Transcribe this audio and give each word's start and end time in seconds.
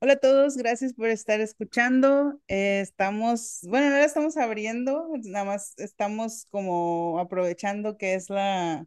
Hola 0.00 0.12
a 0.12 0.16
todos, 0.16 0.56
gracias 0.56 0.94
por 0.94 1.08
estar 1.08 1.40
escuchando. 1.40 2.40
Eh, 2.46 2.80
estamos, 2.80 3.60
bueno, 3.62 3.86
ahora 3.86 4.04
estamos 4.04 4.36
abriendo, 4.36 5.08
nada 5.24 5.44
más 5.44 5.74
estamos 5.78 6.46
como 6.50 7.18
aprovechando 7.18 7.96
que 7.98 8.14
es 8.14 8.30
la 8.30 8.86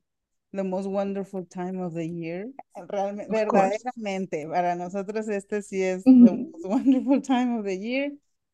the 0.51 0.63
most 0.63 0.87
wonderful 0.87 1.45
time 1.47 1.83
of 1.83 1.93
the 1.95 2.09
year. 2.09 2.47
Realmente, 2.87 3.29
verdaderamente, 3.31 4.47
para 4.47 4.75
nosotros 4.75 5.27
este 5.27 5.61
sí 5.61 5.83
es 5.83 6.03
the 6.03 6.31
most 6.31 6.63
wonderful 6.65 7.21
time 7.21 7.59
of 7.59 7.65
the 7.65 7.77
year. 7.77 8.11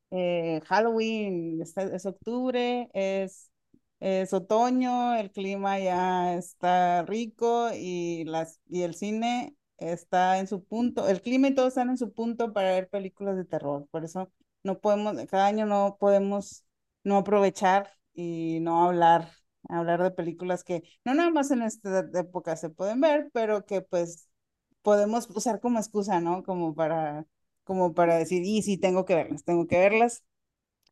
Eh, 0.09 0.61
Halloween 0.65 1.61
está- 1.61 1.83
es 1.95 2.05
octubre, 2.07 2.89
es, 2.93 3.51
es 3.99 4.33
otoño, 4.33 5.15
el 5.15 5.31
clima 5.31 5.79
ya 5.79 6.33
está 6.35 7.03
rico 7.03 7.69
y, 7.75 8.23
las, 8.25 8.59
y 8.67 8.81
el 8.81 8.95
cine 8.95 9.56
está 9.77 10.39
en 10.39 10.47
su 10.47 10.63
punto, 10.63 11.07
el 11.07 11.21
clima 11.21 11.47
y 11.49 11.55
todo 11.55 11.67
están 11.67 11.89
en 11.89 11.97
su 11.97 12.13
punto 12.13 12.53
para 12.53 12.71
ver 12.71 12.89
películas 12.89 13.37
de 13.37 13.45
terror. 13.45 13.87
Por 13.91 14.03
eso 14.05 14.31
no 14.63 14.79
podemos, 14.79 15.15
cada 15.29 15.47
año 15.47 15.65
no 15.65 15.97
podemos 15.99 16.63
no 17.03 17.17
aprovechar 17.17 17.91
y 18.13 18.59
no 18.61 18.83
hablar, 18.85 19.31
hablar 19.69 20.01
de 20.03 20.11
películas 20.11 20.63
que 20.63 20.83
no 21.05 21.13
nada 21.13 21.29
más 21.31 21.51
en 21.51 21.61
esta 21.61 21.99
época 22.15 22.55
se 22.55 22.69
pueden 22.69 23.01
ver, 23.01 23.29
pero 23.33 23.65
que 23.65 23.81
pues 23.81 24.29
podemos 24.81 25.29
usar 25.31 25.59
como 25.59 25.79
excusa, 25.79 26.19
¿no? 26.21 26.43
Como 26.43 26.73
para, 26.75 27.25
como 27.63 27.93
para 27.93 28.15
decir, 28.17 28.43
y 28.43 28.61
sí, 28.61 28.77
tengo 28.77 29.05
que 29.05 29.15
verlas, 29.15 29.43
tengo 29.43 29.67
que 29.67 29.77
verlas. 29.79 30.23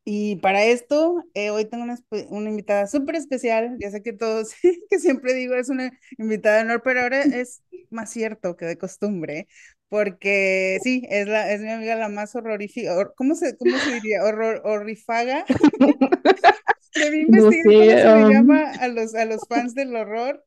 Y 0.08 0.36
para 0.38 0.64
esto, 0.66 1.24
eh, 1.34 1.50
hoy 1.50 1.66
tengo 1.66 1.84
una, 1.84 1.98
una 2.30 2.50
invitada 2.50 2.88
súper 2.88 3.16
especial. 3.16 3.76
Ya 3.80 3.90
sé 3.92 4.04
que 4.04 4.14
todos, 4.14 4.54
que 4.90 5.00
siempre 5.00 5.34
digo 5.34 5.56
es 5.56 5.70
una 5.70 5.92
invitada 6.18 6.58
de 6.58 6.64
honor, 6.64 6.82
pero 6.84 7.02
ahora 7.02 7.24
es 7.32 7.64
más 7.90 8.12
cierto 8.12 8.56
que 8.56 8.66
de 8.66 8.78
costumbre, 8.78 9.48
porque 9.90 10.80
sí, 10.84 11.04
es, 11.10 11.28
la, 11.28 11.52
es 11.52 11.62
mi 11.62 11.70
amiga 11.72 11.96
la 11.96 12.10
más 12.10 12.36
horrorífica. 12.36 12.96
hor- 12.96 13.14
¿cómo 13.18 13.36
se, 13.36 13.58
cómo 13.58 13.80
se 13.80 13.92
diría? 13.92 14.24
Horror, 14.24 14.62
horrifaga. 14.66 15.46
Debí 16.96 17.20
No 17.28 17.52
investigar 17.52 17.74
cómo 17.76 17.98
sé, 17.98 17.98
se 17.98 18.12
le 18.12 18.26
um, 18.26 18.26
llama 18.26 18.72
a 18.74 18.88
los, 18.88 19.16
a 19.16 19.26
los 19.26 19.48
fans 19.48 19.76
del 19.76 19.96
horror, 19.96 20.46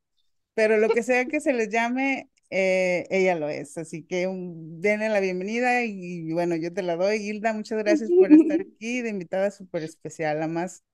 pero 0.54 0.78
lo 0.78 0.92
que 0.92 1.02
sea 1.02 1.26
que 1.26 1.40
se 1.40 1.52
les 1.54 1.70
llame, 1.70 2.30
eh, 2.50 3.06
ella 3.10 3.34
lo 3.36 3.48
es. 3.48 3.76
Así 3.78 4.04
que 4.04 4.26
un, 4.26 4.80
denle 4.80 5.08
la 5.08 5.20
bienvenida 5.20 5.84
y, 5.84 6.32
bueno, 6.32 6.56
yo 6.56 6.72
te 6.72 6.82
la 6.82 6.96
doy. 6.96 7.16
Hilda, 7.18 7.52
muchas 7.52 7.78
gracias 7.78 8.10
por 8.12 8.32
estar 8.32 8.60
aquí 8.62 9.02
de 9.02 9.10
invitada 9.10 9.50
súper 9.50 9.82
especial, 9.84 10.40
la 10.40 10.48
más 10.48 10.84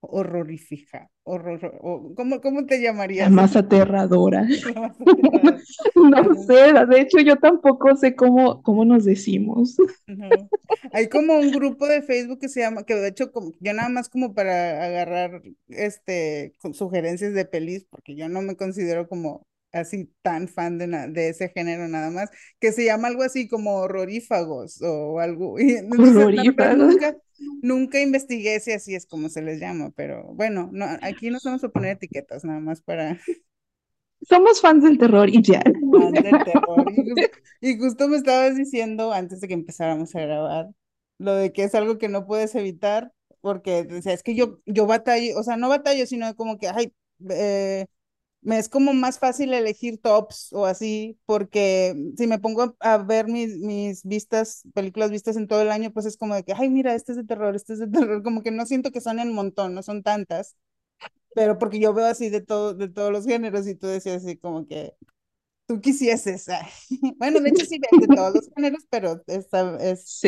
horrorífica. 0.00 1.10
Horror, 1.24 1.78
o- 1.82 2.14
¿cómo, 2.14 2.40
cómo 2.40 2.66
te 2.66 2.80
la 3.18 3.30
llamarías? 3.30 3.30
más 3.30 3.56
aterradora. 3.56 4.46
La 4.74 4.80
más 4.80 5.00
aterradora. 5.00 5.58
No 5.94 6.34
sé, 6.46 6.72
de 6.86 7.00
hecho 7.00 7.18
yo 7.20 7.36
tampoco 7.36 7.94
sé 7.96 8.14
cómo, 8.14 8.62
cómo 8.62 8.84
nos 8.84 9.04
decimos. 9.04 9.76
no. 10.06 10.48
Hay 10.92 11.08
como 11.08 11.34
un 11.38 11.52
grupo 11.52 11.86
de 11.86 12.02
Facebook 12.02 12.40
que 12.40 12.48
se 12.48 12.60
llama, 12.60 12.84
que 12.84 12.94
de 12.94 13.08
hecho 13.08 13.32
como, 13.32 13.52
yo 13.60 13.72
nada 13.74 13.88
más 13.88 14.08
como 14.08 14.34
para 14.34 14.84
agarrar 14.84 15.42
este 15.68 16.54
con 16.60 16.74
sugerencias 16.74 17.34
de 17.34 17.44
pelis, 17.44 17.84
porque 17.90 18.14
yo 18.16 18.28
no 18.28 18.42
me 18.42 18.56
considero 18.56 19.08
como 19.08 19.46
así 19.78 20.12
tan 20.22 20.48
fan 20.48 20.78
de, 20.78 20.86
na- 20.88 21.08
de 21.08 21.30
ese 21.30 21.48
género 21.50 21.88
nada 21.88 22.10
más, 22.10 22.30
que 22.60 22.72
se 22.72 22.84
llama 22.84 23.08
algo 23.08 23.22
así 23.22 23.48
como 23.48 23.76
horrorífagos 23.78 24.80
o 24.82 25.20
algo. 25.20 25.58
Y 25.60 25.72
entonces, 25.76 26.28
nunca, 26.76 27.16
nunca 27.60 28.00
investigué 28.00 28.60
si 28.60 28.72
así 28.72 28.94
es 28.94 29.06
como 29.06 29.28
se 29.28 29.42
les 29.42 29.60
llama, 29.60 29.90
pero 29.96 30.24
bueno, 30.34 30.70
no, 30.72 30.86
aquí 31.02 31.30
nos 31.30 31.44
vamos 31.44 31.64
a 31.64 31.68
poner 31.70 31.92
etiquetas 31.96 32.44
nada 32.44 32.60
más 32.60 32.82
para 32.82 33.18
Somos 34.28 34.60
fans 34.60 34.82
del 34.84 34.98
terror 34.98 35.28
y 35.28 35.42
ya. 35.42 35.62
del 36.20 36.42
terror. 36.42 36.90
Y 36.90 37.08
justo, 37.10 37.28
y 37.60 37.78
justo 37.78 38.08
me 38.08 38.16
estabas 38.16 38.56
diciendo 38.56 39.12
antes 39.12 39.40
de 39.40 39.48
que 39.48 39.54
empezáramos 39.54 40.14
a 40.14 40.20
grabar, 40.20 40.68
lo 41.18 41.34
de 41.34 41.52
que 41.52 41.64
es 41.64 41.74
algo 41.74 41.98
que 41.98 42.08
no 42.08 42.26
puedes 42.26 42.54
evitar, 42.54 43.12
porque 43.40 43.84
decía, 43.84 44.12
es 44.12 44.22
que 44.22 44.34
yo, 44.34 44.58
yo 44.66 44.86
batallo, 44.86 45.38
o 45.38 45.42
sea, 45.42 45.56
no 45.56 45.68
batallo, 45.68 46.06
sino 46.06 46.34
como 46.36 46.58
que, 46.58 46.68
ay, 46.68 46.92
eh, 47.30 47.86
me 48.40 48.58
es 48.58 48.68
como 48.68 48.94
más 48.94 49.18
fácil 49.18 49.52
elegir 49.52 50.00
tops 50.00 50.52
o 50.52 50.66
así, 50.66 51.18
porque 51.26 51.94
si 52.16 52.26
me 52.26 52.38
pongo 52.38 52.76
a, 52.80 52.98
ver 52.98 53.26
mis, 53.28 53.58
mis 53.58 54.04
vistas, 54.04 54.62
películas 54.74 55.10
vistas 55.10 55.36
en 55.36 55.48
todo 55.48 55.62
el 55.62 55.70
año, 55.70 55.92
pues 55.92 56.06
es 56.06 56.16
como 56.16 56.34
de 56.34 56.44
que, 56.44 56.54
ay, 56.56 56.68
mira, 56.70 56.94
este 56.94 57.12
es 57.12 57.18
de 57.18 57.24
terror, 57.24 57.56
este 57.56 57.74
es 57.74 57.78
de 57.80 57.88
terror, 57.88 58.22
como 58.22 58.42
que 58.42 58.50
no 58.50 58.66
siento 58.66 58.90
que 58.92 59.00
son 59.00 59.18
en 59.18 59.32
montón, 59.32 59.74
no 59.74 59.82
son 59.82 60.02
tantas, 60.02 60.56
pero 61.34 61.58
porque 61.58 61.80
yo 61.80 61.94
veo 61.94 62.06
así 62.06 62.30
de 62.30 62.40
todo, 62.40 62.74
de 62.74 62.88
todos 62.88 63.12
los 63.12 63.26
géneros 63.26 63.66
y 63.66 63.74
tú 63.74 63.86
decías 63.88 64.24
así 64.24 64.36
como 64.36 64.66
que 64.66 64.94
tú 65.68 65.80
quisieses. 65.82 66.46
Bueno, 67.18 67.40
de 67.40 67.50
hecho 67.50 67.66
sí 67.66 67.78
ves 67.80 67.98
de 68.00 68.08
todos 68.08 68.34
los 68.34 68.50
géneros, 68.56 68.84
pero 68.90 69.22
esta 69.28 69.76
es, 69.82 70.22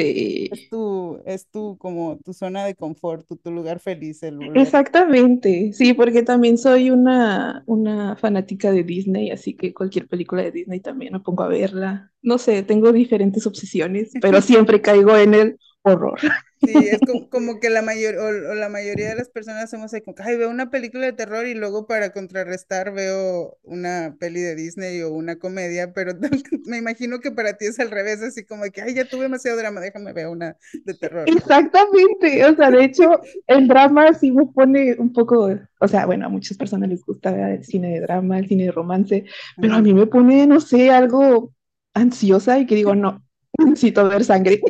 es 0.51 0.61
Sí, 0.61 0.71
tu, 0.71 1.23
es 1.27 1.49
tu 1.51 1.79
como 1.79 2.19
tu 2.21 2.35
zona 2.35 2.67
de 2.67 2.77
confort, 2.77 3.27
tu, 3.29 3.37
tu 3.39 3.53
lugar 3.53 3.81
feliz 3.81 4.23
el 4.25 4.39
volver. 4.41 4.77
exactamente. 4.77 5.73
Sí, 5.73 5.95
porque 5.95 6.23
también 6.23 6.59
soy 6.59 6.91
una, 6.91 7.63
una 7.67 8.17
fanática 8.17 8.73
de 8.73 8.83
Disney, 8.85 9.31
así 9.31 9.57
que 9.57 9.73
cualquier 9.75 10.09
película 10.09 10.43
de 10.43 10.53
Disney 10.53 10.81
también 10.81 11.13
me 11.13 11.21
pongo 11.21 11.43
a 11.43 11.49
verla. 11.49 12.13
No 12.23 12.39
sé, 12.39 12.63
tengo 12.63 12.93
diferentes 12.93 13.47
obsesiones, 13.47 14.17
pero 14.21 14.41
siempre 14.43 14.81
caigo 14.81 15.17
en 15.17 15.35
el 15.35 15.61
horror. 15.83 16.19
Sí, 16.63 16.89
es 16.89 17.03
como, 17.03 17.31
como 17.31 17.59
que 17.59 17.71
la 17.71 17.81
mayor, 17.81 18.17
o, 18.19 18.51
o 18.53 18.55
la 18.55 18.69
mayoría 18.69 19.09
de 19.09 19.15
las 19.17 19.31
personas 19.31 19.71
somos 19.71 19.95
así 19.95 20.03
como, 20.03 20.15
ay, 20.21 20.37
veo 20.37 20.51
una 20.51 20.71
película 20.71 21.07
de 21.07 21.15
terror 21.15 21.47
y 21.47 21.55
luego 21.55 21.87
para 21.87 22.13
contrarrestar 22.13 22.93
veo 22.93 23.59
una 23.63 24.15
peli 24.21 24.41
de 24.43 24.55
Disney 24.55 25.01
o 25.01 25.11
una 25.11 25.37
comedia, 25.37 25.95
pero 25.95 26.13
me 26.67 26.77
imagino 26.77 27.21
que 27.21 27.31
para 27.31 27.57
ti 27.57 27.65
es 27.65 27.81
al 27.81 27.91
revés, 27.91 28.21
así 28.23 28.45
como 28.45 28.65
que, 28.65 28.83
ay, 28.83 28.95
ya 28.95 29.07
tuve 29.09 29.23
demasiado 29.23 29.57
drama, 29.57 29.81
déjame 29.81 30.13
ver 30.13 30.29
una 30.29 30.59
de 30.85 30.95
terror. 30.95 31.27
Exactamente, 31.27 32.45
o 32.45 32.55
sea, 32.57 32.71
de 32.71 32.85
hecho, 32.85 33.21
el 33.47 33.67
drama 33.67 34.13
sí 34.13 34.31
me 34.31 34.47
pone 34.47 34.97
un 34.99 35.13
poco, 35.15 35.51
o 35.81 35.89
sea, 35.89 36.05
bueno, 36.07 36.27
a 36.27 36.29
muchas 36.29 36.59
personas 36.59 36.91
les 36.91 37.03
gusta 37.05 37.53
el 37.55 37.65
cine 37.65 37.95
de 37.95 38.01
drama, 38.01 38.39
el 38.39 38.49
cine 38.49 38.65
de 38.65 38.73
romance, 38.73 39.25
pero 39.61 39.75
a 39.75 39.81
mí 39.83 39.95
me 39.95 40.07
pone, 40.07 40.47
no 40.47 40.61
sé, 40.61 40.91
algo 40.91 41.53
ansiosa 41.95 42.59
y 42.59 42.67
que 42.67 42.75
digo, 42.75 42.95
no, 42.95 43.23
necesito 43.59 44.09
ver 44.09 44.25
sangre. 44.25 44.61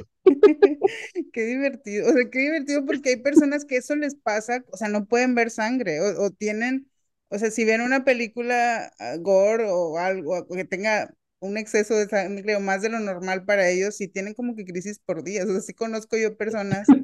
Qué 1.32 1.44
divertido, 1.44 2.08
o 2.10 2.12
sea, 2.12 2.30
qué 2.30 2.38
divertido 2.41 2.84
porque 2.86 3.10
hay 3.10 3.16
personas 3.16 3.64
que 3.64 3.76
eso 3.76 3.96
les 3.96 4.14
pasa, 4.14 4.64
o 4.72 4.76
sea, 4.76 4.88
no 4.88 5.06
pueden 5.06 5.34
ver 5.34 5.50
sangre 5.50 6.00
o, 6.00 6.22
o 6.24 6.30
tienen, 6.30 6.91
o 7.28 7.38
sea, 7.38 7.50
si 7.50 7.64
ven 7.64 7.80
una 7.80 8.04
película 8.04 8.92
ah, 8.98 9.16
gore 9.18 9.64
o 9.68 9.98
algo 9.98 10.38
o 10.38 10.54
que 10.54 10.64
tenga 10.64 11.14
un 11.41 11.56
exceso 11.56 11.94
de 11.96 12.08
sangre 12.08 12.56
o 12.56 12.60
más 12.60 12.82
de 12.82 12.91
lo 12.91 13.00
normal 13.00 13.44
para 13.44 13.68
ellos, 13.68 13.96
sí 13.96 14.08
tienen 14.08 14.34
como 14.34 14.54
que 14.56 14.64
crisis 14.64 14.98
por 15.00 15.22
días, 15.24 15.46
o 15.46 15.52
sea, 15.52 15.60
sí 15.60 15.74
conozco 15.74 16.16
yo 16.16 16.36
personas 16.36 16.94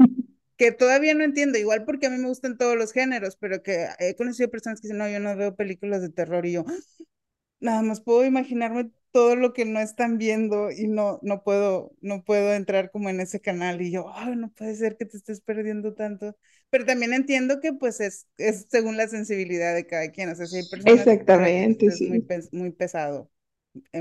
que 0.57 0.73
todavía 0.73 1.15
no 1.15 1.25
entiendo, 1.25 1.59
igual 1.59 1.85
porque 1.85 2.07
a 2.07 2.11
mí 2.11 2.19
me 2.19 2.29
gustan 2.29 2.59
todos 2.59 2.77
los 2.77 2.93
géneros, 2.93 3.37
pero 3.39 3.63
que 3.63 3.89
he 4.01 4.17
conocido 4.17 4.51
personas 4.51 4.81
que 4.81 4.89
dicen, 4.89 4.99
no, 4.99 5.09
yo 5.11 5.21
no 5.21 5.37
veo 5.37 5.57
películas 5.57 6.03
de 6.03 6.11
terror 6.11 6.47
y 6.47 6.53
yo, 6.53 6.65
Nada 7.61 7.83
más 7.83 8.01
puedo 8.01 8.25
imaginarme 8.25 8.91
todo 9.17 9.37
lo 9.37 9.53
que 9.55 9.65
no 9.65 9.81
están 9.81 10.19
viendo 10.19 10.71
y 10.71 10.89
no, 10.89 11.19
no 11.23 11.43
puedo, 11.43 11.93
no 12.03 12.25
puedo 12.25 12.53
entrar 12.55 12.91
como 12.91 13.09
en 13.11 13.21
ese 13.21 13.41
canal 13.41 13.81
y 13.83 13.91
yo, 13.93 14.13
ay, 14.15 14.37
no 14.37 14.51
puede 14.53 14.75
ser 14.77 14.97
que 14.99 15.07
te 15.07 15.17
estés 15.17 15.41
perdiendo 15.41 15.95
tanto. 15.95 16.37
Pero 16.71 16.85
también 16.87 17.15
entiendo 17.15 17.61
que 17.61 17.73
pues 17.73 18.01
es, 18.01 18.27
es 18.39 18.67
según 18.71 18.97
la 18.97 19.09
sensibilidad 19.09 19.75
de 19.75 19.87
cada 19.87 20.11
quien. 20.13 20.31
O 20.31 20.35
sea, 20.35 20.47
si 20.49 20.57
hay 20.59 20.65
personas 20.65 21.09
Exactamente, 21.09 21.91
es 21.91 22.03
muy, 22.05 22.21
sí. 22.21 22.23
pes- 22.23 22.53
muy 22.53 22.73
pesado. 22.73 23.31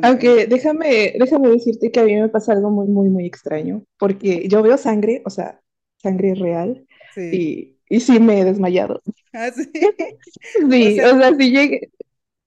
Aunque 0.02 0.46
déjame, 0.48 1.14
déjame 1.20 1.50
decirte 1.50 1.92
que 1.92 2.00
a 2.00 2.04
mí 2.06 2.16
me 2.16 2.30
pasa 2.30 2.54
algo 2.54 2.70
muy, 2.70 2.88
muy, 2.88 3.10
muy 3.10 3.26
extraño, 3.26 3.84
porque 3.98 4.48
yo 4.48 4.62
veo 4.62 4.78
sangre, 4.78 5.22
o 5.26 5.30
sea, 5.30 5.62
sangre 5.98 6.36
real, 6.36 6.88
sí. 7.14 7.48
y, 7.48 7.78
y 7.90 8.00
sí 8.02 8.20
me 8.20 8.40
he 8.42 8.46
desmayado. 8.46 9.02
Ah, 9.34 9.52
sí. 9.52 9.70
O 10.80 10.92
Sí, 10.92 10.92
sea, 10.92 11.10
o 11.14 11.18
sea, 11.18 11.36
sí 11.38 11.52
llegué, 11.52 11.92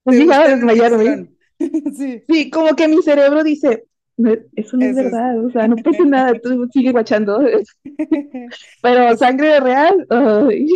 he 0.07 0.13
llegado 0.15 0.43
a 0.45 0.49
desmayarme. 0.49 1.29
Sí, 1.97 2.23
Sí, 2.27 2.49
como 2.49 2.75
que 2.75 2.87
mi 2.87 3.01
cerebro 3.01 3.43
dice, 3.43 3.85
"No, 4.17 4.31
eso 4.55 4.77
no 4.77 4.85
es 4.87 4.93
eso 4.93 5.07
es. 5.07 5.17
verdad, 5.17 5.43
o 5.45 5.51
sea, 5.51 5.67
no 5.67 5.77
pasa 5.81 6.05
nada, 6.05 6.39
tú 6.39 6.67
sigue 6.71 6.91
guachando. 6.91 7.39
Pero 8.81 9.15
sangre 9.17 9.59
real, 9.59 10.05
ay, 10.09 10.67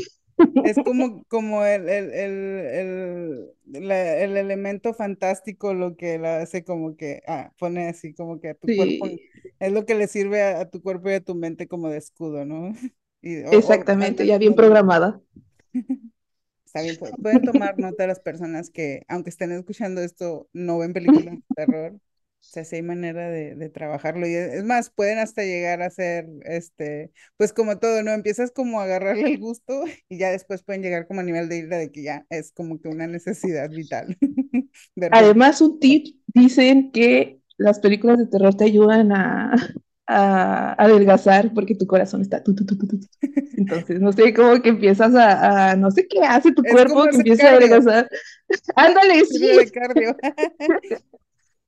Es 0.62 0.80
como, 0.82 1.24
como 1.26 1.66
el, 1.66 1.90
el, 1.90 2.12
el, 2.14 3.52
el, 3.74 3.88
la- 3.88 4.18
el 4.24 4.38
elemento 4.38 4.94
fantástico 4.94 5.74
lo 5.74 5.96
que 5.98 6.18
la 6.20 6.38
hace 6.42 6.64
como 6.64 6.96
que, 6.96 7.22
ah, 7.28 7.52
pone 7.60 7.90
así 7.90 8.14
como 8.14 8.40
que 8.40 8.50
a 8.50 8.56
tu 8.56 8.72
cuerpo, 8.72 9.08
es 9.60 9.72
lo 9.74 9.86
que 9.86 9.96
le 9.96 10.08
sirve 10.08 10.42
a, 10.44 10.62
a 10.62 10.70
tu 10.70 10.82
cuerpo 10.82 11.10
y 11.10 11.14
a 11.16 11.22
tu 11.24 11.36
mente 11.36 11.68
como 11.68 11.90
de 11.90 11.98
escudo, 11.98 12.46
¿no? 12.46 12.74
Y, 13.22 13.44
o, 13.46 13.86
ya 14.26 14.38
bien 14.38 14.56
programada. 14.56 15.22
Está 16.74 16.82
bien, 16.82 16.98
pu- 16.98 17.16
pueden 17.22 17.44
tomar 17.44 17.78
nota 17.78 18.08
las 18.08 18.20
personas 18.20 18.70
que, 18.72 19.04
aunque 19.08 19.30
estén 19.30 19.52
escuchando 19.52 20.02
esto, 20.02 20.50
no 20.54 20.80
ven 20.80 20.94
películas 20.94 21.36
de 21.36 21.44
terror. 21.56 21.94
O 21.96 22.00
sea, 22.46 22.66
sí 22.66 22.78
hay 22.78 22.82
manera 22.82 23.30
de, 23.30 23.56
de 23.56 23.70
trabajarlo. 23.70 24.28
Y 24.28 24.34
es 24.36 24.64
más, 24.66 24.90
pueden 24.90 25.20
hasta 25.20 25.44
llegar 25.44 25.82
a 25.84 25.90
ser, 25.92 26.28
este, 26.46 27.12
pues 27.38 27.54
como 27.54 27.78
todo, 27.80 28.02
¿no? 28.04 28.12
Empiezas 28.12 28.52
como 28.52 28.80
a 28.82 28.84
agarrarle 28.86 29.28
el 29.30 29.38
gusto 29.40 29.84
y 30.10 30.18
ya 30.18 30.32
después 30.32 30.64
pueden 30.64 30.82
llegar 30.82 31.08
como 31.08 31.22
a 31.22 31.24
nivel 31.24 31.48
de 31.50 31.58
ira 31.60 31.78
de 31.78 31.92
que 31.92 32.04
ya 32.04 32.26
es 32.30 32.52
como 32.52 32.80
que 32.82 32.88
una 32.90 33.06
necesidad 33.08 33.70
vital. 33.70 34.18
Además, 35.10 35.62
un 35.62 35.80
tip, 35.80 36.18
dicen 36.28 36.92
que 36.92 37.40
las 37.58 37.80
películas 37.80 38.18
de 38.20 38.28
terror 38.28 38.56
te 38.56 38.66
ayudan 38.66 39.12
a, 39.12 39.54
a 40.08 40.74
adelgazar 40.74 41.54
porque 41.54 41.76
tu 41.76 41.88
corazón 41.88 42.22
está... 42.22 42.44
tu, 42.44 42.54
tu, 42.56 42.66
tu. 42.66 42.78
Entonces, 43.56 44.00
no 44.02 44.12
sé, 44.12 44.34
como 44.34 44.62
que 44.62 44.70
empiezas 44.70 45.16
a, 45.16 45.72
a- 45.72 45.76
no 45.76 45.92
sé 45.92 46.08
qué 46.08 46.20
hace 46.24 46.52
tu 46.54 46.64
Es 46.64 46.72
cuerpo 46.72 47.04
que 47.06 47.16
empieza 47.18 47.48
a 47.48 47.52
adelgazar. 47.56 48.10
Ándale, 48.76 49.26
sí, 49.26 49.50
había 49.50 50.16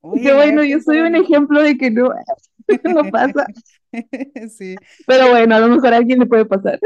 bueno, 0.36 0.62
yo 0.64 0.80
soy 0.80 0.98
un 1.00 1.16
ejemplo 1.16 1.62
de 1.62 1.76
que 1.76 1.90
no, 1.90 2.08
no 2.84 3.10
pasa. 3.10 3.46
Sí, 4.50 4.76
Pero 5.06 5.30
bueno, 5.30 5.54
a 5.56 5.60
lo 5.60 5.68
mejor 5.68 5.94
a 5.94 5.96
alguien 5.98 6.18
le 6.20 6.26
puede 6.26 6.44
pasar. 6.46 6.78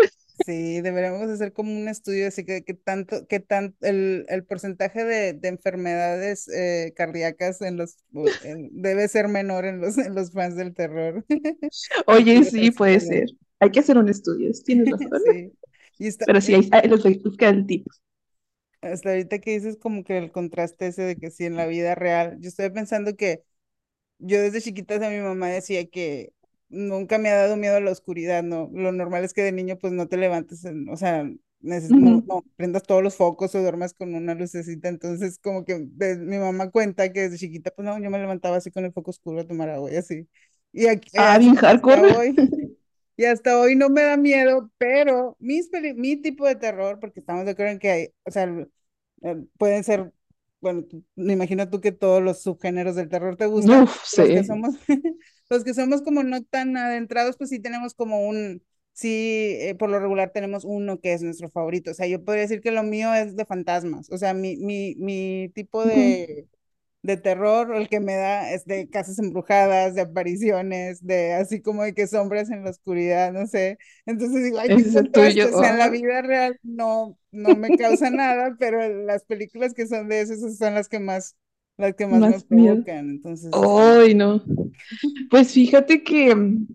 Sí, 0.47 0.81
deberíamos 0.81 1.29
hacer 1.31 1.53
como 1.53 1.71
un 1.77 1.87
estudio 1.89 2.27
así 2.29 2.45
que, 2.47 2.65
que 2.65 2.73
tanto, 2.75 3.27
que 3.29 3.41
tanto 3.41 3.77
el, 3.87 4.25
el 4.29 4.45
porcentaje 4.45 5.05
de, 5.05 5.35
de 5.35 5.49
enfermedades 5.49 6.49
eh, 6.49 6.95
cardíacas 6.97 7.61
en 7.61 7.77
los 7.77 7.97
en- 8.41 8.71
debe 8.73 9.07
ser 9.09 9.29
menor 9.29 9.67
en 9.67 9.81
los, 9.83 9.99
en 9.99 10.15
los 10.15 10.33
fans 10.33 10.57
del 10.57 10.75
terror. 10.75 11.25
Oye, 12.07 12.45
sí, 12.45 12.71
puede 12.71 13.01
ser. 13.01 13.29
Hay 13.61 13.71
que 13.71 13.81
hacer 13.81 13.99
un 13.99 14.09
estudio, 14.09 14.51
tienes 14.65 14.89
razón. 14.91 15.11
Sí. 15.25 15.53
Y 15.99 16.07
está, 16.09 16.27
Pero 16.27 16.41
sí, 16.41 16.55
ahí, 16.55 16.89
los 16.89 17.03
busca 17.23 17.49
el 17.49 17.67
tip. 17.67 17.87
hasta 18.81 19.11
ahorita 19.11 19.39
que 19.41 19.53
dices 19.53 19.77
como 19.79 20.05
que 20.05 20.19
el 20.19 20.33
contraste 20.33 20.87
ese 20.89 21.03
de 21.03 21.17
que 21.17 21.31
sí 21.31 21.45
en 21.47 21.57
la 21.57 21.67
vida 21.67 21.95
real, 21.95 22.39
yo 22.41 22.49
estoy 22.49 22.71
pensando 22.71 23.17
que 23.17 23.45
Yo 24.19 24.41
desde 24.43 24.63
chiquita 24.63 24.97
a 24.97 25.11
mi 25.11 25.19
mamá 25.21 25.49
decía 25.49 25.87
que 25.91 26.33
nunca 26.71 27.19
me 27.19 27.31
ha 27.31 27.37
dado 27.37 27.57
miedo 27.57 27.77
a 27.77 27.81
la 27.81 27.91
oscuridad, 27.93 28.43
¿no? 28.43 28.71
Lo 28.73 28.93
normal 28.93 29.25
es 29.25 29.35
que 29.35 29.43
de 29.43 29.53
niño 29.53 29.79
pues 29.79 29.93
no 29.93 30.09
te 30.09 30.17
levantes, 30.17 30.65
en- 30.65 30.89
o 30.89 30.97
sea, 30.97 31.25
neces- 31.63 31.95
no, 31.97 32.11
Ujú. 32.11 32.23
no, 32.27 32.45
prendas 32.57 32.85
todos 32.85 33.03
los 33.03 33.17
focos 33.17 33.55
o 33.55 33.61
duermas 33.63 33.95
con 33.95 34.15
una 34.15 34.35
lucecita, 34.35 34.89
entonces 34.89 35.39
como 35.39 35.65
que 35.65 35.79
de- 35.93 36.17
mi 36.19 36.39
mamá 36.39 36.71
cuenta 36.71 37.13
que 37.13 37.23
desde 37.23 37.39
chiquita 37.39 37.71
pues 37.73 37.87
no, 37.87 37.99
yo 38.01 38.11
me 38.11 38.19
levantaba 38.19 38.57
así 38.57 38.71
con 38.71 38.85
el 38.85 38.93
foco 38.93 39.11
oscuro 39.11 39.41
a 39.43 39.47
tomar 39.47 39.71
agua 39.71 39.93
y 39.93 39.97
así. 39.97 40.29
Y 40.73 40.87
aquí, 40.87 41.11
Ah, 41.17 41.39
bien 41.39 41.55
hardcore. 41.57 42.03
hoy, 42.09 42.37
y 43.17 43.25
hasta 43.27 43.59
hoy 43.61 43.77
no 43.77 43.89
me 43.91 44.03
da 44.03 44.17
miedo, 44.17 44.71
pero 44.79 45.37
mis 45.41 45.69
peli- 45.69 45.95
mi 45.95 46.17
tipo 46.17 46.47
de 46.47 46.57
terror, 46.57 46.99
porque 47.01 47.21
estamos 47.21 47.45
de 47.45 47.53
acuerdo 47.53 47.73
en 47.73 47.79
que 47.81 47.91
hay, 47.91 48.09
o 48.25 48.31
sea, 48.31 48.49
pueden 49.59 49.85
ser, 49.85 50.13
bueno, 50.61 50.85
me 51.17 51.33
imagino 51.35 51.69
tú 51.71 51.81
que 51.81 51.93
todos 51.93 52.23
los 52.23 52.43
subgéneros 52.43 52.97
del 52.97 53.09
terror 53.09 53.37
te 53.37 53.47
gustan, 53.47 53.83
Uf, 53.83 54.05
los 54.11 54.31
que 54.31 54.45
sí. 54.45 54.45
somos, 54.45 54.75
los 55.51 55.65
que 55.65 55.75
somos 55.75 56.03
como 56.03 56.23
no 56.23 56.43
tan 56.45 56.77
adentrados, 56.77 57.37
pues 57.37 57.51
sí 57.51 57.61
tenemos 57.61 57.95
como 57.95 58.27
un, 58.29 58.63
sí, 58.93 59.57
eh, 59.61 59.75
por 59.79 59.91
lo 59.91 60.01
regular 60.01 60.31
tenemos 60.33 60.65
uno 60.65 61.01
que 61.01 61.13
es 61.15 61.23
nuestro 61.23 61.51
favorito, 61.51 61.91
o 61.93 61.95
sea, 61.95 62.07
yo 62.07 62.25
podría 62.25 62.43
decir 62.43 62.61
que 62.61 62.71
lo 62.73 62.83
mío 62.85 63.13
es 63.15 63.37
de 63.37 63.45
fantasmas, 63.47 64.11
o 64.11 64.19
sea, 64.19 64.35
mi, 64.35 64.57
mi, 64.57 64.95
mi 64.97 65.51
tipo 65.55 65.85
de 65.87 66.49
de 67.03 67.17
terror, 67.17 67.75
el 67.75 67.89
que 67.89 67.99
me 68.01 68.15
da 68.17 68.51
es 68.53 68.67
de 68.67 68.89
casas 68.91 69.19
embrujadas, 69.19 69.95
de 69.95 70.03
apariciones, 70.03 71.05
de 71.07 71.33
así 71.35 71.63
como 71.63 71.83
de 71.83 71.95
que 71.95 72.07
sombras 72.07 72.51
en 72.51 72.63
la 72.65 72.71
oscuridad, 72.71 73.33
no 73.33 73.47
sé. 73.47 73.79
Entonces 74.07 74.45
digo, 74.45 74.59
ay, 74.59 74.73
qué 74.73 74.83
Ese 74.83 74.89
es 74.89 74.95
el 74.97 75.11
tuyo. 75.11 75.45
contraste, 75.45 75.49
o 75.49 75.53
sea, 75.55 75.71
en 75.71 75.79
la 75.79 75.89
vida 75.89 76.21
real 76.23 76.59
no, 76.63 77.19
no 77.31 77.57
me 77.57 77.75
causa 77.75 78.11
nada, 78.11 78.57
pero 78.59 78.87
las 79.05 79.25
películas 79.25 79.73
que 79.75 79.87
son 79.87 80.09
de 80.09 80.21
esas 80.21 80.59
son 80.59 80.75
las 80.75 80.89
que 80.89 81.01
más, 81.01 81.37
las 81.81 81.95
que 81.95 82.07
más 82.07 82.21
me 82.21 82.31
más 82.31 82.51
miedo. 82.51 82.75
provocan. 82.75 83.11
Entonces. 83.11 83.51
Ay, 83.53 84.15
no. 84.15 84.43
Pues 85.31 85.53
fíjate 85.53 86.03
que 86.03 86.35
mm, 86.35 86.67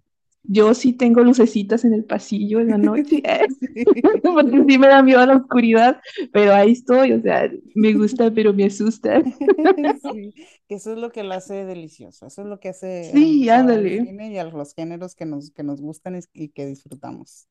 yo 0.44 0.74
sí 0.74 0.94
tengo 0.94 1.24
lucecitas 1.24 1.86
en 1.86 1.94
el 1.94 2.06
pasillo 2.06 2.60
en 2.60 2.70
la 2.70 2.78
noche, 2.78 3.22
Sí. 3.60 3.84
porque 4.24 4.64
sí 4.68 4.78
me 4.78 4.88
da 4.88 5.02
miedo 5.02 5.20
a 5.20 5.26
la 5.26 5.38
oscuridad, 5.38 6.00
pero 6.32 6.54
ahí 6.54 6.72
estoy, 6.72 7.14
o 7.14 7.22
sea, 7.22 7.50
me 7.74 7.94
gusta, 7.94 8.32
pero 8.32 8.54
me 8.54 8.66
asusta. 8.66 9.22
Sí, 10.14 10.34
que 10.68 10.76
eso 10.76 10.94
es 10.94 10.98
lo 10.98 11.12
que 11.12 11.24
la 11.24 11.36
hace 11.36 11.66
deliciosa, 11.66 12.28
eso 12.28 12.42
es 12.42 12.48
lo 12.48 12.60
que 12.60 12.70
hace 12.70 13.12
Sí, 13.12 13.50
al 13.50 13.62
ándale, 13.62 14.04
cine 14.06 14.32
y 14.32 14.38
a 14.38 14.44
los 14.46 14.74
géneros 14.74 15.16
que 15.16 15.26
nos, 15.26 15.52
que 15.52 15.64
nos 15.64 15.82
gustan 15.82 16.20
y, 16.34 16.50
que 16.50 16.66
disfrutamos. 16.66 17.48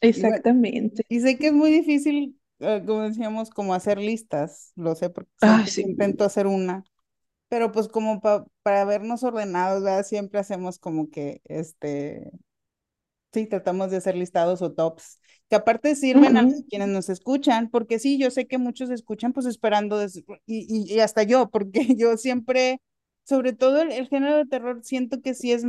Y 0.00 0.08
exactamente. 0.08 1.04
Y 1.08 1.20
sé 1.20 1.38
que 1.38 1.48
es 1.48 1.52
muy 1.52 1.70
difícil, 1.70 2.36
eh, 2.60 2.82
como 2.86 3.02
decíamos, 3.02 3.50
como 3.50 3.74
hacer 3.74 3.98
listas, 3.98 4.72
lo 4.76 4.94
sé 4.94 5.10
porque 5.10 5.30
Ah, 5.40 5.66
siempre 5.66 5.66
sí. 5.66 5.84
intento 5.84 6.24
hacer 6.24 6.46
una, 6.46 6.84
pero 7.48 7.72
pues 7.72 7.88
como 7.88 8.20
pa- 8.22 8.46
para 8.62 8.84
vernos 8.86 9.24
ordenados, 9.24 9.82
¿verdad? 9.84 10.04
Siempre 10.06 10.40
hacemos 10.40 10.78
como 10.80 11.10
que, 11.10 11.42
este, 11.46 12.30
sí, 13.32 13.46
tratamos 13.46 13.90
de 13.90 13.98
hacer 13.98 14.16
listados 14.16 14.62
o 14.62 14.72
tops, 14.72 15.20
que 15.48 15.56
aparte 15.56 15.94
sirven 15.94 16.36
a 16.36 16.44
Ujú, 16.44 16.64
quienes 16.68 16.88
nos 16.88 17.08
escuchan, 17.08 17.70
porque 17.70 17.98
sí, 17.98 18.18
yo 18.18 18.30
sé 18.30 18.46
que 18.46 18.58
muchos 18.58 18.90
escuchan 18.90 19.32
pues 19.32 19.46
esperando, 19.46 19.98
des- 19.98 20.16
y, 20.18 20.24
y, 20.46 20.94
y 20.94 21.00
hasta 21.00 21.22
yo, 21.22 21.50
porque 21.50 21.86
yo 21.98 22.16
siempre, 22.16 22.80
sobre 23.24 23.52
todo 23.52 23.82
el, 23.82 23.92
el 23.92 24.08
género 24.08 24.36
de 24.36 24.46
terror, 24.46 24.80
siento 24.84 25.20
que 25.22 25.34
sí 25.34 25.52
es 25.52 25.64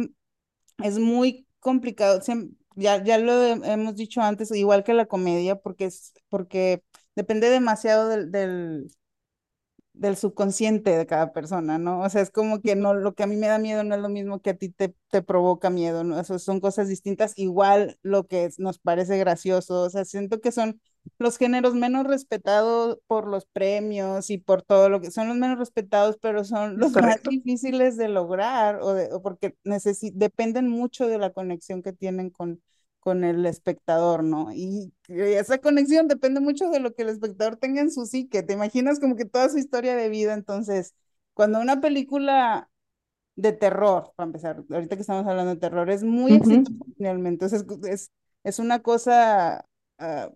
es 0.84 1.00
muy 1.00 1.48
complicado, 1.60 2.22
siem- 2.22 2.56
ya, 2.78 3.04
ya 3.04 3.18
lo 3.20 3.34
he- 3.44 3.74
hemos 3.74 3.96
dicho 3.96 4.22
antes, 4.22 4.52
igual 4.52 4.84
que 4.86 4.94
la 4.96 5.08
comedia, 5.08 5.58
porque 5.58 5.86
es, 5.88 6.14
porque 6.30 6.84
depende 7.16 7.50
demasiado 7.50 8.10
del, 8.10 8.32
del, 8.32 8.88
del 9.94 10.16
subconsciente 10.16 10.92
de 10.96 11.08
cada 11.08 11.34
persona, 11.34 11.80
¿no? 11.80 12.02
O 12.02 12.10
sea, 12.10 12.22
es 12.22 12.30
como 12.30 12.62
que 12.62 12.76
no, 12.76 12.94
lo 12.94 13.16
que 13.16 13.24
a 13.24 13.28
mí 13.28 13.36
me 13.36 13.48
da 13.48 13.58
miedo 13.58 13.84
no 13.84 13.96
es 13.96 14.02
lo 14.02 14.10
mismo 14.10 14.42
que 14.42 14.52
a 14.52 14.54
ti 14.58 14.70
te, 14.70 14.94
te 15.10 15.24
provoca 15.24 15.70
miedo, 15.72 16.04
¿no? 16.04 16.20
Eso 16.20 16.38
son 16.40 16.60
cosas 16.60 16.88
distintas, 16.88 17.34
igual 17.38 17.98
lo 18.04 18.28
que 18.28 18.50
nos 18.60 18.78
parece 18.80 19.18
gracioso, 19.18 19.82
o 19.84 19.90
sea, 19.90 20.06
siento 20.06 20.40
que 20.40 20.52
son 20.52 20.80
los 21.20 21.38
géneros 21.38 21.74
menos 21.76 22.06
respetados 22.08 23.00
por 23.08 23.28
los 23.28 23.46
premios 23.48 24.30
y 24.30 24.38
por 24.38 24.62
todo 24.62 24.90
lo 24.90 25.02
que 25.02 25.12
son 25.12 25.28
los 25.30 25.38
menos 25.38 25.58
respetados, 25.60 26.18
pero 26.22 26.44
son 26.44 26.80
los 26.80 26.96
más 26.98 27.18
correcto. 27.18 27.30
difíciles 27.30 27.98
de 27.98 28.10
lograr 28.10 28.80
o, 28.82 28.94
de, 28.94 29.12
o 29.14 29.22
porque 29.22 29.56
necesi- 29.64 30.12
dependen 30.14 30.70
mucho 30.70 31.08
de 31.08 31.18
la 31.18 31.32
conexión 31.34 31.82
que 31.84 31.94
tienen 31.94 32.30
con, 32.30 32.62
con 33.00 33.24
el 33.24 33.46
espectador, 33.46 34.24
¿no? 34.24 34.52
Y 34.54 34.94
esa 35.10 35.58
conexión 35.60 36.08
depende 36.08 36.40
mucho 36.40 36.70
de 36.70 36.80
lo 36.80 36.94
que 36.94 37.04
el 37.04 37.10
espectador 37.10 37.58
tenga 37.58 37.82
en 37.82 37.92
su 37.92 38.06
psique. 38.06 38.44
Te 38.44 38.54
imaginas 38.54 39.00
como 39.00 39.16
que 39.16 39.26
toda 39.26 39.50
su 39.50 39.58
historia 39.58 39.96
de 39.96 40.10
vida. 40.10 40.34
Entonces, 40.34 40.94
cuando 41.34 41.60
una 41.60 41.82
película 41.82 42.70
de 43.36 43.54
terror, 43.54 44.14
para 44.16 44.28
empezar, 44.28 44.64
ahorita 44.70 44.96
que 44.96 45.02
estamos 45.02 45.28
hablando 45.28 45.54
de 45.56 45.60
terror, 45.62 45.90
es 45.90 46.04
muy 46.04 46.34
Ujú, 46.34 46.34
exitosa 46.34 46.86
finalmente. 46.98 47.46
Entonces, 47.46 47.66
es, 47.84 47.90
es, 47.90 48.12
es 48.44 48.60
una 48.60 48.82
cosa 48.82 49.66
uh, 50.00 50.32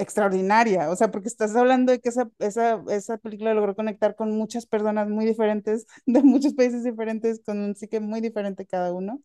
extraordinaria. 0.00 0.90
O 0.90 0.96
sea, 0.96 1.10
porque 1.10 1.28
estás 1.28 1.54
hablando 1.56 1.92
de 1.92 2.00
que 2.00 2.08
esa, 2.10 2.30
esa, 2.40 2.82
esa 2.90 3.18
película 3.18 3.54
logró 3.54 3.74
conectar 3.76 4.16
con 4.16 4.30
muchas 4.32 4.66
personas 4.66 5.08
muy 5.08 5.26
diferentes, 5.26 5.86
de 6.06 6.22
muchos 6.22 6.54
países 6.54 6.84
diferentes, 6.84 7.40
con 7.44 7.58
un 7.60 7.74
psique 7.76 8.00
muy 8.00 8.20
diferente 8.20 8.66
cada 8.66 8.92
uno. 8.92 9.20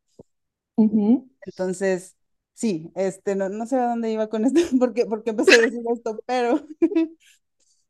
Entonces, 1.46 2.16
sí, 2.54 2.92
este, 2.96 3.36
no, 3.36 3.50
no 3.50 3.66
sé 3.68 3.78
a 3.78 3.90
dónde 3.90 4.12
iba 4.12 4.28
con 4.30 4.46
esto, 4.46 4.60
porque, 4.80 5.06
porque 5.06 5.32
empecé 5.32 5.54
a 5.56 5.58
decir 5.60 5.82
esto, 5.94 6.20
pero, 6.26 6.66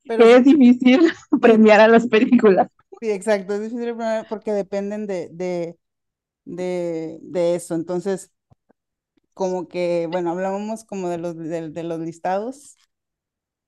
pero 0.08 0.26
Es 0.28 0.44
difícil 0.44 1.10
premiar 1.42 1.80
a 1.80 1.88
las 1.88 2.08
películas. 2.08 2.68
sí, 3.00 3.10
exacto, 3.12 3.54
es 3.56 3.62
difícil 3.62 3.94
poner 3.96 4.26
porque 4.28 4.52
dependen 4.54 5.08
de, 5.08 5.30
de, 5.32 5.78
de, 6.46 7.20
de 7.24 7.56
eso. 7.56 7.76
Entonces, 7.76 8.32
como 9.36 9.68
que, 9.68 10.08
bueno, 10.10 10.32
hablábamos 10.32 10.86
como 10.86 11.10
de 11.10 11.20
los, 11.20 11.38
de, 11.38 11.70
de 11.70 11.84
los 11.84 12.00
listados. 12.00 12.78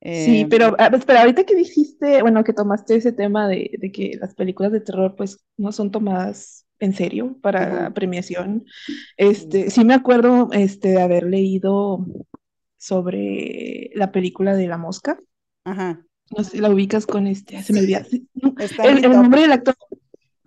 Sí, 0.02 0.42
eh, 0.42 0.48
pero 0.50 0.76
ah, 0.80 0.90
espera, 0.94 1.22
ahorita 1.22 1.44
que 1.44 1.56
dijiste, 1.56 2.22
bueno, 2.22 2.44
que 2.44 2.54
tomaste 2.54 2.96
ese 2.96 3.12
tema 3.12 3.48
de, 3.48 3.72
de 3.78 3.92
que 3.92 4.18
las 4.20 4.34
películas 4.34 4.72
de 4.72 4.80
terror 4.80 5.16
pues 5.16 5.44
no 5.58 5.72
son 5.72 5.92
tomadas 5.92 6.66
en 6.80 6.94
serio 6.94 7.38
para 7.42 7.84
la 7.84 7.94
premiación, 7.94 8.66
este, 9.18 9.70
sí 9.70 9.84
me 9.84 9.96
acuerdo 9.96 10.50
este, 10.52 10.90
de 10.90 11.02
haber 11.02 11.24
leído 11.24 12.06
sobre 12.78 13.90
la 13.96 14.12
película 14.12 14.56
de 14.56 14.68
La 14.68 14.78
Mosca, 14.78 15.20
ajá, 15.66 16.06
no 16.36 16.44
sé 16.44 16.62
la 16.62 16.70
ubicas 16.70 17.08
con 17.08 17.26
este, 17.26 17.62
se 17.64 17.74
me 17.74 17.80
olvida, 17.80 18.06
el, 18.84 19.02
nombre 19.02 19.42
del 19.42 19.52
actor, 19.52 19.76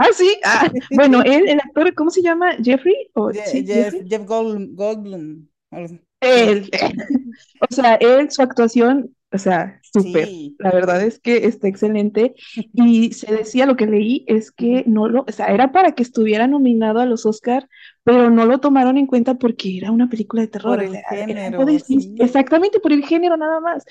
ah, 0.00 0.08
sí, 0.14 0.40
ah, 0.44 0.70
bueno, 0.90 1.22
él, 1.22 1.48
el 1.48 1.60
actor, 1.60 1.94
¿cómo 1.94 2.10
se 2.10 2.22
llama? 2.22 2.52
¿Jeffrey? 2.62 2.94
¿O, 3.14 3.32
Je- 3.32 3.42
sí, 3.44 3.64
Jeff, 3.66 3.72
Jeffrey? 3.72 4.02
Jeff 4.08 4.24
Goldblum, 4.26 4.74
Goldblum, 4.76 5.48
Él, 6.20 6.70
O 7.60 7.66
sea, 7.74 7.94
él, 7.96 8.30
su 8.30 8.42
actuación, 8.42 9.14
o 9.32 9.38
sea, 9.38 9.80
súper. 9.92 10.28
sí, 10.28 10.56
La 10.58 10.70
verdad 10.72 11.02
es 11.02 11.18
que 11.20 11.46
está 11.46 11.68
excelente. 11.68 12.34
Y 12.74 13.12
se 13.14 13.34
decía, 13.34 13.66
lo 13.66 13.76
que 13.76 13.86
leí 13.86 14.24
es 14.28 14.50
que 14.52 14.84
no 14.86 15.08
lo, 15.08 15.24
o 15.28 15.32
sea, 15.32 15.46
era 15.46 15.72
para 15.72 15.92
que 15.92 16.02
estuviera 16.02 16.46
nominado 16.46 17.00
a 17.00 17.06
los 17.06 17.26
Oscar, 17.26 17.68
pero 18.04 18.30
no 18.30 18.46
lo 18.46 18.60
tomaron 18.60 18.98
en 18.98 19.06
cuenta 19.06 19.34
porque 19.36 19.78
era 19.78 19.90
una 19.90 20.08
película 20.10 20.42
de 20.42 20.48
terror. 20.48 20.78
por 20.78 20.82
O 20.82 20.84
el 20.84 20.96
género, 21.08 21.60
sí. 21.78 22.14
exactamente 22.18 22.80
por 22.80 22.92
el 22.92 23.04
género 23.06 23.36
nada 23.36 23.60
más. 23.60 23.84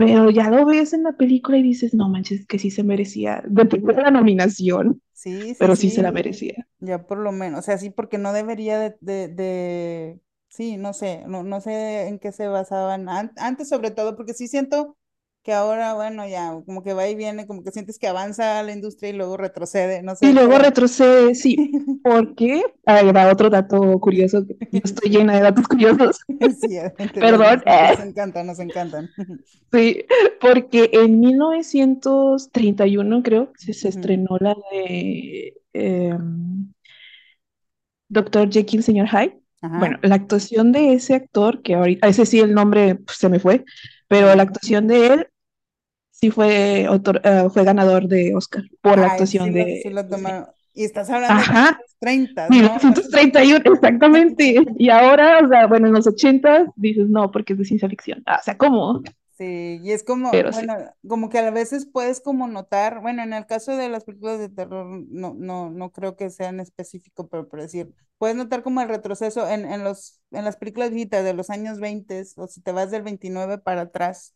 Pero 0.00 0.30
ya 0.30 0.50
lo 0.50 0.66
ves 0.66 0.92
en 0.94 1.04
la 1.04 1.12
película 1.12 1.58
y 1.58 1.62
dices, 1.62 1.94
no 1.94 2.08
manches, 2.08 2.46
que 2.46 2.58
sí 2.58 2.70
se 2.72 2.82
merecía, 2.82 3.42
de 3.46 3.66
primera 3.66 4.02
la 4.04 4.10
nominación, 4.10 5.00
Sí, 5.12 5.54
sí, 5.54 5.58
pero 5.58 5.76
sí 5.76 5.90
se 5.90 6.02
la 6.02 6.12
merecía. 6.12 6.66
Ya 6.78 7.06
por 7.06 7.18
lo 7.18 7.32
menos, 7.32 7.60
o 7.60 7.62
sea, 7.62 7.76
sí, 7.78 7.90
porque 7.90 8.16
no 8.18 8.32
debería 8.32 8.78
de, 8.78 8.96
de, 9.00 9.28
de- 9.28 10.20
sí, 10.48 10.76
no 10.78 10.94
sé, 10.94 11.24
no, 11.26 11.42
no 11.44 11.60
sé 11.60 12.08
en 12.08 12.18
qué 12.18 12.32
se 12.32 12.48
basaban 12.48 13.08
an- 13.10 13.32
antes, 13.36 13.68
sobre 13.68 13.90
todo, 13.90 14.16
porque 14.16 14.32
sí 14.34 14.48
siento 14.48 14.96
que 15.42 15.52
ahora, 15.52 15.94
bueno, 15.94 16.26
ya, 16.28 16.52
como 16.66 16.82
que 16.82 16.92
va 16.94 17.08
y 17.08 17.14
viene, 17.16 17.46
como 17.46 17.62
que 17.64 17.72
sientes 17.72 17.98
que 17.98 18.06
avanza 18.08 18.62
la 18.62 18.72
industria 18.72 19.10
y 19.10 19.12
luego 19.14 19.36
retrocede, 19.36 20.02
no 20.02 20.14
Y 20.20 20.26
sé, 20.26 20.32
luego 20.32 20.48
pero 20.48 20.58
retrocede, 20.58 21.34
sí, 21.34 21.56
porque, 22.02 22.62
ahí 22.84 23.10
va 23.12 23.32
otro 23.32 23.48
dato 23.48 23.98
curioso, 24.00 24.44
yo 24.70 24.80
estoy 24.84 25.10
llena 25.10 25.34
de 25.34 25.40
datos 25.42 25.66
curiosos, 25.66 26.18
sí, 26.60 26.78
perdón, 27.18 27.62
nos 27.80 27.98
encantan, 27.98 28.46
nos 28.46 28.58
encantan. 28.60 29.10
sí, 29.72 30.04
porque 30.40 30.90
en 30.92 31.20
1931 31.20 33.22
creo 33.22 33.52
se 33.56 33.72
Ujú. 33.82 33.88
estrenó 33.88 34.36
la 34.40 34.54
de 34.72 35.54
em, 35.72 36.72
Doctor 38.08 38.50
Jekyll, 38.50 38.82
señor 38.82 39.08
Hyde. 39.08 39.38
Bueno, 39.74 39.98
la 40.02 40.16
actuación 40.16 40.72
de 40.72 40.94
ese 40.94 41.14
actor, 41.14 41.62
que 41.62 41.74
ahorita, 41.74 42.08
ese 42.08 42.26
sí 42.26 42.40
el 42.40 42.54
nombre 42.54 42.96
pues, 42.96 43.18
se 43.18 43.28
me 43.28 43.38
fue, 43.38 43.64
pero 44.08 44.34
la 44.34 44.42
actuación 44.42 44.88
de 44.88 45.06
él 45.06 45.28
sí 46.20 46.30
fue, 46.30 46.86
autor- 46.88 47.20
eh, 47.24 47.48
fue 47.52 47.64
ganador 47.64 48.06
de 48.08 48.34
Oscar 48.34 48.64
por 48.80 48.98
la 48.98 49.06
Ay, 49.06 49.08
actuación 49.08 49.52
lo, 49.56 49.74
sí 49.74 49.90
de... 49.90 49.90
lo 49.90 50.08
de- 50.08 50.08
tomaron. 50.08 50.48
Y 50.72 50.84
estás 50.84 51.10
hablando 51.10 51.42
de 51.42 51.48
Ajá, 51.48 51.80
los 51.80 51.96
30, 51.98 52.50
¿no? 52.50 52.76
O 52.76 52.78
sea, 52.80 52.94
1931, 52.94 53.74
exactamente. 53.74 54.56
Y 54.78 54.90
ahora, 54.90 55.40
o 55.44 55.48
sea, 55.48 55.66
bueno, 55.66 55.88
en 55.88 55.94
los 55.94 56.06
80 56.06 56.66
dices, 56.76 57.08
no, 57.08 57.30
porque 57.30 57.54
es 57.54 57.58
de 57.60 57.64
ciencia 57.64 57.88
ficción. 57.88 58.22
Ah, 58.26 58.38
o 58.40 58.44
sea, 58.44 58.56
¿cómo? 58.58 59.02
Sí, 59.38 59.80
y 59.82 59.92
es 59.92 60.04
como, 60.04 60.30
Pero 60.30 60.52
sí. 60.52 60.66
bueno, 60.66 60.74
como 61.08 61.30
que 61.30 61.38
a 61.38 61.50
veces 61.50 61.86
puedes 61.86 62.20
como 62.20 62.46
notar, 62.46 63.00
bueno, 63.00 63.22
en 63.22 63.32
el 63.32 63.46
caso 63.46 63.74
de 63.74 63.88
las 63.88 64.04
películas 64.04 64.38
de 64.38 64.50
terror, 64.50 64.86
no, 65.08 65.32
no, 65.34 65.70
no 65.70 65.92
creo 65.92 66.14
que 66.14 66.28
sean 66.28 66.60
específico, 66.60 67.26
pero 67.28 67.48
por 67.48 67.62
decir, 67.62 67.94
puedes 68.18 68.36
notar 68.36 68.62
como 68.62 68.82
el 68.82 68.88
retroceso 68.90 69.48
en, 69.48 69.64
en 69.64 69.82
los, 69.82 70.20
en 70.30 70.44
las 70.44 70.56
películas 70.58 70.90
viejitas 70.90 71.24
de 71.24 71.32
los 71.32 71.48
años 71.48 71.80
20, 71.80 72.22
o 72.36 72.46
si 72.48 72.60
te 72.60 72.72
vas 72.72 72.90
del 72.90 73.02
29 73.02 73.56
para 73.58 73.82
atrás, 73.82 74.34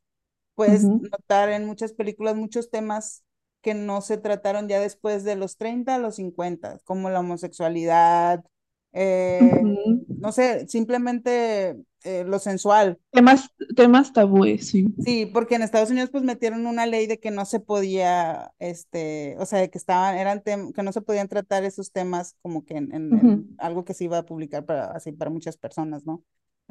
puedes 0.54 0.92
Ujú, 0.92 1.06
notar 1.12 1.50
en 1.50 1.66
muchas 1.66 1.92
películas 1.92 2.36
muchos 2.36 2.70
temas 2.70 3.24
que 3.62 3.74
no 3.74 4.00
se 4.02 4.18
trataron 4.18 4.68
ya 4.68 4.80
después 4.80 5.24
de 5.24 5.36
los 5.36 5.56
30 5.56 5.94
a 5.96 5.98
los 5.98 6.16
50, 6.16 6.78
como 6.84 7.10
la 7.10 7.20
homosexualidad, 7.20 8.44
eh, 8.92 9.64
ujú. 9.64 10.06
no 10.20 10.32
sé, 10.32 10.66
simplemente 10.68 11.76
eh, 12.04 12.24
lo 12.26 12.38
sensual. 12.38 13.00
Temas, 13.12 13.50
temas 13.76 14.12
tabúes, 14.12 14.68
sí. 14.68 14.80
Sí, 14.98 15.26
porque 15.26 15.56
en 15.56 15.62
Estados 15.62 15.90
Unidos 15.90 16.08
pues 16.10 16.24
metieron 16.24 16.66
una 16.66 16.86
ley 16.86 17.06
de 17.06 17.20
que 17.20 17.30
no 17.30 17.44
se 17.44 17.60
podía, 17.60 18.54
este, 18.58 19.36
o 19.38 19.44
sea, 19.44 19.58
de 19.58 19.68
que 19.70 19.76
estaban, 19.76 20.16
eran 20.16 20.42
que 20.42 20.82
no 20.82 20.92
se 20.92 21.02
podían 21.02 21.28
tratar 21.28 21.62
esos 21.64 21.92
temas 21.92 22.36
como 22.40 22.64
que 22.64 22.76
en, 22.78 22.94
en- 22.94 23.14
Ujú, 23.14 23.30
en 23.30 23.54
algo 23.58 23.84
que 23.84 23.92
se 23.94 24.04
iba 24.04 24.16
a 24.18 24.24
publicar 24.24 24.64
para, 24.64 24.86
así 24.92 25.12
para 25.12 25.30
muchas 25.30 25.58
personas, 25.58 26.06
¿no? 26.06 26.24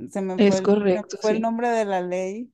Se 0.10 0.22
me 0.22 0.40
fue 0.40 0.58
Es 0.58 0.62
el, 0.62 0.70
correcto, 0.70 1.18
fue 1.22 1.32
el 1.32 1.42
sí. 1.42 1.42
nombre 1.42 1.70
de 1.70 1.86
la 1.86 2.02
ley, 2.02 2.53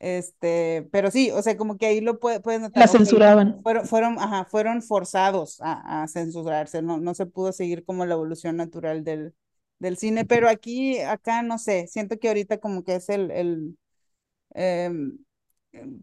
este, 0.00 0.88
pero 0.92 1.10
sí, 1.10 1.30
o 1.30 1.42
sea, 1.42 1.56
como 1.56 1.76
que 1.78 1.86
ahí 1.86 2.00
lo 2.00 2.18
puede- 2.20 2.40
puedes 2.40 2.60
La 2.74 2.86
notar, 2.86 2.90
ok, 2.90 3.08
censuraban. 3.08 3.62
fueron, 3.62 3.86
fueron, 3.86 4.18
ajá, 4.18 4.44
fueron 4.46 4.82
forzados 4.82 5.60
a, 5.60 6.02
a 6.04 6.08
censurarse, 6.08 6.82
no, 6.82 6.98
no 6.98 7.14
se 7.14 7.26
pudo 7.26 7.52
seguir 7.52 7.84
como 7.84 8.06
la 8.06 8.14
evolución 8.14 8.56
natural 8.56 9.04
del, 9.04 9.34
del 9.78 9.96
cine, 9.96 10.24
pero 10.24 10.48
aquí, 10.48 11.00
acá, 11.00 11.42
no 11.42 11.58
sé, 11.58 11.86
siento 11.88 12.18
que 12.18 12.28
ahorita 12.28 12.58
como 12.58 12.84
que 12.84 12.96
es 12.96 13.08
el, 13.08 13.30
el 13.30 13.78
em, 14.54 15.18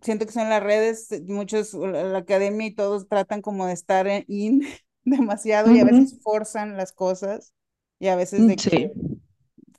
siento 0.01 0.25
que 0.25 0.31
son 0.31 0.49
las 0.49 0.63
redes, 0.63 1.09
muchos, 1.27 1.73
la, 1.73 2.03
la 2.03 2.17
academia 2.19 2.67
y 2.67 2.75
todos 2.75 3.07
tratan 3.07 3.41
como 3.41 3.65
de 3.67 3.73
estar 3.73 4.07
en- 4.07 4.25
in 4.27 4.61
demasiado 5.05 5.71
y 5.71 5.79
a 5.79 5.85
veces 5.85 6.17
forzan 6.23 6.77
las 6.77 6.91
cosas 6.93 7.53
y 7.99 8.07
a 8.07 8.15
veces 8.15 8.45
de 8.47 8.61
que 8.61 8.77
Sí. 8.77 8.91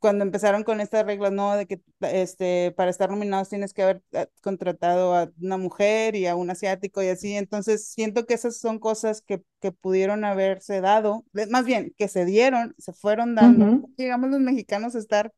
Cuando 0.01 0.25
empezaron 0.25 0.65
con 0.65 0.81
estas 0.81 1.05
reglas, 1.07 1.33
no, 1.33 1.57
de 1.57 1.67
que 1.67 1.81
este, 2.01 2.73
para 2.77 2.91
estar 2.91 3.11
nominados 3.11 3.49
tienes 3.49 3.73
que 3.75 3.83
haber 3.83 4.03
eh, 4.13 4.27
contratado 4.43 5.15
a 5.15 5.31
una 5.41 5.57
mujer 5.59 6.15
y 6.17 6.27
a 6.27 6.37
un 6.37 6.51
asiático 6.51 7.03
y 7.03 7.09
así, 7.09 7.35
entonces 7.37 7.89
siento 7.89 8.27
que 8.27 8.35
esas 8.35 8.59
son 8.59 8.79
cosas 8.79 9.23
que, 9.23 9.43
que 9.61 9.73
pudieron 9.73 10.25
haberse 10.25 10.81
dado, 10.81 11.25
más 11.51 11.65
bien 11.67 11.95
que 11.99 12.09
se 12.09 12.25
dieron, 12.25 12.75
se 12.79 12.93
fueron 12.93 13.35
dando, 13.35 13.67
Ujú. 13.67 13.89
llegamos 13.97 14.31
los 14.31 14.41
mexicanos 14.41 14.95
a 14.95 14.99
estar 14.99 15.33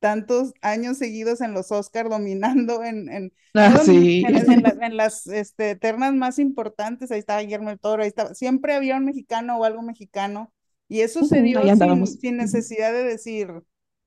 tantos 0.00 0.52
años 0.60 0.98
seguidos 0.98 1.40
en 1.40 1.52
los 1.54 1.72
Oscar 1.72 2.08
dominando 2.08 2.84
en, 2.84 3.08
en 3.10 3.32
no 3.62 3.72
Ah, 3.72 3.76
dominando, 3.76 3.78
sí. 3.78 4.26
en, 4.40 4.52
en 4.52 4.62
la- 4.62 4.76
en 4.86 4.96
las 4.96 5.26
este, 5.26 5.76
ternas 5.76 6.14
más 6.14 6.38
importantes, 6.38 7.10
ahí 7.10 7.18
estaba 7.20 7.40
Guillermo 7.40 7.70
del 7.70 7.78
Toro, 7.80 8.02
ahí 8.02 8.08
estaba, 8.08 8.34
siempre 8.34 8.74
había 8.74 8.96
un 8.96 9.04
mexicano 9.06 9.58
o 9.58 9.64
algo 9.64 9.82
mexicano, 9.82 10.52
y 10.88 11.00
eso 11.00 11.24
se 11.24 11.40
dio 11.42 11.70
sin, 11.70 12.18
sin 12.18 12.36
necesidad 12.36 12.92
de 12.92 13.04
decir, 13.04 13.48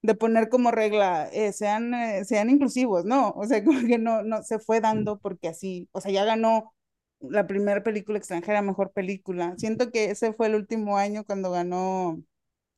de 0.01 0.15
poner 0.15 0.49
como 0.49 0.71
regla, 0.71 1.29
eh, 1.33 1.53
sean, 1.53 1.93
eh, 1.93 2.25
sean 2.25 2.49
inclusivos, 2.49 3.05
¿no? 3.05 3.31
O 3.31 3.45
sea, 3.45 3.63
como 3.65 3.87
que 3.87 3.97
no, 3.97 4.23
no, 4.23 4.43
se 4.43 4.59
fue 4.59 4.81
dando 4.81 5.19
porque 5.19 5.47
así, 5.49 5.89
o 5.91 6.01
sea, 6.01 6.11
ya 6.11 6.25
ganó 6.25 6.73
la 7.19 7.47
primera 7.47 7.83
película 7.83 8.17
extranjera, 8.19 8.61
mejor 8.61 8.91
película. 8.93 9.55
Siento 9.57 9.91
que 9.91 10.11
ese 10.11 10.33
fue 10.33 10.47
el 10.47 10.55
último 10.55 10.97
año 10.97 11.25
cuando 11.25 11.51
ganó 11.51 12.21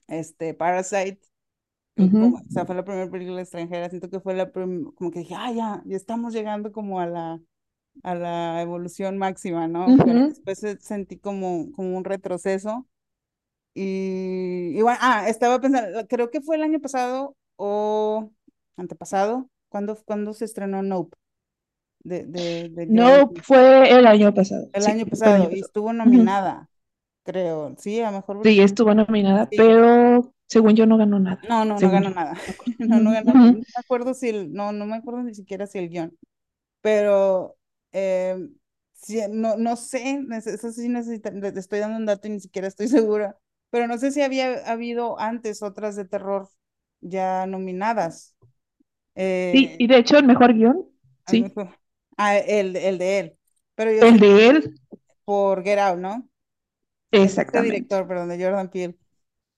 este 0.08 0.54
Parasite, 0.56 1.22
como, 2.18 2.38
o 2.38 2.42
sea, 2.50 2.66
fue 2.66 2.76
la 2.76 2.84
primera 2.84 3.10
película 3.10 3.42
extranjera, 3.42 3.90
siento 3.90 4.10
que 4.10 4.20
fue 4.20 4.34
la 4.36 4.52
prim- 4.52 4.92
como 4.96 5.12
que 5.12 5.20
dije, 5.20 5.36
ah, 5.38 5.52
ya, 5.52 5.82
ya 5.86 5.96
estamos 5.98 6.34
llegando 6.34 6.72
como 6.72 7.00
a 7.00 7.08
la, 7.08 7.40
a 8.04 8.16
la 8.16 8.62
evolución 8.62 9.18
máxima, 9.18 9.68
¿no? 9.68 10.02
Pero 10.04 10.16
ujú. 10.16 10.34
después 10.34 10.60
se- 10.60 10.80
sentí 10.82 11.20
como, 11.20 11.72
como 11.74 11.98
un 11.98 12.06
retroceso. 12.06 12.88
Y, 13.82 14.82
bueno, 14.82 15.00
ah, 15.02 15.30
estaba 15.30 15.62
pensando, 15.62 16.06
creo 16.08 16.30
que 16.32 16.42
fue 16.42 16.58
el 16.58 16.64
año 16.64 16.80
pasado 16.82 17.38
o 17.56 18.32
antepasado, 18.78 19.50
cuando, 19.70 19.96
cuando 20.06 20.34
se 20.34 20.46
estrenó 20.46 20.82
Nope 20.84 21.18
de, 22.02 22.26
de, 22.26 22.70
de 22.70 22.92
Jordan 22.96 23.24
No, 23.24 23.28
Peele. 23.28 23.44
fue 23.44 23.90
el 23.98 24.06
año 24.06 24.34
pasado. 24.34 24.70
El 24.72 24.86
Sí, 24.86 24.92
año 24.92 25.08
fue 25.18 25.30
el 25.30 25.36
año 25.36 25.50
pasado 25.50 25.52
y 25.52 25.60
estuvo 25.60 25.94
nominada, 25.94 26.70
creo. 27.24 27.76
Sí, 27.80 28.02
a 28.02 28.12
mejor 28.12 28.38
Sí, 28.44 28.62
estuvo 28.62 28.94
nominada, 28.94 29.52
Sí, 29.52 29.56
pero 29.56 30.34
según 30.48 30.76
yo 30.76 30.86
no 30.86 30.98
ganó 30.98 31.20
nada. 31.20 31.42
no, 31.42 31.66
no, 31.66 31.80
no 31.80 31.92
ganó 31.92 32.10
yo. 32.10 32.12
nada. 32.12 32.36
No, 32.88 33.00
no 33.00 33.12
ganó. 33.12 33.36
No 33.36 33.42
ujú, 33.44 33.64
me 33.76 33.80
acuerdo 33.80 34.14
si 34.14 34.30
el, 34.30 34.54
no, 34.54 34.72
no 34.72 34.86
me 34.86 34.96
acuerdo 34.96 35.24
ni 35.24 35.34
siquiera 35.36 35.68
si 35.68 35.78
el 35.80 35.90
guion. 35.90 36.18
Pero 36.82 37.58
eh, 37.94 38.38
no, 39.32 39.58
no 39.58 39.76
sé, 39.78 40.22
eso 40.46 40.72
sí 40.72 40.90
necesita, 40.90 41.32
estoy 41.60 41.80
dando 41.80 41.98
un 41.98 42.06
dato 42.06 42.28
y 42.28 42.32
ni 42.32 42.40
siquiera 42.42 42.68
estoy 42.68 42.88
segura. 42.90 43.38
Pero 43.70 43.88
no 43.88 43.98
sé 43.98 44.12
si 44.12 44.22
había 44.22 44.66
habido 44.72 45.20
antes 45.20 45.62
otras 45.64 45.96
de 45.96 46.06
terror 46.06 46.50
ya 47.02 47.46
nominadas. 47.48 48.36
Sí, 49.52 49.76
Eh, 49.76 49.78
y 49.78 49.88
de 49.88 49.98
hecho 49.98 50.18
el 50.18 50.26
mejor 50.26 50.54
guion, 50.54 50.86
sí, 51.26 51.56
mejor- 51.56 51.78
ah, 52.18 52.38
el, 52.38 52.76
el 52.76 52.98
de 52.98 53.20
él. 53.20 53.40
Pero 53.76 53.92
yo 53.94 54.06
el 54.08 54.20
de 54.20 54.48
él, 54.50 54.80
por 55.26 55.64
Get 55.64 55.80
Out, 55.80 56.00
¿no? 56.00 56.30
Este 57.18 57.62
exactamente. 57.62 57.62
director, 57.62 58.08
perdón, 58.08 58.30
de 58.30 58.44
Jordan 58.44 58.70
Peele. 58.72 58.98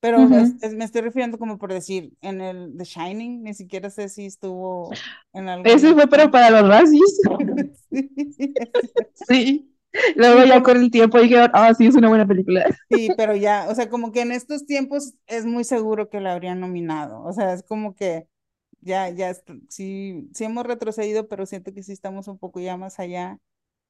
Pero 0.02 0.30
es- 0.34 0.56
Ujú. 0.56 0.62
es- 0.62 0.74
me 0.76 0.86
estoy 0.86 1.02
refiriendo 1.04 1.40
como 1.40 1.58
por 1.60 1.74
decir, 1.74 2.14
en 2.22 2.42
el 2.42 2.76
The 2.78 2.86
Shining, 2.86 3.44
ni 3.44 3.54
siquiera 3.56 3.90
sé 3.92 4.10
si 4.10 4.28
estuvo 4.28 5.04
en 5.34 5.50
Ese 5.64 5.94
algún... 5.94 5.94
fue 5.94 6.08
pero 6.08 6.30
para 6.32 6.50
los 6.50 6.68
racis. 6.70 7.20
Sí, 7.90 8.12
es. 8.56 8.94
Sí. 9.14 9.71
Luego 10.16 10.44
ya 10.46 10.56
como, 10.56 10.64
con 10.64 10.78
el 10.78 10.92
tiempo 10.92 11.20
dijeron, 11.20 11.52
ah, 11.54 11.74
sí, 11.74 11.88
es 11.88 11.96
una 11.96 12.10
buena 12.10 12.28
película. 12.28 12.66
sí, 12.90 13.10
pero 13.18 13.36
ya, 13.36 13.68
o 13.70 13.76
sea, 13.76 13.90
como 13.90 14.12
que 14.12 14.22
en 14.22 14.32
estos 14.32 14.66
tiempos 14.66 15.14
es 15.28 15.46
muy 15.46 15.64
seguro 15.64 16.10
que 16.10 16.22
la 16.22 16.34
habrían 16.34 16.60
nominado. 16.60 17.24
O 17.24 17.34
sea, 17.34 17.54
es 17.54 17.64
como 17.64 17.96
que 17.96 18.28
ya, 18.82 19.10
ya, 19.10 19.34
sí, 19.70 20.30
sí 20.34 20.44
hemos 20.44 20.66
retrocedido, 20.66 21.28
pero 21.28 21.46
siento 21.46 21.74
que 21.74 21.84
sí 21.84 21.92
estamos 21.92 22.28
un 22.28 22.38
poco 22.40 22.60
ya 22.60 22.78
más 22.78 23.00
allá 23.00 23.38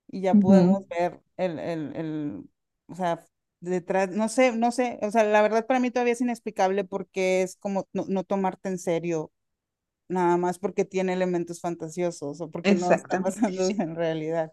y 0.08 0.22
ya 0.22 0.34
podemos 0.36 0.88
ver 0.88 1.22
el, 1.38 1.60
el, 1.60 1.96
el, 1.96 2.43
o 2.88 2.96
sea, 2.96 3.25
detrás, 3.62 4.10
no 4.10 4.27
sé, 4.29 4.51
no 4.51 4.72
sé, 4.72 5.00
o 5.01 5.12
sea, 5.12 5.24
la 5.24 5.41
verdad 5.41 5.65
para 5.67 5.79
mí 5.79 5.91
todavía 5.91 6.13
es 6.13 6.22
inexplicable 6.22 6.84
porque 6.84 7.43
es 7.43 7.55
como 7.58 7.88
no, 7.93 8.05
no 8.08 8.24
tomarte 8.24 8.70
en 8.70 8.79
serio 8.79 9.31
nada 10.12 10.38
más 10.38 10.60
porque 10.60 10.86
tiene 10.86 11.13
elementos 11.13 11.62
fantasiosos 11.62 12.41
o 12.41 12.51
porque 12.51 12.75
no 12.75 12.91
está 12.91 13.22
sí. 13.31 13.75
en 13.79 13.96
realidad. 13.96 14.51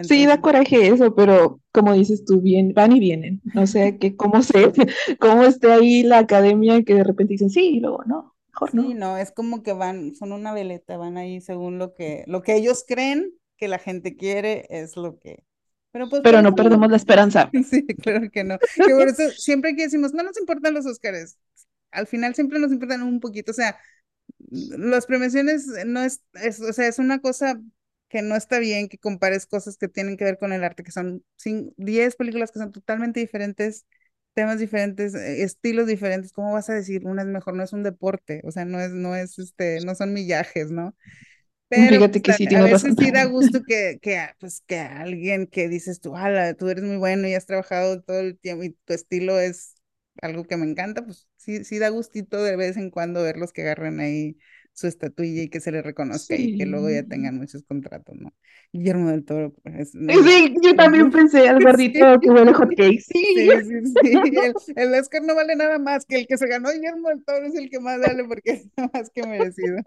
Sí, 0.00 0.24
da 0.26 0.34
Entonces, 0.34 0.38
coraje 0.38 0.88
eso, 0.88 1.14
pero 1.14 1.60
como 1.70 1.92
dices 1.92 2.24
tú, 2.24 2.40
bien, 2.40 2.72
van 2.72 2.92
y 2.92 3.00
vienen. 3.00 3.42
O 3.56 3.66
sea, 3.66 3.98
que 3.98 4.16
cómo 4.16 4.42
se, 4.42 4.72
cómo 5.20 5.44
esté 5.44 5.70
ahí 5.70 6.02
la 6.02 6.18
academia 6.18 6.82
que 6.82 6.94
de 6.94 7.04
repente 7.04 7.34
dicen 7.34 7.50
sí 7.50 7.76
y 7.76 7.80
luego 7.80 8.02
no, 8.06 8.34
mejor 8.48 8.70
sí, 8.70 8.76
no. 8.76 8.94
no, 8.94 9.16
es 9.18 9.32
como 9.32 9.62
que 9.62 9.74
van, 9.74 10.14
son 10.14 10.32
una 10.32 10.54
veleta, 10.54 10.96
van 10.96 11.18
ahí 11.18 11.40
según 11.40 11.78
lo 11.78 11.92
que, 11.92 12.24
lo 12.26 12.42
que 12.42 12.56
ellos 12.56 12.84
creen 12.88 13.34
que 13.58 13.68
la 13.68 13.78
gente 13.78 14.16
quiere 14.16 14.66
es 14.70 14.96
lo 14.96 15.18
que, 15.18 15.44
pero 15.90 16.08
pues 16.08 16.22
Pero 16.22 16.40
no 16.40 16.50
no, 16.50 16.54
perdemos 16.54 16.90
la 16.90 16.96
esperanza. 16.96 17.50
sí, 17.70 17.86
claro 17.86 18.30
que 18.30 18.44
no, 18.44 18.58
que 18.58 18.94
por 18.94 19.08
eso 19.08 19.28
siempre 19.36 19.76
que 19.76 19.84
decimos, 19.84 20.14
no 20.14 20.22
nos 20.22 20.38
importan 20.38 20.72
los 20.72 20.86
Óscares, 20.86 21.38
al 21.90 22.06
final 22.06 22.34
siempre 22.34 22.58
nos 22.58 22.72
importan 22.72 23.02
un 23.02 23.20
poquito, 23.20 23.50
o 23.50 23.54
sea, 23.54 23.78
las 24.48 25.04
premiaciones 25.04 25.66
no 25.86 26.00
es, 26.00 26.22
es, 26.34 26.60
o 26.60 26.72
sea, 26.72 26.88
es 26.88 26.98
una 26.98 27.20
cosa 27.20 27.60
que 28.12 28.22
no 28.22 28.36
está 28.36 28.60
bien 28.60 28.88
que 28.90 28.98
compares 28.98 29.46
cosas 29.46 29.78
que 29.78 29.88
tienen 29.88 30.18
que 30.18 30.24
ver 30.26 30.38
con 30.38 30.52
el 30.54 30.64
arte, 30.64 30.84
que 30.84 30.92
son 30.92 31.24
cin- 31.42 31.74
10 31.78 32.16
películas 32.16 32.52
que 32.52 32.60
son 32.60 32.72
totalmente 32.72 33.20
diferentes, 33.20 33.86
temas 34.34 34.60
diferentes, 34.60 35.14
eh, 35.16 35.42
estilos 35.44 35.88
diferentes. 35.88 36.32
¿Cómo 36.32 36.54
vas 36.54 36.70
a 36.70 36.74
decir 36.74 37.06
una 37.06 37.22
es 37.22 37.28
mejor? 37.28 37.54
No 37.56 37.64
es 37.64 37.74
un 37.74 37.84
deporte, 37.84 38.42
o 38.44 38.52
sea, 38.52 38.66
no 38.66 38.80
es, 38.80 38.92
no 38.92 39.16
es, 39.16 39.38
este, 39.40 39.80
no 39.82 39.94
son 39.96 40.14
millajes, 40.14 40.70
¿no? 40.72 40.96
Pero 41.68 41.98
Fíjate 41.98 42.20
pues, 42.20 42.22
que 42.22 42.32
a, 42.32 42.34
sí, 42.34 42.46
a 42.54 42.62
tienes 42.64 42.68
veces 42.68 42.96
sí 42.98 43.10
da 43.10 43.24
gusto 43.26 43.64
que, 43.64 43.98
que, 44.02 44.28
pues, 44.40 44.62
que 44.66 44.78
alguien 44.78 45.46
que 45.46 45.68
dices 45.68 46.00
tú, 46.00 46.14
ala, 46.16 46.54
tú 46.54 46.68
eres 46.68 46.84
muy 46.84 46.96
bueno 46.98 47.26
y 47.28 47.34
has 47.34 47.46
trabajado 47.46 48.02
todo 48.02 48.20
el 48.20 48.38
tiempo 48.38 48.64
y 48.64 48.72
tu 48.84 48.92
estilo 48.92 49.40
es 49.40 49.74
algo 50.20 50.44
que 50.44 50.56
me 50.58 50.66
encanta, 50.70 51.04
pues 51.04 51.28
sí, 51.36 51.64
sí 51.64 51.78
da 51.78 51.88
gustito 51.88 52.42
de 52.42 52.56
vez 52.56 52.76
en 52.76 52.90
cuando 52.90 53.22
verlos 53.22 53.52
que 53.52 53.62
agarren 53.62 54.00
ahí 54.00 54.36
su 54.74 54.86
estatuilla 54.86 55.42
y 55.42 55.48
que 55.50 55.60
se 55.60 55.72
les 55.72 55.84
reconozca 55.84 56.36
y 56.36 56.50
que 56.52 56.66
luego 56.66 56.90
ya 56.90 57.04
Sí. 57.04 57.08
tengan 57.08 57.36
muchos 57.38 57.62
contratos, 57.64 58.16
¿no? 58.16 58.32
Guillermo 58.72 59.10
del 59.10 59.24
Toro 59.24 59.52
pues. 59.62 59.92
Sí, 60.24 60.54
yo 60.62 60.74
también 60.76 61.10
pensé 61.10 61.48
al 61.48 61.60
Sí, 61.68 61.70
gordito 61.72 62.20
que 62.20 62.30
huele 62.30 62.52
hot 62.54 62.74
cake. 62.76 63.00
Sí. 63.08 63.24
sí, 63.32 63.62
sí, 63.64 63.86
sí. 64.00 64.30
El, 64.42 64.54
el 64.76 65.00
Oscar 65.00 65.22
no 65.22 65.34
vale 65.34 65.56
nada 65.56 65.78
más 65.78 66.04
que 66.06 66.16
el 66.20 66.26
que 66.26 66.38
se 66.38 66.46
ganó 66.48 66.70
Guillermo 66.72 67.08
del 67.08 67.24
Toro 67.24 67.46
es 67.46 67.54
el 67.54 67.70
que 67.70 67.80
más 67.80 68.00
vale 68.00 68.24
porque 68.24 68.50
es 68.52 68.66
más 68.92 69.10
que 69.10 69.24
merecido. 69.26 69.78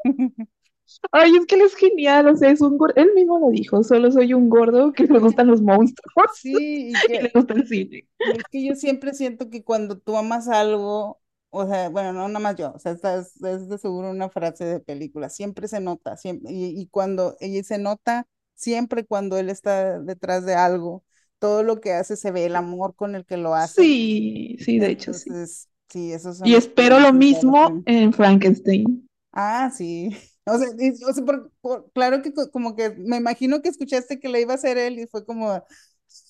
Ay, 1.12 1.36
es 1.36 1.46
que 1.48 1.56
él 1.56 1.62
es 1.62 1.76
genial, 1.76 2.28
o 2.28 2.36
sea, 2.36 2.52
es 2.52 2.62
un 2.62 2.78
gordo, 2.78 2.94
él 2.98 3.12
mismo 3.16 3.40
lo 3.40 3.50
dijo, 3.50 3.84
solo 3.84 4.12
soy 4.12 4.34
un 4.34 4.50
gordo 4.50 4.92
que 4.94 5.06
le 5.06 5.20
gustan 5.20 5.48
los 5.48 5.62
monstruos 5.62 6.14
Sí, 6.28 6.92
y 6.92 7.02
y 7.08 7.20
le 7.20 7.30
que 7.30 7.34
gusta 7.34 7.54
el 7.54 7.68
cine. 7.68 8.08
Es 8.32 8.44
que 8.50 8.66
yo 8.66 8.76
siempre 8.76 9.14
siento 9.14 9.50
que 9.50 9.64
cuando 9.64 10.00
tú 10.00 10.18
amas 10.18 10.48
algo, 10.48 11.22
o 11.56 11.68
sea, 11.68 11.90
bueno, 11.90 12.14
no 12.14 12.28
nada 12.28 12.40
más 12.40 12.56
yo, 12.56 12.74
o 12.74 12.80
sea, 12.80 12.92
esta 12.94 13.16
es, 13.20 13.42
es 13.44 13.70
de 13.70 13.78
seguro 13.78 14.10
una 14.12 14.30
frase 14.30 14.66
de 14.66 14.80
película, 14.80 15.30
siempre 15.30 15.68
se 15.68 15.80
nota, 15.80 16.18
siempre, 16.18 16.52
y, 16.54 16.80
y 16.82 16.88
cuando 16.88 17.36
ella 17.40 17.64
se 17.64 17.78
nota, 17.80 18.28
siempre 18.56 19.06
cuando 19.06 19.38
él 19.38 19.50
está 19.50 20.00
detrás 20.02 20.46
de 20.46 20.56
algo, 20.56 21.04
todo 21.40 21.64
lo 21.64 21.82
que 21.82 21.94
hace 21.94 22.18
se 22.18 22.32
ve, 22.32 22.46
el 22.46 22.56
amor 22.56 22.96
con 22.96 23.16
el 23.16 23.26
que 23.26 23.38
lo 23.38 23.56
hace, 23.56 23.84
Sí, 23.84 24.58
sí, 24.60 24.80
de 24.80 24.88
hecho 24.92 25.14
sí. 25.14 25.32
entonces, 25.32 25.70
sí, 25.90 26.14
esos 26.14 26.38
son 26.40 26.52
Y 26.52 26.56
espero 26.56 27.02
lo 27.02 27.12
mismo 27.12 27.84
en 27.86 28.14
Frankenstein. 28.14 29.06
Ah, 29.32 29.70
sí, 29.76 30.10
o 30.46 30.58
sea, 30.58 30.68
y- 30.80 31.04
o 31.04 31.14
sea, 31.14 31.26
por- 31.26 31.52
por- 31.62 31.92
claro 31.92 32.22
que 32.22 32.34
co- 32.34 32.50
como 32.52 32.76
que 32.76 32.92
me 32.92 33.18
imagino 33.18 33.62
que 33.62 33.70
escuchaste 33.70 34.20
que 34.20 34.30
le 34.30 34.42
iba 34.42 34.54
a 34.54 34.56
hacer 34.56 34.78
él 34.78 35.00
y 35.00 35.08
fue 35.08 35.26
como 35.26 35.64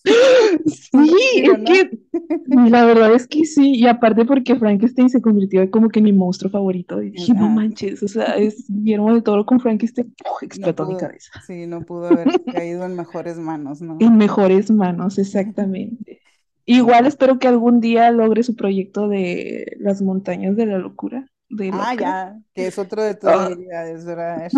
Sí, 0.66 1.44
es 1.44 1.60
que 1.66 2.00
la 2.70 2.86
verdad 2.86 3.14
es 3.14 3.28
que 3.28 3.46
sí, 3.46 3.74
y 3.76 3.88
aparte 3.88 4.26
porque 4.26 4.56
Frankenstein 4.56 5.10
se 5.10 5.22
convirtió 5.22 5.70
como 5.70 5.90
que 5.90 6.00
en 6.00 6.06
mi 6.06 6.14
monstruo 6.14 6.50
favorito, 6.50 7.02
y 7.02 7.12
dije, 7.12 7.34
no 7.34 7.50
manches, 7.50 8.02
o 8.04 8.08
sea, 8.08 8.38
es 8.38 8.66
Guillermo 8.68 9.14
del 9.14 9.24
Toro 9.24 9.46
con 9.46 9.60
Frankenstein, 9.60 10.14
¡puf! 10.18 10.42
No 10.42 10.46
explotó 10.46 10.86
mi 10.88 10.98
cabeza. 10.98 11.32
sí, 11.46 11.68
no 11.68 11.82
pudo 11.82 12.08
haber 12.08 12.28
caído 12.54 12.86
en 12.86 12.96
mejores 12.96 13.38
manos, 13.38 13.82
¿no? 13.82 13.98
En 14.00 14.18
mejores 14.18 14.72
manos, 14.72 15.18
exactamente. 15.18 16.22
Igual 16.66 17.06
espero 17.06 17.38
que 17.38 17.48
algún 17.48 17.80
día 17.80 18.10
logre 18.12 18.42
su 18.42 18.56
proyecto 18.56 19.08
de 19.08 19.76
Las 19.80 20.02
montañas 20.02 20.56
de 20.56 20.66
la 20.66 20.80
locura 20.80 21.32
de 21.50 21.68
Ah, 21.68 21.94
ya, 21.96 22.40
que 22.54 22.68
es 22.68 22.78
otro 22.78 23.04
de 23.04 23.16
tus 23.16 23.30
Ah, 23.30 23.50
debilidades, 23.50 24.06
¿verdad? 24.06 24.46
El 24.46 24.52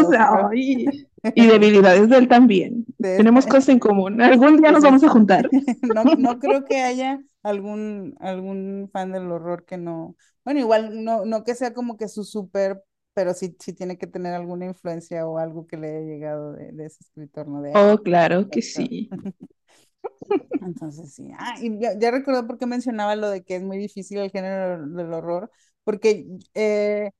o 0.00 0.10
sea, 0.10 0.48
y 1.34 1.46
debilidades 1.46 2.08
de 2.08 2.16
él 2.18 2.28
también. 2.28 2.84
De 2.98 3.16
Tenemos 3.16 3.46
cosas 3.46 3.68
en 3.70 3.78
común. 3.78 4.20
Algún 4.22 4.56
día 4.58 4.72
nos 4.72 4.82
vamos 4.82 5.04
a 5.04 5.08
juntar. 5.08 5.48
no, 5.82 6.04
no 6.16 6.38
creo 6.38 6.64
que 6.64 6.80
haya 6.82 7.20
algún, 7.42 8.16
algún 8.20 8.88
fan 8.92 9.12
del 9.12 9.30
horror 9.30 9.64
que 9.64 9.76
no, 9.78 10.16
bueno, 10.44 10.60
igual 10.60 11.04
no, 11.04 11.24
no 11.24 11.44
que 11.44 11.54
sea 11.54 11.74
como 11.74 11.96
que 11.96 12.08
su 12.08 12.24
súper, 12.24 12.82
pero 13.14 13.34
sí, 13.34 13.56
sí 13.60 13.72
tiene 13.72 13.98
que 13.98 14.06
tener 14.06 14.34
alguna 14.34 14.66
influencia 14.66 15.26
o 15.26 15.38
algo 15.38 15.66
que 15.66 15.76
le 15.76 15.88
haya 15.90 16.00
llegado 16.06 16.52
de, 16.54 16.72
de 16.72 16.86
ese 16.86 16.98
escritor, 17.04 17.48
¿no? 17.48 17.62
De 17.62 17.72
Oh, 17.74 17.98
claro 18.02 18.48
que 18.50 18.62
sí. 18.62 19.10
Entonces, 20.60 21.14
sí. 21.14 21.30
Ah, 21.38 21.54
y 21.60 21.78
ya, 21.80 21.98
ya 21.98 22.10
recordé 22.10 22.42
por 22.44 22.58
qué 22.58 22.66
mencionaba 22.66 23.16
lo 23.16 23.28
de 23.30 23.42
que 23.44 23.56
es 23.56 23.62
muy 23.62 23.78
difícil 23.78 24.18
el 24.18 24.30
género 24.30 24.86
del 24.88 25.12
horror, 25.12 25.50
porque 25.84 26.26
eh, 26.54 27.10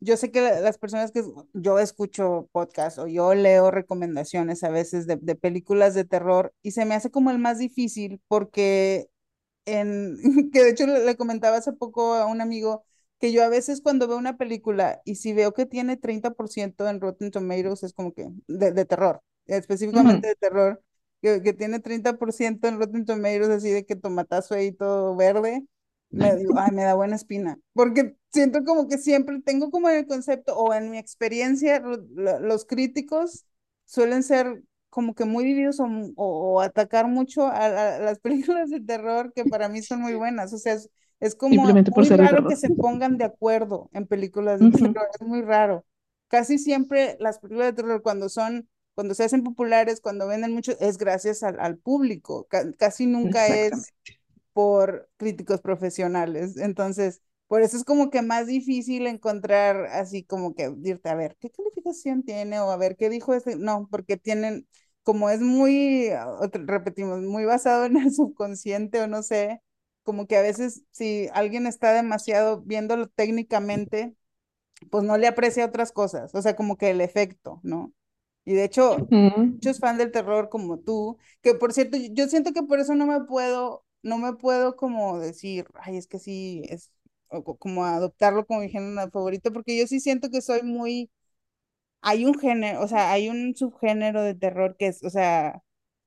yo 0.00 0.16
sé 0.16 0.30
que 0.30 0.40
la- 0.42 0.60
las 0.60 0.78
personas 0.78 1.12
que 1.12 1.22
yo 1.54 1.78
escucho 1.78 2.48
podcast 2.52 2.98
o 2.98 3.06
yo 3.06 3.34
leo 3.34 3.70
recomendaciones 3.70 4.64
a 4.64 4.70
veces 4.70 5.06
de, 5.06 5.16
de 5.16 5.34
películas 5.36 5.94
de 5.94 6.04
terror 6.04 6.54
y 6.62 6.72
se 6.72 6.84
me 6.86 6.94
hace 6.94 7.10
como 7.10 7.30
el 7.30 7.38
más 7.38 7.58
difícil 7.58 8.20
porque 8.28 9.08
en, 9.66 10.16
que 10.52 10.62
de 10.64 10.70
hecho 10.70 10.86
le, 10.86 11.16
comentaba 11.16 11.56
hace 11.58 11.72
poco 11.72 12.14
a 12.14 12.26
un 12.26 12.40
amigo 12.40 12.84
que 13.18 13.32
yo 13.32 13.44
a 13.44 13.48
veces 13.48 13.82
cuando 13.82 14.08
veo 14.08 14.16
una 14.18 14.36
película 14.38 15.00
y 15.04 15.16
si 15.16 15.32
veo 15.34 15.52
que 15.52 15.66
tiene 15.66 15.96
30% 15.96 16.88
en 16.88 17.00
Rotten 17.00 17.30
Tomatoes 17.30 17.82
es 17.82 17.92
como 17.92 18.12
que 18.14 18.28
de, 18.48 18.72
de 18.72 18.84
terror, 18.86 19.22
específicamente 19.46 20.26
Ujú. 20.26 20.28
de 20.28 20.34
terror, 20.36 20.82
que, 21.22 21.42
que 21.42 21.52
tiene 21.52 21.80
30% 21.80 22.66
en 22.68 22.78
Rotten 22.78 23.04
Tomatoes 23.04 23.48
así 23.50 23.70
de 23.70 23.84
que 23.84 23.96
tomatazo 23.96 24.54
ahí 24.54 24.72
todo 24.72 25.14
verde, 25.16 25.64
me 26.10 26.34
digo, 26.36 26.54
ay, 26.58 26.72
me 26.72 26.82
da 26.84 26.94
buena 26.94 27.16
espina, 27.16 27.58
porque 27.74 28.16
siento 28.32 28.64
como 28.64 28.88
que 28.88 28.98
siempre 28.98 29.40
tengo 29.42 29.70
como 29.70 29.88
el 29.88 30.06
concepto 30.06 30.56
o 30.56 30.74
en 30.74 30.90
mi 30.90 30.98
experiencia 30.98 31.80
lo- 31.80 31.96
lo- 32.14 32.40
los 32.40 32.64
críticos 32.66 33.46
suelen 33.84 34.22
ser 34.22 34.62
como 34.90 35.14
que 35.14 35.24
muy 35.24 35.44
divididos 35.44 35.80
o, 35.80 35.84
o- 36.16 36.54
o 36.56 36.60
atacar 36.60 37.06
mucho 37.08 37.46
a, 37.46 37.66
a 37.96 37.98
las 38.00 38.18
películas 38.54 38.70
de 38.70 38.80
terror 38.80 39.32
que 39.34 39.46
para 39.46 39.68
mí 39.68 39.82
son 39.82 40.00
muy 40.02 40.14
buenas. 40.14 40.52
O 40.52 40.58
sea, 40.58 40.74
es, 40.74 40.90
es 41.20 41.34
como 41.36 41.84
muy 41.88 42.10
raro 42.10 42.44
terror. 42.44 42.44
que 42.46 42.56
se 42.56 42.70
pongan 42.70 43.16
de 43.18 43.24
acuerdo 43.24 43.88
en 43.92 44.06
películas 44.06 44.60
de 44.60 44.66
Ujú, 44.66 44.94
terror, 44.94 45.08
es 45.20 45.26
muy 45.26 45.42
raro. 45.42 45.84
Casi 46.28 46.58
siempre 46.58 47.16
las 47.20 47.38
películas 47.38 47.68
de 47.68 47.82
terror 47.82 48.02
cuando 48.02 48.28
son, 48.28 48.68
cuando 48.94 49.14
se 49.14 49.24
hacen 49.24 49.42
populares, 49.44 50.00
cuando 50.00 50.26
venden 50.28 50.52
mucho, 50.54 50.72
es 50.80 50.96
gracias 50.98 51.42
al, 51.42 51.58
al 51.60 51.78
público. 51.78 52.46
Ca- 52.48 52.72
casi 52.78 53.06
nunca 53.06 53.48
es. 53.50 53.92
Por 54.60 55.08
críticos 55.16 55.60
profesionales. 55.60 56.56
Entonces, 56.58 57.22
por 57.46 57.62
eso 57.62 57.76
es 57.76 57.84
como 57.84 58.10
que 58.10 58.22
más 58.22 58.46
difícil 58.46 59.06
encontrar 59.06 59.86
así 59.86 60.24
como 60.24 60.54
que 60.54 60.70
dirte, 60.76 61.08
a 61.08 61.14
ver, 61.14 61.36
¿qué 61.40 61.50
calificación 61.50 62.22
tiene? 62.24 62.60
O 62.60 62.70
a 62.70 62.76
ver, 62.76 62.96
¿qué 62.96 63.08
dijo 63.10 63.34
este? 63.34 63.56
No, 63.56 63.88
porque 63.90 64.16
tienen, 64.16 64.68
como 65.02 65.30
es 65.30 65.40
muy, 65.40 66.08
ah, 66.10 66.38
repetimos, 66.52 67.20
muy 67.22 67.44
basado 67.44 67.84
en 67.86 67.96
el 67.96 68.12
subconsciente 68.14 69.00
o 69.00 69.06
no 69.08 69.22
sé, 69.22 69.62
como 70.02 70.26
que 70.26 70.36
a 70.36 70.42
veces 70.42 70.84
si 70.90 71.28
alguien 71.34 71.66
está 71.66 71.92
demasiado 71.92 72.62
viéndolo 72.62 73.08
técnicamente, 73.08 74.14
pues 74.90 75.04
no 75.04 75.16
le 75.18 75.26
aprecia 75.28 75.66
otras 75.66 75.92
cosas, 75.92 76.34
o 76.34 76.42
sea, 76.42 76.56
como 76.56 76.76
que 76.76 76.90
el 76.90 77.00
efecto, 77.00 77.60
¿no? 77.62 77.92
Y 78.44 78.54
de 78.54 78.64
hecho, 78.64 79.10
Ujú. 79.10 79.60
muchos 79.62 79.78
fans 79.80 79.98
del 79.98 80.12
terror 80.12 80.48
como 80.48 80.78
tú, 80.80 81.18
que 81.42 81.54
por 81.54 81.72
cierto, 81.72 81.96
yo 82.12 82.28
siento 82.28 82.52
que 82.52 82.62
por 82.62 82.80
eso 82.80 82.94
no 82.94 83.06
me 83.06 83.22
puedo, 83.24 83.84
no 84.02 84.18
me 84.18 84.34
puedo 84.34 84.76
como 84.76 85.18
decir, 85.20 85.66
ay, 85.74 85.96
es 85.96 86.06
que 86.06 86.18
sí, 86.18 86.62
es 86.68 86.90
o 87.28 87.44
co- 87.44 87.56
como 87.58 87.84
adoptarlo 87.84 88.46
como 88.46 88.60
mi 88.60 88.68
género 88.70 89.10
favorito, 89.10 89.52
porque 89.52 89.78
yo 89.78 89.86
sí 89.86 90.00
siento 90.00 90.30
que 90.30 90.42
soy 90.42 90.62
muy, 90.62 91.10
hay 92.02 92.24
un 92.24 92.38
género, 92.38 92.82
o 92.82 92.88
sea, 92.88 93.12
hay 93.12 93.28
un 93.28 93.54
subgénero 93.56 94.22
de 94.22 94.34
terror 94.34 94.76
que 94.78 94.86
es, 94.88 95.02
o 95.04 95.10
sea, 95.10 95.62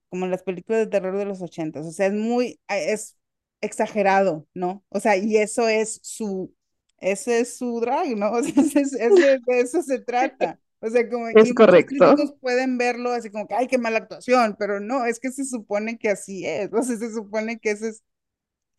como 0.09 0.25
en 0.25 0.31
las 0.31 0.43
películas 0.43 0.81
de 0.81 0.87
terror 0.87 1.17
de 1.17 1.25
los 1.25 1.41
ochentas, 1.41 1.85
o 1.87 1.91
sea, 1.91 2.07
es 2.07 2.13
muy, 2.13 2.59
es 2.69 3.17
exagerado, 3.61 4.47
¿no? 4.53 4.85
O 4.89 4.99
sea, 5.01 5.17
y 5.17 5.37
eso 5.37 5.67
es 5.69 5.99
su, 6.03 6.55
ese 6.99 7.41
es 7.41 7.57
su 7.57 7.79
drag, 7.81 8.17
¿no? 8.17 8.31
O 8.33 8.43
sea, 8.43 8.63
es- 8.83 8.93
ese- 8.95 9.39
de 9.45 9.61
eso 9.61 9.81
se 9.83 9.99
trata. 10.01 10.59
O 10.83 10.89
sea, 10.89 11.09
como, 11.09 11.27
Es 11.33 11.53
correcto. 11.53 12.15
críticos 12.17 12.35
pueden 12.41 12.77
verlo 12.77 13.11
así 13.13 13.29
como 13.31 13.47
que, 13.47 13.55
ay, 13.55 13.67
qué 13.67 13.77
mala 13.79 13.99
actuación, 13.99 14.55
pero 14.59 14.79
no, 14.81 15.05
es 15.05 15.19
que 15.19 15.31
se 15.31 15.45
supone 15.45 15.97
que 15.97 16.09
así 16.11 16.45
es, 16.45 16.71
o 16.73 16.83
sea, 16.83 16.97
se 16.97 17.13
supone 17.13 17.59
que 17.59 17.71
eso 17.71 17.87
es, 17.87 18.03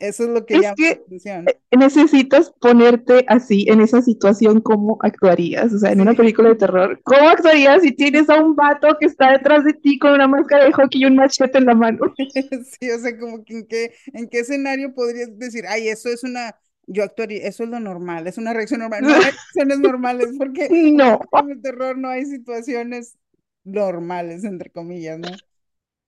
eso 0.01 0.25
es 0.25 0.31
lo 0.31 0.47
que 0.47 0.57
Es 0.57 0.61
llama 0.61 0.77
la 0.87 0.93
que 0.93 1.03
atención. 1.07 1.59
necesitas 1.71 2.51
ponerte 2.61 3.25
así 3.29 3.67
en 3.69 3.81
esa 3.83 4.01
situación, 4.01 4.61
¿cómo 4.63 4.97
actuarías? 5.03 5.73
O 5.73 5.79
sea, 5.79 5.93
en 5.93 6.01
una 6.01 6.15
película 6.15 6.49
de 6.51 6.55
terror, 6.57 7.01
¿cómo 7.05 7.29
actuarías 7.29 7.83
si 7.83 7.93
tienes 7.93 8.31
a 8.31 8.43
un 8.43 8.57
vato 8.57 8.89
que 8.99 9.07
está 9.07 9.33
detrás 9.33 9.65
de 9.65 9.75
ti 9.75 9.99
con 9.99 10.13
una 10.13 10.29
máscara 10.29 10.65
de 10.65 10.73
hockey 10.73 11.03
y 11.03 11.07
un 11.07 11.17
machete 11.17 11.59
en 11.59 11.67
la 11.67 11.75
mano? 11.75 11.99
sí, 12.81 12.91
o 12.91 12.99
sea, 12.99 13.19
como 13.19 13.45
que 13.45 13.55
en 13.59 13.67
qué, 13.67 13.95
en 14.13 14.29
qué 14.29 14.41
escenario 14.41 14.95
podrías 14.95 15.37
decir, 15.39 15.65
ay, 15.69 15.89
eso 15.89 16.09
es 16.09 16.25
una, 16.25 16.57
yo 16.87 17.05
actuaría, 17.05 17.47
eso 17.49 17.65
es 17.65 17.71
lo 17.71 17.81
normal, 17.81 18.27
es 18.27 18.39
una 18.39 18.53
reacción 18.55 18.81
normal. 18.81 19.05
No 19.07 19.15
hay 19.15 19.21
reacciones 19.23 19.79
normales, 19.81 20.35
porque 20.39 20.77
No, 20.97 21.19
en 21.33 21.51
el 21.51 21.63
terror 21.63 21.99
no 21.99 22.09
hay 22.09 22.25
situaciones 22.27 23.17
normales, 23.65 24.45
entre 24.45 24.71
comillas, 24.71 25.19
¿no? 25.19 25.43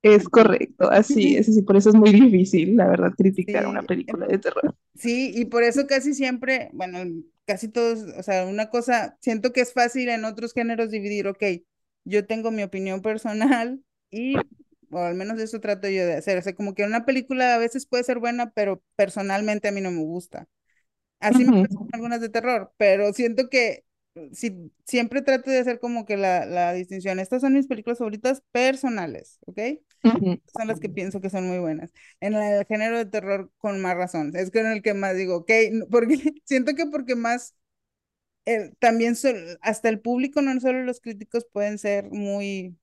es 0.02 0.28
correcto, 0.28 0.90
así 0.90 1.36
es, 1.36 1.48
así 1.48 1.62
por 1.62 1.76
eso 1.76 1.90
es 1.90 1.94
muy 1.96 2.12
difícil, 2.12 2.76
la 2.76 2.86
verdad, 2.88 3.12
criticar 3.16 3.66
una 3.66 3.82
sí, 3.82 3.86
película 3.86 4.26
de 4.26 4.38
terror. 4.38 4.74
Sí, 4.94 5.32
y 5.34 5.44
por 5.46 5.62
eso 5.62 5.86
casi 5.86 6.14
siempre, 6.14 6.70
bueno, 6.72 6.98
casi 7.44 7.68
todos, 7.68 8.00
o 8.18 8.22
sea, 8.22 8.46
una 8.46 8.70
cosa, 8.70 9.18
siento 9.20 9.52
que 9.52 9.60
es 9.60 9.72
fácil 9.74 10.08
en 10.08 10.24
otros 10.24 10.54
géneros 10.54 10.90
dividir, 10.90 11.28
ok, 11.28 11.42
yo 12.04 12.26
tengo 12.26 12.50
mi 12.50 12.62
opinión 12.62 13.02
personal 13.02 13.82
y, 14.10 14.48
o 14.90 14.98
al 15.00 15.14
menos 15.14 15.38
eso 15.38 15.60
trato 15.60 15.88
yo 15.88 16.06
de 16.06 16.14
hacer, 16.14 16.38
o 16.38 16.42
sea, 16.42 16.54
como 16.54 16.74
que 16.74 16.84
una 16.84 17.04
película 17.04 17.54
a 17.54 17.58
veces 17.58 17.86
puede 17.86 18.04
ser 18.04 18.18
buena, 18.20 18.50
pero 18.52 18.82
personalmente 18.96 19.68
a 19.68 19.72
mí 19.72 19.80
no 19.82 19.90
me 19.90 20.00
gusta. 20.02 20.48
Así 21.20 21.44
me 21.44 21.52
pasa 21.55 21.68
Ujú, 21.68 21.79
con 21.79 21.88
algunas 21.92 22.20
de 22.20 22.29
terror, 22.29 22.72
pero 22.76 23.12
siento 23.12 23.48
que 23.48 23.85
si, 24.33 24.72
siempre 24.85 25.22
trato 25.22 25.50
de 25.50 25.59
hacer 25.61 25.81
como 25.81 26.05
que 26.07 26.16
la, 26.16 26.46
la 26.46 26.72
distinción, 26.72 27.18
estas 27.20 27.40
son 27.42 27.55
mis 27.55 27.66
películas 27.66 27.98
favoritas 27.98 28.42
personales, 28.52 29.38
¿ok? 29.46 29.59
son 30.55 30.68
las 30.68 30.81
que 30.81 30.88
pienso 30.88 31.20
que 31.20 31.31
son 31.31 31.46
muy 31.48 31.59
buenas. 31.59 31.92
En 32.20 32.35
el 32.35 32.64
género 32.66 32.98
de 32.98 33.07
terror, 33.07 33.52
con 33.59 33.81
más 33.81 33.96
razón. 33.96 34.33
Es 34.37 34.50
con 34.50 34.66
el 34.66 34.83
que 34.83 34.94
más 34.94 35.16
digo, 35.16 35.37
ok, 35.38 35.50
porque 35.90 36.18
siento 36.44 36.74
que 36.74 36.87
porque 36.87 37.14
más 37.16 37.55
el- 38.44 38.76
también 38.79 39.16
sol- 39.16 39.59
hasta 39.62 39.88
el 39.88 40.00
público, 40.00 40.42
no 40.42 40.59
solo 40.61 40.83
los 40.85 41.00
críticos 41.00 41.46
pueden 41.52 41.79
ser 41.79 42.11
muy, 42.11 42.76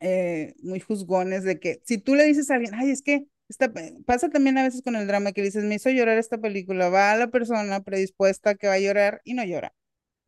eh, 0.00 0.54
muy 0.62 0.80
juzgones 0.80 1.44
de 1.44 1.60
que 1.60 1.82
si 1.84 1.98
tú 1.98 2.14
le 2.14 2.24
dices 2.24 2.50
a 2.50 2.54
alguien, 2.56 2.74
ay, 2.74 2.90
es 2.90 3.02
que 3.02 3.26
esta, 3.50 3.72
pasa 4.06 4.30
también 4.30 4.58
a 4.58 4.64
veces 4.64 4.82
con 4.82 4.96
el 4.96 5.06
drama 5.08 5.32
que 5.32 5.42
dices, 5.42 5.64
me 5.64 5.76
hizo 5.76 5.90
llorar 5.90 6.18
esta 6.18 6.38
película, 6.38 6.90
va 6.90 7.12
a 7.12 7.16
la 7.18 7.28
persona 7.28 7.82
predispuesta 7.82 8.56
que 8.56 8.68
va 8.68 8.74
a 8.74 8.80
llorar 8.80 9.22
y 9.24 9.34
no 9.34 9.44
llora. 9.44 9.74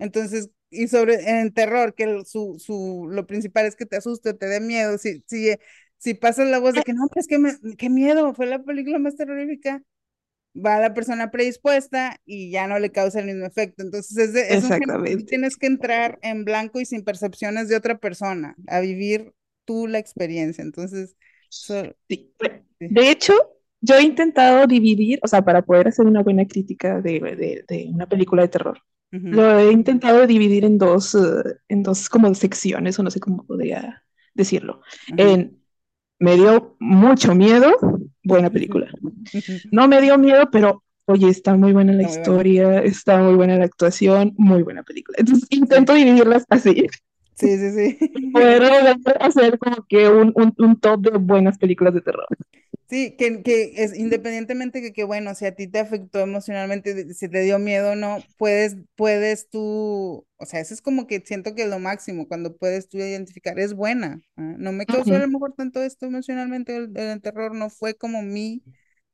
Entonces, 0.00 0.50
y 0.70 0.88
sobre 0.88 1.14
en 1.30 1.52
terror, 1.54 1.94
que 1.94 2.04
el- 2.04 2.26
su, 2.26 2.56
su, 2.58 3.08
lo 3.10 3.26
principal 3.26 3.66
es 3.66 3.76
que 3.76 3.86
te 3.86 3.96
asuste, 3.96 4.34
te 4.34 4.46
dé 4.46 4.60
miedo, 4.60 4.98
si, 4.98 5.22
si, 5.28 5.54
si 5.98 6.14
pasas 6.14 6.48
la 6.48 6.58
voz 6.60 6.74
de 6.74 6.82
que 6.82 6.94
no, 6.94 7.08
pues 7.12 7.26
que 7.28 7.38
me, 7.38 7.52
qué 7.78 7.90
miedo, 7.90 8.34
fue 8.34 8.46
la 8.46 8.62
película 8.64 8.98
más 8.98 9.16
terrorífica, 9.16 9.82
va 10.54 10.76
a 10.76 10.80
la 10.80 10.94
persona 10.94 11.30
predispuesta 11.30 12.16
y 12.24 12.50
ya 12.50 12.66
no 12.66 12.78
le 12.78 12.92
causa 12.92 13.20
el 13.20 13.26
mismo 13.26 13.46
efecto. 13.46 13.82
Entonces, 13.82 14.16
es, 14.18 14.32
de, 14.34 14.54
es 14.54 14.70
que 14.70 15.24
tienes 15.26 15.56
que 15.56 15.66
entrar 15.66 16.18
en 16.22 16.44
blanco 16.44 16.80
y 16.80 16.86
sin 16.86 17.04
percepciones 17.04 17.68
de 17.68 17.76
otra 17.76 17.98
persona, 17.98 18.54
a 18.66 18.80
vivir 18.80 19.32
tú 19.64 19.86
la 19.86 19.98
experiencia. 19.98 20.62
Entonces, 20.62 21.16
Sí. 22.08 22.34
De 22.88 23.10
hecho, 23.10 23.34
yo 23.80 23.96
he 23.96 24.02
intentado 24.02 24.66
dividir, 24.66 25.18
o 25.22 25.28
sea, 25.28 25.42
para 25.42 25.62
poder 25.62 25.88
hacer 25.88 26.06
una 26.06 26.22
buena 26.22 26.46
crítica 26.46 27.00
de, 27.00 27.20
de- 27.20 27.64
de 27.68 27.86
una 27.92 28.08
película 28.08 28.42
de 28.42 28.48
terror, 28.48 28.78
lo 29.30 29.58
he 29.58 29.72
intentado 29.72 30.26
dividir 30.26 30.64
en 30.64 30.78
dos, 30.78 31.14
eh, 31.14 31.18
en 31.68 31.82
dos 31.82 32.08
como 32.08 32.34
secciones, 32.34 32.98
o 32.98 33.02
no 33.02 33.10
sé 33.10 33.20
cómo 33.20 33.44
podría 33.46 34.04
decirlo. 34.34 34.82
En 35.16 35.58
me 36.18 36.36
dio 36.36 36.76
mucho 36.80 37.34
miedo, 37.34 37.72
buena 38.24 38.50
película. 38.50 38.88
No 39.70 39.88
me 39.88 40.00
dio 40.00 40.18
miedo, 40.18 40.48
pero 40.52 40.84
oye, 41.06 41.28
está 41.28 41.54
muy 41.56 41.72
buena 41.72 41.92
la 41.92 42.04
historia, 42.04 42.80
está 42.82 43.18
muy 43.22 43.34
buena 43.34 43.56
la 43.58 43.64
actuación, 43.64 44.34
muy 44.38 44.62
buena 44.62 44.82
película. 44.84 45.18
Entonces 45.20 45.46
intento 45.50 45.94
dividirlas 45.94 46.44
así, 46.48 46.86
Sí, 47.34 47.56
sí, 47.58 47.70
sí. 47.98 47.98
poder 48.32 48.62
hacer 49.20 49.58
como 49.58 49.84
que 49.88 50.08
un, 50.08 50.32
un, 50.36 50.54
un 50.58 50.80
top 50.80 51.00
de 51.02 51.18
buenas 51.18 51.58
películas 51.58 51.94
de 51.94 52.00
terror. 52.02 52.26
Sí, 52.88 53.16
que, 53.16 53.42
que 53.42 53.72
es 53.76 53.96
independientemente 53.98 54.82
que, 54.82 54.92
que, 54.92 55.04
bueno, 55.04 55.34
si 55.34 55.46
a 55.46 55.54
ti 55.54 55.66
te 55.66 55.78
afectó 55.78 56.20
emocionalmente, 56.20 57.14
si 57.14 57.28
te 57.30 57.40
dio 57.40 57.58
miedo 57.58 57.92
o 57.92 57.94
no, 57.96 58.28
puedes, 58.36 58.76
puedes 58.96 59.48
tú, 59.48 60.26
o 60.36 60.44
sea, 60.44 60.60
eso 60.60 60.74
es 60.74 60.82
como 60.82 61.06
que 61.06 61.22
siento 61.24 61.54
que 61.54 61.62
es 61.62 61.70
lo 61.70 61.78
máximo, 61.78 62.28
cuando 62.28 62.54
puedes 62.58 62.88
tú 62.90 62.98
identificar, 62.98 63.58
es 63.58 63.72
buena. 63.74 64.20
ah, 64.36 64.54
No 64.58 64.72
me 64.72 64.86
causó 64.88 65.14
a 65.14 65.18
lo 65.20 65.28
mejor 65.28 65.54
tanto 65.54 65.80
esto 65.82 66.04
emocionalmente, 66.04 66.76
el, 66.76 66.92
el 66.98 67.22
terror 67.22 67.54
no 67.54 67.70
fue 67.70 67.94
como 67.94 68.20
mi, 68.22 68.62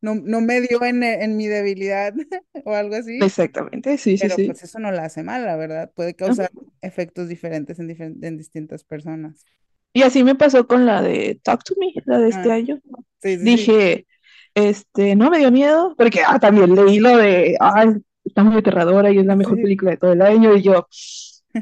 no, 0.00 0.14
no 0.16 0.40
me 0.40 0.60
dio 0.60 0.84
en, 0.84 1.02
en 1.02 1.36
mi 1.36 1.46
debilidad 1.46 2.14
o 2.64 2.74
algo 2.74 2.96
así, 2.96 3.26
Exactamente, 3.26 3.96
sí, 3.98 4.16
sí, 4.18 4.28
pero 4.28 4.30
sí. 4.30 4.44
pues 4.44 4.62
eso 4.64 4.78
no 4.80 4.92
la 4.92 5.04
hace 5.06 5.22
mal, 5.24 5.44
la 5.46 5.56
verdad, 5.56 5.92
puede 5.94 6.14
causar 6.16 6.50
efectos 6.82 7.28
diferentes 7.28 7.78
en, 7.80 7.88
difer- 7.88 8.18
en 8.26 8.38
distintas 8.38 8.84
personas. 8.84 9.46
Y 9.92 10.02
así 10.02 10.22
me 10.24 10.34
pasó 10.34 10.66
con 10.66 10.86
la 10.86 11.02
de 11.02 11.40
Talk 11.42 11.64
to 11.64 11.74
Me, 11.78 11.92
la 12.06 12.18
de 12.18 12.28
este 12.28 12.50
Ah, 12.50 12.52
año. 12.52 12.80
sí, 13.20 13.38
sí, 13.38 13.74
Dije, 13.76 14.06
este, 14.54 15.16
no 15.16 15.30
me 15.30 15.38
dio 15.38 15.50
miedo, 15.52 15.94
porque 15.96 16.22
ah, 16.26 16.38
también 16.38 16.74
leí 16.74 16.98
lo 17.00 17.16
de, 17.16 17.56
ay, 17.60 17.90
está 18.24 18.44
muy 18.44 18.58
aterradora 18.58 19.10
y 19.10 19.18
es 19.18 19.26
la 19.26 19.36
mejor 19.36 19.60
película 19.60 19.92
de 19.92 19.96
todo 19.98 20.12
el 20.12 20.22
año, 20.22 20.54
y 20.56 20.62
yo, 20.62 20.88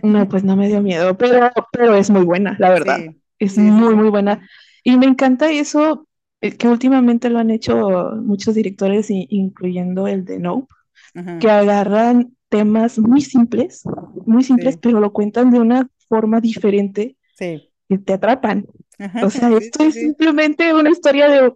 no, 0.02 0.28
pues 0.28 0.44
no 0.44 0.56
me 0.56 0.68
dio 0.68 0.82
miedo, 0.82 1.16
pero, 1.18 1.50
pero 1.72 1.96
es 1.96 2.10
muy 2.10 2.24
buena, 2.24 2.56
la 2.60 2.70
verdad, 2.70 3.06
es 3.38 3.58
muy, 3.58 3.94
muy 3.96 4.10
buena. 4.10 4.48
Y 4.84 4.98
me 4.98 5.06
encanta 5.06 5.50
eso, 5.52 6.05
que 6.52 6.68
últimamente 6.68 7.30
lo 7.30 7.38
han 7.38 7.50
hecho 7.50 8.12
muchos 8.22 8.54
directores, 8.54 9.08
incluyendo 9.10 10.06
el 10.08 10.24
de 10.24 10.38
Nope, 10.38 10.68
Ajá, 11.14 11.36
que 11.38 11.50
agarran 11.50 12.36
temas 12.48 12.98
muy 12.98 13.20
simples, 13.22 13.82
muy 14.26 14.44
simples, 14.44 14.76
sí, 14.76 14.80
pero 14.80 15.00
lo 15.00 15.12
cuentan 15.12 15.50
de 15.50 15.60
una 15.60 15.88
forma 16.08 16.40
diferente 16.40 17.16
sí. 17.38 17.70
que 17.88 17.98
te 17.98 18.14
atrapan. 18.14 18.66
Ajá, 18.98 19.20
O 19.20 19.30
sea, 19.30 19.50
esto 19.56 19.84
sí, 19.84 19.88
es 19.88 19.94
simplemente 19.94 20.74
una 20.74 20.90
historia 20.90 21.28
de 21.28 21.52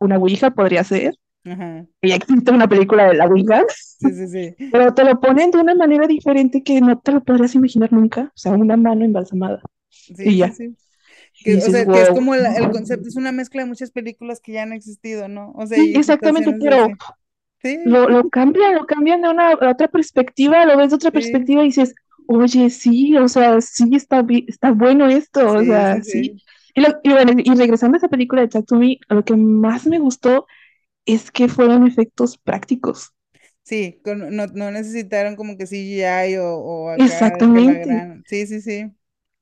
una 0.00 0.18
Ouija, 0.18 0.50
podría 0.52 0.84
ser. 0.84 1.14
Ajá, 1.44 1.86
Ya 2.02 2.16
existe 2.16 2.52
una 2.52 2.68
película 2.68 3.08
de 3.08 3.14
la 3.14 3.26
Ouija, 3.26 3.64
sí, 3.98 4.12
sí, 4.14 4.26
sí. 4.28 4.56
pero 4.70 4.94
te 4.94 5.04
lo 5.04 5.20
ponen 5.20 5.50
de 5.50 5.58
una 5.58 5.74
manera 5.74 6.06
diferente 6.06 6.62
que 6.62 6.80
no 6.80 6.98
te 7.00 7.12
lo 7.12 7.22
podrías 7.24 7.54
imaginar 7.54 7.92
nunca. 7.92 8.24
O 8.34 8.38
sea, 8.38 8.52
una 8.52 8.76
mano 8.76 9.04
embalsamada 9.04 9.62
Sí, 9.90 10.14
y 10.22 10.36
sí, 10.36 10.36
ya. 10.38 10.56
Que, 11.42 11.62
o 11.62 11.70
dices, 11.70 11.70
sea, 11.70 11.88
que 11.90 12.00
es 12.00 12.10
wow. 12.10 12.12
como 12.12 12.34
la- 12.36 12.54
el 12.56 12.70
concepto, 12.70 13.08
es 13.08 13.16
una 13.16 13.32
mezcla 13.32 13.62
de 13.62 13.68
muchas 13.68 13.90
películas 13.92 14.40
que 14.40 14.52
ya 14.52 14.62
han 14.64 14.72
existido, 14.72 15.28
¿no? 15.28 15.52
O 15.56 15.66
sea, 15.66 15.84
Sí, 15.84 15.92
exactamente, 15.94 16.52
pero. 16.54 16.88
Sí, 17.62 17.78
lo, 17.84 18.08
lo 18.08 18.28
cambian, 18.30 18.74
lo 18.76 18.86
cambian 18.86 19.22
de 19.22 19.28
una 19.30 19.50
a 19.52 19.70
otra 19.70 19.88
perspectiva, 19.88 20.64
lo 20.66 20.76
ves 20.76 20.90
de 20.90 20.96
otra 20.96 21.10
sí, 21.12 21.12
perspectiva 21.12 21.62
y 21.62 21.66
dices, 21.66 21.94
oye, 22.26 22.70
sí, 22.70 23.16
o 23.16 23.28
sea, 23.28 23.60
sí 23.60 23.90
está, 23.94 24.24
está 24.48 24.72
bueno 24.72 25.06
esto, 25.08 25.52
o 25.52 25.64
sea, 25.64 26.02
sí. 26.02 26.42
Y, 26.74 26.80
lo- 26.82 27.00
y 27.04 27.10
bueno, 27.10 27.32
y 27.44 27.54
regresando 27.56 27.96
a 27.96 27.98
esa 27.98 28.08
película 28.08 28.42
de 28.42 28.48
Talk 28.48 28.66
to 28.66 28.76
Me, 28.76 28.98
lo 29.08 29.24
que 29.24 29.36
más 29.36 29.86
me 29.86 29.98
gustó 30.00 30.46
es 31.06 31.30
que 31.32 31.48
fueron 31.48 31.86
efectos 31.86 32.38
prácticos. 32.38 33.12
Sí, 33.62 34.00
con- 34.04 34.34
no, 34.36 34.46
no 34.46 34.70
necesitaron 34.70 35.34
como 35.36 35.56
que 35.56 35.66
CGI 35.66 36.36
o, 36.38 36.56
o 36.58 36.88
acá 36.90 37.30
Exactamente. 37.30 37.84
gran. 37.84 38.24
Sí, 38.26 38.46
sí, 38.46 38.60
sí. 38.60 38.95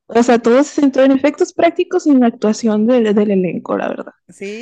O 0.06 0.22
sea, 0.22 0.38
todo 0.38 0.62
se 0.64 0.80
centró 0.80 1.02
en 1.02 1.12
efectos 1.12 1.52
prácticos 1.52 2.06
y 2.06 2.10
en 2.10 2.20
la 2.20 2.26
actuación 2.28 2.86
del, 2.86 3.14
del 3.14 3.30
elenco, 3.30 3.76
la 3.76 3.88
verdad. 3.88 4.12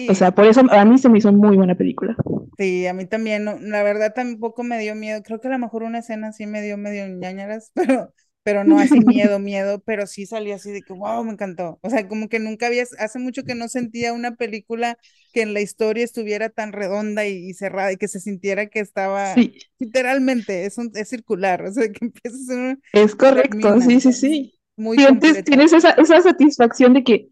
O 0.07 0.15
sea, 0.15 0.31
Sí, 0.31 0.35
por 0.35 0.47
eso 0.47 0.63
a 0.71 0.85
mí 0.85 0.99
se 0.99 1.09
me 1.09 1.19
hizo 1.19 1.33
muy 1.33 1.57
buena 1.57 1.75
película. 1.77 2.17
sí, 2.57 2.87
a 2.87 2.95
mí 2.95 3.07
también, 3.07 3.45
no, 3.45 3.59
la 3.59 3.83
verdad 3.83 4.13
tampoco 4.15 4.63
me 4.63 4.79
dio 4.79 4.95
miedo. 4.95 5.23
Creo 5.23 5.41
que 5.41 5.49
a 5.49 5.51
lo 5.53 5.59
mejor 5.59 5.83
una 5.83 5.99
escena 6.01 6.33
sí 6.33 6.47
me 6.47 6.63
dio 6.63 6.77
medio 6.79 7.07
ñañaras, 7.09 7.71
pero, 7.75 8.13
pero 8.43 8.65
no 8.65 8.79
así 8.79 9.01
miedo, 9.05 9.39
miedo, 9.39 9.81
pero 9.85 10.07
sí 10.07 10.27
salí 10.27 10.53
así 10.53 10.71
de 10.73 10.83
que, 10.83 10.93
wow, 10.93 11.25
me 11.25 11.33
encantó. 11.33 11.79
O 11.83 11.91
sea, 11.91 12.09
como 12.09 12.29
que 12.29 12.39
nunca 12.39 12.67
había, 12.67 12.85
hace 12.99 13.19
mucho 13.19 13.45
que 13.45 13.55
no 13.55 13.69
sentía 13.69 14.13
una 14.13 14.37
película 14.37 14.99
que 15.33 15.43
en 15.43 15.55
la 15.55 15.61
historia 15.61 16.05
estuviera 16.05 16.51
tan 16.51 16.73
redonda 16.73 17.27
y, 17.27 17.49
y 17.51 17.55
cerrada 17.55 17.93
y 17.93 17.97
que 17.97 18.09
se 18.09 18.21
sintiera 18.21 18.67
que 18.67 18.81
estaba, 18.81 19.41
Sí, 19.41 19.71
literalmente, 19.79 20.67
es, 20.67 20.79
un, 20.79 20.91
es 20.95 21.09
circular, 21.09 21.63
o 21.65 21.73
sea, 21.73 21.89
que 21.91 21.99
empiezas 22.05 22.49
en 22.51 22.59
una 22.61 22.79
es 22.93 23.15
correcto, 23.15 23.81
termina. 23.81 23.83
sí, 23.83 24.01
sí, 24.01 24.13
sí. 24.15 24.59
Muy 24.77 24.99
Sientes, 24.99 25.43
tienes 25.45 25.73
esa, 25.73 25.91
esa 25.93 26.21
satisfacción 26.21 26.93
de 26.95 27.05
que 27.05 27.29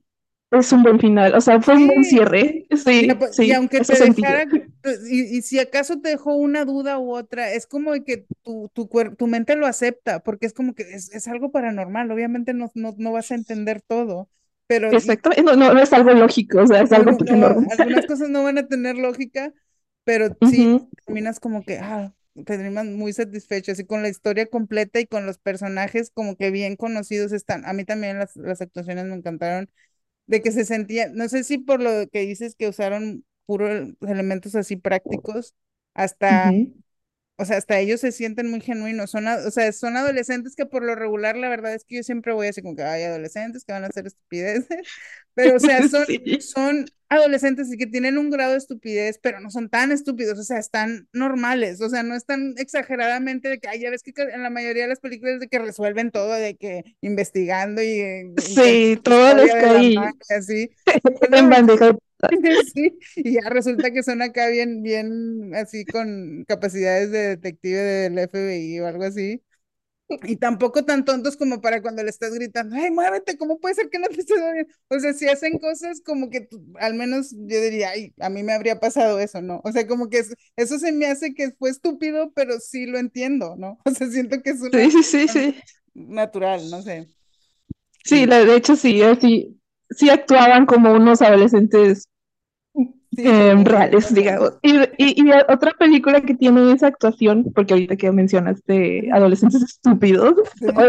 es 0.50 0.72
un 0.72 0.82
buen 0.82 0.98
final, 1.00 1.34
o 1.34 1.40
sea, 1.40 1.60
fue 1.60 1.74
un 1.76 1.86
buen 1.88 2.04
Sí, 2.04 2.04
cierre. 2.04 2.66
Y, 2.98 3.08
Sí, 3.08 3.18
y 3.40 3.52
sí, 3.52 3.54
aunque 3.54 3.82
eso 3.82 3.96
te 3.96 4.00
dejara, 4.00 4.46
pues, 4.82 5.00
y, 5.10 5.38
y 5.38 5.42
si 5.42 5.58
acaso 5.60 6.00
te 6.00 6.10
dejó 6.10 6.34
una 6.36 6.64
duda 6.64 6.98
u 6.98 7.12
otra, 7.14 7.52
es 7.52 7.66
como 7.66 7.92
que 8.04 8.28
tu, 8.42 8.70
tu, 8.74 8.88
tu 9.18 9.26
mente 9.28 9.56
lo 9.56 9.66
acepta, 9.66 10.20
porque 10.22 10.46
es 10.46 10.54
como 10.54 10.74
que 10.74 10.84
es, 10.84 11.10
es 11.12 11.28
algo 11.28 11.52
paranormal, 11.52 12.10
obviamente 12.12 12.54
no, 12.54 12.70
no, 12.74 12.94
no 12.98 13.12
vas 13.12 13.30
a 13.32 13.36
entender 13.36 13.82
todo, 13.82 14.30
pero 14.66 14.94
y, 14.94 14.98
Exacto, 14.98 15.30
no, 15.44 15.54
no, 15.56 15.72
no 15.72 15.80
es 15.80 15.92
algo 15.92 16.10
lógico, 16.12 16.60
o 16.62 16.66
sea, 16.66 16.82
es 16.82 16.92
algo 16.92 17.16
no, 17.32 17.48
algunas 17.70 18.06
cosas 18.06 18.28
no 18.30 18.42
van 18.44 18.58
a 18.58 18.68
tener 18.68 18.96
lógica, 18.96 19.52
pero 20.04 20.36
sí 20.44 20.68
Ujú, 20.68 20.90
terminas 21.06 21.40
como 21.40 21.64
que, 21.64 21.78
ah, 21.78 22.14
terminas 22.46 22.86
muy 22.86 23.12
satisfecho, 23.12 23.72
así 23.72 23.84
con 23.86 24.02
la 24.02 24.08
historia 24.08 24.46
completa 24.46 25.00
y 25.00 25.06
con 25.06 25.26
los 25.26 25.38
personajes 25.38 26.10
como 26.12 26.36
que 26.36 26.50
bien 26.50 26.76
conocidos 26.76 27.32
están. 27.32 27.66
A 27.66 27.72
mí 27.72 27.84
también 27.84 28.18
las, 28.18 28.36
las 28.36 28.60
actuaciones 28.60 29.06
me 29.06 29.14
encantaron 29.16 29.70
de 30.26 30.42
que 30.42 30.52
se 30.52 30.64
sentía, 30.66 31.08
no 31.10 31.28
sé 31.28 31.44
si 31.44 31.58
por 31.58 31.80
lo 31.82 32.08
que 32.10 32.20
dices 32.22 32.54
que 32.56 32.68
usaron 32.68 33.24
puros 33.46 33.90
elementos 34.02 34.54
así 34.56 34.76
prácticos, 34.76 35.54
hasta, 35.94 36.52
ujú. 36.52 36.72
o 37.36 37.44
sea, 37.46 37.56
hasta 37.58 37.78
ellos 37.80 38.00
se 38.00 38.12
sienten 38.12 38.50
muy 38.50 38.60
genuinos, 38.60 39.10
son, 39.10 39.26
o 39.28 39.50
sea, 39.50 39.72
son 39.72 39.96
adolescentes 39.96 40.54
que 40.56 40.66
por 40.66 40.84
lo 40.84 40.94
regular 40.94 41.36
la 41.36 41.48
verdad 41.48 41.74
es 41.74 41.84
que 41.84 41.96
yo 41.96 42.02
siempre 42.02 42.34
voy 42.34 42.48
así 42.48 42.60
como 42.62 42.76
que 42.76 42.82
hay 42.84 43.04
adolescentes 43.04 43.64
que 43.64 43.72
van 43.72 43.84
a 43.84 43.88
hacer 43.88 44.06
estupideces, 44.06 44.68
pero 45.34 45.56
o 45.56 45.60
sea, 45.60 45.82
son, 45.84 46.06
Sí, 46.06 46.20
son 46.38 46.86
adolescentes 47.10 47.72
y 47.72 47.76
que 47.76 47.86
tienen 47.86 48.16
un 48.18 48.30
grado 48.30 48.52
de 48.52 48.58
estupidez, 48.58 49.18
pero 49.22 49.40
no 49.40 49.50
son 49.50 49.68
tan 49.68 49.92
estúpidos, 49.92 50.38
o 50.38 50.42
sea, 50.44 50.58
están 50.58 51.08
normales, 51.12 51.80
o 51.80 51.88
sea, 51.90 52.02
no 52.02 52.14
están 52.14 52.54
exageradamente 52.56 53.48
de 53.48 53.58
que, 53.58 53.68
ay, 53.68 53.80
ya 53.80 53.90
ves 53.90 54.02
que 54.02 54.12
en 54.16 54.42
la 54.42 54.50
mayoría 54.50 54.84
de 54.84 54.88
las 54.88 55.00
películas 55.00 55.40
de 55.40 55.48
que 55.48 55.58
resuelven 55.58 56.12
todo, 56.12 56.32
de 56.32 56.56
que 56.56 56.84
investigando 57.00 57.82
y 57.82 58.32
sí, 58.38 58.98
todos 59.02 59.34
los 59.36 59.46
magia, 59.46 60.14
así. 60.30 60.70
En 61.32 61.50
bandeja 61.50 61.92
de 61.92 61.98
Sí, 62.74 62.98
y 63.16 63.34
ya 63.34 63.48
resulta 63.48 63.90
que 63.90 64.02
son 64.02 64.22
acá 64.22 64.48
bien, 64.48 64.82
bien 64.82 65.54
así 65.54 65.84
con 65.84 66.44
capacidades 66.46 67.10
de 67.10 67.28
detective 67.28 67.78
del 67.78 68.18
FBI 68.28 68.80
o 68.80 68.86
algo 68.86 69.04
así. 69.04 69.42
Y 70.24 70.36
tampoco 70.36 70.84
tan 70.84 71.04
tontos 71.04 71.36
como 71.36 71.60
para 71.60 71.82
cuando 71.82 72.02
le 72.02 72.10
estás 72.10 72.32
gritando, 72.34 72.76
¡ay, 72.76 72.90
muévete! 72.90 73.36
¿Cómo 73.38 73.58
puede 73.60 73.74
ser 73.76 73.90
que 73.90 73.98
no 73.98 74.08
te 74.08 74.20
estés 74.20 74.38
moviendo? 74.40 74.72
O 74.88 74.98
sea, 74.98 75.12
si 75.14 75.28
hacen 75.28 75.58
cosas 75.58 76.00
como 76.04 76.30
que 76.30 76.40
tú- 76.42 76.64
al 76.80 76.94
menos 76.94 77.30
yo 77.32 77.60
diría, 77.60 77.90
ay, 77.90 78.12
a 78.20 78.28
mí 78.28 78.42
me 78.42 78.52
habría 78.52 78.80
pasado 78.80 79.18
eso, 79.20 79.40
¿no? 79.42 79.60
O 79.64 79.72
sea, 79.72 79.86
como 79.86 80.08
que 80.10 80.18
es- 80.18 80.34
eso 80.56 80.78
se 80.78 80.92
me 80.92 81.06
hace 81.06 81.34
que 81.34 81.52
fue 81.52 81.70
estúpido, 81.70 82.32
pero 82.34 82.58
sí 82.60 82.86
lo 82.86 82.98
entiendo, 82.98 83.56
¿no? 83.56 83.78
O 83.84 83.90
sea, 83.92 84.08
siento 84.08 84.42
que 84.42 84.50
es 84.50 84.60
una 84.60 84.80
Sí, 84.90 85.02
sí, 85.02 85.28
sí, 85.28 85.54
natural, 85.94 86.70
no 86.70 86.82
sé. 86.82 87.08
Sí, 88.04 88.26
de 88.26 88.56
hecho 88.56 88.76
sí, 88.76 89.02
así, 89.02 89.60
sí 89.90 90.10
actuaban 90.10 90.66
como 90.66 90.92
unos 90.92 91.22
adolescentes 91.22 92.08
eh, 93.16 93.50
como 93.52 93.64
reales, 93.64 94.14
digamos. 94.14 94.58
Y, 94.62 94.76
y, 94.98 95.22
y, 95.22 95.30
otra 95.48 95.72
película 95.78 96.20
que 96.20 96.34
tiene 96.34 96.72
esa 96.72 96.88
actuación, 96.88 97.50
porque 97.54 97.74
ahorita 97.74 97.96
que 97.96 98.10
mencionaste 98.12 99.10
adolescentes 99.12 99.62
estúpidos, 99.62 100.34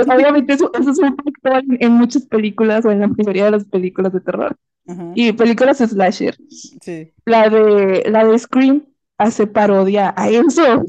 obviamente 0.08 0.54
eso, 0.54 0.72
eso, 0.80 0.92
es 0.92 1.00
un 1.00 1.16
factor 1.16 1.64
en 1.80 1.92
muchas 1.94 2.26
películas 2.26 2.86
o 2.86 2.92
en 2.92 3.02
la 3.02 3.08
mayoría 3.08 3.46
de 3.46 3.52
las 3.52 3.66
películas 3.66 4.14
de 4.14 4.22
terror. 4.22 4.56
Uh 4.86 4.94
-huh. 4.94 5.12
Y 5.16 5.34
películas 5.34 5.78
slasher. 5.78 6.36
Sí. 6.50 7.12
La 7.26 7.50
de, 7.50 8.04
la 8.10 8.26
de 8.26 8.38
Scream 8.40 8.84
hace 9.18 9.46
parodia 9.46 10.14
a 10.18 10.30
eso. 10.30 10.84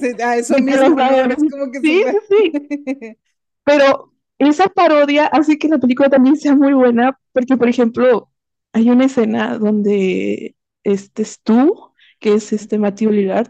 Sí, 0.00 0.22
a 0.22 0.36
eso 0.36 0.58
mismo, 0.58 0.90
¿no? 0.90 1.04
es 1.04 1.36
como 1.36 1.70
que 1.70 1.80
sí, 1.80 2.04
sí. 2.28 3.16
Pero 3.64 4.12
esa 4.38 4.66
parodia 4.66 5.26
hace 5.26 5.58
que 5.58 5.68
la 5.68 5.78
película 5.78 6.10
también 6.10 6.36
sea 6.36 6.54
muy 6.54 6.72
buena, 6.72 7.18
porque, 7.32 7.56
por 7.56 7.68
ejemplo, 7.68 8.28
hay 8.72 8.90
una 8.90 9.06
escena 9.06 9.56
donde 9.56 10.55
este 10.94 11.24
Stu, 11.24 11.92
que 12.20 12.34
es 12.34 12.52
este 12.52 12.78
Matthew 12.78 13.10
Lillard, 13.12 13.48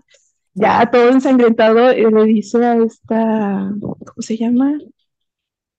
ya 0.55 0.91
todo 0.91 1.11
ensangrentado, 1.11 1.91
eh, 1.91 2.11
le 2.11 2.25
dice 2.25 2.65
a 2.65 2.77
esta, 2.77 3.71
¿cómo 3.81 4.23
se 4.23 4.37
llama? 4.39 4.79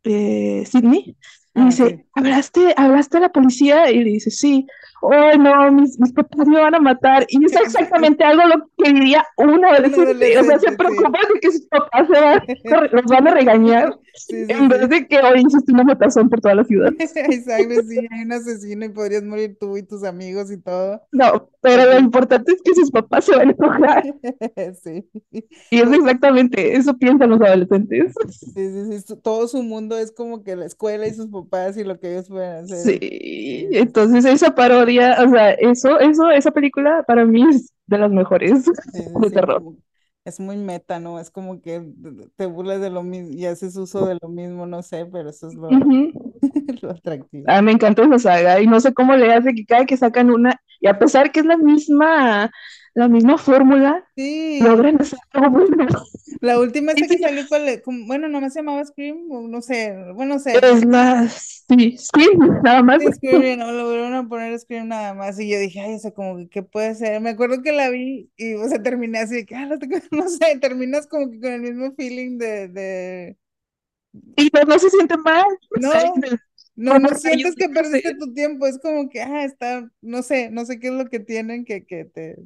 Eh, 0.03 0.63
Sidney, 0.65 1.17
y 1.53 1.61
Ah, 1.61 1.65
dice, 1.65 1.89
sí. 1.89 2.05
¿hablaste, 2.13 2.73
¿hablaste 2.77 3.17
a 3.17 3.21
la 3.21 3.31
policía? 3.31 3.91
Y 3.91 4.03
le 4.03 4.11
dice, 4.11 4.31
sí. 4.31 4.67
Oh, 5.01 5.37
no, 5.37 5.71
mis, 5.71 5.99
mis 5.99 6.11
papás 6.11 6.47
me 6.47 6.59
van 6.59 6.75
a 6.75 6.79
matar. 6.79 7.25
Y 7.29 7.43
es 7.45 7.53
exactamente 7.53 8.23
algo 8.23 8.43
lo 8.47 8.69
que 8.77 8.93
diría 8.93 9.25
una 9.37 9.69
adolescente. 9.69 10.39
O 10.39 10.43
sea, 10.43 10.59
se 10.59 10.71
preocupa 10.73 11.19
de 11.33 11.39
que 11.39 11.51
sus 11.51 11.67
papás 11.67 12.07
se 12.07 12.19
van, 12.19 12.43
los 12.91 13.05
van 13.05 13.27
a 13.27 13.33
regañar 13.33 13.97
Sí, 14.17 14.45
sí, 14.45 14.51
en 14.51 14.67
vez 14.67 14.81
sí. 14.81 14.87
de 14.87 15.07
que 15.07 15.19
hoy 15.19 15.43
hiciste 15.47 15.71
una 15.71 15.83
matazón 15.83 16.29
por 16.29 16.41
toda 16.41 16.55
la 16.55 16.63
ciudad. 16.63 16.91
Sangre, 17.45 17.83
sí, 17.83 17.99
hay 18.11 18.21
un 18.23 18.31
asesino 18.31 18.85
y 18.85 18.89
podrías 18.89 19.23
morir 19.23 19.57
tú 19.59 19.77
y 19.77 19.83
tus 19.83 20.03
amigos 20.03 20.51
y 20.51 20.57
todo. 20.57 21.01
No, 21.11 21.49
pero 21.61 21.85
lo 21.85 21.99
importante 21.99 22.51
es 22.53 22.61
que 22.63 22.73
sus 22.73 22.89
papás 22.89 23.25
se 23.25 23.35
van 23.35 23.49
a 23.49 23.51
enojar. 23.51 24.03
Sí. 24.83 25.09
Y 25.71 25.79
es 25.79 25.91
exactamente 25.91 26.75
eso 26.75 26.97
piensan 26.97 27.29
los 27.29 27.41
adolescentes. 27.41 28.13
Sí, 28.29 28.51
sí, 28.55 28.99
sí, 28.99 29.15
Todo 29.21 29.47
su 29.47 29.63
mundo 29.63 29.97
es 29.97 30.11
como 30.11 30.43
que 30.43 30.55
la 30.55 30.65
escuela 30.65 31.07
y 31.07 31.13
sus 31.13 31.27
papás 31.27 31.77
y 31.77 31.83
lo 31.83 31.99
que 31.99 32.11
ellos 32.11 32.27
pueden 32.27 32.65
hacer. 32.65 32.77
Sí, 32.77 33.67
entonces 33.71 34.25
esa 34.25 34.55
o 35.23 35.29
sea, 35.29 35.51
eso, 35.53 35.99
eso, 35.99 36.29
esa 36.31 36.51
película 36.51 37.03
para 37.07 37.25
mí 37.25 37.43
es 37.49 37.73
de 37.87 37.97
las 37.97 38.11
mejores 38.11 38.65
Sí, 38.91 39.01
de 39.15 39.29
sí, 39.29 39.31
terror. 39.31 39.65
es 40.25 40.39
muy 40.39 40.57
meta, 40.57 40.99
¿no? 40.99 41.19
Es 41.19 41.31
como 41.31 41.61
que 41.61 41.81
te 42.37 42.45
burlas 42.47 42.81
de 42.81 42.89
lo 42.89 43.03
mismo 43.03 43.31
y 43.33 43.45
haces 43.45 43.75
uso 43.77 44.05
de 44.07 44.17
lo 44.21 44.29
mismo, 44.29 44.65
no 44.67 44.83
sé, 44.83 45.05
pero 45.07 45.29
eso 45.29 45.47
es 45.49 45.55
lo, 45.55 45.85
Ujú. 45.85 46.26
lo 46.81 46.91
atractivo. 46.91 47.49
Ah, 47.49 47.61
me 47.61 47.71
encanta 47.71 48.03
esa 48.03 48.19
saga 48.19 48.59
y 48.61 48.67
no 48.67 48.79
sé 48.81 48.93
cómo 48.93 49.15
le 49.15 49.33
hace 49.33 49.53
que 49.53 49.65
cada 49.65 49.85
que 49.85 49.95
sacan 49.97 50.29
una, 50.31 50.61
y 50.81 50.87
a 50.87 50.99
pesar 50.99 51.31
que 51.31 51.39
es 51.39 51.45
la 51.45 51.57
misma, 51.57 52.51
la 52.93 53.07
misma 53.07 53.37
fórmula, 53.37 54.03
Sí, 54.15 54.59
logran 54.59 55.01
hacer 55.01 55.19
algo 55.33 55.49
bueno. 55.51 55.87
la 56.41 56.59
última 56.59 56.91
esa 56.93 57.07
Sí, 57.07 57.07
que 57.07 57.17
salió, 57.19 57.47
¿cuál 57.47 57.67
es? 57.67 57.81
Como- 57.81 58.05
bueno, 58.07 58.27
nomás 58.27 58.53
se 58.53 58.59
llamaba 58.59 58.83
Scream, 58.85 59.31
o 59.31 59.47
no 59.47 59.61
sé, 59.61 59.93
bueno, 60.13 60.35
no 60.35 60.39
sé. 60.39 60.61
Es 60.61 60.83
la, 60.85 61.27
sí, 61.29 61.97
Scream, 61.97 62.61
nada 62.63 62.81
más. 62.83 63.03
Sí, 63.03 63.11
Scream, 63.13 63.59
no, 63.59 63.71
lo 63.71 63.85
volvieron 63.85 64.13
a 64.15 64.27
poner 64.27 64.57
Scream 64.59 64.87
nada 64.87 65.13
más 65.13 65.39
y 65.39 65.47
yo 65.49 65.59
dije, 65.59 65.79
ay, 65.81 65.95
o 65.95 65.99
sea, 65.99 66.11
como 66.11 66.37
que, 66.37 66.49
¿qué 66.49 66.63
puede 66.63 66.95
ser? 66.95 67.21
Me 67.21 67.29
acuerdo 67.29 67.61
que 67.61 67.71
la 67.71 67.89
vi 67.91 68.31
y, 68.37 68.55
o 68.55 68.67
sea, 68.67 68.81
terminé 68.81 69.19
así 69.19 69.35
de 69.35 69.45
que, 69.45 69.55
ah, 69.55 69.67
no, 69.67 69.77
te- 69.77 69.87
no 70.11 70.27
sé, 70.29 70.57
terminas 70.59 71.05
como 71.07 71.29
que 71.29 71.39
con 71.39 71.51
el 71.51 71.61
mismo 71.61 71.93
feeling 71.95 72.37
de, 72.39 72.67
de, 72.69 73.37
Y 74.37 74.49
no, 74.53 74.61
no 74.63 74.79
se 74.79 74.89
siente 74.89 75.17
mal. 75.17 75.45
No, 75.75 75.91
no, 76.77 76.99
no 76.99 77.09
sientes 77.15 77.55
que 77.57 77.69
perdiste 77.69 78.15
tu 78.19 78.33
tiempo, 78.33 78.67
es 78.67 78.79
como 78.79 79.09
que, 79.09 79.21
ah, 79.21 79.43
está, 79.45 79.91
no 80.01 80.23
sé, 80.23 80.51
no 80.51 80.65
sé 80.65 80.79
qué 80.79 80.87
es 80.89 80.93
lo 80.93 81.09
que 81.09 81.19
tienen 81.19 81.65
que, 81.65 81.85
que 81.85 82.05
te, 82.05 82.37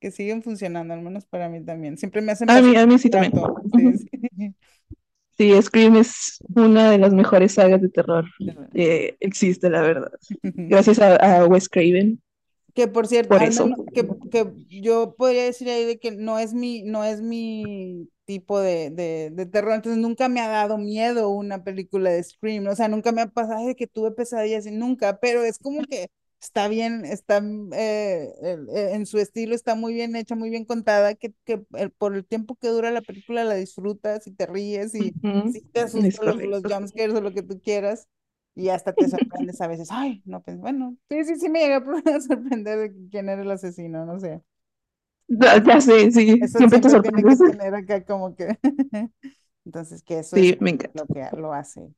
que 0.00 0.10
siguen 0.12 0.42
funcionando, 0.42 0.94
al 0.94 1.02
menos 1.02 1.26
para 1.26 1.48
mí 1.48 1.64
también. 1.64 1.98
Siempre 1.98 2.22
me 2.22 2.32
hacen 2.32 2.48
A 2.48 2.60
mí, 2.60 2.76
a 2.76 2.86
mí 2.86 2.98
sí 2.98 3.08
también. 3.10 3.32
sí, 3.74 3.94
sí. 3.98 4.10
Sí, 5.38 5.60
Scream 5.62 5.96
es 5.96 6.38
una 6.54 6.90
de 6.90 6.98
las 6.98 7.12
mejores 7.14 7.54
sagas 7.54 7.80
de 7.80 7.88
terror 7.88 8.26
que 8.74 9.16
existe, 9.20 9.70
la 9.70 9.80
verdad. 9.80 10.12
Gracias 10.68 10.98
a, 10.98 11.16
a 11.42 11.46
Wes 11.46 11.68
Craven 11.68 12.20
Que 12.74 12.88
por 12.88 13.06
cierto, 13.08 13.38
por 13.38 13.42
eso. 13.42 13.68
que, 13.92 14.14
que 14.30 14.52
yo 14.68 15.14
podría 15.16 15.44
decir 15.44 15.68
ahí 15.70 15.84
de 15.84 15.98
que 15.98 16.12
no 16.12 16.38
es 16.38 16.54
mi, 16.54 16.82
no 16.82 17.04
es 17.04 17.20
mi 17.22 18.08
tipo 18.26 18.60
de, 18.60 18.90
de, 18.90 19.30
de 19.32 19.46
terror, 19.46 19.74
entonces 19.74 20.00
nunca 20.00 20.28
me 20.28 20.40
ha 20.40 20.48
dado 20.48 20.78
miedo 20.78 21.30
una 21.30 21.64
película 21.64 22.10
de 22.10 22.22
Scream, 22.22 22.66
o 22.68 22.76
sea, 22.76 22.86
nunca 22.88 23.10
me 23.12 23.22
ha 23.22 23.26
pasado 23.28 23.66
de 23.66 23.74
que 23.74 23.88
tuve 23.88 24.12
pesadillas 24.12 24.66
y 24.66 24.70
nunca, 24.70 25.18
pero 25.20 25.42
es 25.42 25.58
como 25.58 25.84
que 25.86 26.08
está 26.40 26.68
bien, 26.68 27.04
está 27.04 27.38
eh, 27.72 28.32
el- 28.42 28.68
eh, 28.70 28.94
en 28.94 29.06
su 29.06 29.18
estilo, 29.18 29.54
está 29.54 29.74
muy 29.74 29.92
bien 29.94 30.14
hecha, 30.16 30.36
muy 30.36 30.50
bien 30.50 30.64
contada, 30.64 31.14
que, 31.16 31.34
que 31.44 31.62
el- 31.74 31.90
por 31.92 32.14
el 32.14 32.24
tiempo 32.26 32.54
que 32.56 32.68
dura 32.68 32.90
la 32.92 33.02
película 33.02 33.42
la 33.44 33.54
disfrutas 33.54 34.26
y 34.26 34.32
te 34.32 34.46
ríes 34.46 34.94
y 34.94 35.16
Ujú, 35.22 35.40
sí 35.44 35.62
te 35.72 35.80
Es 36.02 36.20
asustan 36.20 36.26
los, 36.26 36.36
los 36.42 36.62
jumpscares 36.64 37.14
o 37.16 37.20
lo 37.20 37.32
que 37.32 37.42
tú 37.42 37.60
quieras. 37.60 38.06
Y 38.54 38.68
hasta 38.70 38.94
te 38.96 39.08
sorprendes 39.08 39.60
a 39.60 39.68
veces. 39.68 39.88
Ay, 39.90 40.22
no, 40.26 40.42
pues 40.42 40.58
bueno, 40.58 40.96
sí, 41.08 41.24
sí, 41.24 41.36
sí 41.36 41.48
me 41.48 41.60
llega 41.60 41.78
a 42.16 42.20
sorprender 42.20 42.78
de 42.92 43.08
quién 43.10 43.28
era 43.28 43.42
el 43.42 43.50
asesino, 43.50 44.04
no 44.06 44.18
sé. 44.20 44.42
Ya, 45.28 45.56
ya 45.64 45.80
sé, 45.80 46.10
sí, 46.12 46.40
Eso 46.40 46.58
siempre 46.58 46.80
te 46.80 46.90
siempre 46.90 46.96
tiene 46.96 47.24
que 47.26 47.36
sorprendes. 47.36 47.38
tener 47.38 47.74
acá 47.74 48.04
como 48.04 48.34
que. 48.36 48.58
Entonces, 49.64 50.02
que 50.02 50.18
eso 50.20 50.36
Sí, 50.36 50.56
es 50.60 50.60
me 50.60 50.76
lo 50.94 51.08
que 51.08 51.28
lo 51.32 51.52
hace, 51.52 51.94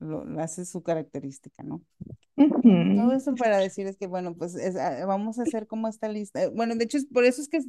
lo, 0.00 0.24
lo 0.24 0.40
hace 0.42 0.64
su 0.66 0.82
característica, 0.82 1.62
¿no? 1.64 1.82
Ujú. 2.36 2.62
Todo 2.94 3.12
eso 3.14 3.36
para 3.36 3.58
decir 3.58 3.86
es 3.86 3.96
que, 3.96 4.06
bueno, 4.06 4.34
pues 4.36 4.54
es- 4.54 4.76
ah, 4.76 5.06
vamos 5.06 5.38
a 5.38 5.44
hacer 5.44 5.66
como 5.66 5.88
esta 5.88 6.08
lista. 6.08 6.48
Bueno, 6.50 6.74
de 6.76 6.84
hecho, 6.84 6.98
es 6.98 7.06
por 7.06 7.24
eso 7.24 7.40
es 7.42 7.48
que 7.48 7.60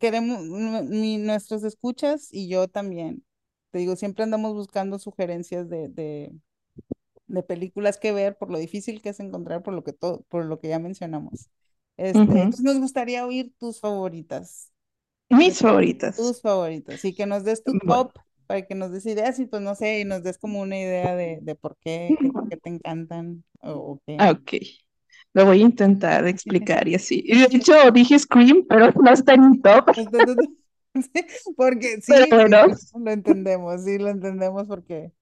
queremos, 0.00 0.40
mi- 0.88 1.18
nuestros 1.18 1.62
escuchas 1.64 2.28
y 2.32 2.48
yo 2.48 2.68
también, 2.68 3.24
te 3.70 3.78
digo, 3.78 3.96
siempre 3.96 4.24
andamos 4.24 4.54
buscando 4.54 4.98
sugerencias 4.98 5.68
de, 5.68 5.88
de, 5.88 6.32
de 7.26 7.42
películas 7.42 7.98
que 7.98 8.12
ver, 8.12 8.36
por 8.36 8.50
lo 8.50 8.58
difícil 8.58 9.02
que 9.02 9.10
es 9.10 9.20
encontrar, 9.20 9.62
por 9.62 9.74
lo 9.74 9.84
que 9.84 9.92
todo, 9.92 10.24
por 10.28 10.44
lo 10.44 10.60
que 10.60 10.68
ya 10.68 10.78
mencionamos. 10.78 11.48
Este, 11.96 12.20
entonces 12.20 12.62
nos 12.62 12.78
gustaría 12.78 13.26
oír 13.26 13.52
tus 13.58 13.80
favoritas, 13.80 14.70
Mis 15.30 15.58
favoritas. 15.58 16.16
tus 16.16 16.40
favoritas, 16.40 17.04
y 17.04 17.14
que 17.14 17.26
nos 17.26 17.44
des 17.44 17.64
tu 17.64 17.78
top 17.78 18.12
para 18.46 18.62
que 18.62 18.74
nos 18.74 18.92
des 18.92 19.06
ideas 19.06 19.38
y 19.38 19.46
pues 19.46 19.62
no 19.62 19.74
sé, 19.74 20.00
y 20.00 20.04
nos 20.04 20.22
des 20.22 20.38
como 20.38 20.60
una 20.60 20.78
idea 20.78 21.16
de, 21.16 21.38
de 21.42 21.54
por 21.54 21.76
qué, 21.80 22.14
qué, 22.20 22.30
qué 22.50 22.56
te 22.56 22.70
encantan 22.70 23.44
o, 23.60 24.00
qué. 24.06 24.16
Ok. 24.20 24.52
Lo 25.32 25.44
voy 25.44 25.60
a 25.60 25.66
intentar 25.66 26.26
explicar 26.26 26.88
y 26.88 26.94
así. 26.94 27.22
De 27.22 27.56
hecho, 27.56 27.90
dije 27.92 28.18
Scream, 28.18 28.64
pero 28.68 28.90
no 28.92 29.12
está 29.12 29.34
en 29.34 29.50
mi 29.50 29.60
top. 29.60 29.86
Porque 31.56 32.00
sí, 32.00 32.12
Pero 32.30 32.48
lo 32.48 33.10
entendemos, 33.10 33.84
sí, 33.84 33.98
lo 33.98 34.08
entendemos 34.08 34.66
porque 34.66 35.12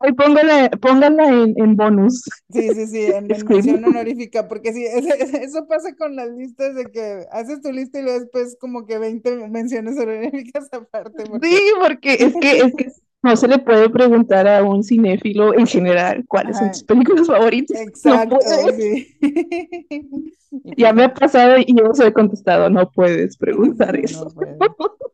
ahí 0.00 0.12
póngala, 0.12 0.70
póngala 0.80 1.24
en, 1.28 1.54
en 1.56 1.76
bonus. 1.76 2.22
sí, 2.50 2.72
sí, 2.72 2.86
sí, 2.86 3.06
en, 3.06 3.28
mención 3.48 3.84
honorífica, 3.84 4.48
porque 4.48 4.72
sí, 4.72 4.84
eso 5.42 5.66
pasa 5.66 5.94
con 5.96 6.16
las 6.16 6.30
listas 6.30 6.74
de 6.74 6.90
que 6.90 7.26
haces 7.30 7.60
tu 7.62 7.72
lista 7.72 7.98
y 8.00 8.02
luego 8.02 8.20
después 8.20 8.56
como 8.60 8.86
que 8.86 8.98
20 8.98 9.48
menciones 9.48 9.98
honoríficas 9.98 10.68
aparte, 10.72 11.26
porque 11.26 11.48
Sí, 11.48 11.58
porque 11.82 12.14
es 12.14 12.36
que, 12.40 12.58
es 12.58 12.74
que 12.74 12.92
no 13.22 13.36
se 13.36 13.48
le 13.48 13.58
puede 13.58 13.90
preguntar 13.90 14.46
a 14.46 14.62
un 14.62 14.82
cinéfilo 14.84 15.52
en 15.58 15.66
general 15.66 16.24
cuáles 16.26 16.58
son 16.58 16.72
sus 16.72 16.84
películas 16.84 17.26
favoritas. 17.26 17.76
No 17.76 17.88
exacto, 17.88 18.38
puede. 18.38 19.04
sí. 19.18 19.18
Ya 20.50 20.94
me 20.94 21.04
ha 21.04 21.12
pasado 21.12 21.56
y 21.58 21.76
yo 21.76 21.90
os 21.90 22.00
he 22.00 22.10
contestado, 22.10 22.70
no 22.70 22.90
puedes 22.90 23.36
preguntar 23.36 23.94
no, 23.94 24.00
eso. 24.04 24.24
no 24.24 24.30
puede. 24.30 24.56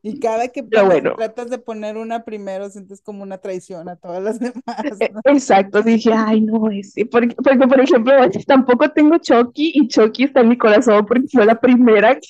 Y 0.07 0.21
cada 0.21 0.49
que 0.49 0.63
Pero 0.63 0.85
bueno, 0.85 1.15
tratas 1.17 1.49
de 1.49 1.57
poner 1.59 1.97
una 1.97 2.25
primero, 2.25 2.69
sientes 2.69 3.01
como 3.01 3.23
una 3.23 3.39
traición 3.39 3.89
a 3.89 3.97
todas 3.97 4.23
las 4.23 4.39
demás, 4.41 5.01
e- 5.01 5.11
¿no? 5.11 5.21
exacto, 5.25 5.83
dije, 5.83 6.13
ay, 6.15 6.43
no, 6.43 6.71
ese, 6.71 7.07
porque, 7.07 7.35
porque 7.35 7.67
por 7.67 7.81
ejemplo, 7.81 8.13
tampoco 8.47 8.91
tengo 8.91 9.17
Chucky 9.17 9.73
y 9.75 9.89
Chucky 9.89 10.25
está 10.25 10.41
en 10.41 10.51
mi 10.51 10.59
corazón 10.59 11.07
porque 11.07 11.27
fue 11.33 11.47
la 11.47 11.59
primera 11.59 12.15
que 12.17 12.29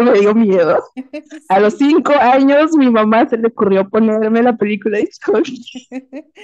me 0.00 0.18
dio 0.18 0.34
miedo. 0.34 0.82
A 1.48 1.60
los 1.60 1.74
Sí. 1.78 1.88
cinco 1.90 2.12
años 2.14 2.72
mi 2.76 2.90
mamá 2.90 3.28
se 3.28 3.36
le 3.38 3.48
ocurrió 3.48 3.88
ponerme 3.88 4.42
la 4.42 4.56
película 4.56 4.98
de 4.98 5.08
Chucky. 5.08 5.88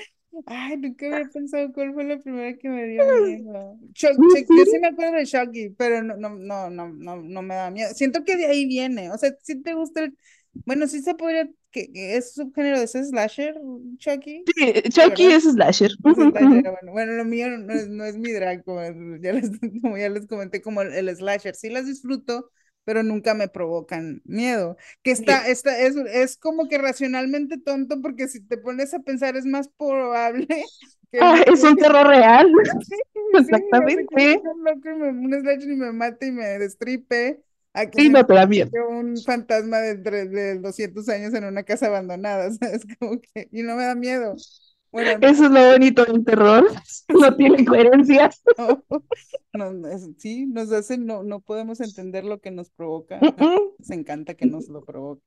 Ay, 0.46 0.76
nunca 0.76 1.06
había 1.06 1.28
pensado 1.30 1.72
cuál 1.72 1.92
fue 1.94 2.04
la 2.04 2.18
primera 2.20 2.56
que 2.56 2.68
me 2.68 2.86
dio 2.86 3.04
miedo. 3.08 3.76
Chuck- 3.92 4.20
¿En 4.34 4.46
Chuck- 4.46 4.46
yo 4.56 4.64
sí 4.66 4.78
me 4.78 4.88
acuerdo 4.88 5.16
de 5.16 5.26
Chucky, 5.26 5.70
pero 5.70 6.02
no, 6.02 6.16
no, 6.16 6.30
no, 6.38 6.70
no, 6.70 6.88
no, 6.92 7.16
no 7.16 7.42
me 7.42 7.54
da 7.56 7.70
miedo. 7.70 7.90
Siento 7.94 8.24
que 8.24 8.36
de 8.36 8.46
ahí 8.46 8.66
viene. 8.66 9.10
O 9.10 9.18
sea, 9.18 9.30
si 9.42 9.60
te 9.62 9.74
gusta 9.74 10.04
el. 10.04 10.16
Bueno, 10.64 10.86
sí 10.86 11.02
se 11.02 11.14
podría. 11.14 11.48
que 11.70 11.92
que 11.92 12.16
¿Es 12.16 12.34
subgénero 12.34 12.78
de 12.78 12.84
ese 12.84 13.04
slasher, 13.04 13.54
Chucky? 13.98 14.44
Sí, 14.46 14.72
Sí, 14.90 14.90
Chucky 14.90 15.26
¿verdad? 15.26 15.36
es 15.38 15.44
slasher. 15.44 15.90
Es 16.04 16.16
slasher, 16.18 16.62
bueno. 16.62 16.92
Bueno, 16.92 17.12
lo 17.14 17.24
mío 17.24 17.48
no 17.58 17.72
es, 17.72 17.88
no 17.88 18.04
es 18.04 18.16
mi 18.16 18.32
drag, 18.32 18.64
como 18.64 18.80
ya 19.20 19.32
les, 19.32 19.50
como 19.82 19.96
ya 19.98 20.08
les 20.08 20.26
comenté, 20.26 20.62
como 20.62 20.82
el, 20.82 20.92
el 20.92 21.16
slasher. 21.16 21.54
Sí 21.54 21.68
las 21.70 21.86
disfruto, 21.86 22.50
pero 22.88 23.02
nunca 23.02 23.34
me 23.34 23.48
provocan 23.48 24.22
miedo. 24.24 24.76
Que 25.02 25.10
está, 25.12 25.46
Sí. 25.46 25.48
está, 25.48 25.78
es, 25.80 25.96
es 25.96 26.36
como 26.38 26.68
que 26.68 26.78
racionalmente 26.78 27.58
tonto, 27.58 28.00
porque 28.02 28.28
si 28.28 28.40
te 28.40 28.56
pones 28.58 28.94
a 28.94 29.00
pensar 29.00 29.36
es 29.36 29.44
más 29.46 29.68
probable 29.68 30.46
que 31.12 31.20
Ah, 31.20 31.42
no, 31.44 31.44
es 31.46 31.62
un 31.64 31.76
terror 31.76 32.06
real. 32.06 32.50
sí, 32.80 32.96
Exactamente. 33.32 34.42
un 34.44 34.64
loco 34.64 34.88
y 34.90 34.94
me, 34.94 35.08
un 35.10 35.32
slasher 35.40 35.70
y 35.70 35.76
me 35.76 35.92
mate 35.92 36.26
y 36.28 36.32
me 36.32 36.44
destripe. 36.58 37.42
A 37.74 37.86
que 37.90 38.02
Y 38.02 38.08
se 38.08 38.10
no 38.10 38.24
te 38.24 38.32
da 38.34 38.46
miedo. 38.46 38.72
un 38.88 39.24
fantasma 39.24 39.78
de, 39.80 39.96
de 40.28 40.58
200 40.60 41.08
años 41.08 41.34
en 41.34 41.44
una 41.44 41.64
casa 41.64 41.86
abandonada, 41.88 42.50
¿sabes? 42.52 42.82
Como 42.98 43.20
que, 43.20 43.48
y 43.52 43.62
no 43.62 43.76
me 43.76 43.84
da 43.84 43.94
miedo. 43.94 44.42
Bueno, 44.90 45.18
no, 45.18 45.28
Eso 45.28 45.44
es 45.44 45.50
lo 45.50 45.70
bonito 45.72 46.04
del 46.04 46.24
terror. 46.24 46.66
No 47.08 47.36
tiene 47.36 47.64
coherencias. 47.64 48.42
no, 49.54 49.72
no, 49.72 49.88
es- 49.88 50.08
sí, 50.18 50.46
nos 50.46 50.72
hace, 50.72 50.98
no, 50.98 51.22
no 51.22 51.40
podemos 51.40 51.80
entender 51.80 52.24
lo 52.24 52.40
que 52.40 52.50
nos 52.50 52.70
provoca. 52.70 53.18
Mm, 53.20 53.26
mm. 53.44 53.58
Nos 53.78 53.90
encanta 53.90 54.34
que 54.34 54.46
nos 54.46 54.68
lo 54.68 54.84
provoque. 54.84 55.22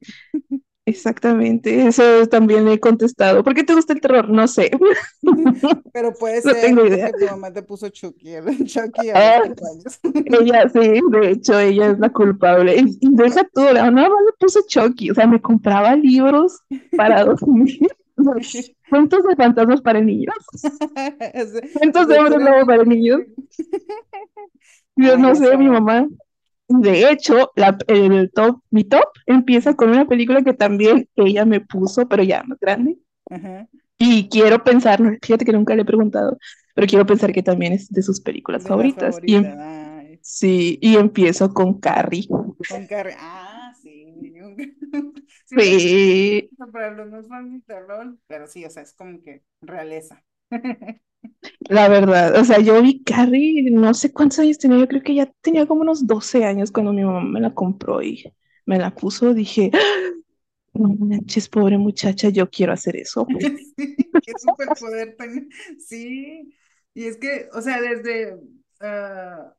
Exactamente, 0.86 1.86
eso 1.88 2.28
también 2.28 2.65
le 2.65 2.74
he 2.74 2.80
contestado. 2.80 3.43
¿Por 3.43 3.54
qué 3.54 3.63
te 3.63 3.76
gusta 3.76 3.93
el 3.93 4.02
terror? 4.02 4.30
No 4.30 4.47
sé. 4.47 4.71
Pero 5.93 6.13
puede 6.13 6.41
No 6.43 6.54
ser 6.54 6.62
tengo 6.62 6.82
porque 6.82 6.95
idea. 6.95 7.12
tu 7.12 7.26
mamá 7.26 7.54
te 7.54 7.62
puso 7.62 7.89
Chucky, 7.89 8.34
Chucky 8.65 9.10
a 9.12 9.38
Ah, 9.38 9.41
ella 10.04 10.69
sí, 10.69 11.02
de 11.12 11.32
hecho, 11.32 11.60
ella 11.60 11.91
es 11.91 12.00
la 12.00 12.10
culpable. 12.10 12.76
Y, 12.78 12.97
deja 13.15 13.43
tú, 13.54 13.62
la 13.74 13.91
más 13.91 14.10
le 14.10 14.34
puso 14.39 14.62
Chucky. 14.67 15.12
O 15.12 15.15
sea, 15.15 15.28
me 15.28 15.41
compraba 15.41 15.95
libros 15.95 16.62
para 16.95 17.24
dormir. 17.26 17.80
Cuentos 18.89 19.23
de 19.23 19.36
fantasmas 19.36 19.81
para 19.81 20.01
niños. 20.01 20.34
Cuentos 21.73 22.07
de 22.07 22.19
hombres 22.19 22.41
lobo 22.41 22.65
para 22.65 22.84
niños. 22.84 23.21
Yo 24.95 25.17
no 25.17 25.36
sé, 25.36 25.57
mi 25.57 25.67
mamá. 25.69 26.07
De 26.67 27.10
hecho, 27.10 27.51
la, 27.55 27.77
el 27.88 28.31
top, 28.34 28.62
mi 28.69 28.84
top 28.86 29.03
empieza 29.25 29.73
con 29.75 29.89
una 29.89 30.07
película 30.07 30.41
que 30.41 30.53
también 30.53 31.07
ella 31.15 31.45
me 31.45 31.60
puso, 31.60 32.07
pero 32.07 32.23
ya 32.23 32.43
más 32.43 32.60
grande. 32.60 32.97
Ajá, 33.29 33.67
Y 33.97 34.29
quiero 34.29 34.63
pensar, 34.63 34.99
fíjate 35.21 35.45
que 35.45 35.53
nunca 35.53 35.75
le 35.75 35.84
he 35.84 35.86
preguntado, 35.86 36.38
pero 36.75 36.88
quiero 36.88 37.05
pensar 37.05 37.34
que 37.34 37.43
también 37.43 37.73
es 37.73 37.89
de 37.89 38.01
sus 38.01 38.21
películas 38.21 38.63
de. 38.63 38.69
Y 39.25 39.36
em- 39.36 39.43
favoritas. 39.43 40.17
Sí, 40.21 40.77
y 40.81 40.95
empiezo 40.97 41.53
con 41.53 41.79
Carrie. 41.79 42.27
con 42.67 42.86
Carrie. 42.88 43.15
Ah, 43.17 43.73
sí. 43.81 44.34
Sí, 45.51 45.77
pero 45.77 45.79
Sí, 45.79 46.49
para 46.71 46.91
los 46.91 47.07
no 47.09 47.23
fans 47.23 47.53
de 47.53 47.61
terror, 47.61 48.17
pero 48.27 48.47
sí, 48.47 48.65
o 48.65 48.69
sea, 48.69 48.83
es 48.83 48.93
como 48.93 49.21
que 49.21 49.43
realeza. 49.61 50.23
la 51.69 51.87
verdad, 51.89 52.35
o 52.39 52.43
sea, 52.45 52.59
yo 52.59 52.81
vi 52.81 53.03
Carrie, 53.03 53.69
no 53.71 53.93
sé 53.93 54.11
cuántos 54.13 54.39
años 54.39 54.57
tenía, 54.57 54.77
yo 54.79 54.87
creo 54.87 55.01
que 55.01 55.15
ya 55.15 55.25
tenía 55.41 55.65
como 55.65 55.81
unos 55.81 56.05
12 56.07 56.43
años 56.45 56.71
cuando 56.71 56.93
mi 56.93 57.03
mamá 57.03 57.21
me 57.23 57.39
la 57.41 57.53
compró 57.53 58.01
y 58.01 58.23
me 58.65 58.77
la 58.79 58.91
puso, 58.93 59.33
dije, 59.33 59.71
"Ah, 59.73 59.77
no 60.73 60.89
manches, 61.07 61.49
pobre 61.49 61.77
muchacha, 61.77 62.29
yo 62.29 62.49
quiero 62.49 62.73
hacer 62.73 62.97
eso. 62.97 63.27
Sí, 63.77 64.11
qué 64.21 64.33
superpoder 64.37 65.15
tan... 65.17 65.49
Sí, 65.79 66.53
y 66.93 67.05
es 67.07 67.17
que, 67.17 67.49
o 67.53 67.61
sea, 67.61 67.81
desde 67.81 68.37
ah, 68.81 69.53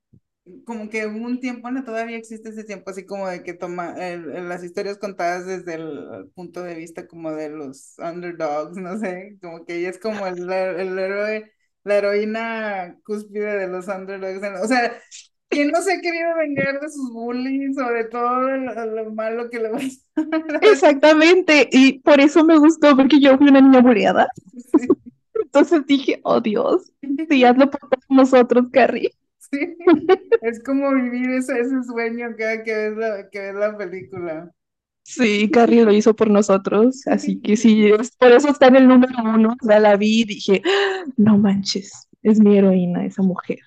como 0.65 0.89
que 0.91 1.07
hubo 1.07 1.25
un 1.27 1.41
tiempo, 1.41 1.63
bueno, 1.63 1.85
todavía 1.85 2.17
existe 2.17 2.49
ese 2.51 2.65
tiempo, 2.65 2.91
así 2.91 3.07
como 3.07 3.29
de 3.29 3.43
que 3.45 3.55
toma 3.55 3.95
el- 4.09 4.49
las 4.49 4.65
historias 4.65 4.99
contadas 4.99 5.47
desde 5.47 5.75
el 5.75 6.31
punto 6.35 6.63
de 6.63 6.75
vista 6.75 7.07
como 7.07 7.33
de 7.33 7.49
los 7.51 7.95
underdogs, 7.99 8.77
no 8.77 8.99
sé, 8.99 9.39
como 9.41 9.65
que 9.65 9.77
ella 9.77 9.91
es 9.91 9.99
como 9.99 10.27
el, 10.27 10.51
el 10.53 10.99
héroe, 10.99 11.53
la 11.85 11.97
heroína 11.97 12.99
cúspide 13.05 13.57
de 13.59 13.69
los 13.69 13.87
underdogs, 13.89 14.63
o 14.63 14.67
sea, 14.69 15.01
¿quién 15.49 15.69
no 15.71 15.81
se 15.83 15.93
ha 15.95 16.01
querido 16.01 16.35
vengar 16.37 16.81
de 16.81 16.89
sus 16.91 17.13
bullies 17.13 17.77
de 17.77 18.05
todo 18.11 18.41
lo, 18.43 18.87
lo 18.87 19.11
malo 19.15 19.49
que 19.51 19.61
le 19.61 19.69
va 19.71 19.79
a 19.79 19.81
Exactamente, 20.61 21.69
y 21.73 21.99
por 22.01 22.21
eso 22.21 22.45
me 22.45 22.57
gustó, 22.59 22.97
porque 22.97 23.21
yo 23.21 23.37
fui 23.37 23.49
una 23.49 23.61
niña 23.61 23.81
buleada. 23.81 24.29
Sí, 24.57 24.89
Entonces 25.35 25.87
dije, 25.87 26.21
oh 26.25 26.41
Dios, 26.41 26.93
si 27.29 27.45
hazlo 27.45 27.71
por 27.71 27.81
nosotros, 28.09 28.67
Carrie. 28.73 29.13
Sí. 29.53 29.77
Es 30.41 30.63
como 30.63 30.93
vivir 30.95 31.31
ese, 31.31 31.61
ese 31.61 31.83
sueño 31.85 32.35
cada 32.37 32.63
que 32.65 32.75
ves 32.75 32.97
la, 32.97 33.31
que 33.31 33.41
ves 33.41 33.55
la 33.55 33.77
película. 33.77 34.53
Sí, 35.05 35.51
Carrie 35.51 35.85
lo 35.85 35.93
hizo 35.93 36.15
por 36.15 36.31
nosotros, 36.31 37.03
así 37.07 37.41
que 37.41 37.57
sí, 37.57 37.87
es- 37.89 38.13
por 38.17 38.31
eso 38.33 38.49
está 38.51 38.69
en 38.69 38.77
el 38.77 38.89
número 38.89 39.13
uno. 39.23 39.57
O 39.61 39.67
sea, 39.67 39.81
la 39.81 39.97
vi 39.97 40.21
y 40.23 40.25
dije, 40.25 40.63
"Ah, 40.65 41.05
no 41.17 41.39
manches, 41.39 42.09
es 42.23 42.39
mi 42.41 42.57
heroína 42.57 43.05
esa 43.05 43.23
mujer. 43.23 43.59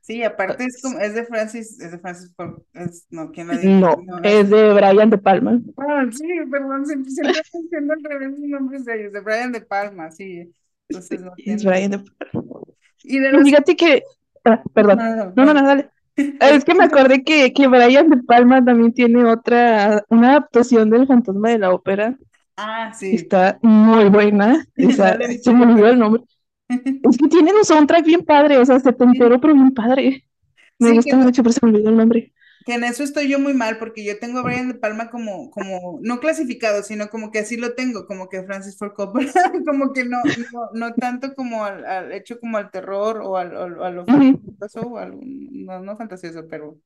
Sí, 0.00 0.22
aparte 0.24 0.64
es 0.64 0.80
como, 0.82 0.98
es 0.98 1.14
de 1.14 1.24
Francis, 1.24 1.78
es 1.80 1.92
de 1.92 1.98
Francis 1.98 2.32
Ford, 2.34 2.62
es, 2.72 3.06
no, 3.10 3.30
¿quién 3.30 3.48
la 3.48 3.58
dijo? 3.58 4.02
No, 4.02 4.18
es 4.24 4.50
de 4.50 4.72
Brian 4.72 5.10
De 5.10 5.18
Palma. 5.18 5.60
Ah, 5.76 6.04
sí, 6.10 6.26
perdón, 6.50 6.86
siempre, 6.86 7.10
siempre 7.12 7.42
menciono 7.52 7.92
al 7.92 8.02
revés 8.02 8.30
los 8.30 8.48
nombres 8.48 8.84
de 8.86 9.00
ellos, 9.00 9.12
de 9.12 9.20
Brian 9.20 9.52
De 9.52 9.60
Palma, 9.60 10.10
sí. 10.10 10.52
Entonces 10.88 11.20
no 11.20 11.32
Es. 11.36 11.64
Brian 11.64 11.90
De 11.92 11.98
Palma. 11.98 12.50
Y 13.04 13.18
de 13.18 13.30
los. 13.30 13.44
fíjate 13.44 13.76
que, 13.76 14.02
ah, 14.44 14.62
perdón, 14.74 14.98
No, 15.36 15.44
no, 15.44 15.54
no, 15.54 15.62
dale. 15.66 15.90
Es 16.40 16.64
que 16.64 16.74
me 16.74 16.84
acordé 16.84 17.22
que, 17.24 17.52
que 17.52 17.66
Brian 17.66 18.08
De 18.10 18.18
Palma 18.18 18.62
también 18.64 18.92
tiene 18.92 19.24
otra, 19.24 20.04
una 20.10 20.30
adaptación 20.32 20.90
del 20.90 21.06
Fantasma 21.06 21.50
de 21.50 21.58
la 21.58 21.70
Ópera. 21.72 22.18
Ah, 22.56 22.92
sí. 22.94 23.14
Está 23.14 23.58
muy 23.62 24.08
buena. 24.10 24.64
Esa, 24.76 25.18
se 25.42 25.52
me 25.54 25.66
olvidó 25.66 25.88
el 25.88 25.98
nombre. 25.98 26.22
Es 27.02 27.16
que 27.18 27.28
tiene 27.28 27.52
un 27.54 27.64
soundtrack 27.64 28.04
bien 28.04 28.24
padre, 28.24 28.58
o 28.58 28.64
sea, 28.64 28.80
setentero, 28.80 29.40
pero 29.40 29.54
bien 29.54 29.72
padre. 29.72 30.24
Me 30.78 30.92
Sí, 30.92 30.94
gusta 30.94 31.16
que, 31.16 31.16
mucho, 31.16 31.42
pero 31.42 31.52
se 31.52 31.60
me 31.66 31.72
olvidó 31.72 31.90
el 31.90 31.96
nombre. 31.96 32.32
Que 32.64 32.74
en 32.74 32.84
eso 32.84 33.02
estoy 33.02 33.28
yo 33.28 33.38
muy 33.38 33.54
mal, 33.54 33.78
porque 33.78 34.04
yo 34.04 34.18
tengo 34.18 34.40
a 34.40 34.42
Brian 34.42 34.68
De 34.68 34.74
Palma 34.74 35.10
como, 35.10 35.50
como, 35.50 35.98
no 36.02 36.20
clasificado, 36.20 36.82
sino 36.82 37.08
como 37.08 37.30
que 37.30 37.40
así 37.40 37.56
lo 37.56 37.74
tengo, 37.74 38.06
como 38.06 38.28
que 38.28 38.42
Francis 38.44 38.76
Ford 38.78 38.92
Coppola, 38.94 39.32
como 39.66 39.92
que 39.92 40.04
no, 40.04 40.18
no, 40.52 40.70
no 40.74 40.94
tanto 40.96 41.34
como 41.34 41.64
al, 41.64 41.84
al 41.86 42.12
hecho 42.12 42.38
como 42.40 42.58
al 42.58 42.70
terror 42.70 43.18
o 43.22 43.36
al, 43.36 43.54
o 43.56 43.84
a 43.84 43.90
lo 43.90 44.06
fantasioso, 44.08 44.82
o 44.88 44.98
al- 44.98 45.18
no, 45.22 45.80
no 45.80 45.96
fantasioso, 45.96 46.46
pero, 46.48 46.78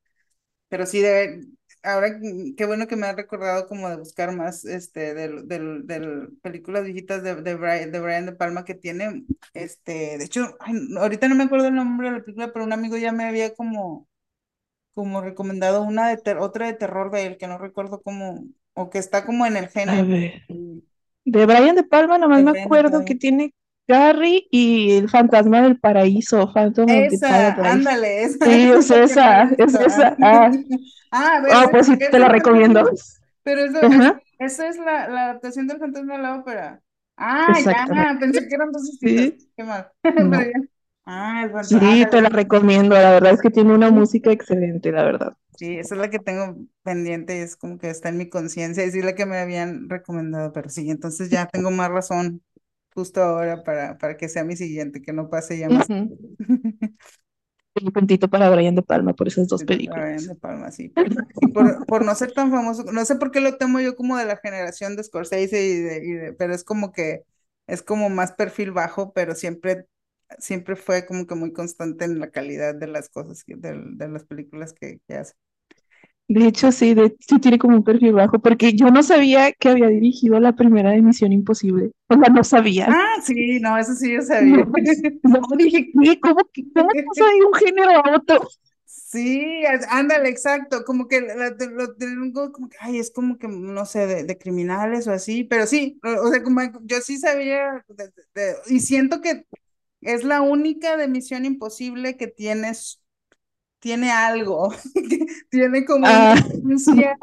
pero 0.68 0.86
sí 0.86 1.00
de, 1.00 1.46
ahora 1.82 2.18
qué 2.56 2.64
bueno 2.66 2.86
que 2.86 2.96
me 2.96 3.06
ha 3.06 3.12
recordado 3.14 3.68
como 3.68 3.88
de 3.88 3.96
buscar 3.96 4.34
más 4.36 4.64
este 4.64 5.14
del, 5.14 5.46
del, 5.48 5.86
del 5.86 6.30
películas 6.42 6.84
viejitas 6.84 7.22
de, 7.22 7.36
de, 7.42 7.54
Brian, 7.54 7.92
de 7.92 8.00
Brian 8.00 8.26
De 8.26 8.32
Palma 8.32 8.64
que 8.64 8.74
tiene, 8.74 9.26
este, 9.54 10.18
de 10.18 10.24
hecho, 10.24 10.56
ay, 10.60 10.74
ahorita 10.98 11.28
no 11.28 11.34
me 11.36 11.44
acuerdo 11.44 11.68
el 11.68 11.74
nombre 11.74 12.10
de 12.10 12.18
la 12.18 12.24
película, 12.24 12.52
pero 12.52 12.64
un 12.64 12.72
amigo 12.72 12.96
ya 12.96 13.12
me 13.12 13.24
había 13.26 13.54
como, 13.54 14.08
como 14.94 15.20
recomendado 15.22 15.82
una 15.82 16.08
de 16.08 16.16
ter- 16.18 16.38
otra 16.38 16.66
de 16.66 16.74
terror 16.74 17.10
de 17.10 17.26
él, 17.26 17.36
que 17.38 17.46
no 17.48 17.58
recuerdo 17.58 18.02
cómo, 18.02 18.44
o 18.74 18.90
que 18.90 18.98
está 18.98 19.24
como 19.26 19.46
en 19.46 19.56
el 19.56 19.68
género. 19.68 20.08
De 21.24 21.46
Brian 21.46 21.74
De 21.76 21.84
Palma, 21.84 22.18
nomás 22.18 22.42
De 22.42 22.42
me 22.42 22.50
Brian 22.50 22.66
acuerdo 22.66 23.04
que 23.04 23.14
tiene 23.14 23.54
Carrie 23.86 24.46
y 24.50 24.92
el 24.92 25.08
fantasma 25.08 25.62
del 25.62 25.78
paraíso, 25.78 26.52
Phantom 26.52 26.90
of 26.90 27.08
the 27.08 27.16
Esa, 27.16 27.54
ándale, 27.72 28.24
esa, 28.24 28.46
Sí, 28.46 28.70
es 28.70 28.90
esa, 28.90 29.42
es 29.58 29.74
esa. 29.74 30.16
Ah, 30.22 30.50
Ah, 31.10 31.36
a 31.36 31.40
ver, 31.40 31.64
oh, 31.64 31.70
pues 31.70 31.86
sí, 31.86 31.96
te 31.96 32.18
la 32.18 32.28
recomiendo. 32.28 32.84
Pero 33.42 33.60
eso, 33.64 33.80
Ajá, 33.82 34.20
es- 34.38 34.52
esa 34.54 34.68
es 34.68 34.76
la, 34.78 35.08
la 35.08 35.24
adaptación 35.26 35.66
del 35.66 35.78
fantasma 35.78 36.16
de 36.16 36.22
la 36.22 36.36
ópera. 36.38 36.82
Ah, 37.16 37.60
ya, 37.60 38.16
pensé 38.20 38.48
que 38.48 38.54
eran 38.54 38.72
dos 38.72 38.84
distintas. 38.90 39.26
Sí, 39.26 39.38
Qué 39.56 39.64
mal. 39.64 39.90
no. 40.16 40.38
Pero 40.38 40.50
ya. 40.52 40.68
Ah, 41.06 41.48
fantasma. 41.52 41.96
Sí, 42.00 42.06
te 42.10 42.20
la 42.22 42.28
recomiendo. 42.28 42.94
La 42.94 43.10
verdad 43.12 43.32
es 43.32 43.40
que 43.42 43.50
tiene 43.50 43.74
una 43.74 43.90
música 43.90 44.30
excelente, 44.30 44.92
la 44.92 45.02
verdad. 45.04 45.36
Sí, 45.56 45.78
esa 45.78 45.94
es 45.94 46.00
la 46.00 46.10
que 46.10 46.18
tengo 46.18 46.56
pendiente, 46.82 47.40
es 47.42 47.54
como 47.56 47.78
que 47.78 47.88
está 47.88 48.08
en 48.08 48.18
mi 48.18 48.28
conciencia, 48.28 48.84
y 48.84 48.90
sí 48.90 49.02
la 49.02 49.14
que 49.14 49.24
me 49.24 49.38
habían 49.38 49.88
recomendado, 49.88 50.52
pero 50.52 50.68
sí, 50.68 50.90
entonces 50.90 51.30
ya 51.30 51.46
tengo 51.46 51.70
más 51.70 51.90
razón 51.90 52.42
justo 52.92 53.22
ahora 53.22 53.62
para, 53.62 53.96
para 53.98 54.16
que 54.16 54.28
sea 54.28 54.42
mi 54.44 54.56
siguiente, 54.56 55.00
que 55.00 55.12
no 55.12 55.30
pase 55.30 55.56
ya 55.58 55.70
más. 55.70 55.86
Un 57.80 57.92
puntito 57.92 58.28
para 58.28 58.50
Brian 58.50 58.74
De 58.74 58.82
Palma 58.82 59.12
por 59.14 59.28
esas 59.28 59.46
dos 59.46 59.62
de 59.62 59.66
Brian 59.84 60.26
películas. 60.26 60.26
De 60.26 60.34
Palma, 60.36 60.70
sí, 60.72 60.96
y 61.38 61.48
por, 61.48 61.86
por 61.86 62.04
no 62.04 62.14
ser 62.14 62.32
tan 62.32 62.50
famoso, 62.50 62.84
no 62.92 63.04
sé 63.04 63.16
por 63.16 63.30
qué 63.30 63.40
lo 63.40 63.56
temo 63.56 63.80
yo 63.80 63.96
como 63.96 64.16
de 64.16 64.24
la 64.26 64.36
generación 64.38 64.96
de 64.96 65.04
Scorsese 65.04 65.62
y 65.66 65.80
de, 65.82 65.96
y 66.04 66.12
de- 66.12 66.32
pero 66.32 66.54
es 66.54 66.64
como 66.64 66.92
que 66.92 67.24
es 67.66 67.82
como 67.82 68.10
más 68.10 68.32
perfil 68.32 68.72
bajo, 68.72 69.12
pero 69.12 69.34
siempre, 69.34 69.86
siempre 70.38 70.76
fue 70.76 71.06
como 71.06 71.26
que 71.26 71.34
muy 71.34 71.52
constante 71.52 72.04
en 72.04 72.20
la 72.20 72.30
calidad 72.30 72.74
de 72.74 72.86
las 72.88 73.08
cosas, 73.10 73.44
que- 73.44 73.56
de, 73.56 73.74
de 73.92 74.08
las 74.08 74.24
películas 74.24 74.72
que, 74.74 75.00
que 75.08 75.14
hace. 75.16 75.34
De 76.28 76.46
hecho, 76.46 76.72
sí, 76.72 76.94
de, 76.94 77.14
sí 77.20 77.38
tiene 77.38 77.58
como 77.58 77.76
un 77.76 77.84
perfil 77.84 78.12
bajo, 78.14 78.38
porque 78.40 78.72
yo 78.74 78.86
no 78.90 79.02
sabía 79.02 79.52
que 79.52 79.68
había 79.68 79.88
dirigido 79.88 80.40
la 80.40 80.54
primera 80.54 80.90
de 80.90 81.02
Misión 81.02 81.32
Imposible. 81.32 81.90
O 82.08 82.14
sea, 82.14 82.32
no 82.32 82.44
sabía. 82.44 82.86
Ah, 82.86 83.16
sí, 83.24 83.60
no, 83.60 83.78
eso 83.78 83.94
sí 83.94 84.12
yo 84.14 84.22
sabía. 84.22 84.64
No, 85.22 85.40
no 85.48 85.56
dije, 85.56 85.90
¿qué? 86.02 86.20
¿Cómo, 86.20 86.36
que- 86.52 86.64
cómo 86.74 86.88
pasa 86.90 87.24
de 87.32 87.44
un 87.46 87.54
género 87.54 87.90
a 87.90 88.16
otro? 88.16 88.48
Sí, 88.86 89.64
ándale, 89.88 90.28
exacto, 90.28 90.84
como 90.84 91.08
que 91.08 91.20
lo 91.20 91.94
tengo 91.96 92.52
como 92.52 92.68
que, 92.68 92.76
ay, 92.80 92.98
es 92.98 93.10
como 93.12 93.38
que, 93.38 93.48
no 93.48 93.86
sé, 93.86 94.06
de, 94.06 94.24
de 94.24 94.38
criminales 94.38 95.06
o 95.08 95.12
así, 95.12 95.44
pero 95.44 95.66
sí, 95.66 95.98
o, 96.04 96.28
o 96.28 96.30
sea, 96.30 96.42
como 96.42 96.60
yo 96.82 97.00
sí 97.00 97.18
sabía, 97.18 97.84
de- 97.88 98.12
de- 98.34 98.56
y 98.66 98.80
siento 98.80 99.20
que 99.20 99.46
es 100.04 100.24
la 100.24 100.42
única 100.42 100.96
de 100.96 101.08
Misión 101.08 101.44
Imposible 101.46 102.16
que 102.16 102.28
tienes, 102.28 103.02
tiene 103.80 104.12
algo, 104.12 104.70
que 104.94 105.26
tiene 105.50 105.84
como 105.86 106.12
una 106.12 106.34
Ah, 106.36 107.14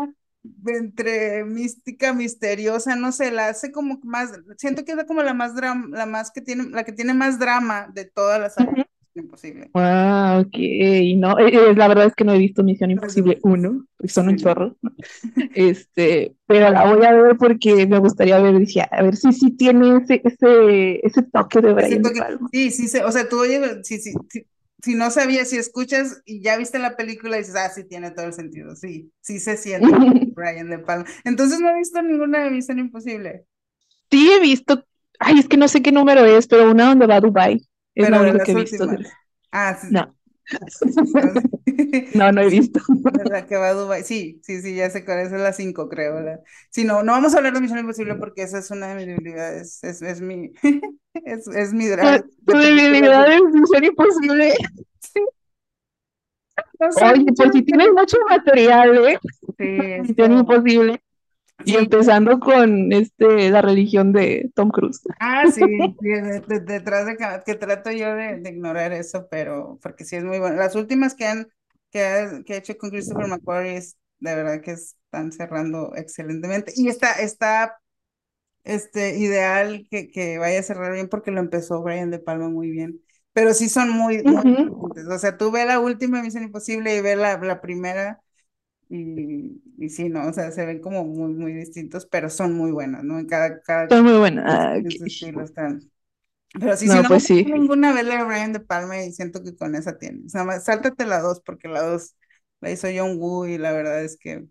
entre 0.67 1.43
mística, 1.45 2.13
misteriosa, 2.13 2.95
no 2.95 3.11
sé, 3.11 3.31
la 3.31 3.49
hace 3.49 3.71
como 3.71 3.99
más, 4.03 4.31
siento 4.57 4.83
que 4.85 4.93
es 4.93 5.03
como 5.05 5.23
la 5.23 5.33
más 5.33 5.55
drama, 5.55 5.87
la 5.97 6.05
más 6.05 6.31
que 6.31 6.41
tiene, 6.41 6.69
la 6.69 6.83
que 6.83 6.93
tiene 6.93 7.13
más 7.13 7.39
drama 7.39 7.87
de 7.93 8.05
todas 8.05 8.39
las. 8.39 8.55
Imposible. 9.31 9.71
Ah, 9.73 10.43
ok. 10.45 10.57
No, 11.17 11.39
eh, 11.39 11.47
eh, 11.71 11.75
la 11.75 11.87
verdad 11.87 12.07
es 12.07 12.15
que 12.15 12.25
no 12.25 12.33
he 12.33 12.37
visto 12.37 12.63
Misión 12.63 12.91
Imposible 12.91 13.39
1, 13.43 13.85
porque 13.97 14.11
son 14.13 14.27
un 14.27 14.37
Sí. 14.37 14.43
chorro. 14.43 14.75
Este, 15.55 16.35
pero 16.45 16.69
la 16.71 16.93
voy 16.93 17.05
a 17.05 17.13
ver 17.13 17.37
porque 17.37 17.87
me 17.87 17.99
gustaría 17.99 18.39
ver, 18.39 18.57
dije, 18.59 18.83
a 18.89 19.01
ver 19.03 19.15
si 19.15 19.31
sí 19.33 19.51
tiene 19.51 19.97
ese, 19.97 20.21
ese, 20.23 21.05
ese 21.05 21.21
toque 21.23 21.61
de 21.61 21.73
Brian 21.73 22.01
toque- 22.01 22.19
Palma. 22.19 22.49
Sí, 22.51 22.71
sí, 22.71 22.99
o 22.99 23.11
sea, 23.11 23.29
tú 23.29 23.39
oye, 23.39 23.83
si, 23.83 23.99
si, 23.99 24.13
si, 24.29 24.45
si 24.83 24.95
no 24.95 25.09
sabías, 25.11 25.49
si 25.49 25.57
escuchas 25.57 26.21
y 26.25 26.41
ya 26.41 26.57
viste 26.57 26.79
la 26.79 26.95
película 26.97 27.37
dices, 27.37 27.55
ah, 27.55 27.69
sí, 27.69 27.83
tiene 27.85 28.11
todo 28.11 28.25
el 28.25 28.33
sentido, 28.33 28.75
sí, 28.75 29.11
sí 29.21 29.39
se 29.39 29.57
siente 29.57 29.89
Brian 30.35 30.69
De 30.69 30.79
Palma. 30.79 31.05
Entonces 31.23 31.59
no 31.59 31.69
he 31.69 31.77
visto 31.77 32.01
ninguna 32.01 32.43
de 32.43 32.51
Misión 32.51 32.79
Imposible, 32.79 33.45
Sí 34.11 34.29
he 34.31 34.39
visto, 34.39 34.85
ay, 35.19 35.39
es 35.39 35.47
que 35.47 35.57
no 35.57 35.67
sé 35.67 35.81
qué 35.81 35.91
número 35.91 36.25
es, 36.25 36.47
pero 36.47 36.69
una 36.71 36.85
donde 36.89 37.07
va 37.07 37.15
a 37.15 37.21
Dubai. 37.21 37.55
Es 37.95 38.07
pero 38.07 38.09
la 38.09 38.21
única 38.21 38.43
que 38.43 38.51
he 38.51 38.55
visto. 38.55 38.85
últimas. 38.85 39.11
Ah, 39.51 39.75
sí. 39.79 39.87
No. 39.91 40.15
No, 42.15 42.31
no 42.31 42.41
he 42.41 42.49
visto. 42.49 42.79
¿Verdad 42.89 43.47
que 43.47 43.55
va 43.57 43.69
a 43.69 43.73
Dubái? 43.73 44.03
Sí, 44.03 44.39
sí, 44.43 44.61
sí, 44.61 44.75
ya 44.75 44.89
sé 44.89 45.05
cuál 45.05 45.19
es, 45.19 45.31
es 45.31 45.39
la 45.39 45.53
5, 45.53 45.87
creo. 45.89 46.19
La... 46.21 46.39
Sí, 46.69 46.83
no, 46.83 47.03
no 47.03 47.13
vamos 47.13 47.33
a 47.33 47.37
hablar 47.37 47.53
de 47.53 47.61
Misión 47.61 47.79
Imposible 47.79 48.15
porque 48.15 48.43
esa 48.43 48.59
es 48.59 48.71
una 48.71 48.87
de 48.89 48.95
mis 48.95 49.07
debilidades, 49.07 49.83
es, 49.83 50.01
es 50.01 50.21
mi, 50.21 50.51
es, 51.13 51.47
es 51.47 51.73
mi 51.73 51.87
drag. 51.87 52.25
Tu 52.45 52.57
debilidad 52.57 53.31
es 53.31 53.41
Misión 53.53 53.83
Imposible. 53.85 54.53
No 56.79 56.91
sé, 56.91 57.05
Oye, 57.05 57.25
pues 57.35 57.49
si 57.53 57.61
tienes 57.63 57.89
mucho 57.93 58.17
material, 58.29 58.97
¿eh? 59.07 59.19
Sí, 59.57 59.65
es 59.67 60.09
Misión 60.09 60.17
como- 60.17 60.39
Imposible. 60.39 61.01
Y 61.63 61.75
empezando 61.77 62.39
con 62.39 62.91
este, 62.93 63.49
la 63.49 63.61
religión 63.61 64.11
de 64.13 64.51
Tom 64.55 64.69
Cruise. 64.69 65.01
Ah, 65.23 65.47
sí, 65.47 65.61
sí, 66.01 66.07
de- 66.09 66.41
de- 66.47 66.59
detrás 66.61 67.05
de 67.05 67.15
que, 67.45 67.55
trato 67.55 67.91
yo 67.91 68.15
de, 68.15 68.41
ignorar 68.49 68.91
eso, 68.91 69.27
pero 69.29 69.77
porque 69.81 70.03
sí 70.03 70.15
es 70.15 70.23
muy 70.23 70.39
bueno. 70.39 70.55
Las 70.57 70.75
últimas 70.75 71.13
que 71.15 71.25
han 71.27 71.47
que 71.91 72.03
ha, 72.05 72.43
que 72.43 72.53
ha 72.53 72.57
hecho 72.57 72.77
con 72.77 72.89
Christopher 72.89 73.27
McQuarrie 73.27 73.77
es 73.77 73.97
de 74.19 74.33
verdad 74.35 74.61
que 74.61 74.71
están 74.71 75.31
cerrando 75.31 75.93
excelentemente. 75.95 76.73
Y 76.75 76.87
está, 76.89 77.13
está 77.13 77.79
este 78.63 79.17
ideal 79.19 79.87
que, 79.91 80.09
que 80.11 80.37
vaya 80.39 80.59
a 80.59 80.63
cerrar 80.63 80.93
bien 80.93 81.09
porque 81.09 81.31
lo 81.31 81.39
empezó 81.41 81.81
Brian 81.83 82.11
De 82.11 82.19
Palma 82.19 82.49
muy 82.49 82.71
bien. 82.71 83.01
Pero 83.33 83.53
sí 83.53 83.69
son 83.69 83.89
muy, 83.91 84.25
muy 84.25 84.43
Ujú. 84.45 84.91
diferentes. 84.93 85.07
O 85.07 85.19
sea, 85.19 85.37
tú 85.37 85.51
ve 85.51 85.65
la 85.65 85.79
última 85.79 86.21
Misión 86.23 86.43
Imposible 86.43 86.95
y 86.97 87.01
ve 87.01 87.15
la, 87.17 87.37
la 87.39 87.61
primera. 87.61 88.21
Y, 88.91 89.61
y 89.77 89.89
sí, 89.89 90.09
no, 90.09 90.27
o 90.27 90.33
sea, 90.33 90.51
se 90.51 90.65
ven 90.65 90.81
como 90.81 91.05
muy, 91.05 91.33
muy 91.33 91.53
distintos, 91.53 92.05
pero 92.07 92.29
son 92.29 92.53
muy 92.53 92.71
buenas, 92.71 93.03
¿no? 93.05 93.19
En 93.19 93.27
cada, 93.27 93.61
cada 93.61 93.89
Está 93.89 94.01
muy 94.01 94.17
buena. 94.17 94.43
Ah, 94.47 94.77
en 94.83 94.91
ok. 94.93 94.95
su 94.95 95.05
estilo 95.05 95.43
están. 95.43 95.91
Pero 96.59 96.77
sí, 96.77 96.89
No, 96.89 96.91
si 96.91 97.01
no 97.01 97.09
pues 97.09 97.23
sí. 97.23 97.45
ninguna 97.45 97.93
vela 97.93 98.17
de 98.17 98.25
Brian 98.25 98.53
De 98.53 98.59
Palma 98.61 99.03
y 99.03 99.11
siento 99.13 99.43
que 99.43 99.55
con 99.55 99.75
esa 99.75 99.97
tienes. 99.97 100.33
Nada 100.33 100.45
más, 100.47 100.65
sáltate 100.65 101.05
la 101.05 101.21
dos, 101.21 101.41
porque 101.41 101.67
la 101.69 101.81
dos 101.83 102.15
la 102.61 102.71
hizo 102.71 102.87
John 102.95 103.17
Woo 103.19 103.47
y 103.47 103.57
la 103.57 103.71
verdad 103.73 104.03
es 104.03 104.17
que 104.17 104.47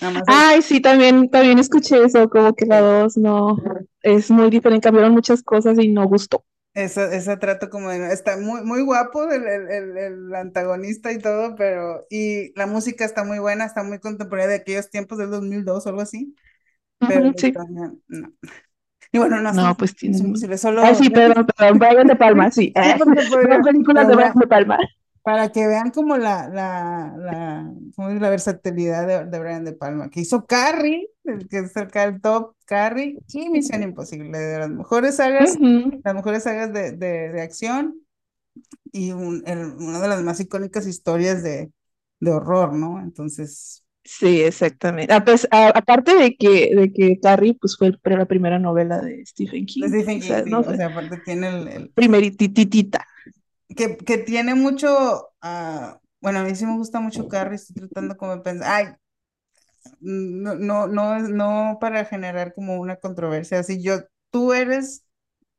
nada 0.00 0.14
más 0.14 0.24
Ay, 0.26 0.62
sí, 0.62 0.80
también, 0.80 1.28
también 1.30 1.58
escuché 1.58 2.02
eso, 2.04 2.28
como 2.30 2.54
que 2.54 2.64
la 2.66 2.80
dos 2.80 3.16
no 3.16 3.56
es 4.02 4.30
muy 4.30 4.50
diferente, 4.50 4.84
cambiaron 4.86 5.12
muchas 5.12 5.42
cosas 5.42 5.78
y 5.78 5.88
no 5.88 6.06
gustó. 6.08 6.44
Esa, 6.74 7.12
ese 7.14 7.36
trato 7.36 7.70
como 7.70 7.90
de, 7.90 8.12
está 8.12 8.36
muy, 8.38 8.62
muy 8.64 8.82
guapo 8.82 9.24
el, 9.30 9.46
el, 9.46 9.68
el, 9.70 9.96
el 9.98 10.34
antagonista 10.34 11.12
y 11.12 11.18
todo, 11.18 11.54
pero, 11.56 12.06
y 12.10 12.52
la 12.58 12.66
música 12.66 13.04
está 13.04 13.24
muy 13.24 13.38
buena, 13.38 13.64
está 13.66 13.82
muy 13.82 13.98
contemporánea 14.00 14.48
de 14.50 14.56
aquellos 14.62 14.90
tiempos 14.90 15.18
del 15.18 15.30
2002 15.30 15.86
o 15.86 15.88
algo 15.90 16.00
así, 16.02 16.34
pero 17.06 17.26
sí. 17.36 17.48
historia, 17.48 17.92
no. 18.08 18.32
Y 19.12 19.18
bueno, 19.18 19.40
no, 19.40 19.52
No, 19.52 19.76
pues 19.76 19.94
imposible, 20.02 20.58
solo 20.58 20.82
Ay, 20.82 20.94
sí, 20.94 21.10
perdón, 21.10 21.46
perdón, 21.56 21.78
Brian 21.78 22.06
De 22.06 22.16
Palma, 22.16 22.50
sí. 22.50 22.72
Sí, 22.82 22.94
porque 22.98 23.22
podría- 23.30 23.56
Las 23.58 23.66
películas 23.66 24.08
de 24.08 24.14
Brian 24.16 24.34
De 24.34 24.46
Palma. 24.46 24.78
para 25.22 25.52
que 25.52 25.66
vean 25.66 25.90
como 25.90 26.16
la, 26.16 26.48
la, 26.48 27.14
la, 27.18 27.72
¿cómo 27.94 28.10
es? 28.10 28.20
la 28.20 28.30
versatilidad 28.30 29.06
de, 29.06 29.26
de 29.26 29.38
Brian 29.40 29.64
De 29.64 29.72
Palma, 29.74 30.08
que 30.10 30.20
hizo 30.20 30.46
Carrie, 30.46 31.08
que 31.50 31.58
es 31.60 31.72
cerca 31.72 32.02
del 32.10 32.20
top, 32.20 32.54
Carrie, 32.66 33.22
y 33.32 33.48
Misión 33.50 33.82
Imposible, 33.82 34.38
de 34.38 34.58
las 34.58 34.70
mejores 34.70 35.16
sagas, 35.16 35.60
Ujú, 35.60 36.02
las 36.02 36.14
mejores 36.14 36.44
sagas 36.44 36.72
de, 36.72 36.92
de, 36.92 37.30
de 37.30 37.42
acción, 37.42 38.00
y 38.92 39.12
un- 39.12 39.42
el- 39.46 39.66
una 39.78 40.00
de 40.00 40.08
las 40.08 40.22
más 40.22 40.40
icónicas 40.40 40.86
historias 40.86 41.42
de, 41.42 41.72
de 42.20 42.30
horror, 42.32 42.74
¿no? 42.74 43.00
Entonces, 43.00 43.84
Sí, 44.04 44.40
exactamente. 44.42 45.12
A 45.14 45.24
pes- 45.24 45.46
a- 45.50 45.68
aparte 45.68 46.14
de 46.16 46.34
que, 46.36 46.74
de 46.74 46.92
que 46.92 47.20
Carrie 47.20 47.54
pues, 47.60 47.76
fue 47.76 47.88
el- 47.88 48.00
la 48.04 48.26
primera 48.26 48.58
novela 48.58 48.98
de 49.00 49.24
Stephen 49.26 49.66
King. 49.66 49.92
Stephen 49.92 50.18
o 50.18 50.20
King, 50.20 50.22
sea, 50.22 50.44
sí, 50.44 50.50
no 50.50 50.64
o 50.66 50.74
sea, 50.74 50.86
aparte 50.86 51.18
tiene 51.18 51.48
el, 51.48 51.68
el- 51.68 51.94
primerititita. 51.94 53.06
que, 53.76 53.96
que 53.98 54.18
tiene 54.18 54.54
mucho, 54.54 55.32
ah, 55.42 56.00
bueno, 56.20 56.40
a 56.40 56.44
mí 56.44 56.54
sí 56.54 56.66
me 56.66 56.76
gusta 56.76 57.00
mucho 57.00 57.28
Carrie, 57.28 57.56
estoy 57.56 57.76
tratando 57.76 58.16
como 58.16 58.36
de 58.36 58.42
pensar, 58.42 58.68
ay, 58.86 58.94
no, 60.00 60.54
no, 60.54 60.86
no, 60.88 61.18
no 61.20 61.78
para 61.80 62.04
generar 62.04 62.54
como 62.54 62.78
una 62.80 62.96
controversia, 62.96 63.60
así 63.60 63.82
yo, 63.82 63.98
tú 64.30 64.52
eres, 64.52 65.04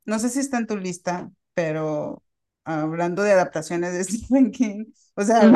no 0.06 0.18
sé 0.18 0.30
si 0.30 0.40
está 0.40 0.58
en 0.58 0.66
tu 0.66 0.76
lista, 0.76 1.30
pero 1.54 2.22
hablando 2.64 3.22
de 3.22 3.32
adaptaciones 3.32 3.92
de 3.94 4.04
Stephen 4.04 4.50
King, 4.52 4.86
o 5.16 5.22
sea, 5.24 5.52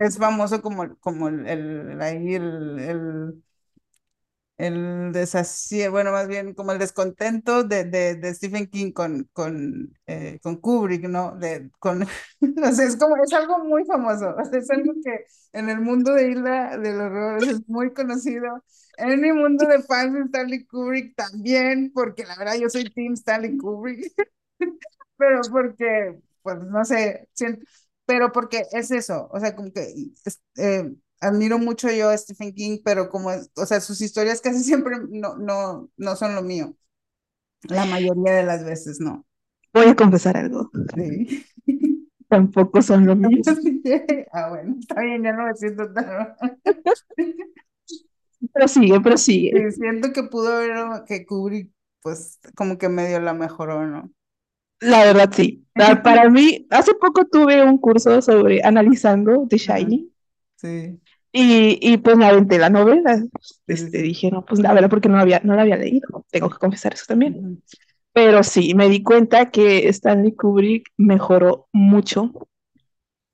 es 0.00 0.18
famoso 0.18 0.62
como, 0.62 0.96
como 0.98 1.28
el, 1.28 1.46
el, 1.46 2.02
el, 2.80 3.44
el 4.64 5.12
desasiego, 5.12 5.92
bueno, 5.92 6.12
más 6.12 6.28
bien 6.28 6.54
como 6.54 6.72
el 6.72 6.78
descontento 6.78 7.64
de, 7.64 7.84
de, 7.84 8.16
de 8.16 8.34
Stephen 8.34 8.66
King 8.68 8.92
con, 8.92 9.28
con, 9.32 9.92
eh, 10.06 10.38
con 10.42 10.56
Kubrick, 10.56 11.04
¿no? 11.08 11.36
De, 11.36 11.70
con, 11.78 12.02
o 12.02 12.72
sea, 12.72 12.86
es 12.86 12.96
como, 12.96 13.16
es 13.22 13.32
algo 13.32 13.58
muy 13.64 13.84
famoso, 13.84 14.34
es 14.52 14.70
algo 14.70 14.92
que 15.04 15.26
en 15.52 15.68
el 15.70 15.80
mundo 15.80 16.12
de 16.14 16.30
Isla 16.30 16.76
del 16.78 17.00
Horror 17.00 17.42
es 17.44 17.68
muy 17.68 17.92
conocido, 17.92 18.62
en 18.98 19.20
mi 19.20 19.32
mundo 19.32 19.66
de 19.66 19.82
fans 19.82 20.14
de 20.14 20.20
Stanley 20.22 20.66
Kubrick 20.66 21.14
también, 21.16 21.90
porque 21.94 22.24
la 22.24 22.36
verdad 22.36 22.54
yo 22.60 22.68
soy 22.68 22.84
Team 22.92 23.14
Stanley 23.14 23.56
Kubrick, 23.56 24.12
pero 25.16 25.40
porque, 25.50 26.18
pues 26.42 26.58
no 26.64 26.84
sé, 26.84 27.28
siento, 27.34 27.64
pero 28.06 28.32
porque 28.32 28.64
es 28.72 28.90
eso, 28.90 29.28
o 29.32 29.40
sea, 29.40 29.54
como 29.54 29.72
que 29.72 29.92
eh, 30.56 30.94
admiro 31.20 31.58
mucho 31.58 31.90
yo 31.90 32.08
a 32.10 32.18
Stephen 32.18 32.52
King, 32.54 32.78
pero 32.84 33.08
como, 33.10 33.30
es- 33.32 33.50
o 33.56 33.66
sea, 33.66 33.80
sus 33.80 34.00
historias 34.00 34.40
casi 34.42 34.62
siempre 34.64 34.96
no, 35.10 35.36
no, 35.36 35.90
no 35.96 36.16
son 36.16 36.34
lo 36.34 36.42
mío, 36.42 36.76
la 37.64 37.86
mayoría 37.86 38.34
de 38.34 38.44
las 38.44 38.64
veces 38.64 39.00
no. 39.00 39.26
Voy 39.74 39.86
a 39.88 39.96
confesar 39.96 40.36
algo. 40.36 40.70
Sí. 40.94 41.46
Tampoco 42.28 42.82
son 42.82 43.06
lo 43.06 43.16
mío. 43.16 43.42
Ah, 44.32 44.48
bueno, 44.50 44.76
está 44.80 45.00
bien, 45.02 45.22
ya 45.22 45.32
no 45.32 45.44
me 45.46 45.54
siento 45.54 45.92
tan... 45.92 46.34
Prosigue, 48.52 49.00
prosigue. 49.00 49.50
Sí, 49.50 49.72
siento 49.72 50.12
que 50.12 50.22
pudo 50.24 50.52
haber, 50.56 51.04
que 51.06 51.26
Kubrick, 51.26 51.72
pues, 52.02 52.38
como 52.56 52.78
que 52.78 52.88
medio 52.88 53.20
la 53.20 53.34
mejoró, 53.34 53.86
¿no? 53.86 54.10
La 54.80 55.04
verdad, 55.04 55.30
sí. 55.34 55.64
Pa- 55.74 56.02
Para 56.02 56.28
mí, 56.30 56.66
hace 56.70 56.94
poco 56.94 57.24
tuve 57.26 57.62
un 57.64 57.78
curso 57.78 58.20
sobre 58.22 58.62
analizando 58.62 59.46
The 59.48 59.56
Shining 59.58 60.10
Sí, 60.56 61.00
y, 61.32 61.78
y 61.80 61.98
pues 61.98 62.16
me 62.16 62.26
aventé 62.26 62.58
la 62.58 62.70
novela. 62.70 63.22
Este, 63.66 64.02
dije, 64.02 64.30
no, 64.30 64.44
pues 64.44 64.60
la 64.60 64.72
verdad, 64.72 64.90
porque 64.90 65.08
no 65.08 65.16
la 65.16 65.22
había, 65.22 65.40
no 65.44 65.54
la 65.54 65.62
había 65.62 65.76
leído. 65.76 66.24
Tengo 66.30 66.50
que 66.50 66.58
confesar 66.58 66.94
eso 66.94 67.04
también. 67.06 67.62
Pero 68.12 68.42
sí, 68.42 68.74
me 68.74 68.88
di 68.88 69.02
cuenta 69.02 69.50
que 69.50 69.88
Stanley 69.88 70.34
Kubrick 70.34 70.88
mejoró 70.96 71.68
mucho, 71.72 72.32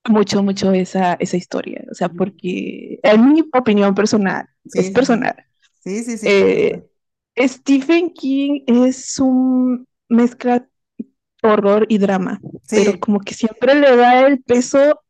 mucho, 0.08 0.42
mucho 0.42 0.72
esa, 0.72 1.14
esa 1.14 1.36
historia. 1.36 1.84
O 1.90 1.94
sea, 1.94 2.08
porque 2.08 2.98
en 3.02 3.32
mi 3.32 3.44
opinión 3.52 3.94
personal, 3.94 4.48
Sí, 4.66 4.80
es 4.80 4.90
personal. 4.90 5.34
Sí, 5.80 6.02
sí, 6.04 6.18
sí. 6.18 6.26
Eh, 6.28 6.84
Stephen 7.38 8.10
King 8.10 8.62
es 8.66 9.18
un 9.18 9.86
mezcla 10.08 10.66
horror 11.42 11.86
y 11.88 11.98
drama, 11.98 12.40
Sí, 12.64 12.76
pero 12.76 12.98
como 13.00 13.20
que 13.20 13.34
siempre 13.34 13.74
le 13.74 13.96
da 13.96 14.26
el 14.26 14.42
peso 14.42 15.00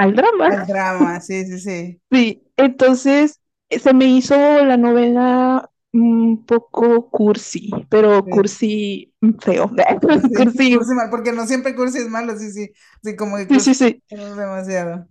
al 0.00 0.14
drama. 0.16 0.48
el 0.48 0.66
drama, 0.66 1.20
sí, 1.20 1.46
sí, 1.46 1.58
sí. 1.60 2.02
Sí, 2.10 2.42
entonces 2.56 3.40
eh, 3.68 3.78
se 3.78 3.94
me 3.94 4.06
hizo 4.06 4.34
la 4.64 4.76
novela 4.76 5.70
un 5.92 6.44
poco 6.46 7.10
cursi, 7.10 7.70
pero 7.88 8.24
Sí. 8.24 8.30
cursi 8.30 9.14
feo. 9.40 9.70
Sí, 10.28 10.34
Cursi, 10.34 10.70
cursi 10.70 10.94
mal, 10.94 11.10
porque 11.10 11.32
no 11.32 11.46
siempre 11.46 11.74
cursi 11.74 11.98
es 11.98 12.08
malo, 12.08 12.36
sí, 12.38 12.50
sí. 12.52 12.72
Sí, 13.02 13.16
como 13.16 13.36
que 13.36 13.44
sí, 13.48 13.60
sí, 13.60 13.74
sí. 13.74 14.02
es 14.10 14.36
demasiado. 14.36 15.08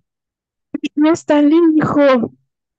Y 0.82 1.10
Stanley 1.16 1.60
dijo, 1.74 2.32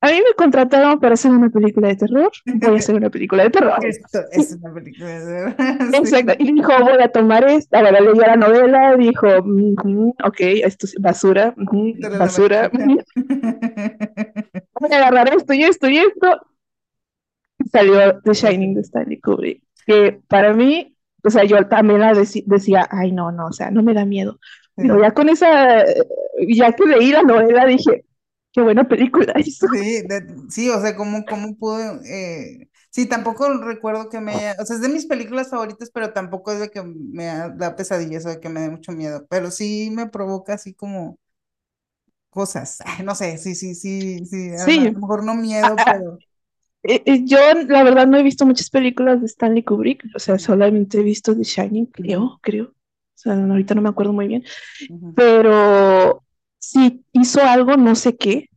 a 0.02 0.06
mí 0.08 0.14
me 0.16 0.34
contrataron 0.36 0.98
para 0.98 1.14
hacer 1.14 1.30
una 1.30 1.50
película 1.50 1.88
de 1.88 1.96
terror, 1.96 2.30
voy 2.46 2.74
a 2.74 2.78
hacer 2.78 2.94
una 2.94 3.10
película 3.10 3.42
de 3.42 3.50
terror. 3.50 3.84
Esto 3.84 4.20
es 4.32 4.56
una 4.62 4.72
película 4.72 5.20
de 5.20 5.54
sí. 5.92 5.96
Exacto, 5.96 6.32
y 6.38 6.52
dijo, 6.52 6.72
voy 6.80 7.02
a 7.02 7.08
tomar 7.08 7.46
esta, 7.48 7.78
ahora 7.78 8.00
leyó 8.00 8.14
la 8.14 8.36
novela, 8.36 8.96
dijo, 8.96 9.26
"Ujú, 9.40 10.14
ok, 10.24 10.36
esto 10.40 10.86
es 10.86 10.94
basura, 10.98 11.54
Pero 11.54 11.68
la 11.98 12.18
basura, 12.18 12.70
voy 12.74 12.98
a 14.92 14.96
agarrar 14.96 15.34
esto 15.34 15.52
y 15.52 15.64
esto 15.64 15.88
y 15.88 15.98
esto. 15.98 16.46
Y 17.58 17.68
Salió 17.68 18.20
The 18.22 18.32
Shining 18.32 18.74
de 18.74 18.80
Stanley 18.80 19.20
Kubrick, 19.20 19.62
que 19.86 20.18
para 20.28 20.54
mí, 20.54 20.96
o 21.22 21.28
sea, 21.28 21.44
yo 21.44 21.66
también 21.68 22.00
la 22.00 22.14
decía, 22.14 22.88
ay, 22.90 23.12
no, 23.12 23.30
no, 23.32 23.48
o 23.48 23.52
sea, 23.52 23.70
no 23.70 23.82
me 23.82 23.92
da 23.92 24.06
miedo, 24.06 24.38
Pero 24.76 24.98
ya 24.98 25.10
con 25.10 25.28
esa, 25.28 25.84
ya 26.48 26.72
que 26.72 26.86
leí 26.86 27.12
la 27.12 27.22
novela 27.22 27.66
dije, 27.66 28.06
qué 28.52 28.60
buena 28.62 28.88
película 28.88 29.32
hizo. 29.44 29.66
Sí, 29.72 30.02
sí, 30.50 30.70
o 30.70 30.80
sea, 30.80 30.96
cómo, 30.96 31.24
cómo 31.24 31.56
pudo, 31.56 32.00
eh, 32.04 32.68
sí, 32.90 33.06
tampoco 33.06 33.48
recuerdo 33.58 34.08
que 34.08 34.20
me 34.20 34.52
o 34.58 34.66
sea, 34.66 34.76
es 34.76 34.82
de 34.82 34.88
mis 34.88 35.06
películas 35.06 35.50
favoritas, 35.50 35.90
pero 35.92 36.12
tampoco 36.12 36.52
es 36.52 36.60
de 36.60 36.70
que 36.70 36.82
me 36.82 37.26
da 37.26 37.76
pesadillas 37.76 38.26
o 38.26 38.30
de 38.30 38.40
que 38.40 38.48
me 38.48 38.60
dé 38.60 38.70
mucho 38.70 38.92
miedo, 38.92 39.26
pero 39.28 39.50
sí 39.50 39.90
me 39.92 40.08
provoca 40.08 40.54
así 40.54 40.74
como 40.74 41.18
cosas, 42.30 42.78
no 43.04 43.14
sé, 43.14 43.38
sí, 43.38 43.54
sí, 43.54 43.74
sí, 43.74 44.24
sí, 44.26 44.50
a 44.56 44.66
lo 44.66 45.00
mejor 45.00 45.24
no 45.24 45.34
miedo, 45.34 45.76
pero... 45.84 46.18
Eh, 46.82 47.02
eh, 47.04 47.24
yo, 47.26 47.36
la 47.68 47.82
verdad, 47.82 48.06
no 48.06 48.16
he 48.16 48.22
visto 48.22 48.46
muchas 48.46 48.70
películas 48.70 49.20
de 49.20 49.26
Stanley 49.26 49.62
Kubrick, 49.62 50.02
o 50.14 50.18
sea, 50.18 50.38
solamente 50.38 50.98
he 50.98 51.02
visto 51.02 51.36
The 51.36 51.42
Shining, 51.42 51.86
creo, 51.86 52.38
creo. 52.42 52.64
O 52.64 53.22
sea, 53.22 53.34
ahorita 53.34 53.74
no 53.74 53.82
me 53.82 53.90
acuerdo 53.90 54.14
muy 54.14 54.28
bien. 54.28 54.44
Pero 55.14 56.24
si 56.60 57.04
hizo 57.12 57.42
algo, 57.42 57.76
no 57.76 57.96
sé 57.96 58.16
qué, 58.16 58.48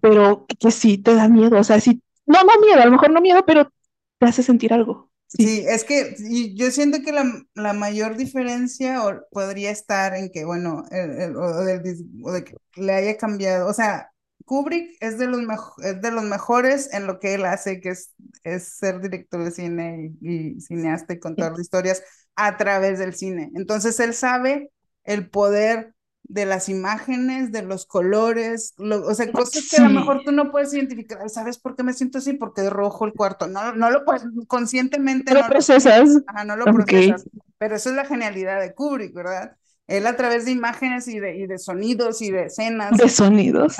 pero 0.00 0.46
que, 0.46 0.70
sí 0.70 0.98
te 0.98 1.14
da 1.14 1.28
miedo. 1.28 1.58
O 1.58 1.64
sea, 1.64 1.80
sí, 1.80 2.02
no, 2.26 2.38
no 2.44 2.60
miedo, 2.64 2.80
a 2.80 2.84
lo 2.84 2.92
mejor 2.92 3.10
no 3.10 3.20
miedo, 3.20 3.44
pero 3.44 3.72
te 4.18 4.26
hace 4.26 4.42
sentir 4.42 4.72
algo. 4.72 5.10
Sí, 5.26 5.64
es 5.68 5.84
que 5.84 6.14
yo 6.54 6.70
siento 6.70 6.98
que 7.02 7.12
la, 7.12 7.72
mayor 7.74 8.16
diferencia 8.16 9.02
podría 9.30 9.70
estar 9.70 10.14
en 10.14 10.30
que, 10.30 10.44
bueno, 10.44 10.84
o, 10.88 11.64
de 11.64 12.44
que 12.44 12.56
le 12.76 12.92
haya 12.94 13.16
cambiado, 13.18 13.68
o 13.68 13.74
sea, 13.74 14.10
Kubrick 14.46 14.96
es 15.00 15.18
de 15.18 15.26
los, 15.26 15.42
de 15.76 16.10
los 16.10 16.24
mejores 16.24 16.92
en 16.94 17.06
lo 17.06 17.20
que 17.20 17.34
él 17.34 17.44
hace, 17.44 17.80
que 17.80 17.90
es, 17.90 18.14
es 18.42 18.78
ser 18.78 19.02
director 19.02 19.44
de 19.44 19.50
cine 19.50 20.12
y, 20.22 20.58
cineasta 20.62 21.12
y 21.12 21.20
contar 21.20 21.52
historias 21.58 22.02
a 22.34 22.56
través 22.56 22.98
del 22.98 23.14
cine. 23.14 23.50
Entonces 23.54 24.00
él 24.00 24.14
sabe 24.14 24.70
el 25.04 25.28
poder 25.28 25.94
de 26.28 26.44
las 26.44 26.68
imágenes, 26.68 27.52
de 27.52 27.62
los 27.62 27.86
colores, 27.86 28.74
o 28.78 29.14
sea, 29.14 29.32
cosas 29.32 29.66
que 29.70 29.78
a 29.78 29.88
lo 29.88 30.00
mejor 30.00 30.22
tú 30.24 30.30
no 30.30 30.50
puedes 30.50 30.74
identificar. 30.74 31.28
¿Sabes 31.30 31.58
por 31.58 31.74
qué 31.74 31.82
me 31.82 31.94
siento 31.94 32.18
así? 32.18 32.34
Porque 32.34 32.60
de 32.60 32.70
rojo 32.70 33.06
el 33.06 33.14
cuarto. 33.14 33.48
No, 33.48 33.74
no 33.74 33.90
lo 33.90 34.04
puedes, 34.04 34.24
conscientemente. 34.46 35.32
No, 35.32 35.40
lo 35.40 35.48
procesas. 35.48 36.10
Ajá, 36.26 36.44
no 36.44 36.56
lo 36.56 36.66
procesas. 36.66 37.24
Pero 37.56 37.76
eso 37.76 37.90
es 37.90 37.96
la 37.96 38.04
genialidad 38.04 38.60
de 38.60 38.74
Kubrick, 38.74 39.14
¿verdad? 39.14 39.56
Él 39.86 40.06
a 40.06 40.16
través 40.16 40.44
de 40.44 40.50
imágenes 40.50 41.08
y 41.08 41.18
de, 41.18 41.38
y 41.38 41.46
de 41.46 41.58
sonidos 41.58 42.20
y 42.20 42.30
de 42.30 42.44
escenas. 42.44 42.96
De 42.98 43.08
sonidos. 43.08 43.76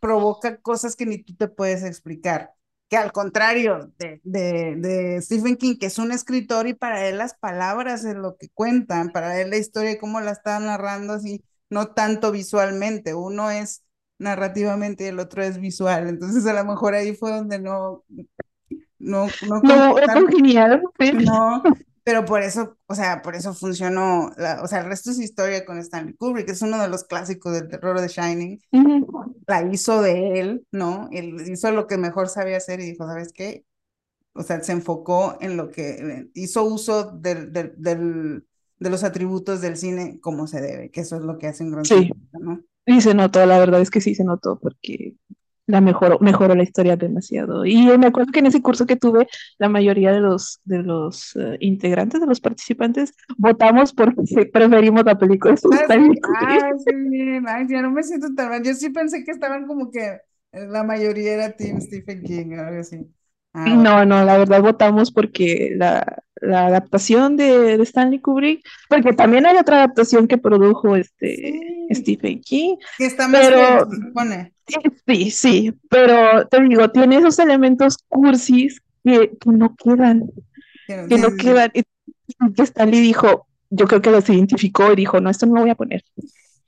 Provoca 0.00 0.56
cosas 0.58 0.94
que 0.94 1.04
ni 1.04 1.18
tú 1.18 1.34
te 1.34 1.48
puedes 1.48 1.82
explicar. 1.82 2.52
Que 2.90 2.96
al 2.96 3.12
contrario 3.12 3.92
de, 3.98 4.20
de, 4.24 4.76
de, 4.76 5.22
Stephen 5.22 5.56
King, 5.56 5.76
que 5.78 5.86
es 5.86 5.98
un 5.98 6.12
escritor 6.12 6.66
y 6.66 6.74
para 6.74 7.06
él 7.06 7.16
las 7.18 7.34
palabras 7.34 8.04
es 8.04 8.16
lo 8.16 8.36
que 8.36 8.48
cuentan, 8.52 9.10
para 9.10 9.40
él 9.40 9.50
la 9.50 9.56
historia 9.56 9.92
y 9.92 9.98
cómo 9.98 10.20
la 10.20 10.32
está 10.32 10.58
narrando 10.58 11.14
así, 11.14 11.42
no 11.70 11.92
tanto 11.92 12.32
visualmente. 12.32 13.14
Uno 13.14 13.50
es 13.50 13.84
narrativamente 14.18 15.04
y 15.04 15.06
el 15.06 15.20
otro 15.20 15.42
es 15.42 15.58
visual. 15.58 16.08
Entonces 16.08 16.44
a 16.46 16.52
lo 16.52 16.64
mejor 16.64 16.94
ahí 16.94 17.14
fue 17.14 17.30
donde 17.30 17.60
no, 17.60 18.04
no, 18.98 19.28
no, 19.48 19.62
no. 19.62 19.94
No, 21.24 21.62
pero 22.02 22.24
por 22.24 22.42
eso, 22.42 22.76
o 22.86 22.94
sea, 22.94 23.22
por 23.22 23.34
eso 23.34 23.52
funcionó, 23.52 24.30
o 24.62 24.66
sea, 24.66 24.80
el 24.80 24.86
resto 24.86 25.10
es 25.10 25.18
historia 25.18 25.64
con 25.64 25.78
Stanley 25.78 26.14
Kubrick, 26.14 26.48
es 26.48 26.62
uno 26.62 26.80
de 26.80 26.88
los 26.88 27.04
clásicos 27.04 27.52
del 27.52 27.68
terror 27.68 28.00
de 28.00 28.08
Shining, 28.08 28.60
la 29.46 29.62
hizo 29.70 30.00
de 30.02 30.40
él, 30.40 30.66
¿no? 30.72 31.08
Él 31.12 31.36
hizo 31.48 31.70
lo 31.72 31.86
que 31.86 31.98
mejor 31.98 32.28
sabía 32.28 32.56
hacer 32.56 32.80
y 32.80 32.90
dijo, 32.90 33.06
¿sabes 33.06 33.32
qué? 33.32 33.64
O 34.32 34.42
sea, 34.42 34.62
se 34.62 34.72
enfocó 34.72 35.36
en 35.40 35.56
lo 35.56 35.70
que 35.70 36.28
hizo 36.34 36.64
uso 36.64 37.10
del, 37.10 37.52
del, 37.52 37.74
del, 37.76 38.46
de 38.78 38.90
los 38.90 39.04
atributos 39.04 39.60
del 39.60 39.76
cine 39.76 40.18
como 40.20 40.46
se 40.46 40.60
debe, 40.60 40.90
que 40.90 41.00
eso 41.00 41.16
es 41.16 41.22
lo 41.22 41.36
que 41.38 41.48
hace 41.48 41.64
un 41.64 41.72
gran 41.72 41.84
sí. 41.84 42.10
¿no? 42.32 42.62
Y 42.86 43.00
se 43.00 43.14
notó, 43.14 43.44
la 43.44 43.58
verdad 43.58 43.80
es 43.80 43.90
que 43.90 44.00
sí 44.00 44.14
se 44.14 44.24
notó, 44.24 44.58
porque 44.58 45.14
la 45.70 45.80
mejoró, 45.80 46.18
mejoró 46.20 46.54
la 46.54 46.62
historia 46.62 46.96
demasiado. 46.96 47.64
Y 47.64 47.86
me 47.98 48.06
acuerdo 48.06 48.32
que 48.32 48.40
en 48.40 48.46
ese 48.46 48.62
curso 48.62 48.86
que 48.86 48.96
tuve, 48.96 49.28
la 49.58 49.68
mayoría 49.68 50.12
de 50.12 50.20
los, 50.20 50.60
de 50.64 50.82
los 50.82 51.34
uh, 51.36 51.56
integrantes, 51.60 52.20
de 52.20 52.26
los 52.26 52.40
participantes, 52.40 53.14
votamos 53.36 53.92
porque 53.92 54.22
preferimos 54.52 55.04
la 55.04 55.18
película. 55.18 55.54
Ah, 55.54 56.70
sí, 56.84 56.94
bien. 57.08 57.44
Ay, 57.48 57.66
ya 57.68 57.82
no 57.82 57.90
me 57.90 58.02
siento 58.02 58.28
tan 58.34 58.50
mal. 58.50 58.62
Yo 58.62 58.74
sí 58.74 58.90
pensé 58.90 59.24
que 59.24 59.30
estaban 59.30 59.66
como 59.66 59.90
que 59.90 60.18
la 60.52 60.82
mayoría 60.82 61.34
era 61.34 61.52
Team 61.52 61.80
Stephen 61.80 62.22
King, 62.22 62.52
algo 62.58 62.80
así. 62.80 63.06
Ah, 63.52 63.68
no, 63.68 64.04
no, 64.04 64.24
la 64.24 64.38
verdad 64.38 64.62
votamos 64.62 65.10
porque 65.10 65.72
la, 65.76 66.22
la 66.40 66.66
adaptación 66.66 67.36
de, 67.36 67.76
de, 67.76 67.82
Stanley 67.82 68.20
Kubrick, 68.20 68.64
porque 68.88 69.12
también 69.12 69.44
hay 69.44 69.56
otra 69.56 69.78
adaptación 69.78 70.28
que 70.28 70.38
produjo 70.38 70.94
este 70.94 71.58
Stephen 71.90 72.40
King. 72.42 72.76
Que 72.96 73.06
está 73.06 73.26
más 73.26 73.40
pero, 73.40 73.86
bien, 73.86 73.90
se 73.90 74.06
supone. 74.06 74.52
Sí, 75.06 75.30
sí, 75.30 75.74
pero 75.88 76.46
te 76.46 76.62
digo, 76.62 76.90
tiene 76.90 77.16
esos 77.16 77.38
elementos 77.40 77.98
cursis 78.08 78.80
que, 79.02 79.36
que 79.40 79.50
no 79.50 79.74
quedan, 79.74 80.30
que 80.86 81.18
no 81.18 81.36
quedan. 81.36 81.72
Y 81.74 81.82
Stanley 82.62 83.00
dijo, 83.00 83.48
yo 83.70 83.86
creo 83.86 84.00
que 84.00 84.10
los 84.10 84.28
identificó 84.28 84.92
y 84.92 84.96
dijo, 84.96 85.20
no, 85.20 85.28
esto 85.28 85.46
no 85.46 85.56
lo 85.56 85.60
voy 85.62 85.70
a 85.70 85.74
poner. 85.74 86.04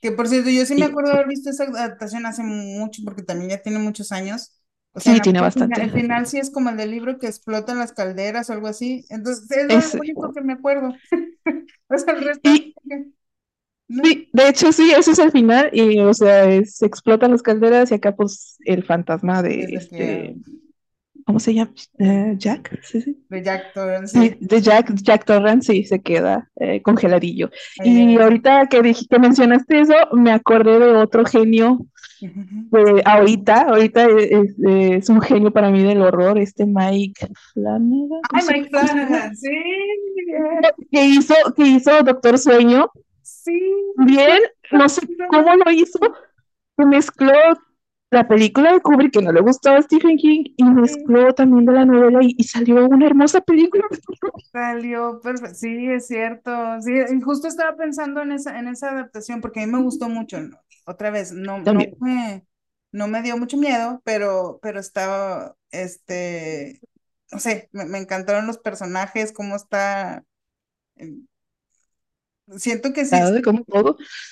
Que 0.01 0.11
por 0.11 0.29
cierto, 0.29 0.51
yo 0.51 0.67
sí 0.67 0.75
me 0.75 0.85
acuerdo 0.85 1.13
haber 1.13 1.29
visto 1.29 1.49
esa 1.49 1.63
adaptación 1.63 2.27
hace 2.27 2.43
mucho, 2.43 3.03
porque 3.05 3.23
también 3.23 3.51
ya 3.51 3.63
tiene 3.63 3.79
muchos 3.79 4.11
años. 4.11 4.59
O 4.95 5.01
sea, 5.01 5.15
sí, 5.15 5.21
tiene 5.21 5.41
bastante. 5.41 5.81
Al 5.81 5.91
final 5.91 6.27
sí 6.27 6.39
es 6.39 6.51
como 6.51 6.71
el 6.71 6.77
del 6.77 6.91
libro 6.91 7.19
que 7.19 7.27
explotan 7.27 7.79
las 7.79 7.93
calderas 7.93 8.51
o 8.51 8.53
algo 8.53 8.67
así. 8.67 9.07
Entonces, 9.09 9.49
es, 9.69 9.95
lo 9.95 10.01
único 10.01 10.33
que 10.33 10.43
me 10.43 10.53
acuerdo. 10.53 10.95
o 11.89 11.99
sea, 11.99 12.15
el 12.15 12.25
resto. 12.25 12.51
Sí, 14.03 14.29
de 14.33 14.49
hecho 14.49 14.73
sí, 14.73 14.91
eso 14.91 15.11
es 15.11 15.19
el 15.19 15.31
final, 15.33 15.69
y 15.73 15.99
o 15.99 16.15
sea, 16.15 16.45
se 16.65 16.87
explotan 16.87 17.31
las 17.33 17.43
calderas 17.43 17.91
y 17.91 17.95
acá 17.95 18.17
pues 18.17 18.57
el 18.65 18.85
fantasma 18.85 19.43
de 19.43 19.65
este, 19.65 20.37
¿cómo 21.25 21.41
se 21.41 21.55
llama? 21.55 21.73
Eh, 21.99 22.35
Jack, 22.37 22.79
¿Sí, 22.83 23.01
sí? 23.01 23.25
De 23.29 23.43
Jack 23.43 23.73
Torrance. 23.73 24.19
Sí, 24.19 24.37
de 24.41 24.61
Jack, 24.61 24.95
Jack 24.95 25.25
Torrance, 25.25 25.73
sí, 25.73 25.85
se 25.85 26.01
queda 26.01 26.51
eh, 26.57 26.83
congeladillo. 26.83 27.51
y 27.85 28.17
ahorita 28.17 28.67
que, 28.67 28.83
dije, 28.83 29.07
que 29.09 29.19
mencionaste 29.19 29.81
eso, 29.81 29.95
me 30.13 30.33
acordé 30.33 30.79
de 30.79 30.93
otro 30.93 31.25
genio 31.25 31.87
ahorita, 33.05 33.63
ahorita 33.63 34.07
es, 34.07 35.09
un 35.09 35.21
genio 35.21 35.53
para 35.53 35.71
mí 35.71 35.83
del 35.83 36.03
horror, 36.03 36.39
este 36.39 36.67
Mike 36.67 37.29
Flanagan. 37.53 38.21
Ay, 38.33 38.45
Mike 38.49 38.69
Flanagan, 38.71 39.37
sí. 39.37 39.51
Que 40.91 41.05
hizo, 41.07 41.35
que 41.57 41.67
hizo 41.67 42.03
Doctor 42.03 42.39
Sueño 42.39 42.91
Sí. 43.23 43.61
Bien, 43.97 44.39
no 44.71 44.89
sé 44.89 45.03
cómo 45.31 45.55
lo 45.57 45.71
hizo, 45.73 45.99
mezcló 46.77 47.33
la 48.13 48.29
película 48.29 48.73
de 48.73 48.81
Kubrick, 48.81 49.13
que 49.13 49.23
no 49.23 49.33
le 49.33 49.41
gustaba 49.41 49.79
a 49.79 49.83
Stephen 49.83 50.17
King, 50.17 50.45
y 50.57 50.65
mezcló 50.65 51.33
también 51.35 51.65
de 51.65 51.73
la 51.73 51.85
novela 51.87 52.21
y, 52.23 52.43
salió 52.45 52.87
una 52.87 53.07
hermosa 53.07 53.41
película. 53.41 53.85
Salió 54.53 55.19
perfecto, 55.21 55.55
sí, 55.55 55.89
es 55.91 56.07
cierto. 56.07 56.51
Sí, 56.83 56.93
justo 57.25 57.49
estaba 57.49 57.75
pensando 57.77 58.21
en 58.21 58.33
esa, 58.33 58.59
en 58.59 58.69
esa 58.69 58.91
adaptación, 58.91 59.41
porque 59.41 59.63
a 59.63 59.67
mí 59.67 59.73
me 59.73 59.83
gustó 59.83 60.09
mucho. 60.09 60.39
Otra 60.85 61.11
vez, 61.11 61.33
no, 61.33 61.59
no, 61.59 61.75
me, 61.75 62.47
no 62.93 63.09
me 63.09 63.23
dio 63.23 63.37
mucho 63.39 63.57
miedo, 63.57 64.03
pero, 64.05 64.59
pero 64.63 64.79
estaba, 64.79 65.57
este, 65.71 66.81
no 67.31 67.39
sé, 67.39 67.71
me, 67.73 67.87
me 67.87 67.99
encantaron 67.99 68.47
los 68.47 68.59
personajes, 68.59 69.33
cómo 69.33 69.57
está 69.57 70.25
Siento 72.57 72.93
que 72.93 73.05
sí. 73.05 73.17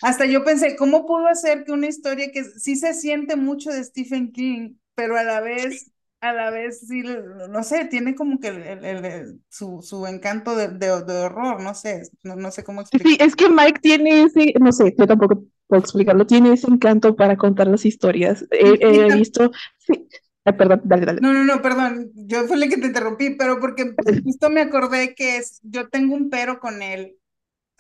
Hasta 0.03 0.27
yo 0.27 0.45
pensé, 0.45 0.77
¿cómo 0.77 1.07
pudo 1.07 1.27
hacer 1.27 1.65
que 1.65 1.73
una 1.73 1.89
historia 1.89 2.31
que 2.33 2.45
sí 2.45 2.77
se 2.77 2.95
siente 2.95 3.37
mucho 3.37 3.71
de 3.71 3.85
Stephen 3.85 4.33
King, 4.33 4.75
pero 4.95 5.17
a 5.17 5.25
la 5.25 5.41
vez, 5.41 5.91
a 6.21 6.33
la 6.33 6.51
vez, 6.51 6.87
sí, 6.87 7.03
no 7.49 7.63
sé, 7.63 7.87
tiene 7.87 8.15
como 8.15 8.39
que 8.39 8.49
el, 8.49 9.41
su, 9.49 9.81
su, 9.83 10.07
encanto 10.07 10.55
de, 10.55 10.69
de, 10.69 10.91
horror, 10.91 11.63
no 11.63 11.75
sé, 11.75 12.03
no, 12.23 12.51
sé 12.51 12.65
cómo 12.65 12.83
explicarlo. 12.83 13.11
Sí, 13.11 13.19
es 13.21 13.35
que 13.37 13.49
Mike 13.49 13.81
tiene 13.81 14.25
ese, 14.25 14.53
no 14.61 14.73
sé, 14.73 14.95
yo 14.99 15.07
tampoco 15.07 15.45
puedo 15.67 15.81
explicarlo, 15.81 16.27
tiene 16.27 16.53
ese 16.53 16.67
encanto 16.67 17.17
para 17.17 17.37
contar 17.37 17.69
las 17.69 17.87
historias. 17.87 18.45
he 18.51 19.15
visto, 19.15 19.51
sí, 19.79 20.07
perdón, 20.45 20.83
dale, 20.85 21.07
dale. 21.07 21.21
No, 21.21 21.33
no, 21.33 21.45
no, 21.45 21.63
perdón, 21.63 22.11
yo 22.15 22.45
fue 22.47 22.57
el 22.57 22.69
que 22.69 22.77
te 22.77 22.89
interrumpí, 22.89 23.31
pero 23.31 23.61
porque 23.61 23.95
justo 24.25 24.51
me 24.51 24.61
acordé 24.61 25.15
que 25.15 25.39
es, 25.39 25.61
yo 25.63 25.89
tengo 25.89 26.15
un 26.15 26.29
pero 26.29 26.61
con 26.61 26.83
él 26.83 27.17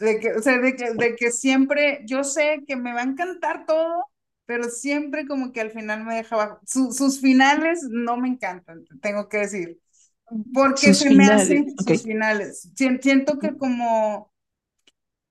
de 0.01 0.19
que, 0.19 0.33
o 0.33 0.43
sea, 0.43 0.59
de 0.59 0.75
que, 0.75 0.93
de 0.95 1.15
que 1.15 1.31
siempre, 1.31 2.03
yo 2.07 2.25
sé 2.25 2.65
que 2.67 2.77
me 2.77 2.93
va 2.93 3.01
a 3.01 3.05
encantar 3.05 3.67
todo, 3.67 4.05
pero 4.47 4.65
siempre 4.65 5.27
como 5.27 5.53
que 5.53 5.61
al 5.61 5.71
final 5.71 6.05
me 6.05 6.17
deja 6.17 6.59
sus 6.67 7.21
finales 7.21 7.87
no 7.89 8.17
me 8.17 8.29
encantan, 8.29 8.85
tengo 9.01 9.29
que 9.29 9.39
decir. 9.39 9.79
Porque 10.53 10.95
se 10.95 11.11
me 11.11 11.27
hacen 11.27 11.75
sus 11.77 12.03
finales. 12.03 12.71
Siento 12.75 13.39
que 13.39 13.57
como 13.57 14.33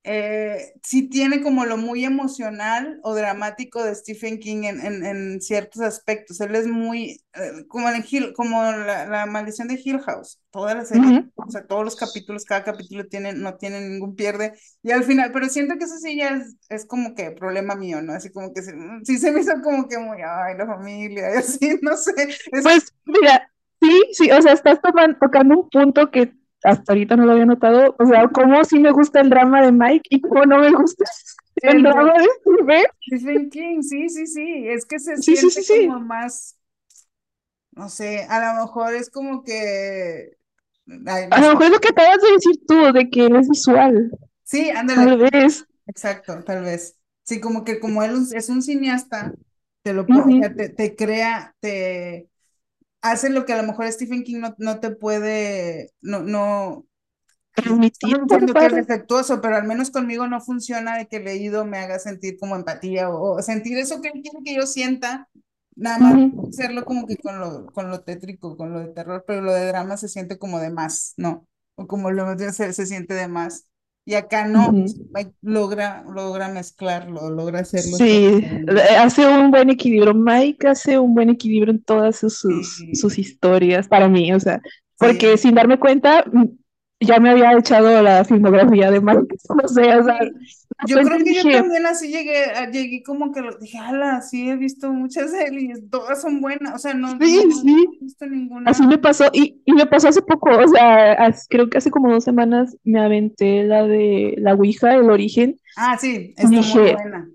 eh, 0.04 0.74
sí 0.82 1.10
tiene 1.10 1.42
como 1.42 1.66
lo 1.66 1.76
muy 1.76 2.06
emocional 2.06 3.00
o 3.04 3.14
dramático 3.14 3.84
de 3.84 3.94
Stephen 3.94 4.40
King 4.40 4.64
en, 4.64 4.80
en, 4.80 5.06
en 5.06 5.42
ciertos 5.42 5.82
aspectos. 5.82 6.40
Él 6.40 6.56
es 6.56 6.68
muy, 6.68 7.22
eh, 7.34 7.66
como, 7.68 7.90
en 7.90 8.06
Hill, 8.10 8.34
como 8.34 8.62
la, 8.64 9.06
la, 9.06 9.26
maldición 9.26 9.68
de 9.68 9.80
Hill 9.84 10.00
House, 10.00 10.40
toda 10.52 10.74
la 10.74 10.86
serie, 10.86 11.04
uh 11.04 11.12
-huh. 11.12 11.32
o 11.36 11.52
sea, 11.52 11.68
todos 11.68 11.84
los 11.84 11.98
capítulos, 11.98 12.46
cada 12.46 12.64
capítulo 12.64 13.08
tiene, 13.08 13.34
no 13.34 13.56
tiene 13.58 13.82
ningún 13.82 14.16
pierde. 14.16 14.54
Y 14.84 14.92
al 14.92 15.04
final, 15.04 15.32
pero 15.34 15.50
siento 15.50 15.78
que 15.78 15.84
eso 15.84 15.98
sí 15.98 16.16
ya 16.16 16.30
es, 16.30 16.56
es 16.70 16.86
como 16.86 17.14
que 17.14 17.32
problema 17.32 17.76
mío, 17.76 18.02
¿no? 18.02 18.14
Así 18.14 18.32
como 18.32 18.54
que 18.54 18.62
sí, 18.62 18.72
sí 19.04 19.18
se 19.18 19.32
me 19.32 19.42
hizo 19.42 19.52
como 19.62 19.88
que 19.90 19.98
muy, 19.98 20.20
ay, 20.26 20.58
la 20.58 20.66
familia, 20.66 21.30
y 21.36 21.38
así, 21.38 21.78
no 21.82 21.98
sé. 21.98 22.14
Es... 22.52 22.64
Pues 22.64 22.94
mira, 23.06 23.52
sí, 23.82 24.02
sí, 24.14 24.32
o 24.32 24.42
sea, 24.42 24.54
estás 24.54 24.80
tocando 24.82 25.60
un 25.60 25.70
punto 25.70 26.10
que 26.10 26.39
hasta 26.64 26.94
ahorita 26.94 27.16
no 27.16 27.26
lo 27.26 27.34
había 27.34 27.46
notado, 27.46 27.96
o 27.98 28.06
sea, 28.06 28.28
cómo 28.30 28.64
sí 28.64 28.80
me 28.80 28.92
gusta 28.92 29.22
el 29.22 29.30
drama 29.30 29.62
de 29.62 29.72
Mike 29.72 30.08
y 30.10 30.22
cómo 30.22 30.46
no 30.46 30.60
me 30.60 30.72
gusta 30.72 31.06
el, 31.62 31.78
el 31.78 31.84
drama 31.84 32.14
de 32.14 32.28
Stephen. 32.42 32.86
Stephen 33.08 33.50
King, 33.50 33.82
sí, 33.82 34.10
sí, 34.10 34.28
sí, 34.28 34.68
es 34.68 34.86
que 34.86 35.00
se 35.00 35.18
sí, 35.18 35.36
siente 35.36 35.62
sí, 35.62 35.64
sí, 35.64 35.88
como 35.88 36.00
más, 36.02 36.58
no 37.72 37.90
sé, 37.90 38.26
a 38.30 38.40
lo 38.56 38.62
mejor 38.66 38.94
es 38.96 39.10
como 39.10 39.44
que... 39.44 40.38
Ay, 41.06 41.28
no 41.28 41.36
a 41.36 41.40
lo 41.42 41.50
mejor 41.50 41.64
es 41.66 41.72
lo 41.72 41.80
que 41.80 41.90
acabas 41.90 42.22
de 42.22 42.32
decir 42.32 42.56
tú, 42.68 42.94
de 42.94 43.10
que 43.10 43.26
es 43.28 43.50
visual. 43.50 44.12
Sí, 44.44 44.70
ándale. 44.70 45.06
Tal 45.06 45.18
vez. 45.32 45.66
Exacto, 45.88 46.44
tal 46.44 46.64
vez. 46.64 46.98
Sí, 47.24 47.40
como 47.40 47.64
que 47.64 47.80
como 47.80 48.04
él 48.04 48.26
es 48.34 48.50
un 48.50 48.62
cineasta, 48.62 49.34
te 49.84 49.94
lo 49.94 50.02
uh 50.02 50.06
-huh. 50.06 50.56
te, 50.56 50.70
te 50.70 50.96
crea, 50.96 51.56
te 51.60 52.29
hace 53.02 53.30
lo 53.30 53.46
que 53.46 53.54
a 53.54 53.62
lo 53.62 53.68
mejor 53.68 53.92
Stephen 53.92 54.24
King 54.24 54.40
no, 54.40 54.56
no 54.58 54.80
te 54.80 54.92
puede, 54.92 55.92
no, 56.02 56.22
no, 56.22 56.86
Permitir, 57.56 58.16
entiendo 58.16 58.54
que 58.54 58.66
es 58.66 58.74
defectuoso, 58.74 59.42
pero 59.42 59.56
al 59.58 59.66
menos 59.66 59.92
conmigo 59.92 60.28
no 60.28 60.40
funciona 60.40 60.98
de 60.98 61.08
que 61.08 61.18
el 61.18 61.26
leído 61.26 61.66
me 61.66 61.80
haga 61.80 62.00
sentir 62.00 62.38
como 62.40 62.56
empatía 62.56 63.10
o, 63.10 63.38
o 63.38 63.42
sentir 63.42 63.78
eso 63.78 64.02
que 64.02 64.10
él 64.10 64.22
quiere 64.22 64.40
que 64.46 64.56
yo 64.56 64.66
sienta, 64.66 65.28
nada 65.76 65.98
más 66.00 66.14
uh 66.14 66.18
-huh. 66.18 66.50
hacerlo 66.50 66.86
como 66.86 67.08
que 67.08 67.18
con 67.18 67.40
lo, 67.40 67.66
con 67.68 67.90
lo 67.90 68.02
tétrico, 68.02 68.56
con 68.56 68.74
lo 68.74 68.80
de 68.80 68.94
terror, 68.94 69.24
pero 69.28 69.42
lo 69.42 69.54
de 69.54 69.66
drama 69.68 69.98
se 69.98 70.10
siente 70.10 70.38
como 70.38 70.60
de 70.60 70.70
más, 70.70 71.14
¿no? 71.18 71.48
O 71.76 71.88
como 71.88 72.12
lo 72.12 72.38
se, 72.38 72.74
se 72.74 72.86
siente 72.86 73.14
de 73.14 73.28
más. 73.28 73.69
Y 74.10 74.16
acá 74.16 74.48
no, 74.48 74.70
uh 74.70 74.72
-huh. 74.72 75.34
logra, 75.44 76.04
logra 76.12 76.48
mezclarlo, 76.48 77.30
logra 77.30 77.60
hacerlo. 77.60 77.96
Sí, 77.96 78.44
hace 78.98 79.28
un 79.28 79.52
buen 79.52 79.70
equilibrio. 79.70 80.16
Mike 80.16 80.68
hace 80.68 80.98
un 80.98 81.14
buen 81.14 81.30
equilibrio 81.30 81.72
en 81.76 81.84
todas 81.84 82.16
sus, 82.16 82.40
sí. 82.40 82.96
sus 82.96 83.20
historias, 83.20 83.88
para 83.88 84.10
mí, 84.10 84.34
o 84.34 84.40
sea, 84.40 84.64
porque 84.98 85.38
sí. 85.38 85.44
sin 85.44 85.54
darme 85.54 85.78
cuenta, 85.78 86.26
ya 87.00 87.20
me 87.20 87.30
había 87.30 87.54
echado 87.54 88.02
la 88.02 88.24
filmografía 88.26 88.92
de 88.92 89.00
Mike, 89.00 89.36
no 89.62 89.68
sé, 89.68 89.96
o 89.96 90.04
sea. 90.04 90.20
Yo 90.88 90.98
creo 91.02 91.18
que 91.18 91.34
yo 91.34 91.44
también 91.44 91.86
así 91.86 92.10
llegué, 92.10 92.46
llegué 92.72 93.04
como 93.04 93.34
que 93.34 93.42
lo 93.42 93.58
dije, 93.58 93.78
ala, 93.78 94.22
sí 94.22 94.50
he 94.50 94.56
visto 94.56 94.94
muchas 94.94 95.32
series, 95.32 95.90
todas 95.90 96.22
son 96.22 96.40
buenas, 96.40 96.74
o 96.74 96.78
sea, 96.78 96.94
no, 96.94 97.10
sí, 97.20 97.44
no, 97.46 97.56
sí. 97.56 97.66
no 97.66 97.82
he 97.82 98.04
visto 98.04 98.26
ninguna. 98.26 98.72
Así 98.72 98.88
me 98.88 98.98
pasó, 98.98 99.26
y, 99.34 99.62
y 99.66 99.74
me 99.74 99.86
pasó 99.86 100.08
hace 100.08 100.22
poco, 100.22 100.50
o 100.52 100.68
sea, 100.68 101.34
creo 101.50 101.70
que 101.70 101.80
hace 101.80 101.92
como 101.92 102.12
dos 102.12 102.24
semanas 102.24 102.78
me 102.84 103.02
aventé 103.02 103.64
la 103.64 103.84
de 103.84 104.36
La 104.38 104.54
Ouija, 104.54 104.96
El 104.96 105.10
Origen. 105.10 105.60
Ah, 105.76 105.98
sí, 105.98 106.34
está 106.38 106.50
dije, 106.50 106.80
muy 106.80 106.94
buena. 106.94 107.30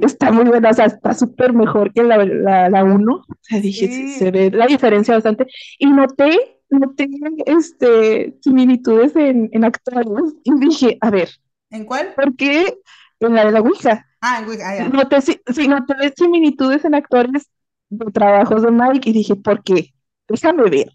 Está 0.00 0.32
muy 0.32 0.44
buena, 0.44 0.70
o 0.70 0.74
sea, 0.74 0.86
está 0.86 1.12
súper 1.12 1.52
mejor 1.52 1.92
que 1.92 2.02
la, 2.02 2.24
la, 2.24 2.70
la 2.70 2.84
uno. 2.84 3.24
O 3.28 3.36
sea, 3.42 3.60
dije, 3.60 3.88
sí. 3.88 4.10
se 4.12 4.30
ve 4.30 4.50
la 4.50 4.66
diferencia 4.66 5.14
bastante. 5.14 5.46
Y 5.78 5.86
noté 5.86 6.59
noté 6.78 7.08
este, 7.46 8.38
similitudes 8.42 9.14
en, 9.16 9.50
en 9.52 9.64
actores 9.64 10.06
y 10.44 10.54
dije, 10.58 10.98
a 11.00 11.10
ver. 11.10 11.28
¿En 11.70 11.84
cuál? 11.84 12.14
¿Por 12.14 12.36
qué? 12.36 12.78
En 13.20 13.34
la 13.34 13.44
de 13.44 13.52
la 13.52 13.60
Ouija. 13.60 14.06
Ah, 14.20 14.40
en 14.40 14.48
Ouija, 14.48 14.68
ah, 14.68 14.76
ya. 14.76 14.88
Noté, 14.88 15.20
sí, 15.20 15.68
noté 15.68 15.94
similitudes 16.16 16.84
en 16.84 16.94
actores 16.94 17.50
de 17.88 18.10
trabajos 18.12 18.62
de 18.62 18.70
Mike 18.70 19.10
y 19.10 19.12
dije, 19.12 19.36
¿por 19.36 19.62
qué? 19.62 19.92
Déjame 20.28 20.70
ver. 20.70 20.90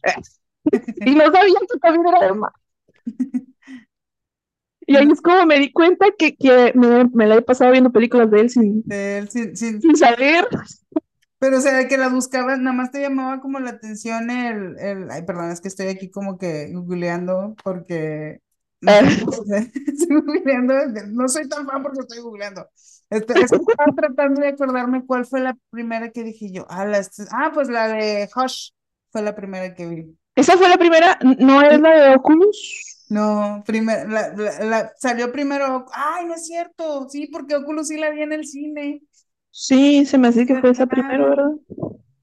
y 1.06 1.16
no 1.16 1.26
sabía 1.32 1.60
que 1.70 1.80
también 1.80 2.08
era 2.08 2.28
de 2.28 2.34
Mike. 2.34 3.46
Y 4.88 4.96
ahí 4.96 5.08
es 5.12 5.22
como 5.22 5.46
me 5.46 5.60
di 5.60 5.72
cuenta 5.72 6.08
que, 6.18 6.36
que 6.36 6.72
me, 6.76 7.06
me, 7.06 7.26
la 7.26 7.36
he 7.36 7.42
pasado 7.42 7.72
viendo 7.72 7.92
películas 7.92 8.30
de 8.30 8.42
él 8.42 8.50
sin, 8.50 8.84
de 8.84 9.18
él, 9.18 9.30
sin, 9.30 9.56
sin, 9.56 9.82
sin 9.82 9.96
saber. 9.96 10.48
Pero, 11.46 11.60
o 11.60 11.62
sea, 11.62 11.78
de 11.78 11.88
que 11.88 11.98
la 11.98 12.10
buscabas, 12.10 12.58
nada 12.58 12.76
más 12.76 12.89
te 12.89 13.00
llamaba 13.00 13.39
como 13.39 13.60
la 13.60 13.70
atención 13.70 14.32
el, 14.32 14.80
el, 14.80 15.12
ay, 15.12 15.22
perdón, 15.28 15.52
es 15.52 15.62
que 15.62 15.68
estoy 15.68 15.89
aquí 15.89 16.10
como 16.10 16.39
que 16.39 16.74
googleando 16.74 17.56
porque, 17.64 18.41
no, 18.82 18.91
estoy 18.98 20.22
googleando, 20.26 20.74
no 21.10 21.28
soy 21.28 21.48
tan 21.48 21.68
fan 21.68 21.84
porque 21.84 22.00
estoy 22.00 22.18
googleando. 22.22 22.68
Estoy, 23.12 23.43
estoy 23.43 23.60
tratando 23.96 24.41
de 24.41 24.48
acordarme 24.48 25.06
cuál 25.06 25.28
fue 25.28 25.39
la 25.39 25.56
primera 25.70 26.10
que 26.10 26.24
dije 26.24 26.52
yo, 26.52 26.66
ah, 26.68 26.84
la, 26.84 27.08
ah, 27.34 27.52
pues 27.54 27.70
la 27.70 27.89
de 27.89 28.28
Hush 28.36 28.72
fue 29.12 29.22
la 29.22 29.36
primera 29.36 29.76
que 29.76 29.86
vi. 29.86 30.18
¿Esa 30.34 30.58
fue 30.58 30.68
la 30.68 30.78
primera? 30.78 31.20
¿No 31.22 31.62
es 31.62 31.80
la 31.80 31.91
de 31.91 32.16
Oculus? 32.16 33.06
No, 33.10 33.64
primer, 33.68 34.10
la, 34.10 34.30
la, 34.30 34.66
la, 34.66 34.93
salió 34.98 35.32
primero, 35.32 35.86
ay, 35.93 36.26
no 36.26 36.34
es 36.34 36.48
cierto, 36.48 37.08
sí, 37.08 37.28
porque 37.28 37.56
Oculus 37.56 37.89
sí 37.89 37.98
la 37.98 38.10
vi 38.10 38.24
en 38.24 38.34
el 38.34 38.48
cine. 38.48 39.04
Sí, 39.58 40.06
se 40.06 40.18
me 40.18 40.28
hace 40.28 40.45
que 40.45 40.60
fue 40.60 40.72
esa 40.72 40.86
primero, 40.86 41.30
¿verdad? 41.30 41.51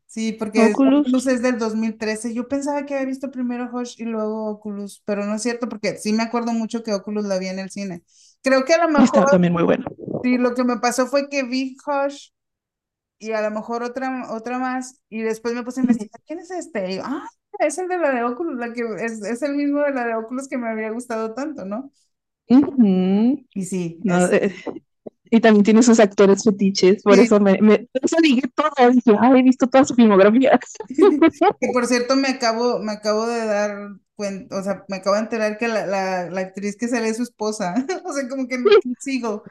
Sí, 0.06 0.34
porque 0.34 0.66
Oculus. 0.66 1.06
Oculus. 1.06 1.26
es 1.28 1.40
del 1.40 1.58
2013. 1.58 2.34
Yo 2.34 2.46
pensaba 2.46 2.84
que 2.84 2.94
había 2.94 3.06
visto 3.06 3.30
primero 3.30 3.70
Hush 3.72 3.94
y 3.96 4.04
luego 4.04 4.50
Oculus, 4.50 5.02
pero 5.06 5.24
no 5.24 5.36
es 5.36 5.42
cierto 5.42 5.66
porque 5.66 5.96
sí 5.96 6.12
me 6.12 6.22
acuerdo 6.22 6.52
mucho 6.52 6.82
que 6.82 6.92
Oculus 6.92 7.24
la 7.24 7.38
vi 7.38 7.46
en 7.46 7.58
el 7.58 7.70
cine. 7.70 8.02
Creo 8.42 8.66
que 8.66 8.74
a 8.74 8.82
lo 8.82 8.88
mejor. 8.90 9.04
Está 9.04 9.24
también 9.24 9.54
muy 9.54 9.62
bueno. 9.62 9.86
Sí, 10.22 10.36
lo 10.36 10.54
que 10.54 10.64
me 10.64 10.76
pasó 10.76 11.06
fue 11.06 11.30
que 11.30 11.44
vi 11.44 11.74
Hush 11.86 12.28
y 13.18 13.32
a 13.32 13.40
lo 13.40 13.50
mejor 13.50 13.82
otra, 13.82 14.30
otra 14.32 14.58
más 14.58 15.00
y 15.08 15.22
después 15.22 15.54
me 15.54 15.62
puse 15.62 15.80
a 15.80 15.84
investigar 15.84 16.20
quién 16.26 16.40
es 16.40 16.50
este. 16.50 16.92
Y 16.92 16.96
yo, 16.96 17.02
ah, 17.06 17.26
es 17.60 17.78
el 17.78 17.88
de 17.88 17.96
la 17.96 18.10
de 18.12 18.24
Oculus, 18.24 18.58
la 18.58 18.74
que 18.74 18.82
es, 19.00 19.22
es 19.22 19.40
el 19.40 19.54
mismo 19.54 19.80
de 19.80 19.92
la 19.92 20.06
de 20.06 20.14
Oculus 20.16 20.48
que 20.48 20.58
me 20.58 20.68
había 20.68 20.90
gustado 20.90 21.32
tanto, 21.32 21.64
¿no? 21.64 21.90
Uh 22.50 22.56
-huh. 22.60 23.46
Y 23.54 23.64
sí. 23.64 23.98
No, 24.04 24.26
es... 24.26 24.32
eh, 24.32 24.54
y 25.34 25.40
también 25.40 25.64
tiene 25.64 25.82
sus 25.82 25.98
actores 25.98 26.44
fetiches, 26.44 27.02
por 27.02 27.14
sí. 27.14 27.22
eso 27.22 27.40
me, 27.40 27.58
me 27.62 27.88
eso 27.94 28.16
dije 28.22 28.42
todo, 28.54 28.90
dije, 28.90 29.16
ay, 29.18 29.40
he 29.40 29.42
visto 29.42 29.66
toda 29.66 29.82
su 29.86 29.94
filmografía. 29.94 30.60
que 31.58 31.68
por 31.72 31.86
cierto 31.86 32.16
me 32.16 32.28
acabo, 32.28 32.80
me 32.80 32.92
acabo 32.92 33.26
de 33.26 33.46
dar 33.46 33.92
cuenta, 34.14 34.58
o 34.58 34.62
sea, 34.62 34.84
me 34.88 34.96
acabo 34.96 35.16
de 35.16 35.22
enterar 35.22 35.56
que 35.56 35.68
la, 35.68 35.86
la, 35.86 36.28
la 36.28 36.40
actriz 36.42 36.76
que 36.76 36.86
sale 36.86 37.08
es 37.08 37.16
su 37.16 37.22
esposa, 37.22 37.74
o 38.04 38.12
sea, 38.12 38.28
como 38.28 38.46
que 38.46 38.58
no 38.58 38.70
sigo. 39.00 39.42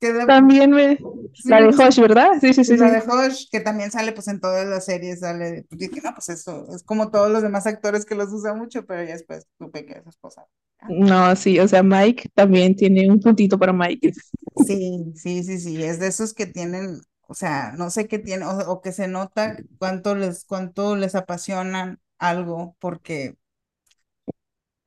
Que 0.00 0.12
de... 0.12 0.26
También 0.26 0.70
me, 0.70 0.96
sí, 0.96 1.48
la 1.48 1.60
de 1.60 1.68
Hosh, 1.68 2.00
¿verdad? 2.00 2.30
Sí, 2.40 2.54
sí, 2.54 2.64
sí. 2.64 2.76
La 2.76 2.90
de 2.90 3.02
Hosh, 3.06 3.48
que 3.50 3.60
también 3.60 3.90
sale 3.90 4.12
pues 4.12 4.28
en 4.28 4.40
todas 4.40 4.66
las 4.66 4.84
series, 4.86 5.20
sale, 5.20 5.66
dije, 5.70 6.00
no, 6.02 6.14
pues 6.14 6.28
eso, 6.30 6.66
es 6.74 6.82
como 6.82 7.10
todos 7.10 7.30
los 7.30 7.42
demás 7.42 7.66
actores 7.66 8.04
que 8.04 8.14
los 8.14 8.32
usa 8.32 8.54
mucho, 8.54 8.86
pero 8.86 9.04
ya 9.04 9.12
después 9.12 9.46
supe 9.58 9.84
que 9.84 9.98
es 9.98 10.06
esposa. 10.06 10.46
No, 10.88 11.36
sí, 11.36 11.60
o 11.60 11.68
sea, 11.68 11.82
Mike 11.82 12.30
también 12.34 12.74
tiene 12.74 13.10
un 13.10 13.20
puntito 13.20 13.58
para 13.58 13.72
Mike. 13.72 14.12
Sí, 14.66 15.12
sí, 15.14 15.44
sí, 15.44 15.60
sí, 15.60 15.82
es 15.82 15.98
de 16.00 16.06
esos 16.06 16.32
que 16.32 16.46
tienen, 16.46 17.00
o 17.26 17.34
sea, 17.34 17.72
no 17.76 17.90
sé 17.90 18.08
qué 18.08 18.18
tienen, 18.18 18.48
o, 18.48 18.58
o, 18.58 18.80
que 18.80 18.92
se 18.92 19.08
nota 19.08 19.56
cuánto 19.78 20.14
les, 20.14 20.44
cuánto 20.44 20.96
les 20.96 21.14
apasionan 21.14 22.00
algo, 22.18 22.76
porque, 22.78 23.36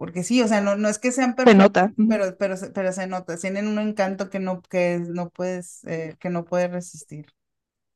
porque 0.04 0.24
sí, 0.24 0.42
o 0.42 0.50
sea, 0.50 0.60
no, 0.60 0.76
no 0.76 0.90
es 0.90 1.00
que 1.00 1.14
sean 1.14 1.34
perfectos, 1.34 1.54
se 1.54 1.58
nota. 1.58 1.94
pero, 2.10 2.38
pero, 2.38 2.56
pero 2.74 2.92
se 2.92 3.08
nota, 3.08 3.38
tienen 3.38 3.70
un 3.70 3.80
encanto 3.80 4.30
que 4.30 4.42
no, 4.42 4.62
que 4.62 5.00
no 5.00 5.30
puedes, 5.30 5.86
eh, 5.86 6.18
que 6.20 6.30
no 6.30 6.44
puedes 6.44 6.70
resistir. 6.70 7.28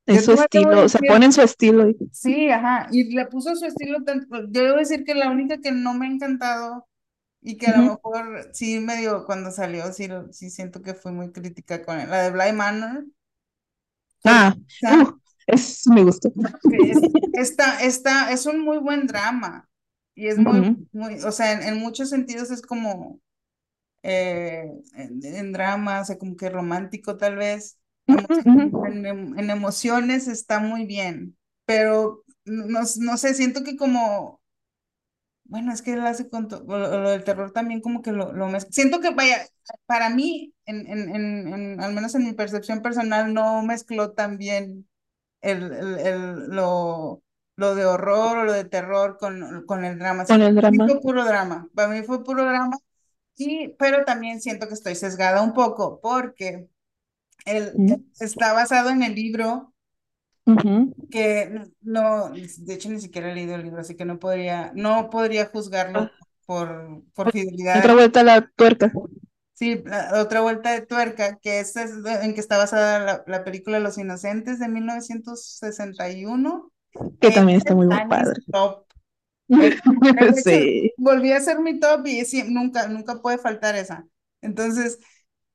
Es 0.05 0.23
su 0.23 0.31
estilo, 0.31 0.85
o 0.85 0.87
sea, 0.87 1.01
ponen 1.05 1.33
su 1.33 1.41
estilo. 1.41 1.91
Sí, 2.13 2.49
ajá, 2.49 2.87
y 2.93 3.13
le 3.13 3.25
puso 3.25 3.53
su 3.57 3.65
estilo, 3.65 4.05
tanto, 4.05 4.25
yo 4.49 4.63
debo 4.63 4.77
decir 4.77 5.03
que 5.03 5.15
la 5.15 5.29
única 5.29 5.57
que 5.57 5.73
no 5.73 5.95
me 5.95 6.07
ha 6.07 6.09
encantado 6.09 6.87
y 7.41 7.57
que 7.57 7.67
a 7.67 7.71
uh 7.71 7.73
-huh. 7.73 7.77
lo 7.79 7.91
mejor 7.95 8.49
sí 8.53 8.79
medio 8.79 9.25
cuando 9.25 9.51
salió, 9.51 9.91
sí, 9.91 10.07
sí 10.31 10.49
siento 10.49 10.81
que 10.81 10.93
fue 10.93 11.11
muy 11.11 11.33
crítica 11.33 11.83
con 11.83 11.99
él. 11.99 12.09
La 12.09 12.21
de 12.23 12.31
Bly 12.31 12.53
Manor. 12.53 13.05
Ah, 14.23 14.55
uh, 14.83 15.19
es, 15.45 15.85
me 15.87 16.05
gustó. 16.05 16.31
Es, 16.71 16.99
esta, 17.33 17.83
esta, 17.83 18.31
es 18.31 18.45
un 18.45 18.61
muy 18.61 18.77
buen 18.77 19.07
drama. 19.07 19.67
Y 20.17 20.27
es 20.27 20.37
muy, 20.37 20.59
uh 20.59 20.63
-huh. 20.63 20.87
muy, 20.91 21.13
o 21.23 21.31
sea, 21.31 21.53
en, 21.53 21.61
en, 21.61 21.77
muchos 21.79 22.09
sentidos 22.09 22.49
es 22.49 22.63
como 22.63 23.19
eh, 24.01 24.65
en, 24.95 25.23
en, 25.23 25.53
drama, 25.53 26.01
o 26.01 26.05
sea, 26.05 26.17
como 26.17 26.35
que 26.35 26.49
romántico 26.49 27.17
tal 27.17 27.35
vez. 27.35 27.77
En, 28.07 29.37
en 29.37 29.49
emociones 29.49 30.27
está 30.27 30.59
muy 30.59 30.85
bien, 30.85 31.37
pero 31.65 32.23
no, 32.45 32.79
no 32.99 33.17
sé, 33.17 33.33
siento 33.33 33.63
que 33.63 33.75
como 33.75 34.41
bueno, 35.49 35.71
es 35.71 35.81
que 35.81 35.93
él 35.93 36.05
hace 36.05 36.29
con 36.29 36.47
lo, 36.49 36.63
lo, 36.99 37.09
del 37.09 37.23
terror 37.23 37.51
también 37.51 37.81
como 37.81 38.01
que 38.01 38.11
lo, 38.11 38.33
lo 38.33 38.47
mezcla. 38.49 38.71
Siento 38.71 38.99
que, 38.99 39.11
vaya, 39.11 39.47
para 39.85 40.09
mí, 40.09 40.53
en, 40.65 40.87
en, 40.87 41.15
en, 41.15 41.53
en, 41.53 41.81
al 41.81 41.93
menos 41.93 42.15
en 42.15 42.25
mi 42.25 42.33
percepción 42.33 42.81
personal, 42.81 43.33
no 43.33 43.63
mezcló 43.63 44.11
tan 44.11 44.37
bien 44.37 44.87
el, 45.41 45.71
el, 45.73 45.99
el, 45.99 46.47
lo, 46.49 47.23
lo 47.57 47.75
de 47.75 47.85
horror 47.85 48.37
o 48.39 48.43
lo 48.45 48.53
de 48.53 48.65
terror 48.65 49.17
con, 49.19 49.65
con 49.67 49.85
el 49.85 49.99
drama. 49.99 50.25
Con 50.25 50.41
el 50.41 50.55
para 50.55 50.55
drama. 50.55 50.85
mí 50.85 50.91
fue 50.93 51.01
puro 51.01 51.25
drama. 51.25 51.67
Para 51.75 51.89
mí 51.89 52.01
fue 52.03 52.23
puro 52.23 52.43
drama. 52.45 52.77
y, 53.37 53.69
pero 53.79 54.05
también 54.05 54.41
siento 54.41 54.67
que 54.67 54.73
estoy 54.75 54.95
sesgada 54.95 55.41
un 55.43 55.53
poco 55.53 55.99
porque 56.01 56.67
el, 57.45 57.73
está 58.19 58.53
basado 58.53 58.89
en 58.91 59.03
el 59.03 59.15
libro 59.15 59.73
Ujú. 60.47 60.93
que 61.09 61.61
no, 61.81 62.29
de 62.31 62.73
hecho 62.73 62.89
ni 62.89 62.99
siquiera 62.99 63.31
he 63.31 63.35
leído 63.35 63.55
el 63.55 63.63
libro, 63.63 63.81
así 63.81 63.95
que 63.95 64.05
no 64.05 64.19
podría, 64.19 64.71
no 64.75 65.09
podría 65.09 65.45
juzgarlo 65.47 66.01
Ah, 66.01 66.11
por, 66.45 67.03
por 67.13 67.31
fidelidad. 67.31 67.79
Otra 67.79 67.93
vuelta 67.93 68.19
a 68.21 68.23
la 68.23 68.47
tuerca, 68.55 68.91
Sí, 69.53 69.81
la- 69.85 70.21
otra 70.21 70.41
vuelta 70.41 70.71
de 70.71 70.85
tuerca, 70.85 71.37
que 71.39 71.59
es, 71.59 71.75
es 71.75 71.91
en 72.21 72.33
que 72.35 72.39
está 72.39 72.57
basada 72.57 72.99
la, 72.99 73.23
la 73.25 73.43
película 73.43 73.79
Los 73.79 73.97
Inocentes 73.97 74.59
de 74.59 74.67
1961, 74.67 76.71
que 77.19 77.31
también 77.31 77.57
está 77.59 77.75
muy 77.75 77.87
padre. 78.09 78.41
top. 78.51 78.85
Sí. 80.43 80.91
volví 80.97 81.31
a 81.31 81.37
hacer 81.37 81.59
mi 81.59 81.79
top 81.79 82.05
y 82.07 82.25
sí, 82.25 82.43
nunca, 82.47 82.87
nunca 82.87 83.21
puede 83.21 83.37
faltar 83.37 83.75
esa. 83.75 84.07
Entonces, 84.41 84.99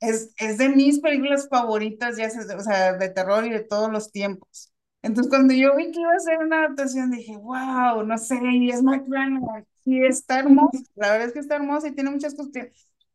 es, 0.01 0.33
es 0.39 0.59
de 0.59 0.69
mis 0.71 1.01
películas 1.01 1.49
favoritas, 1.49 2.17
ya 2.17 2.31
sea, 2.31 2.57
o 2.57 2.61
sea, 2.61 2.95
de 2.95 3.09
terror 3.11 3.45
y 3.47 3.51
de 3.51 3.61
todos 3.65 3.91
los 3.93 4.11
tiempos. 4.13 4.73
Entonces, 5.03 5.31
cuando 5.31 5.55
yo 5.55 5.77
vi 5.77 5.91
que 5.93 6.01
iba 6.01 6.13
a 6.15 6.19
ser 6.21 6.39
una 6.39 6.61
adaptación, 6.61 7.11
dije, 7.11 7.37
wow, 7.37 8.05
no 8.05 8.19
sé, 8.19 8.37
y 8.53 8.71
es 8.71 8.83
Branagh, 8.83 9.65
y 9.85 10.05
está 10.05 10.41
hermosa, 10.41 10.79
la 10.95 11.13
verdad 11.13 11.29
es 11.29 11.33
que 11.35 11.41
está 11.41 11.57
hermosa 11.57 11.89
y 11.89 11.93
tiene 11.95 12.11
muchas 12.11 12.35
cosas. 12.35 12.53
que- 12.53 12.73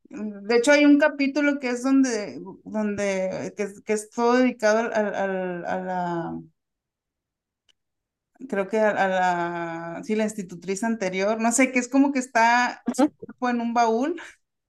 De 0.10 0.58
hecho, 0.58 0.72
hay 0.72 0.86
un 0.86 1.00
capítulo 1.00 1.60
que 1.60 1.70
es 1.70 1.84
donde, 1.84 2.40
donde, 2.66 3.54
que, 3.58 3.64
es- 3.64 3.82
que 3.82 3.94
es 3.94 4.10
todo 4.10 4.34
dedicado 4.38 4.80
al, 4.80 4.94
al- 4.94 5.16
al- 5.16 5.66
a 5.66 5.80
la, 5.82 6.42
creo 8.50 8.68
que 8.68 8.80
a, 8.80 8.90
a 8.92 9.08
la, 9.98 10.04
sí, 10.04 10.16
la 10.16 10.24
institutriz 10.26 10.84
anterior, 10.84 11.40
no 11.42 11.52
sé, 11.52 11.72
que 11.72 11.80
es 11.80 11.88
como 11.90 12.12
que 12.12 12.20
está 12.20 12.84
su 12.94 13.12
cuerpo 13.16 13.50
en 13.50 13.62
un 13.62 13.74
baúl, 13.74 14.22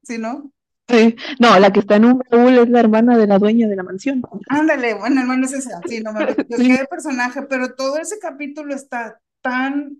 ¿sí, 0.02 0.18
no? 0.18 0.52
Sí. 0.88 1.16
No, 1.38 1.58
la 1.58 1.70
que 1.72 1.80
está 1.80 1.96
en 1.96 2.06
un 2.06 2.22
baúl 2.30 2.58
es 2.58 2.68
la 2.70 2.80
hermana 2.80 3.16
de 3.18 3.26
la 3.26 3.38
dueña 3.38 3.68
de 3.68 3.76
la 3.76 3.82
mansión. 3.82 4.22
Ándale, 4.48 4.94
bueno, 4.94 5.20
hermano, 5.20 5.44
es 5.46 5.52
esa, 5.52 5.80
sí, 5.86 6.00
no 6.00 6.12
me 6.12 6.26
Sí. 6.56 6.68
qué 6.68 6.84
personaje, 6.90 7.42
pero 7.42 7.74
todo 7.74 7.98
ese 7.98 8.18
capítulo 8.18 8.74
está 8.74 9.20
tan 9.42 9.98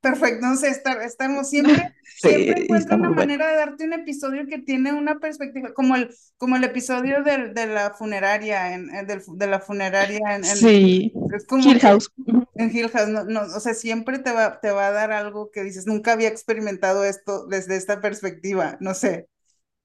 perfecto, 0.00 0.46
no 0.46 0.56
sé, 0.56 0.68
está, 0.68 1.04
estamos 1.04 1.48
siempre, 1.50 1.82
siempre 2.16 2.54
Sí, 2.58 2.64
encuentra 2.64 2.96
está 2.96 2.96
una 2.96 3.10
bueno. 3.14 3.30
manera 3.30 3.48
de 3.50 3.56
darte 3.56 3.84
un 3.84 3.92
episodio 3.92 4.46
que 4.46 4.58
tiene 4.60 4.92
una 4.92 5.18
perspectiva, 5.20 5.72
como 5.74 5.96
el, 5.96 6.14
como 6.36 6.56
el 6.56 6.64
episodio 6.64 7.22
del, 7.22 7.54
de 7.54 7.66
la 7.66 7.92
funeraria, 7.94 8.74
en, 8.74 8.88
del, 9.06 9.22
de 9.36 9.46
la 9.46 9.60
funeraria 9.60 10.20
en, 10.36 10.44
en- 10.44 10.70
Sí. 10.70 11.12
es 11.30 11.46
como 11.46 11.72
Hill 11.72 11.80
House. 11.80 12.08
En 12.56 12.76
Hill 12.76 12.90
House, 12.90 13.08
no, 13.08 13.24
no, 13.24 13.42
o 13.42 13.60
sea, 13.60 13.74
siempre 13.74 14.18
te 14.20 14.32
va, 14.32 14.60
te 14.60 14.70
va 14.72 14.88
a 14.88 14.92
dar 14.92 15.12
algo 15.12 15.50
que 15.52 15.62
dices, 15.64 15.86
nunca 15.86 16.12
había 16.12 16.28
experimentado 16.28 17.04
esto 17.04 17.46
desde 17.46 17.76
esta 17.76 18.00
perspectiva, 18.00 18.76
no 18.80 18.94
sé. 18.94 19.28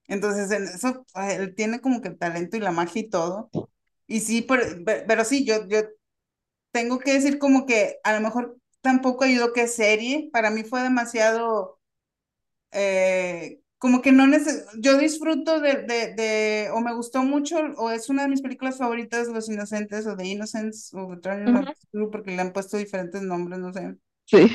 Entonces, 0.08 0.52
en 0.52 0.64
eso, 0.66 1.06
él 1.16 1.56
tiene 1.56 1.82
como 1.82 2.02
que 2.02 2.10
el 2.10 2.18
talento 2.20 2.58
y 2.58 2.62
la 2.62 2.72
magia 2.72 3.02
y 3.04 3.10
todo. 3.10 3.50
Y 4.08 4.22
sí, 4.22 4.44
pero, 4.44 4.64
pe- 4.86 5.06
pero 5.08 5.26
sí, 5.26 5.46
yo, 5.46 5.68
yo 5.68 5.82
tengo 6.72 7.00
que 7.00 7.14
decir 7.14 7.40
como 7.40 7.66
que 7.66 7.98
a 8.04 8.14
lo 8.14 8.22
mejor 8.22 8.58
tampoco 8.84 9.26
ayudó 9.26 9.54
que 9.54 9.68
serie, 9.68 10.30
para 10.34 10.52
mí 10.52 10.64
fue 10.64 10.84
demasiado, 10.84 11.80
eh, 12.72 13.62
como 13.80 14.02
que 14.02 14.12
no 14.12 14.28
neces 14.28 14.66
yo 14.80 14.98
disfruto 14.98 15.60
de, 15.60 15.84
de, 15.84 16.16
de, 16.16 16.70
o 16.74 16.82
me 16.82 16.94
gustó 16.96 17.24
mucho, 17.24 17.58
o 17.78 17.92
es 17.92 18.10
una 18.10 18.24
de 18.24 18.30
mis 18.30 18.42
películas 18.42 18.78
favoritas, 18.78 19.28
Los 19.30 19.50
Inocentes, 19.50 20.08
o 20.08 20.18
The 20.18 20.26
Innocents, 20.26 20.94
o 20.94 21.20
the 21.20 21.32
Screw, 21.82 22.12
porque 22.12 22.32
le 22.32 22.42
han 22.42 22.54
puesto 22.54 22.78
diferentes 22.78 23.22
nombres, 23.24 23.60
no 23.60 23.74
sé 23.74 23.98
Sí. 24.26 24.48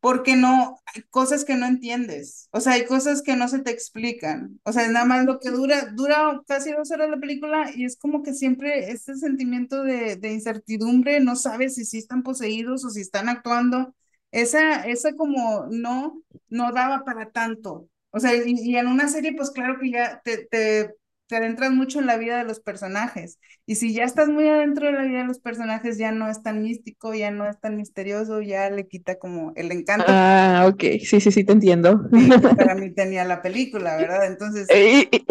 Porque 0.00 0.36
no, 0.36 0.80
hay 0.86 1.02
cosas 1.10 1.44
que 1.44 1.56
no 1.56 1.66
entiendes, 1.66 2.48
o 2.52 2.60
sea, 2.60 2.74
hay 2.74 2.86
cosas 2.86 3.22
que 3.22 3.36
no 3.36 3.48
se 3.48 3.60
te 3.60 3.70
explican, 3.70 4.60
o 4.64 4.72
sea, 4.72 4.88
nada 4.88 5.04
más 5.04 5.24
lo 5.26 5.38
que 5.40 5.50
dura, 5.50 5.92
dura 5.94 6.40
casi 6.46 6.72
dos 6.72 6.90
horas 6.90 7.10
la 7.10 7.18
película 7.20 7.70
y 7.74 7.84
es 7.84 7.96
como 7.98 8.22
que 8.22 8.34
siempre 8.34 8.90
este 8.90 9.16
sentimiento 9.16 9.82
de, 9.84 10.16
de 10.16 10.32
incertidumbre, 10.32 11.20
no 11.20 11.36
sabes 11.36 11.74
si 11.74 11.84
sí 11.84 11.98
están 11.98 12.22
poseídos 12.22 12.84
o 12.84 12.90
si 12.90 13.00
están 13.02 13.28
actuando, 13.28 13.94
esa, 14.30 14.86
esa 14.86 15.14
como 15.16 15.66
no, 15.70 16.22
no 16.48 16.72
daba 16.72 17.04
para 17.04 17.30
tanto, 17.30 17.88
o 18.10 18.20
sea, 18.20 18.34
y, 18.34 18.76
en 18.76 18.86
una 18.88 19.08
serie 19.08 19.34
pues 19.34 19.50
claro 19.50 19.78
que 19.80 19.90
ya 19.90 20.20
te, 20.24 20.94
te 21.30 21.36
adentras 21.38 21.72
mucho 21.72 22.00
en 22.00 22.08
la 22.08 22.18
vida 22.18 22.38
de 22.38 22.44
los 22.44 22.60
personajes, 22.60 23.40
y 23.66 23.76
si 23.76 23.94
ya 23.94 24.04
estás 24.04 24.28
muy 24.28 24.48
adentro 24.48 24.88
de 24.88 24.94
la 24.94 25.04
vida 25.04 25.20
de 25.20 25.26
los 25.28 25.40
personajes, 25.40 25.98
ya 25.98 26.12
no 26.12 26.28
es 26.30 26.42
tan 26.42 26.62
místico, 26.62 27.14
ya 27.14 27.32
no 27.32 27.48
es 27.48 27.60
tan 27.60 27.76
misterioso, 27.76 28.42
ya 28.42 28.70
le 28.70 28.88
quita 28.88 29.18
como 29.18 29.52
el 29.56 29.72
encanto 29.72 30.12
Ah, 30.12 30.66
ok. 30.68 30.80
Sí, 31.04 31.20
sí, 31.20 31.30
sí, 31.30 31.44
te 31.44 31.52
entiendo. 31.52 32.00
para 32.54 32.74
mí 32.76 32.92
tenía 32.94 33.24
la 33.24 33.42
película, 33.42 33.96
¿verdad? 33.96 34.26
Entonces, 34.26 34.72
Y, 34.72 35.08
y- 35.16 35.26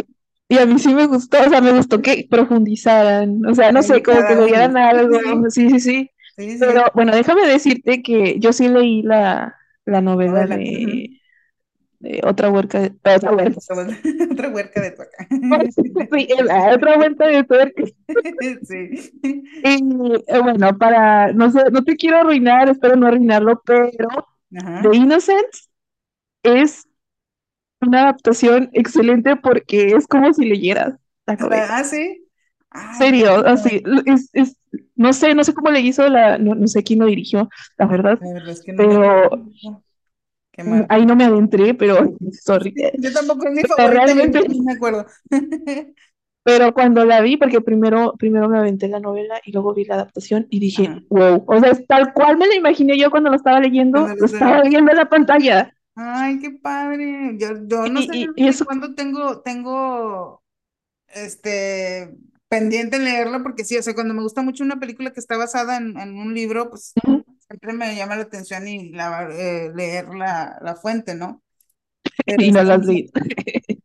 y 0.50 0.58
a 0.58 0.66
mí 0.66 0.80
sí 0.80 0.94
me 0.94 1.06
gustó, 1.08 1.38
o 1.46 1.50
sea, 1.50 1.62
me 1.62 1.72
gustó 1.74 2.02
que 2.02 2.28
profundizaran, 2.30 3.46
o 3.46 3.54
sea, 3.56 3.72
no 3.72 3.84
sé, 3.84 4.02
como 4.04 4.26
que 4.26 4.36
le 4.36 4.46
dieran 4.48 4.76
algo. 4.78 5.18
Sí, 5.18 5.50
Sí, 5.50 5.70
sí, 5.70 5.80
sí. 5.80 6.12
sí, 6.38 6.58
sí, 6.60 6.66
Pero 6.66 6.84
bueno, 6.96 7.16
déjame 7.16 7.48
decirte 7.48 8.02
que 8.04 8.40
yo 8.40 8.52
sí 8.54 8.68
leí 8.70 9.02
la, 9.04 9.56
la 9.86 10.02
novela 10.02 10.46
novela. 10.46 10.60
de, 10.62 11.19
Otra 12.24 12.50
huerca 12.50 12.80
de, 12.80 12.94
otra 13.04 13.32
huerca. 13.34 13.60
Otra 14.32 14.50
huerca 14.50 14.82
de 14.82 14.92
tuaca. 14.92 15.28
Sí, 15.72 16.28
otra 16.74 16.98
vuelta 16.98 17.28
de 17.28 17.44
tuerca. 17.44 17.84
Sí. 18.64 19.12
Y 19.64 20.14
eh, 20.28 20.40
bueno, 20.42 20.78
para, 20.78 21.34
no 21.34 21.52
sé, 21.52 21.64
no 21.72 21.84
te 21.84 21.98
quiero 21.98 22.20
arruinar, 22.20 22.70
espero 22.70 22.96
no 22.96 23.08
arruinarlo, 23.08 23.62
pero 23.66 24.00
Ajá. 24.56 24.82
The 24.82 24.96
Innocent 24.96 25.48
es 26.44 26.88
una 27.82 28.04
adaptación 28.04 28.70
excelente 28.74 29.36
porque 29.36 29.90
es 29.90 30.08
como 30.08 30.34
si 30.34 30.46
leyeras 30.46 30.96
la. 31.28 31.66
Ah, 31.70 31.84
sí. 31.84 32.26
Ay, 32.72 32.96
serio, 32.98 33.44
qué 33.44 33.50
así, 33.50 33.84
es, 34.06 34.30
es, 34.34 34.56
no 34.96 35.12
sé, 35.12 35.34
no 35.34 35.44
sé 35.44 35.54
cómo 35.54 35.72
le 35.72 35.82
hizo 35.82 36.08
la, 36.08 36.38
no, 36.38 36.54
no 36.56 36.68
sé 36.68 36.84
quién 36.84 37.00
lo 37.00 37.08
dirigió, 37.08 37.50
la 37.78 37.88
verdad, 37.88 38.20
La 38.22 38.34
verdad 38.34 38.50
es 38.50 38.62
que 38.62 38.74
no 38.74 38.78
pero. 38.78 39.30
Qué 40.52 40.64
mal. 40.64 40.86
ahí 40.90 41.06
no 41.06 41.16
me 41.16 41.26
adentré, 41.26 41.74
pero 41.74 41.98
sorry. 42.44 42.74
Yo 43.00 43.14
tampoco 43.14 43.48
es 43.48 43.54
mi 43.54 43.62
favorita, 43.64 44.06
realmente- 44.06 44.48
no 44.50 44.64
me 44.64 44.74
acuerdo. 44.74 45.06
Pero 46.42 46.74
cuando 46.74 47.06
la 47.06 47.22
vi, 47.22 47.38
porque 47.38 47.62
primero, 47.62 48.14
primero 48.18 48.50
me 48.50 48.58
aventé 48.58 48.88
la 48.88 49.00
novela 49.00 49.40
y 49.46 49.52
luego 49.52 49.74
vi 49.74 49.84
la 49.84 49.96
adaptación 49.96 50.48
y 50.50 50.60
dije, 50.60 50.88
Ajá. 50.88 51.02
wow, 51.10 51.44
o 51.46 51.60
sea, 51.60 51.70
es 51.72 51.86
tal 51.86 52.14
cual 52.14 52.38
me 52.38 52.48
la 52.48 52.56
imaginé 52.56 52.98
yo 52.98 53.12
cuando 53.12 53.30
lo 53.30 53.36
estaba 53.36 53.60
leyendo, 53.60 54.08
lo 54.08 54.26
estaba 54.26 54.64
viendo 54.64 54.90
en 54.90 54.98
la 54.98 55.10
pantalla. 55.10 55.74
Ay, 55.96 56.40
qué 56.40 56.52
padre. 56.52 57.36
Yo, 57.38 57.50
yo 57.68 57.88
no 57.90 58.00
Y- 58.00 58.08
sé 58.08 58.16
y- 58.16 58.28
y 58.38 58.48
eso- 58.48 58.66
cuándo 58.66 58.96
tengo, 58.96 59.42
tengo 59.42 60.42
este 61.10 62.16
pendiente 62.48 63.00
leerla, 63.00 63.44
porque 63.44 63.66
sí, 63.66 63.78
o 63.78 63.84
sea, 63.84 63.94
cuando 63.94 64.14
me 64.14 64.24
gusta 64.24 64.42
mucho 64.42 64.64
una 64.64 64.80
película 64.80 65.12
que 65.12 65.20
está 65.20 65.38
basada 65.38 65.78
en, 65.78 66.00
en 66.00 66.18
un 66.18 66.34
libro, 66.34 66.70
pues 66.70 66.94
Ujú. 67.06 67.24
Siempre 67.50 67.74
me 67.74 67.96
llama 67.96 68.16
la 68.16 68.24
atención 68.24 68.68
y 68.68 68.92
la, 68.92 69.30
eh, 69.32 69.72
leer 69.76 70.10
la, 70.16 70.60
la 70.62 70.76
fuente, 70.76 71.16
¿no? 71.16 71.44
Y 72.38 72.52
no 72.52 72.64
sí, 72.64 72.64
las 72.64 72.86
vi. 72.86 73.10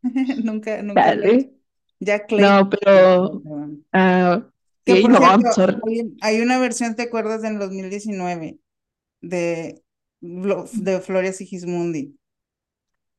Nunca, 0.45 0.83
nunca. 0.83 1.12
lo. 1.15 1.23
Dale. 1.23 1.51
Ya. 2.01 2.27
No, 2.37 2.69
pero, 2.71 3.43
ah, 3.93 4.43
Que 4.85 4.97
por 4.97 5.11
no, 5.11 5.19
cierto, 5.51 5.81
hay, 5.87 6.17
hay 6.21 6.41
una 6.41 6.59
versión, 6.59 6.95
¿te 6.97 7.03
acuerdas? 7.03 7.45
En 7.45 7.59
2019 7.59 8.59
de, 9.21 9.83
de 10.21 11.01
Floria 11.01 11.33
Sigismundi. 11.33 12.17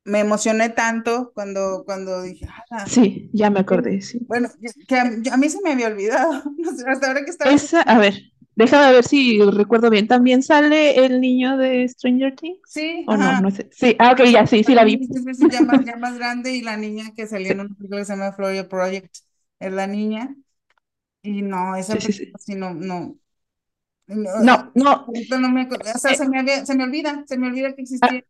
Me 0.06 0.20
emocioné 0.22 0.70
tanto 0.70 1.32
cuando, 1.34 1.84
cuando 1.86 2.22
dije, 2.22 2.48
"Ala". 2.72 2.88
Sí, 2.88 3.30
ya 3.34 3.50
me 3.50 3.60
acordé, 3.60 4.02
sí. 4.02 4.20
bueno, 4.28 4.50
que 4.88 4.96
a, 4.96 5.04
a 5.34 5.38
mí 5.38 5.50
se 5.50 5.62
me 5.62 5.72
había 5.74 5.88
olvidado, 5.88 6.43
no 6.58 6.76
sé, 6.76 6.84
hasta 6.89 7.08
ahora 7.08 7.24
que 7.26 7.32
estaba... 7.32 7.52
Esa, 7.52 7.82
a 7.84 7.98
ver, 8.00 8.16
déjame 8.56 8.91
ver 8.93 9.03
si 9.03 9.39
recuerdo 9.41 9.89
bien. 9.89 10.08
¿También 10.08 10.43
sale 10.43 11.06
el 11.06 11.22
niño 11.22 11.58
de 11.58 11.88
Stranger 11.88 12.36
Things? 12.36 12.60
Sí, 12.64 13.06
¿O 13.06 13.18
no? 13.18 13.34
ajá. 13.34 13.41
No 13.41 13.51
sé. 13.51 13.70
Sí, 13.72 13.95
ah, 13.99 14.12
ok, 14.14 14.22
ya, 14.32 14.47
sí, 14.47 14.64
sí 14.64 14.74
la 14.76 14.84
vi. 14.86 15.08
Ya 15.49 15.62
más, 15.62 15.86
ya 15.86 15.95
más 15.97 16.16
grande 16.18 16.51
y 16.56 16.62
la 16.62 16.78
niña 16.78 17.14
que 17.16 17.28
salía 17.28 17.51
en 17.51 17.60
una 17.62 17.76
película 17.76 17.99
que 18.01 18.06
se 18.06 18.14
llama 18.16 18.34
Floria 18.34 18.68
Project 18.70 19.16
es 19.60 19.72
la 19.74 19.88
niña. 19.88 20.36
Y 21.24 21.41
no, 21.43 21.76
esa 21.78 21.97
Sí, 21.99 21.99
película 22.01 22.39
sí 22.39 22.56
no, 22.56 22.74
no. 22.74 23.18
No, 24.08 24.24
No, 24.38 24.72
no, 24.76 25.49
me 25.49 25.68
o 25.95 25.99
sea, 25.99 26.14
se 26.16 26.28
me 26.30 26.39
había- 26.39 26.66
se 26.66 26.76
me 26.76 26.84
olvida, 26.84 27.24
se 27.28 27.38
me 27.38 27.47
olvida 27.47 27.74
que 27.76 27.82
existía. 27.84 28.24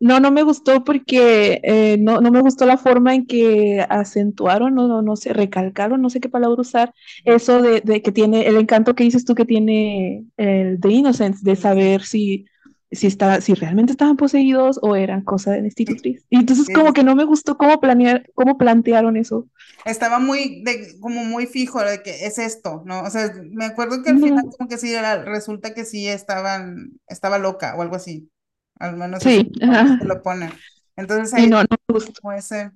No, 0.00 0.18
no 0.18 0.30
me 0.30 0.42
gustó 0.42 0.82
porque 0.82 1.60
eh, 1.62 1.96
no, 2.00 2.20
no 2.22 2.30
me 2.30 2.40
gustó 2.40 2.64
la 2.66 2.78
forma 2.78 3.14
en 3.14 3.26
que 3.26 3.86
acentuaron, 3.88 4.74
no, 4.74 4.88
no, 4.88 5.02
no 5.02 5.14
sé, 5.16 5.32
recalcaron, 5.34 6.00
no 6.00 6.08
sé 6.10 6.20
qué 6.20 6.30
palabra 6.30 6.60
usar, 6.60 6.94
eso 7.24 7.60
de, 7.60 7.82
de 7.82 8.02
que 8.02 8.10
tiene, 8.10 8.46
el 8.48 8.56
encanto 8.56 8.94
que 8.94 9.04
dices 9.04 9.26
tú 9.26 9.34
que 9.34 9.44
tiene 9.44 10.24
el 10.38 10.80
The 10.80 10.88
Innocence, 10.90 11.40
de 11.44 11.54
saber 11.54 12.02
si, 12.02 12.46
si, 12.90 13.06
está, 13.06 13.42
si 13.42 13.52
realmente 13.54 13.92
estaban 13.92 14.16
poseídos 14.16 14.78
o 14.82 14.96
eran 14.96 15.22
cosa 15.22 15.52
de 15.52 15.60
la 15.60 15.66
institutriz. 15.66 16.24
Y 16.30 16.36
entonces 16.36 16.66
Sí, 16.66 16.72
como 16.72 16.92
que 16.94 17.04
no 17.04 17.14
me 17.14 17.24
gustó 17.24 17.58
cómo 17.58 17.78
planear, 17.78 18.26
cómo 18.34 18.56
plantearon 18.56 19.16
eso. 19.18 19.48
Estaba 19.84 20.18
muy, 20.18 20.62
de, 20.64 20.98
como 21.00 21.24
muy 21.24 21.46
fijo 21.46 21.80
de 21.82 22.02
que 22.02 22.26
es 22.26 22.38
esto, 22.38 22.82
¿no? 22.86 23.02
O 23.02 23.10
sea, 23.10 23.32
me 23.50 23.64
acuerdo 23.66 24.02
que 24.02 24.10
al 24.10 24.18
final 24.18 24.44
como 24.56 24.68
que 24.68 24.78
sí, 24.78 24.92
era, 24.94 25.24
resulta 25.24 25.74
que 25.74 25.84
sí 25.84 26.08
estaban, 26.08 27.00
estaba 27.06 27.38
loca 27.38 27.74
o 27.76 27.82
algo 27.82 27.96
así. 27.96 28.30
Al 28.80 28.96
menos 28.96 29.22
Sí, 29.22 29.50
se 29.98 30.04
lo 30.04 30.22
ponen. 30.22 30.50
Entonces 30.96 31.32
Sí, 31.34 31.42
ahí 31.42 31.48
no, 31.48 31.62
no 31.62 31.68
me 31.88 32.04
como 32.20 32.32
ese. 32.32 32.72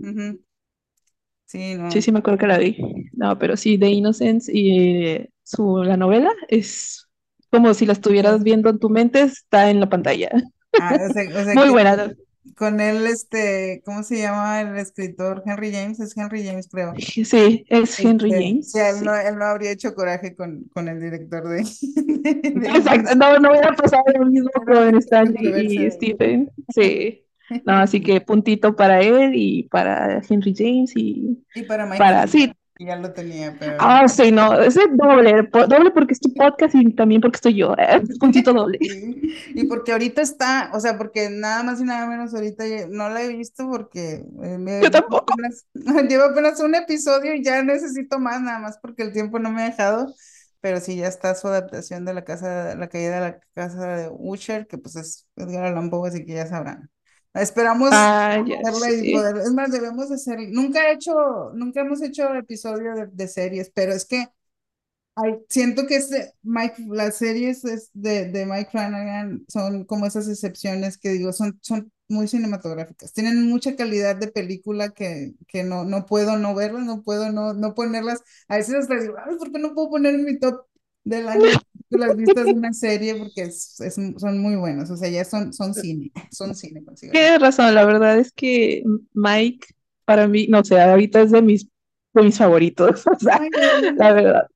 Sí, 1.46 1.74
no. 1.76 1.90
Sí, 1.90 2.02
sí 2.02 2.12
me 2.12 2.18
acuerdo 2.20 2.38
que 2.38 2.46
la 2.46 2.59
vi. 2.59 2.76
No, 3.12 3.38
pero 3.38 3.57
sí, 3.57 3.78
The 3.78 3.88
Innocence 3.88 4.50
y 4.52 5.07
eh, 5.07 5.30
su, 5.42 5.82
la 5.84 5.96
novela 5.96 6.30
es 6.48 7.09
como 7.50 7.72
si 7.74 7.86
la 7.86 7.92
estuvieras 7.92 8.42
viendo 8.42 8.68
en 8.70 8.78
tu 8.78 8.90
mente, 8.90 9.22
está 9.22 9.70
en 9.70 9.80
la 9.80 9.88
pantalla. 9.88 10.30
ah, 10.76 10.96
o 11.09 11.12
sea, 11.12 11.24
o 11.40 11.44
sea 11.44 11.55
Muy 11.55 11.68
que 11.68 11.70
buena. 11.70 12.12
Con 12.57 12.80
él, 12.80 13.07
este, 13.07 13.82
¿cómo 13.84 14.03
se 14.03 14.18
llama 14.18 14.61
el 14.61 14.76
escritor? 14.76 15.42
Henry 15.47 15.72
James, 15.72 15.99
es 16.01 16.16
Henry 16.16 16.45
James, 16.45 16.68
creo. 16.70 16.92
Sí, 16.99 17.64
es 17.68 18.01
Henry 18.01 18.30
Este, 18.32 18.38
sí, 18.38 18.62
James, 18.72 18.74
él 18.74 19.05
no, 19.05 19.14
sí. 19.14 19.20
él 19.26 19.38
no 19.38 19.45
habría 19.45 19.70
hecho 19.72 19.95
coraje 19.95 20.34
con, 20.36 20.64
con 20.72 20.88
el 20.88 21.01
director 21.01 21.49
de, 21.49 21.64
de, 21.64 22.51
de 22.61 22.68
Exacto, 22.68 23.14
no, 23.14 23.38
no 23.38 23.51
hubiera 23.51 23.72
pasado 23.74 24.05
lo 24.18 24.26
mismo 24.26 24.51
con 24.66 24.97
Stanley 24.97 25.86
y. 25.86 25.90
Stephen. 25.90 26.51
Sí. 26.74 27.20
No, 27.66 27.74
así 27.74 28.01
que 28.01 28.22
puntito 28.22 28.74
para 28.74 29.03
él 29.03 29.32
y 29.34 29.64
para 29.64 30.22
Henry 30.26 30.55
James 30.57 30.92
y 30.97 31.45
Y 31.55 31.62
para 31.64 31.84
Mike 31.84 31.99
para, 31.99 32.26
sí. 32.26 32.51
Ya 32.78 32.96
lo 32.96 33.12
tenía, 33.12 33.56
pero 33.58 33.78
Ah, 33.78 34.06
sí, 34.08 34.30
no, 34.30 34.54
ese 34.60 34.82
doble, 34.92 35.42
doble 35.52 35.90
porque 35.90 36.12
es 36.14 36.20
tu 36.20 36.32
podcast 36.34 36.74
y 36.76 36.92
también 36.94 37.20
porque 37.20 37.36
estoy 37.36 37.54
yo. 37.56 37.74
eh, 37.76 38.02
puntito 38.20 38.52
doble. 38.52 38.78
Sí, 38.86 39.22
y 39.54 39.64
porque 39.64 39.92
ahorita 39.92 40.20
está, 40.20 40.70
o 40.74 40.80
sea, 40.80 40.98
porque 40.98 41.30
nada 41.30 41.62
más 41.62 41.80
y 41.80 41.84
nada 41.84 42.06
menos 42.06 42.34
ahorita 42.34 42.64
no 42.90 43.08
la 43.08 43.22
he 43.22 43.28
visto 43.28 43.68
porque 43.70 44.24
eh, 44.42 44.58
me 44.58 44.72
Yo 44.80 44.90
llevo 44.90 45.06
tampoco. 45.08 45.34
apenas, 45.34 45.66
llevo 46.08 46.24
apenas 46.24 46.60
un 46.60 46.74
episodio 46.74 47.34
y 47.34 47.42
ya 47.44 47.62
necesito 47.62 48.18
más, 48.18 48.42
nada 48.42 48.58
más 48.58 48.78
porque 48.82 49.02
el 49.04 49.12
tiempo 49.12 49.38
no 49.38 49.50
me 49.50 49.62
ha 49.62 49.66
dejado, 49.66 50.12
pero 50.60 50.80
sí 50.80 50.96
ya 50.96 51.08
está 51.08 51.34
su 51.34 51.48
adaptación 51.48 52.04
de 52.04 52.14
la 52.14 52.24
casa, 52.24 52.74
la 52.76 52.88
caída 52.88 53.14
de 53.16 53.20
la 53.20 53.40
casa 53.54 53.96
de 53.96 54.10
Usher, 54.12 54.66
que 54.66 54.76
pues 54.78 54.96
es 54.96 55.26
Edgar 55.36 55.64
Allan 55.64 55.88
Poe, 55.90 56.08
así 56.08 56.24
que 56.26 56.34
ya 56.34 56.46
sabrán. 56.46 56.90
Esperamos 57.35 57.91
Ah, 57.91 58.43
y 58.45 59.05
poder, 59.11 59.37
es 59.39 59.53
más, 59.53 59.70
debemos 59.70 60.09
de 60.09 60.16
hacer, 60.16 60.39
nunca 60.51 60.89
he 60.91 60.95
hecho, 60.95 61.51
nunca 61.55 61.80
hemos 61.82 62.03
hecho 62.03 62.35
episodio 62.35 62.95
de, 62.95 63.07
de 63.09 63.28
series, 63.28 63.70
pero 63.74 63.93
es 63.93 64.05
que 64.07 64.28
siento 65.49 65.87
que 65.87 65.97
este 65.97 66.32
Mike, 66.43 66.74
las 66.89 67.16
series 67.18 67.64
es 67.64 67.91
de, 67.93 68.26
de 68.30 68.47
Mike 68.47 68.70
Flanagan 68.70 69.45
son 69.49 69.85
como 69.85 70.07
esas 70.07 70.28
excepciones 70.28 70.99
que 70.99 71.11
digo, 71.11 71.32
son, 71.32 71.59
son 71.62 71.93
muy 72.09 72.28
cinematográficas. 72.28 73.12
Tienen 73.12 73.49
mucha 73.49 73.76
calidad 73.76 74.16
de 74.16 74.28
película 74.28 74.91
que, 74.91 75.35
que 75.49 75.64
no, 75.64 75.85
no 75.85 76.07
puedo 76.07 76.37
no 76.39 76.55
verlas, 76.55 76.85
no 76.85 77.03
puedo 77.03 77.32
no, 77.32 77.55
no 77.55 77.74
ponerlas. 77.74 78.22
A 78.49 78.57
veces 78.57 78.74
hasta 78.74 78.97
digo, 79.01 79.14
ay, 79.24 79.37
¿por 79.37 79.53
qué 79.53 79.59
no 79.59 79.74
puedo 79.74 79.91
poner 79.91 80.14
en 80.14 80.24
mi 80.24 80.39
top 80.39 80.66
del 81.05 81.28
año 81.28 81.51
las 81.91 82.16
vistas 82.16 82.49
de 82.49 82.55
una 82.55 82.72
serie? 82.72 83.14
Porque 83.16 83.43
es, 83.43 83.80
es- 83.80 83.95
son 83.95 84.39
muy 84.41 84.57
buenos. 84.57 84.91
O 84.91 84.97
sea, 84.97 85.09
ya 85.09 85.24
son, 85.24 85.53
son 85.53 85.74
cine, 85.74 86.12
son 86.30 86.55
cine. 86.55 86.85
Tienes 87.11 87.41
razón, 87.41 87.74
la 87.74 87.85
verdad 87.85 88.18
es 88.18 88.32
que 88.32 88.82
Mike, 89.14 89.68
para 90.05 90.26
mí, 90.26 90.47
no 90.49 90.64
sé, 90.64 90.80
ahorita 90.80 91.22
es 91.22 91.30
de 91.30 91.43
mis, 91.43 91.68
de 92.14 92.22
mis 92.22 92.37
favoritos. 92.39 93.05
O 93.12 93.18
sea, 93.18 93.41
Ay, 93.41 93.51
la 93.97 94.12
verdad, 94.12 94.47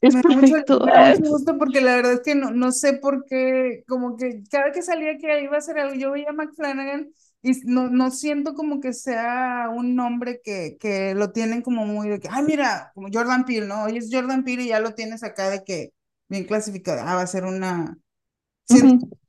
es 0.00 0.14
Me 0.14 0.20
da 0.22 0.30
mucho, 0.34 0.54
perfecto. 0.60 0.80
me 0.82 0.92
da 0.92 1.00
mucho 1.00 1.22
gusto 1.24 1.58
porque 1.58 1.80
la 1.80 1.96
verdad 1.96 2.12
es 2.14 2.20
que 2.22 2.34
no, 2.34 2.50
no 2.50 2.72
sé 2.72 2.94
por 2.94 3.24
qué, 3.26 3.84
como 3.88 4.16
que 4.16 4.42
cada 4.50 4.72
que 4.72 4.82
salía 4.82 5.16
que 5.18 5.42
iba 5.42 5.54
a 5.56 5.58
hacer 5.58 5.78
algo, 5.78 5.94
yo 5.94 6.10
veía 6.12 6.30
a 6.30 6.32
McFlanagan 6.32 7.12
y 7.42 7.52
no, 7.64 7.88
no 7.88 8.10
siento 8.10 8.54
como 8.54 8.80
que 8.80 8.92
sea 8.92 9.70
un 9.74 9.94
nombre 9.96 10.40
que, 10.44 10.76
que 10.80 11.14
lo 11.14 11.32
tienen 11.32 11.62
como 11.62 11.86
muy 11.86 12.08
de 12.08 12.20
que, 12.20 12.28
ay, 12.30 12.42
mira, 12.44 12.90
como 12.94 13.08
Jordan 13.12 13.44
Peele, 13.44 13.66
¿no? 13.66 13.84
Oye, 13.84 13.98
es 13.98 14.08
Jordan 14.12 14.44
Peele 14.44 14.64
y 14.64 14.68
ya 14.68 14.80
lo 14.80 14.94
tienes 14.94 15.22
acá 15.22 15.50
de 15.50 15.64
que 15.64 15.92
bien 16.32 16.46
clasificado, 16.46 17.02
ah, 17.02 17.16
va 17.16 17.22
a 17.22 17.28
ser 17.28 17.44
una... 17.46 17.98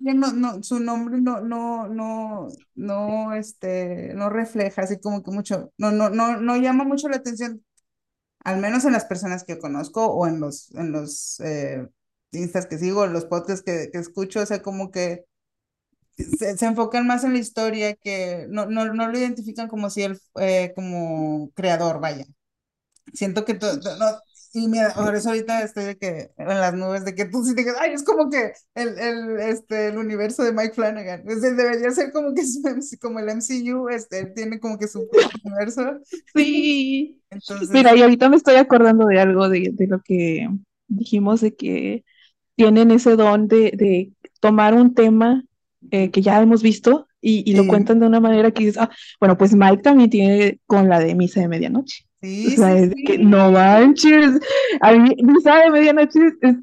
Que 0.05 0.13
no, 0.13 0.33
no, 0.33 0.61
su 0.63 0.79
nombre 0.81 1.21
no, 1.21 1.39
no, 1.41 1.87
no, 1.87 2.49
no, 2.75 3.33
este, 3.35 4.13
no 4.15 4.29
refleja 4.29 4.81
así 4.81 4.99
como 4.99 5.23
que 5.23 5.31
mucho, 5.31 5.71
no, 5.77 5.91
no, 5.91 6.09
no, 6.09 6.37
no 6.41 6.57
llama 6.57 6.83
mucho 6.83 7.07
la 7.09 7.17
atención 7.17 7.63
al 8.43 8.59
menos 8.59 8.85
en 8.85 8.93
las 8.93 9.05
personas 9.05 9.43
que 9.45 9.59
conozco 9.59 10.07
o 10.07 10.27
en 10.27 10.39
los, 10.41 10.71
en 10.75 10.91
los 10.93 11.39
eh, 11.41 11.87
instas 12.31 12.67
que 12.67 12.77
sigo, 12.79 13.05
en 13.05 13.13
los 13.13 13.25
podcasts 13.25 13.63
que, 13.65 13.89
que 13.91 13.99
escucho, 13.99 14.41
o 14.41 14.45
sea, 14.47 14.61
como 14.63 14.91
que 14.91 15.25
se, 16.17 16.57
se 16.57 16.65
enfocan 16.65 17.07
más 17.07 17.23
en 17.23 17.33
la 17.33 17.39
historia, 17.39 17.95
que 17.95 18.45
no, 18.49 18.65
no, 18.67 18.85
no 18.93 19.07
lo 19.09 19.17
identifican 19.17 19.67
como 19.67 19.89
si 19.89 20.03
él, 20.03 20.19
eh, 20.39 20.71
como 20.75 21.51
creador, 21.55 21.99
vaya. 22.01 22.25
Siento 23.13 23.45
que 23.45 23.53
to- 23.55 23.79
to- 23.79 23.97
no, 23.97 24.05
y 24.55 24.67
mira, 24.67 24.93
por 24.93 25.15
eso 25.15 25.29
ahorita 25.29 25.63
estoy 25.63 25.85
de 25.85 25.97
que 25.97 26.31
en 26.37 26.47
las 26.47 26.73
nubes 26.75 27.03
de 27.03 27.15
que 27.15 27.25
tú 27.25 27.43
sí 27.43 27.55
digas, 27.55 27.75
ay, 27.79 27.93
es 27.93 28.03
como 28.03 28.29
que 28.29 28.53
el, 28.75 28.99
el, 28.99 29.39
este, 29.39 29.87
el 29.87 29.97
universo 29.97 30.43
de 30.43 30.53
Mike 30.53 30.75
Flanagan. 30.75 31.23
Es 31.27 31.41
debería 31.41 31.89
ser 31.89 32.11
como 32.11 32.35
que 32.35 32.45
su 32.45 32.61
MC 32.61 32.99
como 32.99 33.19
el 33.19 33.29
MCU, 33.29 33.89
este, 33.89 34.19
él 34.19 34.33
tiene 34.35 34.59
como 34.59 34.77
que 34.77 34.87
su 34.87 35.09
universo. 35.43 35.99
Sí. 36.35 37.19
Entonces, 37.31 37.71
Mira, 37.71 37.95
y 37.95 38.03
ahorita 38.03 38.29
me 38.29 38.35
estoy 38.35 38.55
acordando 38.55 39.07
de 39.07 39.19
algo 39.19 39.49
de, 39.49 39.71
de 39.73 39.87
lo 39.87 40.01
que 40.01 40.47
dijimos, 40.87 41.41
de 41.41 41.55
que 41.55 42.05
tienen 42.55 42.91
ese 42.91 43.15
don 43.15 43.47
de, 43.47 43.71
de 43.75 44.11
tomar 44.39 44.75
un 44.75 44.93
tema 44.93 45.43
eh, 45.89 46.11
que 46.11 46.21
ya 46.21 46.39
hemos 46.39 46.61
visto 46.61 47.07
y, 47.21 47.49
y 47.49 47.55
lo 47.55 47.63
sí. 47.63 47.69
cuentan 47.69 47.99
de 47.99 48.05
una 48.05 48.19
manera 48.19 48.51
que 48.51 48.65
dices, 48.65 48.77
ah, 48.79 48.91
bueno, 49.19 49.35
pues 49.35 49.55
Mike 49.55 49.81
también 49.81 50.11
tiene 50.11 50.59
con 50.67 50.89
la 50.89 50.99
de 50.99 51.15
Misa 51.15 51.41
de 51.41 51.47
Medianoche. 51.47 52.05
O 52.45 52.49
Sí, 52.49 52.57
sea, 52.57 52.77
sí, 52.77 52.83
es 52.83 52.95
que 53.05 53.17
no 53.17 53.47
sí. 53.47 53.53
manches. 53.53 54.39
A 54.81 54.93
mí, 54.93 55.15
Misa 55.23 55.55
de 55.59 55.69
Medianoche 55.69 56.19
es, 56.41 56.55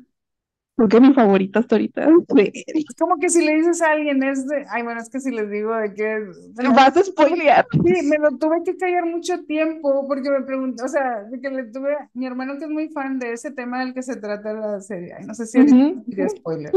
creo 0.77 0.89
que 0.89 1.01
mi 1.01 1.13
favorita 1.13 1.61
hasta 1.61 1.77
ahorita. 1.77 2.09
Es 2.35 2.95
como 2.99 3.17
que 3.19 3.29
si 3.29 3.45
le 3.45 3.55
dices 3.57 3.83
a 3.83 3.93
alguien 3.93 4.23
es 4.23 4.47
de, 4.47 4.65
ay, 4.71 4.83
bueno, 4.83 5.01
es 5.01 5.11
que 5.11 5.21
si 5.21 5.31
les 5.31 5.51
digo 5.51 5.75
de 5.77 5.95
que, 5.95 6.27
vas 6.75 6.97
a 6.97 7.05
spoilear. 7.05 7.67
sí, 7.73 8.07
me 8.07 8.19
lo 8.19 8.37
tuve 8.39 8.63
que 8.65 8.77
callar 8.77 9.07
mucho 9.07 9.45
tiempo 9.45 10.07
porque 10.09 10.31
me 10.31 10.43
preguntó, 10.43 10.85
o 10.85 10.89
sea, 10.89 11.25
de 11.25 11.41
que 11.41 11.51
le 11.51 11.65
tuve, 11.65 11.97
mi 12.15 12.27
hermano 12.27 12.59
que 12.59 12.65
es 12.65 12.71
muy 12.71 12.89
fan 12.89 13.19
de 13.19 13.33
ese 13.33 13.51
tema 13.51 13.81
del 13.81 13.95
que 13.95 14.03
se 14.03 14.17
trata 14.17 14.53
la 14.53 14.81
serie, 14.81 15.15
ay, 15.19 15.27
no 15.27 15.35
sé 15.35 15.47
si 15.47 15.59
Ujú. 15.61 16.03
diría 16.07 16.29
spoiler. 16.29 16.73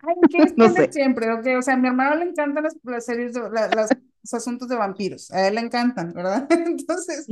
Ay, 0.00 0.14
¿qué 0.30 0.46
No 0.56 0.68
spoiler 0.68 0.86
sé. 0.86 0.92
siempre? 0.92 1.32
Ok, 1.32 1.46
o 1.58 1.62
sea, 1.62 1.74
a 1.74 1.76
mi 1.76 1.88
hermano 1.88 2.16
le 2.16 2.30
encantan 2.30 2.62
las, 2.64 2.76
las 2.84 3.04
series, 3.04 3.32
de, 3.34 3.40
la- 3.50 3.68
las, 3.68 3.96
los 4.22 4.34
asuntos 4.34 4.68
de 4.68 4.76
vampiros, 4.76 5.30
a 5.32 5.48
él 5.48 5.56
le 5.56 5.60
encantan, 5.62 6.12
¿verdad? 6.12 6.46
Entonces, 6.50 7.30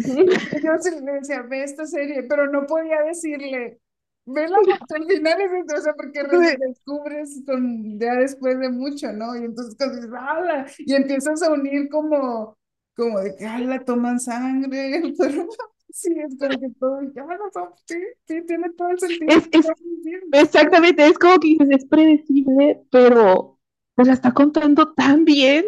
yo 0.62 0.73
sí 0.81 0.91
le 1.05 1.12
decía, 1.12 1.43
ve 1.43 1.62
esta 1.64 1.87
serie, 1.87 2.25
pero 2.25 2.51
no 2.51 2.67
podía 2.67 3.03
decirle, 3.03 3.81
vela 4.27 4.57
porque 4.64 4.95
al 4.97 5.07
final 5.07 5.41
es 5.41 5.83
sea, 5.83 5.95
porque 5.95 6.23
re- 6.25 6.57
descubres 6.59 7.43
con, 7.47 7.99
ya 8.01 8.14
después 8.14 8.59
de 8.59 8.71
mucho, 8.71 9.12
¿no? 9.12 9.37
Y 9.37 9.45
entonces 9.45 9.77
¡hala! 10.19 10.67
Y 10.79 10.95
empiezas 10.95 11.43
a 11.43 11.53
unir 11.53 11.89
como, 11.89 12.59
como 12.97 13.21
de 13.21 13.37
que, 13.37 13.47
¡hala! 13.47 13.85
Toman 13.85 14.19
sangre, 14.21 15.14
pero 15.19 15.47
sí, 15.97 16.14
es 16.20 16.36
como 16.38 16.61
que 16.61 16.68
todo, 16.78 17.03
y, 17.03 17.12
¡hala! 17.18 17.38
no, 17.55 17.74
Sí, 17.86 17.97
sí, 18.26 18.42
tiene 18.47 18.70
todo 18.72 18.90
el 18.90 18.99
sentido. 19.01 19.32
Es, 19.34 19.49
es, 19.53 19.66
exactamente, 20.32 21.07
es 21.07 21.18
como 21.18 21.38
que 21.38 21.49
dices, 21.49 21.68
es 21.70 21.84
predecible, 21.86 22.82
pero 22.90 23.59
pues 23.94 24.09
la 24.09 24.14
está 24.14 24.32
contando 24.32 24.92
tan 24.94 25.24
bien. 25.24 25.64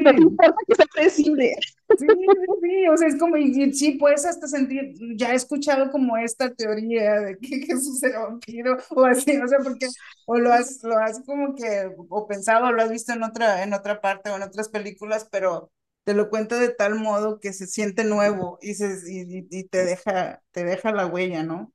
No 0.00 0.14
te 0.14 0.20
Sí. 0.20 0.22
importa 0.22 0.56
que 0.66 0.74
sea 0.74 0.86
predecible. 0.92 1.54
Sí, 1.94 2.06
sí, 2.08 2.26
sí, 2.62 2.88
o 2.88 2.96
sea, 2.96 3.08
es 3.08 3.18
como, 3.18 3.36
y 3.36 3.72
sí, 3.74 3.92
puedes 3.92 4.24
hasta 4.24 4.48
sentir, 4.48 4.94
ya 5.16 5.32
he 5.32 5.36
escuchado 5.36 5.90
como 5.92 6.16
esta 6.16 6.52
teoría 6.54 7.20
de 7.20 7.38
que 7.38 7.60
Jesús 7.66 8.02
era 8.02 8.20
vampiro, 8.20 8.76
o 8.90 9.04
así, 9.04 9.36
o 9.38 9.46
sea, 9.46 9.58
porque, 9.62 9.88
o 10.24 10.38
lo 10.38 10.52
has, 10.52 10.82
lo 10.82 10.96
has 10.98 11.20
como 11.24 11.54
que, 11.54 11.90
o 12.08 12.26
pensado, 12.26 12.66
o 12.66 12.72
lo 12.72 12.82
has 12.82 12.90
visto 12.90 13.12
en 13.12 13.22
otra, 13.22 13.62
en 13.62 13.74
otra 13.74 14.00
parte 14.00 14.30
o 14.30 14.36
en 14.36 14.42
otras 14.42 14.68
películas, 14.70 15.28
pero 15.30 15.70
te 16.04 16.14
lo 16.14 16.30
cuenta 16.30 16.58
de 16.58 16.70
tal 16.70 16.96
modo 16.96 17.40
que 17.40 17.52
se 17.52 17.66
siente 17.66 18.04
nuevo 18.04 18.58
y, 18.62 18.74
se, 18.74 18.86
y, 19.10 19.46
y- 19.50 19.64
te 19.68 19.84
deja, 19.84 20.42
te 20.52 20.64
deja 20.64 20.92
la 20.92 21.06
huella, 21.06 21.42
¿no? 21.44 21.72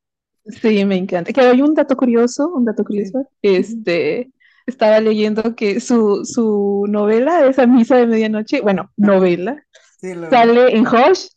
Sí, 0.61 0.86
me 0.86 0.95
encanta. 0.97 1.34
Que 1.34 1.41
hay 1.41 1.61
un 1.61 1.73
dato 1.73 1.97
curioso, 1.97 2.47
un 2.49 2.63
dato 2.65 2.84
Sí. 2.89 3.17
curioso. 3.23 3.30
Este, 3.41 4.32
estaba 4.65 4.99
leyendo 5.01 5.55
que 5.55 5.80
su, 5.82 6.23
su 6.25 6.86
novela, 6.88 7.45
esa 7.47 7.67
misa 7.67 7.97
de 7.97 8.07
medianoche, 8.07 8.61
bueno, 8.61 8.91
novela, 8.95 9.61
sí, 9.99 10.13
lo 10.15 10.32
vi. 10.34 10.47
sale 10.47 10.75
en 10.78 10.88
Hush. 10.88 11.28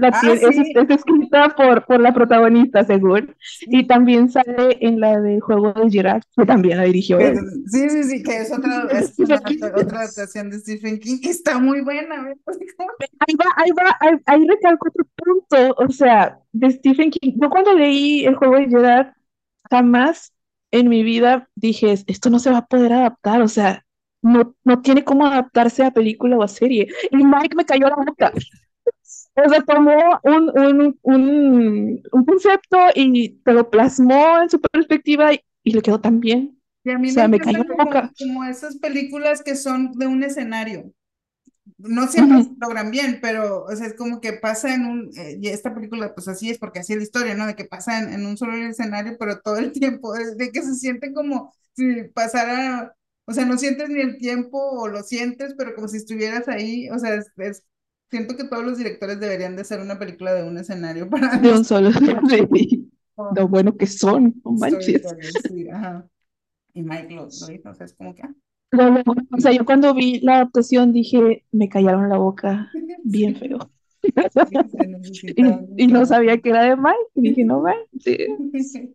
La 0.00 0.08
Ah, 0.12 0.20
tiene, 0.20 0.34
es, 0.34 0.56
sí, 0.56 0.72
es 0.74 0.90
escrita 0.90 1.54
por, 1.56 1.84
por 1.84 2.00
la 2.00 2.12
protagonista, 2.12 2.84
según. 2.84 3.34
Y 3.60 3.78
sí, 3.78 3.86
también 3.86 4.30
sale 4.30 4.78
en 4.80 4.98
la 5.00 5.20
del 5.20 5.40
juego 5.40 5.72
de 5.72 5.90
Gerard, 5.90 6.22
que 6.36 6.46
también 6.46 6.78
la 6.78 6.84
dirigió 6.84 7.18
él. 7.18 7.38
sí, 7.66 7.90
sí, 7.90 8.04
sí, 8.04 8.22
que 8.22 8.38
es 8.38 8.52
otra, 8.52 8.88
es 8.90 9.18
una 9.18 9.36
otra 9.36 9.98
adaptación 10.00 10.50
de 10.50 10.58
Stephen 10.58 10.98
King 10.98 11.20
que 11.20 11.30
está 11.30 11.58
muy 11.58 11.82
buena. 11.82 12.34
Ahí 13.20 13.34
va, 13.34 13.44
ahí 13.56 13.70
va, 13.72 13.96
ahí, 14.00 14.16
ahí 14.26 14.46
recalco 14.48 14.88
otro 14.88 15.06
punto, 15.16 15.74
o 15.76 15.88
sea, 15.90 16.38
de 16.52 16.70
Stephen 16.70 17.10
King. 17.10 17.34
Yo 17.36 17.50
cuando 17.50 17.74
leí 17.74 18.24
el 18.24 18.34
juego 18.36 18.56
de 18.56 18.68
Gerard, 18.68 19.12
jamás 19.70 20.32
en 20.70 20.88
mi 20.88 21.02
vida 21.02 21.48
dije, 21.54 21.94
esto 22.06 22.30
no 22.30 22.38
se 22.38 22.50
va 22.50 22.58
a 22.58 22.66
poder 22.66 22.92
adaptar, 22.92 23.42
o 23.42 23.48
sea, 23.48 23.84
no, 24.22 24.54
no 24.64 24.82
tiene 24.82 25.04
cómo 25.04 25.26
adaptarse 25.26 25.84
a 25.84 25.90
película 25.92 26.36
o 26.36 26.42
a 26.42 26.48
serie. 26.48 26.88
Y 27.10 27.16
Mike 27.16 27.56
me 27.56 27.64
cayó 27.64 27.88
la 27.88 27.96
boca. 27.96 28.32
O 29.36 29.48
sea, 29.48 29.62
tomó 29.62 30.20
un, 30.24 30.50
un, 30.58 30.98
un, 31.02 32.02
un 32.12 32.24
concepto 32.24 32.78
y 32.94 33.30
te 33.44 33.52
lo 33.52 33.70
plasmó 33.70 34.40
en 34.42 34.50
su 34.50 34.60
perspectiva 34.60 35.32
y, 35.32 35.40
y 35.64 35.72
le 35.72 35.82
quedó 35.82 36.00
tan 36.00 36.20
bien. 36.20 36.60
Y 36.84 36.90
a 36.90 36.98
O 36.98 36.98
mí 36.98 37.12
me 37.12 37.22
sea, 37.22 37.28
me 37.28 37.40
cayó 37.40 37.62
como, 37.66 37.78
boca. 37.78 38.12
como 38.18 38.44
esas 38.44 38.76
películas 38.78 39.42
que 39.42 39.54
son 39.56 39.92
de 39.92 40.06
un 40.06 40.22
escenario. 40.22 40.92
no 41.78 42.08
siempre 42.08 42.42
se 42.42 42.50
logran 42.60 42.90
bien, 42.90 43.20
pero, 43.22 43.64
o 43.64 43.76
sea, 43.76 43.86
es 43.88 43.94
como 43.96 44.20
que 44.20 44.34
pasa 44.34 44.74
en 44.74 44.86
un, 44.86 45.10
eh, 45.18 45.38
y 45.40 45.48
esta 45.48 45.74
película, 45.74 46.14
pues 46.14 46.28
así 46.28 46.50
es, 46.50 46.58
porque 46.58 46.80
así 46.80 46.92
es 46.94 46.98
la 46.98 47.04
historia, 47.04 47.34
¿no? 47.34 47.46
De 47.46 47.56
que 47.56 47.64
pasa 47.66 48.00
en, 48.00 48.12
en 48.14 48.26
un 48.26 48.36
solo 48.38 48.54
escenario, 48.56 49.16
pero 49.18 49.40
todo 49.40 49.58
el 49.58 49.72
tiempo, 49.74 50.14
de, 50.14 50.34
de 50.36 50.52
que 50.52 50.62
se 50.62 50.74
siente 50.76 51.12
como 51.14 51.54
si 51.74 52.04
pasara, 52.14 52.96
o 53.26 53.32
sea, 53.34 53.44
no 53.46 53.58
sientes 53.58 53.88
ni 53.90 54.00
el 54.00 54.18
tiempo 54.18 54.58
o 54.60 54.88
lo 54.88 55.02
sientes, 55.04 55.54
pero 55.58 55.74
como 55.74 55.88
si 55.88 55.98
estuvieras 55.98 56.48
ahí, 56.48 56.90
o 56.90 56.98
sea, 56.98 57.14
es, 57.16 57.28
es- 57.38 57.64
siento 58.10 58.36
que 58.36 58.44
todos 58.44 58.64
los 58.64 58.78
directores 58.78 59.20
deberían 59.20 59.56
de 59.56 59.62
hacer 59.62 59.80
una 59.80 59.98
película 59.98 60.34
de 60.34 60.44
un 60.44 60.58
escenario 60.58 61.08
para 61.08 61.30
De 61.42 61.52
un 61.52 61.64
solo. 61.64 61.90
Sí. 61.92 62.90
Lo 63.36 63.48
bueno 63.48 63.76
que 63.76 63.86
son, 63.86 64.40
no 64.44 64.52
manches. 64.52 65.02
sí, 65.48 65.68
ajá. 65.68 66.08
Y 66.72 66.82
Mike 66.82 67.14
lo, 67.14 67.22
lo 67.24 67.52
hizo, 67.52 67.70
o 67.70 67.74
sea, 67.74 67.86
es 67.86 67.94
como 67.94 68.14
que, 68.14 68.22
ah, 68.22 68.34
Lo- 68.72 68.88
lo- 68.90 69.02
o 69.36 69.40
sea, 69.40 69.52
yo 69.52 69.64
cuando 69.64 69.92
vi 69.94 70.20
la 70.20 70.36
adaptación 70.36 70.92
dije, 70.92 71.44
me 71.52 71.68
callaron 71.68 72.08
la 72.08 72.18
boca 72.18 72.70
bien 73.04 73.34
sí, 73.34 73.48
feo. 73.48 73.70
necesita 74.88 75.66
Y, 75.76 75.84
y 75.84 75.86
no 75.88 76.06
sabía 76.06 76.38
que 76.38 76.50
era 76.50 76.62
de 76.64 76.76
Mike. 76.76 76.98
Y 77.16 77.20
dije, 77.30 77.44
no, 77.44 77.62
Mike. 77.62 77.88
Sí. 78.00 78.94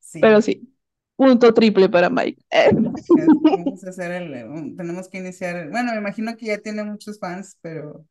Sí, 0.00 0.20
Pero 0.20 0.40
sí, 0.40 0.74
punto 1.16 1.52
triple 1.54 1.88
para 1.88 2.10
Mike. 2.10 2.42
Vamos 3.44 3.84
a 3.84 3.90
hacer 3.90 4.10
el, 4.12 4.76
tenemos 4.76 5.08
que 5.08 5.18
iniciar, 5.18 5.70
bueno, 5.70 5.92
me 5.92 5.98
imagino 5.98 6.36
que 6.36 6.46
ya 6.46 6.58
tiene 6.58 6.84
muchos 6.84 7.18
fans, 7.18 7.58
pero 7.60 8.06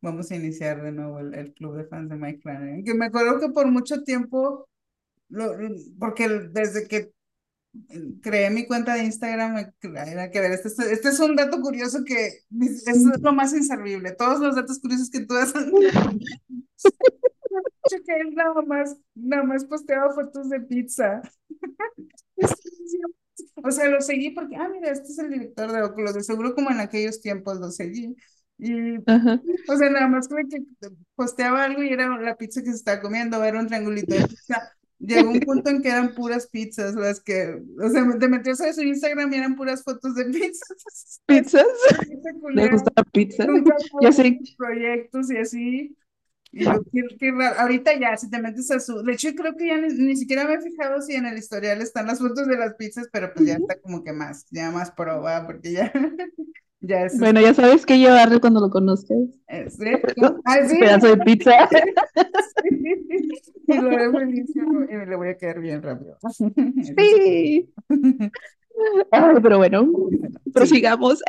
vamos 0.00 0.30
a 0.30 0.36
iniciar 0.36 0.82
de 0.82 0.92
nuevo 0.92 1.20
el, 1.20 1.34
el 1.34 1.52
club 1.54 1.76
de 1.76 1.84
fans 1.86 2.08
de 2.10 2.16
Mike 2.16 2.40
Flanagan, 2.42 2.84
que 2.84 2.94
me 2.94 3.06
acuerdo 3.06 3.40
que 3.40 3.50
por 3.50 3.66
mucho 3.70 4.02
tiempo, 4.04 4.68
lo, 5.30 5.52
porque 5.98 6.28
desde 6.28 6.88
que 6.88 7.12
creé 8.22 8.50
mi 8.50 8.66
cuenta 8.66 8.94
de 8.94 9.04
Instagram, 9.04 9.56
era 9.82 10.30
que 10.30 10.40
ver, 10.40 10.52
este, 10.52 10.68
es- 10.68 10.78
este 10.78 11.08
es 11.10 11.20
un 11.20 11.36
dato 11.36 11.60
curioso 11.60 12.04
que 12.04 12.26
es 12.60 12.86
es 12.88 13.04
lo 13.22 13.32
más 13.32 13.52
inservible, 13.52 14.12
todos 14.12 14.40
los 14.40 14.56
datos 14.56 14.78
curiosos 14.80 15.10
que 15.10 15.20
tú 15.26 15.34
has 15.34 15.52
que 18.06 18.16
él 18.20 18.34
nada 18.34 18.62
más, 18.62 18.96
nada 19.14 19.42
más 19.44 19.64
posteaba 19.64 20.12
fotos 20.14 20.48
de 20.50 20.60
pizza. 20.60 21.22
O 23.64 23.70
sea, 23.70 23.88
lo 23.88 24.00
seguí 24.00 24.30
porque, 24.30 24.56
ah, 24.56 24.68
mira, 24.68 24.90
este 24.90 25.08
es 25.12 25.18
el 25.18 25.30
director 25.30 25.70
de 25.70 25.82
Oculus, 25.82 26.14
de 26.14 26.22
seguro 26.22 26.54
como 26.54 26.70
en 26.70 26.80
aquellos 26.80 27.20
tiempos 27.20 27.58
lo 27.60 27.70
seguí. 27.70 28.16
Y, 28.58 28.96
Ajá. 29.06 29.40
o 29.68 29.76
sea, 29.76 29.90
nada 29.90 30.08
más 30.08 30.28
como 30.28 30.40
que 30.48 30.62
posteaba 31.14 31.64
algo 31.64 31.82
y 31.82 31.90
era 31.90 32.08
la 32.18 32.36
pizza 32.36 32.60
que 32.60 32.70
se 32.70 32.76
estaba 32.76 33.00
comiendo, 33.00 33.42
era 33.44 33.60
un 33.60 33.68
triangulito 33.68 34.14
de 34.14 34.26
pizza. 34.26 34.72
Llegó 34.98 35.30
un 35.30 35.38
punto 35.40 35.70
en 35.70 35.80
que 35.80 35.90
eran 35.90 36.12
puras 36.12 36.48
pizzas 36.48 36.96
las 36.96 37.20
que, 37.20 37.62
o 37.80 37.88
sea, 37.88 38.04
te 38.18 38.28
metías 38.28 38.60
a 38.60 38.72
su 38.72 38.82
Instagram 38.82 39.32
y 39.32 39.36
eran 39.36 39.54
puras 39.54 39.84
fotos 39.84 40.16
de 40.16 40.24
pizzas. 40.24 41.20
¿Pizzas? 41.24 41.66
¿Le 42.52 42.68
gusta 42.68 42.92
la 42.96 43.04
pizza? 43.04 43.46
Ya 44.02 44.10
sé. 44.10 44.40
proyectos 44.56 45.30
y 45.30 45.36
así. 45.36 45.96
Y 46.50 46.64
yo, 46.64 46.82
qué, 46.92 47.02
qué 47.18 47.30
raro. 47.30 47.60
Ahorita 47.60 47.96
ya, 47.98 48.16
si 48.16 48.28
te 48.28 48.40
metes 48.40 48.70
a 48.72 48.80
su. 48.80 49.02
De 49.02 49.12
hecho, 49.12 49.28
creo 49.36 49.54
que 49.56 49.68
ya 49.68 49.76
ni, 49.76 49.88
ni 49.88 50.16
siquiera 50.16 50.44
me 50.44 50.54
he 50.54 50.60
fijado 50.60 51.00
si 51.00 51.14
en 51.14 51.26
el 51.26 51.38
historial 51.38 51.80
están 51.80 52.06
las 52.06 52.18
fotos 52.18 52.48
de 52.48 52.56
las 52.56 52.74
pizzas, 52.74 53.08
pero 53.12 53.32
pues 53.32 53.46
ya 53.46 53.54
está 53.54 53.78
como 53.80 54.02
que 54.02 54.12
más, 54.12 54.46
ya 54.50 54.70
más 54.72 54.90
proba, 54.90 55.46
porque 55.46 55.72
ya, 55.72 55.92
ya 56.80 57.04
es. 57.04 57.18
Bueno, 57.18 57.40
ya 57.40 57.54
sabes 57.54 57.84
qué 57.86 57.98
llevarle 57.98 58.40
cuando 58.40 58.60
lo 58.60 58.70
conozcas. 58.70 59.18
es- 59.48 59.74
¿sí? 59.76 59.90
¿no? 60.16 60.40
Ah, 60.44 60.58
Un 60.62 60.68
sí. 60.68 60.78
pedazo 60.78 61.08
de 61.08 61.16
pizza. 61.18 61.52
Y 63.70 63.74
lo 63.76 64.12
buenísimo 64.12 64.82
y 64.84 65.06
le 65.06 65.14
voy 65.16 65.28
a 65.28 65.36
quedar 65.36 65.60
bien 65.60 65.82
rápido. 65.82 66.16
Sí. 66.96 67.68
Ay, 69.10 69.34
pero 69.42 69.58
bueno, 69.58 69.90
prosigamos. 70.54 71.22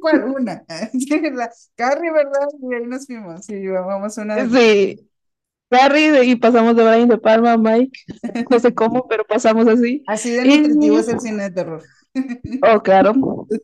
Cuál 0.00 0.24
una. 0.24 0.62
Sí, 0.92 1.08
Carrie, 1.74 2.12
¿verdad? 2.12 2.46
Y 2.70 2.74
ahí 2.74 2.86
nos 2.86 3.06
fuimos. 3.06 3.44
Sí, 3.46 3.66
vamos 3.66 4.16
una. 4.18 4.36
de- 4.36 4.48
Sí. 4.96 5.08
Carrie 5.68 6.24
y 6.24 6.36
pasamos 6.36 6.76
de 6.76 6.84
Brian 6.84 7.08
de 7.08 7.18
Palma 7.18 7.56
Mike. 7.56 7.98
No 8.48 8.60
sé 8.60 8.72
cómo, 8.72 9.08
pero 9.08 9.24
pasamos 9.24 9.66
así. 9.66 10.04
Así 10.06 10.30
de 10.30 10.46
Y- 10.46 10.58
nutritivo 10.60 10.98
es 11.00 11.08
el 11.08 11.18
cine 11.18 11.44
de 11.44 11.50
terror. 11.50 11.82
Oh, 12.62 12.80
claro. 12.82 13.14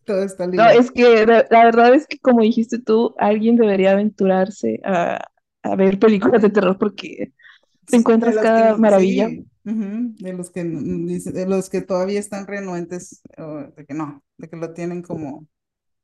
Todo 0.05 0.23
está 0.25 0.47
No, 0.55 0.65
ligado. 0.65 0.81
es 0.81 0.91
que 0.91 1.27
la, 1.27 1.47
la 1.51 1.65
verdad 1.65 1.95
es 1.95 2.07
que 2.07 2.19
como 2.19 2.43
dijiste 2.43 2.79
tú, 2.79 3.15
alguien 3.19 3.57
debería 3.57 3.93
aventurarse 3.93 4.81
a, 4.85 5.19
a 5.63 5.77
ver 5.77 5.99
películas 5.99 6.43
de 6.43 6.51
terror 6.51 6.79
porque 6.79 7.33
te 7.87 7.97
encuentras 7.97 8.37
que 8.37 8.43
cada 8.45 8.73
no- 8.73 8.79
maravilla. 8.79 9.29
sí, 9.29 9.47
de 9.65 10.33
los 10.35 10.51
que 10.51 10.65
de 10.65 11.47
los 11.47 11.71
que 11.71 11.83
todavía 11.83 12.21
están 12.21 12.47
renuentes 12.47 13.23
o 13.39 13.65
de 13.77 13.87
que 13.87 13.95
no, 13.95 14.23
de 14.39 14.49
que 14.49 14.57
lo 14.57 14.73
tienen 14.75 15.03
como, 15.03 15.47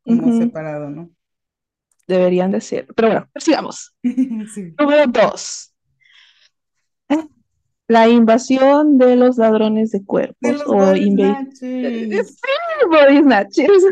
como 0.05 0.33
separado, 0.33 0.91
¿no? 0.91 1.11
Deberían 2.07 2.51
de 2.51 2.61
ser. 2.61 2.87
Pero 2.97 3.09
bueno, 3.09 3.31
sigamos. 3.37 3.95
Sí. 4.55 4.79
Número 4.79 5.07
dos. 5.09 5.73
La 7.89 8.09
invasión 8.09 8.99
de 8.99 9.17
los 9.17 9.39
ladrones 9.39 9.91
de 9.91 10.05
cuerpos 10.05 10.63
o 10.67 10.75
body 10.77 11.11
snatchers. 11.11 12.39
body 12.91 13.19
snatchers. 13.23 13.85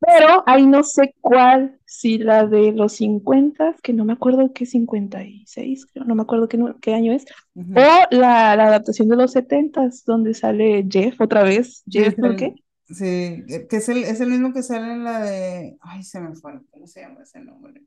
Pero 0.00 0.44
ahí 0.46 0.64
no 0.66 0.84
sé 0.84 1.14
cuál, 1.20 1.78
si 1.84 2.18
la 2.18 2.46
de 2.46 2.70
los 2.72 2.92
50, 2.92 3.74
que 3.82 3.92
no 3.92 4.04
me 4.04 4.12
acuerdo 4.12 4.52
qué 4.52 4.64
56, 4.64 5.86
creo, 5.86 6.04
no 6.04 6.14
me 6.14 6.22
acuerdo 6.22 6.46
qué, 6.48 6.94
año 6.94 7.12
es, 7.12 7.24
o 7.56 8.04
la, 8.12 8.54
la 8.54 8.66
adaptación 8.66 9.08
de 9.08 9.16
los 9.16 9.32
70, 9.32 9.88
donde 10.06 10.34
sale 10.34 10.86
Jeff 10.88 11.20
otra 11.20 11.42
vez. 11.42 11.82
Sí, 11.90 11.98
Jeff, 11.98 12.12
es 12.12 12.18
¿no 12.18 12.26
el- 12.28 12.36
qué? 12.36 12.54
Sí, 12.90 13.04
eh, 13.04 13.66
que 13.68 13.76
es 13.76 13.88
el, 13.90 14.04
es 14.04 14.20
el 14.20 14.30
mismo 14.30 14.52
que 14.52 14.62
sale 14.62 14.92
en 14.92 15.04
la 15.04 15.20
de. 15.20 15.76
Ay, 15.80 16.02
se 16.02 16.20
me 16.20 16.34
fue. 16.34 16.52
¿Cómo 16.70 16.86
se 16.86 17.00
llama 17.02 17.22
ese 17.22 17.40
nombre? 17.40 17.82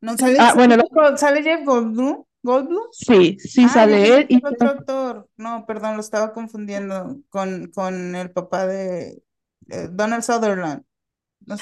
No, 0.00 0.16
sale, 0.16 0.36
Ah, 0.40 0.54
bueno, 0.56 0.76
lo- 0.76 1.16
sale 1.16 1.42
Jeff 1.42 1.64
Goldblum. 1.64 2.24
¿Goldblum? 2.42 2.84
Sí, 2.90 3.38
sí 3.40 3.68
Ah, 3.68 3.68
sale 3.68 4.16
él 4.18 4.26
y 4.28 4.46
otro 4.46 4.70
actor. 4.70 5.28
No, 5.36 5.66
perdón, 5.66 5.94
lo 5.96 6.00
estaba 6.00 6.32
confundiendo 6.32 7.18
con, 7.30 7.68
con 7.72 8.14
el 8.16 8.32
papá 8.32 8.66
de 8.66 9.22
eh, 9.70 9.88
Donald 9.92 10.22
Sutherland. 10.22 10.84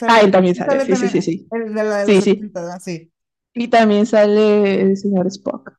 Ah, 0.07 0.21
él 0.23 0.31
también 0.31 0.55
sale, 0.55 0.79
Sale 0.79 0.81
sí, 0.81 0.95
sí, 0.97 1.09
también 1.09 1.09
sí, 1.09 1.23
sí. 1.23 1.51
El 1.51 1.75
de 1.75 1.85
la 1.85 2.07
Sí, 2.07 2.21
sí. 2.23 2.51
70, 2.51 2.61
¿verdad? 2.63 2.81
sí. 2.81 3.13
Y 3.55 3.69
también 3.69 4.07
sale 4.07 4.81
el 4.83 4.97
señor 4.97 5.29
Spock. 5.29 5.73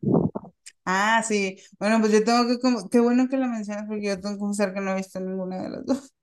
Ah, 0.85 1.23
sí. 1.23 1.57
Bueno, 1.79 1.99
pues 1.99 2.11
yo 2.11 2.23
tengo 2.23 2.47
que, 2.47 2.59
como- 2.59 2.89
qué 2.89 2.99
bueno 2.99 3.27
que 3.29 3.37
la 3.37 3.47
mencionas 3.47 3.85
porque 3.87 4.07
yo 4.07 4.19
tengo 4.19 4.35
que 4.35 4.39
confesar 4.39 4.73
que 4.73 4.81
no 4.81 4.91
he 4.91 4.95
visto 4.95 5.19
ninguna 5.19 5.61
de 5.63 5.69
las 5.69 5.85
dos. 5.85 6.13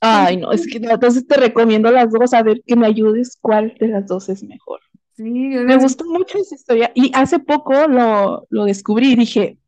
Ay, 0.00 0.36
no, 0.36 0.52
es 0.52 0.66
que 0.68 0.78
entonces 0.78 1.26
te 1.26 1.36
recomiendo 1.36 1.90
las 1.90 2.12
dos, 2.12 2.32
a 2.34 2.42
ver 2.44 2.62
que 2.66 2.76
me 2.76 2.86
ayudes 2.86 3.36
cuál 3.40 3.74
de 3.80 3.88
las 3.88 4.06
dos 4.06 4.28
es 4.28 4.42
mejor. 4.44 4.80
Sí, 5.16 5.22
Me 5.24 5.76
gustó 5.76 6.04
mucho 6.06 6.38
esa 6.38 6.54
historia 6.56 6.90
y 6.94 7.12
hace 7.14 7.38
poco 7.38 7.86
lo, 7.86 8.46
lo 8.50 8.64
descubrí 8.64 9.12
y 9.12 9.16
dije, 9.16 9.58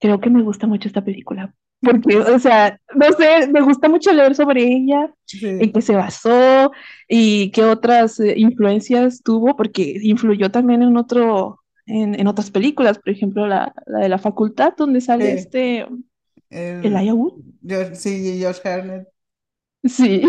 creo 0.00 0.20
que 0.20 0.30
me 0.30 0.42
gusta 0.42 0.66
mucho 0.66 0.88
esta 0.88 1.04
película. 1.04 1.54
Porque, 1.82 2.16
o 2.18 2.38
sea, 2.38 2.80
no 2.94 3.12
sé, 3.12 3.48
me 3.52 3.62
gusta 3.62 3.88
mucho 3.88 4.12
leer 4.12 4.34
sobre 4.34 4.64
ella, 4.64 5.12
sí. 5.26 5.46
en 5.46 5.72
qué 5.72 5.82
se 5.82 5.96
basó 5.96 6.72
y 7.08 7.50
qué 7.52 7.64
otras 7.64 8.20
eh, 8.20 8.34
influencias 8.36 9.22
tuvo, 9.22 9.56
porque 9.56 9.98
influyó 10.02 10.50
también 10.50 10.82
en 10.82 10.96
otro, 10.96 11.60
en, 11.86 12.18
en 12.18 12.26
otras 12.26 12.50
películas, 12.50 12.98
por 12.98 13.10
ejemplo, 13.10 13.46
la, 13.46 13.74
la 13.86 14.00
de 14.00 14.08
la 14.08 14.18
facultad, 14.18 14.74
donde 14.76 15.00
sale 15.00 15.32
Sí. 15.32 15.38
este 15.38 15.86
El- 16.50 17.12
Wood. 17.14 17.42
George- 17.66 17.94
sí, 17.96 18.42
Josh 18.42 18.60
Hartnett. 18.64 19.08
Sí. 19.84 20.22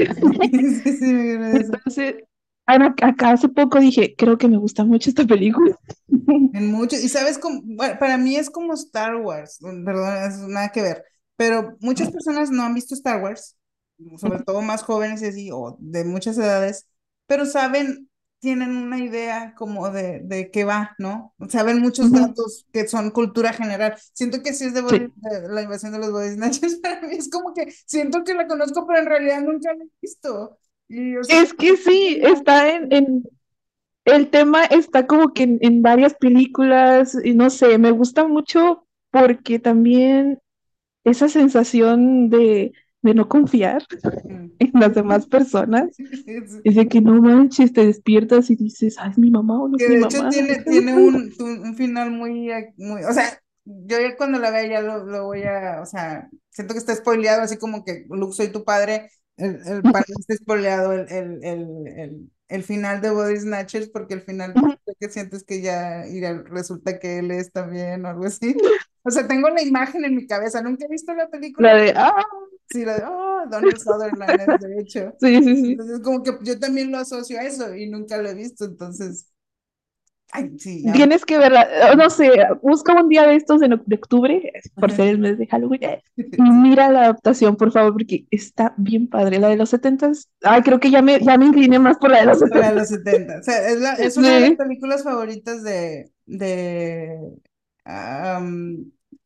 Sí, 0.84 0.98
sí, 0.98 1.06
me 1.14 1.38
de 1.50 1.62
eso. 1.62 1.74
Entonces, 1.74 2.16
ahora, 2.72 2.96
acá 3.02 3.32
hace 3.32 3.50
poco 3.50 3.80
dije, 3.80 4.16
creo 4.18 4.38
que 4.38 4.48
me 4.48 4.58
gusta 4.58 4.84
mucho 4.86 5.10
esta 5.10 5.26
película. 5.26 5.76
En 6.52 6.72
mucho, 6.72 6.96
y 6.96 7.10
sabes 7.10 7.38
cómo, 7.38 7.62
bueno, 7.64 8.00
para 8.00 8.18
mí 8.18 8.36
es 8.36 8.50
como 8.50 8.74
Star 8.74 9.16
Wars, 9.18 9.60
perdón, 9.86 10.18
es 10.18 10.38
nada 10.48 10.70
que 10.72 10.82
ver, 10.82 11.04
pero 11.36 11.78
muchas 11.80 12.10
personas 12.10 12.50
no 12.50 12.64
han 12.64 12.74
visto 12.74 12.96
Star 12.96 13.22
Wars, 13.22 13.56
sobre 14.18 14.40
todo 14.44 14.62
más 14.64 14.82
jóvenes 14.84 15.22
y 15.22 15.26
así, 15.28 15.50
o 15.54 15.78
de 15.80 16.06
muchas 16.06 16.38
edades, 16.40 16.88
pero 17.28 17.46
saben, 17.46 18.10
tienen 18.40 18.76
una 18.78 18.98
idea 19.00 19.54
como 19.56 19.92
de, 19.92 20.22
de 20.24 20.50
qué 20.50 20.64
va, 20.64 20.96
¿no? 20.98 21.36
Saben 21.50 21.82
muchos 21.82 22.12
datos 22.14 22.66
que 22.72 22.88
son 22.88 23.12
cultura 23.12 23.52
general. 23.54 23.98
Siento 24.14 24.42
que 24.42 24.54
sí 24.54 24.64
es 24.66 24.74
de, 24.74 24.82
body- 24.82 24.98
Sí. 24.98 25.14
de 25.16 25.50
la 25.50 25.62
invasión 25.62 25.92
de 25.92 26.00
los 26.00 26.12
body 26.12 26.32
snatchers, 26.36 26.76
para 26.82 27.02
mí 27.02 27.16
es 27.16 27.30
como 27.30 27.54
que 27.54 27.72
siento 27.86 28.24
que 28.24 28.34
la 28.34 28.48
conozco, 28.48 28.88
pero 28.88 29.00
en 29.00 29.06
realidad 29.08 29.42
nunca 29.42 29.74
la 29.74 29.84
he 29.84 29.88
visto. 30.02 30.58
Y, 30.90 31.16
o 31.18 31.24
sea, 31.24 31.38
Es 31.38 31.54
que 31.54 31.78
sí, 31.78 32.20
está 32.22 32.74
en, 32.76 32.92
en- 32.92 33.24
el 34.06 34.30
tema 34.30 34.66
está 34.66 35.08
como 35.08 35.34
que 35.34 35.44
en, 35.44 35.60
en 35.62 35.82
varias 35.84 36.16
películas 36.16 37.18
y 37.24 37.34
no 37.36 37.50
sé, 37.52 37.78
me 37.80 37.92
gusta 37.92 38.28
mucho 38.28 38.88
porque 39.12 39.60
también 39.60 40.40
esa 41.06 41.30
sensación 41.30 42.30
de, 42.30 42.74
de 43.04 43.14
no 43.16 43.30
confiar 43.30 43.84
en 44.60 44.72
las 44.76 44.96
demás 44.96 45.28
personas, 45.28 45.90
Es- 46.28 46.64
es 46.64 46.76
de 46.76 46.88
que 46.90 47.02
no 47.02 47.22
manches, 47.22 47.74
te 47.74 47.86
despiertas 47.86 48.50
y 48.52 48.56
dices, 48.58 48.98
ah, 49.00 49.10
es 49.10 49.18
mi 49.20 49.32
mamá 49.32 49.62
o 49.62 49.68
no 49.70 49.78
es 49.78 49.86
Que 49.86 49.88
mi 49.88 49.98
de 49.98 50.02
hecho 50.02 50.18
mamá. 50.18 50.30
tiene, 50.30 50.66
tiene 50.66 50.94
un, 50.94 51.34
un, 51.40 51.76
final 51.76 52.12
muy, 52.12 52.50
muy, 52.78 53.04
o 53.06 53.14
sea, 53.14 53.40
yo 53.64 53.98
cuando 54.18 54.38
la 54.40 54.52
vea 54.52 54.68
ya 54.68 54.82
lo, 54.82 55.06
lo 55.06 55.26
voy 55.26 55.44
a, 55.44 55.80
o 55.82 55.86
sea, 55.86 56.30
siento 56.50 56.74
que 56.74 56.80
está 56.80 56.94
spoileado, 56.96 57.42
así 57.44 57.58
como 57.58 57.86
que 57.86 58.06
Luke, 58.10 58.34
soy 58.36 58.52
tu 58.52 58.66
padre, 58.66 59.10
el, 59.40 59.62
el 59.68 59.90
padre 59.90 60.06
está 60.20 60.36
spoileado, 60.36 60.94
el, 60.94 61.12
el, 61.12 61.44
el, 61.44 61.88
el, 62.00 62.32
el 62.50 62.64
final 62.64 63.02
de 63.02 63.12
Body 63.12 63.38
Snatchers, 63.40 63.90
porque 63.90 64.16
el 64.16 64.22
final 64.22 64.56
Ujú. 64.56 64.76
que 65.00 65.10
sientes 65.10 65.44
que 65.44 65.62
ya 65.62 66.08
y 66.08 66.22
resulta 66.22 67.00
que 67.00 67.20
él 67.20 67.32
es 67.32 67.52
también 67.52 68.06
o 68.06 68.10
algo 68.10 68.26
así. 68.26 68.56
O 69.04 69.12
sea, 69.12 69.28
tengo 69.28 69.50
la 69.50 69.62
imagen 69.62 70.06
en 70.06 70.16
mi 70.16 70.28
cabeza, 70.28 70.62
nunca 70.62 70.86
he 70.86 70.90
visto 70.90 71.14
la 71.14 71.30
La 71.58 71.74
película. 71.74 71.76
de, 71.76 71.94
ah, 71.96 72.14
Sí, 72.68 72.86
la 72.86 72.96
de, 72.98 73.04
oh, 73.06 73.46
Donald 73.50 73.80
Sutherland 73.80 74.60
de 74.60 74.82
hecho. 74.82 75.14
sí, 75.20 75.44
sí, 75.44 75.56
sí. 75.56 75.80
Entonces, 75.80 76.02
como 76.02 76.24
que 76.24 76.34
yo 76.44 76.60
también 76.60 76.92
lo 76.92 76.98
asocio 77.00 77.40
a 77.40 77.44
eso 77.44 77.76
y 77.76 77.90
nunca 77.90 78.18
lo 78.22 78.30
he 78.30 78.36
visto, 78.36 78.66
entonces, 78.66 79.28
ay, 80.32 80.58
sí, 80.60 80.84
ya. 80.84 80.94
Tienes 80.94 81.26
que 81.26 81.38
verla, 81.38 81.64
eh, 81.92 81.96
no 81.98 82.10
sé, 82.10 82.32
busca 82.62 82.94
un 82.96 83.10
día 83.10 83.24
de 83.28 83.36
estos 83.36 83.60
de, 83.60 83.68
de 83.86 83.96
octubre, 83.96 84.52
por 84.80 84.92
ser 84.92 85.10
el 85.10 85.20
mes 85.20 85.38
de 85.38 85.46
Halloween, 85.48 85.82
y 86.16 86.42
mira 86.42 86.90
la 86.90 87.02
adaptación, 87.02 87.58
por 87.58 87.72
favor, 87.72 87.92
porque 87.94 88.26
está 88.32 88.74
bien 88.78 89.08
padre. 89.10 89.40
La 89.40 89.50
de 89.50 89.58
los 89.58 89.70
setentas, 89.70 90.30
ay, 90.42 90.62
creo 90.64 90.80
que 90.80 90.90
ya 90.90 91.02
me, 91.02 91.20
ya 91.20 91.38
me 91.38 91.46
incliné 91.48 91.80
más 91.80 91.98
por 91.98 92.12
la 92.12 92.20
de 92.22 92.26
los 92.28 92.40
Para 92.40 92.72
setentas. 92.72 92.74
los 92.74 92.88
70. 92.90 93.40
O 93.40 93.44
sea, 93.44 93.70
es, 93.70 93.80
la- 93.80 93.94
es 93.96 94.18
una 94.18 94.34
de 94.36 94.40
las 94.42 94.50
Sí. 94.50 94.56
películas 94.56 95.04
favoritas 95.04 95.64
de, 95.64 96.12
de, 96.26 97.18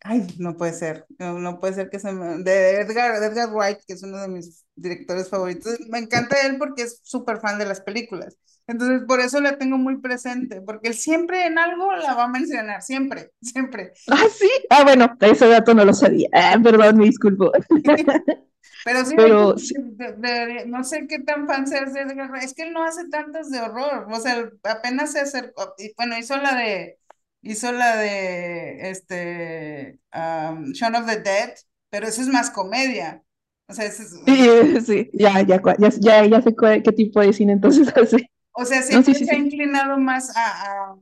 ay, 0.02 0.28
no 0.40 0.56
puede 0.58 0.74
ser, 0.74 1.06
no, 1.20 1.40
no 1.40 1.60
puede 1.60 1.74
ser 1.74 1.90
que 1.90 2.00
se 2.00 2.12
me, 2.12 2.44
de 2.44 2.82
Edgar, 2.82 3.20
de 3.20 3.28
Edgar 3.28 3.50
Wright, 3.54 3.80
que 3.88 3.94
es 3.94 4.04
uno 4.04 4.18
de 4.20 4.28
mis 4.28 4.66
directores 4.76 5.30
favoritos. 5.30 5.78
Me 5.90 6.00
encanta 6.00 6.36
él 6.46 6.58
porque 6.58 6.84
es 6.84 7.00
súper 7.04 7.40
fan 7.40 7.58
de 7.60 7.66
las 7.66 7.82
películas. 7.82 8.38
Entonces, 8.68 9.02
por 9.08 9.20
eso 9.20 9.42
la 9.42 9.58
tengo 9.58 9.78
muy 9.78 9.98
presente, 9.98 10.62
porque 10.62 10.88
él 10.90 10.94
siempre 10.94 11.46
en 11.46 11.58
algo 11.60 11.92
la 11.98 12.14
va 12.14 12.24
a 12.24 12.28
mencionar, 12.30 12.82
siempre, 12.82 13.32
siempre. 13.42 13.92
Ah, 14.10 14.24
sí. 14.34 14.50
Ah, 14.70 14.84
bueno, 14.84 15.16
ese 15.20 15.48
dato 15.48 15.74
no 15.74 15.84
lo 15.84 15.94
sabía. 15.94 16.30
Ah, 16.34 16.58
perdón, 16.64 16.98
me 16.98 17.06
disculpo. 17.06 17.52
Pero 18.86 19.06
sí, 19.06 19.14
Pero 19.16 19.50
hay 19.52 19.56
que- 19.56 20.14
de- 20.18 20.46
de- 20.48 20.66
no 20.68 20.84
sé 20.84 21.08
qué 21.08 21.20
tan 21.20 21.48
fan 21.48 21.68
seas 21.68 21.94
de. 21.94 22.02
Es 22.42 22.54
que 22.54 22.64
él 22.64 22.74
no 22.74 22.84
hace 22.84 23.08
tantas 23.10 23.50
de 23.50 23.62
horror. 23.62 24.08
O 24.12 24.20
sea, 24.20 24.50
apenas 24.64 25.12
se 25.14 25.22
acercó. 25.22 25.74
y 25.78 25.94
Bueno, 25.96 26.18
hizo 26.18 26.36
la 26.38 26.56
de. 26.56 26.98
Hizo 27.42 27.72
la 27.72 27.96
de. 27.98 28.90
Este. 28.90 30.00
um, 30.14 30.72
Shaun 30.74 30.96
of 30.96 31.06
the 31.06 31.20
Dead. 31.22 31.54
Pero 31.90 32.08
eso 32.08 32.22
es 32.22 32.28
más 32.28 32.50
comedia. 32.50 33.24
O 33.68 33.74
sea, 33.74 33.86
ese 33.86 34.04
es- 34.04 34.20
Sí, 34.26 34.82
sí, 34.86 35.10
ya, 35.14 35.42
ya, 35.42 35.62
ya, 35.80 35.90
ya, 36.00 36.26
ya 36.26 36.42
sé 36.42 36.54
qué 36.84 36.92
tipo 36.92 37.22
de 37.22 37.32
cine 37.34 37.54
entonces 37.54 37.88
hace. 37.96 38.30
O 38.54 38.66
sea, 38.66 38.82
No, 38.90 39.04
siempre 39.04 39.14
sí, 39.14 39.16
sí, 39.16 39.26
se 39.26 39.32
ha 39.32 39.36
sí. 39.36 39.38
inclinado 39.38 39.98
más 39.98 40.36
a, 40.38 40.92
a 40.94 40.98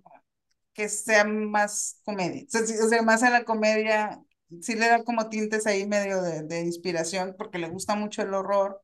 que 0.73 0.89
sea 0.89 1.25
más 1.25 2.01
comedia. 2.05 2.45
O 2.83 2.89
sea, 2.89 3.01
más 3.03 3.23
a 3.23 3.29
la 3.29 3.43
comedia. 3.45 4.21
Sí 4.61 4.75
le 4.75 4.87
da 4.89 5.03
como 5.03 5.29
tintes 5.29 5.67
ahí 5.67 5.87
medio 5.87 6.21
de, 6.21 6.43
de 6.43 6.61
inspiración 6.61 7.35
porque 7.37 7.59
le 7.59 7.69
gusta 7.69 7.95
mucho 7.95 8.21
el 8.23 8.33
horror. 8.33 8.81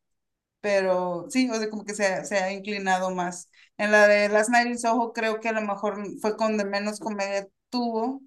pero 0.61 1.27
sí, 1.29 1.49
o 1.51 1.55
sea, 1.55 1.69
como 1.69 1.85
que 1.85 1.95
se, 1.95 2.05
ha- 2.07 2.25
se 2.25 2.37
ha 2.39 2.51
inclinado 2.53 3.11
más. 3.15 3.49
En 3.77 3.91
la 3.91 4.07
de 4.07 4.29
Last 4.29 4.49
Night 4.51 4.67
in 4.69 4.79
Soho 4.79 5.13
creo 5.13 5.39
que 5.41 5.49
a 5.49 5.53
lo 5.53 5.61
mejor 5.61 5.97
fue 6.21 6.37
con 6.37 6.57
de 6.57 6.65
menos 6.65 6.99
comedia 6.99 7.47
tuvo, 7.69 8.21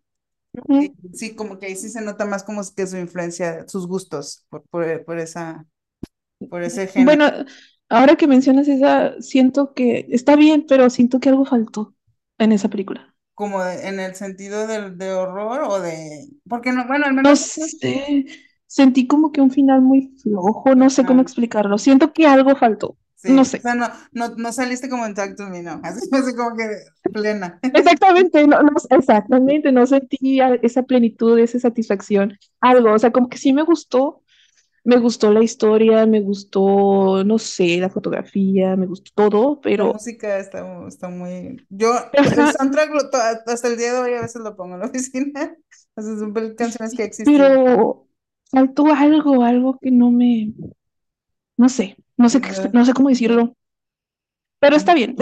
sí, 1.12 1.34
como 1.34 1.58
que 1.58 1.66
ahí 1.66 1.76
sí 1.76 1.88
se 1.88 2.00
nota 2.02 2.24
más 2.24 2.44
como 2.44 2.62
que 2.74 2.86
su 2.86 2.96
influencia, 2.96 3.66
sus 3.68 3.86
gustos 3.86 4.44
por, 4.48 4.62
por, 4.68 5.04
por 5.04 5.18
esa, 5.18 5.66
por 6.48 6.62
ese 6.64 6.86
género, 6.88 7.18
Bueno, 7.18 7.44
ahora 7.90 8.16
que 8.16 8.26
mencionas 8.28 8.68
esa, 8.68 9.20
siento 9.22 9.74
que 9.74 10.06
está 10.10 10.36
bien, 10.36 10.66
pero 10.68 10.90
siento 10.90 11.20
que 11.20 11.28
algo 11.30 11.44
faltó 11.44 11.94
en 12.38 12.52
esa 12.52 12.68
película. 12.70 13.14
como 13.34 13.62
de- 13.64 13.88
en 13.88 14.00
el 14.00 14.14
sentido 14.14 14.66
del 14.66 14.98
de 14.98 15.12
horror 15.12 15.62
o 15.68 15.80
de, 15.80 16.28
porque 16.48 16.72
no, 16.72 16.86
bueno, 16.86 17.06
al 17.06 17.14
No 17.22 17.34
menos 17.34 17.36
sé, 17.36 18.26
sentí 18.66 19.06
como 19.06 19.32
que 19.32 19.40
un 19.40 19.50
final 19.50 19.82
muy 19.82 20.14
flojo, 20.22 20.74
no 20.74 20.90
sé 20.90 21.04
cómo 21.06 21.22
explicarlo. 21.22 21.78
Siento 21.78 22.12
que 22.12 22.26
algo 22.26 22.56
faltó. 22.56 22.96
No 23.26 23.44
sí, 23.44 23.52
o 23.58 23.60
sé. 23.60 23.62
sea, 23.62 23.74
no, 23.74 23.88
no, 24.12 24.28
no 24.36 24.52
saliste 24.52 24.88
como 24.88 25.06
en 25.06 25.14
Talk 25.14 25.36
to 25.36 25.48
Me, 25.48 25.62
no, 25.62 25.80
así, 25.84 26.08
así 26.12 26.34
como 26.34 26.56
que 26.56 26.66
plena. 27.12 27.60
Exactamente, 27.72 28.46
no, 28.48 28.62
no, 28.62 28.72
exactamente, 28.90 29.70
no 29.70 29.86
sentí 29.86 30.40
esa 30.62 30.82
plenitud, 30.82 31.38
esa 31.38 31.60
satisfacción, 31.60 32.36
algo, 32.60 32.92
o 32.92 32.98
sea, 32.98 33.12
como 33.12 33.28
que 33.28 33.38
sí 33.38 33.52
me 33.52 33.62
gustó, 33.62 34.19
me 34.84 34.98
gustó 34.98 35.32
la 35.32 35.42
historia, 35.42 36.06
me 36.06 36.20
gustó, 36.20 37.24
no 37.24 37.38
sé, 37.38 37.78
la 37.78 37.90
fotografía, 37.90 38.76
me 38.76 38.86
gustó 38.86 39.12
todo, 39.14 39.60
La 39.78 39.84
pero, 39.84 39.92
música 39.92 40.38
está, 40.38 40.86
está 40.88 41.08
muy... 41.08 41.64
Yo, 41.70 41.92
el 42.12 42.48
soundtrack 42.48 42.90
lo 42.90 43.00
hasta 43.52 43.68
el 43.68 43.76
día 43.78 43.92
de 43.94 44.00
hoy 44.00 44.14
a 44.14 44.22
veces 44.22 44.42
lo 44.42 44.56
pongo 44.56 44.74
en 44.74 44.80
la 44.80 44.86
oficina. 44.90 45.56
O 45.96 46.02
sea, 46.02 46.16
son 46.18 46.32
canciones 46.56 46.94
que 46.94 47.04
sí, 47.04 47.04
existían. 47.04 47.38
pero 47.38 48.08
faltó 48.50 48.86
algo, 48.92 49.42
algo 49.44 49.78
que 49.80 49.90
no 49.90 50.10
me, 50.10 50.52
no 51.56 51.68
sé, 51.68 51.96
no 52.16 52.28
sé, 52.28 52.40
no 52.72 52.84
sé 52.84 52.92
cómo 52.94 53.08
decirlo, 53.08 53.54
pero 54.58 54.76
está 54.76 54.94
bien, 54.94 55.16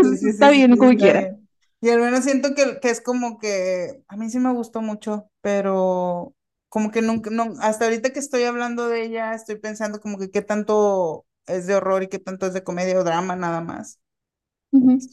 Sí, 0.00 0.16
sí, 0.16 0.30
está 0.30 0.50
sí, 0.50 0.50
bien 0.50 0.76
como 0.76 0.94
está 0.94 0.96
quiera. 0.96 1.30
bien. 1.30 1.48
Y 1.80 1.90
al 1.90 2.00
menos 2.00 2.24
siento 2.24 2.54
que, 2.54 2.78
que 2.80 2.90
es 2.90 3.00
como 3.00 3.38
que 3.38 4.02
a 4.08 4.16
mí 4.16 4.30
sí 4.30 4.38
me 4.38 4.52
gustó 4.52 4.80
mucho, 4.82 5.30
pero 5.40 6.34
como 6.72 6.92
que 6.92 7.02
nunca, 7.02 7.30
no, 7.30 7.54
hasta 7.60 7.86
ahorita 7.86 8.12
que 8.12 8.20
estoy 8.20 8.44
hablando 8.44 8.88
de 8.88 9.04
ella, 9.04 9.34
estoy 9.34 9.56
pensando 9.58 10.00
como 10.00 10.18
que 10.18 10.30
qué 10.32 10.42
tanto 10.42 11.26
es 11.46 11.66
de 11.68 11.76
horror 11.76 12.04
y 12.04 12.08
qué 12.08 12.20
tanto 12.20 12.46
es 12.46 12.54
de 12.54 12.64
comedia 12.64 12.98
o 13.00 13.04
drama 13.04 13.36
nada 13.36 13.62
más. 13.62 14.00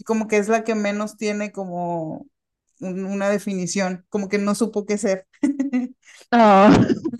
Como 0.05 0.27
que 0.27 0.37
es 0.37 0.49
la 0.49 0.63
que 0.63 0.75
menos 0.75 1.17
tiene 1.17 1.51
como 1.51 2.27
un- 2.79 3.05
una 3.05 3.29
definición, 3.29 4.05
como 4.09 4.29
que 4.29 4.37
no 4.39 4.55
supo 4.55 4.85
qué 4.85 4.97
ser. 4.97 5.27
Ah, 6.31 6.69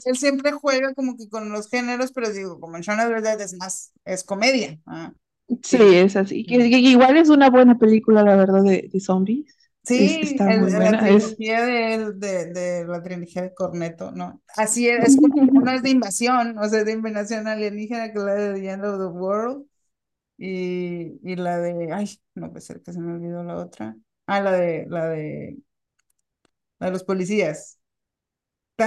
Él 0.05 0.17
siempre 0.17 0.51
juega 0.51 0.93
como 0.93 1.17
que 1.17 1.29
con 1.29 1.51
los 1.51 1.69
géneros, 1.69 2.11
pero 2.11 2.29
digo, 2.31 2.59
como 2.59 2.77
en 2.77 2.83
Shaun 2.83 2.99
Dead 3.23 3.39
es 3.41 3.53
más, 3.55 3.91
es 4.05 4.23
comedia. 4.23 4.79
ah, 4.85 5.13
sí, 5.63 5.95
es 5.95 6.15
así, 6.15 6.45
que, 6.45 6.57
que 6.57 6.77
igual 6.79 7.17
es 7.17 7.29
una 7.29 7.49
buena 7.49 7.77
película, 7.77 8.23
la 8.23 8.35
verdad, 8.35 8.63
de, 8.63 8.89
de 8.91 8.99
zombies, 8.99 9.55
es, 9.97 10.19
Sí, 10.19 10.21
está 10.21 10.49
el- 10.49 10.61
muy 10.61 10.71
la 10.77 10.95
buena, 10.95 11.09
es... 11.09 11.37
trilogía 11.37 11.61
de 11.65 12.13
de, 12.13 12.45
de 12.53 12.85
la 12.87 13.01
trilogía 13.01 13.41
de 13.43 13.53
Corneto, 13.53 14.11
¿no? 14.11 14.41
Así 14.55 14.89
es, 14.89 15.05
es 15.05 15.15
como 15.15 15.43
uno 15.53 15.71
es 15.71 15.83
de 15.83 15.91
invasión, 15.91 16.57
o 16.57 16.67
sea, 16.67 16.83
de 16.83 16.91
invasión 16.93 17.47
alienígena, 17.47 18.11
que 18.11 18.17
es 18.19 18.23
la 18.25 18.33
de 18.35 18.53
The 18.59 18.69
End 18.71 18.85
of 18.85 18.97
the 18.99 19.05
World, 19.05 19.65
y, 20.37 21.19
y 21.23 21.35
la 21.37 21.59
de, 21.59 21.93
ay, 21.93 22.09
no 22.35 22.49
puede 22.51 22.61
ser 22.61 22.81
que 22.83 22.93
se 22.93 22.99
me 23.01 23.13
olvidó 23.15 23.43
la 23.43 23.57
otra. 23.57 23.97
Ah, 24.27 24.41
la 24.41 24.53
de, 24.53 24.85
la 24.89 25.07
de, 25.09 25.57
la 26.79 26.87
de 26.87 26.91
los 26.93 27.03
policías. 27.03 27.79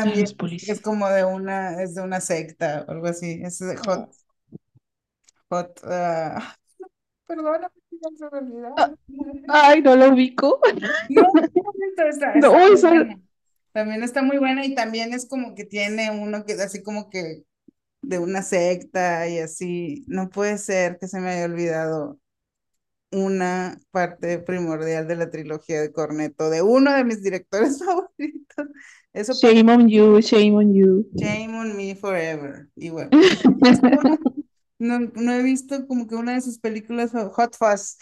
A 0.05 0.15
También 0.15 0.21
los 0.21 0.35
es, 0.37 0.37
es 0.67 0.81
policías. 0.81 0.83
como 0.83 1.09
de 1.11 1.25
una, 1.25 1.83
es 1.83 1.95
de 1.95 2.03
una 2.03 2.21
secta 2.21 2.85
o 2.89 2.93
algo 2.93 3.07
así, 3.09 3.41
es 3.45 3.59
de 3.61 3.77
Hot, 3.79 4.11
Hot, 5.51 5.81
ah, 5.85 6.57
perdóname, 7.35 7.69
ya 7.91 8.09
se 8.17 8.25
me 8.25 8.31
Ah, 8.31 8.39
olvidaron. 8.39 8.99
Ay, 9.49 9.83
no 9.83 9.97
lo 9.97 10.11
ubico. 10.11 10.61
No, 11.09 11.23
no, 11.33 12.09
está, 12.09 12.35
No, 12.37 12.67
está 12.67 12.91
muy 12.91 13.05
buena. 13.05 13.21
También 13.73 14.03
está 14.03 14.23
muy 14.23 14.39
buena 14.39 14.67
y 14.67 14.75
también 14.75 15.15
es 15.15 15.27
como 15.27 15.55
que 15.55 15.65
tiene 15.65 16.11
uno 16.11 16.45
que 16.45 16.53
así 16.55 16.83
como 16.83 17.09
que 17.09 17.45
de 18.03 18.19
una 18.19 18.43
secta 18.43 19.29
y 19.29 19.39
así. 19.39 20.05
No 20.09 20.29
puede 20.29 20.59
ser 20.59 20.99
que 20.99 21.09
se 21.09 21.21
me 21.21 21.31
haya 21.31 21.47
olvidado 21.47 22.19
una 23.11 23.79
parte 23.91 24.39
primordial 24.39 25.07
de 25.07 25.17
la 25.17 25.31
trilogía 25.31 25.81
de 25.81 25.93
Cornetto, 25.93 26.51
de 26.51 26.63
uno 26.63 26.93
de 26.95 27.05
mis 27.05 27.23
directores 27.23 27.79
favoritos. 27.85 28.67
Eso 29.15 29.35
Shame 29.35 29.71
on 29.71 29.89
you, 29.89 30.21
shame 30.21 30.55
on 30.55 30.75
you. 30.75 31.07
Shame 31.17 31.55
on 31.55 31.77
Me 31.77 31.95
Forever. 31.95 32.69
Y 32.77 32.91
bueno, 32.91 33.11
no, 34.83 34.99
no 35.01 35.33
he 35.33 35.43
visto 35.43 35.87
como 35.87 36.07
que 36.07 36.15
una 36.17 36.35
de 36.35 36.41
sus 36.43 36.59
películas, 36.59 37.13
Hot 37.13 37.57
Fuzz. 37.57 37.99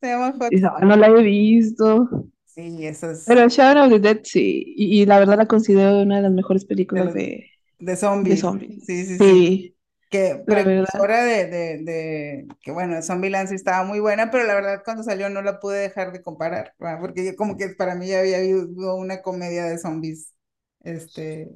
Se 0.00 0.06
llama 0.08 0.32
Hot 0.38 0.60
No, 0.60 0.70
Fuzz. 0.76 0.82
no 0.82 0.96
la 0.96 1.08
he 1.08 1.22
visto. 1.22 2.08
Sí, 2.44 2.86
eso 2.86 3.10
es 3.10 3.26
Pero 3.26 3.48
Shaun 3.48 3.78
of 3.78 3.90
the 3.90 3.98
Dead 4.00 4.20
sí. 4.24 4.64
Y, 4.76 5.02
y 5.02 5.06
la 5.06 5.18
verdad 5.18 5.38
la 5.38 5.46
considero 5.46 6.00
una 6.02 6.16
de 6.16 6.22
las 6.22 6.32
mejores 6.32 6.64
películas 6.64 7.12
de, 7.12 7.50
de 7.78 7.96
de 8.22 8.36
zombies. 8.36 8.38
zombies. 8.38 8.84
Sí, 8.86 9.04
sí, 9.06 9.20
sí. 9.20 9.48
Sí, 9.48 9.76
que 10.10 10.44
precursora 10.48 11.24
de, 11.24 11.46
de, 11.48 11.78
de, 11.84 12.48
que 12.62 12.72
bueno, 12.72 13.02
Zombieland 13.02 13.48
sí 13.48 13.56
estaba 13.56 13.84
muy 13.84 14.00
buena, 14.00 14.30
pero 14.30 14.44
la 14.44 14.54
verdad 14.54 14.82
cuando 14.84 15.02
salió 15.04 15.30
no 15.30 15.42
la 15.42 15.60
pude 15.60 15.80
dejar 15.80 16.12
de 16.12 16.22
comparar, 16.22 16.74
¿verdad? 16.78 17.00
porque 17.00 17.24
yo 17.26 17.36
como 17.36 17.56
que 17.58 17.70
para 17.70 17.94
mí 17.96 18.08
ya 18.08 18.20
había 18.20 18.38
habido 18.38 18.96
una 18.96 19.22
comedia 19.22 19.64
de 19.66 19.78
zombies, 19.78 20.34
este, 20.82 21.50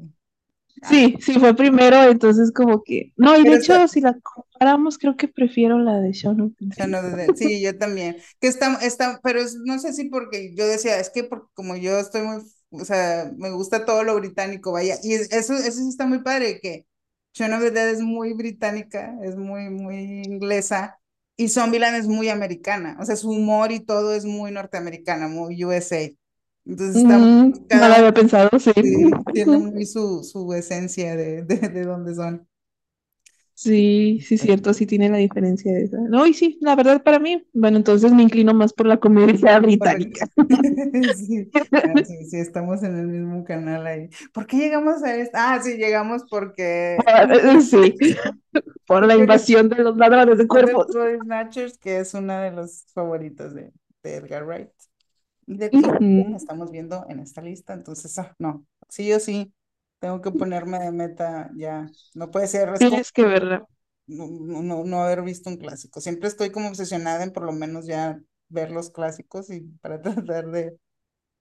Sí, 0.82 1.16
sí, 1.20 1.38
fue 1.40 1.54
primero, 1.54 2.02
entonces 2.04 2.52
como 2.52 2.82
que... 2.84 3.12
No, 3.16 3.36
y 3.38 3.44
de 3.44 3.54
está, 3.54 3.80
hecho, 3.80 3.88
si 3.88 4.00
la 4.00 4.18
comparamos, 4.20 4.98
creo 4.98 5.16
que 5.16 5.28
prefiero 5.28 5.78
la 5.78 5.98
de 6.00 6.12
Shaun 6.12 6.40
of 6.40 6.52
the 6.58 6.66
Shaun 6.70 6.94
Dead. 6.94 6.94
of 6.94 7.04
the 7.04 7.16
Dead, 7.16 7.34
sí, 7.36 7.60
yo 7.62 7.78
también, 7.78 8.16
que 8.40 8.48
está, 8.48 8.74
está, 8.82 9.20
pero 9.22 9.40
es- 9.40 9.56
no 9.64 9.78
sé 9.78 9.92
si 9.92 10.08
porque 10.10 10.54
yo 10.54 10.66
decía, 10.66 10.98
es 11.00 11.10
que 11.10 11.24
por- 11.24 11.50
como 11.54 11.76
yo 11.76 11.98
estoy 11.98 12.22
muy, 12.22 12.42
o 12.70 12.84
sea, 12.84 13.30
me 13.36 13.50
gusta 13.50 13.84
todo 13.86 14.02
lo 14.04 14.14
británico, 14.16 14.72
vaya, 14.72 14.96
y 15.02 15.14
es- 15.14 15.32
eso, 15.32 15.54
eso 15.54 15.70
sí 15.80 15.88
está 15.88 16.06
muy 16.06 16.22
padre, 16.22 16.60
que 16.60 16.86
Shaun 17.34 17.52
of 17.54 17.60
the 17.62 17.70
Dead 17.70 17.88
es 17.90 18.00
muy 18.02 18.32
británica, 18.34 19.14
es 19.22 19.36
muy, 19.36 19.70
muy 19.70 20.22
inglesa, 20.26 20.98
y 21.36 21.48
Zombieland 21.48 21.96
es 21.96 22.06
muy 22.08 22.28
americana, 22.28 22.96
o 23.00 23.04
sea, 23.04 23.16
su 23.16 23.30
humor 23.30 23.72
y 23.72 23.80
todo 23.80 24.14
es 24.14 24.24
muy 24.24 24.50
norteamericana, 24.52 25.28
muy 25.28 25.62
USA. 25.64 26.16
Entonces 26.66 26.96
está, 26.98 27.18
Mm, 27.18 27.52
no 27.72 27.84
había 27.84 28.12
pensado, 28.14 28.50
sí. 28.58 28.72
sí, 28.80 29.24
tiene 29.32 29.58
muy 29.58 29.86
su, 29.86 30.22
su 30.24 30.52
esencia 30.54 31.16
de, 31.16 31.42
de, 31.44 31.56
de 31.68 31.84
dónde 31.84 32.14
son. 32.14 32.48
Sí, 33.54 34.20
sí, 34.20 34.36
cierto, 34.36 34.74
sí 34.74 34.84
tiene 34.86 35.08
la 35.08 35.16
diferencia 35.16 35.72
de 35.72 35.84
esa. 35.84 35.96
No, 36.10 36.26
y 36.26 36.34
sí, 36.34 36.58
la 36.60 36.76
verdad 36.76 37.02
para 37.02 37.18
mí, 37.18 37.42
bueno, 37.54 37.78
entonces 37.78 38.12
me 38.12 38.22
inclino 38.22 38.52
más 38.52 38.74
por 38.74 38.86
la 38.86 38.98
comedia 38.98 39.58
británica. 39.60 40.28
Sí, 41.16 41.52
ah, 41.82 41.94
sí, 42.04 42.24
sí, 42.26 42.38
estamos 42.38 42.82
en 42.82 42.96
el 42.98 43.06
mismo 43.06 43.44
canal 43.44 43.86
ahí. 43.86 44.08
¿Por 44.32 44.46
qué 44.46 44.56
llegamos 44.58 45.02
a 45.02 45.14
esto? 45.16 45.36
Ah, 45.40 45.60
sí, 45.62 45.76
llegamos 45.76 46.24
porque 46.30 46.98
Sí, 47.62 47.94
por 48.86 49.06
la 49.06 49.16
invasión 49.16 49.68
de 49.68 49.76
los 49.82 49.96
ladrones 49.96 50.38
de 50.38 50.46
cuerpos. 50.46 50.86
Que 51.80 51.98
es 52.00 52.14
una 52.14 52.42
de 52.42 52.50
los 52.52 52.84
favoritos 52.92 53.54
de, 53.54 53.72
de 54.02 54.16
Edgar 54.16 54.44
Wright. 54.44 54.70
Y 55.46 55.56
de 55.58 55.76
estamos 56.36 56.70
viendo 56.70 57.06
en 57.08 57.20
esta 57.20 57.42
lista, 57.42 57.74
entonces, 57.74 58.18
ah, 58.18 58.34
no, 58.38 58.66
sí 58.88 59.12
o 59.12 59.20
sí, 59.20 59.52
tengo 60.00 60.20
que 60.20 60.32
ponerme 60.32 60.78
de 60.80 60.92
meta 60.92 61.50
ya. 61.56 61.90
No 62.14 62.30
puede 62.30 62.48
ser, 62.48 62.70
Tienes 62.78 63.12
que 63.12 63.24
verla. 63.24 63.66
no, 64.06 64.62
no, 64.62 64.84
no 64.84 65.02
haber 65.02 65.22
visto 65.22 65.50
un 65.50 65.56
clásico. 65.56 66.00
Siempre 66.00 66.28
estoy 66.28 66.50
como 66.50 66.68
obsesionada 66.68 67.24
en 67.24 67.32
por 67.32 67.44
lo 67.44 67.52
menos 67.52 67.86
ya 67.86 68.20
ver 68.48 68.70
los 68.70 68.90
clásicos 68.90 69.50
y 69.50 69.60
para 69.80 70.00
tratar 70.00 70.46
de, 70.50 70.78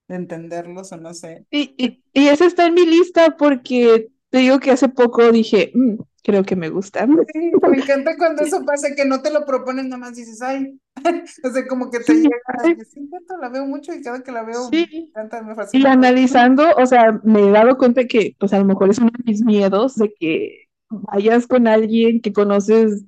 de 0.07 0.15
entenderlos 0.15 0.91
o 0.93 0.97
no 0.97 1.13
sé. 1.13 1.47
Y, 1.51 1.73
y, 1.77 2.03
y 2.13 2.27
esa 2.27 2.45
está 2.45 2.65
en 2.65 2.73
mi 2.73 2.85
lista 2.85 3.37
porque 3.37 4.09
te 4.35 4.41
digo 4.41 4.59
que 4.59 4.71
hace 4.71 4.89
poco 4.89 5.31
dije, 5.31 5.71
"Mm, 5.73 5.95
creo 6.23 6.43
que 6.43 6.55
me 6.55 6.69
gusta. 6.69 7.07
Sí, 7.33 7.61
me 7.65 7.77
encanta 7.77 8.17
cuando 8.17 8.43
eso 8.43 8.63
pasa, 8.65 8.95
que 8.95 9.05
no 9.05 9.21
te 9.21 9.31
lo 9.31 9.45
proponen, 9.45 9.89
nada 9.89 9.99
más 9.99 10.15
dices, 10.15 10.41
ay, 10.41 10.79
o 11.43 11.49
sea, 11.51 11.67
como 11.67 11.89
que 11.89 11.99
te 12.01 12.13
Sí, 12.13 12.21
llega, 12.21 12.69
y 12.77 12.85
sí, 12.85 13.09
la 13.41 13.49
veo 13.49 13.65
mucho 13.65 13.93
y 13.93 14.01
cada 14.03 14.23
que 14.23 14.31
la 14.31 14.43
veo 14.43 14.71
me 14.91 14.99
encanta, 14.99 15.41
me 15.41 15.55
Y 15.71 15.85
fascina. 15.85 15.87
analizando, 15.87 16.63
o 16.77 16.85
sea, 16.85 17.19
me 17.23 17.41
he 17.47 17.51
dado 17.51 17.77
cuenta 17.77 18.05
que, 18.07 18.35
pues 18.39 18.53
a 18.53 18.59
lo 18.59 18.65
mejor 18.65 18.89
es 18.89 18.99
uno 18.99 19.11
de 19.17 19.23
mis 19.31 19.43
miedos 19.43 19.95
de 19.95 20.13
que 20.13 20.67
vayas 20.89 21.47
con 21.47 21.67
alguien 21.67 22.21
que 22.21 22.31
conoces, 22.33 23.03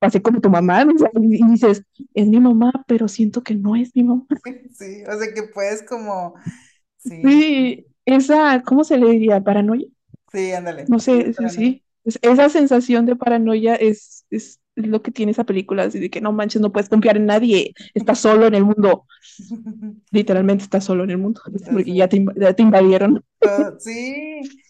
así 0.00 0.20
como 0.20 0.40
tu 0.40 0.50
mamá, 0.50 0.84
y 1.20 1.36
y 1.36 1.50
dices, 1.50 1.84
es 2.14 2.26
mi 2.28 2.40
mamá, 2.40 2.72
pero 2.86 3.08
siento 3.08 3.42
que 3.42 3.54
no 3.54 3.76
es 3.76 3.94
mi 3.96 4.04
mamá. 4.04 4.26
Sí, 4.74 5.04
o 5.06 5.18
sea, 5.18 5.32
que 5.34 5.42
puedes 5.44 5.82
como, 5.82 6.34
sí, 6.98 7.42
Sí, 7.42 7.86
esa, 8.06 8.62
¿cómo 8.64 8.84
se 8.84 8.98
le 8.98 9.10
diría? 9.10 9.40
Paranoia. 9.42 9.86
sí, 10.32 10.52
ándale, 10.52 10.86
No 10.86 10.98
sé, 10.98 11.32
sí, 11.34 11.48
sí. 11.48 11.84
Es- 12.04 12.18
esa 12.22 12.48
sensación 12.48 13.06
de 13.06 13.16
paranoia 13.16 13.74
es, 13.76 14.26
es, 14.30 14.60
lo 14.74 15.02
que 15.02 15.12
tiene 15.12 15.32
esa 15.32 15.44
película, 15.44 15.84
así 15.84 16.00
de 16.00 16.10
que 16.10 16.20
no 16.20 16.32
manches, 16.32 16.60
no 16.62 16.72
puedes 16.72 16.88
confiar 16.88 17.16
en 17.16 17.26
nadie, 17.26 17.74
estás 17.94 18.18
solo 18.20 18.46
en 18.46 18.54
el 18.54 18.64
mundo, 18.64 19.06
literalmente 20.12 20.64
estás 20.64 20.84
solo 20.84 21.04
en 21.04 21.10
el 21.10 21.18
mundo, 21.18 21.40
Ya 21.64 21.70
porque 21.70 21.94
ya 21.94 22.08
te, 22.08 22.24
ya 22.36 22.52
te 22.54 22.62
invadieron. 22.62 23.24
Todo- 23.40 23.78
sí, 23.80 24.62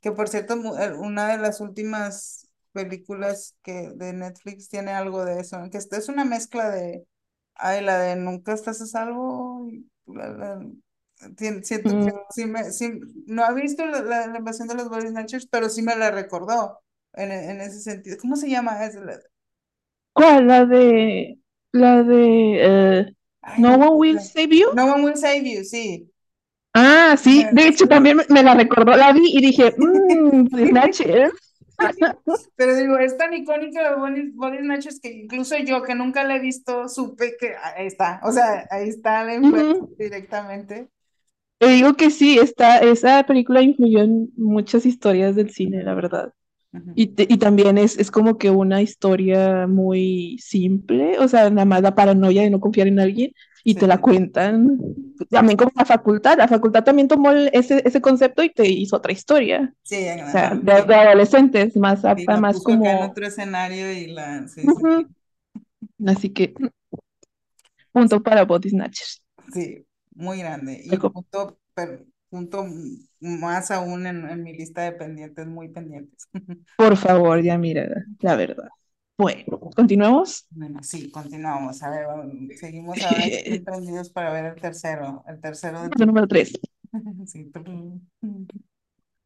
que 0.00 0.12
por 0.12 0.28
cierto, 0.28 0.54
eh, 0.80 0.94
una 0.94 1.28
de 1.28 1.38
las 1.38 1.60
últimas 1.60 2.48
películas 2.72 3.56
que 3.62 3.90
de 3.96 4.12
Netflix 4.12 4.68
tiene 4.68 4.92
algo 4.92 5.24
de 5.24 5.40
eso, 5.40 5.58
que 5.70 5.78
es 5.78 6.08
una 6.08 6.24
mezcla 6.24 6.70
de, 6.70 7.06
ay, 7.54 7.82
la 7.84 7.98
de 8.00 8.16
Nunca 8.16 8.54
estás 8.54 8.80
a 8.82 8.86
salvo, 8.86 9.68
y 9.70 9.88
la- 10.06 10.30
la- 10.30 10.66
tien- 11.36 11.62
siento 11.64 11.98
que 11.98 12.10
Mm, 12.10 12.28
sí 12.30 12.46
me, 12.46 12.64
sí, 12.72 12.90
no 13.26 13.44
ha 13.44 13.52
visto 13.52 13.84
la, 13.86 14.02
la, 14.02 14.26
la 14.28 14.38
invasión 14.38 14.68
de 14.68 14.74
los 14.74 14.88
Body 14.88 15.08
Snatchers, 15.08 15.46
pero 15.46 15.68
sí 15.68 15.82
me 15.82 15.96
la 15.96 16.10
recordó 16.10 16.80
en, 17.14 17.32
en 17.32 17.60
ese 17.60 17.80
sentido. 17.80 18.16
¿Cómo 18.20 18.36
se 18.36 18.48
llama? 18.50 18.84
Es 18.86 18.94
la- 18.96 19.20
¿Cuál? 20.12 20.46
La 20.48 20.64
de, 20.66 21.38
la 21.72 22.02
de, 22.02 23.00
eh, 23.00 23.14
ay, 23.42 23.62
No 23.62 23.74
no, 23.74 23.76
One 23.76 23.96
Will 23.98 24.20
Save 24.20 24.48
You. 24.56 24.66
No 24.70 24.86
One 24.94 25.04
Will 25.04 25.16
Save 25.16 25.44
You, 25.44 25.64
sí. 25.64 26.10
Ah, 26.74 27.16
sí, 27.18 27.48
de 27.50 27.66
hecho 27.68 27.86
también 27.88 28.20
me, 28.28 28.42
la 28.42 28.54
recordó, 28.54 28.96
la 28.96 29.12
vi 29.12 29.22
y 29.32 29.40
dije, 29.40 29.74
mmm, 29.78 30.46
Snatcher. 30.68 31.30
Pero 32.56 32.74
digo, 32.76 32.98
es 32.98 33.16
tan 33.16 33.32
icónica 33.34 33.88
de 33.90 33.96
Body, 33.96 34.30
Body 34.32 34.58
Snatchers 34.58 35.00
que 35.00 35.10
incluso 35.12 35.56
yo, 35.58 35.82
que 35.82 35.94
nunca 35.94 36.24
la 36.24 36.36
he 36.36 36.40
visto, 36.40 36.88
supe 36.88 37.36
que 37.38 37.54
ahí 37.56 37.86
está. 37.86 38.20
O 38.24 38.32
sea, 38.32 38.66
ahí 38.70 38.88
está 38.88 39.24
la 39.24 39.34
influencia 39.34 39.74
directamente. 39.98 40.90
Te 41.58 41.66
digo 41.68 41.94
que 41.94 42.10
sí, 42.10 42.38
esta, 42.38 42.78
esa 42.78 43.24
película 43.24 43.62
influyó 43.62 44.00
en 44.02 44.30
muchas 44.36 44.86
historias 44.86 45.34
del 45.34 45.50
cine, 45.50 45.82
la 45.82 45.94
verdad. 45.94 46.32
Y, 46.94 47.08
te- 47.08 47.26
y 47.28 47.38
también 47.38 47.78
es, 47.78 47.98
es 47.98 48.10
como 48.10 48.38
que 48.38 48.50
una 48.50 48.82
historia 48.82 49.66
muy 49.68 50.38
simple, 50.40 51.18
o 51.20 51.28
sea, 51.28 51.50
nada 51.50 51.64
más 51.66 51.82
la 51.82 51.94
paranoia 51.94 52.42
de 52.42 52.50
no 52.50 52.60
confiar 52.60 52.88
en 52.88 53.00
alguien 53.00 53.32
y 53.64 53.76
te 53.76 53.86
la 53.86 54.00
cuentan. 54.00 54.78
También 55.30 55.56
como 55.58 55.72
la 55.76 55.84
facultad, 55.86 56.38
la 56.38 56.48
facultad 56.48 56.84
también 56.84 57.08
tomó 57.08 57.32
el- 57.32 57.50
ese, 57.54 57.82
ese 57.86 58.00
concepto 58.00 58.42
y 58.44 58.50
te 58.52 58.68
hizo 58.68 58.96
otra 58.96 59.12
historia. 59.12 59.74
sí, 59.82 59.96
O 60.26 60.30
sea, 60.30 60.54
de, 60.56 60.82
de 60.84 60.94
adolescentes, 60.96 61.76
más 61.76 62.04
Sí, 62.14 62.28
apta, 62.28 62.36
más 62.38 62.60
puso 62.60 62.72
acá 62.74 62.92
en 62.92 63.02
como... 63.02 63.10
otro 63.10 63.26
escenario 63.26 63.90
y 63.92 64.08
la, 64.08 64.46
sí, 64.48 64.68
Ujú. 64.68 64.92
sí. 64.92 65.08
Así 66.06 66.30
que, 66.32 66.54
punto 67.92 68.22
para 68.22 68.44
Body 68.44 68.70
Snatchers. 68.70 69.22
Sí, 69.52 69.86
muy 70.18 70.38
grande. 70.40 70.80
Y 70.84 70.98
punto, 71.00 71.58
per- 71.74 72.06
punto 72.30 72.66
más 73.20 73.70
aún 73.70 74.06
en, 74.06 74.28
en 74.28 74.42
mi 74.42 74.54
lista 74.56 74.82
de 74.82 74.92
pendientes, 74.92 75.46
muy 75.46 75.68
pendientes. 75.70 76.28
Por 76.76 76.96
favor, 76.96 77.42
ya 77.42 77.58
mira, 77.58 77.88
la 78.20 78.36
verdad. 78.36 78.68
Bueno, 79.18 79.58
continuamos. 79.74 80.46
Bueno, 80.50 80.82
sí, 80.82 81.10
continuamos. 81.10 81.82
A 81.82 81.90
ver, 81.90 82.06
seguimos 82.56 83.02
ahora 83.02 83.26
prendidos 83.64 84.10
para 84.10 84.32
ver 84.32 84.46
el 84.46 84.60
tercero, 84.60 85.24
el 85.28 85.40
tercero 85.40 85.82
de 85.82 85.90
tu... 85.90 86.06
Número 86.06 86.26
3, 86.26 86.52
Sí. 87.26 87.52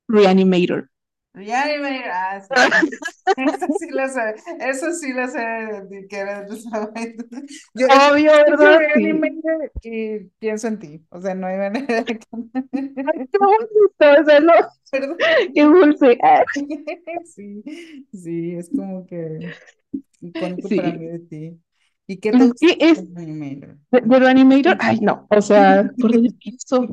Reanimator. 0.09 0.89
Reanimator, 1.35 2.11
ah, 2.13 2.41
sí. 2.43 2.91
Eso 3.37 3.67
sí 3.79 3.89
lo 3.91 4.09
sé, 4.09 4.35
eso 4.61 4.93
sí 4.93 5.13
lo 5.15 5.27
sé 5.29 6.07
que 6.09 6.19
eres. 6.19 6.65
Yo 7.75 7.87
Obvio, 7.89 8.33
¿verdad? 8.33 8.79
Sí. 8.93 9.01
Reanimator 9.01 9.73
y 9.83 10.19
pienso 10.39 10.69
en 10.69 10.79
ti, 10.79 11.07
o 11.11 11.21
sea, 11.21 11.35
no 11.35 11.47
hay 11.47 11.57
manera 11.57 12.03
de 12.03 12.19
que... 12.19 12.27
Ay, 12.73 13.27
qué 13.31 13.39
bonito, 13.39 14.23
o 14.23 14.25
sea, 14.25 14.41
no, 14.41 14.53
Perdón. 14.91 15.17
qué 15.55 15.63
dulce. 15.65 16.19
Sí, 17.25 17.63
sí, 18.13 18.55
es 18.57 18.71
como 18.71 19.07
que 19.07 19.55
icónico 20.21 20.75
para 20.75 20.93
mí 20.95 21.07
Sí. 21.07 21.09
de 21.09 21.19
ti. 21.21 21.61
¿Y 22.07 22.19
qué 22.21 22.33
te 22.33 22.45
gusta 22.45 22.67
¿Qué 22.67 22.77
es 22.81 23.03
de 23.15 23.15
Reanimator? 23.15 23.79
de, 23.91 24.01
de 24.01 24.19
Reanimator? 24.19 24.77
Ay, 24.81 25.01
no, 25.01 25.27
o 25.31 25.41
sea, 25.43 25.91
¿por 25.99 26.13
dónde 26.13 26.33
pienso? 26.33 26.87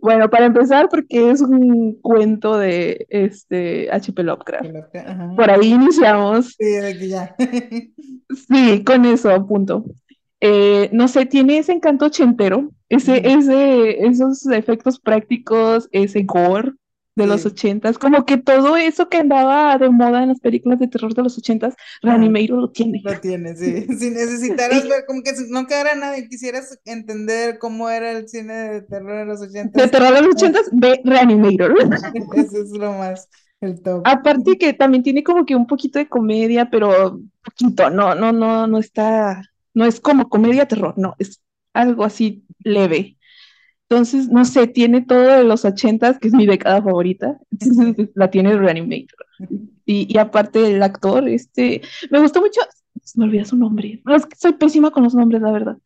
Bueno, 0.00 0.30
para 0.30 0.46
empezar, 0.46 0.88
porque 0.88 1.30
es 1.30 1.42
un 1.42 1.98
cuento 2.00 2.56
de 2.56 3.06
este 3.10 3.90
H.P. 3.92 4.22
Lovecraft. 4.22 4.70
Por 5.36 5.50
ahí 5.50 5.72
iniciamos. 5.72 6.56
Sí, 6.58 6.64
de 6.64 6.98
que 6.98 7.08
ya. 7.08 7.36
Sí, 8.48 8.82
con 8.82 9.04
eso, 9.04 9.46
punto. 9.46 9.84
Eh, 10.40 10.88
no 10.90 11.06
sé, 11.06 11.26
tiene 11.26 11.58
ese 11.58 11.72
encanto 11.72 12.06
ochentero, 12.06 12.70
ese, 12.88 13.30
ese, 13.30 14.06
esos 14.06 14.46
efectos 14.46 14.98
prácticos, 14.98 15.88
ese 15.92 16.22
gore 16.22 16.72
de 17.14 17.26
los 17.26 17.44
ochentas, 17.44 17.98
como 17.98 18.24
que 18.24 18.38
todo 18.38 18.76
eso 18.76 19.08
que 19.08 19.18
andaba 19.18 19.76
de 19.76 19.90
moda 19.90 20.22
en 20.22 20.30
las 20.30 20.40
películas 20.40 20.78
de 20.78 20.88
terror 20.88 21.14
de 21.14 21.22
los 21.22 21.36
ochentas, 21.36 21.74
Reanimator 22.00 22.58
lo 22.58 22.70
tiene. 22.70 23.02
lo 23.04 23.20
tienes, 23.20 23.58
sí. 23.58 23.86
Si 23.98 24.10
necesitaras 24.10 24.88
ver, 24.88 25.04
como 25.06 25.22
que 25.22 25.34
si 25.34 25.50
no 25.50 25.66
quedara 25.66 25.94
nada 25.94 26.18
y 26.18 26.28
quisieras 26.28 26.78
entender 26.84 27.58
cómo 27.58 27.90
era 27.90 28.12
el 28.12 28.28
cine 28.28 28.54
de 28.54 28.82
terror 28.82 29.18
de 29.18 29.26
los 29.26 29.40
de 29.40 29.48
ochentas, 29.48 29.90
terror 29.90 30.14
de 30.14 30.22
los 30.22 30.34
ochentas, 30.34 30.68
ve 30.72 31.00
Reanimator. 31.04 31.74
eso 32.36 32.62
es 32.62 32.70
lo 32.70 32.92
más, 32.94 33.28
el 33.60 33.82
top. 33.82 34.02
Aparte 34.06 34.56
que 34.56 34.72
también 34.72 35.02
tiene 35.02 35.22
como 35.22 35.44
que 35.44 35.54
un 35.54 35.66
poquito 35.66 35.98
de 35.98 36.08
comedia, 36.08 36.70
pero 36.70 37.20
poquito, 37.44 37.90
no, 37.90 38.14
no, 38.14 38.32
no, 38.32 38.66
no 38.66 38.78
está, 38.78 39.42
no 39.74 39.84
es 39.84 40.00
como 40.00 40.28
comedia 40.30 40.66
terror, 40.66 40.94
no, 40.96 41.14
es 41.18 41.42
algo 41.74 42.04
así 42.04 42.44
leve. 42.60 43.18
Entonces, 43.92 44.28
no 44.28 44.46
sé, 44.46 44.66
tiene 44.68 45.02
todo 45.02 45.20
de 45.20 45.44
los 45.44 45.66
ochentas, 45.66 46.18
que 46.18 46.28
es 46.28 46.34
mi 46.34 46.46
década 46.46 46.80
favorita, 46.80 47.36
entonces 47.60 48.08
la 48.14 48.30
tiene 48.30 48.56
Reanimator. 48.56 49.26
Y, 49.84 50.06
y 50.10 50.16
aparte 50.16 50.66
el 50.66 50.82
actor, 50.82 51.28
este, 51.28 51.82
me 52.10 52.18
gustó 52.20 52.40
mucho, 52.40 52.62
me 53.16 53.24
olvida 53.24 53.44
su 53.44 53.56
nombre, 53.56 54.00
no, 54.06 54.16
es 54.16 54.24
que 54.24 54.34
soy 54.36 54.54
pésima 54.54 54.90
con 54.90 55.04
los 55.04 55.14
nombres, 55.14 55.42
la 55.42 55.52
verdad. 55.52 55.76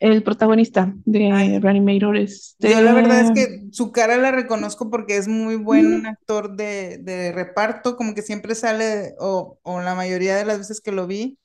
El 0.00 0.24
protagonista 0.24 0.92
de 1.04 1.30
Ay, 1.30 1.60
Reanimator, 1.60 2.16
yo 2.16 2.80
la 2.80 2.94
verdad 2.94 3.20
es 3.20 3.28
este, 3.28 3.60
que 3.60 3.68
su 3.70 3.92
cara 3.92 4.16
la 4.16 4.32
reconozco 4.32 4.90
porque 4.90 5.16
es 5.16 5.28
muy 5.28 5.54
buen 5.54 6.04
actor 6.04 6.56
de, 6.56 6.98
de 6.98 7.30
reparto, 7.30 7.96
como 7.96 8.12
que 8.12 8.22
siempre 8.22 8.56
sale, 8.56 9.14
o, 9.20 9.60
o 9.62 9.80
la 9.80 9.94
mayoría 9.94 10.34
de 10.34 10.44
las 10.44 10.58
veces 10.58 10.80
que 10.80 10.90
lo 10.90 11.06
vi, 11.06 11.38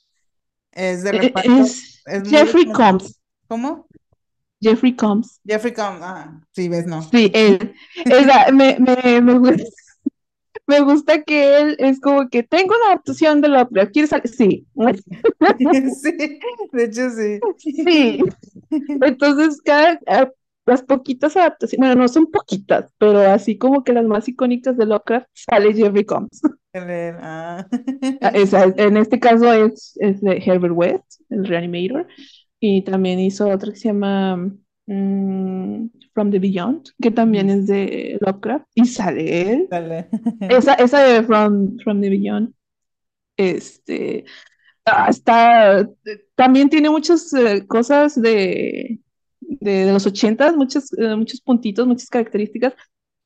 es 0.71 1.03
de 1.03 1.11
e- 1.11 1.19
reparto, 1.19 1.51
es 1.51 2.01
es 2.07 2.27
Jeffrey. 2.27 2.65
Combs, 2.71 3.19
¿Cómo? 3.47 3.86
Jeffrey 4.61 4.95
Combs. 4.95 5.39
Jeffrey 5.45 5.73
Combs, 5.73 5.99
ah, 6.01 6.39
sí, 6.51 6.67
ves, 6.69 6.85
no. 6.87 7.01
Sí, 7.01 7.31
él. 7.33 7.73
Esa, 8.05 8.51
me, 8.51 8.77
me, 8.79 9.21
me, 9.21 9.33
gu- 9.35 9.63
me 10.67 10.81
gusta 10.81 11.23
que 11.23 11.59
él 11.59 11.75
es 11.79 11.99
como 11.99 12.29
que 12.29 12.43
tengo 12.43 12.73
una 12.83 12.93
actuación 12.95 13.41
de 13.41 13.49
la 13.49 13.63
ópera. 13.63 13.89
¿Quieres 13.89 14.09
salir? 14.11 14.27
Sí. 14.27 14.67
Sí, 16.01 16.39
de 16.71 16.83
hecho 16.83 17.09
sí. 17.11 17.39
Sí. 17.57 18.19
Entonces, 19.01 19.61
cada, 19.63 19.99
las 20.65 20.81
poquitas 20.83 21.37
adaptaciones, 21.37 21.87
bueno, 21.87 22.01
no 22.01 22.07
son 22.07 22.27
poquitas, 22.27 22.91
pero 22.97 23.19
así 23.19 23.57
como 23.57 23.83
que 23.83 23.93
las 23.93 24.05
más 24.05 24.27
icónicas 24.27 24.77
de 24.77 24.85
Lovecraft 24.85 25.27
sale 25.33 25.73
Jerry 25.73 26.03
Combs. 26.05 26.41
Ah. 26.73 27.65
Ah, 28.21 28.31
esa, 28.35 28.65
en 28.65 28.97
este 28.97 29.19
caso 29.19 29.51
es, 29.51 29.97
es 29.99 30.21
de 30.21 30.37
Herbert 30.45 30.73
West, 30.75 31.21
el 31.29 31.47
Reanimator, 31.47 32.07
y 32.59 32.81
también 32.83 33.19
hizo 33.19 33.49
otra 33.49 33.71
que 33.71 33.77
se 33.77 33.89
llama 33.89 34.37
mm, 34.87 35.87
From 36.13 36.31
the 36.31 36.39
Beyond, 36.39 36.89
que 37.01 37.11
también 37.11 37.49
es 37.49 37.67
de 37.67 38.17
Lovecraft, 38.21 38.65
y 38.75 38.85
sale 38.85 39.51
él. 39.53 39.67
Dale. 39.69 40.09
Esa, 40.41 40.73
esa 40.75 41.03
de 41.03 41.23
From, 41.23 41.77
From 41.83 42.01
the 42.01 42.09
Beyond, 42.09 42.53
este, 43.37 44.25
ah, 44.85 45.07
está, 45.09 45.87
también 46.35 46.69
tiene 46.69 46.89
muchas 46.89 47.31
eh, 47.33 47.65
cosas 47.67 48.19
de, 48.19 48.99
de, 49.39 49.85
de 49.85 49.93
los 49.93 50.07
ochentas, 50.07 50.55
muchos, 50.55 50.91
eh, 50.97 51.15
muchos 51.15 51.41
puntitos, 51.41 51.85
muchas 51.85 52.09
características, 52.09 52.73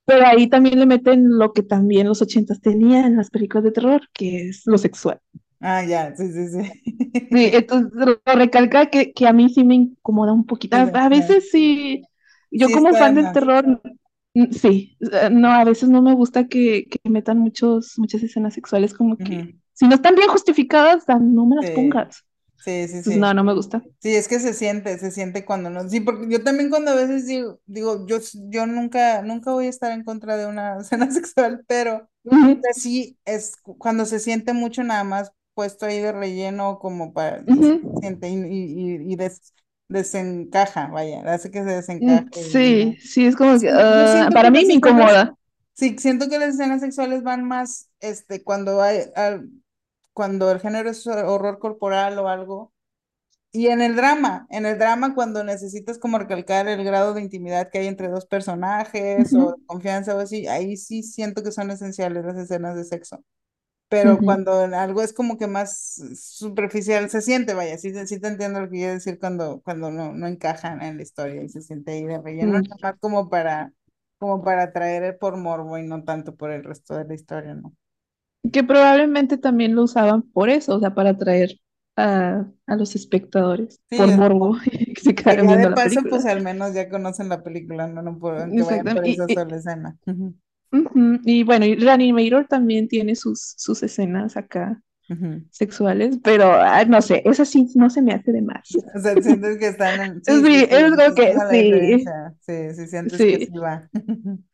pero 0.05 0.25
ahí 0.25 0.47
también 0.47 0.79
le 0.79 0.85
meten 0.85 1.37
lo 1.37 1.53
que 1.53 1.63
también 1.63 2.07
los 2.07 2.21
ochentas 2.21 2.59
tenían 2.59 3.05
en 3.05 3.17
las 3.17 3.29
películas 3.29 3.63
de 3.63 3.71
terror, 3.71 4.01
que 4.13 4.49
es 4.49 4.63
lo 4.65 4.77
sexual. 4.77 5.19
Ah, 5.61 5.83
ya, 5.83 6.15
sí, 6.15 6.31
sí, 6.31 6.47
sí. 6.49 7.21
Sí, 7.31 7.49
entonces 7.53 7.91
lo 7.93 8.19
recalca 8.35 8.89
que, 8.89 9.13
que 9.13 9.25
a 9.27 9.31
mí 9.33 9.47
sí 9.49 9.63
me 9.63 9.75
incomoda 9.75 10.33
un 10.33 10.45
poquito. 10.45 10.75
A, 10.77 11.07
veces 11.09 11.49
sí, 11.49 12.09
yo 12.51 12.71
Sí 12.71 12.71
como 12.71 12.93
fan 12.95 13.15
del 13.15 13.31
terror, 13.31 13.81
sí, 14.51 14.97
eh, 14.99 15.29
no, 15.31 15.49
a 15.51 15.63
veces 15.63 15.87
no 15.89 16.01
me 16.01 16.13
gusta 16.13 16.47
que, 16.49 16.85
que 16.89 17.09
metan 17.09 17.39
muchos, 17.39 17.93
muchas 17.97 18.21
escenas 18.23 18.53
sexuales 18.53 18.93
como 18.93 19.21
que, 19.23 19.55
si 19.73 19.87
no 19.87 19.95
están 19.95 20.15
bien 20.15 20.27
justificadas, 20.29 21.05
no 21.07 21.45
me 21.45 21.55
las 21.55 21.67
Sí. 21.67 21.67
pongas. 21.71 22.25
Sí, 22.57 22.87
sí, 22.87 23.03
Pues 23.03 23.15
sí. 23.15 23.17
no, 23.17 23.33
no 23.33 23.43
me 23.43 23.53
gusta. 23.53 23.83
Sí, 23.99 24.15
es 24.15 24.27
que 24.29 24.39
se 24.39 24.53
siente, 24.53 24.97
se 24.99 25.11
siente 25.11 25.45
cuando 25.45 25.69
no. 25.69 25.89
Sí, 25.89 26.01
porque 26.01 26.27
yo 26.29 26.43
también 26.43 26.69
cuando 26.69 26.91
a 26.91 26.95
veces 26.95 27.27
digo, 27.27 27.61
digo, 27.67 28.07
yo, 28.07 28.19
yo 28.49 28.67
nunca, 28.67 29.21
nunca 29.23 29.51
voy 29.53 29.67
a 29.67 29.69
estar 29.69 29.91
en 29.93 30.03
contra 30.05 30.37
de 30.37 30.47
una 30.47 30.77
escena 30.81 31.11
sexual, 31.11 31.63
pero 31.67 32.09
sí 32.71 33.19
es 33.25 33.57
cu- 33.57 33.77
cuando 33.77 34.05
se 34.05 34.19
siente 34.19 34.53
mucho 34.53 34.83
nada 34.83 35.03
más 35.03 35.33
puesto 35.53 35.85
ahí 35.85 35.99
de 35.99 36.11
relleno 36.11 36.79
como 36.79 37.13
para 37.13 37.45
se 37.51 37.63
siente 37.99 38.29
y, 38.29 38.35
y, 38.35 38.95
y- 39.09 39.13
y 39.13 39.15
des- 39.15 39.53
desencaja, 39.89 40.87
vaya, 40.89 41.21
hace 41.33 41.51
que 41.51 41.59
se 41.63 41.65
Mm, 41.99 42.29
desencaje 42.45 42.47
y 42.47 42.49
Sí, 42.51 42.97
no. 42.97 42.99
sí, 42.99 43.25
es 43.25 43.35
como 43.35 43.59
que, 43.59 43.69
siento 44.05 44.33
para 44.33 44.49
que 44.51 44.51
mí 44.51 44.65
me 44.65 44.73
incomoda. 44.75 45.35
sí, 45.73 45.95
siento 45.99 46.29
que 46.29 46.39
las 46.39 46.49
escenas 46.55 46.81
sexuales 46.81 47.23
van 47.23 47.43
más, 47.45 47.89
este, 47.99 48.43
cuando 48.43 48.81
hay, 48.81 49.01
al- 49.15 49.49
cuando 50.13 50.51
el 50.51 50.59
género 50.59 50.89
es 50.89 51.05
horror 51.07 51.59
corporal 51.59 52.19
o 52.19 52.27
algo. 52.29 52.73
Y 53.53 53.67
en 53.67 53.81
el 53.81 53.95
drama, 53.97 54.47
en 54.51 54.65
el 54.65 54.79
drama 54.79 55.15
cuando 55.15 55.43
necesitas 55.43 55.99
como 55.99 56.19
recalcar 56.19 56.67
el 56.69 56.83
grado 56.85 57.13
de 57.13 57.21
intimidad 57.21 57.69
que 57.71 57.79
hay 57.79 57.87
entre 57.87 58.09
dos 58.09 58.25
personajes 58.27 59.35
o 59.35 59.41
Ujú, 59.41 59.53
de 59.53 59.57
confianza 59.67 60.15
o 60.15 60.19
así, 60.19 60.47
ahí 60.47 60.77
sí 60.77 61.03
siento 61.03 61.43
que 61.43 61.51
son 61.51 61.71
esenciales 61.71 62.25
las 62.25 62.37
escenas 62.37 62.75
de 62.77 62.85
sexo. 62.85 63.23
Pero 63.91 64.23
ujú. 64.23 64.25
cuando 64.25 64.63
en 64.65 64.73
algo 64.73 65.03
es 65.03 65.13
como 65.13 65.37
que 65.37 65.47
más 65.47 65.95
superficial, 66.15 67.09
se 67.09 67.21
siente, 67.21 67.53
vaya, 67.55 67.77
sí, 67.77 67.93
te- 67.93 68.07
sí 68.07 68.19
te 68.21 68.29
entiendo 68.29 68.61
lo 68.61 68.67
que 68.69 68.77
quiero 68.77 68.93
decir 68.95 69.19
cuando, 69.19 69.61
cuando 69.63 69.91
no, 69.91 70.13
no 70.13 70.27
encajan 70.27 70.81
en 70.83 70.97
la 70.97 71.03
historia 71.03 71.43
y 71.43 71.49
se 71.49 71.61
siente 71.61 71.91
ahí 71.93 72.05
de 72.05 72.19
relleno, 72.21 72.61
nada 72.61 72.77
más 72.81 72.95
como 73.01 73.29
para, 73.29 73.73
como 74.19 74.43
para 74.43 74.63
atraer 74.65 75.17
por 75.19 75.37
morbo 75.37 75.77
y 75.77 75.83
no 75.87 76.03
tanto 76.05 76.35
por 76.35 76.51
el 76.51 76.63
resto 76.63 76.95
de 76.95 77.05
la 77.05 77.15
historia, 77.15 77.55
¿no? 77.55 77.75
Que 78.51 78.63
probablemente 78.63 79.37
también 79.37 79.75
lo 79.75 79.83
usaban 79.83 80.23
por 80.23 80.49
eso, 80.49 80.75
o 80.75 80.79
sea, 80.79 80.93
para 80.95 81.11
atraer 81.11 81.59
a, 81.95 82.45
a 82.67 82.75
los 82.75 82.95
espectadores, 82.95 83.79
Sí, 83.89 83.95
por 83.95 84.11
es 84.11 84.11
morbo, 84.11 84.55
que 84.95 84.95
se 85.01 85.13
que 85.15 85.37
de 85.37 85.45
viendo 85.45 85.69
la 85.69 85.81
paso, 85.81 86.07
pues 86.09 86.25
al 86.25 86.41
menos 86.43 86.73
ya 86.73 86.89
conocen 86.89 87.29
la 87.29 87.43
película, 87.43 87.87
no, 87.87 88.01
no 88.03 88.19
por, 88.19 88.35
aunque 88.39 88.63
vayan 88.63 88.91
por 88.91 89.05
esa 89.05 89.29
sola 89.29 89.57
escena. 89.57 89.97
Y 91.25 91.43
bueno, 91.43 91.65
y 91.65 91.75
Reanimator 91.75 92.47
también 92.47 92.87
tiene 92.87 93.15
sus, 93.15 93.55
sus 93.57 93.83
escenas 93.83 94.37
acá 94.37 94.81
sexuales, 95.49 96.19
pero 96.23 96.53
ah, 96.53 96.85
no 96.85 97.01
sé, 97.01 97.21
esa 97.25 97.43
sí 97.43 97.67
no 97.75 97.89
se 97.89 98.01
me 98.01 98.13
hace 98.13 98.31
de 98.31 98.41
más. 98.41 98.69
O 98.95 98.99
sea, 98.99 99.21
sientes 99.21 99.57
que 99.57 99.67
están 99.67 100.01
en... 100.01 100.23
Sí, 100.23 100.33
sí, 100.41 100.41
Sí, 100.45 100.59
sí, 100.59 100.67
es 100.69 100.93
es 100.97 101.13
que 101.13 101.33
sí. 101.49 102.05
Sí, 102.39 102.73
sí, 102.75 102.87
sientes 102.87 103.17
que 103.25 103.39
sí. 103.39 103.45
sí 103.47 103.57
va. 103.57 103.89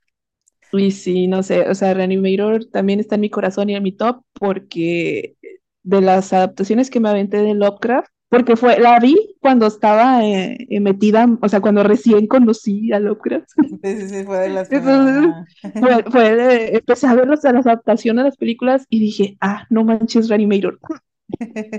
Y 0.73 0.91
sí, 0.91 1.27
no 1.27 1.44
sé, 1.44 1.69
o 1.69 1.76
sea, 1.76 1.94
Reanimator 1.94 2.65
también 2.65 2.99
está 2.99 3.15
en 3.15 3.22
mi 3.22 3.30
corazón 3.30 3.69
y 3.69 3.76
en 3.76 3.84
mi 3.84 3.94
top 3.94 4.23
porque 4.34 5.38
de 5.84 6.02
las 6.02 6.34
adaptaciones 6.34 6.89
que 6.89 6.99
me 6.99 7.10
aventé 7.10 7.38
de 7.38 7.53
Lovecraft, 7.53 8.10
porque 8.29 8.55
fue, 8.55 8.79
la 8.79 8.99
vi 8.99 9.35
cuando 9.39 9.67
estaba 9.67 10.23
eh, 10.25 10.57
eh, 10.69 10.79
metida, 10.79 11.27
o 11.41 11.49
sea, 11.49 11.61
cuando 11.61 11.83
recién 11.83 12.27
conocí 12.27 12.91
a 12.91 12.99
Lovecraft. 12.99 13.47
Sí, 13.57 13.77
sí, 13.83 14.09
sí, 14.09 14.23
fue 14.25 14.37
de 14.39 14.49
las. 14.49 14.71
Entonces, 14.71 15.33
fue, 15.79 16.03
fue 16.11 16.35
de- 16.35 16.77
empecé 16.77 17.07
a 17.07 17.15
ver 17.15 17.27
las, 17.27 17.43
las 17.43 17.65
adaptaciones 17.65 18.23
de 18.23 18.29
las 18.29 18.37
películas 18.37 18.85
y 18.89 18.99
dije, 18.99 19.37
ah, 19.39 19.65
no 19.69 19.83
manches, 19.83 20.27
Reanimator, 20.29 20.79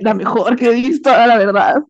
la 0.00 0.14
mejor 0.14 0.56
que 0.56 0.66
he 0.70 0.74
visto, 0.74 1.10
la 1.10 1.36
verdad. 1.38 1.82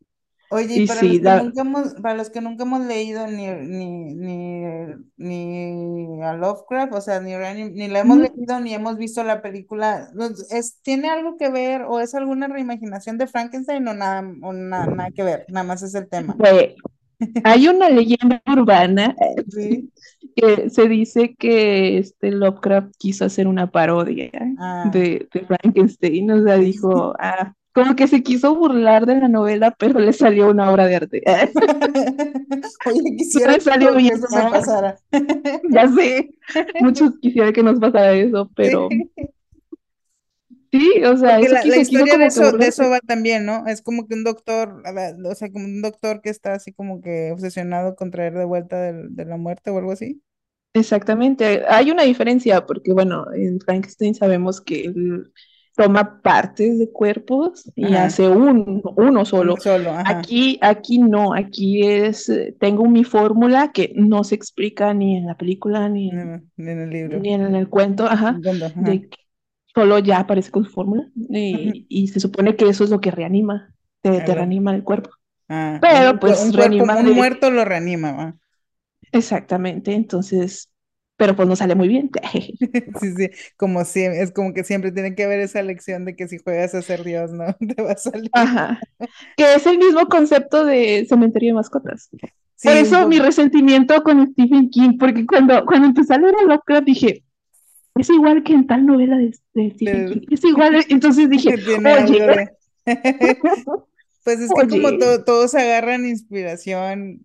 Oye, 0.51 0.77
y 0.83 0.87
para 0.87 1.03
los 1.03 1.11
sí, 1.13 1.19
que 1.19 1.25
la, 1.25 1.43
nunca 1.43 1.61
hemos, 1.61 1.95
para 1.95 2.15
los 2.15 2.31
que 2.31 2.41
nunca 2.41 2.65
hemos 2.65 2.81
leído 2.87 3.27
ni, 3.27 3.47
ni, 3.49 4.15
ni, 4.15 4.95
ni 5.17 6.23
a 6.23 6.33
Lovecraft, 6.35 6.93
o 6.95 7.01
sea, 7.01 7.21
ni, 7.21 7.33
ni 7.71 7.89
la 7.89 8.01
hemos 8.01 8.19
leído 8.19 8.59
ni 8.61 8.73
hemos 8.75 8.97
visto 8.97 9.23
la 9.25 9.43
película, 9.43 10.09
los- 10.15 10.51
es, 10.51 10.79
¿tiene 10.83 11.11
algo 11.11 11.37
que 11.37 11.51
ver 11.51 11.83
o 11.83 12.01
es 12.01 12.15
alguna 12.15 12.49
reimaginación 12.49 13.19
de 13.19 13.27
Frankenstein 13.27 13.87
o 13.89 13.95
nada, 13.95 14.21
o 14.43 14.53
na- 14.53 14.87
nada 14.87 15.11
que 15.11 15.23
ver? 15.23 15.45
Nada 15.49 15.67
más 15.67 15.83
es 15.83 15.95
el 15.95 16.09
tema. 16.09 16.35
hay 17.45 17.69
una 17.69 17.91
leyenda 17.91 18.41
urbana 18.47 19.15
Sí. 19.49 19.91
que 20.37 20.71
se 20.71 20.89
dice 20.89 21.35
que 21.37 21.99
este 21.99 22.31
Lovecraft 22.31 22.93
quiso 22.99 23.25
hacer 23.25 23.47
una 23.49 23.71
parodia 23.71 24.31
Ah, 24.59 24.89
de, 24.93 25.29
de 25.33 25.41
Frankenstein, 25.41 26.31
o 26.31 26.43
sea, 26.45 26.57
dijo, 26.59 27.15
ah, 27.19 27.55
como 27.79 27.97
que 27.97 28.09
se 28.09 28.23
quiso 28.23 28.55
burlar 28.55 29.07
de 29.07 29.17
la 29.21 29.29
novela, 29.29 29.75
pero 29.79 30.01
le 30.01 30.13
salió 30.13 30.51
una 30.51 30.71
obra 30.71 30.87
de 30.87 30.97
arte. 30.97 31.23
Oye, 32.87 33.17
quisiera 33.17 33.59
salió 33.61 33.95
que 33.97 34.09
eso 34.09 34.27
ah, 34.37 34.51
pasara. 34.51 34.97
ya 35.71 35.89
sé, 35.89 36.31
muchos 36.79 37.13
quisieran 37.21 37.53
que 37.53 37.63
nos 37.63 37.79
pasara 37.79 38.13
eso, 38.15 38.51
pero 38.55 38.89
Sí. 40.71 41.03
o 41.05 41.17
sea, 41.17 41.39
eso 41.41 41.55
la, 41.55 41.61
la 41.61 41.63
quiso, 41.63 41.75
quiso 41.77 41.81
historia 41.81 42.19
de 42.19 42.27
eso, 42.27 42.53
de 42.53 42.67
eso 42.69 42.91
va 42.91 43.01
también, 43.01 43.47
¿no? 43.47 43.67
Es 43.67 43.81
como 43.83 44.07
que 44.07 44.15
un 44.15 44.25
doctor, 44.25 44.83
la- 44.93 45.17
o 45.31 45.35
sea, 45.35 45.51
como 45.51 45.65
un 45.65 45.81
doctor 45.83 46.21
que 46.21 46.31
está 46.31 46.55
así 46.55 46.73
como 46.73 47.01
que 47.01 47.33
obsesionado 47.33 47.97
con 47.97 48.11
traer 48.11 48.35
de 48.35 48.45
vuelta 48.45 48.81
del- 48.83 49.15
de 49.17 49.25
la 49.25 49.37
muerte 49.37 49.71
o 49.71 49.79
algo 49.79 49.93
así. 49.93 50.23
Exactamente, 50.75 51.65
hay 51.67 51.91
una 51.91 52.03
diferencia 52.05 52.65
porque, 52.67 52.93
bueno, 52.93 53.27
en 53.35 53.59
Frankenstein 53.61 54.15
sabemos 54.15 54.61
que 54.61 54.83
él 54.85 55.33
toma 55.79 56.21
partes 56.23 56.79
de 56.79 56.91
cuerpos 56.93 57.71
y 57.77 57.85
Ajá, 57.87 58.07
hace 58.07 58.29
un, 58.29 58.83
uno 58.97 59.25
solo. 59.25 59.57
solo, 59.57 59.91
Aquí, 60.05 60.59
aquí 60.63 60.99
no, 60.99 61.35
aquí 61.35 61.87
es, 61.87 62.29
eh, 62.29 62.57
tengo 62.61 62.87
mi 62.87 63.05
fórmula 63.05 63.73
que 63.73 63.93
no 63.97 64.25
se 64.25 64.35
explica 64.35 64.93
ni 64.95 65.17
en 65.17 65.27
la 65.27 65.37
película 65.37 65.89
ni 65.89 66.11
en 66.11 66.19
el, 66.19 66.69
en 66.69 66.81
el 66.81 66.91
libro. 66.91 67.19
ni 67.21 67.33
en 67.35 67.55
el 67.55 67.69
cuento, 67.69 68.07
ajá, 68.07 68.41
de 68.79 69.09
que 69.09 69.19
solo 69.75 69.99
ya 70.01 70.21
aparece 70.21 70.51
con 70.51 70.65
su 70.65 70.71
fórmula 70.73 71.09
y, 71.17 71.87
y 71.89 72.09
se 72.09 72.21
supone 72.21 72.57
que 72.57 72.69
eso 72.69 72.85
es 72.85 72.91
lo 72.91 73.01
que 73.01 73.11
reanima, 73.11 73.75
te, 74.03 74.21
reanima 74.21 74.75
el 74.75 74.85
cuerpo. 74.85 75.11
Ah, 75.49 75.81
Pero 75.81 76.19
pues 76.21 76.41
un 76.41 76.53
cuerpo, 76.53 76.85
reanima 76.85 76.95
un 76.95 77.05
de, 77.05 77.15
muerto 77.15 77.51
lo 77.51 77.65
reanima, 77.65 78.13
¿va? 78.13 78.39
exactamente, 79.13 79.93
entonces, 79.95 80.71
pero 81.19 81.37
pues 81.37 81.47
no 81.49 81.57
sale 81.57 81.75
muy 81.75 81.89
bien. 81.89 82.11
Sí, 83.01 83.13
sí, 83.15 83.29
como 83.59 83.85
si, 83.85 84.05
es 84.05 84.33
como 84.33 84.55
que 84.55 84.65
siempre 84.65 84.93
tiene 84.93 85.15
que 85.15 85.25
haber 85.25 85.41
esa 85.41 85.63
lección 85.63 86.07
de 86.07 86.17
que 86.17 86.29
si 86.29 86.39
juegas 86.39 86.75
a 86.75 86.81
ser 86.81 87.05
Dios, 87.05 87.33
¿no? 87.33 87.45
Te 87.77 87.83
va 87.83 87.93
a 87.93 87.97
salir. 87.97 88.31
Ajá. 88.33 88.81
Que 89.37 89.55
es 89.55 89.67
el 89.67 89.77
mismo 89.79 90.07
concepto 90.07 90.65
de 90.65 91.05
cementerio 91.07 91.51
de 91.51 91.55
mascotas. 91.55 92.09
Por 92.63 92.73
eso 92.73 93.07
mi 93.07 93.19
resentimiento 93.19 94.03
con 94.03 94.33
Stephen 94.33 94.71
King, 94.71 94.97
porque 94.99 95.27
cuando, 95.27 95.65
cuando 95.67 95.89
empecé 95.89 96.15
a 96.15 96.19
leer 96.19 96.35
a 96.41 96.43
Lovecraft 96.43 96.85
dije, 96.87 97.25
es 97.97 98.11
igual 98.11 98.43
que 98.43 98.53
en 98.53 98.67
tal 98.67 98.87
novela 98.87 99.17
de, 99.17 99.33
de 99.55 99.71
Stephen 99.73 100.11
King, 100.11 100.27
es 100.31 100.45
igual, 100.45 100.85
entonces 100.89 101.29
dije, 101.29 101.55
oye. 101.55 102.49
Pues 104.25 104.41
es 104.41 104.51
que 104.51 104.69
como 104.69 104.89
oye, 104.89 104.99
to- 104.99 105.25
todos 105.25 105.55
agarran 105.55 106.07
inspiración, 106.07 107.25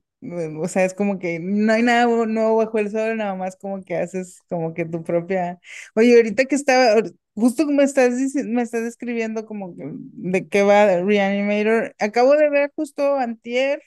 o 0.61 0.67
sea, 0.67 0.85
es 0.85 0.93
como 0.93 1.19
que 1.19 1.39
no 1.39 1.73
hay 1.73 1.83
nada 1.83 2.05
nuevo 2.05 2.57
bajo 2.57 2.79
el 2.79 2.91
sol, 2.91 3.17
nada 3.17 3.35
más 3.35 3.55
como 3.55 3.83
que 3.83 3.97
haces 3.97 4.39
como 4.49 4.73
que 4.73 4.85
tu 4.85 5.03
propia... 5.03 5.59
Oye, 5.95 6.15
ahorita 6.15 6.45
que 6.45 6.55
estaba, 6.55 7.01
justo 7.35 7.65
me 7.65 7.83
estás, 7.83 8.13
me 8.45 8.61
estás 8.61 8.83
describiendo 8.83 9.45
como 9.45 9.75
que 9.75 9.83
de 9.85 10.47
qué 10.47 10.63
va 10.63 11.01
Reanimator, 11.01 11.95
acabo 11.99 12.35
de 12.35 12.49
ver 12.49 12.71
justo 12.75 13.15
antier, 13.15 13.81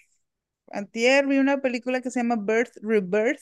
antier 0.71 1.27
vi 1.27 1.39
una 1.39 1.61
película 1.61 2.01
que 2.01 2.11
se 2.11 2.21
llama 2.21 2.37
Birth 2.37 2.77
Rebirth, 2.83 3.41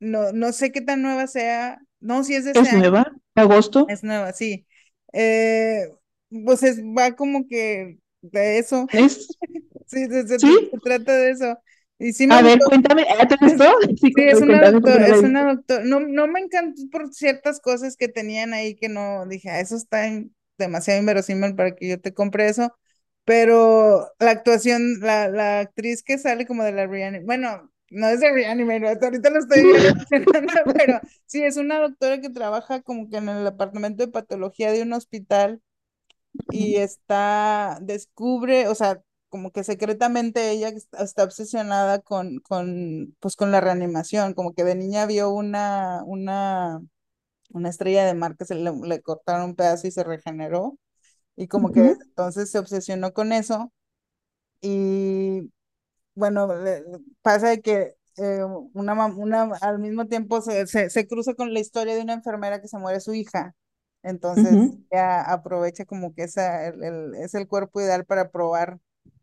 no, 0.00 0.32
no 0.32 0.52
sé 0.52 0.72
qué 0.72 0.80
tan 0.80 1.02
nueva 1.02 1.26
sea, 1.26 1.78
no, 2.00 2.24
si 2.24 2.34
es 2.34 2.44
de 2.44 2.50
ese 2.52 2.60
es 2.60 2.68
año, 2.70 2.80
nueva, 2.80 3.12
agosto, 3.34 3.86
es 3.88 4.02
nueva, 4.02 4.32
sí. 4.32 4.66
Eh, 5.12 5.88
pues 6.44 6.62
es, 6.62 6.80
va 6.80 7.14
como 7.14 7.46
que 7.46 7.98
de 8.22 8.58
eso. 8.58 8.90
es, 8.92 9.38
Sí, 9.86 10.06
se, 10.08 10.26
se- 10.28 10.40
se- 10.40 10.52
sí, 10.52 10.70
se 10.70 10.78
trata 10.82 11.14
de 11.16 11.30
eso. 11.32 11.58
Y 11.98 12.12
sí 12.14 12.26
me 12.26 12.36
A 12.36 12.42
ver, 12.42 12.58
gustó. 12.58 12.64
cuéntame, 12.64 13.02
¿eh, 13.02 13.26
¿te 13.28 13.36
gustó? 13.40 13.64
Sí, 14.00 14.12
Sí, 14.14 14.22
es 14.24 14.40
una 14.42 14.62
doctora, 14.62 15.08
es 15.08 15.22
una 15.22 15.44
doctora. 15.54 15.84
No, 15.84 16.00
no 16.00 16.26
me 16.26 16.40
encantó 16.40 16.82
por 16.90 17.12
ciertas 17.14 17.60
cosas 17.60 17.96
que 17.96 18.08
tenían 18.08 18.52
ahí 18.52 18.74
que 18.76 18.88
no 18.90 19.26
dije, 19.26 19.48
"Ah, 19.50 19.60
eso 19.60 19.74
está 19.76 20.06
en- 20.06 20.34
demasiado 20.58 21.00
inverosímil 21.00 21.54
para 21.56 21.74
que 21.74 21.88
yo 21.88 22.00
te 22.00 22.12
compre 22.14 22.48
eso. 22.48 22.76
Pero 23.24 24.10
la 24.18 24.30
actuación, 24.32 25.00
la, 25.00 25.28
la 25.28 25.60
actriz 25.60 26.02
que 26.02 26.18
sale 26.18 26.46
como 26.46 26.64
de 26.64 26.72
la 26.72 26.86
Reanimator, 26.86 27.26
bueno, 27.26 27.72
no 27.90 28.08
es 28.08 28.20
de 28.20 28.32
Reanimator, 28.32 28.86
hasta 28.88 29.06
ahorita 29.06 29.30
lo 29.30 29.38
estoy 29.38 29.64
mencionando, 30.10 30.72
pero 30.74 31.00
sí, 31.26 31.42
es 31.44 31.56
una 31.56 31.78
doctora 31.80 32.20
que 32.20 32.30
trabaja 32.30 32.82
como 32.82 33.08
que 33.08 33.16
en 33.18 33.28
el 33.28 33.44
departamento 33.44 34.04
de 34.04 34.12
patología 34.12 34.72
de 34.72 34.82
un 34.82 34.92
hospital 34.92 35.62
y 36.50 36.76
está, 36.76 37.78
descubre, 37.82 38.68
o 38.68 38.74
sea, 38.74 39.02
como 39.28 39.50
que 39.52 39.64
secretamente 39.64 40.50
ella 40.50 40.70
está 40.98 41.24
obsesionada 41.24 42.00
con, 42.00 42.38
con, 42.40 43.16
pues 43.20 43.36
con 43.36 43.50
la 43.52 43.60
reanimación, 43.60 44.34
como 44.34 44.52
que 44.54 44.64
de 44.64 44.74
niña 44.76 45.06
vio 45.06 45.30
una, 45.30 46.02
una, 46.06 46.80
una 47.50 47.68
estrella 47.70 48.06
de 48.06 48.14
mar 48.14 48.36
que 48.36 48.44
se 48.46 48.54
le, 48.56 48.72
le 48.84 49.02
cortaron 49.02 49.46
un 49.50 49.56
pedazo 49.56 49.86
y 49.88 49.92
se 49.92 50.04
regeneró, 50.04 50.78
y 51.36 51.48
como 51.48 51.72
que 51.72 51.82
desde 51.82 52.04
entonces 52.06 52.50
se 52.50 52.58
obsesionó 52.60 53.12
con 53.14 53.32
eso, 53.32 53.72
y 54.60 55.52
bueno, 56.14 56.48
le- 56.62 56.84
pasa 57.22 57.50
de 57.50 57.62
que 57.62 57.94
eh, 58.18 58.44
una, 58.74 59.06
una, 59.06 59.42
al 59.62 59.78
mismo 59.80 60.06
tiempo 60.08 60.42
se, 60.42 60.66
se, 60.66 60.90
se 60.90 61.06
cruza 61.08 61.34
con 61.34 61.54
la 61.54 61.60
historia 61.60 61.94
de 61.94 62.02
una 62.02 62.14
enfermera 62.14 62.60
que 62.60 62.68
se 62.68 62.78
muere 62.78 63.00
su 63.00 63.14
hija. 63.14 63.54
Entonces, 64.02 64.58
ella 64.90 65.22
aprovecha 65.22 65.84
como 65.84 66.14
que 66.14 66.24
esa, 66.24 66.66
el, 66.68 66.82
el- 66.84 67.14
es 67.16 67.34
el 67.34 67.48
cuerpo 67.48 67.80
ideal 67.80 68.04
para 68.06 68.30
probar 68.30 68.78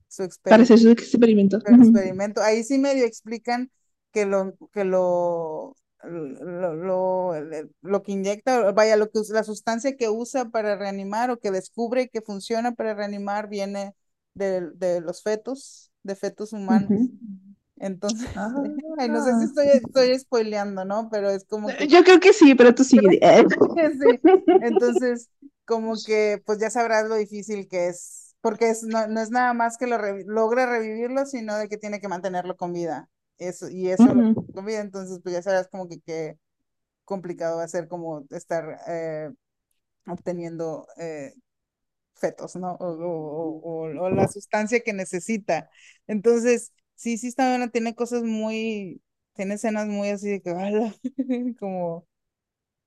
su 0.07 0.23
Para 0.47 0.63
experimento 0.63 0.63
hacer 0.63 0.79
su 0.79 0.89
experimento. 0.89 1.57
el 1.65 1.67
Ujú, 1.69 1.75
experimento. 1.75 2.41
Ahí 2.41 2.63
sí 2.63 2.77
medio 2.79 3.05
explican 3.05 3.71
que 4.11 4.25
lo, 4.25 4.53
que 4.73 4.83
lo, 4.85 5.75
lo, 6.03 6.73
lo, 6.75 7.33
lo 7.81 8.03
que 8.03 8.11
inyecta, 8.13 8.71
vaya, 8.71 8.95
lo 8.97 9.09
que 9.11 9.19
la 9.29 9.43
sustancia 9.43 9.95
que 9.97 10.09
usa 10.09 10.45
para 10.49 10.75
reanimar 10.77 11.29
o 11.31 11.39
que 11.39 11.51
descubre 11.51 12.09
que 12.09 12.21
funciona 12.21 12.73
para 12.73 12.93
reanimar 12.95 13.49
viene 13.49 13.93
de, 14.33 14.71
de 14.75 15.01
los 15.01 15.21
fetos, 15.23 15.91
de 16.03 16.15
fetos 16.15 16.53
humanos. 16.53 17.09
Entonces, 17.79 18.29
ay, 18.99 19.09
no 19.09 19.21
sé 19.21 19.35
si 19.37 19.43
Ah. 19.43 19.45
estoy, 19.45 19.67
estoy 19.69 20.17
spoileando, 20.19 20.85
¿no? 20.85 21.09
Pero 21.11 21.29
es 21.29 21.45
como 21.45 21.75
que 21.75 21.89
Yo 21.89 22.03
creo 22.03 22.19
que 22.19 22.33
sí, 22.33 22.55
pero 22.55 22.73
tú 22.75 22.83
sigue. 22.83 23.19
Sí, 23.99 24.21
entonces, 24.57 25.29
como 25.65 26.01
que, 26.03 26.41
pues 26.45 26.59
ya 26.59 26.69
sabrás 26.69 27.07
lo 27.07 27.15
difícil 27.15 27.67
que 27.67 27.87
es, 27.87 28.35
porque 28.41 28.69
es, 28.69 28.83
no, 28.83 29.07
no 29.07 29.21
es 29.21 29.29
nada 29.31 29.53
más 29.53 29.77
que 29.77 29.87
lo 29.87 29.97
revi- 29.97 30.23
logre 30.25 30.65
revivirlo, 30.65 31.25
sino 31.25 31.57
de 31.57 31.67
que 31.69 31.77
tiene 31.77 31.99
que 31.99 32.07
mantenerlo 32.07 32.55
con 32.57 32.73
vida. 32.73 33.09
Eso, 33.37 33.69
y 33.69 33.89
eso 33.89 34.13
lo 34.13 34.23
Ujú, 34.23 34.33
con 34.53 34.65
vida, 34.65 34.81
entonces, 34.81 35.19
pues 35.23 35.33
ya 35.35 35.41
sabrás 35.41 35.67
como 35.69 35.87
que 35.87 35.99
qué 36.01 36.37
complicado 37.05 37.57
va 37.57 37.63
a 37.65 37.67
ser 37.69 37.87
como 37.89 38.25
estar 38.31 38.79
eh, 38.87 39.31
obteniendo 40.07 40.87
eh, 40.97 41.33
fetos, 42.15 42.55
¿no? 42.55 42.73
O, 42.73 42.85
o, 42.87 43.59
o, 43.61 43.87
o- 43.99 44.03
o 44.05 44.09
la 44.09 44.27
sustancia 44.27 44.81
que 44.81 44.93
necesita. 44.93 45.69
Entonces, 46.07 46.73
sí, 46.99 47.17
sí 47.17 47.27
está 47.27 47.49
buena, 47.49 47.69
tiene 47.69 47.95
cosas 47.95 48.23
muy, 48.23 49.01
tiene 49.33 49.55
escenas 49.55 49.87
muy 49.87 50.09
así 50.09 50.29
de 50.29 50.41
que, 50.41 50.51
como, 51.59 52.07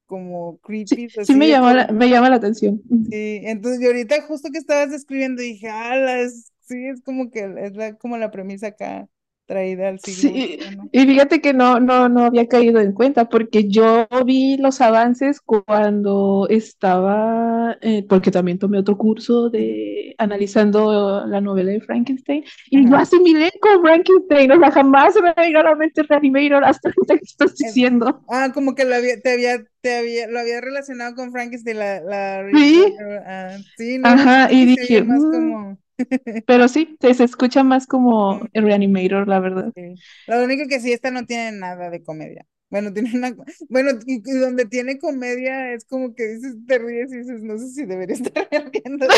como 0.07 0.59
Sí, 0.85 0.97
creepy, 0.99 1.13
sí 1.23 1.35
así 1.35 1.37
me 1.37 1.49
llama 1.49 1.75
la, 1.75 1.87
me 1.89 2.09
llama 2.09 2.31
la 2.31 2.37
atención. 2.37 2.83
Sí, 3.11 3.41
entonces 3.45 3.81
y 3.83 3.87
ahorita 3.87 4.23
justo 4.23 4.49
que 4.51 4.59
estabas 4.59 4.91
describiendo 4.91 5.43
dije, 5.43 5.69
ala, 5.69 6.21
es, 6.21 6.51
sí, 6.61 6.87
es 6.89 7.03
como 7.03 7.31
que 7.31 7.41
es 7.59 7.75
la, 7.77 7.95
como 7.99 8.17
la 8.17 8.31
premisa 8.31 8.69
acá 8.69 9.09
traída 9.53 9.89
al 9.89 10.01
siglo 10.01 10.35
Sí, 10.35 10.59
y 10.91 11.07
fíjate 11.07 11.41
que 11.41 11.53
no, 11.53 11.79
no, 11.79 12.09
no 12.09 12.25
había 12.25 12.49
caído 12.49 12.81
en 12.81 12.93
cuenta 12.93 13.29
porque 13.29 13.69
yo 13.69 14.07
vi 14.27 14.57
los 14.57 14.81
avances 14.81 15.41
cuando 15.41 16.47
estaba, 16.51 17.79
eh, 17.81 18.05
porque 18.09 18.33
también 18.33 18.59
tomé 18.59 18.79
otro 18.79 18.97
curso 18.99 19.49
de 19.49 20.15
analizando 20.19 21.25
la 21.27 21.41
novela 21.41 21.71
de 21.71 21.81
Frankenstein 21.81 22.45
y 22.71 22.89
yo 22.91 22.97
Ajá. 22.97 22.99
asimilé 22.99 23.53
con 23.61 23.81
Frankenstein, 23.83 24.51
o 24.53 24.59
sea, 24.59 24.73
jamás 24.73 25.15
se 25.15 25.23
me 25.23 25.29
había 25.31 25.47
llegado 25.47 25.69
a 25.69 25.71
la 25.71 25.77
mente 25.77 26.03
Reanimator 26.03 26.65
hasta 26.65 26.89
ahorita 26.89 27.15
que 27.19 27.25
estás 27.25 27.57
En- 27.61 27.77
diciendo. 27.77 28.21
ah, 28.29 28.51
como 28.55 28.75
que 28.75 28.85
lo 28.85 28.95
había, 28.97 29.21
te 29.21 29.33
había, 29.33 29.65
te 29.81 29.97
había, 29.99 30.27
lo 30.29 30.39
había 30.41 30.61
relacionado 30.61 31.15
con 31.15 31.33
Frankenstein, 31.33 31.79
la, 31.79 32.01
la, 32.01 32.41
Sí, 32.51 32.95
ah, 33.27 33.59
sí, 33.77 33.99
no, 33.99 34.15
ajá, 34.15 34.53
y 34.53 34.67
dije, 34.67 35.03
más 35.05 35.27
"Mm", 35.27 35.27
como, 35.27 35.79
pero 36.47 36.69
sí, 36.69 36.97
se, 37.01 37.25
escucha 37.25 37.63
más 37.65 37.87
como 37.87 38.41
como 38.41 38.41
Reanimator, 38.55 39.29
la 39.29 39.41
verdad. 39.41 39.73
Sí. 39.75 40.01
Lo 40.27 40.43
único 40.45 40.69
que 40.69 40.81
sí, 40.81 40.93
esta 40.93 41.11
no 41.11 41.27
tiene 41.27 41.53
nada 41.53 41.91
de 41.91 42.03
comedia. 42.03 42.47
Bueno, 42.71 42.93
tiene 42.93 43.15
una, 43.15 43.35
bueno, 43.69 43.91
y, 44.07 44.17
y 44.25 44.39
donde 44.39 44.65
tiene 44.67 44.99
comedia 44.99 45.73
es 45.75 45.85
como 45.85 46.15
que 46.15 46.27
dices, 46.27 46.55
te 46.67 46.79
ríes 46.79 47.13
y 47.13 47.19
dices, 47.19 47.43
no 47.43 47.59
sé 47.59 47.69
si 47.69 47.85
debería 47.87 48.17
estar 48.23 48.49
riéndome. 48.73 49.13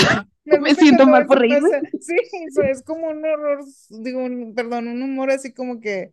Me 0.44 0.58
Me 0.60 0.74
siento 0.74 1.06
mal 1.06 1.26
por 1.26 1.38
reírme. 1.38 1.70
Sí, 2.00 2.16
eso 2.48 2.62
es 2.62 2.82
como 2.82 3.08
un 3.08 3.24
horror, 3.24 3.64
digo, 3.90 4.24
un- 4.24 4.54
perdón, 4.54 4.88
un 4.88 5.02
humor 5.02 5.30
así 5.30 5.52
como 5.52 5.80
que 5.80 6.12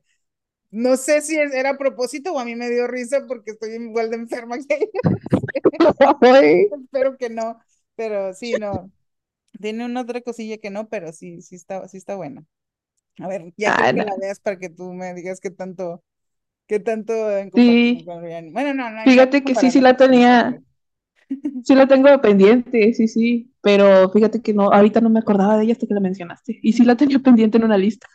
no 0.72 0.98
sé 0.98 1.22
si 1.22 1.38
era 1.38 1.72
a 1.72 1.78
propósito 1.78 2.34
o 2.34 2.40
a 2.40 2.46
mí 2.46 2.56
me 2.56 2.70
dio 2.70 2.88
risa 2.88 3.26
porque 3.28 3.52
estoy 3.52 3.72
igual 3.76 4.10
de 4.12 4.18
enferma 4.18 4.58
que 4.60 4.76
ellos. 4.76 5.04
Espero 6.72 7.18
que 7.18 7.30
no, 7.30 7.60
pero 7.96 8.34
sí, 8.34 8.56
no. 8.58 8.92
Tiene 9.62 9.86
una 9.86 10.02
otra 10.02 10.22
cosilla 10.22 10.58
que 10.58 10.70
no, 10.72 10.90
pero 10.90 11.14
sí, 11.14 11.42
sí 11.42 11.56
está, 11.56 11.88
sí 11.88 11.98
está 11.98 12.16
buena. 12.16 12.46
A 13.20 13.28
ver, 13.30 13.54
ya 13.58 13.74
Ah, 13.78 13.92
que 13.94 13.94
no. 13.94 14.06
la 14.06 14.16
veas 14.22 14.40
para 14.42 14.58
que 14.60 14.70
tú 14.70 14.94
me 14.94 15.14
digas 15.16 15.40
qué 15.42 15.52
tanto, 15.52 16.04
qué 16.68 16.80
tanto 16.82 17.14
en 17.38 17.52
Sí, 17.56 18.06
con 18.06 18.24
Rihanna. 18.24 18.52
Bueno, 18.54 18.74
no, 18.76 18.92
no 18.92 19.02
fíjate 19.04 19.44
que 19.46 19.56
sí, 19.56 19.72
sí 19.72 19.82
la 19.82 19.98
tenía, 19.98 20.62
padre. 21.30 21.30
sí 21.64 21.76
la 21.76 21.88
tengo 21.88 22.22
pendiente, 22.22 22.94
sí, 22.94 23.08
sí, 23.08 23.54
pero 23.62 24.10
fíjate 24.12 24.42
que 24.42 24.54
no, 24.54 24.72
ahorita 24.72 25.02
no 25.02 25.10
me 25.10 25.20
acordaba 25.20 25.58
de 25.58 25.64
ella 25.66 25.74
hasta 25.74 25.88
que 25.88 25.94
la 25.94 26.00
mencionaste. 26.02 26.60
Y 26.62 26.74
sí 26.74 26.84
la 26.86 26.96
tenía 26.98 27.20
pendiente 27.20 27.58
en 27.58 27.66
una 27.66 27.78
lista. 27.78 28.08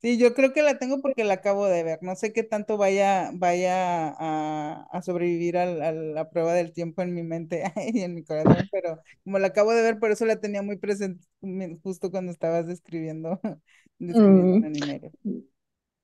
Sí, 0.00 0.16
yo 0.18 0.32
creo 0.34 0.54
que 0.54 0.62
la 0.62 0.78
tengo 0.78 1.02
porque 1.02 1.24
la 1.24 1.34
acabo 1.34 1.66
de 1.66 1.82
ver. 1.84 1.98
No 2.02 2.16
sé 2.16 2.32
qué 2.32 2.42
tanto 2.42 2.78
vaya, 2.78 3.30
vaya 3.34 4.08
a, 4.18 4.86
a 4.90 5.02
sobrevivir 5.02 5.58
al- 5.58 5.82
a, 5.82 5.92
la 5.92 6.30
prueba 6.30 6.54
del 6.54 6.72
tiempo 6.72 7.02
en 7.02 7.14
mi 7.14 7.22
mente 7.22 7.64
y 7.92 8.00
en 8.00 8.14
mi 8.14 8.24
corazón, 8.24 8.66
pero 8.72 9.02
como 9.24 9.38
la 9.38 9.48
acabo 9.48 9.72
de 9.72 9.82
ver, 9.82 9.98
por 9.98 10.10
eso 10.10 10.24
la 10.24 10.40
tenía 10.40 10.62
muy 10.62 10.78
presente 10.78 11.26
justo 11.82 12.10
cuando 12.10 12.32
estabas 12.32 12.66
describiendo, 12.66 13.40
describiendo 13.98 14.56
Mm, 14.56 14.80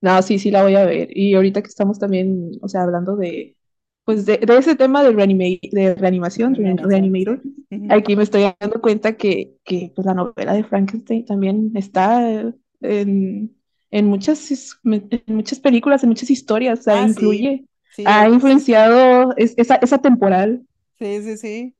no, 0.00 0.22
sí, 0.22 0.38
sí 0.38 0.50
la 0.50 0.62
voy 0.62 0.76
a 0.76 0.84
ver. 0.84 1.08
Y 1.16 1.34
ahorita 1.34 1.62
que 1.62 1.68
estamos 1.68 1.98
también, 1.98 2.52
o 2.62 2.68
sea, 2.68 2.82
hablando 2.82 3.16
de, 3.16 3.56
pues 4.04 4.26
de, 4.26 4.38
de 4.38 4.58
ese 4.58 4.76
tema 4.76 5.02
de, 5.02 5.12
reanima- 5.12 5.58
de 5.72 5.94
reanimación, 5.94 6.54
En 6.54 6.64
re- 6.76 6.76
animación, 6.78 6.90
Reanimator, 6.90 7.42
aquí 7.88 8.16
me 8.16 8.22
estoy 8.22 8.52
dando 8.60 8.80
cuenta 8.80 9.16
que, 9.16 9.56
que 9.64 9.92
pues, 9.94 10.06
la 10.06 10.14
novela 10.14 10.52
de 10.54 10.64
Frankenstein 10.64 11.24
también 11.24 11.72
está 11.74 12.52
en, 12.80 13.55
en 13.90 14.06
muchas, 14.06 14.50
en 14.84 15.22
muchas 15.28 15.60
películas, 15.60 16.02
en 16.02 16.10
muchas 16.10 16.30
historias, 16.30 16.80
o 16.80 16.82
sea, 16.82 16.98
Ah, 16.98 17.08
incluye, 17.08 17.66
sí, 17.90 18.04
ha 18.04 18.28
sí, 18.28 18.40
sí. 18.40 18.66
influenciado 18.68 19.34
es- 19.36 19.54
esa, 19.56 19.76
esa 19.76 19.98
temporal. 19.98 20.66
Sí, 20.98 21.22
sí, 21.22 21.36
sí. 21.36 21.76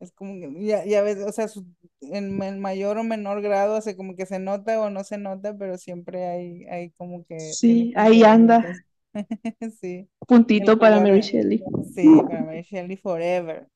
Es 0.00 0.12
como 0.12 0.34
que 0.40 0.66
ya, 0.66 0.84
ya 0.86 1.02
ves, 1.02 1.18
o 1.26 1.32
sea, 1.32 1.48
su- 1.48 1.66
en, 2.02 2.42
en 2.42 2.60
mayor 2.60 2.98
o 2.98 3.04
menor 3.04 3.42
grado, 3.42 3.76
hace 3.76 3.96
como 3.96 4.16
que 4.16 4.26
se 4.26 4.38
nota 4.40 4.80
o 4.80 4.90
no 4.90 5.04
se 5.04 5.18
nota, 5.18 5.56
pero 5.58 5.78
siempre 5.78 6.26
hay, 6.26 6.64
hay 6.66 6.90
como 6.92 7.24
que 7.26 7.58
Sí, 7.58 7.92
ahí 7.96 8.22
de 8.24 8.24
anda. 8.24 8.66
Sí, 9.80 10.08
el 10.56 10.74
puntito 10.74 10.78
para 10.78 11.00
color, 11.00 11.00
Mary 11.00 11.20
Shelley. 11.20 11.64
sí, 11.80 12.22
para 12.24 12.44
Mary 12.44 12.62
Shelley 12.62 12.96
Forever. 12.96 13.68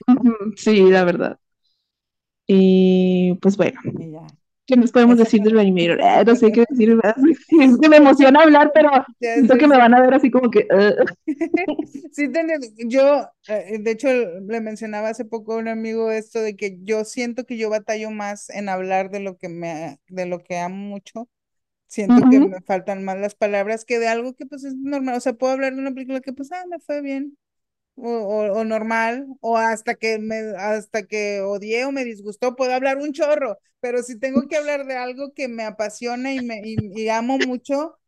Sí, 0.56 0.80
la 0.90 1.04
verdad. 1.04 1.38
Y 2.46 3.34
pues 3.40 3.56
bueno, 3.56 3.80
Y 3.96 4.10
ya. 4.12 4.36
¿Qué 4.66 4.76
nos 4.76 4.92
podemos 4.92 5.18
decir 5.18 5.40
fue. 5.40 5.46
de 5.46 5.50
Reanimator? 5.50 6.00
Eh, 6.00 6.24
no 6.26 6.36
sé 6.36 6.52
qué 6.52 6.64
decir. 6.68 6.96
Es 7.60 7.78
que 7.78 7.88
me 7.88 7.96
emociona 7.96 8.40
hablar, 8.42 8.70
pero 8.74 8.90
Ya 9.20 9.34
siento 9.34 9.56
que 9.56 9.66
me 9.68 9.76
van 9.78 9.94
a 9.94 10.00
ver 10.00 10.14
así 10.14 10.30
como 10.30 10.50
que... 10.50 10.66
"Ugh". 10.70 11.10
Sí, 12.12 12.28
yo, 12.88 13.28
eh, 13.48 13.78
de 13.80 13.90
hecho, 13.90 14.08
le 14.08 14.60
mencionaba 14.60 15.08
hace 15.10 15.24
poco 15.24 15.54
a 15.54 15.56
un 15.58 15.68
amigo 15.68 16.10
esto 16.10 16.40
de 16.40 16.56
que 16.56 16.78
yo 16.82 17.04
siento 17.04 17.44
que 17.44 17.56
yo 17.56 17.70
batallo 17.70 18.10
más 18.10 18.50
en 18.50 18.68
hablar 18.68 19.10
de 19.10 19.20
lo 19.20 19.36
que 19.38 19.48
me, 19.48 19.98
de 20.08 20.26
lo 20.26 20.40
que 20.42 20.58
amo 20.58 20.76
mucho 20.76 21.28
siento 21.88 22.26
que 22.28 22.40
me 22.40 22.60
faltan 22.62 23.04
más 23.04 23.18
las 23.20 23.34
palabras 23.36 23.84
que 23.86 23.98
de 24.00 24.08
algo 24.08 24.34
que 24.34 24.46
pues 24.46 24.64
es 24.64 24.74
normal, 24.76 25.16
o 25.16 25.20
sea, 25.20 25.34
puedo 25.34 25.52
hablar 25.54 25.74
de 25.74 25.80
una 25.80 25.92
película 25.92 26.20
que 26.22 26.32
pues, 26.34 26.52
ah, 26.52 26.64
me 26.70 26.80
fue 26.80 27.02
bien, 27.02 27.38
o, 27.96 28.08
o, 28.60 28.64
normal, 28.64 29.26
o 29.40 29.56
hasta 29.56 29.94
que 29.94 30.18
me, 30.18 30.36
hasta 30.58 31.04
que 31.06 31.40
odié 31.42 31.84
o 31.84 31.92
me 31.92 32.04
disgustó, 32.04 32.56
puedo 32.56 32.74
hablar 32.74 32.98
un 32.98 33.12
chorro, 33.12 33.58
pero 33.80 34.02
si 34.02 34.18
tengo 34.18 34.48
que 34.48 34.56
hablar 34.56 34.86
de 34.86 34.96
algo 34.96 35.32
que 35.34 35.48
me 35.48 35.64
apasiona 35.64 36.32
y 36.34 36.40
me, 36.40 36.60
y 36.64 37.08
amo 37.08 37.38
mucho, 37.38 37.98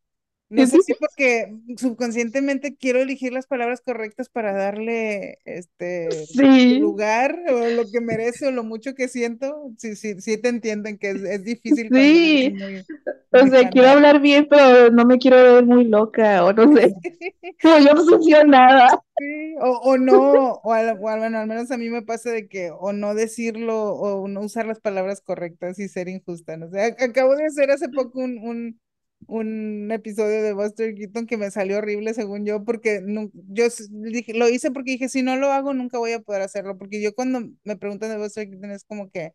No 0.49 0.67
sé 0.67 0.81
si 0.83 0.95
porque 0.95 1.57
subconscientemente 1.79 2.77
quiero 2.77 3.01
elegir 3.01 3.33
las 3.33 3.47
palabras 3.47 3.81
correctas 3.81 4.29
para 4.29 4.53
darle 4.53 5.39
este 5.45 6.29
Sí, 6.33 6.81
lugar 6.81 7.37
o 7.51 7.71
lo 7.71 7.91
que 7.91 8.01
merece 8.01 8.47
o 8.47 8.51
lo 8.53 8.63
mucho 8.65 8.95
que 8.95 9.09
siento. 9.09 9.73
Sí, 9.79 9.97
sí, 9.97 10.21
sí 10.21 10.39
te 10.41 10.49
entienden 10.51 10.99
que 10.99 11.11
es, 11.11 11.23
es 11.23 11.45
difícil 11.45 11.91
sí. 11.91 12.57
muy, 12.57 12.87
O 13.33 13.47
sea, 13.49 13.69
quiero 13.71 13.91
hablar 13.91 14.21
bien, 14.21 14.47
pero 14.51 14.91
no 14.91 15.05
me 15.07 15.19
quiero 15.19 15.37
ver 15.39 15.67
muy 15.67 15.85
loca, 15.87 16.45
o 16.45 16.53
no 16.53 16.73
sé. 16.77 16.95
Yo 17.63 17.95
no 17.95 18.23
sé 18.23 18.45
nada. 18.47 19.03
Sí, 19.17 19.55
o, 19.61 19.71
o 19.93 19.97
no, 19.97 20.55
o, 20.65 20.73
al, 20.73 20.99
o 21.01 21.09
al- 21.09 21.21
bueno, 21.21 21.39
al 21.39 21.47
menos 21.47 21.71
a 21.71 21.79
mí 21.79 21.89
me 21.89 22.03
pasa 22.03 22.31
de 22.31 22.49
que 22.49 22.73
o 22.73 22.93
no 22.93 23.15
decirlo 23.15 23.77
o 23.95 24.27
no 24.27 24.41
usar 24.41 24.67
las 24.67 24.81
palabras 24.81 25.21
correctas 25.21 25.79
y 25.79 25.89
ser 25.89 26.09
injusta, 26.09 26.57
¿no? 26.57 26.67
Ac- 26.71 27.01
acabo 27.01 27.37
de 27.37 27.45
hacer 27.47 27.71
hace 27.71 27.89
poco 27.89 28.19
un, 28.21 28.39
un, 28.39 28.81
un 29.29 29.91
episodio 29.93 30.43
de 30.43 30.53
Buster 30.53 30.95
Keaton 30.95 31.27
que 31.27 31.37
me 31.37 31.51
salió 31.51 31.79
horrible 31.79 32.15
según 32.15 32.45
yo, 32.47 32.65
porque 32.65 33.01
nu- 33.03 33.31
yo 33.35 33.67
dije, 33.91 34.35
lo 34.35 34.49
hice 34.49 34.71
porque 34.71 34.93
dije, 34.93 35.09
si 35.09 35.23
no 35.23 35.37
lo 35.37 35.53
hago, 35.53 35.75
nunca 35.75 35.99
voy 35.99 36.13
a 36.13 36.21
poder 36.21 36.43
hacerlo, 36.43 36.79
porque 36.79 37.03
yo 37.03 37.15
cuando 37.15 37.41
me 37.65 37.77
preguntan 37.77 38.11
de 38.11 38.19
Buster 38.19 38.49
Keaton 38.51 38.71
es 38.73 38.85
como 38.85 39.11
que 39.11 39.33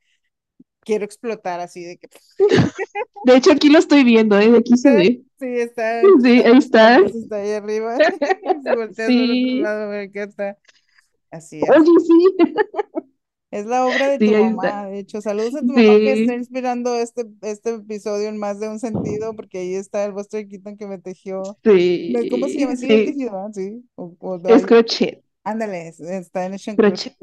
quiero 0.82 1.06
explotar 1.06 1.60
así 1.62 1.84
de 1.84 1.98
que 1.98 2.10
De 3.24 3.36
hecho, 3.36 3.52
aquí 3.52 3.70
lo 3.70 3.80
estoy 3.80 4.04
viendo, 4.04 4.38
¿eh? 4.40 4.50
De 4.52 4.58
aquí 4.60 4.78
se 4.78 4.92
ve. 4.92 5.22
sí, 5.40 5.46
está 5.60 6.04
Sí, 6.24 6.42
ahí 6.46 6.58
está. 6.58 7.02
está 7.04 7.38
ahí 7.38 7.52
arriba, 7.54 7.98
Sí. 9.06 9.64
lado, 9.64 9.84
a 9.84 9.88
ver 9.88 10.12
qué 10.12 10.24
está. 10.24 10.58
Así 11.32 11.64
es. 11.66 11.76
Oye, 11.76 12.00
sí. 12.06 12.16
Es 13.52 13.66
la 13.66 13.88
obra 13.88 14.08
de 14.10 14.20
tu 14.20 14.32
Sí, 14.32 14.36
mamá, 14.36 14.86
de 14.88 15.00
hecho. 15.00 15.22
Saludos 15.22 15.56
a 15.56 15.62
tu 15.62 15.74
mamá 15.74 16.00
que 16.02 16.12
está 16.14 16.34
Sí, 16.34 16.36
inspirando 16.36 16.96
este, 16.96 17.26
este 17.42 17.72
episodio 17.76 18.30
en 18.30 18.38
más 18.38 18.60
de 18.60 18.70
un 18.70 18.80
sentido, 18.80 19.36
porque 19.36 19.60
ahí 19.60 19.74
está 19.76 20.06
el 20.06 20.12
Buster 20.14 20.48
Keaton 20.48 20.78
que 20.78 20.88
me 20.88 21.00
tejió. 21.00 21.58
¿No? 22.08 22.28
¿Cómo 22.30 22.50
se 22.50 22.60
llama? 22.60 22.76
sí, 22.76 22.88
Sí, 22.88 22.92
el 22.92 23.04
sí. 23.04 23.04
tejido, 23.04 23.38
¿ah? 23.38 23.50
Sí. 23.54 23.90
O, 23.96 24.16
Es 24.48 24.66
crochet, 24.66 25.24
Ándale, 25.44 25.88
es- 25.90 26.00
está 26.00 26.46
en 26.46 26.54
Ocean 26.54 26.78
crochet. 26.78 27.16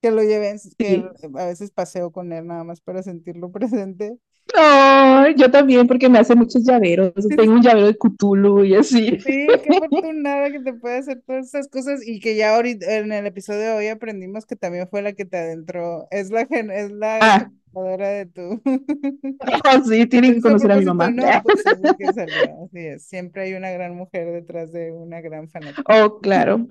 Que 0.00 0.10
lo 0.12 0.22
llevé, 0.22 0.50
en- 0.50 0.60
que 0.78 0.96
Sí. 0.96 1.10
a 1.36 1.46
veces 1.46 1.70
paseo 1.72 2.12
con 2.12 2.32
él 2.32 2.46
nada 2.46 2.64
más 2.64 2.80
para 2.80 3.02
sentirlo 3.02 3.50
presente. 3.52 4.18
Ay, 4.54 5.34
yo 5.36 5.50
también, 5.50 5.86
porque 5.86 6.08
me 6.08 6.18
hace 6.18 6.34
muchos 6.34 6.64
llaveros. 6.64 7.12
Tengo 7.36 7.52
un 7.54 7.62
llavero 7.62 7.86
de 7.86 7.96
Cthulhu 7.96 8.64
y 8.64 8.74
así. 8.74 9.18
Sí, 9.24 9.60
qué 9.62 9.70
afortunada 9.70 10.50
que 10.50 10.60
te 10.60 10.72
puede 10.74 10.98
hacer 10.98 11.22
todas 11.26 11.46
esas 11.48 11.68
cosas 11.68 12.06
y 12.06 12.20
que 12.20 12.36
ya 12.36 12.54
ahorita 12.54 12.94
en 12.96 13.12
el 13.12 13.26
episodio 13.26 13.60
de 13.60 13.70
hoy 13.72 13.88
aprendimos 13.88 14.46
que 14.46 14.56
también 14.56 14.88
fue 14.88 15.02
la 15.02 15.12
que 15.12 15.24
te 15.24 15.36
adentró. 15.38 16.06
Es 16.10 16.30
la, 16.30 16.46
gen- 16.46 16.70
es 16.70 16.90
la 16.92 17.20
Ah, 17.20 17.50
generadora 17.72 18.08
de 18.08 18.26
tu. 18.26 18.62
oh, 19.64 19.84
sí, 19.84 20.06
tienen 20.08 20.34
que 20.34 20.48
¿Lo 20.48 20.56
hizo 20.56 20.66
a 20.66 20.68
conocer 20.68 20.72
a 20.72 20.76
mi 20.76 20.84
mamá. 20.84 21.10
No, 21.10 21.42
pues. 21.42 21.64
Así 21.66 22.78
es. 22.78 23.04
Siempre 23.04 23.42
hay 23.42 23.54
una 23.54 23.70
gran 23.70 23.94
mujer 23.94 24.32
detrás 24.32 24.72
de 24.72 24.92
una 24.92 25.20
gran 25.20 25.48
fanática. 25.48 25.82
Oh, 25.88 26.20
claro, 26.20 26.66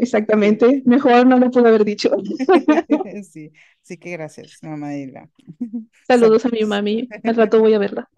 exactamente. 0.00 0.82
Mejor 0.84 1.26
no 1.26 1.38
lo 1.38 1.50
pude 1.50 1.68
haber 1.68 1.84
dicho. 1.84 2.10
Sí, 3.22 3.52
sí 3.82 3.96
que 3.96 4.10
gracias, 4.12 4.58
mamá 4.62 4.94
Hilda. 4.94 5.28
Saludos 6.06 6.46
a 6.46 6.48
mi 6.50 6.64
mami. 6.64 7.08
Al 7.24 7.36
rato 7.36 7.60
voy 7.60 7.74
a 7.74 7.78
verla. 7.78 8.08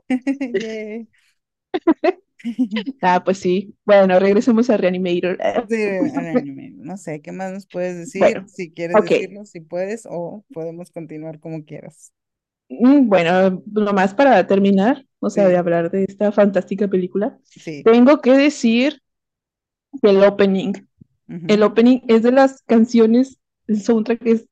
Ah, 3.03 3.23
pues 3.25 3.39
sí. 3.39 3.75
Bueno, 3.85 4.19
regresemos 4.19 4.71
a 4.71 4.77
Reanimator. 4.77 5.39
Sí. 5.69 6.73
No 6.77 6.97
sé, 6.97 7.21
¿qué 7.23 7.33
más 7.33 7.53
nos 7.53 7.67
puedes 7.67 7.97
decir? 7.97 8.21
Bueno, 8.21 8.47
Si 8.47 8.73
quieres 8.73 8.97
ok. 8.99 9.03
decirlo, 9.03 9.45
si 9.45 9.61
puedes, 9.61 10.07
o 10.11 10.45
podemos 10.53 10.91
continuar 10.91 11.41
como 11.41 11.65
quieras. 11.65 12.13
Mm, 12.69 13.09
Bueno, 13.09 13.63
nomás 13.67 14.15
para 14.15 14.47
terminar, 14.47 15.07
o 15.19 15.31
sea, 15.31 15.49
de 15.49 15.57
hablar 15.57 15.91
de 15.91 16.05
esta 16.05 16.31
fantástica 16.33 16.89
película, 16.89 17.39
sí. 17.43 17.83
tengo 17.85 18.21
que 18.21 18.33
decir 18.33 19.03
que 20.03 20.11
el 20.11 20.23
opening. 20.25 20.73
El 21.47 21.63
opening 21.63 22.01
es 22.09 22.23
de 22.23 22.33
las 22.33 22.63
canciones, 22.63 23.39
el 23.69 23.83
soundtrack 23.83 24.27
es, 24.27 24.47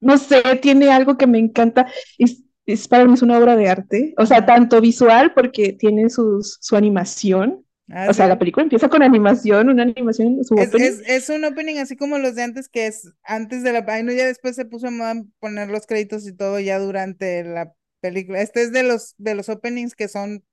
no 0.00 0.18
sé, 0.18 0.42
tiene 0.62 0.90
algo 0.90 1.16
que 1.18 1.26
me 1.28 1.38
encanta. 1.38 1.88
Es, 2.18 2.44
es 2.72 2.88
para 2.88 3.04
mí 3.06 3.14
es 3.14 3.22
una 3.22 3.38
obra 3.38 3.56
de 3.56 3.68
arte, 3.68 4.14
o 4.18 4.26
sea, 4.26 4.46
tanto 4.46 4.80
visual 4.80 5.32
porque 5.34 5.72
tiene 5.72 6.10
sus, 6.10 6.58
su 6.60 6.76
animación, 6.76 7.64
Ah, 7.90 8.08
o 8.08 8.12
sea, 8.14 8.28
la 8.28 8.38
sí. 8.38 8.38
película 8.38 8.64
empieza 8.64 8.88
con 8.88 9.02
animación, 9.02 9.68
una 9.70 9.82
animación, 9.84 10.42
su 10.44 10.56
Es, 10.56 10.68
opening. 10.68 10.74
es, 10.74 11.00
es 11.06 11.28
un 11.30 11.44
opening 11.44 11.76
así 11.78 11.96
como 11.96 12.18
los 12.18 12.34
de 12.34 12.42
antes, 12.42 12.68
que 12.68 12.86
es 12.86 13.12
antes 13.22 13.62
de 13.62 13.72
la... 13.72 13.84
Ay, 13.88 14.02
no, 14.02 14.12
ya 14.12 14.26
después 14.26 14.56
se 14.56 14.64
puso 14.64 14.88
a 14.88 14.90
moda 14.90 15.14
poner 15.38 15.68
los 15.68 15.86
créditos 15.86 16.26
y 16.26 16.34
todo 16.36 16.58
ya 16.60 16.78
durante 16.78 17.44
la 17.44 17.74
película. 18.00 18.40
Este 18.42 18.62
es 18.62 18.72
de 18.72 18.82
los, 18.82 19.14
de 19.18 19.34
los 19.34 19.48
openings 19.48 19.94
que 19.94 20.08
son 20.08 20.44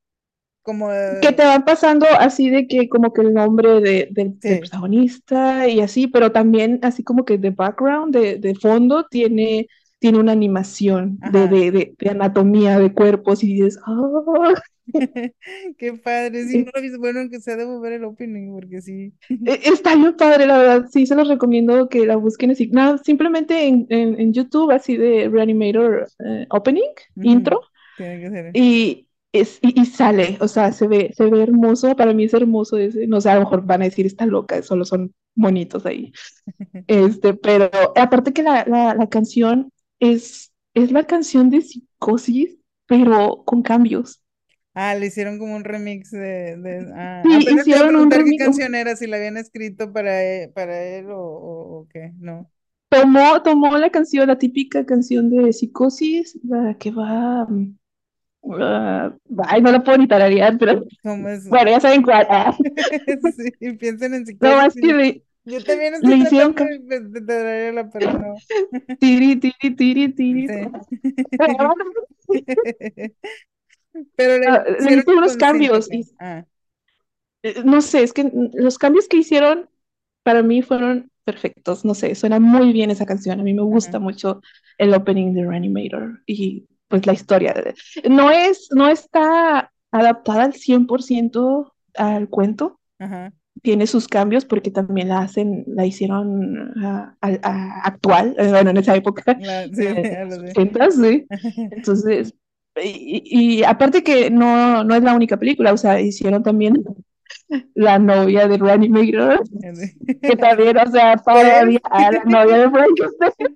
como... 0.63 0.91
que 1.21 1.31
eh, 1.31 1.33
te 1.33 1.43
van 1.45 1.65
pasando 1.65 2.05
así 2.19 2.49
de 2.49 2.67
que 2.67 2.89
como 2.89 3.13
que 3.13 3.21
el 3.21 3.33
nombre 3.33 3.81
de, 3.81 4.07
del, 4.11 4.39
del 4.41 4.59
Sí, 4.59 4.59
protagonista 4.59 5.67
y 5.67 5.79
así, 5.81 6.07
pero 6.07 6.31
también 6.31 6.79
así 6.83 7.03
como 7.03 7.25
que 7.25 7.37
de 7.37 7.51
background, 7.51 8.15
de, 8.15 8.37
de 8.37 8.55
fondo, 8.55 9.05
tiene, 9.09 9.67
tiene 10.05 10.19
una 10.19 10.31
animación 10.33 11.19
de, 11.23 11.47
de, 11.47 11.71
de, 11.71 11.95
de 11.99 12.09
anatomía 12.09 12.79
de 12.79 12.93
cuerpos 12.93 13.43
y 13.43 13.53
dices, 13.55 13.79
"Ah". 13.85 14.53
Qué 15.77 15.93
padre. 15.93 16.45
Sí, 16.47 16.63
no 16.63 16.71
lo 16.73 16.81
visto. 16.81 16.99
Bueno, 16.99 17.19
aunque 17.19 17.39
sea 17.39 17.55
debo 17.55 17.79
ver 17.79 17.93
el 17.93 18.03
opening, 18.05 18.51
porque 18.53 18.81
sí. 18.81 19.13
eh, 19.45 19.59
Está 19.65 19.95
bien 19.95 20.15
padre, 20.15 20.45
la 20.47 20.57
verdad, 20.57 20.85
sí, 20.91 21.05
se 21.05 21.15
los 21.15 21.27
recomiendo 21.27 21.89
que 21.89 22.05
la 22.05 22.15
busquen 22.15 22.51
así, 22.51 22.67
nada, 22.67 22.97
simplemente 22.99 23.67
en, 23.67 23.87
en, 23.89 24.19
en 24.19 24.33
YouTube, 24.33 24.71
así 24.71 24.97
de 24.97 25.29
Reanimator 25.29 26.07
eh, 26.25 26.47
Opening, 26.49 26.83
intro, 27.21 27.61
Tiene 27.95 28.19
que 28.21 28.29
ser. 28.29 28.45
y, 28.53 29.07
es, 29.33 29.59
y, 29.61 29.81
y 29.81 29.85
sale, 29.85 30.37
o 30.41 30.47
sea, 30.47 30.71
se 30.71 30.87
ve, 30.87 31.11
se 31.15 31.25
ve 31.29 31.43
hermoso, 31.43 31.95
para 31.95 32.13
mí 32.13 32.25
es 32.25 32.33
hermoso 32.33 32.77
ese, 32.77 33.07
no 33.07 33.21
sé, 33.21 33.29
a 33.29 33.35
lo 33.35 33.41
mejor 33.41 33.65
van 33.65 33.81
a 33.81 33.85
decir, 33.85 34.05
está 34.05 34.25
loca, 34.25 34.61
solo 34.63 34.85
son 34.85 35.13
bonitos 35.35 35.85
ahí. 35.85 36.13
Este, 36.87 37.33
pero 37.33 37.69
aparte 37.95 38.33
que 38.33 38.43
la, 38.43 38.65
la, 38.67 38.95
la 38.95 39.09
canción 39.09 39.71
es, 39.99 40.53
es 40.73 40.91
la 40.91 41.05
canción 41.07 41.49
de 41.49 41.61
Psicosis, 41.61 42.57
pero 42.87 43.43
con 43.45 43.61
cambios. 43.63 44.21
Ah, 44.73 44.93
le 44.95 45.05
hicieron 45.07 45.39
como 45.39 45.55
un 45.55 45.63
remix 45.63 46.11
de, 46.11 46.57
de... 46.57 46.91
Ah, 46.95 47.23
Sí, 47.23 47.37
apenas 47.37 47.67
te 47.69 47.77
iba 47.77 47.83
a 47.83 47.85
hicieron 47.85 47.95
un 47.97 48.09
preguntar 48.09 48.23
qué 48.23 48.35
remix, 48.35 48.35
canción 48.35 48.75
era, 48.75 48.95
si 48.97 49.07
la 49.07 49.17
habían 49.17 49.37
escrito 49.37 49.93
para 49.93 50.21
él, 50.23 50.51
para 50.51 50.81
él 50.83 51.09
o, 51.11 51.17
o, 51.19 51.79
o 51.81 51.87
qué. 51.89 52.11
No. 52.17 52.51
tomó, 52.89 53.41
tomó 53.43 53.77
la 53.77 53.89
canción, 53.91 54.27
la 54.27 54.37
típica 54.37 54.85
canción 54.85 55.29
de 55.29 55.51
Psicosis, 55.53 56.39
la 56.43 56.75
que 56.77 56.91
va, 56.91 57.45
mm, 57.45 57.77
ah, 58.61 59.15
ay, 59.47 59.61
no 59.61 59.71
la 59.73 59.83
puedo 59.83 59.97
ni 59.99 60.07
tararear, 60.07 60.57
pero 60.59 60.83
¿Cómo 61.03 61.29
es? 61.29 61.45
bueno, 61.49 61.71
ya 61.71 61.79
saben 61.81 62.03
cuál. 62.03 62.27
Ah, 62.29 62.55
Sí, 63.35 63.73
piensen 63.79 64.13
en 64.13 64.25
no 64.39 64.55
psicosis. 64.55 64.57
más 64.57 64.75
que 64.77 64.87
y- 64.87 64.93
le, 64.93 65.25
Yo 65.45 65.61
también 65.63 65.93
le 66.01 66.15
estoy 66.15 66.19
hicieron 66.21 66.55
de, 66.55 66.99
de, 66.99 67.21
de 67.21 67.85
pero 67.93 68.13
no. 68.13 68.35
tiri, 68.99 69.39
tiri, 69.41 69.69
tiri, 69.77 70.05
tiri. 70.15 70.47
Sí. 70.47 70.53
Pero 74.15 74.37
le 74.37 74.47
Ah, 74.47 74.63
Le 74.67 74.77
hicieron 74.77 75.17
unos 75.17 75.37
cambios 75.37 75.91
y 75.91 76.05
Ah, 76.19 76.45
eh, 77.43 77.61
no 77.63 77.81
sé, 77.81 78.03
es 78.03 78.13
que 78.13 78.31
los 78.53 78.77
cambios 78.77 79.07
que 79.07 79.17
hicieron 79.17 79.69
para 80.23 80.41
mí 80.43 80.61
fueron 80.61 81.11
perfectos, 81.23 81.85
no 81.85 81.93
sé, 81.93 82.15
suena 82.15 82.39
muy 82.39 82.71
bien 82.73 82.91
esa 82.91 83.05
canción, 83.05 83.39
a 83.39 83.43
mí 83.43 83.53
me 83.53 83.61
gusta 83.63 83.99
mucho 83.99 84.41
el 84.77 84.93
opening 84.93 85.33
de 85.33 85.45
Reanimator 85.45 86.21
y 86.25 86.67
pues 86.87 87.05
la 87.05 87.13
historia. 87.13 87.53
No 88.09 88.29
es, 88.31 88.69
no 88.71 88.87
está 88.89 89.71
adaptada 89.91 90.43
al 90.43 90.53
100% 90.53 91.73
al 91.95 92.29
cuento, 92.29 92.79
ajá. 92.99 93.31
Tiene 93.61 93.87
sus 93.87 94.07
cambios 94.07 94.45
porque 94.45 94.71
también 94.71 95.09
la 95.09 95.19
hacen, 95.19 95.63
la 95.67 95.85
hicieron 95.85 96.73
ah, 96.83 97.15
al- 97.21 97.39
a- 97.43 97.81
actual, 97.85 98.35
eh, 98.37 98.49
bueno, 98.49 98.69
en 98.71 98.77
esa 98.77 98.95
época, 98.95 99.37
La, 99.39 99.65
sí, 99.73 99.83
eh, 99.85 100.25
lo. 100.29 100.37
80, 100.51 100.91
sí. 100.91 101.27
Entonces, 101.71 102.33
y, 102.81 103.21
y- 103.59 103.63
aparte 103.63 104.03
que 104.03 104.29
no, 104.29 104.83
no 104.83 104.95
es 104.95 105.03
la 105.03 105.15
única 105.15 105.37
película, 105.37 105.73
o 105.73 105.77
sea, 105.77 105.99
hicieron 106.01 106.43
también 106.43 106.83
la 107.73 107.99
novia 107.99 108.47
de 108.47 108.57
Reanimator, 108.57 109.41
que 110.21 110.35
también, 110.35 110.77
o 110.77 110.91
sea, 110.91 111.15
parodia 111.17 111.79
a 111.83 112.11
la 112.11 112.23
novia 112.25 112.57
de 112.57 112.69
Frankenstein. 112.69 113.55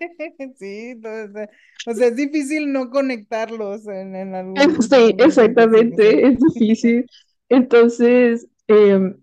Sí, 0.57 0.91
está- 0.95 1.49
o 1.85 1.93
sea, 1.93 2.07
es 2.07 2.15
difícil 2.15 2.71
no 2.71 2.89
conectarlos 2.89 3.87
en, 3.87 4.15
en 4.15 4.35
algún 4.35 4.55
Sí, 4.55 4.67
porque 4.75 4.87
sí, 4.95 5.15
exactamente, 5.19 6.27
es 6.27 6.39
difícil. 6.39 7.05
Entonces, 7.49 8.47
eh, 8.67 9.15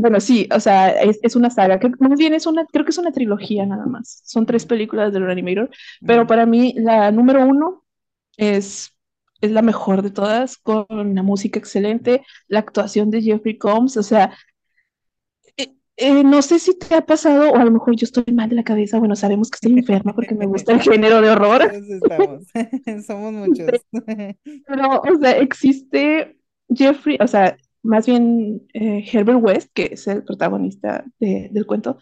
bueno, 0.00 0.20
sí, 0.20 0.48
o 0.54 0.60
sea, 0.60 0.90
es, 0.90 1.18
es 1.22 1.34
una 1.36 1.50
saga, 1.50 1.78
que 1.78 1.90
más 1.98 2.18
bien 2.18 2.32
es 2.34 2.46
una, 2.46 2.64
creo 2.66 2.84
que 2.84 2.90
es 2.90 2.98
una 2.98 3.12
trilogía 3.12 3.66
nada 3.66 3.86
más. 3.86 4.22
Son 4.24 4.46
tres 4.46 4.64
películas 4.64 5.12
de 5.12 5.18
Reanimator, 5.18 5.70
pero 6.06 6.26
para 6.26 6.46
mí 6.46 6.74
la 6.76 7.10
número 7.10 7.44
uno 7.44 7.84
es, 8.36 8.92
es 9.40 9.50
la 9.50 9.62
mejor 9.62 10.02
de 10.02 10.10
todas, 10.10 10.56
con 10.56 10.86
una 10.88 11.22
música 11.22 11.58
excelente, 11.58 12.22
la 12.46 12.60
actuación 12.60 13.10
de 13.10 13.22
Jeffrey 13.22 13.58
Combs, 13.58 13.96
o 13.96 14.02
sea, 14.02 14.32
eh, 15.56 15.74
eh, 15.96 16.22
no 16.22 16.42
sé 16.42 16.60
si 16.60 16.78
te 16.78 16.94
ha 16.94 17.04
pasado, 17.04 17.50
o 17.50 17.56
a 17.56 17.64
lo 17.64 17.72
mejor 17.72 17.96
yo 17.96 18.04
estoy 18.04 18.32
mal 18.32 18.48
de 18.48 18.56
la 18.56 18.64
cabeza, 18.64 19.00
bueno, 19.00 19.16
sabemos 19.16 19.50
que 19.50 19.56
estoy 19.56 19.72
enferma 19.76 20.14
porque 20.14 20.34
me 20.36 20.46
gusta 20.46 20.72
el 20.72 20.80
género 20.80 21.20
de 21.20 21.30
horror, 21.30 21.72
somos 23.06 23.32
muchos. 23.32 23.66
pero, 23.92 25.02
o 25.02 25.18
sea, 25.20 25.32
existe 25.38 26.38
Jeffrey, 26.68 27.18
o 27.20 27.26
sea, 27.26 27.56
más 27.82 28.06
bien 28.06 28.66
eh, 28.74 29.04
Herbert 29.12 29.42
West, 29.42 29.70
que 29.72 29.90
es 29.92 30.06
el 30.06 30.24
protagonista 30.24 31.04
de, 31.18 31.48
del 31.52 31.66
cuento, 31.66 31.98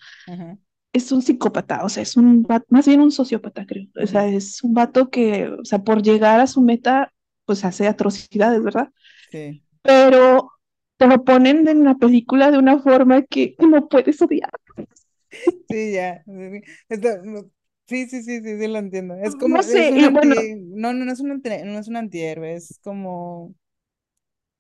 es 0.92 1.12
un 1.12 1.22
psicópata, 1.22 1.84
o 1.84 1.88
sea, 1.88 2.02
es 2.02 2.16
un 2.16 2.42
vato, 2.42 2.66
más 2.70 2.86
bien 2.86 3.00
un 3.00 3.12
sociópata, 3.12 3.66
creo. 3.66 3.86
O 4.02 4.06
sea, 4.06 4.26
es 4.26 4.62
un 4.62 4.72
vato 4.72 5.10
que, 5.10 5.48
o 5.48 5.64
sea, 5.64 5.80
por 5.80 6.02
llegar 6.02 6.40
a 6.40 6.46
su 6.46 6.62
meta, 6.62 7.12
pues 7.44 7.64
hace 7.64 7.86
atrocidades, 7.86 8.62
¿verdad? 8.62 8.88
Sí, 9.30 9.62
Pero 9.82 10.52
te 10.96 11.06
lo 11.06 11.22
ponen 11.24 11.68
en 11.68 11.84
la 11.84 11.96
película 11.96 12.50
de 12.50 12.58
una 12.58 12.78
forma 12.78 13.22
que, 13.22 13.54
no 13.58 13.88
puedes 13.88 14.20
odiar. 14.22 14.50
sí, 15.68 15.92
ya. 15.92 16.24
Sí, 17.88 18.06
sí, 18.08 18.22
sí, 18.22 18.40
sí, 18.42 18.58
sí, 18.58 18.66
lo 18.66 18.78
entiendo. 18.78 19.14
Es 19.14 19.36
como, 19.36 19.56
No 19.56 19.62
sé, 19.62 19.90
bueno, 20.10 20.34
no, 20.74 20.92
no, 20.92 21.04
no 21.04 21.12
es 21.12 21.20
un 21.20 21.30
anti, 21.30 21.50
no 21.64 21.78
es 21.78 21.88
un 21.88 21.96
antihéroe, 21.96 22.54
es 22.54 22.80
como, 22.82 23.54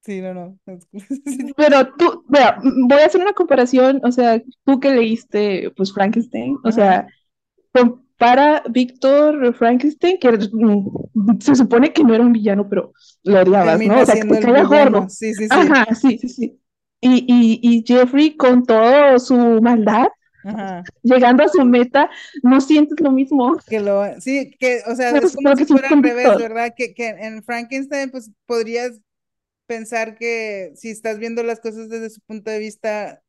sí, 0.06 0.20
no, 0.22 0.32
no. 0.34 0.58
pero 1.56 1.88
tú, 1.96 2.24
vea, 2.28 2.58
voy 2.62 3.00
a 3.00 3.06
hacer 3.06 3.20
una 3.20 3.32
comparación, 3.32 4.00
o 4.04 4.12
sea, 4.12 4.40
tú 4.64 4.80
que 4.80 4.90
leíste, 4.90 5.70
pues, 5.76 5.92
Frankenstein, 5.92 6.56
o 6.64 6.68
Ajá, 6.68 6.72
sea, 6.72 7.06
compara 7.72 8.62
Víctor 8.70 9.54
Frankenstein, 9.54 10.18
que 10.18 10.38
se 11.40 11.54
supone 11.56 11.92
que 11.92 12.04
no 12.04 12.14
era 12.14 12.24
un 12.24 12.32
villano, 12.32 12.68
pero 12.68 12.92
lo 13.24 13.40
odiabas, 13.40 13.84
¿no? 13.84 14.00
O 14.00 14.06
sea, 14.06 14.14
que 14.16 14.28
villano, 14.28 14.68
gordo. 14.68 15.08
sí, 15.08 15.34
sí, 15.34 15.48
sí. 15.48 15.48
Ajá, 15.50 15.94
sí, 15.94 16.18
sí, 16.18 16.28
sí. 16.28 16.60
Y, 17.00 17.24
y, 17.28 17.60
y 17.62 17.84
Jeffrey, 17.86 18.36
con 18.36 18.64
toda 18.64 19.18
su 19.18 19.36
maldad, 19.60 20.08
Ajá. 20.44 20.82
llegando 21.02 21.44
a 21.44 21.48
su 21.48 21.64
meta, 21.64 22.08
no 22.42 22.60
sientes 22.60 22.98
lo 23.00 23.10
mismo. 23.10 23.56
Que 23.68 23.80
lo, 23.80 24.02
sí, 24.20 24.50
que, 24.58 24.80
o 24.86 24.94
sea, 24.94 25.12
Pero 25.12 25.26
es 25.26 25.34
como 25.36 25.54
si 25.56 25.64
que 25.64 25.66
fuera 25.66 25.88
al 25.88 26.02
revés. 26.02 26.38
¿verdad? 26.38 26.72
Que, 26.76 26.94
que 26.94 27.08
en 27.08 27.42
Frankenstein, 27.42 28.10
pues 28.10 28.30
podrías 28.46 29.00
pensar 29.66 30.16
que 30.16 30.72
si 30.76 30.90
estás 30.90 31.18
viendo 31.18 31.42
las 31.42 31.60
cosas 31.60 31.88
desde 31.88 32.10
su 32.10 32.20
punto 32.22 32.50
de 32.50 32.58
vista, 32.58 33.22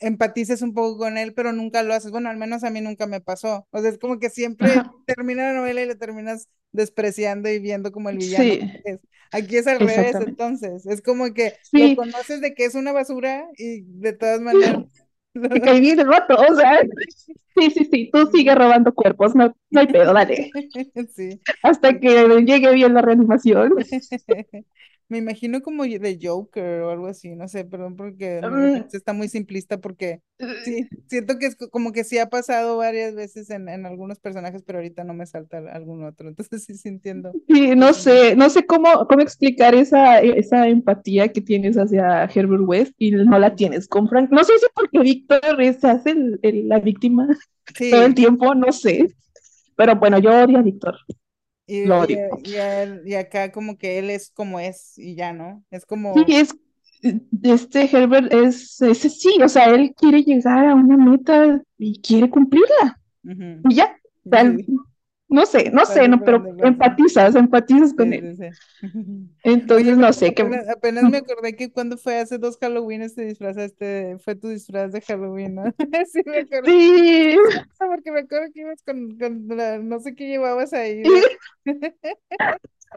empatices 0.00 0.62
un 0.62 0.74
poco 0.74 0.98
con 0.98 1.18
él, 1.18 1.34
pero 1.34 1.52
nunca 1.52 1.82
lo 1.82 1.94
haces. 1.94 2.10
Bueno, 2.10 2.30
al 2.30 2.36
menos 2.36 2.64
a 2.64 2.70
mí 2.70 2.80
nunca 2.80 3.06
me 3.06 3.20
pasó. 3.20 3.66
O 3.70 3.80
sea, 3.80 3.90
es 3.90 3.98
como 3.98 4.18
que 4.18 4.30
siempre 4.30 4.82
Ajá, 4.82 4.92
termina 5.06 5.52
la 5.52 5.58
novela 5.60 5.82
y 5.82 5.86
lo 5.86 5.96
terminas 5.98 6.48
despreciando 6.72 7.48
y 7.50 7.58
viendo 7.60 7.92
como 7.92 8.10
el 8.10 8.18
villano 8.18 8.56
sí, 8.56 8.60
que 8.84 8.92
es. 8.92 9.00
Aquí 9.32 9.56
es 9.56 9.66
al 9.66 9.80
revés, 9.80 10.20
entonces. 10.20 10.86
Es 10.86 11.02
como 11.02 11.32
que 11.34 11.56
lo 11.74 11.92
Sí, 11.92 11.94
conoces 11.94 12.40
de 12.40 12.54
que 12.54 12.64
es 12.66 12.74
una 12.74 12.92
basura 12.92 13.46
y 13.56 13.82
de 13.82 14.12
todas 14.12 14.40
maneras. 14.40 14.80
te 15.48 15.60
caí 15.60 15.80
bien 15.80 16.00
el 16.00 16.06
vato, 16.08 16.34
o 16.36 16.54
sea, 16.54 16.80
sí, 17.56 17.70
sí, 17.70 17.88
sí, 17.90 18.10
tú 18.12 18.26
sigues 18.32 18.54
robando 18.56 18.94
cuerpos, 18.94 19.34
no, 19.34 19.56
no 19.70 19.80
hay 19.80 19.86
pedo, 19.88 20.12
dale. 20.12 20.54
Sí. 21.14 21.40
Hasta 21.62 21.98
que 22.00 22.26
llegue 22.46 22.72
bien 22.74 22.94
la 22.94 23.02
reanimación. 23.02 23.74
Me 25.08 25.18
imagino 25.18 25.60
como 25.62 25.84
de 25.84 26.18
Joker 26.20 26.80
o 26.82 26.90
algo 26.90 27.06
así, 27.06 27.34
no 27.36 27.48
sé, 27.48 27.64
perdón 27.64 27.96
porque 27.96 28.40
referencia 28.40 28.96
está 28.96 29.12
muy 29.12 29.28
simplista 29.28 29.78
porque 29.78 30.22
sí, 30.62 30.88
siento 31.06 31.38
que 31.38 31.46
es 31.46 31.56
co- 31.56 31.68
como 31.70 31.92
que 31.92 32.04
sí 32.04 32.18
ha 32.18 32.30
pasado 32.30 32.78
varias 32.78 33.14
veces 33.14 33.50
en, 33.50 33.68
en 33.68 33.86
algunos 33.86 34.18
personajes, 34.18 34.62
pero 34.64 34.78
ahorita 34.78 35.04
no 35.04 35.14
me 35.14 35.26
salta 35.26 35.58
al- 35.58 35.68
algún 35.68 36.04
otro, 36.04 36.28
entonces 36.30 36.64
sí, 36.64 36.74
sí 36.74 36.88
entiendo. 36.88 37.36
Sí, 37.48 37.74
no 37.76 37.92
sé, 37.92 38.36
no 38.36 38.48
sé 38.50 38.66
cómo, 38.66 39.06
cómo 39.08 39.20
explicar 39.22 39.74
esa, 39.74 40.20
esa 40.20 40.68
empatía 40.68 41.28
que 41.32 41.40
tienes 41.40 41.76
hacia 41.76 42.24
Herbert 42.24 42.62
West 42.66 42.92
y 42.98 43.10
no 43.12 43.38
la 43.38 43.54
tienes 43.54 43.86
con 43.88 44.08
Frank. 44.08 44.30
No 44.30 44.42
sé 44.44 44.58
si 44.58 44.66
porque 44.74 44.98
Víctor 45.00 45.40
se 45.80 45.86
hace 45.88 46.10
el- 46.10 46.38
el- 46.42 46.68
la 46.68 46.80
víctima 46.80 47.28
todo 47.90 48.04
el 48.04 48.14
tiempo, 48.14 48.54
no 48.54 48.72
sé. 48.72 49.14
Pero 49.76 49.96
bueno, 49.96 50.18
yo 50.18 50.30
odio 50.44 50.58
a 50.58 50.62
Víctor, 50.62 50.96
y, 51.66 51.78
lo 51.82 52.00
y, 52.00 52.00
odio. 52.00 52.18
y, 52.44 52.56
a 52.56 52.82
él- 52.82 53.02
y 53.06 53.14
acá 53.14 53.52
como 53.52 53.78
que 53.78 53.98
él 53.98 54.10
es 54.10 54.30
como 54.30 54.60
es 54.60 54.98
y 54.98 55.14
ya, 55.16 55.32
¿no? 55.32 55.64
Es 55.70 55.86
Sí, 56.14 56.24
como, 56.24 56.28
es, 56.28 56.54
este 57.42 57.84
Herbert 57.96 58.32
es, 58.32 58.80
es 58.80 58.98
sí, 59.00 59.36
o 59.42 59.48
sea, 59.48 59.66
él 59.74 59.94
quiere 59.96 60.22
llegar 60.22 60.66
a 60.68 60.74
una 60.74 60.96
meta 60.96 61.60
y 61.78 62.00
quiere 62.00 62.30
cumplirla 62.30 63.00
y 63.68 63.76
ya. 63.76 63.96
O 64.26 64.36
sea, 64.36 64.42
él- 64.42 64.64
Sí, 64.66 64.84
no 65.34 65.46
sé, 65.46 65.70
no 65.70 65.84
sé, 65.86 66.08
no, 66.08 66.22
pero 66.24 66.48
empatizas, 66.62 67.34
empatizas 67.34 67.94
con 67.94 68.12
Sí, 68.12 68.14
él. 68.14 68.30
sí, 68.36 68.36
sí. 68.36 68.44
Oye, 69.74 69.84
Entonces, 69.84 69.96
no 69.98 70.12
sé, 70.12 70.34
apenas, 70.36 70.68
apenas 70.68 71.06
me 71.06 71.18
acordé 71.18 71.56
que 71.56 71.72
cuando 71.72 71.96
fue 71.98 72.18
hace 72.18 72.38
dos 72.38 72.56
Halloweenes 72.58 73.14
te 73.14 73.24
disfrazaste, 73.26 74.18
fue 74.20 74.36
tu 74.36 74.48
disfraz 74.48 74.92
de 74.92 75.00
Halloween, 75.02 75.54
¿no? 75.56 75.64
Sí, 76.12 76.22
me 76.26 76.38
acuerdo. 76.38 76.70
Sí, 76.70 77.36
Porque 77.78 78.12
me 78.12 78.20
acuerdo 78.20 78.52
que 78.52 78.60
ibas 78.60 78.82
con, 78.82 79.18
con 79.18 79.48
la- 79.56 79.78
no 79.78 79.98
sé 80.00 80.14
qué 80.14 80.26
llevabas 80.28 80.72
ahí 80.72 81.02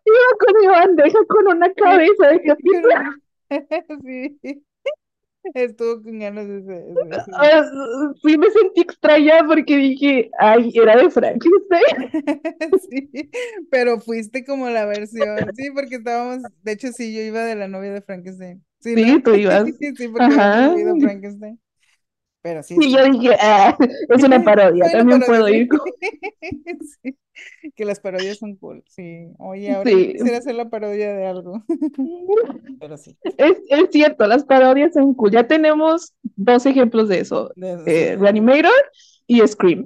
iba 0.06 0.38
con 0.40 0.62
mi 0.62 0.68
bandeja 0.68 1.20
con 1.28 1.48
una 1.48 1.74
cabeza 1.74 2.28
de 2.30 2.40
gatito. 2.40 2.90
Sí, 4.04 4.64
estuvo 5.54 6.02
con 6.04 6.20
ganas 6.20 6.48
de 6.48 6.58
ese- 6.60 7.24
sí. 7.26 7.32
Ah, 7.36 7.64
sí 8.24 8.38
me 8.38 8.50
sentí 8.52 8.82
extraña 8.82 9.46
porque 9.48 9.78
dije, 9.78 10.30
ay, 10.40 10.72
era 10.76 10.98
de 10.98 11.10
Frankenstein. 11.10 11.84
Sí, 12.90 13.30
pero 13.70 14.00
fuiste 14.00 14.46
como 14.46 14.70
la 14.70 14.86
versión, 14.86 15.54
sí, 15.56 15.70
porque 15.74 15.96
estábamos, 15.96 16.44
de 16.64 16.72
hecho 16.72 16.92
sí, 16.92 17.14
yo 17.14 17.22
iba 17.22 17.44
de 17.44 17.56
la 17.56 17.68
novia 17.68 17.94
de 17.94 18.02
Frankenstein, 18.02 18.64
sí, 18.80 18.96
¿no? 18.96 19.02
Sí, 19.02 19.22
tú 19.22 19.34
ibas. 19.36 19.64
Sí, 19.98 20.08
porque 20.08 20.34
habíamos 20.34 21.00
Ajá. 21.00 21.00
Frankenstein, 21.02 21.60
pero 22.42 22.64
sí, 22.64 22.76
Y 22.80 22.92
yo 22.92 23.04
dije, 23.06 23.36
ah, 23.42 23.76
es 24.10 24.24
una 24.24 24.44
parodia, 24.44 24.90
también 24.92 25.22
puedo 25.22 25.48
sí. 25.48 25.54
ir. 25.56 25.68
con- 25.68 25.80
Sí, 27.04 27.72
que 27.76 27.86
las 27.86 28.00
parodias 28.00 28.40
son 28.40 28.56
cool, 28.56 28.84
sí. 28.88 29.28
Oye, 29.38 29.72
ahora 29.72 29.90
Sí. 29.90 30.14
quisiera 30.14 30.38
hacer 30.40 30.56
la 30.56 30.70
parodia 30.70 31.14
de 31.14 31.26
algo, 31.28 31.64
pero 32.80 32.98
sí, 32.98 33.18
Es, 33.38 33.58
es 33.70 33.90
cierto, 33.92 34.26
las 34.28 34.44
parodias 34.46 34.94
son 34.94 35.14
cool. 35.14 35.32
Ya 35.32 35.48
tenemos 35.48 36.14
dos 36.36 36.66
ejemplos 36.66 37.10
de 37.10 37.20
eso. 37.20 37.52
de- 37.56 37.78
sí, 37.78 37.84
Eh, 37.92 38.18
Reanimator 38.20 38.72
y 39.28 39.46
Scream. 39.48 39.86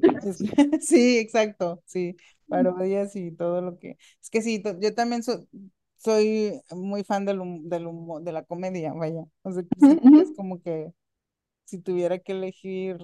sí, 0.82 1.18
exacto, 1.18 1.82
sí, 1.86 2.16
parodias 2.48 3.16
y 3.16 3.32
todo 3.32 3.62
lo 3.62 3.78
que... 3.80 3.98
Es 4.22 4.30
que 4.30 4.42
sí, 4.42 4.62
yo 4.80 4.94
también 4.94 5.24
so- 5.24 5.46
soy 5.98 6.62
muy 6.72 7.04
fan 7.04 7.26
del, 7.26 7.40
hum- 7.42 7.68
del 7.70 7.86
humo- 7.88 8.20
de 8.22 8.32
la 8.32 8.44
comedia, 8.44 8.94
vaya. 8.94 9.24
O 9.44 9.52
sea, 9.52 9.64
es 10.22 10.32
como 10.36 10.62
que 10.62 10.92
si 11.72 11.80
tuviera 11.82 12.20
que 12.20 12.34
elegir 12.34 12.98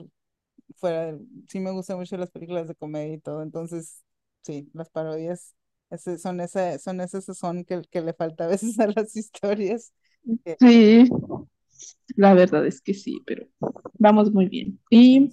fuera 0.77 1.17
Sí 1.49 1.59
me 1.59 1.71
gustan 1.71 1.97
mucho 1.99 2.17
las 2.17 2.31
películas 2.31 2.67
de 2.67 2.75
comedia 2.75 3.15
y 3.15 3.19
todo, 3.19 3.43
entonces, 3.43 4.03
sí, 4.43 4.69
las 4.73 4.89
parodias 4.89 5.55
ese- 5.89 6.17
son 6.19 6.41
ese, 6.41 6.79
son 6.79 7.01
ese 7.01 7.21
sazón 7.21 7.63
que, 7.65 7.81
que 7.91 8.01
le 8.01 8.13
falta 8.13 8.45
a 8.45 8.47
veces 8.47 8.79
a 8.79 8.87
las 8.87 9.15
historias. 9.15 9.93
que- 10.45 10.57
Sí, 10.59 11.09
la 12.15 12.33
verdad 12.33 12.65
es 12.65 12.81
que 12.81 12.93
sí, 12.93 13.21
pero 13.25 13.47
vamos 13.99 14.31
muy 14.31 14.47
bien. 14.47 14.79
Y 14.89 15.29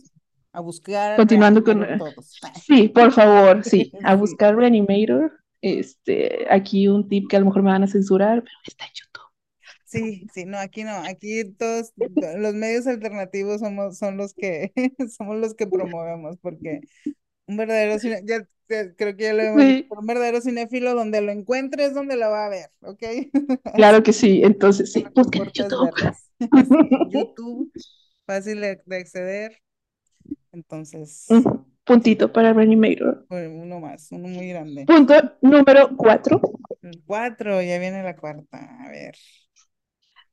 A 0.52 0.60
buscar 0.60 1.16
continuando 1.16 1.62
con... 1.64 1.80
Reanimator 1.80 2.14
todos. 2.14 2.38
Sí, 2.66 2.88
por 2.88 3.12
favor, 3.12 3.64
sí, 3.64 3.92
a 4.04 4.14
buscar 4.16 4.56
Reanimator. 4.56 5.32
Este, 5.60 6.46
aquí 6.50 6.88
un 6.88 7.08
tip 7.08 7.28
que 7.28 7.36
a 7.36 7.40
lo 7.40 7.46
mejor 7.46 7.62
me 7.62 7.70
van 7.70 7.82
a 7.84 7.86
censurar, 7.86 8.42
pero 8.42 8.56
está 8.66 8.84
en 8.84 8.90
YouTube. 8.94 9.13
Sí, 9.94 10.26
sí, 10.32 10.44
no, 10.44 10.58
aquí 10.58 10.82
no, 10.84 10.92
aquí 10.96 11.44
todos 11.54 11.92
los 12.38 12.54
medios 12.54 12.86
alternativos 12.86 13.60
somos, 13.60 13.96
son 13.98 14.16
los 14.16 14.34
que, 14.34 14.72
somos 15.16 15.36
los 15.36 15.54
que 15.54 15.66
promovemos, 15.68 16.36
porque 16.40 16.80
un 17.46 17.56
verdadero 17.56 17.96
ya, 17.98 18.20
ya 18.24 18.48
creo 18.96 19.16
que 19.16 19.24
ya 19.24 19.34
lo 19.34 19.42
hemos 19.42 19.66
dicho, 19.66 19.82
Sí, 19.82 19.88
pero 19.88 20.00
un 20.02 20.06
verdadero 20.06 20.40
cinéfilo 20.40 20.94
donde 20.94 21.20
lo 21.22 21.32
encuentre 21.32 21.86
es 21.86 21.94
donde 21.94 22.16
lo 22.16 22.30
va 22.30 22.46
a 22.46 22.48
ver, 22.50 22.70
¿ok? 22.82 23.02
Claro 23.74 24.02
que 24.02 24.12
sí. 24.12 24.40
Entonces, 24.42 24.92
sí, 24.92 25.04
lo 25.14 25.24
que 25.30 25.38
busquen 25.38 25.42
en 25.42 25.50
importa 25.50 25.62
es 25.64 25.70
YouTube. 25.70 25.94
Sí, 26.68 27.08
YouTube, 27.10 27.72
fácil 28.26 28.60
de, 28.60 28.82
de 28.86 28.96
acceder, 28.96 29.62
entonces, 30.52 31.28
Un 31.34 31.42
puntito 31.84 32.32
para 32.32 32.54
Reanimator. 32.54 33.26
uno 33.28 33.80
más, 33.80 34.10
uno 34.12 34.28
muy 34.28 34.48
grande. 34.48 34.86
Punto 34.86 35.14
número 35.42 35.90
cuatro. 35.96 36.40
Cuatro, 37.06 37.62
ya 37.62 37.78
viene 37.78 38.02
la 38.02 38.16
cuarta, 38.16 38.58
a 38.84 38.88
ver. 38.90 39.14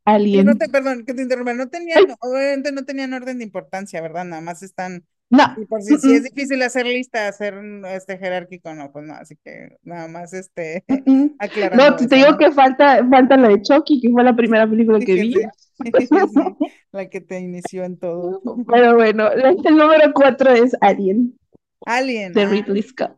No 0.06 0.14
Alien. 0.14 0.58
te, 0.58 0.70
perdón, 0.70 1.06
que 1.06 1.14
te 1.14 1.22
interrumpa, 1.24 1.54
no 1.54 1.70
tenían, 1.70 2.06
obviamente 2.20 2.72
no 2.72 2.86
tenían 2.86 3.14
orden 3.14 3.38
de 3.40 3.44
importancia, 3.44 4.02
¿verdad? 4.02 4.26
Nada 4.26 4.42
más 4.42 4.64
están, 4.64 5.06
no. 5.30 5.44
y 5.56 5.66
por 5.66 5.82
si, 5.82 5.98
si 5.98 6.14
es 6.14 6.24
difícil 6.24 6.62
hacer 6.64 6.86
lista, 6.86 7.28
hacer 7.28 7.56
este 7.88 8.18
jerárquico, 8.18 8.74
no, 8.74 8.92
pues 8.92 9.06
no, 9.06 9.14
así 9.14 9.36
que 9.44 9.78
nada 9.84 10.08
más 10.08 10.34
este. 10.34 10.84
No, 10.88 11.36
aclarando 11.40 11.96
te 11.96 12.08
te 12.08 12.16
eso, 12.16 12.16
digo 12.16 12.32
¿no? 12.32 12.38
que 12.38 12.52
falta, 12.52 13.08
falta 13.10 13.38
la 13.38 13.50
de 13.50 13.62
Chucky, 13.62 14.02
que 14.02 14.10
fue 14.10 14.24
la 14.24 14.36
primera 14.36 14.70
película 14.70 15.00
Sí, 15.00 15.06
que 15.06 15.14
vi. 15.16 15.36
sí, 15.74 16.08
sí, 16.08 16.10
la 16.92 17.10
que 17.10 17.22
te 17.22 17.40
inició 17.40 17.84
en 17.84 17.98
todo. 17.98 18.42
Pero 18.68 18.96
bueno, 18.96 19.32
el 19.32 19.78
número 19.78 20.12
cuatro 20.14 20.52
es 20.52 20.76
Alien, 20.82 21.38
Alien, 21.86 22.34
de 22.34 22.42
ah, 22.42 22.50
Ridley 22.50 22.82
Scott. 22.84 23.18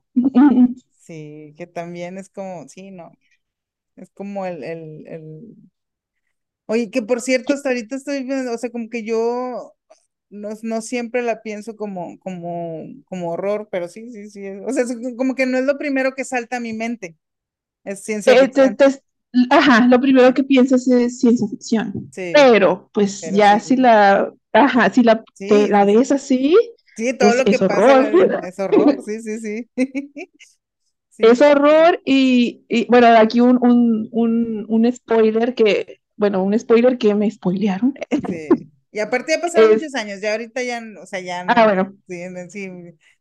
Sí, 0.99 1.53
que 1.57 1.67
también 1.67 2.17
es 2.17 2.29
como, 2.29 2.67
sí, 2.67 2.91
no, 2.91 3.11
es 3.95 4.09
como 4.11 4.45
el, 4.45 4.63
el, 4.63 5.07
el, 5.07 5.55
oye, 6.65 6.89
que 6.91 7.01
por 7.01 7.21
cierto, 7.21 7.53
hasta 7.53 7.69
ahorita 7.69 7.95
estoy 7.95 8.23
viendo, 8.23 8.53
o 8.53 8.57
sea, 8.57 8.71
como 8.71 8.89
que 8.89 9.03
yo 9.03 9.75
no, 10.29 10.49
no 10.63 10.81
siempre 10.81 11.21
la 11.23 11.41
pienso 11.43 11.75
como, 11.77 12.19
como, 12.19 12.83
como 13.05 13.31
horror, 13.31 13.69
pero 13.71 13.87
sí, 13.89 14.11
sí, 14.11 14.29
sí, 14.31 14.47
o 14.67 14.71
sea, 14.73 14.83
es 14.83 14.97
como 15.17 15.35
que 15.35 15.45
no 15.47 15.57
es 15.59 15.65
lo 15.65 15.77
primero 15.77 16.13
que 16.15 16.25
salta 16.25 16.57
a 16.57 16.59
mi 16.61 16.73
mente, 16.73 17.17
es 17.85 18.03
ciencia 18.03 18.35
Eh, 18.35 18.47
te- 18.53 18.69
ficción. 18.69 18.75
te- 18.75 19.01
Ajá, 19.49 19.87
lo 19.87 19.99
primero 19.99 20.33
que 20.33 20.43
piensas 20.43 20.87
es 20.87 21.19
ciencia 21.19 21.47
ficción, 21.47 22.11
Sí, 22.11 22.23
pero 22.31 22.89
pues 22.93 23.21
pero 23.21 23.41
ya 23.41 23.59
sí, 23.59 23.59
si 23.59 23.75
la, 23.77 24.31
ajá, 24.53 24.91
si 24.93 25.01
la, 25.03 25.23
sí, 25.33 25.69
la 25.69 25.85
ves 25.85 26.11
así, 26.11 26.55
Sí, 26.95 27.17
todo 27.17 27.33
es, 27.33 27.35
lo 27.35 27.47
que 27.47 27.57
es 27.57 27.61
pasa 27.61 27.93
horror. 28.11 28.39
es 28.41 28.59
horror, 28.59 29.01
sí, 29.03 29.19
sí, 29.21 29.39
sí. 29.39 29.69
Sí, 31.09 31.23
Es 31.23 31.41
horror 31.41 32.01
y, 32.05 32.65
y, 32.67 32.85
bueno, 32.87 33.07
aquí 33.17 33.39
un, 33.39 33.57
un, 33.61 34.09
un, 34.11 34.65
un 34.67 34.91
spoiler 34.93 35.55
que, 35.55 36.01
bueno, 36.15 36.43
un 36.43 36.57
spoiler 36.57 36.97
que 36.97 37.13
me 37.15 37.29
spoilearon 37.29 37.93
sí. 38.27 38.69
Y 38.93 38.99
aparte 38.99 39.33
ya 39.33 39.41
pasaron 39.41 39.71
es, 39.71 39.77
muchos 39.77 39.95
años, 39.95 40.21
ya 40.21 40.33
ahorita 40.33 40.61
ya, 40.61 40.81
o 41.01 41.05
sea, 41.07 41.19
ya, 41.19 41.43
ah, 41.47 41.65
bueno, 41.65 41.95
sí, 42.07 42.23
sí, 42.49 42.69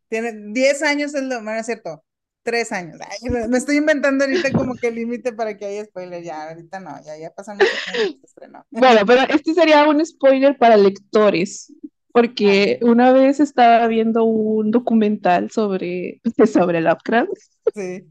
tiene 0.08 0.52
10 0.52 0.82
años 0.82 1.14
es 1.14 1.22
lo, 1.22 1.42
bueno, 1.42 1.58
es 1.58 1.66
cierto, 1.66 2.04
3 2.42 2.72
años. 2.72 2.98
Ay, 3.00 3.30
me, 3.48 3.56
estoy 3.56 3.76
inventando 3.76 4.24
ahorita 4.24 4.52
como 4.52 4.74
que 4.74 4.88
el 4.88 4.96
límite 4.96 5.32
para 5.32 5.56
que 5.56 5.64
haya 5.64 5.84
spoiler, 5.86 6.22
ya, 6.22 6.50
ahorita 6.50 6.78
no, 6.78 6.90
ya, 7.02 7.16
ya 7.16 7.30
pasan 7.30 7.56
muchos 7.56 7.88
años 7.88 8.16
estrenó. 8.22 8.66
bueno, 8.70 9.00
pero 9.06 9.22
este 9.34 9.54
sería 9.54 9.88
un 9.88 10.04
spoiler 10.04 10.58
para 10.58 10.76
lectores, 10.76 11.72
porque 12.12 12.78
una 12.82 13.10
vez 13.12 13.40
estaba 13.40 13.86
viendo 13.86 14.24
un 14.24 14.70
documental 14.70 15.50
sobre, 15.50 16.20
sobre 16.52 16.82
Lovecraft 16.82 17.30
sí. 17.74 18.04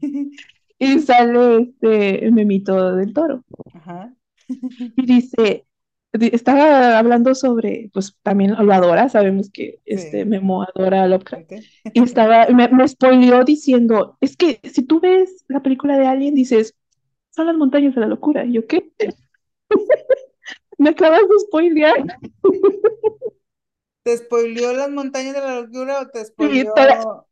y 0.80 0.98
sale 0.98 1.62
este 1.62 2.28
Memito 2.32 2.96
del 2.96 3.12
Toro. 3.12 3.44
Ajá, 3.72 4.12
Y 4.96 5.06
dice, 5.06 5.66
di- 6.12 6.30
estaba 6.32 6.98
hablando 6.98 7.34
sobre, 7.34 7.90
pues 7.92 8.16
también 8.22 8.54
lo 8.58 8.72
adora, 8.72 9.08
sabemos 9.08 9.50
que 9.50 9.80
este 9.84 10.24
sí, 10.24 10.26
Memo 10.26 10.62
adora 10.62 11.04
a 11.04 11.06
Lovecraft. 11.08 11.44
Y 11.92 12.02
estaba, 12.02 12.46
me, 12.48 12.68
me 12.68 12.88
spoileó 12.88 13.44
diciendo, 13.44 14.16
es 14.20 14.36
que 14.36 14.60
si 14.64 14.82
tú 14.84 15.00
ves 15.00 15.44
la 15.48 15.62
película 15.62 15.98
de 15.98 16.06
Alien, 16.06 16.34
dices, 16.34 16.74
son 17.30 17.46
las 17.48 17.56
montañas 17.56 17.94
de 17.94 18.02
la 18.02 18.08
locura. 18.08 18.44
Y 18.44 18.54
yo, 18.54 18.66
¿qué? 18.66 18.92
Me 20.78 20.90
acabas 20.90 21.20
de 21.28 21.38
spoilear. 21.46 22.04
¿Te 24.04 24.16
spoileó 24.16 24.72
las 24.72 24.90
montañas 24.90 25.34
de 25.34 25.40
la 25.40 25.60
locura 25.60 26.00
o 26.02 26.08
te 26.08 26.24
spoileó? 26.24 26.72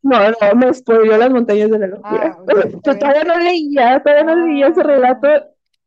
no, 0.03 0.31
no, 0.31 0.55
me 0.57 0.73
spoileó 0.74 1.16
las 1.19 1.31
montañas 1.31 1.70
de 1.70 1.78
la 1.78 1.87
locura. 1.89 2.32
Ah, 2.32 2.73
Yo 2.85 2.99
todavía 2.99 3.24
no 3.24 3.39
leía, 3.39 4.03
todavía 4.03 4.24
no 4.24 4.47
leía 4.47 4.69
ese 4.69 4.82
relato. 4.82 5.28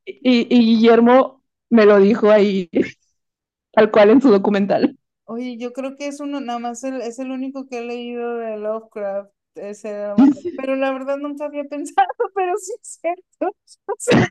Y, 0.05 0.47
y 0.55 0.59
Guillermo 0.77 1.43
me 1.69 1.85
lo 1.85 1.97
dijo 1.99 2.29
ahí, 2.31 2.69
tal 3.73 3.91
cual 3.91 4.11
en 4.11 4.21
su 4.21 4.31
documental. 4.31 4.97
oye, 5.25 5.57
yo 5.57 5.73
creo 5.73 5.95
que 5.95 6.07
es 6.07 6.19
uno, 6.19 6.39
nada 6.41 6.59
más 6.59 6.83
el- 6.83 7.01
es 7.01 7.19
el 7.19 7.31
único 7.31 7.67
que 7.67 7.79
he 7.79 7.85
leído 7.85 8.37
de 8.37 8.57
Lovecraft, 8.57 9.31
ese 9.55 10.07
pero 10.55 10.75
la 10.75 10.91
verdad 10.91 11.17
nunca 11.17 11.45
había 11.45 11.63
pensado, 11.65 12.07
pero 12.35 12.57
sí 12.57 12.73
es 12.81 12.99
cierto. 13.01 13.55
O 13.87 13.95
sea, 13.97 14.27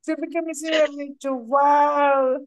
siempre 0.00 0.28
que 0.30 0.42
me 0.42 0.52
ha 0.52 0.86
dicho, 0.88 1.34
wow, 1.34 2.46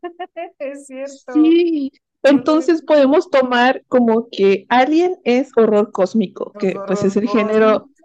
es 0.59 0.87
cierto. 0.87 1.57
Sí, 1.65 1.91
entonces 2.23 2.81
podemos 2.81 3.29
tomar 3.29 3.83
como 3.87 4.29
que 4.31 4.65
Alien 4.69 5.17
es 5.23 5.51
horror 5.55 5.91
cósmico, 5.91 6.55
que 6.57 6.81
pues 6.85 7.03
es 7.03 7.15
el 7.15 7.27
género, 7.27 7.87
cósmico. 7.87 7.98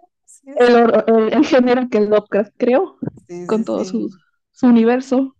El, 0.45 1.03
el, 1.07 1.33
el 1.33 1.45
género 1.45 1.89
que 1.89 2.01
Lovecraft 2.01 2.53
creó 2.57 2.97
Sí, 3.27 3.47
con 3.47 3.63
sí, 3.63 3.65
todo 3.65 3.85
su, 3.85 4.09
sí. 4.09 4.19
su 4.51 4.67
universo. 4.67 5.35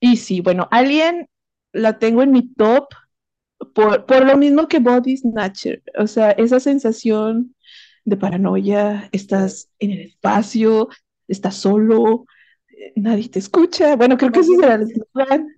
Y 0.00 0.16
sí, 0.18 0.40
bueno, 0.40 0.68
Alien 0.70 1.28
la 1.72 1.98
tengo 1.98 2.22
en 2.22 2.32
mi 2.32 2.52
top 2.54 2.88
por, 3.74 4.06
por 4.06 4.26
lo 4.26 4.36
mismo 4.36 4.68
que 4.68 4.78
Body 4.80 5.16
Snatcher, 5.16 5.82
o 5.98 6.06
sea, 6.06 6.32
esa 6.32 6.60
sensación 6.60 7.54
de 8.04 8.16
paranoia, 8.16 9.08
estás 9.12 9.70
en 9.78 9.92
el 9.92 10.00
espacio, 10.02 10.88
estás 11.28 11.56
solo, 11.56 12.26
eh, 12.70 12.92
nadie 12.96 13.28
te 13.28 13.38
escucha, 13.40 13.96
bueno, 13.96 14.16
creo 14.18 14.32
que 14.32 14.40
ese 14.40 14.56
será 14.56 14.74
el 14.76 14.82
eslogan, 14.84 15.48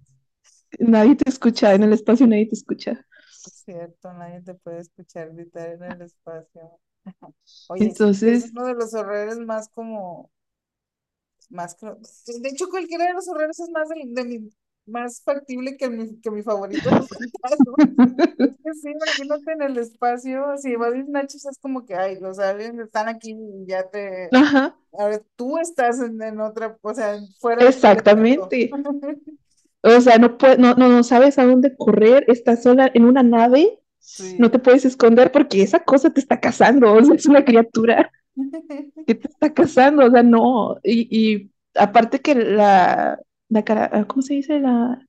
nadie 0.80 1.16
te 1.16 1.30
escucha, 1.30 1.74
en 1.74 1.84
el 1.84 1.92
espacio 1.94 2.26
nadie 2.26 2.46
te 2.48 2.54
escucha. 2.56 3.06
Es 3.44 3.52
cierto, 3.64 4.12
nadie 4.14 4.40
te 4.42 4.54
puede 4.54 4.80
escuchar 4.80 5.30
gritar 5.32 5.68
en 5.70 5.82
el 5.84 6.02
espacio. 6.02 6.80
Oye, 7.68 7.94
sí, 7.94 8.30
es 8.30 8.42
Entonces, 8.42 8.52
uno 8.52 8.66
de 8.66 8.74
los 8.74 8.92
horrores 8.94 9.38
más 9.38 9.68
como, 9.70 10.30
más 11.50 11.76
de 11.80 12.48
hecho 12.48 12.68
cualquiera 12.68 13.06
de 13.06 13.14
los 13.14 13.28
horrores 13.28 13.58
es 13.60 13.70
más 13.70 13.88
de, 13.88 14.02
de 14.06 14.24
mi, 14.24 14.50
más 14.86 15.22
factible 15.22 15.76
que 15.76 15.88
mi, 15.88 16.20
que 16.20 16.30
mi 16.30 16.42
favorito, 16.42 16.88
sí, 18.82 18.90
imagínate 18.90 19.52
en 19.52 19.62
el 19.62 19.78
espacio, 19.78 20.56
si 20.58 20.76
Body 20.76 21.02
Snatchers 21.02 21.46
es 21.46 21.58
como 21.58 21.84
que, 21.84 21.94
ay, 21.94 22.18
los 22.20 22.38
aliens 22.38 22.78
están 22.78 23.08
aquí 23.08 23.32
y 23.32 23.66
ya 23.66 23.88
te, 23.88 24.28
ajá, 24.32 24.76
ahora 24.92 25.20
tú 25.36 25.58
estás 25.58 26.00
en, 26.00 26.20
en 26.22 26.40
otra, 26.40 26.78
o 26.80 26.94
sea, 26.94 27.18
fuera 27.40 27.62
de 27.64 27.68
exactamente. 27.68 28.70
O 29.82 30.00
sea, 30.02 30.18
no, 30.18 30.36
puede, 30.36 30.58
no, 30.58 30.74
no, 30.74 30.88
no 30.90 31.02
sabes 31.02 31.38
a 31.38 31.46
dónde 31.46 31.74
correr, 31.74 32.24
estás 32.28 32.62
sola 32.62 32.90
en 32.92 33.06
una 33.06 33.22
nave, 33.22 33.79
no 34.38 34.50
te 34.50 34.58
puedes 34.58 34.84
esconder 34.84 35.32
porque 35.32 35.62
esa 35.62 35.80
cosa 35.84 36.10
te 36.12 36.20
está 36.20 36.40
cazando, 36.40 36.92
o 36.94 37.04
sea, 37.04 37.16
es 37.16 37.26
una 37.26 37.44
criatura 37.44 38.10
que 39.06 39.14
te 39.14 39.28
está 39.28 39.52
cazando, 39.54 40.06
o 40.06 40.10
sea, 40.10 40.22
no. 40.22 40.78
Y, 40.84 41.08
y 41.36 41.52
aparte 41.76 42.20
que 42.20 42.34
la, 42.34 43.18
la 43.48 43.64
cara, 43.64 44.06
¿cómo 44.06 44.22
se 44.22 44.34
dice? 44.34 44.60
La, 44.60 45.06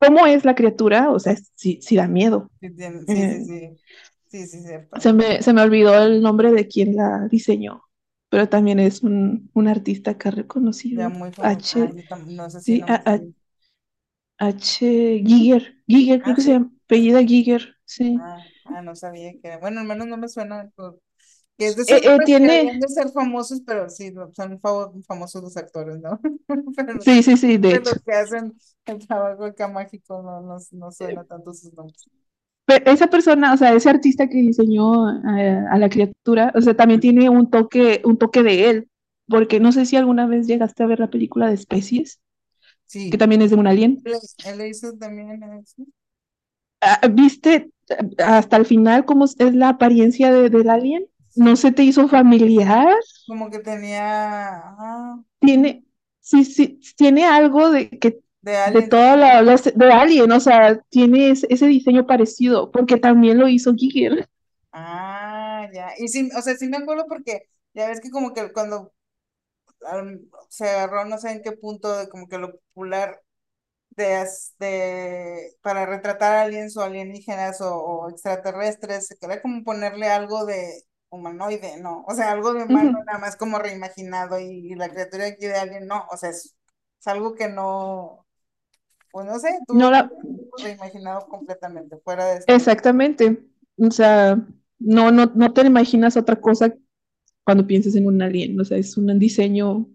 ¿cómo 0.00 0.26
es 0.26 0.44
la 0.44 0.54
criatura? 0.56 1.10
O 1.12 1.18
sea, 1.20 1.36
sí, 1.56 1.80
sí 1.82 1.96
da 1.96 2.08
miedo. 2.08 2.50
Sí, 2.60 2.68
sí, 3.06 3.06
sí, 3.06 3.06
Eh, 3.06 3.46
sí, 3.46 3.80
sí, 4.28 4.46
sí, 4.46 4.62
cierto. 4.62 4.98
se 5.00 5.12
me, 5.12 5.42
se 5.42 5.52
me 5.52 5.62
olvidó 5.62 6.02
el 6.02 6.22
nombre 6.22 6.52
de 6.52 6.68
quien 6.68 6.96
la 6.96 7.28
diseñó, 7.30 7.84
pero 8.28 8.48
también 8.48 8.78
es 8.80 9.02
un, 9.02 9.50
un 9.54 9.68
artista 9.68 10.12
acá 10.12 10.30
Ya 10.90 11.08
reconocido. 11.10 11.10
muy 11.10 11.32
famoso. 11.32 11.68
Ah, 11.76 11.88
H, 11.88 11.94
tam- 12.08 12.26
no 12.36 12.48
sé 12.50 12.60
si 12.60 12.74
sí, 12.74 12.84
no 12.84 12.88
A- 12.88 13.02
A-. 13.06 13.22
H, 14.38 14.80
Giger, 15.26 15.62
Giger, 15.86 16.22
creo 16.22 16.34
Ah, 16.34 16.36
que 16.36 16.40
se 16.42 16.50
sí. 16.50 16.52
llama, 16.52 16.70
apellida 16.84 17.22
Giger, 17.22 17.76
sí. 17.90 18.22
Ah, 18.22 18.44
ah, 18.64 18.82
no 18.82 18.94
sabía 18.96 19.32
que. 19.42 19.56
Bueno, 19.58 19.80
al 19.80 19.86
menos 19.86 20.06
no 20.08 20.16
me 20.16 20.28
suena. 20.28 20.70
Que 21.58 21.68
es 21.68 21.76
de 21.76 21.82
Eh, 21.86 22.00
esos 22.00 22.02
eh, 22.04 22.20
que 22.24 22.40
deberían 22.40 22.40
tiene, 22.40 22.80
de 22.80 22.88
ser 22.88 23.10
famosos, 23.12 23.62
pero 23.66 23.88
sí, 23.90 24.12
son 24.34 24.60
famosos 25.06 25.42
los 25.42 25.56
actores, 25.56 25.98
¿no? 26.00 26.20
Pero 26.76 27.00
sí, 27.00 27.22
sí, 27.22 27.36
sí, 27.36 27.58
de 27.58 27.74
hecho. 27.76 27.96
los 27.96 28.02
que 28.02 28.12
hacen 28.14 28.58
el 28.86 29.06
trabajo 29.06 29.44
acá 29.46 29.68
mágico, 29.68 30.22
no, 30.22 30.40
no, 30.42 30.58
no 30.72 30.92
suena 30.92 31.24
tanto 31.24 31.52
sus 31.54 31.72
nombres. 31.74 32.06
Pe- 32.66 32.82
esa 32.86 33.08
persona, 33.08 33.52
o 33.54 33.56
sea, 33.56 33.74
ese 33.74 33.90
artista 33.90 34.28
que 34.28 34.36
diseñó 34.38 35.10
eh, 35.38 35.64
a 35.70 35.78
la 35.78 35.88
criatura, 35.88 36.52
o 36.54 36.60
sea, 36.60 36.74
también 36.76 37.00
tiene 37.00 37.28
un 37.30 37.50
toque, 37.50 38.00
un 38.04 38.16
toque 38.18 38.42
de 38.42 38.70
él, 38.70 38.88
porque 39.28 39.60
no 39.60 39.72
sé 39.72 39.86
si 39.86 39.96
alguna 39.96 40.26
vez 40.26 40.46
llegaste 40.46 40.82
a 40.82 40.86
ver 40.86 41.00
la 41.00 41.10
película 41.10 41.48
de 41.48 41.54
Especies, 41.54 42.20
que 43.10 43.18
Sí, 43.18 43.18
también 43.18 43.42
es 43.42 43.50
de 43.52 43.56
un 43.58 43.66
alien. 43.68 44.04
él, 44.04 44.20
él 44.42 44.66
hizo 44.68 44.92
también 44.98 45.42
eso. 45.42 45.84
Ah, 46.80 47.00
¿Viste 47.10 47.70
eh, 47.88 47.96
hasta 48.24 48.56
el 48.56 48.66
final 48.66 49.04
cómo 49.04 49.24
es 49.26 49.36
la 49.54 49.70
apariencia 49.70 50.32
de- 50.32 50.50
del 50.50 50.70
alien? 50.70 51.06
¿No 51.36 51.56
se 51.56 51.72
te 51.72 51.82
hizo 51.84 52.08
familiar? 52.08 52.96
como 53.26 53.50
que 53.50 53.60
tenía, 53.60 54.58
ah, 54.78 55.22
Tiene, 55.40 55.84
sí, 56.20 56.44
sí, 56.44 56.80
tiene 56.96 57.24
algo 57.26 57.70
de 57.70 57.88
que 57.90 58.20
de 58.42 58.56
de 58.62 58.82
Alien. 58.82 58.90
toda 58.90 59.16
la, 59.16 59.40
la- 59.42 59.56
de 59.56 59.92
Alien, 59.92 60.30
o 60.32 60.38
sea, 60.40 60.78
tiene 60.90 61.30
ese, 61.30 61.46
ese 61.50 61.66
diseño 61.66 62.06
parecido, 62.06 62.70
porque 62.70 62.98
también 62.98 63.38
lo 63.38 63.48
hizo 63.48 63.74
Giger. 63.74 64.28
Ah, 64.72 65.68
ya. 65.72 65.92
Y 65.98 66.08
sí, 66.08 66.28
o 66.36 66.42
sea, 66.42 66.56
sí 66.56 66.68
me 66.68 66.76
acuerdo 66.78 67.06
porque 67.08 67.42
ya 67.74 67.88
ves 67.88 68.00
que 68.00 68.10
como 68.10 68.32
que 68.34 68.52
cuando 68.52 68.92
se 70.48 70.68
agarró, 70.68 71.04
no 71.04 71.18
sé 71.18 71.30
en 71.32 71.42
qué 71.42 71.52
punto 71.52 71.96
de 71.96 72.08
como 72.08 72.28
que 72.28 72.38
lo 72.38 72.52
popular 72.52 73.20
de, 73.90 74.26
de 74.58 75.52
para 75.62 75.86
retratar 75.86 76.34
aliens 76.36 76.76
o 76.76 76.82
alienígenas 76.82 77.60
o, 77.60 77.74
o 77.76 78.10
extraterrestres, 78.10 79.06
se 79.08 79.16
quería 79.18 79.42
como 79.42 79.64
ponerle 79.64 80.06
algo 80.08 80.44
de 80.46 80.84
humanoide, 81.10 81.78
¿no? 81.80 82.04
O 82.06 82.14
sea, 82.14 82.30
algo 82.32 82.54
de 82.54 82.64
humano 82.64 82.98
nada 83.06 83.18
más 83.18 83.36
como 83.36 83.58
reimaginado 83.58 84.38
y, 84.40 84.72
y 84.72 84.74
la 84.76 84.88
criatura 84.90 85.26
aquí 85.26 85.46
de 85.46 85.56
alien, 85.56 85.86
no, 85.86 86.06
o 86.10 86.16
sea, 86.16 86.30
es, 86.30 86.56
es 87.00 87.06
algo 87.06 87.34
que 87.34 87.48
no, 87.48 88.26
pues 89.12 89.26
no 89.26 89.38
sé, 89.40 89.50
No 89.72 89.90
tuvo 89.90 89.90
que 89.90 89.90
la, 89.90 90.10
reimaginado 90.58 91.28
completamente, 91.28 91.98
fuera 92.04 92.26
de 92.26 92.46
mundo. 92.46 92.46
exactamente. 92.46 93.42
O 93.78 93.90
sea, 93.90 94.36
no, 94.78 95.10
no, 95.10 95.26
no 95.34 95.52
te 95.52 95.62
imaginas 95.66 96.16
otra 96.16 96.36
cosa 96.40 96.74
cuando 97.44 97.66
pienses 97.66 97.96
en 97.96 98.06
un 98.06 98.22
alien. 98.22 98.60
O 98.60 98.64
sea, 98.64 98.78
es 98.78 98.96
un 98.96 99.18
diseño 99.18 99.88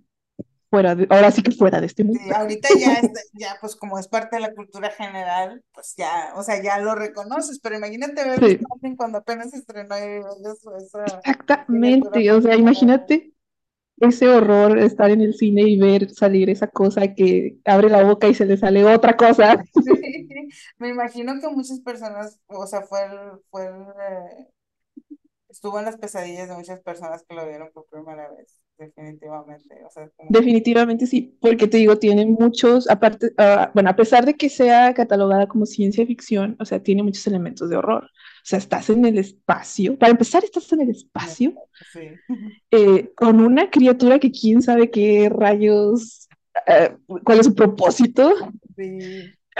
fuera 0.75 0.95
de, 0.95 1.07
ahora 1.09 1.31
sí 1.31 1.41
que 1.41 1.51
fuera 1.51 1.79
de 1.79 1.87
este 1.87 2.03
mundo. 2.03 2.19
Sí, 2.21 2.33
ahorita 2.33 2.69
ya 2.77 3.01
ya 3.33 3.57
pues 3.61 3.75
como 3.75 3.97
es 3.97 4.07
parte 4.07 4.35
de 4.35 4.41
la 4.41 4.53
cultura 4.53 4.89
general, 4.91 5.63
pues 5.73 5.93
ya, 5.97 6.33
o 6.35 6.43
sea, 6.43 6.61
ya 6.61 6.79
lo 6.79 6.95
reconoces, 6.95 7.59
pero 7.59 7.77
imagínate 7.77 8.21
haber 8.21 8.39
Sí, 8.39 8.59
cuando 8.97 9.19
apenas 9.19 9.53
estrenó 9.53 9.95
ver 9.95 10.19
eso, 10.19 10.75
esa 10.75 11.05
exactamente. 11.05 12.31
O 12.31 12.41
sea, 12.41 12.55
imagínate 12.55 13.31
ese 13.99 14.27
horror, 14.27 14.77
estar 14.79 15.09
en 15.09 15.21
el 15.21 15.33
cine 15.33 15.61
y 15.61 15.79
ver 15.79 16.09
salir 16.09 16.49
esa 16.49 16.67
cosa 16.67 17.13
que 17.13 17.57
abre 17.63 17.89
la 17.89 18.03
boca 18.03 18.27
y 18.27 18.33
se 18.33 18.45
le 18.45 18.57
sale 18.57 18.83
otra 18.83 19.15
cosa. 19.15 19.63
Sí, 19.73 19.81
me 20.77 20.89
imagino 20.89 21.39
que 21.39 21.47
muchas 21.47 21.79
personas, 21.79 22.39
o 22.47 22.67
sea, 22.67 22.81
fue 22.81 23.05
el, 23.05 23.39
fue 23.49 23.67
el, 23.67 23.81
eh, 23.81 24.47
estuvo 25.47 25.79
en 25.79 25.85
las 25.85 25.97
pesadillas 25.97 26.49
de 26.49 26.55
muchas 26.55 26.81
personas 26.81 27.23
que 27.27 27.35
lo 27.35 27.47
vieron 27.47 27.69
por 27.73 27.85
primera 27.85 28.29
vez. 28.31 28.59
Definitivamente. 28.77 29.83
O 29.85 29.89
sea, 29.89 30.09
como... 30.15 30.29
Definitivamente 30.31 31.05
sí, 31.05 31.37
porque 31.39 31.67
te 31.67 31.77
digo, 31.77 31.97
tiene 31.97 32.25
muchos, 32.25 32.89
aparte, 32.89 33.27
uh, 33.37 33.71
bueno, 33.73 33.89
a 33.89 33.95
pesar 33.95 34.25
de 34.25 34.35
que 34.35 34.49
sea 34.49 34.93
catalogada 34.93 35.47
como 35.47 35.65
ciencia 35.65 36.05
ficción, 36.05 36.55
o 36.59 36.65
sea, 36.65 36.81
tiene 36.81 37.03
muchos 37.03 37.25
elementos 37.27 37.69
de 37.69 37.77
horror. 37.77 38.03
O 38.05 38.47
sea, 38.47 38.59
estás 38.59 38.89
en 38.89 39.05
el 39.05 39.17
espacio. 39.17 39.97
Para 39.97 40.11
empezar, 40.11 40.43
estás 40.43 40.71
en 40.73 40.81
el 40.81 40.89
espacio 40.91 41.53
sí. 41.93 42.09
eh, 42.71 43.11
con 43.15 43.39
una 43.39 43.69
criatura 43.69 44.19
que 44.19 44.31
quién 44.31 44.61
sabe 44.61 44.91
qué 44.91 45.29
rayos, 45.29 46.27
uh, 46.67 47.19
cuál 47.23 47.39
es 47.39 47.45
su 47.47 47.55
propósito. 47.55 48.33
Sí. 48.75 48.99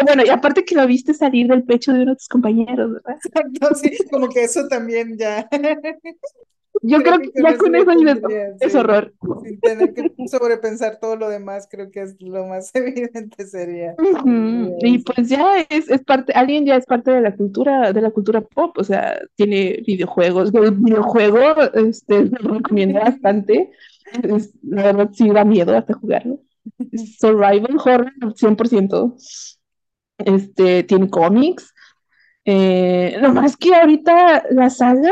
Bueno, 0.04 0.24
y 0.26 0.30
aparte 0.30 0.66
que 0.66 0.76
lo 0.76 0.86
viste 0.86 1.14
salir 1.14 1.48
del 1.48 1.64
pecho 1.64 1.94
de 1.94 2.02
uno 2.02 2.12
de 2.12 2.18
tus 2.18 2.28
compañeros, 2.28 2.92
¿verdad? 2.92 3.16
Exacto, 3.24 3.76
sí, 3.76 3.98
como 4.12 4.28
que 4.28 4.44
eso 4.44 4.68
también 4.68 5.18
ya. 5.18 5.48
Yo 6.88 6.99
creo, 6.99 7.16
creo 7.18 7.32
que, 7.32 7.41
ya 7.41 7.57
con 7.57 7.76
eso 7.76 7.86
tendría, 7.86 8.56
es 8.60 8.72
sí, 8.72 8.78
horror. 8.78 9.14
Sin 9.44 9.60
tener 9.60 9.94
que 9.94 10.12
sobrepensar 10.28 10.99
todo 10.99 11.16
lo 11.16 11.30
demás, 11.30 11.68
creo 11.70 11.90
que 11.90 12.02
es 12.02 12.16
lo 12.22 12.45
más 12.45 12.70
evidente 12.76 13.48
sería. 13.48 13.95
Uh 13.98 14.18
-huh. 14.18 14.76
Y 14.82 14.99
pues 14.99 15.30
ya 15.30 15.62
es, 15.70 15.90
es 15.90 16.03
parte, 16.03 16.34
alguien 16.34 16.66
ya 16.66 16.76
es 16.76 16.86
parte 16.86 17.10
de 17.10 17.22
la 17.22 17.36
cultura, 17.36 17.91
de 17.91 18.02
la 18.02 18.12
cultura 18.12 18.41
pop, 18.41 18.78
o 18.78 18.84
sea, 18.84 19.20
tiene 19.36 19.82
videojuegos. 19.86 20.53
El 20.53 20.72
videojuego, 20.72 21.40
este, 21.74 22.26
lo 22.40 22.56
recomiendo 22.56 22.99
bastante. 22.99 23.72
Es, 24.22 24.53
la 24.62 24.84
verdad 24.84 25.10
sí 25.12 25.30
da 25.30 25.44
miedo 25.44 25.76
hasta 25.76 25.95
jugarlo. 25.95 26.40
Survival 27.20 27.78
horror 27.84 28.14
100%. 28.20 29.16
Este, 30.20 30.84
tiene 30.84 31.10
cómics. 31.10 31.74
Eh, 32.45 33.18
lo 33.20 33.34
más 33.34 33.57
que 33.57 33.74
ahorita 33.74 34.44
la 34.52 34.70
saga 34.70 35.12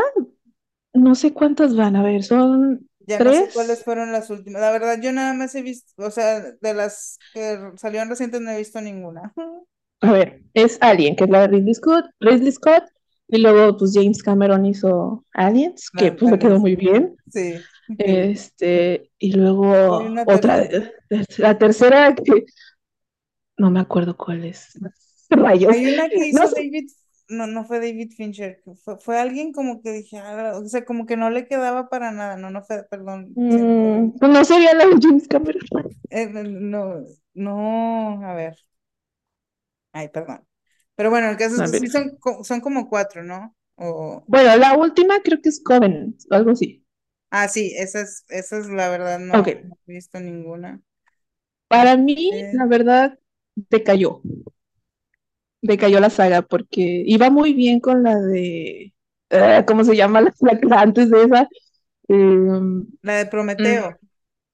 no 0.94 1.14
sé 1.14 1.32
cuántas 1.32 1.76
van, 1.76 1.96
a 1.96 2.02
ver, 2.02 2.22
son 2.22 2.88
ya 3.00 3.18
tres. 3.18 3.40
no 3.40 3.46
sé 3.46 3.52
cuáles 3.52 3.84
fueron 3.84 4.12
las 4.12 4.30
últimas. 4.30 4.60
La 4.60 4.70
verdad, 4.70 4.98
yo 5.00 5.12
nada 5.12 5.34
más 5.34 5.54
he 5.54 5.62
visto, 5.62 5.92
o 5.98 6.10
sea, 6.10 6.40
de 6.40 6.74
las 6.74 7.18
que 7.32 7.58
salieron 7.76 8.08
recientes 8.08 8.40
no 8.40 8.50
he 8.50 8.58
visto 8.58 8.80
ninguna. 8.80 9.32
A 10.00 10.12
ver, 10.12 10.42
es 10.54 10.78
Alien, 10.80 11.16
que 11.16 11.24
es 11.24 11.30
la 11.30 11.42
de 11.42 11.48
Ridley 11.48 11.74
Scott, 11.74 12.06
Ridley 12.20 12.52
Scott, 12.52 12.84
y 13.28 13.38
luego 13.38 13.76
pues 13.76 13.92
James 13.94 14.22
Cameron 14.22 14.66
hizo 14.66 15.24
Aliens, 15.32 15.90
que 15.90 16.12
pues 16.12 16.30
le 16.30 16.38
quedó 16.38 16.58
muy 16.58 16.76
bien. 16.76 17.16
Sí. 17.30 17.54
Este, 17.98 19.10
y 19.18 19.32
luego 19.32 20.02
otra, 20.26 20.68
la 21.38 21.58
tercera 21.58 22.14
que 22.14 22.44
no 23.56 23.70
me 23.70 23.80
acuerdo 23.80 24.16
cuál 24.16 24.44
es. 24.44 24.78
Rayos. 25.30 25.72
Hay 25.72 25.94
una 25.94 26.08
que 26.08 26.28
hizo 26.28 26.42
No. 26.42 26.50
David 26.50 26.88
no, 27.28 27.46
no 27.46 27.64
fue 27.64 27.78
David 27.80 28.12
Fincher, 28.16 28.62
fue, 28.84 28.98
fue 28.98 29.18
alguien 29.20 29.52
como 29.52 29.82
que 29.82 29.92
dije, 29.92 30.18
ah, 30.18 30.52
o 30.56 30.66
sea, 30.68 30.84
como 30.84 31.06
que 31.06 31.16
no 31.16 31.30
le 31.30 31.46
quedaba 31.46 31.88
para 31.88 32.12
nada, 32.12 32.36
no, 32.36 32.50
no 32.50 32.62
fue, 32.62 32.84
perdón. 32.84 33.36
Mm, 33.36 34.10
pues 34.18 34.32
no 34.32 34.44
sería 34.44 34.74
la 34.74 34.86
de 34.86 34.96
James 35.00 35.28
Cameron. 35.28 35.60
Eh, 36.10 36.26
no, 36.28 37.04
no, 37.34 38.22
a 38.24 38.34
ver. 38.34 38.56
Ay, 39.92 40.08
perdón. 40.08 40.46
Pero 40.96 41.10
bueno, 41.10 41.28
el 41.30 41.36
caso 41.36 41.56
es 41.56 41.62
que 41.62 41.72
sí 41.74 41.88
son, 41.88 42.18
son 42.44 42.60
como 42.60 42.88
cuatro, 42.88 43.22
¿no? 43.24 43.56
O, 43.76 44.26
Bueno, 44.26 44.54
la 44.58 44.76
última 44.76 45.20
creo 45.22 45.40
que 45.40 45.48
es 45.48 45.62
Covenant, 45.64 46.20
algo 46.30 46.50
así. 46.50 46.84
ah, 47.30 47.48
sí, 47.48 47.74
esa 47.76 48.00
es, 48.02 48.24
esa 48.28 48.58
es 48.58 48.66
la 48.68 48.88
verdad, 48.90 49.18
no, 49.18 49.54
he 49.86 49.92
visto 49.92 50.20
ninguna. 50.20 50.82
Para 51.68 51.96
mí, 51.96 52.38
Eh. 52.38 52.52
la 52.52 52.66
verdad, 52.66 53.18
decayó. 53.54 54.22
Decayó 55.64 55.98
la 55.98 56.10
saga 56.10 56.42
porque 56.42 57.02
iba 57.06 57.30
muy 57.30 57.54
bien 57.54 57.80
con 57.80 58.02
la 58.02 58.16
de, 58.20 58.92
eh, 59.30 59.64
¿cómo 59.66 59.82
se 59.82 59.96
llama? 59.96 60.20
La, 60.40 60.80
antes 60.80 61.10
de 61.10 61.22
esa. 61.24 61.48
Em, 62.08 62.86
La 63.02 63.16
de 63.16 63.26
Prometeo. 63.26 63.98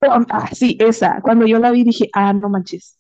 ah, 0.02 0.48
sí, 0.54 0.78
esa. 0.80 1.20
Cuando 1.20 1.46
yo 1.46 1.58
la 1.58 1.72
vi 1.72 1.82
dije, 1.84 2.08
ah, 2.12 2.32
no 2.32 2.48
manches. 2.48 2.96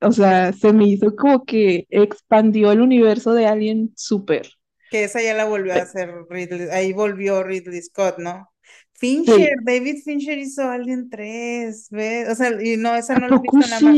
O 0.00 0.10
sea, 0.10 0.52
se 0.52 0.72
me 0.72 0.88
hizo 0.88 1.14
como 1.14 1.44
que 1.44 1.86
expandió 1.88 2.72
el 2.72 2.80
universo 2.80 3.32
de 3.32 3.46
Alien 3.46 3.92
súper. 3.94 4.50
Que 4.90 5.04
esa 5.04 5.22
ya 5.22 5.34
la 5.34 5.44
volvió 5.44 5.72
a 5.72 5.76
hacer 5.76 6.12
Ridley, 6.28 6.68
ahí 6.70 6.92
volvió 6.92 7.44
Ridley 7.44 7.80
Scott, 7.80 8.18
¿no? 8.18 8.48
Fincher, 8.94 9.56
David 9.64 10.02
Fincher 10.04 10.38
hizo 10.38 10.68
Alien 10.68 11.08
3, 11.08 11.88
¿ves? 11.90 12.28
O 12.28 12.34
sea, 12.34 12.50
y 12.62 12.76
no, 12.76 12.94
esa 12.94 13.18
no 13.18 13.28
la 13.28 13.36
he 13.36 13.40
visto 13.40 13.58
nada 13.58 13.80
más. 13.80 13.96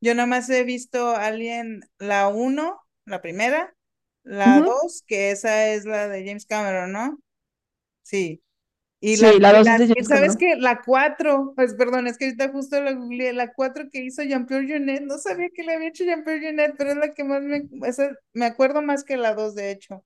Yo 0.00 0.14
nada 0.14 0.26
más 0.26 0.48
he 0.48 0.64
visto 0.64 1.14
Alien 1.14 1.80
la 1.98 2.28
1, 2.28 2.80
la 3.10 3.22
primera, 3.22 3.74
la 4.24 4.60
Ujú. 4.60 4.62
2, 4.62 5.04
que 5.06 5.30
esa 5.32 5.68
es 5.68 5.84
la 5.86 6.08
de 6.08 6.24
James 6.26 6.46
Cameron, 6.46 6.92
¿no? 6.92 7.18
Sí. 8.02 8.42
Y 9.00 9.16
Sí, 9.16 9.26
la 9.38 9.38
y 9.38 9.40
dos 9.52 9.68
es 9.68 9.76
de 9.78 9.86
James 9.88 10.08
¿sabes 10.08 10.36
qué? 10.38 10.56
La 10.56 10.82
4, 10.82 11.52
pues 11.56 11.74
perdón, 11.74 12.06
es 12.08 12.18
que 12.18 12.26
ahorita 12.26 12.50
justo 12.50 12.80
la 12.82 12.92
googleé, 12.92 13.32
la 13.34 13.52
4 13.54 13.84
que 13.92 14.04
hizo 14.04 14.22
Jean-Pierre 14.24 14.66
Jeunet, 14.66 15.02
no 15.04 15.18
sabía 15.18 15.48
que 15.54 15.62
le 15.64 15.74
había 15.74 15.88
hecho 15.88 16.04
Jean-Pierre 16.04 16.40
Jeunet, 16.40 16.74
pero 16.78 16.90
es 16.92 16.96
la 16.98 17.14
que 17.14 17.24
más 17.24 17.42
me, 17.42 17.68
esa, 17.88 18.10
me 18.34 18.46
acuerdo 18.46 18.82
más 18.82 19.04
que 19.04 19.16
la 19.16 19.34
2, 19.34 19.54
de 19.54 19.70
hecho. 19.72 20.04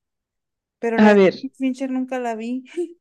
Pero 0.81 0.99
A 0.99 1.13
la 1.13 1.15
ver. 1.15 1.35
Fincher 1.59 1.91
nunca 1.91 2.19
la 2.21 2.37
vi. 2.37 2.65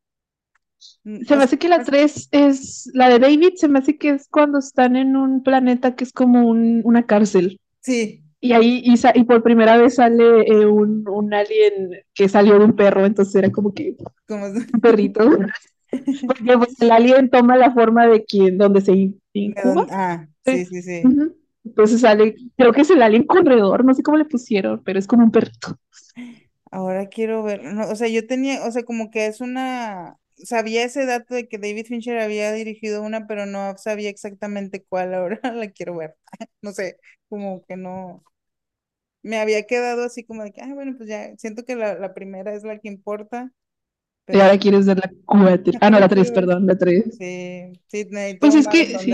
Mm, 1.06 1.24
Se 1.28 1.36
me 1.36 1.44
hace 1.44 1.58
que 1.58 1.70
la 1.70 1.84
3 1.84 2.28
es, 2.32 2.90
la 2.94 3.10
de 3.10 3.18
David, 3.18 3.54
se 3.56 3.68
me 3.68 3.80
hace 3.80 3.98
que 3.98 4.10
es 4.10 4.28
cuando 4.30 4.60
están 4.60 4.96
en 4.96 5.16
un 5.16 5.42
planeta 5.42 5.96
que 5.96 6.04
es 6.04 6.14
como 6.14 6.48
un- 6.48 6.82
una 6.84 7.06
cárcel. 7.08 7.60
Sí, 7.82 8.23
Y 8.44 8.52
ahí, 8.54 8.82
y, 8.86 8.96
y 9.20 9.24
por 9.24 9.42
primera 9.42 9.78
vez 9.78 9.96
sale 9.96 10.42
eh, 10.48 10.66
un, 10.66 11.08
un 11.08 11.34
alien 11.34 11.92
que 12.14 12.28
salió 12.28 12.60
de 12.60 12.66
un 12.66 12.76
perro, 12.76 13.06
entonces 13.06 13.36
era 13.36 13.52
como 13.52 13.74
que 13.74 13.96
como 14.28 14.48
un 14.48 14.82
perrito. 14.82 15.22
Porque 16.26 16.58
pues, 16.58 16.82
el 16.82 16.92
alien 16.92 17.30
toma 17.30 17.58
la 17.58 17.74
forma 17.74 18.08
de 18.08 18.26
quien, 18.26 18.58
donde 18.58 18.82
se 18.82 18.94
in- 18.94 19.22
incuba. 19.34 19.88
Ah, 19.90 20.28
sí, 20.46 20.66
sí, 20.66 20.82
sí. 20.82 21.18
Entonces 21.66 22.02
sale, 22.02 22.36
creo 22.58 22.74
que 22.74 22.82
es 22.82 22.90
el 22.90 23.02
alien 23.02 23.24
corredor, 23.26 23.86
no 23.86 23.94
sé 23.94 24.04
cómo 24.04 24.18
le 24.18 24.26
pusieron, 24.26 24.84
pero 24.84 25.00
es 25.00 25.08
como 25.08 25.24
un 25.24 25.32
perrito. 25.32 25.78
Ahora 26.72 27.08
quiero 27.08 27.44
ver, 27.44 27.64
no, 27.64 27.88
o 27.90 27.96
sea, 27.96 28.08
yo 28.08 28.26
tenía, 28.28 28.66
o 28.66 28.72
sea, 28.72 28.84
como 28.84 29.12
que 29.12 29.28
es 29.28 29.42
una, 29.42 30.18
sabía 30.38 30.84
ese 30.84 31.06
dato 31.06 31.36
de 31.36 31.48
que 31.48 31.58
David 31.60 31.86
Fincher 31.86 32.18
había 32.20 32.52
dirigido 32.52 33.04
una, 33.04 33.28
pero 33.28 33.46
no 33.46 33.78
sabía 33.78 34.10
exactamente 34.10 34.84
cuál, 34.90 35.14
ahora 35.14 35.40
la 35.54 35.70
quiero 35.72 35.96
ver. 35.98 36.16
No 36.62 36.72
sé, 36.74 36.98
como 37.30 37.62
que 37.66 37.76
no, 37.78 38.24
me 39.24 39.40
había 39.40 39.64
quedado 39.66 40.04
así 40.06 40.24
como 40.26 40.44
de 40.44 40.52
que, 40.54 40.62
ay, 40.62 40.74
bueno, 40.74 40.96
pues 40.98 41.10
ya, 41.10 41.36
siento 41.38 41.66
que 41.66 41.76
la, 41.76 41.96
la 42.00 42.14
primera 42.14 42.54
es 42.56 42.64
la 42.64 42.80
que 42.80 42.90
importa, 42.90 43.52
Y 44.32 44.40
pero 44.40 44.42
ahora 44.42 44.58
quieres 44.60 44.86
ver 44.86 44.98
la 44.98 45.12
cuatro. 45.26 45.74
Ah, 45.82 45.90
no, 45.90 46.00
la 46.00 46.10
tres, 46.10 46.32
perdón, 46.32 46.66
la 46.68 46.78
tres. 46.78 47.06
sí, 47.20 47.74
sí, 47.88 48.08
Pues 48.40 48.56
es 48.56 48.68
que, 48.68 48.98
sí. 49.00 49.12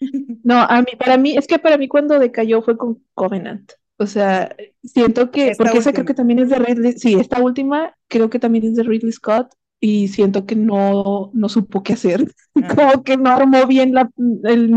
No, 0.42 0.56
a 0.62 0.80
mí, 0.82 0.88
para 0.98 1.18
mí, 1.18 1.36
es 1.36 1.46
que 1.46 1.58
para 1.58 1.76
mí 1.76 1.88
cuando 1.88 2.18
decayó 2.18 2.62
fue 2.62 2.76
con 2.78 3.04
Covenant. 3.14 3.72
O 3.98 4.06
sea, 4.06 4.56
siento 4.82 5.30
que, 5.30 5.50
Esta 5.50 5.58
porque 5.58 5.78
esa 5.78 5.92
creo 5.92 6.04
última. 6.04 6.06
que 6.06 6.14
también 6.14 6.38
es 6.38 6.48
de 6.48 6.58
Ridley, 6.58 6.92
sí, 6.94 7.14
esta 7.14 7.40
última 7.42 7.94
creo 8.08 8.30
que 8.30 8.38
también 8.38 8.64
es 8.64 8.74
de 8.76 8.82
Ridley 8.82 9.12
Scott 9.12 9.52
y 9.78 10.08
siento 10.08 10.46
que 10.46 10.56
no, 10.56 11.30
no 11.34 11.48
supo 11.50 11.82
qué 11.82 11.92
hacer. 11.94 12.24
Ah. 12.62 12.76
Como 12.76 13.02
que 13.04 13.16
no 13.18 13.30
armó 13.30 13.66
bien 13.66 13.92
la, 13.94 14.10
el, 14.44 14.70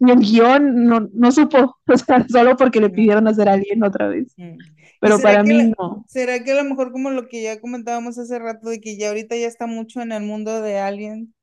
ni 0.00 0.12
el 0.12 0.18
guion, 0.20 0.84
no, 0.84 1.08
no 1.12 1.32
supo, 1.32 1.76
o 1.86 1.96
sea, 1.98 2.26
solo 2.28 2.56
porque 2.56 2.80
le 2.80 2.90
pidieron 2.90 3.26
hacer 3.28 3.48
Alien 3.48 3.82
otra 3.84 4.08
vez. 4.08 4.32
¿Y 4.36 4.58
Pero 5.00 5.18
para 5.18 5.42
mí 5.42 5.54
la- 5.58 5.74
no. 5.78 6.04
¿Será 6.08 6.42
que 6.42 6.52
a 6.52 6.56
lo 6.62 6.64
mejor 6.64 6.92
como 6.92 7.10
lo 7.10 7.28
que 7.28 7.42
ya 7.42 7.60
comentábamos 7.60 8.18
hace 8.18 8.38
rato, 8.38 8.68
de 8.70 8.80
que 8.80 8.96
ya 8.96 9.08
ahorita 9.08 9.36
ya 9.36 9.46
está 9.46 9.66
mucho 9.66 10.00
en 10.00 10.12
el 10.12 10.22
mundo 10.22 10.60
de 10.62 10.78
Alien, 10.78 11.34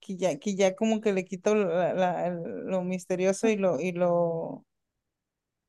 que 0.00 0.16
ya, 0.16 0.38
que 0.38 0.56
ya 0.56 0.74
como 0.76 1.00
que 1.00 1.12
le 1.12 1.24
quito 1.24 1.54
la- 1.54 1.94
la- 1.94 2.30
lo 2.30 2.82
misterioso 2.84 3.48
y 3.48 3.56
lo, 3.56 3.80
y 3.80 3.92
lo 3.92 4.64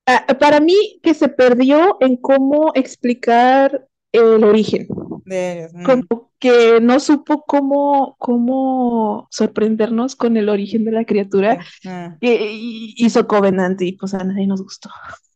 Ah, 0.07 0.25
para 0.39 0.59
mí 0.59 0.99
que 1.01 1.13
se 1.13 1.29
perdió 1.29 1.97
en 1.99 2.17
cómo 2.17 2.71
explicar 2.75 3.87
el 4.11 4.43
origen. 4.43 4.87
de 5.25 5.53
ellos? 5.53 5.71
como 5.83 6.31
que 6.45 6.79
no 6.81 6.99
supo 6.99 7.43
cómo, 7.45 8.15
cómo 8.19 9.27
sorprendernos 9.31 10.15
con 10.15 10.37
el 10.37 10.49
origen 10.49 10.85
de 10.85 10.91
la 10.91 11.05
criatura 11.05 11.59
ah. 11.85 12.17
que 12.21 12.51
hizo 12.51 13.27
Covenant 13.27 13.81
y 13.81 13.93
pues 13.93 14.13
a 14.13 14.23
nadie 14.23 14.45
nos 14.47 14.61
gustó. 14.61 14.89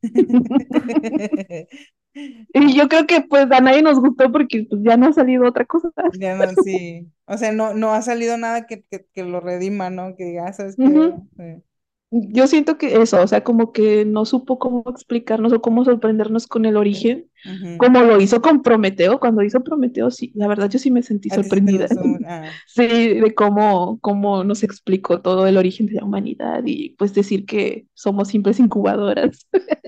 Y 2.12 2.76
yo 2.76 2.90
creo 2.90 3.06
que 3.06 3.22
pues 3.22 3.46
a 3.52 3.60
nadie 3.62 3.84
nos 3.84 4.00
gustó 4.00 4.32
porque 4.32 4.66
pues, 4.70 4.82
ya 4.84 4.98
no 4.98 5.08
ha 5.08 5.14
salido 5.14 5.48
otra 5.48 5.66
cosa. 5.66 5.90
Ya 6.18 6.36
no, 6.36 6.50
sí. 6.64 7.08
O 7.26 7.38
sea, 7.38 7.52
no, 7.52 7.76
no 7.76 7.94
ha 7.94 8.02
salido 8.02 8.36
nada 8.36 8.66
que, 8.66 8.84
que, 8.90 9.06
que 9.14 9.24
lo 9.24 9.40
redima, 9.40 9.92
¿no? 9.92 10.16
Que 10.16 10.34
ya 10.34 10.52
sabes 10.52 10.76
que 10.76 10.84
Ujú. 10.84 11.30
sí. 11.38 11.64
Yo 12.12 12.48
siento 12.48 12.78
que 12.78 13.02
eso, 13.02 13.22
o 13.22 13.28
sea, 13.28 13.44
como 13.44 13.72
que 13.72 14.04
no 14.06 14.26
supo 14.26 14.58
cómo 14.58 14.84
explicarnos 14.88 15.54
o 15.54 15.62
cómo 15.62 15.86
sorprendernos 15.86 16.48
con 16.48 16.66
el 16.66 16.76
origen, 16.76 17.30
como 17.78 18.02
lo 18.02 18.20
hizo 18.20 18.42
con 18.42 18.64
Prometeo. 18.64 19.20
Cuando 19.20 19.44
hizo 19.44 19.64
Prometeo, 19.64 20.10
sí, 20.10 20.32
la 20.36 20.48
verdad 20.48 20.70
yo 20.70 20.80
sí 20.80 20.90
me 20.92 21.04
sentí 21.04 21.30
sorprendida. 21.30 21.88
ah, 22.26 22.60
Sí, 22.66 22.88
de 23.20 23.36
cómo, 23.36 24.00
cómo 24.02 24.44
nos 24.44 24.64
explicó 24.64 25.22
todo 25.22 25.46
el 25.48 25.58
origen 25.58 25.86
de 25.88 25.94
la 25.96 26.06
humanidad 26.06 26.64
y 26.66 26.92
pues 26.98 27.14
decir 27.14 27.46
que 27.46 27.86
somos 27.94 28.30
simples 28.30 28.60
incubadoras. 28.60 29.48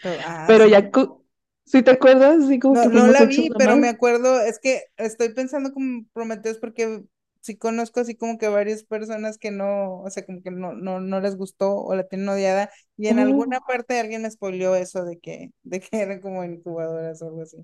pero- 0.00 0.22
ah, 0.26 0.54
Pero 0.54 0.64
sí. 0.64 0.70
ya, 0.70 0.90
cu- 0.90 1.24
¿sí 1.64 1.82
te 1.82 1.90
acuerdas? 1.92 2.46
Sí, 2.48 2.58
como 2.58 2.74
No, 2.74 2.80
que 2.80 2.90
no 2.90 2.90
fuimos 2.90 3.08
la 3.08 3.24
vi, 3.24 3.54
pero 3.56 3.76
me 3.76 3.88
acuerdo, 3.88 4.40
es 4.40 4.58
que 4.58 4.82
estoy 4.98 5.32
pensando 5.34 5.72
como 5.72 6.04
Prometheus 6.12 6.58
porque 6.58 7.02
sí 7.48 7.56
conozco 7.58 8.00
así 8.00 8.16
como 8.16 8.38
que 8.38 8.48
varias 8.48 8.84
personas 8.84 9.38
que 9.38 9.50
no, 9.50 10.00
o 10.02 10.10
sea, 10.10 10.24
como 10.26 10.42
que 10.42 10.50
no, 10.50 10.72
no, 10.74 11.00
no 11.00 11.20
les 11.20 11.36
gustó 11.36 11.76
o 11.84 11.94
la 11.94 12.06
tienen 12.08 12.28
odiada 12.28 12.70
y 12.96 13.08
en 13.08 13.18
alguna 13.18 13.60
Oh, 13.60 13.60
parte 13.60 13.98
alguien 14.00 14.30
spoileó 14.30 14.74
eso 14.76 15.04
de 15.04 15.18
que, 15.20 15.52
de 15.64 15.80
que 15.80 15.88
eran 16.00 16.20
como 16.20 16.44
incubadoras 16.44 17.22
o 17.22 17.26
algo 17.28 17.42
así. 17.42 17.58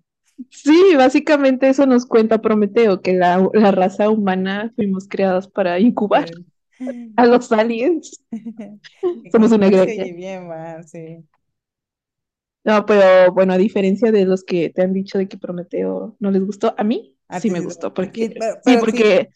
Sí, 0.51 0.95
básicamente 0.97 1.69
eso 1.69 1.87
nos 1.87 2.07
cuenta 2.07 2.41
Prometeo, 2.41 3.01
que 3.03 3.13
la, 3.15 3.49
la 3.53 3.71
raza 3.71 4.09
humana 4.11 4.73
fuimos 4.77 5.07
creados 5.09 5.49
para 5.49 5.79
incubar 5.81 6.27
Sí. 6.27 6.47
a 7.17 7.27
los 7.27 7.53
aliens. 7.53 8.23
Somos 9.33 9.53
una 9.53 9.69
oye 9.71 9.71
granja. 9.71 10.11
bien, 10.13 10.49
va, 10.51 10.83
sí. 10.83 11.25
No, 12.65 12.87
pero 12.87 13.33
bueno, 13.33 13.53
a 13.53 13.59
diferencia 13.59 14.11
de 14.11 14.25
los 14.25 14.43
que 14.45 14.71
te 14.71 14.83
han 14.83 14.95
dicho 14.95 15.19
de 15.19 15.29
que 15.29 15.37
Prometeo 15.37 16.17
no 16.19 16.31
les 16.31 16.43
gustó, 16.45 16.75
a 16.79 16.85
mí 16.85 17.15
A 17.29 17.41
sí 17.41 17.51
me 17.51 17.61
sí, 17.61 17.61
gustó, 17.61 17.93
porque 17.93 18.31
pero, 18.39 18.61
sí, 18.63 18.79
pero 18.83 18.87
sí, 18.87 19.05
porque 19.05 19.29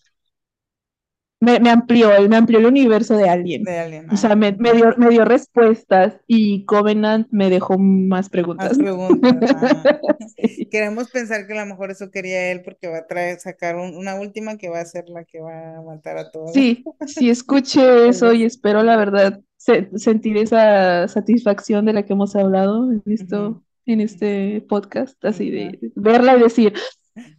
me, 1.41 1.61
me 1.61 1.71
amplió, 1.71 2.11
me 2.29 2.37
amplió 2.37 2.59
el 2.59 2.67
universo 2.67 3.17
de 3.17 3.29
Alien. 3.29 3.63
de 3.63 3.79
alguien, 3.79 4.11
O 4.11 4.17
sea, 4.17 4.35
me, 4.35 4.53
me 4.53 4.73
dio, 4.73 4.95
me 4.97 5.09
dio 5.11 5.25
respuestas 5.25 6.17
y 6.27 6.65
Covenant 6.65 7.29
me 7.31 7.49
dejó 7.51 7.79
más 7.79 8.09
más 8.19 8.29
preguntas. 8.29 8.77
preguntas, 8.77 9.53
ah. 9.57 9.99
Sí. 10.37 10.67
Queremos 10.67 11.11
pensar 11.11 11.47
que 11.47 11.53
a 11.59 11.65
lo 11.65 11.71
mejor 11.71 11.91
eso 11.91 12.11
quería 12.11 12.51
él 12.51 12.63
porque 12.63 12.89
va 12.89 12.99
a 12.99 13.07
traer, 13.07 13.39
sacar 13.39 13.77
un- 13.77 13.97
una 13.97 14.15
última 14.17 14.57
que 14.57 14.69
va 14.69 14.81
a 14.81 14.85
ser 14.85 15.09
la 15.09 15.25
que 15.25 15.41
va 15.41 15.77
a 15.79 15.83
matar 15.83 16.19
a 16.19 16.31
todos. 16.31 16.53
Sí, 16.53 16.85
sí 17.07 17.31
escuché 17.31 18.09
eso 18.09 18.33
y 18.33 18.45
espero 18.45 18.83
la 18.83 18.97
verdad 18.97 19.41
se- 19.57 19.89
sentir 19.97 20.37
esa 20.39 21.07
satisfacción 21.09 21.85
de 21.87 21.93
la 21.93 22.05
que 22.05 22.13
hemos 22.15 22.35
hablado 22.35 22.91
en 22.91 23.03
esto, 23.07 23.63
en 23.87 24.01
este 24.01 24.61
podcast, 24.69 25.25
así 25.25 25.51
de 25.51 25.79
verla 25.95 26.37
y 26.37 26.43
decir, 26.43 26.73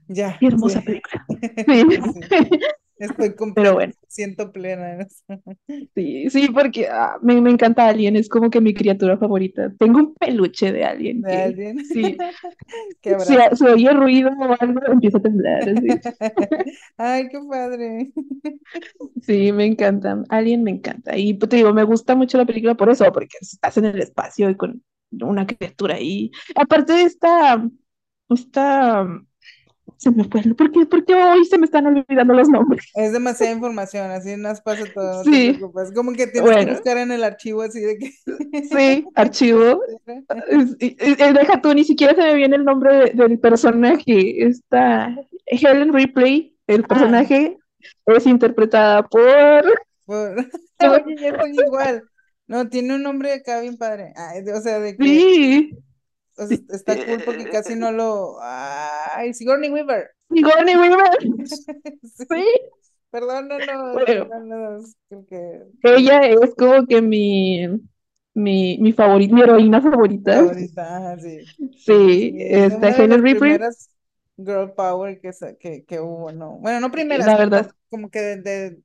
Ya, 0.08 0.32
qué 0.40 0.48
sí. 0.48 0.54
hermosa 0.54 0.82
película. 0.82 1.26
Sí. 1.68 1.84
Sí. 2.30 2.50
Estoy 3.00 3.34
Pero 3.56 3.74
bueno, 3.76 3.94
siento 4.10 4.52
plena 4.52 5.08
sí, 5.96 6.30
sí, 6.30 6.50
porque 6.54 6.88
ah, 6.90 7.18
me, 7.22 7.40
me 7.40 7.50
encanta 7.50 7.88
Alien, 7.88 8.18
es 8.18 8.28
como 8.28 8.50
que 8.50 8.60
mi 8.60 8.74
criatura 8.74 9.18
favorita. 9.18 9.72
Tengo 9.80 10.00
un 10.00 10.14
peluche 10.16 10.74
de 10.74 10.84
Alien 10.84 11.22
De 11.22 11.30
que 11.30 11.38
alguien 11.38 11.86
sí, 11.86 12.18
que 13.02 13.20
si 13.22 13.36
se 13.54 13.66
oye 13.66 13.92
ruido 13.92 14.32
o 14.38 14.56
algo, 14.60 14.82
empieza 14.88 15.18
a 15.18 15.22
temblar. 15.22 15.70
Así. 15.70 15.88
Ay, 16.98 17.30
qué 17.30 17.40
padre. 17.50 18.12
Sí, 19.22 19.52
me 19.52 19.66
encanta. 19.66 20.24
Alien 20.30 20.64
me 20.64 20.72
encanta. 20.72 21.18
Y 21.18 21.34
pues, 21.34 21.50
te 21.50 21.58
digo, 21.58 21.74
me 21.74 21.84
gusta 21.84 22.16
mucho 22.16 22.38
la 22.38 22.46
película 22.46 22.76
por 22.76 22.90
eso, 22.90 23.06
porque 23.14 23.38
estás 23.42 23.78
en 23.78 23.86
el 23.86 24.00
espacio 24.02 24.50
y 24.50 24.56
con 24.56 24.84
una 25.12 25.46
criatura 25.46 25.96
ahí. 25.96 26.32
Aparte 26.56 26.94
de 26.94 27.04
esta, 27.04 27.64
esta, 28.30 29.08
se 29.98 30.12
me 30.12 30.24
fue, 30.26 30.42
¿por 30.56 30.72
qué, 30.72 30.86
por 30.86 31.06
qué 31.06 31.14
hoy 31.16 31.46
se 31.46 31.58
me 31.58 31.66
están 31.66 31.88
olvidando 31.88 32.34
los 32.34 32.50
nombres? 32.50 32.86
Es 32.94 33.14
demasiada 33.14 33.52
información, 33.54 34.12
así 34.12 34.36
nos 34.36 34.62
pasa 34.62 34.92
todo, 34.92 35.24
no 35.24 35.30
te 35.30 35.32
Sí, 35.32 35.54
preocupes. 35.56 35.92
Como 35.94 36.12
que 36.14 36.28
tienes 36.28 36.58
que 36.58 36.66
buscar 36.66 36.98
en 36.98 37.12
el 37.12 37.24
archivo 37.24 37.62
así 37.62 37.80
de 37.82 37.98
que... 37.98 38.12
sí, 38.62 39.06
archivo. 39.16 39.82
Y- 40.80 40.86
y- 40.88 40.96
y 41.12 41.34
deja 41.34 41.62
tú, 41.62 41.74
ni 41.74 41.84
siquiera 41.84 42.16
se 42.16 42.22
me 42.22 42.36
viene 42.36 42.56
el 42.58 42.66
nombre 42.66 42.96
de- 42.96 43.12
del 43.28 43.40
personaje. 43.40 44.46
Esta 44.46 45.16
Helen 45.48 45.94
Ripley, 45.94 46.56
el 46.68 46.86
Ah, 46.88 46.88
personaje 46.88 47.58
es 48.06 48.26
interpretada 48.28 49.04
por... 49.08 49.64
por... 50.06 50.36
Oye, 50.80 51.18
ya 51.20 51.30
estoy 51.30 51.52
igual. 51.60 52.10
No, 52.48 52.70
tiene 52.70 52.96
un 52.96 53.04
nombre 53.04 53.34
acá 53.34 53.62
bien 53.62 53.78
padre. 53.78 54.14
Ay, 54.16 54.42
o 54.50 54.62
sea, 54.62 54.80
de 54.80 55.00
que 55.00 55.30
Sí, 55.38 55.72
o 56.40 56.48
sea, 56.48 56.58
está 56.70 57.04
cool 57.04 57.24
porque 57.24 57.50
casi 57.50 57.76
no 57.76 57.92
lo... 57.92 58.38
Ay, 58.42 59.34
Sigourney 59.34 59.70
Weaver. 59.72 60.12
Sigourney 60.32 60.76
Weaver. 60.76 61.18
Sí, 62.04 62.26
Sí, 62.30 62.44
perdón, 63.12 63.48
no, 63.48 63.60
no, 63.60 64.00
bueno, 64.04 64.26
no, 64.40 64.80
ella 65.84 66.22
es 66.28 66.56
como 66.56 66.86
que 66.88 67.02
mi, 67.02 67.68
mi, 68.34 68.78
mi 68.80 68.94
favorita, 68.94 69.36
mi 69.36 69.42
heroína 69.42 69.82
favorita. 69.82 70.42
Favorita, 70.42 71.18
sí. 71.20 71.52
Sí, 71.78 72.00
sí, 72.00 72.34
Sí, 72.36 72.36
es 72.40 72.68
de 72.68 72.76
esta 72.76 72.90
una 72.90 72.94
de 72.96 73.04
Helen 73.04 73.24
Ripley, 73.24 73.60
girl 74.38 74.74
power 74.76 75.20
que, 75.22 75.32
que, 75.60 75.86
que 75.86 76.00
hubo, 76.00 76.32
¿no? 76.32 76.58
Bueno, 76.60 76.80
no 76.80 76.92
primeras, 76.92 77.26
la 77.26 77.38
verdad, 77.38 77.72
como 77.90 78.10
que 78.10 78.20
de, 78.22 78.38
de- 78.42 78.84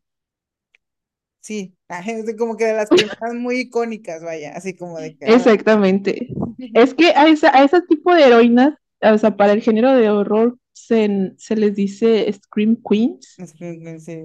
sí, 1.40 1.76
como 2.39 2.56
que 2.56 2.66
de 2.66 2.74
las 2.74 2.93
primeras 2.93 3.35
muy 3.35 3.60
icónicas, 3.60 4.22
vaya, 4.22 4.52
así 4.56 4.76
como 4.76 4.98
de 4.98 5.16
que, 5.16 5.35
exactamente. 5.35 6.28
Es 6.74 6.95
que 6.95 7.09
a, 7.09 7.28
esa, 7.28 7.57
a 7.57 7.65
ese 7.65 7.82
tipo 7.82 8.15
de 8.15 8.24
heroínas, 8.24 8.74
o 9.01 9.19
sea, 9.19 9.36
para 9.36 9.53
el 9.53 9.62
género 9.62 9.95
de 9.95 10.11
horror 10.11 10.59
se, 10.73 11.32
se 11.36 11.57
les 11.57 11.74
dice 11.74 12.32
Scream 12.32 12.77
Queens. 12.89 13.36
Scream 13.47 13.81
Queen, 13.81 14.01
sí. 14.01 14.19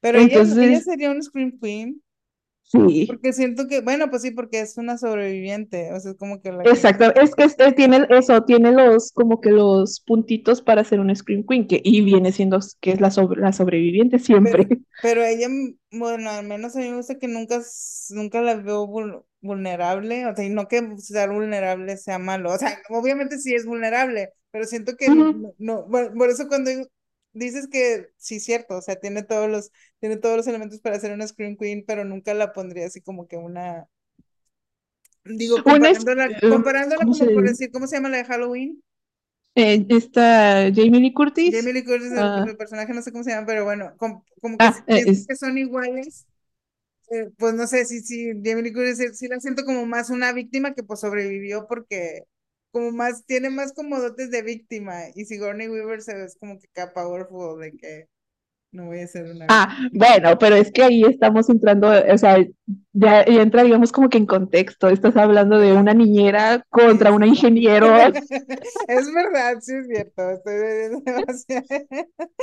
Pero 0.00 0.18
ella, 0.18 0.42
ella 0.42 0.80
sería 0.80 1.10
un 1.10 1.22
Scream 1.22 1.58
Queen, 1.60 2.02
sí, 2.72 3.06
porque 3.06 3.32
siento 3.32 3.66
que, 3.68 3.80
bueno, 3.82 4.10
pues 4.10 4.22
sí, 4.22 4.30
porque 4.32 4.60
es 4.60 4.76
una 4.78 4.98
sobreviviente, 4.98 5.92
o 5.92 6.00
sea, 6.00 6.12
es 6.12 6.16
como 6.18 6.40
que 6.42 6.52
la 6.52 6.64
exacto. 6.64 7.14
Es 7.14 7.34
que 7.34 7.44
este 7.44 7.72
tiene 7.72 8.06
eso, 8.10 8.42
tiene 8.44 8.72
los 8.72 9.12
como 9.12 9.40
que 9.40 9.50
los 9.50 10.00
puntitos 10.00 10.62
para 10.62 10.84
ser 10.84 11.00
un 11.00 11.14
Scream 11.14 11.44
Queen, 11.48 11.66
que, 11.66 11.80
y 11.84 12.02
viene 12.02 12.32
siendo 12.32 12.58
que 12.80 12.92
es 12.92 13.00
la, 13.00 13.10
sobre- 13.10 13.40
la 13.40 13.52
sobreviviente 13.52 14.18
pero, 14.40 14.58
siempre. 14.58 14.68
pero 15.00 15.22
ella, 15.24 15.48
mm, 15.48 15.78
bueno, 15.98 16.30
al 16.30 16.46
menos 16.46 16.76
a 16.76 16.80
mí 16.80 16.88
me 16.90 16.96
gusta 16.96 17.18
que 17.18 17.28
nunca, 17.28 17.60
nunca 18.10 18.40
la 18.42 18.54
veo 18.56 18.86
vul- 18.86 19.24
vulnerable, 19.40 20.26
o 20.26 20.34
sea, 20.34 20.44
y 20.44 20.50
no 20.50 20.68
que 20.68 20.96
ser 20.98 21.30
vulnerable 21.30 21.96
sea 21.96 22.18
malo, 22.18 22.52
o 22.52 22.58
sea, 22.58 22.78
obviamente 22.90 23.38
sí 23.38 23.54
es 23.54 23.66
vulnerable, 23.66 24.32
pero 24.50 24.64
siento 24.64 24.96
que 24.96 25.10
no, 25.10 25.24
no, 25.58 25.86
por 25.88 26.28
eso 26.30 26.48
cuando 26.48 26.70
dices 27.32 27.68
que 27.68 28.08
sí, 28.18 28.40
cierto, 28.40 28.76
o 28.78 28.82
sea, 28.82 28.96
tiene 28.96 29.22
todos 29.22 29.48
los, 29.50 29.70
tiene 30.00 30.16
todos 30.18 30.36
los 30.36 30.46
elementos 30.46 30.80
para 30.80 30.98
ser 31.00 31.12
una 31.12 31.26
Scream 31.26 31.56
Queen, 31.56 31.84
pero 31.86 32.04
nunca 32.04 32.34
la 32.34 32.52
pondría 32.52 32.86
así 32.86 33.00
como 33.02 33.26
que 33.28 33.36
una, 33.36 33.88
digo, 35.24 35.62
comparándola, 35.64 36.36
eh, 36.42 36.42
comparándola 36.46 37.06
¿cómo 37.06 37.14
se 37.14 37.26
como 37.26 37.32
por 37.32 37.44
decir, 37.44 37.70
¿cómo 37.72 37.86
se 37.88 37.96
llama 37.96 38.08
la 38.08 38.18
de 38.18 38.24
Halloween? 38.24 38.82
eh, 39.54 39.84
está 39.88 40.70
Jamie 40.74 41.00
Lee 41.00 41.12
Jamie 41.48 41.72
Curtis. 41.72 41.72
Lee 41.72 41.84
Curtis, 41.84 42.12
el, 42.12 42.30
ah, 42.30 42.46
el 42.46 42.56
personaje, 42.56 42.92
no 42.94 43.02
sé 43.02 43.10
cómo 43.12 43.24
se 43.24 43.30
llama, 43.30 43.46
pero 43.46 43.64
bueno, 43.64 43.94
com- 43.98 44.22
como 44.40 44.60
que 44.60 44.70
si 44.70 44.80
ah, 44.80 44.84
eh, 44.94 45.06
es, 45.06 45.28
que 45.28 45.36
son 45.36 45.58
iguales 45.58 46.26
eh, 47.10 47.30
pues 47.38 47.54
no 47.54 47.66
sé 47.68 47.84
si, 47.86 48.00
si 48.02 48.28
Jamie 48.44 48.62
Lee 48.64 48.72
Curtis 48.74 48.98
sí, 48.98 49.14
sí 49.14 49.28
la 49.28 49.40
siento 49.40 49.64
como 49.64 49.86
más 49.86 50.10
una 50.10 50.32
víctima 50.32 50.74
que 50.74 50.82
pues 50.84 51.00
sobrevivió 51.00 51.66
porque 51.68 52.24
como 52.72 52.90
más, 52.90 53.24
tiene 53.26 53.50
más 53.50 53.72
como 53.72 54.00
dotes 54.00 54.30
de 54.30 54.42
víctima 54.42 54.94
y 55.14 55.24
Sigourney 55.24 55.68
Weaver 55.68 56.02
se 56.02 56.14
ve 56.14 56.26
como 56.40 56.58
que 56.58 56.66
acá 56.68 56.92
powerful 56.92 57.60
de 57.60 57.72
que 57.76 58.08
no 58.72 58.86
voy 58.86 59.00
a 59.00 59.06
ser 59.06 59.30
una 59.30 59.46
ah, 59.50 59.88
bueno, 59.92 60.38
pero 60.38 60.56
es 60.56 60.72
que 60.72 60.82
ahí 60.82 61.02
estamos 61.02 61.50
entrando, 61.50 61.88
o 61.90 62.18
sea, 62.18 62.38
ya, 62.94 63.24
ya 63.26 63.42
entraríamos 63.42 63.92
como 63.92 64.08
que 64.08 64.16
en 64.16 64.24
contexto. 64.24 64.88
Estás 64.88 65.14
hablando 65.16 65.58
de 65.58 65.74
una 65.74 65.92
niñera 65.92 66.64
contra 66.70 67.12
una 67.12 67.26
ingeniero. 67.26 67.86
Es 68.88 69.12
verdad, 69.12 69.58
sí 69.60 69.74
es 69.74 69.86
cierto, 69.88 70.30
estoy 70.30 70.54
demasiado. 71.04 71.66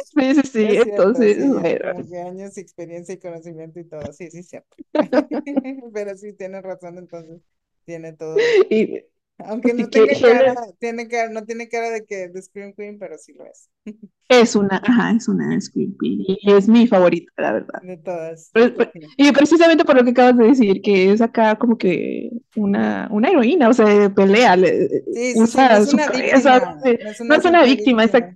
Sí, 0.06 0.36
sí, 0.36 0.42
sí. 0.44 0.64
Es 0.66 0.84
cierto, 0.84 0.92
Entonces, 0.92 1.38
sí, 1.38 1.48
bueno, 1.48 2.28
años, 2.28 2.58
experiencia 2.58 3.16
y 3.16 3.20
conocimiento 3.20 3.80
y 3.80 3.86
todo, 3.86 4.14
sí, 4.14 4.30
sí 4.30 4.40
es 4.40 4.50
cierto. 4.50 4.78
Pero 5.94 6.16
sí, 6.16 6.34
tienes 6.34 6.62
razón, 6.62 7.00
entonces, 7.00 7.42
tiene 7.86 8.14
todo. 8.14 8.38
y, 8.70 9.04
Aunque 9.46 9.74
no 9.74 9.90
que 9.90 10.08
cara, 10.08 10.56
tiene 10.80 11.08
cara, 11.08 11.30
no 11.30 11.46
tiene 11.46 11.70
cara 11.70 11.90
de 11.90 12.06
que 12.06 12.28
de 12.30 12.42
Scream 12.42 12.74
Queen, 12.74 13.00
pero 13.00 13.18
sí 13.18 13.34
lo 13.34 13.46
es. 13.46 13.70
es 14.30 14.56
una, 14.56 14.78
ajá, 14.86 15.12
es 15.12 15.28
una 15.28 15.60
Scream 15.60 15.96
Queen 16.00 16.22
y 16.28 16.52
es 16.52 16.68
mi 16.68 16.88
favorita, 16.88 17.32
la 17.38 17.54
verdad. 17.54 17.82
De 17.82 17.98
todas, 17.98 18.50
Pero- 18.54 18.76
pero- 18.76 18.92
sí. 18.94 19.00
y 19.18 19.32
precisamente 19.32 19.86
por 19.86 19.96
lo 19.96 20.04
que 20.04 20.12
acabas 20.12 20.38
de 20.38 20.46
decir, 20.48 20.82
que 20.82 21.12
es 21.12 21.22
acá 21.22 21.56
como 21.58 21.78
que 21.78 22.30
una, 22.56 23.08
una 23.12 23.30
heroína, 23.30 23.70
o 23.70 23.74
sea, 23.74 24.10
pelea, 24.14 24.56
le- 24.56 24.88
Sí, 25.12 25.36
sí, 25.36 25.48
sí, 25.48 25.68
no 25.68 25.76
usa 25.76 25.78
es 25.78 25.90
su 25.90 25.96
una 25.96 26.08
fuerza, 26.12 26.60
víctima, 26.60 26.76
no 26.76 26.98
no 26.98 27.10
es 27.10 27.20
no 27.28 27.36
una 27.36 27.36
es 27.36 27.46
una 27.46 27.64
simple 27.64 27.76
víctima, 27.76 28.04
víctima. 28.04 28.06
esa- 28.06 28.36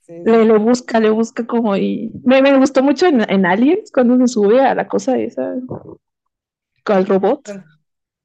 Sí, 0.00 0.14
sí, 0.14 0.14
le, 0.24 0.44
le 0.44 0.58
busca, 0.58 1.00
le 1.00 1.10
busca 1.10 1.46
como 1.46 1.76
y 1.76 2.12
me, 2.24 2.42
me 2.42 2.56
gustó 2.58 2.82
mucho 2.82 3.06
en, 3.06 3.28
en 3.30 3.46
Aliens 3.46 3.90
cuando 3.92 4.16
se 4.18 4.28
sube 4.28 4.60
a 4.60 4.74
la 4.74 4.86
cosa 4.88 5.18
esa, 5.18 5.54
con 6.84 6.96
el 6.98 7.06
robot, 7.06 7.42
Bueno, 7.44 7.64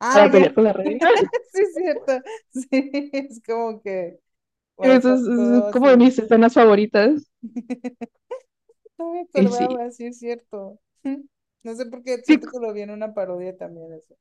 Ah, 0.05 0.29
pelear 0.31 0.53
con 0.53 0.63
la 0.65 0.73
reina. 0.73 1.07
sí 1.53 1.61
es 1.61 1.73
cierto. 1.75 2.13
Sí, 2.51 2.69
es 3.13 3.41
como 3.45 3.81
que, 3.81 4.19
wow, 4.77 4.97
Eso 4.97 5.15
es, 5.15 5.21
es 5.65 5.69
como 5.71 5.89
de 5.89 5.97
mis 5.97 6.17
escenas 6.19 6.53
favoritas. 6.53 7.23
No 8.97 9.11
me 9.13 9.21
Y 9.33 9.47
sí, 9.49 9.67
acordaba, 9.67 9.91
sí 9.91 10.05
es 10.07 10.19
cierto. 10.19 10.79
No 11.63 11.75
sé 11.75 11.85
por 11.87 12.03
qué 12.03 12.17
sí, 12.21 12.37
siento 12.37 12.49
que 12.49 12.59
lo 12.59 12.73
vi 12.73 12.81
en 12.81 12.91
una 12.91 13.13
parodia 13.13 13.57
también 13.57 13.93
eso. 13.93 14.15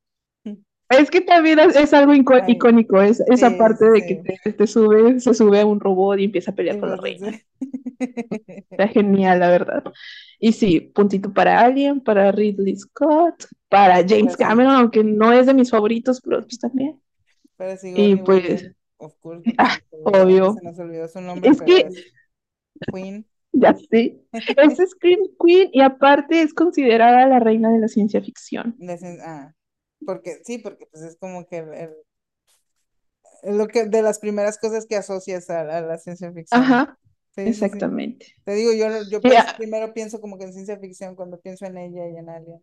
Es 0.90 1.10
que 1.10 1.20
también 1.22 1.58
es, 1.58 1.92
algo 1.94 2.14
icónico, 2.14 3.00
es 3.02 3.20
esa 3.28 3.56
sí, 3.56 3.56
parte 3.56 3.86
sí, 3.90 3.90
de 3.90 4.04
que 4.04 4.16
sí. 4.16 4.38
te, 4.44 4.52
te 4.52 4.66
sube, 4.66 5.18
se 5.20 5.34
sube 5.34 5.60
a 5.60 5.66
un 5.66 5.80
robot 5.80 6.18
y 6.20 6.24
empieza 6.24 6.50
a 6.52 6.54
Sí, 6.56 6.56
pelear 6.56 6.78
con 6.78 6.90
la 6.90 6.96
reina. 6.96 7.32
sí. 7.98 8.64
Está 8.70 8.88
genial, 8.88 9.40
la 9.40 9.48
verdad. 9.50 9.84
Y 10.38 10.52
sí, 10.52 10.80
puntito 10.80 11.32
para 11.32 11.60
Alien, 11.60 12.00
para 12.00 12.32
Ridley 12.32 12.76
Scott, 12.76 13.44
para 13.68 13.96
James 14.06 14.36
sí, 14.36 14.36
Cameron, 14.36 14.72
aunque 14.74 15.04
no 15.04 15.32
es 15.32 15.46
de 15.46 15.54
mis 15.54 15.70
favoritos, 15.70 16.20
pero 16.22 16.40
pues 16.40 16.58
también. 16.58 17.00
pero 17.56 17.76
Y 17.94 18.16
pues, 18.16 18.70
of 18.98 19.14
course, 19.20 19.46
ah, 19.58 19.78
nos 19.92 20.18
olvidó, 20.18 20.50
se 20.50 20.60
obvio. 20.62 20.62
nos 20.62 20.78
olvidó 20.78 21.08
su 21.08 21.20
nombre, 21.20 21.52
Es 21.52 21.56
pero 21.56 21.68
que 21.68 21.78
es 21.78 22.12
Queen. 22.92 23.26
ya 23.52 23.74
sé. 23.74 24.18
Es 24.56 24.76
Scream 24.90 25.20
Queen 25.44 25.70
y 25.72 25.80
aparte 25.80 26.42
es 26.42 26.54
considerada 26.54 27.26
la 27.26 27.38
reina 27.40 27.70
de 27.72 27.80
la 27.80 27.88
ciencia 27.88 28.20
ficción. 28.22 28.78
La 28.88 28.96
cien- 28.98 29.18
ah, 29.22 29.54
porque 30.06 30.40
sí, 30.44 30.58
porque 30.58 30.86
pues 30.86 31.02
es 31.04 31.16
como 31.18 31.46
que 31.46 31.58
el, 31.58 31.94
lo 33.42 33.68
que 33.68 33.86
de 33.86 34.02
las 34.02 34.18
primeras 34.18 34.58
cosas 34.58 34.86
que 34.86 34.96
asocias 34.96 35.50
a, 35.50 35.60
a 35.60 35.80
la 35.80 35.98
ciencia 35.98 36.32
ficción. 36.32 36.62
Ajá, 36.62 36.98
Sí, 37.34 37.52
sí, 37.54 37.68
sí. 37.68 37.78
exactamente. 37.80 38.26
Te 38.44 38.54
digo, 38.54 38.72
yo, 38.74 38.88
yo 39.10 39.20
pues, 39.22 39.44
primero 39.56 39.94
pienso 39.94 40.20
como 40.20 40.38
que 40.38 40.44
en 40.44 40.52
ciencia 40.52 40.78
ficción 40.78 41.14
cuando 41.16 41.40
pienso 41.40 41.64
en 41.66 41.78
ella 41.78 42.08
y 42.08 42.16
en 42.16 42.28
Alien. 42.28 42.62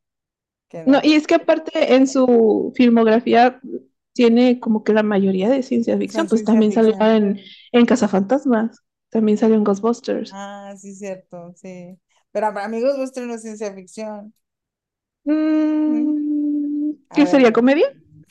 Que 0.70 0.86
No, 0.86 1.00
no. 1.00 1.02
y 1.04 1.14
es 1.14 1.28
que 1.28 1.36
aparte 1.36 1.96
en 1.96 2.08
su 2.08 2.72
filmografía 2.76 3.60
tiene 4.14 4.60
como 4.60 4.84
que 4.84 4.94
la 4.94 5.04
mayoría 5.04 5.50
de 5.50 5.64
ciencia 5.64 5.98
ficción, 5.98 6.28
pues 6.28 6.42
ciencia 6.42 6.54
también 6.54 6.72
salió 6.72 6.94
en, 7.00 7.40
en 7.72 7.86
Cazafantasmas, 7.86 8.84
también 9.10 9.38
salió 9.38 9.56
en 9.56 9.64
Ghostbusters. 9.64 10.32
Ah, 10.32 10.74
sí, 10.78 10.96
cierto, 10.96 11.54
sí. 11.56 12.00
Pero 12.32 12.54
para 12.54 12.66
amigos 12.66 12.98
vuestros 12.98 13.28
no 13.28 13.36
es 13.36 13.42
ciencia 13.42 13.74
ficción. 13.74 14.34
Mm, 15.26 16.14
¿qué 17.14 17.26
sería 17.26 17.52
comedia? 17.54 17.88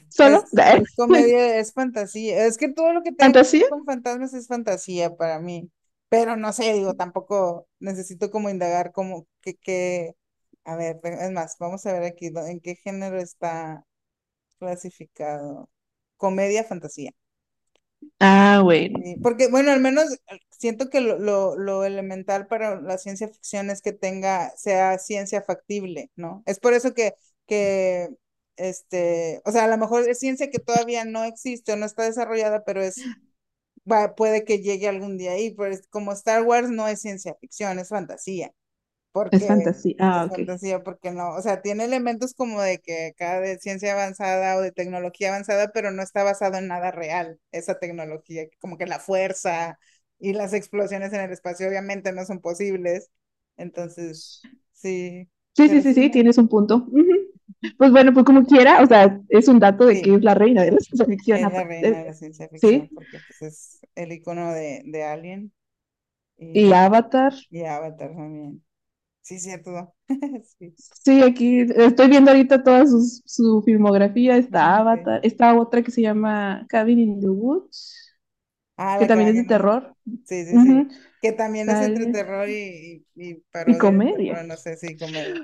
¿Solo? 0.09 0.45
es, 0.45 0.53
es 0.67 0.93
comedia, 0.97 1.59
es 1.59 1.73
fantasía. 1.73 2.47
Es 2.47 2.59
que 2.59 2.69
todo 2.73 2.93
lo 2.93 3.03
que 3.03 3.13
tenga 3.13 3.35
¿Fantasía? 3.35 3.67
con 3.69 3.85
fantasmas 3.85 4.35
es 4.35 4.47
fantasía 4.49 5.17
para 5.17 5.39
mí. 5.41 5.71
Pero 6.09 6.37
no 6.37 6.53
sé, 6.53 6.73
digo, 6.75 6.95
tampoco 6.95 7.69
necesito 7.81 8.31
como 8.31 8.49
indagar 8.51 8.93
como 8.93 9.27
que, 9.43 9.57
que, 9.57 10.15
a 10.65 10.77
ver, 10.77 11.01
es 11.05 11.31
más, 11.33 11.57
vamos 11.59 11.85
a 11.87 11.93
ver 11.93 12.05
aquí, 12.05 12.31
¿dó- 12.31 12.47
¿en 12.47 12.61
qué 12.61 12.77
género 12.77 13.19
está 13.21 13.85
clasificado? 14.59 15.71
Comedia, 16.17 16.65
fantasía. 16.65 17.13
Ah, 18.21 18.61
bueno. 18.63 19.07
Porque, 19.23 19.49
bueno, 19.49 19.71
al 19.73 19.81
menos 19.81 20.13
eh, 20.29 20.41
siento 20.51 20.89
que 20.91 21.01
lo, 21.01 21.19
lo, 21.19 21.57
lo 21.57 21.85
elemental 21.85 22.47
para 22.47 22.81
la 22.81 22.99
ciencia 22.99 23.29
ficción 23.29 23.71
es 23.71 23.83
que 23.83 23.93
tenga, 23.93 24.51
sea 24.57 24.99
ciencia 24.99 25.43
factible, 25.43 26.11
¿no? 26.17 26.43
Es 26.47 26.59
por 26.61 26.73
eso 26.75 26.95
que, 26.95 27.15
que, 27.47 28.09
este, 28.59 29.43
o 29.47 29.53
sea, 29.53 29.65
a 29.65 29.69
lo 29.69 29.79
mejor 29.79 30.09
es 30.09 30.21
ciencia 30.21 30.51
que 30.51 30.61
todavía 30.61 31.05
no 31.07 31.25
existe 31.25 31.73
o 31.75 31.77
no 31.77 31.87
está 31.87 32.05
desarrollada, 32.05 32.65
pero 32.65 32.83
es, 32.83 33.09
va, 33.91 34.15
puede 34.15 34.45
que 34.45 34.61
llegue 34.63 34.89
algún 34.89 35.19
día 35.19 35.33
ahí, 35.33 35.53
pues 35.55 35.87
como 35.91 36.13
Star 36.13 36.43
Wars 36.45 36.71
no 36.71 36.89
es 36.89 37.01
ciencia 37.01 37.35
ficción, 37.41 37.79
es 37.79 37.89
fantasía 37.89 38.53
Es 39.31 39.47
porque 39.47 39.47
fantasía. 39.47 39.95
Ah, 39.99 40.27
es 40.27 40.29
fantasía, 40.29 40.83
porque 40.83 41.13
no, 41.13 41.35
o 41.37 41.43
sea, 41.43 41.63
tiene 41.63 41.85
elementos 41.85 42.35
como 42.35 42.63
de 42.63 42.81
que 42.81 43.15
cada 43.19 43.41
de 43.41 43.59
ciencia 43.59 43.93
avanzada 43.93 44.57
o 44.57 44.61
de 44.63 44.73
tecnología 44.73 45.29
avanzada, 45.31 45.71
pero 45.73 45.91
no 45.93 46.03
está 46.03 46.25
basado 46.25 46.59
en 46.59 46.69
nada 46.69 46.91
real, 46.93 47.41
esa 47.53 47.79
tecnología, 47.79 48.45
como 48.61 48.79
que 48.79 48.87
la 48.87 49.01
fuerza 49.01 49.79
y 50.19 50.33
las 50.35 50.53
explosiones 50.55 51.13
en 51.13 51.21
el 51.21 51.33
espacio 51.33 51.69
obviamente 51.69 52.13
no 52.13 52.25
son 52.27 52.41
posibles, 52.41 53.11
entonces, 53.57 54.49
sí, 54.73 55.29
Sí, 55.57 55.69
sí, 55.69 55.81
pero 55.81 55.83
sí, 55.83 55.93
sí, 55.95 56.11
tienes 56.11 56.39
un 56.39 56.49
punto. 56.49 56.87
Pues 57.77 57.91
bueno, 57.91 58.13
pues 58.13 58.25
como 58.25 58.45
quiera, 58.45 58.83
o 58.83 58.87
sea, 58.87 59.21
es 59.29 59.49
un 59.49 59.59
dato 59.59 59.87
de 59.87 60.01
sí, 60.01 60.01
que 60.01 60.15
es 60.15 60.23
la 60.23 60.35
reina 60.35 60.63
de 60.63 60.73
la 60.73 60.79
ciencia 60.81 61.07
ficción. 61.07 61.41
es 61.41 61.49
la 61.51 61.65
reina 61.65 61.99
de 61.99 62.05
la 62.07 62.15
ciencia 62.15 62.49
ficción, 62.49 62.89
Sí, 62.89 62.93
porque 62.95 63.21
pues 63.21 63.43
es 63.43 63.81
el 63.95 64.13
icono 64.13 64.53
de, 64.53 64.83
de 64.87 65.05
Alien 65.05 65.53
y 66.53 66.53
y, 66.53 66.73
Avatar. 66.73 67.35
y 67.51 67.65
Avatar 67.65 68.15
también, 68.17 68.65
sí, 69.23 69.41
cierto, 69.41 69.95
sí, 70.59 70.77
Sí, 70.77 71.23
aquí 71.23 71.61
estoy 71.77 72.09
viendo 72.09 72.31
ahorita 72.31 72.63
toda 72.63 72.87
su, 72.87 73.01
su 73.25 73.63
filmografía. 73.65 74.37
Está 74.37 74.77
ok. 74.77 74.79
Avatar, 74.79 75.21
está 75.25 75.55
otra 75.59 75.83
que 75.83 75.91
se 75.91 76.03
llama 76.03 76.67
Cabin 76.69 76.99
in 77.01 77.21
the 77.21 77.29
Woods, 77.29 78.15
Ah, 78.77 78.99
que 78.99 79.07
también 79.07 79.31
es 79.31 79.37
de 79.37 79.45
terror. 79.45 79.97
Sí, 80.25 80.45
sí, 80.47 80.61
sí. 80.61 80.83
Ujú, 80.83 81.05
Que 81.21 81.33
también 81.33 81.71
es 81.71 81.81
entre 81.81 82.07
terror 82.07 82.49
y, 82.49 83.07
y, 83.15 83.31
y 83.31 83.43
Y 83.65 83.77
comedia. 83.79 84.37
terror, 84.37 84.45
no 84.47 84.57
sé, 84.57 84.77
sí, 84.77 84.99
comedia. 84.99 85.41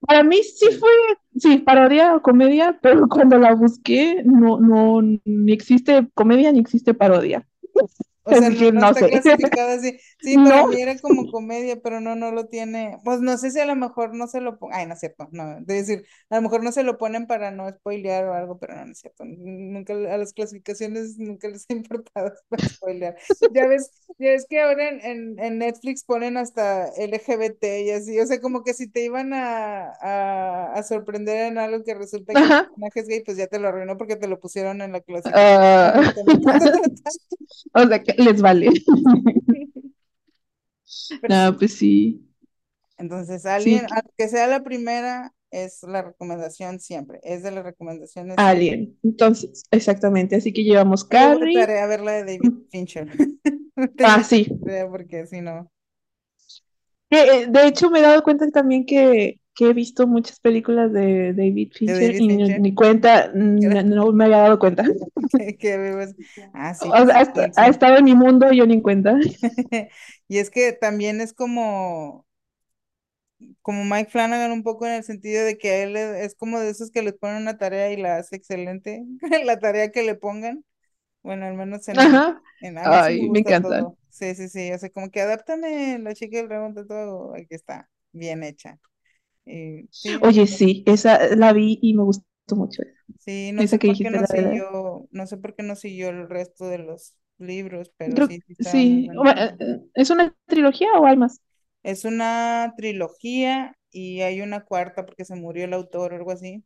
Para 0.00 0.22
mí 0.22 0.42
sí 0.42 0.66
fue, 0.78 0.90
sí, 1.36 1.58
parodia 1.58 2.14
o 2.14 2.22
comedia, 2.22 2.78
pero 2.82 3.08
cuando 3.08 3.38
la 3.38 3.54
busqué 3.54 4.22
no, 4.24 4.60
no, 4.60 5.00
ni 5.02 5.52
existe 5.52 6.08
comedia 6.14 6.52
ni 6.52 6.60
existe 6.60 6.94
parodia. 6.94 7.46
O 8.28 8.34
sea, 8.34 8.50
no, 8.72 8.92
está 8.92 8.94
sé. 8.94 9.08
clasificada 9.08 9.74
así. 9.74 9.98
Sí, 10.20 10.38
para 10.42 10.62
No, 10.62 10.66
mí 10.66 10.80
era 10.80 10.98
como 10.98 11.30
comedia, 11.30 11.80
pero 11.80 12.00
no, 12.00 12.16
no 12.16 12.32
lo 12.32 12.46
tiene. 12.48 12.98
Pues 13.04 13.20
no 13.20 13.38
sé 13.38 13.52
si 13.52 13.60
a 13.60 13.66
lo 13.66 13.76
mejor 13.76 14.14
no 14.14 14.26
se 14.26 14.40
lo 14.40 14.58
ponen. 14.58 14.78
Ay, 14.80 14.86
no 14.86 14.94
es 14.94 15.00
cierto, 15.00 15.28
no. 15.32 15.58
Es 15.58 15.66
decir, 15.66 16.06
a 16.30 16.36
lo 16.36 16.42
mejor 16.42 16.64
no 16.64 16.72
se 16.72 16.82
lo 16.82 16.98
ponen 16.98 17.26
para 17.28 17.52
no 17.52 17.68
spoilear 17.70 18.24
o 18.26 18.34
algo, 18.34 18.58
pero 18.58 18.74
no, 18.76 18.84
no 18.86 18.92
es 18.92 18.98
cierto. 18.98 19.24
Nunca 19.26 19.94
a 19.94 20.18
las 20.18 20.32
clasificaciones 20.32 21.18
nunca 21.18 21.48
les 21.48 21.66
ha 21.70 21.72
importado 21.74 22.32
para 22.48 22.68
spoilear. 22.68 23.16
Ya 23.52 23.66
ves, 23.68 23.90
ya 24.18 24.30
ves 24.32 24.46
que 24.48 24.60
ahora 24.60 24.88
en, 24.88 25.00
en, 25.04 25.38
en 25.38 25.58
Netflix 25.58 26.04
ponen 26.04 26.36
hasta 26.36 26.88
LGBT 26.96 27.80
y 27.84 27.90
así. 27.92 28.18
O 28.20 28.26
sea, 28.26 28.40
como 28.40 28.64
que 28.64 28.74
si 28.74 28.88
te 28.88 29.04
iban 29.04 29.32
a, 29.34 29.90
a, 30.00 30.72
a 30.74 30.82
sorprender 30.82 31.46
en 31.46 31.58
algo 31.58 31.84
que 31.84 31.94
resulta 31.94 32.36
que 32.36 32.46
el 32.46 32.54
personaje 32.54 33.00
es 33.00 33.08
gay, 33.08 33.22
pues 33.24 33.36
ya 33.36 33.46
te 33.46 33.58
lo 33.58 33.68
arruinó 33.68 33.96
porque 33.96 34.16
te 34.16 34.28
lo 34.28 34.40
pusieron 34.40 34.80
en 34.82 34.92
la 34.92 35.00
clasificación. 35.00 35.34
Ah, 35.34 36.12
importa 36.26 36.70
o 37.74 37.86
sea 37.88 38.02
que 38.02 38.14
les 38.24 38.40
vale. 38.40 38.70
No, 41.28 41.52
sí. 41.52 41.56
pues 41.58 41.74
sí. 41.74 42.26
Entonces, 42.98 43.42
Sí, 43.42 43.48
alguien, 43.48 43.86
aunque 43.90 44.28
sea 44.28 44.46
la 44.46 44.62
primera, 44.62 45.34
es 45.50 45.82
la 45.82 46.02
recomendación 46.02 46.80
siempre. 46.80 47.20
Es 47.22 47.42
de 47.42 47.50
las 47.50 47.64
recomendaciones. 47.64 48.36
Alien. 48.38 48.98
Entonces, 49.02 49.64
exactamente. 49.70 50.36
Así 50.36 50.52
que 50.52 50.64
llevamos 50.64 51.04
Carrie. 51.04 51.54
tarea 51.54 51.84
a 51.84 51.86
ver 51.86 52.00
la 52.00 52.12
de 52.12 52.38
David 52.38 52.52
Fincher. 52.70 53.08
Ah, 54.02 54.22
sí. 54.22 54.46
porque 54.90 55.26
si 55.26 55.40
no. 55.40 55.70
Eh, 57.10 57.46
de 57.48 57.66
hecho, 57.66 57.90
me 57.90 58.00
he 58.00 58.02
dado 58.02 58.22
cuenta 58.22 58.48
también 58.50 58.84
que, 58.84 59.38
que 59.56 59.70
he 59.70 59.74
visto 59.74 60.06
muchas 60.06 60.40
películas 60.40 60.92
de 60.92 61.32
David 61.34 61.72
Fincher 61.74 61.96
David 62.00 62.20
y 62.20 62.28
ni, 62.28 62.50
Fincher. 62.50 62.60
ni 62.60 62.74
cuenta, 62.74 63.30
no, 63.34 63.82
no 63.82 64.12
me 64.12 64.26
había 64.26 64.38
dado 64.38 64.58
cuenta. 64.58 64.84
Que, 65.58 66.14
Ah, 66.54 66.74
sí, 66.74 66.88
O 66.92 67.06
sea, 67.06 67.20
ha, 67.56 67.68
sí, 67.68 67.68
estado 67.68 67.96
en 67.98 68.04
mi 68.04 68.14
mundo 68.14 68.52
y 68.52 68.58
yo 68.58 68.66
ni 68.66 68.74
en 68.74 68.80
cuenta. 68.82 69.18
Y 70.28 70.38
es 70.38 70.50
que 70.50 70.72
también 70.72 71.20
es 71.20 71.32
como, 71.32 72.26
como 73.62 73.84
Mike 73.84 74.10
Flanagan 74.10 74.52
un 74.52 74.62
poco 74.62 74.86
en 74.86 74.92
el 74.94 75.04
sentido 75.04 75.44
de 75.44 75.58
que 75.58 75.82
él 75.82 75.96
es, 75.96 76.24
es 76.26 76.34
como 76.36 76.60
de 76.60 76.70
esos 76.70 76.90
que 76.90 77.02
les 77.02 77.14
ponen 77.14 77.42
una 77.42 77.58
tarea 77.58 77.92
y 77.92 77.96
la 77.96 78.16
hace 78.18 78.36
excelente. 78.36 79.04
La 79.44 79.58
tarea 79.58 79.90
que 79.92 80.02
le 80.02 80.14
pongan. 80.14 80.64
Bueno, 81.22 81.46
al 81.46 81.54
menos 81.56 81.88
en, 81.88 81.98
Ajá. 81.98 82.40
en 82.60 82.74
me 82.74 82.82
Ay, 82.84 83.28
me 83.30 83.42
todo. 83.60 83.98
Sí, 84.10 84.34
sí, 84.34 84.48
sí. 84.48 84.72
O 84.72 84.78
sea, 84.78 84.90
como 84.90 85.10
que 85.10 85.20
adáptame 85.22 85.98
la 86.00 86.14
chica 86.14 86.38
del 86.38 86.48
dragón 86.48 86.74
todo. 86.74 87.34
Aquí 87.34 87.48
está, 87.50 87.90
bien 88.12 88.42
hecha. 88.44 88.78
Sí, 89.46 89.88
mí 90.02 90.20
Oye, 90.22 90.46
sí, 90.46 90.82
esa 90.86 91.34
la 91.36 91.52
vi 91.52 91.78
y 91.82 91.94
me 91.94 92.02
gustó 92.02 92.24
mucho. 92.56 92.82
sí, 93.18 93.52
no 93.52 93.64
Esa 93.64 93.78
sé 93.78 93.78
que 93.78 93.84
por 93.84 94.00
qué 94.00 94.10
no 94.10 94.24
siguió, 94.24 95.08
no 95.10 95.26
sé 95.26 95.36
por 95.38 95.54
qué 95.54 95.62
no 95.62 95.76
siguió 95.76 96.08
el 96.10 96.28
resto 96.28 96.68
de 96.68 96.78
los 96.78 97.16
libros, 97.38 97.92
pero 97.96 98.20
Creo 98.20 98.28
sí, 98.28 98.42
sí. 98.60 99.10
Bueno, 99.14 99.32
eh, 99.60 99.80
¿Es 99.94 100.10
una 100.10 100.34
trilogía 100.46 100.88
o 100.98 101.06
hay 101.06 101.16
más? 101.16 101.40
Es 101.82 102.04
una 102.04 102.74
trilogía 102.76 103.76
y 103.90 104.20
hay 104.22 104.40
una 104.42 104.64
cuarta 104.64 105.06
porque 105.06 105.24
se 105.24 105.36
murió 105.36 105.64
el 105.64 105.72
autor 105.72 106.12
o 106.12 106.16
algo 106.16 106.30
así. 106.32 106.64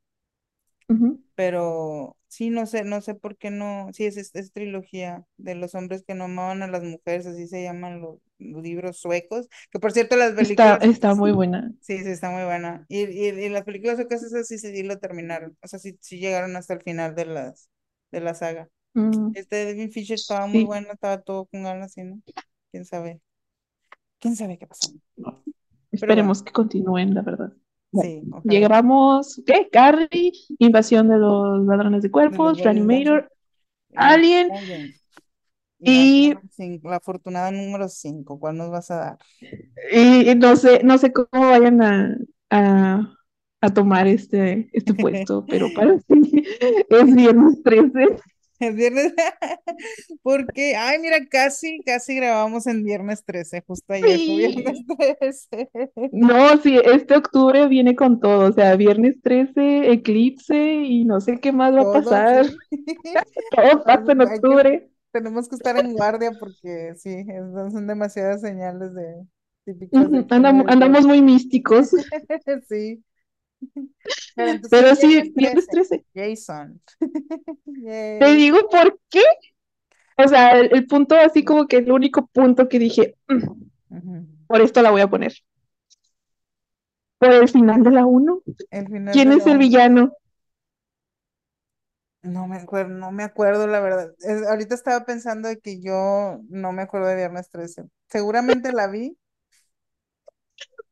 Pero 1.35 2.17
sí, 2.29 2.51
no 2.51 2.67
sé, 2.67 2.85
no 2.85 3.01
sé 3.01 3.15
por 3.15 3.37
qué 3.39 3.51
no. 3.51 3.89
Sí, 3.93 4.07
es, 4.07 4.17
es, 4.17 4.35
es 4.35 4.53
trilogía 4.53 5.25
de 5.39 5.55
los 5.55 5.75
hombres 5.75 6.05
que 6.07 6.15
no 6.15 6.25
amaban 6.25 6.63
a 6.63 6.69
las 6.69 6.83
mujeres, 6.85 7.27
así 7.27 7.47
se 7.49 7.63
llaman 7.63 8.01
los, 8.01 8.19
los 8.39 8.63
libros 8.63 8.99
suecos. 8.99 9.49
Que 9.71 9.79
por 9.81 9.93
cierto, 9.93 10.17
las 10.17 10.33
Está, 10.37 10.77
películas, 10.77 10.81
está 10.83 11.15
muy 11.15 11.31
buena. 11.33 11.73
sí, 11.81 11.99
sí, 12.03 12.11
está 12.11 12.31
muy 12.31 12.45
buena. 12.45 12.87
Y, 12.89 13.05
y, 13.05 13.29
y 13.29 13.49
las 13.49 13.65
películas 13.65 13.97
suecas, 13.97 14.23
esas 14.23 14.47
sí, 14.49 14.59
sí, 14.59 14.83
lo 14.83 14.99
terminaron. 14.99 15.57
O 15.63 15.69
sea, 15.69 15.79
sí, 15.79 15.99
sí 16.01 16.19
llegaron 16.19 16.57
hasta 16.57 16.75
el 16.75 16.83
final 16.83 17.15
de 17.15 17.27
las, 17.27 17.71
de 18.11 18.21
la 18.21 18.35
saga. 18.35 18.69
Mm, 18.95 19.35
Este 19.35 19.57
de 19.57 19.67
David 19.75 19.93
Fincher 19.93 20.17
estaba 20.17 20.47
muy 20.49 20.63
sí. 20.63 20.65
bueno, 20.65 20.93
estaba 20.93 21.23
todo 21.23 21.47
con 21.47 21.65
ganas, 21.65 21.93
¿sí, 21.95 22.05
no? 22.05 22.21
¿Quién 22.73 22.85
sabe? 22.87 23.21
¿Quién 24.21 24.37
sabe 24.37 24.59
qué 24.59 24.67
pasó? 24.67 24.93
Bueno, 25.17 25.43
Esperemos 25.93 26.43
que 26.43 26.51
continúen, 26.53 27.15
la 27.15 27.23
verdad. 27.23 27.53
Sí, 27.93 28.23
llegamos, 28.45 29.43
¿qué? 29.47 29.69
Carrie, 29.71 30.33
Invasión 30.59 31.09
de 31.09 31.19
los 31.19 31.67
Ladrones 31.67 32.03
de 32.03 32.11
Cuerpos, 32.11 32.63
Reanimator, 32.63 33.31
y 33.91 33.95
Alien 33.97 34.53
Alien. 34.53 34.95
Y 35.83 36.35
la, 36.35 36.67
y, 36.67 36.81
afortunada 36.93 37.51
número 37.51 37.89
5, 37.89 38.39
¿cuál 38.39 38.59
nos 38.59 38.71
vas 38.71 38.91
a 38.91 38.97
dar? 38.97 39.19
y 39.93 40.35
no 40.35 40.55
sé, 40.55 40.83
no 40.85 40.99
sé 40.99 41.13
cómo 41.13 41.49
vayan 41.49 41.83
a, 41.83 42.17
a, 42.51 43.15
a 43.61 43.75
tomar 43.75 44.07
este, 44.07 44.69
este 44.73 44.95
puesto, 44.95 45.45
pero 45.49 45.69
para 45.75 45.95
mí 45.95 46.01
es 46.91 47.15
viernes 47.15 47.63
13. 47.63 48.17
El 48.61 48.75
viernes, 48.77 49.15
porque, 50.23 50.77
ay, 50.77 50.99
mira, 51.01 51.19
casi, 51.29 51.83
casi 51.85 52.17
grabamos 52.17 52.67
en 52.67 52.85
viernes 52.85 53.25
13, 53.25 53.63
justo 53.67 53.93
ayer 53.93 54.23
viernes 54.37 54.79
Sí. 54.79 54.87
13. 54.99 55.71
No, 56.13 56.57
sí, 56.59 56.77
este 56.85 57.17
octubre 57.17 57.69
viene 57.69 57.95
con 57.95 58.19
todo, 58.21 58.49
o 58.51 58.53
sea, 58.53 58.75
viernes 58.77 59.21
13, 59.23 59.93
eclipse 59.93 60.57
y 60.85 61.05
no 61.05 61.21
sé 61.21 61.39
qué 61.41 61.53
más 61.53 61.73
va 61.75 61.83
a 61.83 61.91
pasar. 61.93 62.47
sí. 62.71 63.15
Todo 63.51 63.85
pasa 63.85 64.13
en 64.13 64.23
que, 64.25 64.27
octubre. 64.35 64.91
tenemos 65.13 65.49
que 65.49 65.57
estar 65.57 65.77
en 65.79 65.93
guardia 65.95 66.33
porque 66.39 66.95
sí, 66.97 67.27
son 67.73 67.87
demasiadas 67.87 68.41
señales 68.43 68.95
de 68.95 69.27
típicas 69.65 70.11
de 70.11 70.27
andam- 70.37 70.65
de 70.67 70.67
andamos 70.69 71.07
muy 71.07 71.23
místicos. 71.23 71.91
Sí, 72.69 73.05
pero 74.35 74.51
entonces 74.51 74.71
Pero 74.71 74.95
sí, 74.95 75.31
viernes 75.33 75.35
viernes 75.35 75.69
13, 75.69 75.71
13. 75.71 76.05
Jason. 76.15 76.81
Te 78.19 78.35
digo 78.35 78.69
por 78.71 78.99
qué. 79.11 79.23
O 80.17 80.29
sea, 80.29 80.59
el, 80.59 80.71
el 80.75 80.87
punto, 80.87 81.17
así 81.17 81.45
como 81.45 81.67
que 81.67 81.79
el 81.79 81.91
único 81.93 82.27
punto 82.29 82.69
que 82.69 82.79
dije, 82.79 83.17
"Mm, 83.29 83.45
por 84.47 84.61
esto 84.61 84.83
la 84.83 84.91
voy 84.91 85.01
a 85.01 85.09
poner. 85.09 85.33
Por 87.19 87.33
el 87.33 87.49
final 87.49 87.85
de 87.85 87.93
la 87.93 88.05
1. 88.05 88.43
El 88.71 88.87
final 88.89 89.13
¿Quién 89.13 89.33
es 89.33 89.47
el 89.47 89.59
villano? 89.59 90.13
No 92.23 92.47
me 92.47 92.57
acuerdo, 92.59 92.91
no 92.91 93.13
me 93.13 93.23
acuerdo, 93.25 93.67
la 93.67 93.81
verdad. 93.81 94.13
Es- 94.21 94.47
ahorita 94.47 94.75
estaba 94.75 95.05
pensando 95.07 95.49
de 95.49 95.59
que 95.61 95.81
yo 95.81 96.39
no 96.51 96.73
me 96.73 96.83
acuerdo 96.83 97.07
de 97.09 97.17
Viernes 97.17 97.49
13. 97.51 97.85
Seguramente 98.09 98.73
la 98.73 98.89
vi, 98.89 99.17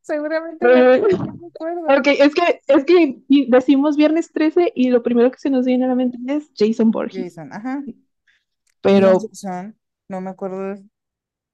seguramente 0.09 0.67
Eh, 0.69 1.03
no 1.11 1.35
me 1.41 1.47
acuerdo. 1.49 1.83
ok, 1.99 2.07
es 2.09 2.35
que, 2.35 2.61
es 2.67 2.85
que 2.85 3.19
decimos 3.49 3.97
viernes 3.97 4.33
13 4.33 4.73
y 4.75 4.91
lo 4.91 5.03
primero 5.03 5.31
que 5.31 5.39
se 5.39 5.51
nos 5.51 5.65
viene 5.67 5.85
a 5.85 5.89
la 5.89 5.95
mente 5.95 6.19
es 6.27 6.51
Jason 6.57 6.91
Borges. 6.91 7.35
Jason, 7.35 7.53
ajá. 7.53 7.83
No 7.87 7.95
Pero 8.81 9.19
Jason, 9.21 9.77
no 10.09 10.21
me 10.21 10.31
acuerdo. 10.31 10.75
de- 10.75 10.85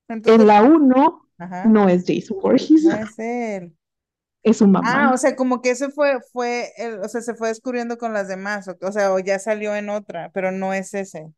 en 0.08 0.46
la 0.46 0.62
1 0.62 1.28
ajá, 1.38 1.64
no 1.68 1.88
es 1.88 2.04
Jason 2.06 2.38
Borges, 2.40 2.84
no 2.84 2.94
es 2.94 3.18
él. 3.18 3.76
es 4.42 4.58
su 4.58 4.64
Ah, 4.82 5.10
o 5.14 5.16
mamá. 5.16 5.16
sea, 5.16 5.34
como 5.36 5.62
que 5.62 5.70
ese 5.70 5.90
fue, 5.90 6.20
fue, 6.32 6.72
el, 6.76 7.00
o 7.00 7.08
sea, 7.08 7.20
se 7.22 7.34
fue 7.34 7.48
descubriendo 7.48 7.96
con 7.98 8.12
las 8.12 8.28
demás, 8.28 8.68
o, 8.68 8.76
o 8.82 8.92
sea, 8.92 9.12
o 9.12 9.18
ya 9.18 9.38
salió 9.38 9.74
en 9.74 9.88
otra, 9.88 10.30
pero 10.32 10.52
no 10.52 10.74
es 10.74 10.92
ese. 10.94 11.32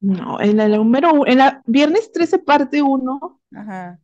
No, 0.00 0.40
en 0.40 0.56
la 0.56 0.68
número 0.68 1.12
uno, 1.12 1.26
en 1.26 1.38
la 1.38 1.62
viernes 1.66 2.10
13 2.12 2.38
parte 2.38 2.80
1, 2.82 3.40
Ajá. 3.54 4.00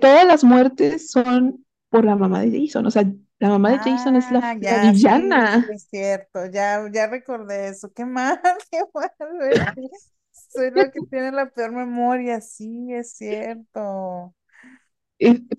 todas 0.00 0.26
las 0.26 0.44
muertes 0.44 1.10
son 1.10 1.64
por 1.90 2.04
la 2.04 2.16
mamá 2.16 2.40
de 2.42 2.60
Jason. 2.66 2.86
O 2.86 2.90
sea, 2.90 3.04
la 3.38 3.48
mamá 3.48 3.70
de 3.72 3.80
Jason 3.92 4.16
es 4.16 4.30
la, 4.30 4.42
Ah, 4.42 4.56
la 4.60 4.78
ya, 4.78 4.94
sí, 4.94 5.12
villana. 5.14 5.66
es 5.66 5.84
cierto, 5.90 6.46
ya, 6.46 6.88
ya 6.92 7.06
recordé 7.08 7.68
eso, 7.68 7.92
qué 7.92 8.04
mal, 8.04 8.40
qué 8.70 8.80
mal, 8.94 9.10
soy 10.32 10.70
la 10.70 10.90
que 10.90 11.02
tiene 11.10 11.32
la 11.32 11.50
peor 11.50 11.72
memoria, 11.72 12.40
sí, 12.40 12.92
es 12.94 13.12
cierto. 13.16 14.34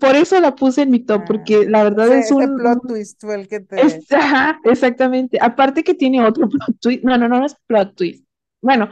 Por 0.00 0.16
eso 0.16 0.40
la 0.40 0.54
puse 0.54 0.82
en 0.82 0.90
mi 0.90 1.00
top, 1.00 1.24
Ah, 1.24 1.26
porque 1.26 1.66
la 1.68 1.82
verdad 1.84 2.10
ese, 2.10 2.18
es 2.18 2.30
ese 2.30 2.48
un, 2.48 2.48
plot 2.48 2.82
un- 2.82 2.82
twist 2.86 3.20
fue 3.20 3.34
el 3.36 3.48
que 3.48 3.60
te, 3.60 4.04
es, 4.04 4.12
ajá, 4.12 4.60
exactamente. 4.64 5.38
Aparte 5.40 5.84
que 5.84 5.94
tiene 5.94 6.24
otro 6.24 6.48
plot 6.50 6.80
twist. 6.80 7.04
No, 7.04 7.18
no, 7.18 7.28
no, 7.28 7.40
no 7.40 7.46
es 7.46 7.56
plot 7.66 7.94
twist. 7.96 8.24
Bueno, 8.62 8.90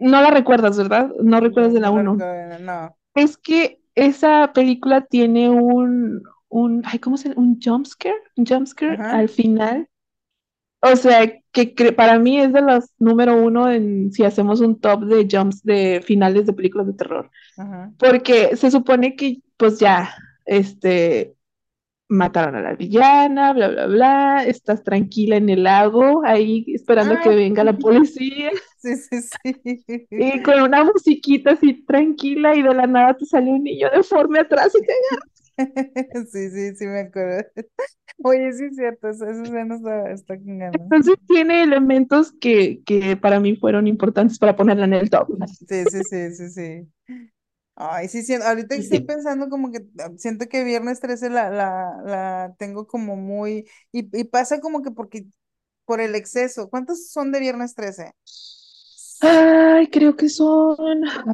no 0.00 0.22
la 0.22 0.30
recuerdas, 0.30 0.78
¿verdad? 0.78 1.10
No 1.22 1.40
no, 1.40 1.40
recuerdas 1.40 1.74
de 1.74 1.80
la 1.80 1.90
no 1.90 2.02
lo 2.02 2.02
uno. 2.02 2.24
recuerdo, 2.24 2.58
no, 2.60 2.98
Es 3.14 3.36
que 3.38 3.80
esa 3.96 4.52
película 4.54 5.02
tiene 5.06 5.50
un, 5.50 6.22
un, 6.48 6.82
ay, 6.86 6.98
¿cómo 6.98 7.16
se? 7.16 7.30
Un 7.36 7.60
jumpscare, 7.62 8.16
un 8.36 8.46
jumpscare 8.46 8.98
al 9.00 9.28
final. 9.28 9.88
O 10.80 10.94
sea, 10.96 11.26
que 11.52 11.66
para 11.96 12.18
mí 12.20 12.38
es 12.40 12.52
de 12.52 12.60
los 12.62 12.84
número 12.98 13.36
uno 13.42 13.70
en 13.70 14.12
si 14.12 14.24
hacemos 14.24 14.60
un 14.60 14.80
top 14.80 15.04
de 15.06 15.26
jumps 15.30 15.62
de 15.64 16.00
finales 16.04 16.46
de 16.46 16.52
películas 16.52 16.86
de 16.86 16.92
terror. 16.94 17.30
ajá. 17.56 17.92
Porque 17.98 18.56
se 18.56 18.70
supone 18.70 19.16
que, 19.16 19.42
pues 19.56 19.80
ya, 19.80 20.14
este, 20.46 21.34
mataron 22.08 22.56
a 22.56 22.62
la 22.62 22.74
villana, 22.74 23.52
bla, 23.52 23.68
bla, 23.68 23.86
bla, 23.86 24.44
estás 24.46 24.82
tranquila 24.84 25.36
en 25.36 25.50
el 25.50 25.64
lago, 25.64 26.22
ahí 26.24 26.64
esperando 26.74 27.18
que 27.20 27.30
Ah, 27.30 27.34
venga 27.34 27.64
la 27.64 27.72
policía, 27.78 28.50
sí, 28.78 28.96
sí, 28.96 29.20
sí, 29.22 30.08
y 30.10 30.42
con 30.42 30.62
una 30.62 30.84
musiquita 30.84 31.52
así 31.52 31.84
tranquila, 31.84 32.54
y 32.56 32.62
de 32.62 32.74
la 32.74 32.86
nada 32.86 33.16
te 33.16 33.26
sale 33.26 33.50
un 33.50 33.62
niño 33.64 33.88
deforme 33.94 34.40
atrás 34.40 34.74
y 34.74 34.84
te 34.86 34.92
sí, 36.32 36.50
sí, 36.50 36.76
sí, 36.76 36.86
me 36.86 37.00
acuerdo. 37.00 37.48
Oye, 38.24 38.52
sí 38.52 38.64
es 38.66 38.76
cierto, 38.76 39.08
esa 39.10 39.30
esa 39.30 39.42
escena 39.44 39.76
está, 39.76 40.10
está 40.12 40.36
con 40.38 40.58
ganas. 40.58 40.92
Entonces 40.92 41.16
tiene 41.26 41.62
elementos 41.62 42.32
que, 42.32 42.82
que 42.84 43.16
para 43.16 43.40
mí 43.40 43.56
fueron 43.56 43.86
importantes 43.86 44.38
para 44.38 44.56
ponerla 44.56 44.84
en 44.84 44.94
el 44.94 45.10
top. 45.10 45.28
Sí, 45.68 45.86
sí, 45.86 46.04
sí, 46.04 46.34
sí, 46.34 46.50
sí. 46.50 46.92
Ay, 47.76 48.08
sí, 48.08 48.22
sí, 48.24 48.34
ahorita 48.34 48.74
estoy 48.76 49.00
pensando 49.00 49.48
como 49.50 49.72
que 49.72 49.86
ah, 50.00 50.10
siento 50.18 50.46
que 50.48 50.64
Viernes 50.64 51.00
13 51.00 51.30
la, 51.30 51.50
la, 51.50 52.02
la 52.04 52.54
tengo 52.58 52.86
como 52.86 53.16
muy, 53.16 53.68
y, 53.92 54.08
y 54.18 54.24
pasa 54.24 54.60
como 54.60 54.82
que 54.82 54.90
porque, 54.92 55.26
por 55.86 56.00
el 56.00 56.14
exceso, 56.16 56.70
¿cuántos 56.70 57.10
son 57.10 57.32
de 57.32 57.40
Viernes 57.40 57.74
13? 57.74 58.12
Ay, 59.20 59.88
creo 59.88 60.16
que 60.16 60.28
son. 60.28 60.76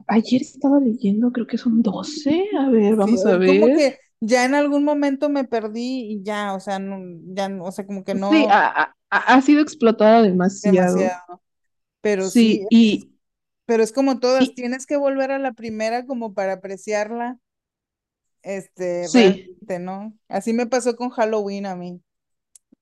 Ayer 0.08 0.42
estaba 0.42 0.80
leyendo, 0.80 1.32
creo 1.32 1.46
que 1.46 1.58
son 1.58 1.82
12. 1.82 2.44
A 2.58 2.68
ver, 2.70 2.96
Sí, 2.96 2.96
vamos 2.96 3.26
a 3.26 3.36
como 3.44 3.72
ver. 3.72 3.72
que 3.72 3.98
ya 4.26 4.44
en 4.44 4.54
algún 4.54 4.84
momento 4.84 5.28
me 5.28 5.44
perdí 5.44 6.12
y 6.12 6.22
ya, 6.22 6.54
o 6.54 6.60
sea, 6.60 6.78
no, 6.78 6.98
ya, 7.34 7.48
o 7.62 7.72
sea, 7.72 7.86
como 7.86 8.04
que 8.04 8.14
Sí, 8.28 8.46
no 8.46 8.50
ha, 8.50 8.94
ha- 9.10 9.18
ha 9.18 9.40
sido 9.42 9.60
explotado 9.62 10.22
demasiado. 10.22 11.12
demasiado, 11.22 11.42
pero 12.00 12.30
sí, 12.30 12.60
Sí, 12.60 12.70
y, 12.70 13.14
pero 13.66 13.82
es 13.82 13.92
como 13.92 14.20
todas, 14.20 14.52
y 14.52 14.54
tienes 14.54 14.86
que 14.86 14.96
volver 14.96 15.30
a 15.32 15.38
la 15.38 15.52
primera 15.52 16.06
como 16.06 16.34
para 16.34 16.54
apreciarla, 16.54 17.38
este, 18.42 19.10
sí. 19.10 19.54
¿no? 19.80 20.16
Así 20.28 20.52
me 20.52 20.66
pasó 20.66 20.96
con 20.96 21.10
Halloween 21.10 21.66
a 21.66 21.76
mí. 21.76 22.02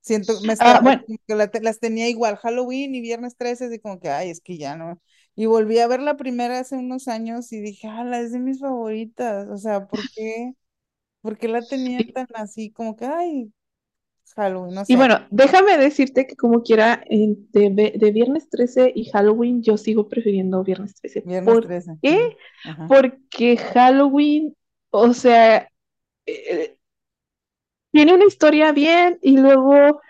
Siento, 0.02 0.40
me 0.42 0.54
está, 0.54 0.74
Ah, 0.74 0.80
bueno, 0.82 1.02
como 1.06 1.18
que 1.28 1.34
la 1.36 1.50
las 1.62 1.80
tenía 1.80 2.08
igual, 2.08 2.36
Halloween 2.38 2.94
y 2.94 3.00
Viernes 3.02 3.36
13, 3.36 3.66
así 3.66 3.78
como 3.80 4.00
que, 4.00 4.10
ay, 4.10 4.30
es 4.30 4.40
que 4.40 4.58
ya 4.58 4.76
no. 4.76 5.00
Y 5.36 5.46
volví 5.46 5.78
a 5.80 5.88
ver 5.88 6.00
la 6.02 6.16
primera 6.16 6.58
hace 6.60 6.76
unos 6.76 7.08
años 7.08 7.52
y 7.52 7.60
dije, 7.60 7.88
ala, 7.88 8.20
es 8.20 8.32
de 8.32 8.40
mis 8.40 8.60
favoritas. 8.60 9.48
O 9.50 9.58
sea, 9.58 9.86
¿por 9.88 10.08
qué? 10.10 10.54
¿Por 11.22 11.38
qué 11.38 11.48
la 11.48 11.62
tenían 11.62 12.02
y, 12.02 12.12
tan 12.12 12.26
así? 12.34 12.70
Como 12.70 12.96
que, 12.96 13.06
ay, 13.06 13.52
Halloween, 14.36 14.74
no 14.74 14.82
y 14.82 14.84
sé. 14.84 14.96
bueno, 14.96 15.26
déjame 15.30 15.78
decirte 15.78 16.26
que 16.26 16.36
como 16.36 16.62
quiera, 16.62 17.04
de, 17.08 17.94
de 17.96 18.10
Viernes 18.12 18.48
13 18.50 18.92
y 18.94 19.06
Halloween, 19.10 19.62
yo 19.62 19.76
sigo 19.76 20.08
prefiriendo 20.08 20.64
Viernes 20.64 20.94
13. 20.94 21.20
Viernes 21.24 21.44
¿Por 21.54 21.66
13. 21.66 21.98
qué? 22.02 22.36
Ajá. 22.64 22.86
Porque 22.88 23.56
Halloween, 23.56 24.56
o 24.90 25.12
sea, 25.12 25.68
eh, 26.26 26.76
tiene 27.92 28.14
una 28.14 28.24
historia 28.24 28.72
bien 28.72 29.18
y 29.22 29.36
luego 29.38 30.00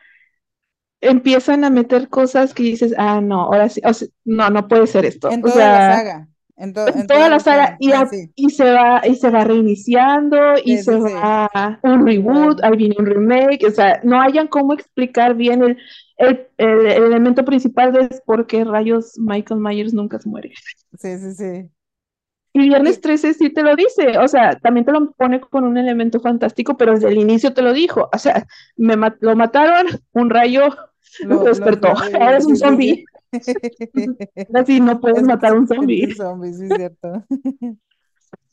empiezan 1.00 1.64
a 1.64 1.70
meter 1.70 2.08
cosas 2.08 2.54
que 2.54 2.62
dices, 2.62 2.94
ah, 2.96 3.20
no, 3.20 3.42
ahora 3.42 3.68
sí, 3.68 3.80
o 3.84 3.92
sea, 3.92 4.08
no, 4.24 4.50
no 4.50 4.68
puede 4.68 4.86
ser 4.86 5.04
esto. 5.04 5.30
En 5.30 5.40
O 5.40 5.48
toda 5.48 5.56
la 5.72 5.96
saga, 5.96 6.28
en, 6.62 6.72
to- 6.74 6.88
en 6.94 7.06
toda 7.06 7.28
la 7.28 7.38
la 7.38 7.40
saga 7.40 7.76
saga. 7.78 7.78
y, 7.78 7.92
Sí, 7.92 7.92
a- 7.92 8.10
sí, 8.10 8.34
y 8.34 8.50
se 8.50 8.64
va 8.72 9.02
y 9.06 9.14
se 9.16 9.30
va 9.30 9.44
reiniciando 9.44 10.54
y 10.64 10.78
sí, 10.84 10.84
se 10.84 10.96
sí, 11.00 11.00
va 11.00 11.78
un 11.82 12.06
reboot, 12.06 12.62
ahí 12.64 12.76
viene 12.76 12.96
un 12.98 13.06
remake, 13.06 13.64
o 13.66 13.70
sea, 13.70 14.00
no 14.04 14.20
hayan 14.20 14.48
cómo 14.48 14.72
explicar 14.74 15.34
bien 15.34 15.62
el, 15.62 15.76
el, 16.16 16.48
el- 16.58 16.86
el 16.86 17.02
elemento 17.04 17.44
principal 17.44 17.92
de 17.92 18.08
por 18.26 18.46
qué 18.46 18.64
rayos 18.64 19.12
Michael 19.18 19.60
Myers 19.60 19.94
nunca 19.94 20.18
se 20.18 20.28
muere. 20.28 20.52
sí, 20.98 21.18
sí, 21.18 21.34
sí. 21.34 21.70
Y 22.54 22.60
Viernes 22.68 23.00
Y 23.00 23.00
13 23.00 23.32
sí 23.32 23.50
te 23.50 23.62
lo 23.62 23.74
dice, 23.76 24.18
o 24.18 24.28
sea, 24.28 24.56
también 24.56 24.84
te 24.84 24.92
lo 24.92 25.12
pone 25.12 25.40
con 25.40 25.64
un 25.64 25.78
elemento 25.78 26.20
fantástico, 26.20 26.76
pero 26.76 26.92
desde 26.92 27.08
el 27.08 27.16
inicio 27.18 27.54
te 27.54 27.62
lo 27.62 27.72
dijo, 27.72 28.10
o 28.12 28.18
sea, 28.18 28.46
me 28.76 28.94
lo 29.20 29.36
mataron, 29.36 29.86
un 30.12 30.28
rayo 30.28 30.64
lo 31.28 31.38
lo, 31.38 31.52
los 31.52 31.80
despertó, 31.80 31.94
ahora 32.20 32.36
revive, 32.36 32.38
es 32.38 32.46
un 32.46 32.56
sí, 32.56 32.60
sí, 32.60 32.76
sí. 32.76 32.82
zombie, 32.82 33.04
así 34.54 34.80
no 34.80 35.00
puedes 35.00 35.22
matar 35.24 35.52
a 35.52 35.56
un 35.56 35.66
zombie. 35.68 36.08
zombie, 36.14 36.52
sí, 36.54 36.64
es 36.66 36.74
cierto. 36.74 37.24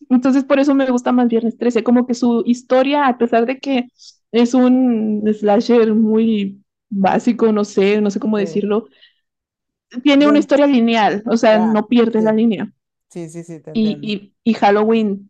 Entonces 0.09 0.43
por 0.43 0.59
eso 0.59 0.73
me 0.75 0.89
gusta 0.89 1.11
más 1.11 1.27
Viernes 1.27 1.57
13, 1.57 1.83
como 1.83 2.07
que 2.07 2.13
su 2.13 2.43
historia, 2.45 3.07
a 3.07 3.17
pesar 3.17 3.45
de 3.45 3.59
que 3.59 3.87
es 4.31 4.53
un 4.53 5.23
slasher 5.33 5.93
muy 5.93 6.63
básico, 6.89 7.51
no 7.51 7.63
sé, 7.65 8.01
no 8.01 8.09
sé 8.11 8.19
cómo 8.19 8.37
Sí. 8.37 8.39
decirlo, 8.39 8.87
tiene 10.03 10.27
una 10.27 10.39
historia 10.39 10.65
lineal, 10.67 11.23
o 11.27 11.37
sea, 11.37 11.59
no 11.59 11.87
pierde 11.87 12.21
la 12.21 12.33
línea. 12.33 12.73
sí, 13.09 13.29
sí, 13.29 13.43
sí, 13.43 13.59
te 13.61 13.71
Y, 13.73 13.99
entiendo. 13.99 14.11
y, 14.11 14.33
y 14.43 14.53
Halloween 14.55 15.28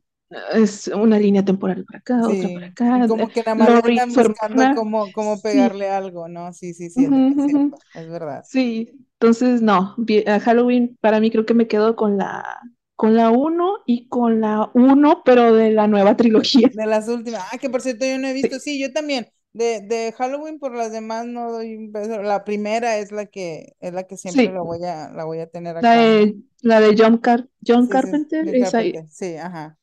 es 0.53 0.87
una 0.87 1.19
línea 1.19 1.43
temporal 1.45 1.83
para 1.85 1.99
acá, 1.99 2.29
otra 2.29 2.49
para 2.49 2.67
Sí, 2.67 2.75
y 2.91 3.03
acá. 3.03 3.05
eh, 3.05 3.07
como 3.07 3.31
que 3.31 3.43
más 3.55 3.71
le 3.71 3.81
Lori, 3.81 3.99
su 3.99 4.21
buscando 4.21 4.71
cómo, 4.71 5.11
cómo 5.11 5.41
sí. 5.41 5.41
pegarle 5.41 5.89
algo, 5.89 6.27
¿no? 6.27 6.53
Sí, 6.53 6.73
sí, 6.73 6.89
sí, 6.89 7.03
es, 7.05 7.13
Ujú, 7.13 7.29
es 7.29 7.43
cierto, 7.43 7.77
es 7.93 8.07
verdad. 8.09 8.47
Sí, 8.47 8.89
entonces 9.13 9.61
no, 9.61 9.95
a 10.27 10.39
Halloween 10.39 10.97
para 11.01 11.19
mí 11.19 11.31
creo 11.31 11.45
que 11.45 11.53
me 11.53 11.67
quedo 11.67 11.95
con 11.95 12.17
la 12.17 12.59
con 12.95 13.15
la 13.15 13.29
uno 13.31 13.79
y 13.85 14.07
con 14.09 14.41
la 14.41 14.71
uno 14.73 15.21
pero 15.25 15.53
de 15.53 15.71
la 15.71 15.87
nueva 15.87 16.17
trilogía. 16.17 16.69
De 16.71 16.85
las 16.85 17.07
últimas, 17.07 17.43
ah, 17.51 17.57
que 17.57 17.69
por 17.69 17.81
cierto 17.81 18.05
yo 18.05 18.17
no 18.19 18.27
he 18.27 18.33
visto, 18.33 18.59
Sí, 18.59 18.59
sí, 18.59 18.79
yo 18.79 18.91
también, 18.93 19.27
de, 19.53 19.81
de 19.81 20.13
Halloween 20.17 20.59
por 20.59 20.75
las 20.75 20.91
demás 20.91 21.25
no 21.25 21.51
doy 21.51 21.75
un 21.75 21.91
beso, 21.91 22.21
la 22.21 22.43
primera 22.43 22.97
es 22.97 23.11
la 23.11 23.25
que, 23.27 23.75
es 23.79 23.93
la 23.93 24.03
que 24.05 24.17
siempre 24.17 24.51
sí, 24.51 24.53
la 24.53 24.61
voy 24.61 24.83
a, 24.85 25.09
la 25.11 25.23
voy 25.25 25.39
a 25.39 25.47
tener 25.49 25.77
la 25.79 25.95
acá, 25.95 26.07
¿no? 26.07 26.23
de 26.23 26.37
la 26.61 26.79
de 26.79 26.95
John, 26.97 27.17
Car 27.17 27.47
John 27.65 27.87
Sí, 27.87 27.97
sí, 27.97 28.23
Carpenter, 28.27 28.47
esa 28.55 28.83
y, 28.83 28.93
Carpenter, 28.93 29.07
sí, 29.09 29.35
ajá. 29.37 29.78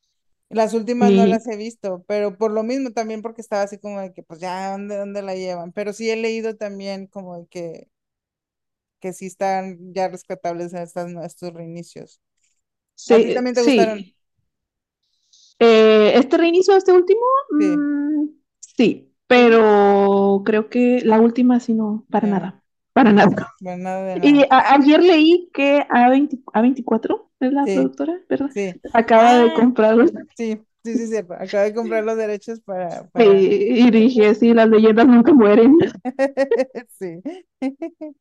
Las 0.49 0.73
últimas 0.73 1.13
no 1.13 1.25
las 1.25 1.47
he 1.47 1.57
visto, 1.57 2.03
pero 2.07 2.37
por 2.37 2.51
lo 2.51 2.63
mismo 2.63 2.91
también 2.91 3.21
porque 3.21 3.41
estaba 3.41 3.63
así 3.63 3.77
como 3.79 3.99
de 4.01 4.13
que 4.13 4.23
pues 4.23 4.39
ya, 4.41 4.71
¿dónde, 4.71 4.97
dónde 4.97 5.21
la 5.21 5.35
llevan? 5.35 5.71
Pero 5.73 5.93
sí 5.93 6.09
he 6.09 6.15
leído 6.17 6.55
también 6.57 7.07
como 7.07 7.37
de 7.39 7.47
que, 7.47 7.89
que 8.99 9.13
sí 9.13 9.27
están 9.27 9.93
ya 9.93 10.07
rescatables 10.09 10.73
estas, 10.73 11.11
estos 11.25 11.53
reinicios. 11.53 12.21
¿A 13.09 13.21
ti 13.21 13.31
Sí, 13.31 13.33
también 13.33 13.55
te 13.55 13.61
gustaron? 13.63 14.05
sí. 14.05 14.15
Eh, 15.59 16.11
¿este 16.15 16.37
reinicio 16.37 16.75
este 16.75 16.91
último? 16.93 17.21
Sí. 17.57 17.87
Mm, 18.15 18.27
sí, 18.59 19.13
pero 19.27 20.43
creo 20.45 20.69
que 20.69 21.01
la 21.03 21.19
última 21.19 21.59
sí 21.59 21.73
no, 21.73 22.05
para 22.11 22.27
Ah, 22.27 22.27
nada, 22.27 22.63
para 22.93 23.11
nada. 23.11 23.55
bueno, 23.59 23.83
nada 23.83 24.03
Y 24.21 24.43
a- 24.49 24.75
ayer 24.75 25.03
leí 25.03 25.49
que 25.53 25.85
A20 25.89 26.39
A24 26.53 27.26
es 27.39 27.53
la 27.53 27.65
Sí, 27.65 27.71
productora, 27.71 28.19
¿verdad? 28.29 28.49
sí. 28.49 28.81
Acaba 28.93 29.33
de 29.37 29.51
Ah, 29.51 29.53
comprar 29.53 29.95
sí, 30.35 30.65
sí, 30.83 30.97
sí, 30.97 31.07
cierto. 31.07 31.33
Acabo 31.35 31.63
de 31.65 31.73
comprar 31.73 32.03
los 32.03 32.17
derechos 32.17 32.61
para, 32.61 33.07
para... 33.09 33.47
y 33.87 33.91
dije, 33.91 34.33
sí, 34.35 34.53
las 34.53 34.69
leyendas 34.69 35.07
nunca 35.07 35.33
mueren. 35.33 35.77
Sí. 36.99 37.21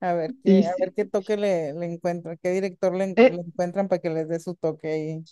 A 0.00 0.12
ver 0.14 0.36
qué, 0.44 0.66
a 0.66 0.76
ver 0.78 0.92
qué 0.94 1.06
toque 1.06 1.36
le, 1.38 1.72
le 1.72 1.86
encuentran, 1.86 2.38
qué 2.42 2.50
director 2.50 2.94
le, 2.94 3.04
en- 3.04 3.20
le 3.26 3.26
Eh, 3.26 3.36
encuentran 3.42 3.88
para 3.88 4.00
que 4.02 4.10
les 4.10 4.28
dé 4.28 4.38
su 4.40 4.54
toque 4.54 4.88
ahí. 4.92 5.24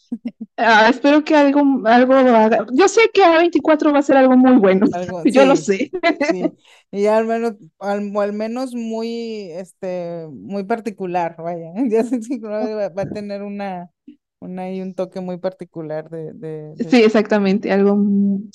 ah, 0.57 0.89
espero 0.89 1.25
que 1.25 1.35
algo, 1.37 1.63
algo 1.87 2.15
haga. 2.15 2.67
Yo 2.73 2.89
sé 2.89 3.11
que 3.13 3.25
A24 3.25 3.93
va 3.93 3.99
a 4.01 4.03
ser 4.03 4.17
algo 4.17 4.37
muy 4.37 4.57
bueno, 4.59 4.87
Algo, 4.91 5.25
yo 5.25 5.45
lo 5.45 5.57
sí, 5.57 5.57
sé. 5.57 5.93
sí. 6.19 6.57
Y 6.93 7.07
al 7.07 7.27
menos, 7.27 7.55
al, 7.81 8.13
al 8.17 8.33
menos 8.33 8.75
muy, 8.75 9.51
este, 9.53 10.27
muy 10.31 10.65
particular, 10.65 11.37
vaya. 11.39 11.73
Ya 11.91 12.05
sé 12.05 12.21
que 12.21 12.39
va, 12.39 12.89
va 12.91 13.03
a 13.03 13.11
tener 13.11 13.43
una, 13.43 13.91
una 14.41 14.71
y 14.73 14.81
un 14.83 14.95
toque 14.95 15.21
muy 15.21 15.39
particular 15.39 16.09
de, 16.11 16.33
de, 16.35 16.77
de- 16.77 16.91
Sí, 16.91 17.03
exactamente, 17.03 17.71
algo. 17.73 17.97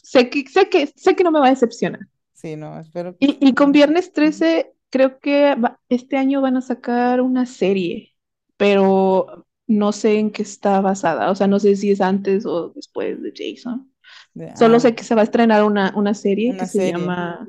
Sé 0.03 0.29
que, 0.29 0.47
sé 0.49 0.69
que, 0.69 0.87
sé 0.95 1.15
que 1.15 1.23
no 1.23 1.31
me 1.31 1.39
va 1.39 1.47
a 1.47 1.49
decepcionar. 1.51 2.01
sí, 2.33 2.55
no, 2.55 2.79
espero 2.79 3.17
que 3.17 3.19
Y, 3.19 3.37
y 3.41 3.53
con 3.53 3.71
Viernes 3.71 4.13
13, 4.13 4.73
creo 4.89 5.19
que 5.19 5.55
este 5.89 6.17
año 6.17 6.41
van 6.41 6.57
a 6.57 6.61
sacar 6.61 7.21
una 7.21 7.45
serie, 7.45 8.13
pero 8.57 9.45
no 9.67 9.91
sé 9.91 10.17
en 10.19 10.31
qué 10.31 10.41
está 10.41 10.81
basada. 10.81 11.31
O 11.31 11.35
sea, 11.35 11.47
no 11.47 11.59
sé 11.59 11.75
si 11.75 11.91
es 11.91 12.01
antes 12.01 12.45
o 12.45 12.69
después 12.69 13.21
de 13.21 13.33
Jason. 13.35 13.91
Solo 14.55 14.77
ah, 14.77 14.79
sé 14.79 14.95
que 14.95 15.03
se 15.03 15.15
va 15.15 15.21
a 15.21 15.23
estrenar 15.25 15.63
una, 15.63 15.93
una 15.95 16.13
serie 16.13 16.55
que 16.57 16.65
se 16.65 16.91
llama 16.91 17.47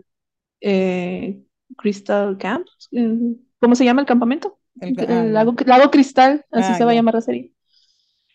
eh, 0.61 1.43
Crystal 1.77 2.37
Camp. 2.39 2.67
eh, 2.93 3.37
¿Cómo 3.61 3.75
se 3.75 3.85
llama 3.85 4.01
el 4.03 4.07
campamento? 4.07 4.59
El, 4.81 4.99
ah, 4.99 5.23
El 5.27 5.33
lago, 5.35 5.55
lago 5.67 5.91
Cristal, 5.91 6.45
así 6.51 6.73
Ah, 6.73 6.79
se 6.79 6.85
va 6.85 6.93
a 6.93 6.95
llamar 6.95 7.15
la 7.15 7.21
serie. 7.21 7.53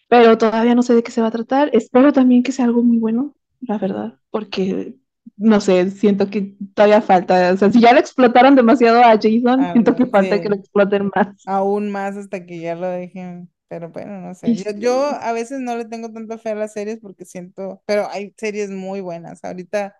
Pero 0.07 0.37
todavía 0.37 0.75
no 0.75 0.83
sé 0.83 0.93
de 0.93 1.03
qué 1.03 1.11
se 1.11 1.21
va 1.21 1.27
a 1.27 1.31
tratar. 1.31 1.69
Espero 1.73 2.13
también 2.13 2.43
que 2.43 2.51
sea 2.51 2.65
algo 2.65 2.83
muy 2.83 2.97
bueno, 2.97 3.35
la 3.61 3.77
verdad, 3.77 4.19
porque 4.29 4.95
no 5.37 5.59
sé, 5.61 5.89
siento 5.91 6.29
que 6.29 6.55
todavía 6.73 7.01
falta. 7.01 7.53
O 7.53 7.57
sea, 7.57 7.71
si 7.71 7.81
ya 7.81 7.93
le 7.93 7.99
explotaron 7.99 8.55
demasiado 8.55 8.99
a 9.03 9.11
Jason, 9.21 9.69
siento 9.71 9.95
Algo, 9.95 9.95
que 9.95 10.05
falta 10.07 10.39
que 10.41 10.49
lo 10.49 10.55
exploten 10.55 11.11
más. 11.15 11.27
Aún 11.45 11.91
más 11.91 12.17
hasta 12.17 12.45
que 12.45 12.59
ya 12.59 12.75
lo 12.75 12.87
dejen. 12.89 13.51
Pero 13.67 13.89
bueno, 13.89 14.21
no 14.21 14.33
sé. 14.35 14.55
Yo, 14.55 14.71
yo 14.77 14.93
a 15.07 15.31
veces 15.33 15.59
no 15.59 15.75
le 15.77 15.85
tengo 15.85 16.11
tanta 16.11 16.37
fe 16.37 16.49
a 16.51 16.55
las 16.55 16.73
series 16.73 16.99
porque 16.99 17.25
siento, 17.25 17.81
pero 17.85 18.07
hay 18.09 18.33
series 18.37 18.69
muy 18.71 19.01
buenas. 19.01 19.43
Ahorita, 19.43 19.95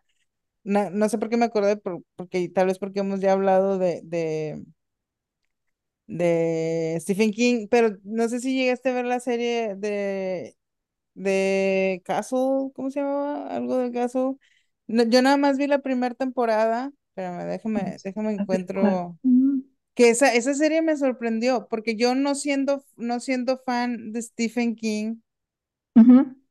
na- 0.64 0.90
no, 0.92 1.10
sé 1.10 1.18
por 1.20 1.30
qué 1.30 1.38
me 1.38 1.46
acordé, 1.46 1.78
por- 1.78 2.04
porque 2.16 2.50
tal 2.50 2.68
vez 2.68 2.80
porque 2.80 3.02
hemos 3.02 3.22
ya 3.22 3.34
hablado 3.34 3.80
de, 3.80 4.02
de, 4.06 4.64
de 6.08 6.98
Stephen 7.02 7.32
King, 7.32 7.68
pero 7.70 7.98
no 8.04 8.30
sé 8.30 8.40
si 8.40 8.56
llegaste 8.56 8.90
a 8.90 8.94
ver 8.94 9.06
la 9.06 9.20
serie 9.20 9.76
de, 9.76 10.56
de 11.16 12.02
Castle, 12.06 12.72
¿cómo 12.76 12.92
se 12.92 13.02
llamaba? 13.02 13.48
Algo 13.56 13.78
de 13.80 13.92
Castle. 13.92 14.36
No, 14.88 15.04
yo 15.04 15.22
nada 15.22 15.38
más 15.38 15.58
vi 15.58 15.68
la 15.68 15.80
primera 15.80 16.16
temporada, 16.16 16.92
espérame, 17.10 17.46
déjame, 17.48 17.98
déjame 18.04 18.34
encuentro. 18.34 19.18
Que 19.96 20.10
esa, 20.10 20.34
esa 20.34 20.54
serie 20.54 20.82
me 20.82 20.98
sorprendió, 20.98 21.68
porque 21.70 21.96
yo 21.96 22.16
no 22.16 22.36
siendo, 22.36 22.84
no 22.98 23.20
siendo 23.20 23.58
fan 23.60 24.12
de 24.12 24.22
Stephen 24.22 24.76
King, 24.76 25.18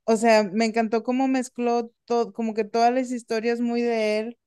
o 0.05 0.16
sea, 0.16 0.44
me 0.44 0.65
encantó 0.66 1.02
cómo 1.02 1.28
mezcló 1.28 1.90
todo, 2.05 2.32
como 2.32 2.55
que 2.55 2.65
todas 2.65 2.93
las 2.93 3.11
historias 3.11 3.61
muy 3.61 3.82
de 3.82 4.19
él. 4.19 4.39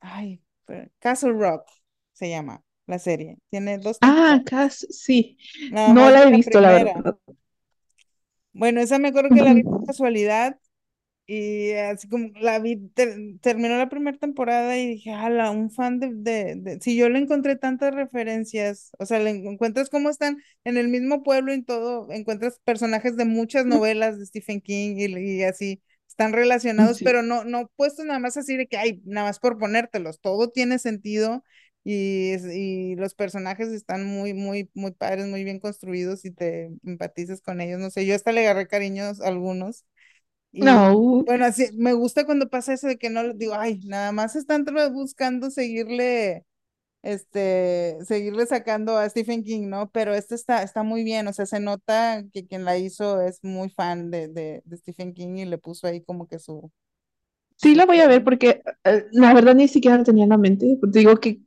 Ay, 0.00 0.40
pero- 0.66 0.88
Castle 0.98 1.32
Rock 1.32 1.66
se 2.12 2.28
llama 2.28 2.62
la 2.86 2.98
serie. 2.98 3.38
Tiene 3.50 3.78
dos 3.78 3.98
Ah, 4.00 4.40
temporadas. 4.40 4.44
Cas, 4.46 4.86
sí. 4.90 5.36
Nada 5.70 5.94
No 5.94 6.10
la 6.10 6.22
he 6.22 6.30
la 6.30 6.36
visto, 6.36 6.60
la 6.60 6.72
verdad. 6.72 7.18
Bueno, 8.52 8.80
esa 8.80 8.98
me 8.98 9.08
acuerdo 9.08 9.30
que 9.34 9.42
la 9.42 9.54
vi 9.54 9.62
por 9.62 9.84
casualidad 9.86 10.58
Y 11.32 11.72
así 11.74 12.08
como 12.08 12.28
la 12.40 12.58
vi, 12.58 12.76
ter- 12.94 13.16
terminó 13.40 13.78
la 13.78 13.88
primera 13.88 14.18
temporada 14.18 14.76
y 14.78 14.88
dije, 14.88 15.12
ala, 15.12 15.50
un 15.52 15.70
fan 15.70 16.00
de, 16.00 16.10
de, 16.14 16.54
de-". 16.56 16.80
Si 16.80 16.96
yo 16.96 17.08
le 17.08 17.18
encontré 17.20 17.54
tantas 17.56 17.94
referencias, 17.94 18.90
o 18.98 19.06
sea, 19.06 19.20
le 19.20 19.30
en- 19.30 19.46
encuentras 19.46 19.90
cómo 19.90 20.10
están 20.10 20.38
en 20.64 20.76
el 20.76 20.88
mismo 20.88 21.22
pueblo 21.22 21.54
y 21.54 21.62
todo, 21.62 22.10
encuentras 22.10 22.58
personajes 22.64 23.16
de 23.16 23.24
muchas 23.26 23.64
novelas 23.66 24.18
de 24.18 24.26
Stephen 24.26 24.60
King 24.60 24.96
y, 24.98 25.38
y 25.38 25.42
así, 25.44 25.80
están 26.08 26.32
relacionados, 26.32 26.98
Sí. 26.98 27.04
pero 27.04 27.22
no, 27.22 27.44
no 27.44 27.70
puestos 27.76 28.04
nada 28.06 28.18
más 28.18 28.36
así 28.36 28.56
de 28.56 28.66
que, 28.66 28.76
ay, 28.76 29.00
nada 29.04 29.28
más 29.28 29.38
por 29.38 29.56
ponértelos, 29.58 30.20
todo 30.20 30.50
tiene 30.50 30.78
sentido 30.80 31.44
y, 31.84 32.34
y 32.52 32.96
los 32.96 33.14
personajes 33.14 33.68
están 33.68 34.04
muy, 34.04 34.34
muy, 34.34 34.70
muy 34.74 34.90
padres, 34.92 35.26
muy 35.28 35.44
bien 35.44 35.60
construidos 35.60 36.24
y 36.24 36.30
te 36.32 36.70
empatizas 36.84 37.40
con 37.40 37.60
ellos, 37.60 37.80
no 37.80 37.90
sé, 37.90 38.04
yo 38.06 38.14
hasta 38.14 38.32
le 38.32 38.40
agarré 38.42 38.66
cariños 38.68 39.20
a 39.20 39.28
algunos. 39.28 39.84
Y 40.52 40.82
No. 40.82 41.24
bueno, 41.26 41.44
así 41.46 41.66
me 41.76 41.92
gusta 41.94 42.26
cuando 42.26 42.48
pasa 42.50 42.72
eso 42.74 42.88
de 42.88 42.98
que 42.98 43.10
no 43.10 43.32
digo, 43.34 43.54
ay, 43.54 43.80
nada 43.84 44.12
más 44.12 44.36
están 44.36 44.64
buscando 44.92 45.50
seguirle, 45.50 46.46
este, 47.02 47.98
seguirle 48.04 48.46
sacando 48.46 48.98
a 48.98 49.08
Stephen 49.10 49.44
King, 49.44 49.68
¿no? 49.68 49.90
Pero 49.92 50.14
este 50.14 50.34
está, 50.36 50.62
está 50.62 50.82
muy 50.84 51.04
bien, 51.04 51.28
o 51.28 51.32
sea, 51.34 51.46
se 51.46 51.60
nota 51.60 52.24
que 52.32 52.46
quien 52.46 52.64
la 52.66 52.78
hizo 52.78 53.20
es 53.22 53.44
muy 53.44 53.70
fan 53.70 54.10
de, 54.10 54.28
de, 54.28 54.62
de 54.66 54.76
Stephen 54.78 55.14
King 55.14 55.36
y 55.38 55.46
le 55.46 55.58
puso 55.58 55.86
ahí 55.88 56.02
como 56.04 56.28
que 56.28 56.38
su, 56.40 56.70
Sí, 57.56 57.74
la 57.74 57.84
voy 57.86 58.00
a 58.00 58.08
ver 58.08 58.24
porque 58.24 58.62
eh, 58.84 59.06
la 59.12 59.34
verdad 59.34 59.54
ni 59.54 59.68
siquiera 59.68 59.98
la 59.98 60.04
tenía 60.04 60.24
en 60.24 60.30
la 60.30 60.38
mente. 60.38 60.78
Digo 60.82 61.16
que 61.18 61.40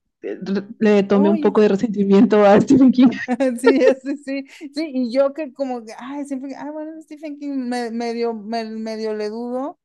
le 0.80 1.04
tomé 1.04 1.30
un 1.30 1.40
poco 1.42 1.62
de 1.62 1.68
resentimiento 1.70 2.46
a 2.46 2.60
Stephen 2.62 2.92
King. 2.92 3.10
sí, 3.60 3.80
sí, 4.04 4.18
sí, 4.18 4.46
sí, 4.74 4.92
y 4.94 5.12
yo 5.14 5.34
que 5.34 5.54
como, 5.54 5.84
que, 5.86 5.94
ay, 5.98 6.26
siempre, 6.26 6.56
ah, 6.56 6.72
bueno, 6.72 7.02
Stephen 7.02 7.38
King 7.40 7.68
me, 7.70 7.92
medio, 7.92 8.34
me, 8.34 8.66
medio 8.66 9.14
le 9.14 9.30
dudo 9.30 9.80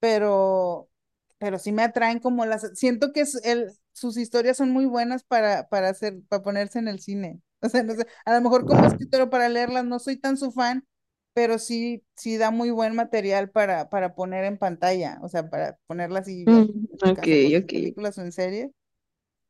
pero, 0.00 0.90
pero 1.38 1.58
sí 1.58 1.72
me 1.72 1.82
atraen 1.84 2.20
como 2.20 2.46
las, 2.46 2.70
siento 2.78 3.12
que 3.12 3.22
es 3.22 3.36
el, 3.44 3.72
sus 3.92 4.16
historias 4.18 4.56
son 4.58 4.70
muy 4.70 4.86
buenas 4.86 5.24
para, 5.24 5.68
para 5.68 5.90
hacer, 5.90 6.20
para 6.28 6.42
ponerse 6.42 6.78
en 6.80 6.88
el 6.88 7.00
cine. 7.00 7.40
O 7.62 7.68
sea, 7.70 7.82
no 7.84 7.94
sé, 7.94 8.06
a 8.26 8.34
lo 8.34 8.40
mejor 8.42 8.66
como 8.66 8.86
escritora 8.86 9.30
para 9.30 9.48
leerlas 9.48 9.84
no 9.86 9.98
soy 10.00 10.16
tan 10.18 10.36
su 10.38 10.52
fan, 10.52 10.86
pero 11.34 11.58
sí, 11.58 12.04
sí 12.16 12.36
da 12.38 12.50
muy 12.52 12.70
buen 12.70 12.94
material 12.96 13.50
para, 13.50 13.90
para 13.90 14.14
poner 14.14 14.44
en 14.44 14.58
pantalla, 14.58 15.18
o 15.22 15.28
sea, 15.28 15.50
para 15.50 15.78
ponerlas 15.86 16.28
y 16.28 16.48
ya, 16.48 16.68
Mm, 16.68 16.86
ok, 17.10 17.26
caso 17.26 17.38
por 17.38 17.52
sus 17.54 17.62
ok. 17.62 17.72
películas 17.72 18.18
o 18.18 18.22
en 18.22 18.32
series, 18.32 18.70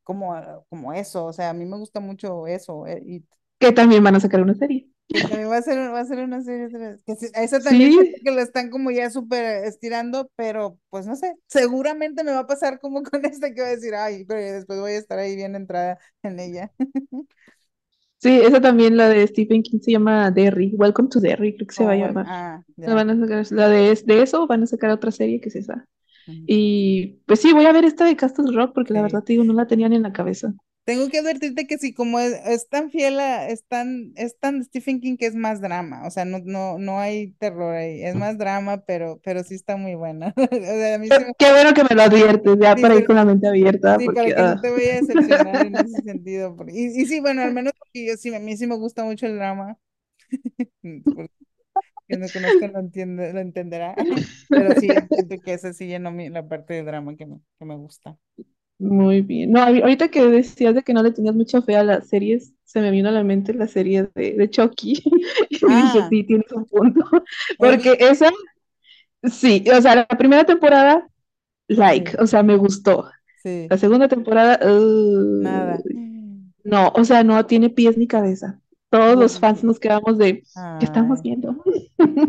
como, 0.05 0.35
como 0.68 0.93
eso, 0.93 1.26
o 1.26 1.32
sea, 1.32 1.51
a 1.51 1.55
mí 1.55 1.64
me 1.66 1.78
gusta 1.78 2.01
mucho 2.01 2.47
eso, 2.47 2.86
eh, 2.86 3.02
y 3.06 3.24
Que 3.59 3.72
también 3.72 4.05
van 4.05 4.14
a 4.16 4.20
sacar 4.20 4.40
una 4.43 4.55
serie. 4.55 4.89
que 5.12 5.22
también 5.22 5.51
va 5.51 5.59
a 5.59 5.62
ser, 5.62 5.78
va 5.93 6.01
a 6.01 6.05
ser 6.05 6.18
una 6.24 6.43
serie, 6.43 6.66
otra 6.66 6.98
que 7.06 7.14
sí, 7.16 7.28
a 7.35 7.43
esa 7.44 7.62
también 7.62 7.93
Sí, 7.93 8.14
que 8.24 8.31
la 8.32 8.43
están 8.43 8.70
como 8.70 8.90
ya 8.90 9.10
súper 9.10 9.64
estirando, 9.64 10.31
pero 10.36 10.78
pues 10.90 11.06
no 11.06 11.14
sé, 11.16 11.35
seguramente 11.47 12.24
me 12.24 12.32
va 12.32 12.40
a 12.40 12.47
pasar 12.47 12.81
como 12.81 13.02
con 13.05 13.24
esta 13.24 13.48
que 13.55 13.60
voy 13.60 13.70
a 13.70 13.74
decir, 13.76 13.94
ay, 13.94 14.24
pero 14.26 14.40
después 14.40 14.81
voy 14.81 14.93
a 14.93 14.98
estar 14.98 15.18
ahí 15.18 15.36
bien 15.36 15.55
entrada 15.56 15.98
en 16.22 16.40
ella. 16.40 16.72
sí, 18.18 18.40
esa 18.40 18.60
también, 18.60 18.97
la 18.97 19.09
de 19.09 19.26
Stephen 19.26 19.62
King 19.62 19.81
se 19.81 19.93
llama 19.93 20.31
Derry. 20.31 20.72
Welcome 20.76 21.09
to 21.10 21.20
Derry, 21.20 21.55
creo 21.56 21.66
que 21.66 21.74
se 21.74 21.85
va 21.85 21.93
a 21.93 21.97
bueno, 21.97 21.97
llamar. 21.97 22.26
ah, 22.26 22.62
van 22.86 23.10
a 23.10 23.20
sacar, 23.20 23.52
la 23.52 23.68
de, 23.68 23.98
de 24.06 24.22
eso 24.22 24.47
van 24.47 24.62
a 24.62 24.66
sacar 24.66 24.90
otra 24.90 25.10
serie 25.10 25.40
que 25.40 25.48
es 25.51 25.56
esa. 25.56 25.86
Y 26.26 27.20
pues 27.26 27.40
sí, 27.40 27.52
voy 27.52 27.66
a 27.66 27.72
ver 27.72 27.84
esta 27.84 28.05
de 28.05 28.16
Castle 28.16 28.52
Rock 28.55 28.72
porque 28.74 28.92
la 28.94 29.02
verdad 29.02 29.22
te 29.24 29.32
digo, 29.34 29.44
no 29.44 29.52
la 29.55 29.66
tenían 29.66 29.92
en 29.92 30.02
la 30.02 30.12
cabeza. 30.12 30.55
Tengo 30.84 31.09
que 31.09 31.18
advertirte 31.18 31.66
que 31.66 31.78
sí, 31.78 31.94
como 31.94 32.18
es, 32.20 32.34
es 32.44 32.68
tan 32.68 32.90
fiel 32.90 33.18
a, 33.18 33.48
es 33.48 33.64
tan, 33.66 34.12
es 34.16 34.38
tan 34.38 34.62
Stephen 34.62 35.01
King 35.01 35.16
que 35.16 35.24
es 35.26 35.34
más 35.34 35.62
drama, 35.62 36.06
o 36.06 36.10
sea, 36.10 36.26
no, 36.26 36.40
no, 36.44 36.78
no 36.78 36.98
hay 37.01 37.32
terror 37.38 37.74
ahí, 37.74 38.02
es 38.05 38.14
más 38.14 38.36
drama, 38.36 38.84
pero, 38.84 39.18
pero 39.24 39.42
sí 39.44 39.55
está 39.55 39.76
muy 39.78 39.94
buena. 39.94 40.34
O 40.36 40.46
sea, 40.56 40.96
a 40.96 40.98
mí 40.98 41.10
sí 41.10 41.24
me, 41.24 41.32
Qué 41.38 41.51
bueno 41.52 41.72
que 41.74 41.84
me 41.84 41.94
lo 41.96 42.02
adviertes, 42.02 42.56
ya 42.60 42.74
sí, 42.76 42.82
para 42.82 42.94
ir 42.96 43.05
con 43.06 43.16
la 43.16 43.24
mente 43.24 43.46
abierta, 43.48 43.96
Sí, 43.98 44.06
para 44.06 44.22
que 44.34 44.34
no 44.42 44.42
ah. 44.52 44.60
te 44.60 44.70
vaya 44.70 44.92
a 44.94 44.96
decepcionar 44.96 45.66
en 45.66 45.76
ese 45.78 46.02
sentido. 46.02 46.56
porque- 46.56 46.72
Y, 46.74 47.02
y 47.02 47.06
sí, 47.06 47.20
bueno, 47.20 47.42
al 47.42 47.52
menos 47.55 47.72
porque 47.78 48.06
yo 48.06 48.16
sí, 48.16 48.34
a 48.34 48.38
mí 48.40 48.56
sí 48.56 48.66
me 48.66 48.76
gusta 48.76 49.05
mucho 49.05 49.26
el 49.26 49.36
drama. 49.36 49.78
porque 51.14 51.30
Quien 52.06 52.20
me 52.20 52.31
conozca 52.32 52.68
lo 52.68 52.78
entiende, 52.81 53.32
lo 53.32 53.40
entenderá. 53.40 53.98
Pero 54.52 54.74
sí, 54.74 55.09
siento 55.10 55.40
que 55.43 55.55
esa 55.55 55.72
sí 55.72 55.86
llenó 55.89 56.10
mi- 56.12 56.28
la 56.31 56.47
parte 56.48 56.74
de 56.74 56.85
drama 56.85 57.16
que 57.16 57.26
me, 57.26 57.40
que 57.59 57.64
me 57.64 57.76
gusta. 57.76 58.18
Muy 58.78 59.22
bien. 59.22 59.52
No, 59.52 59.60
ahori- 59.60 59.82
ahorita 59.82 60.09
que 60.10 60.22
decías 60.26 60.74
de 60.74 60.82
que 60.82 60.93
no 60.94 61.02
le 61.02 61.12
tenías 61.12 61.35
mucha 61.35 61.62
fe 61.62 61.76
a 61.76 61.85
las 61.85 62.09
series, 62.09 62.52
se 62.64 62.81
me 62.81 62.90
vino 62.90 63.09
a 63.09 63.12
la 63.12 63.22
mente 63.24 63.55
la 63.55 63.68
serie 63.68 64.10
de, 64.14 64.32
de 64.35 64.51
Chucky. 64.51 65.02
Y 65.66 65.76
dije, 65.76 66.02
Ah, 66.02 66.10
sí, 66.10 66.24
tienes 66.24 66.51
un 66.52 66.66
punto. 66.66 67.01
¿la 67.59 67.70
Porque 67.70 67.97
viste? 67.97 68.01
esa, 68.01 68.31
sí, 69.24 69.64
o 69.76 69.81
sea, 69.82 69.97
la 69.97 70.06
primera 70.09 70.44
temporada, 70.44 71.09
like, 71.68 72.12
Sí, 72.12 72.20
o 72.20 72.26
sea, 72.28 72.43
me 72.44 72.56
gustó. 72.56 73.10
sí, 73.36 73.70
La 73.70 73.78
segunda 73.78 74.09
temporada, 74.09 74.60
uh, 74.66 74.78
nada. 75.36 75.85
no, 76.64 76.89
o 76.94 77.05
sea, 77.05 77.24
no 77.24 77.47
tiene 77.47 77.70
pies 77.70 77.97
ni 77.98 78.06
cabeza. 78.09 78.60
Todos 78.94 79.16
los 79.16 79.38
fans 79.38 79.64
nos 79.64 79.78
quedamos 79.80 80.18
de, 80.18 80.44
¿qué 80.78 80.84
estamos 80.86 81.22
viendo? 81.22 81.56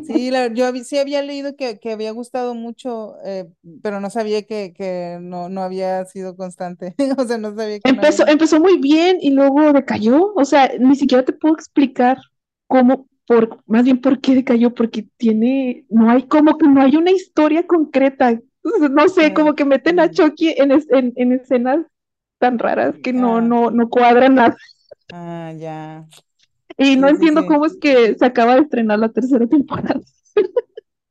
Sí, 0.02 0.30
la- 0.32 0.48
yo 0.54 0.72
sí 0.84 0.98
había 1.00 1.22
leído 1.24 1.56
que, 1.56 1.80
que 1.80 1.92
había 1.92 2.12
gustado 2.12 2.54
mucho, 2.54 3.16
eh, 3.26 3.50
pero 3.82 4.00
no 4.00 4.10
sabía 4.10 4.44
que, 4.44 4.74
que 4.74 5.18
no, 5.22 5.50
no 5.50 5.64
había 5.64 6.06
sido 6.06 6.36
constante. 6.36 6.96
O 7.18 7.26
sea, 7.26 7.38
no 7.38 7.56
sabía 7.56 7.80
que 7.80 7.92
no 7.92 8.04
había. 8.04 8.18
Empezó, 8.18 8.28
empezó 8.28 8.60
muy 8.60 8.78
bien 8.80 9.18
y 9.22 9.32
luego 9.32 9.74
decayó. 9.74 10.34
O 10.36 10.46
sea, 10.46 10.72
ni 10.80 10.96
siquiera 10.96 11.24
te 11.26 11.34
puedo 11.34 11.56
explicar 11.56 12.18
cómo, 12.68 13.08
por, 13.28 13.60
más 13.68 13.84
bien 13.84 14.02
por 14.02 14.20
qué 14.22 14.36
decayó, 14.36 14.74
porque 14.74 15.08
tiene, 15.18 15.86
no 15.90 16.10
hay 16.10 16.24
como 16.28 16.58
que 16.58 16.68
no 16.68 16.82
hay 16.82 16.96
una 16.96 17.12
historia 17.12 17.66
concreta. 17.68 18.40
No 18.92 19.08
sé, 19.10 19.32
como 19.34 19.54
que 19.54 19.64
meten 19.64 20.00
a 20.00 20.10
Chucky 20.10 20.50
en, 20.58 20.72
es- 20.72 20.90
en, 20.90 21.14
en 21.18 21.34
escenas 21.34 21.86
tan 22.40 22.58
raras 22.58 22.96
que 23.04 23.14
no, 23.14 23.40
no, 23.42 23.70
no 23.72 23.90
cuadran 23.90 24.36
nada. 24.36 24.58
ah, 25.12 25.52
ya. 25.60 26.08
Y 26.78 26.96
no 26.98 27.08
Sí, 27.08 27.10
entiendo 27.10 27.46
sí. 27.46 27.46
cómo 27.46 27.66
es 27.66 27.78
que 27.78 28.16
se 28.18 28.26
acaba 28.26 28.56
de 28.56 28.62
estrenar 28.62 29.00
la 29.00 29.10
tercera 29.12 29.48
temporada. 29.48 30.02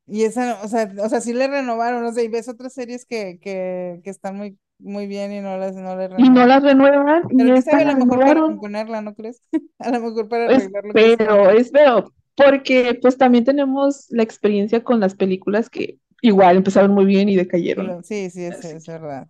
Y 0.06 0.24
esa, 0.24 0.62
o 0.62 0.68
sea, 0.68 0.92
o 1.02 1.08
sea, 1.08 1.20
sí 1.22 1.32
le 1.32 1.48
renovaron, 1.48 2.04
o 2.04 2.12
sea, 2.12 2.22
y 2.22 2.28
ves 2.28 2.48
otras 2.48 2.74
series 2.74 3.06
que, 3.06 3.38
que, 3.40 4.00
que 4.04 4.10
están 4.10 4.36
muy, 4.36 4.58
muy 4.78 5.06
bien 5.06 5.32
y 5.32 5.40
no 5.40 5.56
las, 5.56 5.74
no 5.76 5.96
le 5.96 6.08
Y 6.16 6.28
no 6.30 6.44
renovan. 6.44 6.46
la 6.46 6.60
renuevan 6.60 7.22
Pero 7.36 7.50
y 7.50 7.50
esta 7.52 7.78
a 7.78 7.82
lo 7.82 7.94
mejor 7.94 8.22
para 8.24 8.44
componerla, 8.44 9.02
¿no 9.02 9.14
crees? 9.14 9.42
A 9.78 9.90
lo 9.90 10.00
mejor 10.00 10.28
para 10.28 10.46
arreglar 10.46 10.84
lo 10.84 10.96
que 10.98 11.08
sea. 11.08 11.28
Espero, 11.56 12.12
porque 12.36 12.98
pues 13.00 13.16
también 13.18 13.44
tenemos 13.44 14.06
la 14.10 14.22
experiencia 14.22 14.82
con 14.84 15.00
las 15.00 15.14
películas 15.14 15.70
que 15.70 15.98
igual 16.22 16.56
empezaron 16.56 16.92
muy 16.92 17.04
bien 17.06 17.28
y 17.28 17.36
decayeron. 17.36 17.98
sí, 18.02 18.30
sí, 18.30 18.44
es, 18.44 18.62
Así, 18.62 18.74
es 18.74 18.86
verdad. 18.86 19.28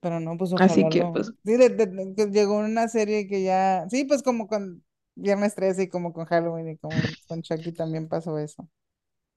Pero 0.00 0.20
no, 0.20 0.36
pues 0.38 0.52
así 0.56 0.86
ojalá 0.86 0.90
que 0.90 1.04
lo. 1.04 1.12
pues 1.12 1.32
Sí, 1.44 1.56
de, 1.56 1.70
de- 1.70 1.86
de- 1.86 2.14
que 2.16 2.26
llegó 2.28 2.58
una 2.58 2.88
serie 2.88 3.28
que 3.28 3.42
ya. 3.44 3.86
Sí, 3.90 4.04
pues 4.06 4.22
como 4.22 4.48
con 4.48 4.84
Viernes 5.18 5.54
13 5.54 5.84
y 5.84 5.88
como 5.88 6.12
con 6.12 6.26
Halloween 6.26 6.70
y 6.70 6.78
como 6.78 7.12
con 7.28 7.42
Chucky 7.42 7.72
también 7.72 8.08
pasó 8.08 8.38
eso. 8.38 8.68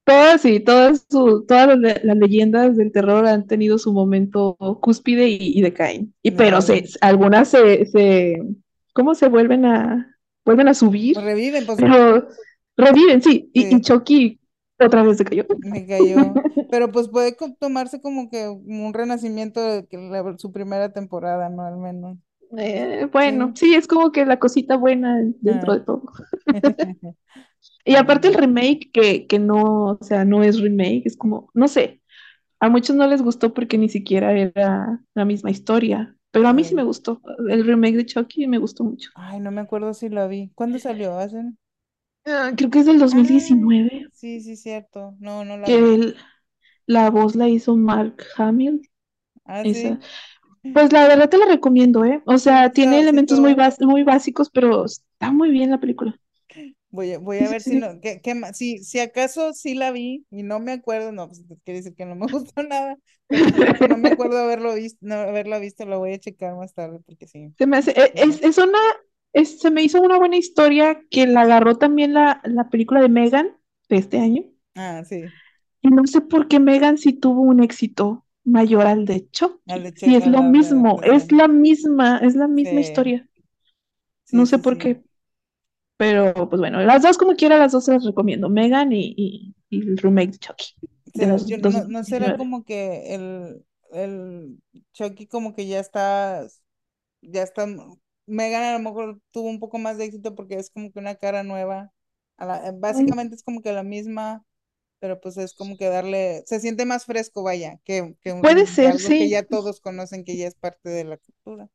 todas 0.04 0.42
sí, 0.42 0.60
todas 0.60 1.06
su, 1.10 1.46
todas 1.48 1.78
las, 1.80 2.04
las 2.04 2.18
leyendas 2.18 2.76
del 2.78 2.92
terror 2.92 3.26
han 3.28 3.48
tenido 3.48 3.78
su 3.78 3.94
momento 3.94 4.58
cúspide 4.82 5.28
y, 5.30 5.38
y 5.58 5.62
decaen. 5.62 6.14
Y 6.24 6.32
pero 6.32 6.62
Ya, 6.62 6.62
se, 6.62 6.84
algunas 7.02 7.50
se, 7.50 7.86
se, 7.86 8.42
¿cómo 8.94 9.16
se 9.16 9.30
vuelven 9.30 9.66
a, 9.66 10.18
vuelven 10.46 10.68
a 10.68 10.74
subir? 10.74 11.14
pues 11.14 11.26
reviven, 11.26 11.66
pues 11.66 11.80
Pero 11.80 12.28
reviven, 12.78 13.22
sí, 13.22 13.50
y, 13.54 13.76
y 13.76 13.82
sí, 13.82 13.82
Chucky 13.82 14.40
otra 14.80 15.04
vez 15.04 15.18
decayó. 15.20 15.46
me 15.62 15.86
cayó. 15.86 16.42
Pero 16.70 16.92
pues 16.92 17.08
puede 17.10 17.36
tomarse 17.60 18.02
como 18.02 18.30
que 18.30 18.48
un 18.50 18.94
renacimiento 18.94 19.62
de 19.62 19.88
su 20.38 20.52
primera 20.52 20.94
temporada, 20.94 21.50
¿no? 21.50 21.64
Al 21.66 21.78
menos. 21.78 22.18
Eh, 22.58 23.08
bueno, 23.12 23.52
Sí. 23.54 23.56
sí, 23.56 23.76
es 23.76 23.88
como 23.88 24.12
que 24.12 24.26
la 24.26 24.40
cosita 24.40 24.76
buena 24.78 25.18
dentro 25.42 25.74
Ah. 25.74 25.74
de 25.74 25.80
todo. 25.82 26.04
Y 27.86 27.96
aparte 27.96 28.28
el 28.28 28.34
remake, 28.36 28.92
que, 28.94 29.28
que 29.28 29.40
no, 29.40 29.86
o 29.94 30.00
sea, 30.04 30.26
no 30.26 30.44
es 30.44 30.60
remake, 30.62 31.04
es 31.06 31.18
como, 31.18 31.50
no 31.54 31.68
sé, 31.68 32.02
a 32.60 32.70
muchos 32.70 32.96
no 32.96 33.08
les 33.08 33.22
gustó 33.24 33.54
porque 33.54 33.78
ni 33.78 33.90
siquiera 33.90 34.34
era 34.34 35.04
la 35.16 35.26
misma 35.26 35.52
historia, 35.52 36.18
pero 36.32 36.48
a 36.50 36.54
mí 36.54 36.64
sí 36.66 36.76
me 36.76 36.84
gustó. 36.86 37.22
El 37.50 37.66
remake 37.66 37.98
de 37.98 38.06
Chucky 38.08 38.48
me 38.48 38.60
gustó 38.60 38.84
mucho. 38.86 39.12
Ay, 39.14 39.40
no 39.40 39.52
me 39.52 39.62
acuerdo 39.62 39.94
si 39.94 40.10
lo 40.10 40.28
vi. 40.28 40.52
¿Cuándo 40.54 40.78
salió? 40.78 41.18
¿Hacen? 41.18 41.58
Ah, 42.26 42.52
creo 42.58 42.70
que 42.72 42.80
es 42.80 42.86
del 42.88 42.98
Ah, 43.12 43.30
2019, 43.30 44.08
sí, 44.12 44.42
sí, 44.42 44.56
cierto. 44.58 45.16
No, 45.20 45.46
no 45.46 45.58
la 45.58 45.72
que 45.72 45.80
vi. 45.80 45.96
el- 45.96 46.16
la 46.88 47.10
voz 47.12 47.36
la 47.36 47.50
hizo 47.50 47.76
Mark 47.78 48.24
Hamill, 48.38 48.82
Ah, 49.46 49.64
esa. 49.64 50.00
sí. 50.00 50.02
Pues 50.74 50.92
la 50.94 51.08
verdad 51.08 51.30
te 51.30 51.38
la 51.38 51.46
recomiendo, 51.46 52.04
¿eh? 52.06 52.22
O 52.26 52.38
sea, 52.38 52.72
tiene 52.74 53.00
está, 53.00 53.04
sí 53.04 53.12
elementos 53.12 53.40
muy, 53.40 53.56
muy 53.82 54.04
básicos, 54.04 54.50
pero 54.50 54.86
está 54.86 55.32
muy 55.32 55.50
bien 55.52 55.70
la 55.72 55.80
película. 55.80 56.20
Voy 56.90 57.14
a, 57.14 57.20
voy 57.20 57.40
a 57.40 57.48
ver 57.48 57.62
si 57.62 57.76
no, 57.78 58.00
qué 58.02 58.36
más, 58.36 58.58
si, 58.58 58.80
si 58.84 59.00
acaso 59.00 59.54
sí 59.54 59.76
la 59.76 59.92
vi 59.92 60.26
y 60.30 60.44
no 60.44 60.60
me 60.60 60.74
acuerdo, 60.74 61.12
no, 61.14 61.28
pues 61.28 61.42
quiere 61.64 61.80
decir 61.80 61.96
que 61.96 62.06
no 62.06 62.16
me 62.16 62.28
gustó 62.28 62.64
nada, 62.64 62.98
no, 63.88 63.98
me 63.98 64.10
acuerdo 64.10 64.40
haberlo 64.40 64.74
visto, 64.76 65.00
no 65.02 65.16
haberla 65.16 65.60
visto, 65.60 65.86
lo 65.86 66.00
voy 66.00 66.14
a 66.14 66.20
checar 66.20 66.56
más 66.56 66.74
tarde 66.74 67.00
porque 67.06 67.28
sí. 67.28 67.56
Se 67.58 67.66
me 67.68 67.78
hace, 67.78 67.92
e- 67.92 68.14
es, 68.18 68.42
es 68.44 68.58
una, 68.58 68.78
es- 69.34 69.60
se 69.62 69.72
me 69.72 69.84
hizo 69.84 70.02
una 70.02 70.18
buena 70.18 70.36
historia 70.38 71.02
que 71.10 71.28
la 71.28 71.42
agarró 71.42 71.78
también 71.78 72.14
la, 72.14 72.42
la 72.44 72.70
película 72.70 73.02
de 73.02 73.10
Megan 73.10 73.58
de 73.90 73.98
este 73.98 74.20
año. 74.20 74.44
Ah, 74.76 75.04
sí, 75.06 75.34
Y 75.82 75.90
no 75.90 76.06
sé 76.08 76.22
por 76.22 76.48
qué 76.48 76.60
Megan 76.60 76.98
sí 76.98 77.14
tuvo 77.14 77.42
un 77.42 77.62
éxito 77.64 78.26
mayor 78.44 78.88
al 78.88 79.06
de 79.06 79.30
al 79.68 79.92
Chucky. 79.94 80.12
Y 80.12 80.16
es 80.16 80.26
lo 80.28 80.44
mismo, 80.44 81.02
es 81.04 81.32
la 81.32 81.48
misma, 81.48 82.20
es 82.20 82.36
la 82.36 82.48
misma 82.48 82.80
Sí, 82.80 82.82
historia. 82.82 83.28
No 84.32 84.46
sé 84.46 84.60
sí, 84.60 84.60
por 84.60 84.78
qué, 84.78 85.04
pero 85.98 86.34
pues 86.50 86.60
bueno, 86.60 86.82
las 86.84 87.04
dos 87.04 87.18
como 87.18 87.36
quiera, 87.36 87.58
las 87.60 87.74
dos 87.74 87.86
se 87.86 87.94
las 87.94 88.06
recomiendo. 88.06 88.50
Megan 88.50 88.92
y, 88.94 89.14
y, 89.18 89.56
y 89.70 89.82
el 89.90 89.98
remake 89.98 90.34
de 90.34 90.40
Chucky, 90.40 90.66
de 91.14 91.28
no, 91.58 91.84
no 91.86 92.04
será 92.04 92.34
2019. 92.34 92.36
como 92.36 92.64
que 92.64 93.14
el, 93.16 93.66
el 93.92 94.62
Chucky 94.94 95.28
como 95.28 95.54
que 95.54 95.68
ya 95.68 95.80
está, 95.80 96.48
ya 97.22 97.44
está, 97.44 97.68
Megan 98.28 98.64
a 98.64 98.74
lo 98.74 98.80
mejor 98.80 99.22
tuvo 99.32 99.50
un 99.50 99.60
poco 99.60 99.80
más 99.80 99.98
de 100.00 100.06
éxito 100.06 100.36
porque 100.36 100.56
es 100.56 100.70
como 100.72 100.92
que 100.92 101.00
una 101.00 101.16
cara 101.16 101.44
nueva, 101.44 101.92
la- 102.40 102.74
básicamente 102.80 103.36
es 103.36 103.44
como 103.44 103.62
que 103.62 103.74
la 103.74 103.84
misma 103.84 104.46
pero 105.02 105.22
pues 105.22 105.38
es 105.38 105.56
como 105.56 105.78
que 105.78 105.88
darle, 105.90 106.44
se 106.48 106.62
siente 106.62 106.86
más 106.86 107.06
fresco, 107.06 107.44
vaya, 107.44 107.80
que, 107.86 108.16
que 108.22 108.34
Puede 108.42 108.66
un- 108.66 108.68
ser, 108.68 108.94
algo 108.94 109.16
que 109.16 109.30
sí. 109.30 109.30
ya 109.30 109.44
todos 109.46 109.82
conocen 109.82 110.26
que 110.26 110.38
ya 110.38 110.48
es 110.48 110.56
parte 110.56 110.90
de 110.92 111.06
la 111.06 111.18
cultura, 111.20 111.70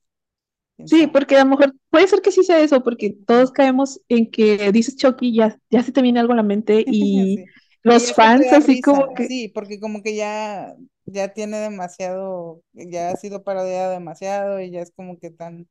Sí, 0.85 1.09
porque 1.09 1.37
a 1.37 1.43
lo 1.45 1.51
mejor 1.51 1.75
puede 1.91 2.07
ser 2.07 2.21
que 2.23 2.31
sí 2.31 2.45
sea 2.45 2.61
eso, 2.61 2.83
porque 2.85 3.11
todos 3.27 3.51
caemos 3.51 4.01
en 4.09 4.31
que 4.31 4.71
dices 4.71 4.97
Chucky, 4.97 5.35
ya, 5.35 5.59
ya 5.69 5.83
se 5.83 5.91
te 5.91 6.01
viene 6.01 6.21
algo 6.21 6.33
a 6.33 6.37
la 6.37 6.43
mente 6.45 6.85
y 6.87 7.45
Sí. 7.45 7.45
Los 7.83 8.13
fans 8.13 8.53
así 8.53 8.81
como 8.81 9.15
que, 9.15 9.29
sí, 9.29 9.49
porque 9.49 9.79
como 9.81 10.03
que 10.03 10.17
ya, 10.17 10.75
ya 11.05 11.33
tiene 11.33 11.59
demasiado, 11.59 12.63
ya 12.73 13.11
ha 13.11 13.17
sido 13.17 13.45
parodiada 13.45 13.91
demasiado 13.93 14.61
y 14.61 14.71
ya 14.73 14.81
es 14.83 14.91
como 14.93 15.19
que 15.19 15.31
tan, 15.31 15.69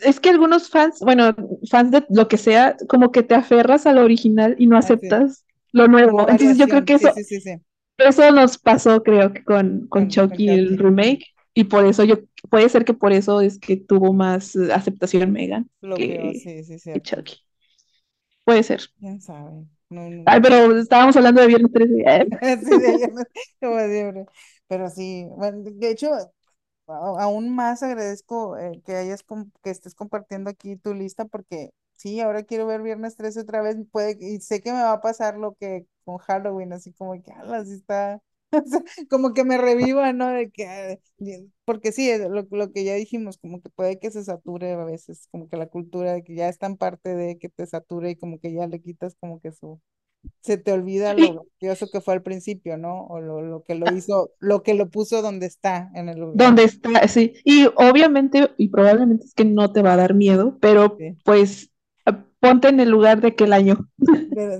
es 0.00 0.20
que 0.20 0.30
algunos 0.30 0.68
fans, 0.70 1.00
bueno, 1.00 1.34
fans 1.70 1.90
de 1.90 2.04
lo 2.10 2.28
que 2.28 2.36
sea, 2.36 2.76
como 2.88 3.10
que 3.10 3.22
te 3.22 3.34
aferras 3.34 3.86
a 3.86 3.92
lo 3.92 4.02
original 4.04 4.54
y 4.58 4.66
no 4.66 4.76
aceptas 4.76 5.44
lo 5.78 5.88
nuevo. 5.88 6.20
Entonces 6.28 6.58
yo 6.58 6.68
creo 6.68 6.84
que 6.84 6.94
eso, 6.94 7.12
sí, 7.14 7.24
sí, 7.24 7.40
sí, 7.40 7.56
eso 7.98 8.30
nos 8.32 8.58
pasó, 8.58 9.02
creo 9.02 9.32
que 9.32 9.44
con, 9.44 9.86
con 9.88 9.88
con, 9.88 9.88
con 9.88 10.08
Chucky 10.08 10.48
el 10.48 10.78
remake, 10.78 11.24
y 11.54 11.64
por 11.64 11.86
eso 11.86 12.04
yo, 12.04 12.16
puede 12.50 12.68
ser 12.68 12.84
que 12.84 12.94
por 12.94 13.12
eso 13.12 13.40
es 13.40 13.58
que 13.58 13.76
tuvo 13.76 14.12
más 14.12 14.54
aceptación 14.56 15.32
Megan 15.32 15.68
que, 15.96 16.34
sí, 16.34 16.64
sí, 16.64 16.92
que 16.92 17.00
Chucky. 17.00 17.36
Puede 18.44 18.62
ser. 18.62 18.80
quién 18.98 19.20
sabe, 19.20 19.66
no, 19.90 20.02
Ay, 20.26 20.40
pero 20.40 20.78
estábamos 20.78 21.16
hablando 21.16 21.40
de 21.40 21.46
Viernes 21.48 21.72
13. 21.72 21.94
eh. 22.06 22.26
Sí, 22.62 22.78
de 22.78 22.96
viernes, 22.96 23.26
como 23.60 23.78
siempre. 23.78 24.26
Pero 24.68 24.90
sí, 24.90 25.26
bueno, 25.36 25.58
de 25.64 25.90
hecho, 25.90 26.10
aún 26.86 27.54
más 27.54 27.82
agradezco 27.82 28.56
eh, 28.56 28.80
que 28.84 28.94
hayas 28.94 29.24
que 29.62 29.70
estés 29.70 29.94
compartiendo 29.94 30.50
aquí 30.50 30.76
tu 30.76 30.94
lista 30.94 31.24
porque 31.24 31.70
sí, 31.98 32.20
ahora 32.20 32.44
quiero 32.44 32.66
ver 32.66 32.82
Viernes 32.82 33.16
13 33.16 33.40
otra 33.42 33.62
vez, 33.62 33.76
puede, 33.92 34.18
y 34.20 34.40
sé 34.40 34.62
que 34.62 34.72
me 34.72 34.82
va 34.82 34.92
a 34.94 35.02
pasar 35.02 35.38
lo 35.38 35.54
que 35.56 35.86
con 36.04 36.18
Halloween, 36.18 36.72
así 36.74 36.92
como 36.94 37.22
que, 37.22 37.32
ala, 37.32 37.64
sí 37.66 37.74
está, 37.74 38.22
o 38.52 38.62
sea, 38.66 38.82
como 39.10 39.34
que 39.34 39.44
me 39.44 39.58
reviva, 39.58 40.12
¿no? 40.14 40.28
De 40.30 40.50
que, 40.50 40.66
ah, 40.66 40.98
y- 41.18 41.52
porque 41.66 41.92
sí, 41.92 42.10
es 42.10 42.20
lo, 42.30 42.46
lo 42.50 42.72
que 42.72 42.84
ya 42.84 42.94
dijimos, 42.94 43.38
como 43.38 43.62
que 43.62 43.70
puede 43.70 43.98
que 44.00 44.10
se 44.10 44.24
sature 44.24 44.72
a 44.72 44.84
veces, 44.84 45.28
como 45.32 45.48
que 45.50 45.58
la 45.58 45.68
cultura 45.68 46.14
de 46.14 46.24
que 46.24 46.34
ya 46.36 46.48
es 46.48 46.58
tan 46.58 46.76
parte 46.78 47.14
de 47.16 47.38
que 47.38 47.50
te 47.50 47.66
sature 47.66 48.10
y 48.10 48.16
como 48.16 48.40
que 48.40 48.52
ya 48.54 48.66
le 48.68 48.80
quitas 48.82 49.16
como 49.20 49.40
que 49.40 49.52
su 49.52 49.80
se 50.42 50.58
te 50.58 50.72
olvida 50.72 51.14
lo 51.14 51.34
gracioso 51.60 51.90
que 51.90 52.00
fue 52.00 52.14
al 52.14 52.22
principio, 52.22 52.76
¿no? 52.78 53.06
O 53.06 53.20
lo, 53.20 53.42
lo 53.42 53.62
que 53.64 53.74
lo 53.76 53.90
hizo, 53.90 54.32
lo 54.40 54.62
que 54.62 54.74
lo 54.74 54.90
puso 54.90 55.22
donde 55.22 55.46
está 55.46 55.90
en 55.94 56.08
el 56.08 56.18
lugar. 56.20 56.32
donde 56.32 56.64
está, 56.64 57.06
sí. 57.08 57.34
Y 57.44 57.66
obviamente, 57.76 58.50
y 58.58 58.68
probablemente 58.68 59.24
es 59.26 59.34
que 59.34 59.44
no 59.44 59.72
te 59.72 59.82
va 59.82 59.94
a 59.94 59.96
dar 59.96 60.14
miedo, 60.14 60.58
pero 60.60 60.98
Sí, 60.98 61.16
pues 61.24 61.67
ponte 62.40 62.68
en 62.68 62.80
el 62.80 62.90
lugar 62.90 63.20
de 63.20 63.28
aquel 63.28 63.52
año, 63.52 63.88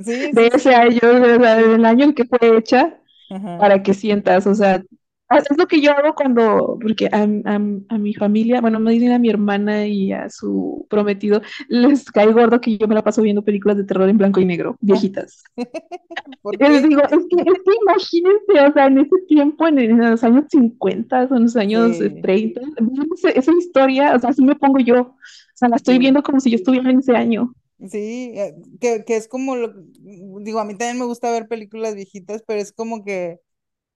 sí, 0.03 0.33
de 0.33 0.47
sí, 0.47 0.51
sí, 0.51 0.51
ese 0.55 0.75
año, 0.75 1.01
de- 1.03 1.39
de- 1.39 1.69
sí. 1.69 1.69
del 1.69 1.85
año 1.85 2.05
en 2.07 2.15
que 2.15 2.25
fue 2.25 2.39
hecha, 2.57 2.99
Ajá. 3.31 3.57
para 3.57 3.83
que 3.83 3.95
sientas, 3.95 4.47
o 4.47 4.55
sea, 4.55 4.83
ah, 5.31 5.39
es 5.39 5.59
lo 5.59 5.67
que 5.67 5.81
yo 5.81 5.93
hago 5.93 6.15
cuando, 6.15 6.79
porque 6.81 7.09
a, 7.13 7.23
a- 7.25 7.57
a 7.91 7.99
mi 7.99 8.15
familia, 8.15 8.61
bueno, 8.61 8.81
me 8.81 8.93
dicen 8.93 9.13
a 9.13 9.19
mi 9.19 9.31
hermana 9.31 9.87
y 9.87 10.13
a 10.13 10.31
su 10.31 10.87
prometido, 10.91 11.43
les 11.69 12.11
cae 12.13 12.33
gordo 12.33 12.61
que 12.61 12.79
yo 12.79 12.89
me 12.89 12.95
la 12.97 13.05
paso 13.05 13.23
viendo 13.23 13.45
películas 13.45 13.77
de 13.79 13.85
terror 13.85 14.09
en 14.09 14.19
blanco 14.19 14.41
y 14.41 14.47
negro, 14.47 14.77
viejitas. 14.81 15.45
¿Por 16.43 16.57
Y 16.61 16.65
les 16.65 16.83
digo, 16.83 17.03
es 17.03 17.11
que, 17.11 17.37
es 17.43 17.59
que 17.65 17.73
imagínense, 17.83 18.69
o 18.69 18.73
sea, 18.73 18.87
en 18.87 18.99
ese 18.99 19.17
tiempo, 19.29 19.67
en, 19.69 19.79
en 19.79 19.99
los 20.11 20.25
años 20.25 20.45
50, 20.51 21.25
o 21.31 21.37
en 21.37 21.43
los 21.45 21.57
años 21.57 21.99
Sí, 21.99 22.13
30, 22.21 22.61
ver 22.81 23.07
ese- 23.15 23.39
esa 23.39 23.53
historia, 23.53 24.15
o 24.17 24.19
sea, 24.19 24.31
así 24.31 24.43
me 24.43 24.57
pongo 24.57 24.79
yo, 24.81 25.01
o 25.03 25.17
sea, 25.55 25.69
la 25.69 25.77
estoy 25.77 25.99
sí, 25.99 25.99
viendo 25.99 26.23
como 26.23 26.41
si 26.41 26.51
yo 26.51 26.57
estuviera 26.57 26.91
en 26.91 26.99
ese 27.01 27.17
año. 27.17 27.53
Sí, 27.91 28.33
eh, 28.37 28.55
que, 28.81 29.05
que 29.05 29.17
es 29.17 29.29
como 29.29 29.57
lo, 29.57 29.73
digo, 29.75 30.61
a 30.61 30.65
mí 30.65 30.77
también 30.77 30.99
me 30.99 31.05
gusta 31.07 31.31
ver 31.33 31.49
películas 31.49 31.95
viejitas, 31.95 32.43
pero 32.47 32.61
es 32.61 32.73
como 32.73 33.05
que 33.05 33.41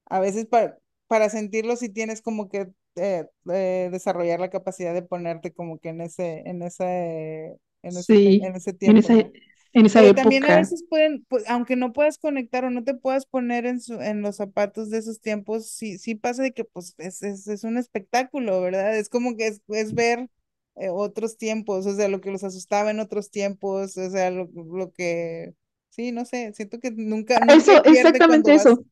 a 0.06 0.20
veces 0.20 0.46
para, 0.46 0.78
para 1.08 1.30
sentirlo 1.30 1.76
sí 1.76 1.88
tienes 1.90 2.22
como 2.22 2.48
que 2.50 2.68
eh, 2.96 3.26
eh, 3.52 3.88
desarrollar 3.92 4.40
la 4.40 4.50
capacidad 4.50 4.94
de 4.94 5.02
ponerte 5.02 5.52
como 5.54 5.78
que 5.80 5.90
en 5.90 6.00
ese, 6.02 6.42
en 6.46 6.62
ese 6.62 7.58
en 7.82 7.98
ese, 7.98 8.14
Sí, 8.16 8.46
en 8.46 8.56
ese 8.56 8.72
en 8.84 8.96
tiempo, 8.96 8.98
esa, 8.98 9.14
¿no? 9.14 9.32
en 9.72 9.86
esa 9.86 10.02
Pero 10.02 10.14
también 10.14 10.44
a 10.46 10.54
época. 10.54 10.56
veces 10.56 10.84
pueden, 10.88 11.24
pues, 11.28 11.44
aunque 11.48 11.76
no 11.76 11.92
puedas 11.92 12.16
conectar 12.18 12.64
o 12.64 12.70
no 12.70 12.82
te 12.84 12.94
puedas 12.94 13.26
poner 13.26 13.66
en, 13.66 13.80
su, 13.80 14.00
en 14.00 14.22
los 14.22 14.36
zapatos 14.36 14.88
de 14.90 14.98
esos 14.98 15.20
tiempos, 15.20 15.66
sí, 15.68 15.98
sí 15.98 16.14
pasa 16.14 16.42
de 16.42 16.52
que 16.52 16.64
pues 16.64 16.94
es, 16.98 17.22
es, 17.22 17.46
es 17.48 17.64
un 17.64 17.76
espectáculo, 17.76 18.60
¿verdad? 18.62 18.96
Es 18.98 19.08
como 19.10 19.36
que 19.36 19.48
es, 19.48 19.60
es 19.68 19.94
ver 19.94 20.28
eh, 20.76 20.88
otros 20.90 21.36
tiempos, 21.36 21.86
o 21.86 21.94
sea, 21.94 22.08
lo 22.08 22.20
que 22.20 22.30
los 22.30 22.44
asustaba 22.44 22.90
en 22.90 23.00
otros 23.00 23.30
tiempos, 23.30 23.96
o 23.96 24.10
sea, 24.10 24.30
lo, 24.30 24.48
lo 24.54 24.92
que, 24.92 25.54
sí, 25.90 26.12
no 26.12 26.24
sé, 26.24 26.52
siento 26.54 26.80
que 26.80 26.90
nunca, 26.90 27.40
nunca 27.40 27.52
hay 27.54 27.58
Eso, 27.58 27.84
exactamente 27.84 28.54
vas, 28.54 28.66
eso. 28.66 28.84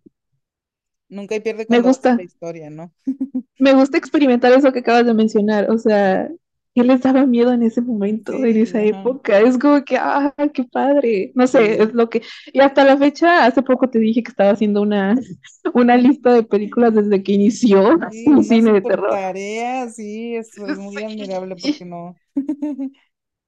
nunca 1.08 1.38
pierde 1.40 1.66
Me 1.68 1.80
la 1.80 2.22
historia, 2.22 2.70
¿no? 2.70 2.92
Me 3.58 3.74
gusta 3.74 3.98
experimentar 3.98 4.52
eso 4.52 4.72
que 4.72 4.80
acabas 4.80 5.06
de 5.06 5.14
mencionar. 5.14 5.70
O 5.70 5.78
sea, 5.78 6.30
¿qué 6.74 6.84
les 6.84 7.00
daba 7.02 7.26
miedo 7.26 7.52
en 7.52 7.62
ese 7.62 7.80
momento, 7.82 8.44
en 8.44 8.56
esa 8.56 8.82
época? 8.82 9.40
Es 9.40 9.58
como 9.58 9.84
que, 9.84 9.96
¡ah, 9.98 10.34
qué 10.54 10.64
padre! 10.64 11.32
No 11.34 11.46
sé, 11.46 11.74
sí. 11.74 11.82
es 11.82 11.92
lo 11.94 12.08
que... 12.10 12.22
Y 12.52 12.60
hasta 12.60 12.84
la 12.84 12.96
fecha, 12.96 13.44
hace 13.46 13.62
poco 13.62 13.88
te 13.90 13.98
dije 13.98 14.22
que 14.22 14.30
estaba 14.30 14.50
haciendo 14.50 14.82
una, 14.82 15.16
una 15.74 15.96
lista 15.96 16.32
de 16.32 16.42
películas 16.44 16.94
desde 16.94 17.22
que 17.22 17.32
inició 17.32 17.98
Sí, 18.10 18.26
una 18.26 18.42
cine 18.42 18.72
de 18.72 18.82
terror. 18.82 19.10
tarea, 19.10 19.88
sí, 19.90 20.36
eso 20.36 20.66
es 20.68 20.76
muy 20.78 21.02
admirable 21.02 21.56
porque 21.56 21.84
no. 21.84 22.20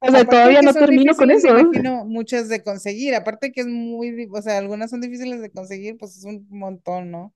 O 0.00 0.10
sea, 0.10 0.24
todavía 0.24 0.62
no 0.62 0.74
termino 0.74 1.14
con 1.16 1.30
eso. 1.30 1.48
imagino, 1.48 2.04
muchas 2.04 2.48
de 2.48 2.62
conseguir. 2.62 3.14
Aparte 3.14 3.52
que 3.52 3.62
es 3.62 3.66
muy, 3.66 4.28
o 4.32 4.42
sea, 4.42 4.58
algunas 4.58 4.90
son 4.90 5.00
difíciles 5.00 5.40
de 5.40 5.50
conseguir, 5.50 5.96
pues 5.98 6.16
es 6.18 6.24
un 6.24 6.46
montón, 6.50 7.10
¿no? 7.10 7.34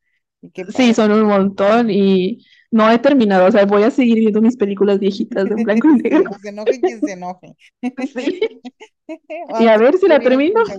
Sí, 0.75 0.95
son 0.95 1.13
un 1.13 1.25
montón 1.25 1.91
y 1.91 2.45
no 2.71 2.91
he 2.91 2.99
terminado. 2.99 3.47
O 3.47 3.51
sea, 3.51 3.65
voy 3.65 3.83
a 3.83 3.91
seguir 3.91 4.19
viendo 4.19 4.41
mis 4.41 4.57
películas 4.57 4.99
viejitas 4.99 5.51
en 5.51 5.63
blanco 5.63 5.89
y 5.91 5.97
negro. 6.03 6.31
que 6.31 6.39
se 6.39 6.49
enoje 6.51 6.81
quien 6.81 7.01
se 7.01 7.13
enoje. 7.13 7.57
Sí. 8.13 8.41
Y 9.61 9.69
a 9.69 9.79
ver 9.79 9.97
si 9.99 10.09
la 10.09 10.19
termino. 10.19 10.65
Sí, 10.67 10.75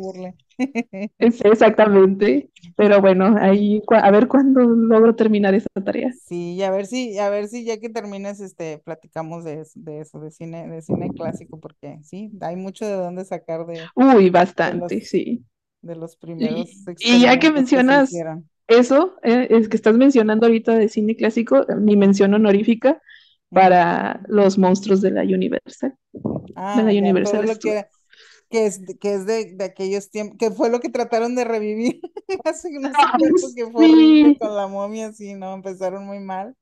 exactamente. 1.20 2.50
Pero 2.76 3.00
bueno, 3.00 3.38
ahí 3.40 3.82
a 3.90 4.12
ver 4.12 4.28
cuándo 4.28 4.62
logro 4.62 5.16
terminar 5.16 5.54
esa 5.54 5.70
tarea. 5.84 6.12
Sí, 6.12 6.56
y 6.56 6.64
a 6.64 6.72
ver 6.72 6.88
si, 6.88 7.18
a 7.20 7.30
ver 7.30 7.48
si 7.48 7.64
ya 7.64 7.80
que 7.80 7.90
termines, 7.90 8.42
este, 8.42 8.80
platicamos 8.80 9.46
de 9.46 9.62
eso, 9.62 9.72
de 9.76 10.02
eso, 10.02 10.20
de 10.20 10.32
cine, 10.32 10.68
de 10.68 10.82
cine 10.82 11.10
clásico, 11.12 11.58
porque 11.60 12.00
sí, 12.04 12.32
hay 12.42 12.58
mucho 12.58 12.86
de 12.86 12.94
dónde 12.96 13.24
sacar 13.24 13.66
de, 13.66 13.88
Uy, 13.96 14.26
de 14.26 14.30
bastante, 14.30 14.96
los, 14.96 15.08
sí. 15.08 15.46
de 15.82 15.96
los 15.96 16.18
primeros 16.18 16.70
Y, 17.00 17.16
y 17.16 17.22
ya 17.22 17.40
que 17.40 17.52
mencionas. 17.52 18.12
Eso, 18.68 19.18
eh, 19.24 19.48
es 19.52 19.70
que 19.70 19.78
estás 19.78 19.96
mencionando 19.98 20.46
ahorita 20.46 20.76
de 20.78 20.90
cine 20.90 21.16
clásico, 21.16 21.66
mi 21.80 21.96
mención 21.98 22.34
honorífica 22.34 23.02
para 23.50 24.22
los 24.28 24.58
monstruos 24.58 25.02
de 25.02 25.12
la 25.12 25.24
Universal, 25.24 25.96
de 26.74 26.84
la 26.84 26.92
Ah, 26.96 26.96
ya, 27.00 27.20
todo 27.22 27.42
Universal 27.42 27.44
lo 27.44 27.60
Studios. 27.60 27.62
que, 27.62 27.86
que 28.50 28.68
es, 28.68 28.82
que 29.02 29.14
es 29.16 29.26
de, 29.28 29.56
de 29.56 29.66
aquellos 29.66 30.10
tiempos, 30.12 30.38
que 30.40 30.52
fue 30.52 30.70
lo 30.70 30.80
que 30.82 30.90
trataron 30.90 31.36
de 31.36 31.46
revivir 31.46 32.02
hace 32.46 32.72
no 32.80 32.94
sé 32.96 33.14
cuánto, 33.16 33.54
que 33.56 33.68
fue 33.72 33.92
Sí, 33.94 34.40
con 34.40 34.56
la 34.56 34.68
momia, 34.68 35.14
sí, 35.14 35.36
¿no? 35.36 35.54
Empezaron 35.56 36.06
muy 36.06 36.20
mal, 36.20 36.56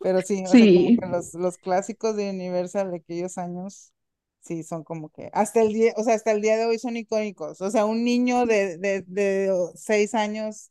pero 0.00 0.22
sí, 0.22 0.46
sea, 0.48 0.68
sí, 0.68 0.98
que 0.98 1.06
los, 1.08 1.34
los 1.34 1.58
clásicos 1.58 2.16
de 2.16 2.30
Universal 2.30 2.90
de 2.92 2.98
aquellos 2.98 3.38
años, 3.38 3.92
sí, 4.40 4.62
son 4.64 4.84
como 4.84 5.10
que, 5.10 5.30
hasta 5.34 5.62
el 5.62 5.72
día, 5.74 5.94
o 5.96 6.04
sea, 6.04 6.14
hasta 6.14 6.32
el 6.32 6.42
día 6.42 6.56
de 6.58 6.66
hoy 6.66 6.78
son 6.78 6.96
icónicos, 6.96 7.60
o 7.62 7.70
sea, 7.70 7.86
un 7.86 8.04
niño 8.04 8.46
de, 8.46 8.78
de, 8.78 9.02
de 9.08 9.52
seis 9.76 10.14
años 10.14 10.70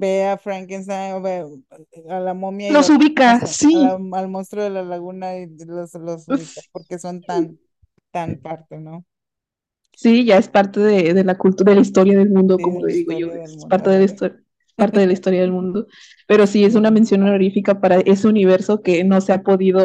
ve 0.00 0.26
a 0.26 0.38
Frankenstein 0.38 1.14
o 1.14 1.20
ve 1.22 1.34
a 2.10 2.20
la 2.20 2.34
momia 2.34 2.74
los 2.74 2.90
lo 2.90 2.90
ubica, 2.90 3.40
a 3.40 3.46
sí. 3.46 3.98
la- 4.00 4.18
al 4.18 4.28
monstruo 4.28 4.64
de 4.64 4.70
la 4.70 4.82
laguna 4.84 5.36
y 5.38 5.48
los, 5.66 5.94
los 5.94 6.28
ubica, 6.28 6.62
porque 6.72 6.98
son 6.98 7.24
tan, 7.24 7.58
tan 8.12 8.38
parte, 8.40 8.78
¿no? 8.80 9.04
Sí, 9.96 10.24
ya 10.24 10.38
es 10.38 10.48
parte 10.48 10.80
de, 10.80 11.14
de 11.14 11.24
la 11.24 11.38
cultura, 11.38 11.70
de 11.70 11.76
la 11.76 11.82
historia 11.82 12.18
del 12.18 12.30
mundo, 12.30 12.60
Sí, 12.60 12.62
como 12.62 12.84
le 12.84 12.94
digo 12.94 13.12
yo, 13.12 13.32
es 13.32 13.64
mundo, 13.64 13.68
parte 13.68 13.90
de 13.90 13.98
la 13.98 14.04
historia, 14.04 14.42
parte 14.76 15.00
de 15.00 15.06
la 15.06 15.12
historia 15.12 15.40
del 15.40 15.52
mundo. 15.52 15.86
Pero 16.26 16.46
sí, 16.46 16.64
es 16.64 16.74
una 16.74 16.90
Sí, 16.90 16.90
mención 16.90 17.22
honorífica 17.22 17.80
para 17.80 17.96
ese 18.00 18.26
universo 18.26 18.82
que 18.82 19.04
no 19.04 19.20
se 19.20 19.32
ha 19.32 19.42
podido 19.42 19.80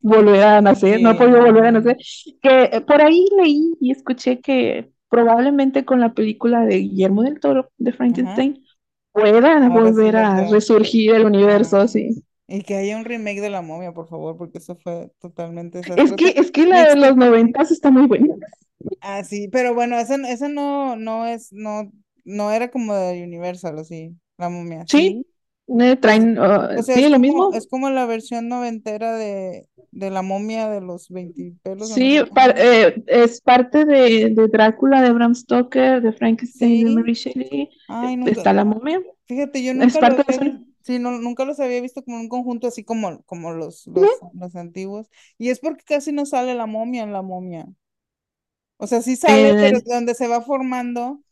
volver 0.00 0.42
a 0.42 0.60
nacer, 0.62 1.00
no 1.00 1.10
ha 1.10 1.16
sí, 1.16 1.16
podido 1.16 1.40
volver 1.44 1.64
a 1.66 1.72
nacer. 1.72 1.96
Que 2.42 2.64
eh, 2.72 2.80
por 2.80 3.00
ahí 3.02 3.24
leí 3.38 3.74
y 3.80 3.92
escuché 3.92 4.40
que 4.40 4.92
probablemente 5.08 5.84
con 5.84 6.00
la 6.00 6.12
película 6.14 6.64
de 6.66 6.78
Guillermo 6.78 7.22
del 7.22 7.38
Toro, 7.40 7.70
de. 7.78 7.92
Frankenstein, 7.92 8.54
puedan 8.54 8.64
Ahora 8.64 8.69
sí 9.26 9.68
volver 9.70 10.16
a 10.16 10.46
resurgir 10.48 11.14
el 11.14 11.24
universo, 11.26 11.86
sí. 11.88 12.10
y 12.48 12.62
que 12.62 12.76
haya 12.76 12.96
un 12.98 13.04
remake 13.06 13.40
de 13.40 13.48
La 13.50 13.62
Momia, 13.62 13.92
por 13.92 14.08
favor, 14.08 14.36
porque 14.36 14.58
eso 14.58 14.76
fue 14.76 15.10
totalmente 15.20 15.78
Es 15.94 16.12
que, 16.14 16.28
desastroso. 16.28 16.36
es 16.36 16.50
que 16.50 16.66
la 16.66 16.88
de 16.88 16.96
los 16.96 17.16
noventas 17.16 17.70
está 17.70 17.90
muy 17.92 18.06
buena. 18.06 18.34
ah, 19.00 19.24
sí, 19.24 19.48
pero 19.48 19.74
bueno, 19.74 19.98
esa, 19.98 20.16
esa 20.30 20.48
no, 20.48 20.96
no 20.96 21.26
es, 21.26 21.52
no, 21.52 21.90
no 22.24 22.52
era 22.52 22.70
como 22.70 22.94
de 22.94 23.22
Universal, 23.24 23.78
¿o 23.78 23.84
sí? 23.84 24.16
La 24.38 24.48
Momia, 24.48 24.86
Sí, 24.86 25.16
sí. 25.16 25.24
traen, 26.00 26.38
o 26.38 26.82
sea, 26.82 26.94
sí, 26.94 27.04
es 27.04 27.10
lo 27.10 27.18
como, 27.20 27.20
mismo, 27.20 27.50
es 27.50 27.66
como 27.68 27.90
la 27.90 28.06
versión 28.06 28.48
noventera 28.48 29.14
de, 29.16 29.68
de 29.92 30.10
La 30.10 30.22
Momia 30.22 30.68
de 30.68 30.80
los 30.80 31.08
20 31.10 31.54
pelos, 31.62 31.90
no 31.90 31.98
Sí, 31.98 32.20
par- 32.34 32.54
eh, 32.58 33.02
es 33.06 33.40
parte 33.40 33.84
de, 33.84 34.30
de 34.30 34.48
Drácula 34.48 35.00
de 35.02 35.12
Bram 35.12 35.34
Stoker, 35.34 36.02
de 36.02 36.12
Frankenstein 36.12 36.80
de 36.80 36.90
Sí. 36.90 36.90
Mary 36.90 37.14
Shelley. 37.14 37.70
Ay, 37.88 38.16
nunca. 38.16 38.42
Está 38.42 38.52
la 38.52 38.64
momia. 38.64 39.00
Fíjate, 39.26 39.64
yo 39.64 39.74
Es 39.78 39.96
nunca 39.96 39.98
parte 39.98 40.22
los 40.22 40.24
de 40.28 40.34
había 40.34 40.40
visto, 40.40 40.64
sí, 40.82 40.98
no, 40.98 41.12
nunca 41.12 41.44
los 41.46 41.60
había 41.60 41.80
visto 41.82 42.04
como 42.04 42.18
un 42.20 42.28
conjunto 42.28 42.68
así 42.68 42.84
como, 42.84 43.22
como 43.24 43.52
los, 43.52 43.86
los, 43.88 44.24
los 44.34 44.56
antiguos. 44.56 45.10
Y 45.38 45.50
es 45.50 45.60
porque 45.60 45.84
casi 45.84 46.12
no 46.12 46.26
sale 46.26 46.54
la 46.54 46.66
momia 46.66 47.04
en 47.04 47.12
la 47.12 47.22
momia. 47.22 47.66
O 48.78 48.86
sea, 48.86 49.02
sí 49.02 49.16
sale, 49.16 49.54
pero 49.54 49.78
Eh, 49.78 49.84
donde 49.84 50.14
se 50.14 50.26
va 50.28 50.40
formando, 50.42 51.22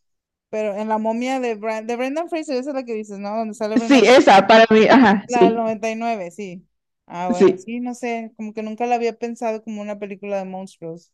pero 0.49 0.75
en 0.75 0.89
la 0.89 0.97
momia 0.99 1.39
de, 1.41 1.57
Bran- 1.59 1.85
de 1.87 1.95
Brendan 1.97 2.29
Fraser, 2.29 2.57
esa 2.57 2.71
es 2.71 2.75
la 2.75 2.85
que 2.85 2.93
dices, 2.95 3.19
¿no? 3.19 3.37
Donde 3.37 3.53
sale 3.55 3.77
sí, 3.87 3.99
Brendan 3.99 4.05
Fraser. 4.07 4.17
esa 4.17 4.45
para 4.47 4.65
mí, 4.69 4.85
ajá, 4.87 5.25
La 5.27 5.43
del 5.45 5.55
sí, 5.55 5.57
99 5.57 6.29
sí. 6.31 6.67
Ah, 7.09 7.29
bueno, 7.29 7.57
sí. 7.57 7.57
sí, 7.57 7.79
no 7.81 7.93
sé, 7.95 8.31
como 8.37 8.53
que 8.53 8.63
nunca 8.63 8.85
la 8.85 8.95
había 8.95 9.13
pensado 9.17 9.63
como 9.63 9.81
una 9.81 9.99
película 9.99 10.37
de 10.37 10.45
monstruos. 10.45 11.11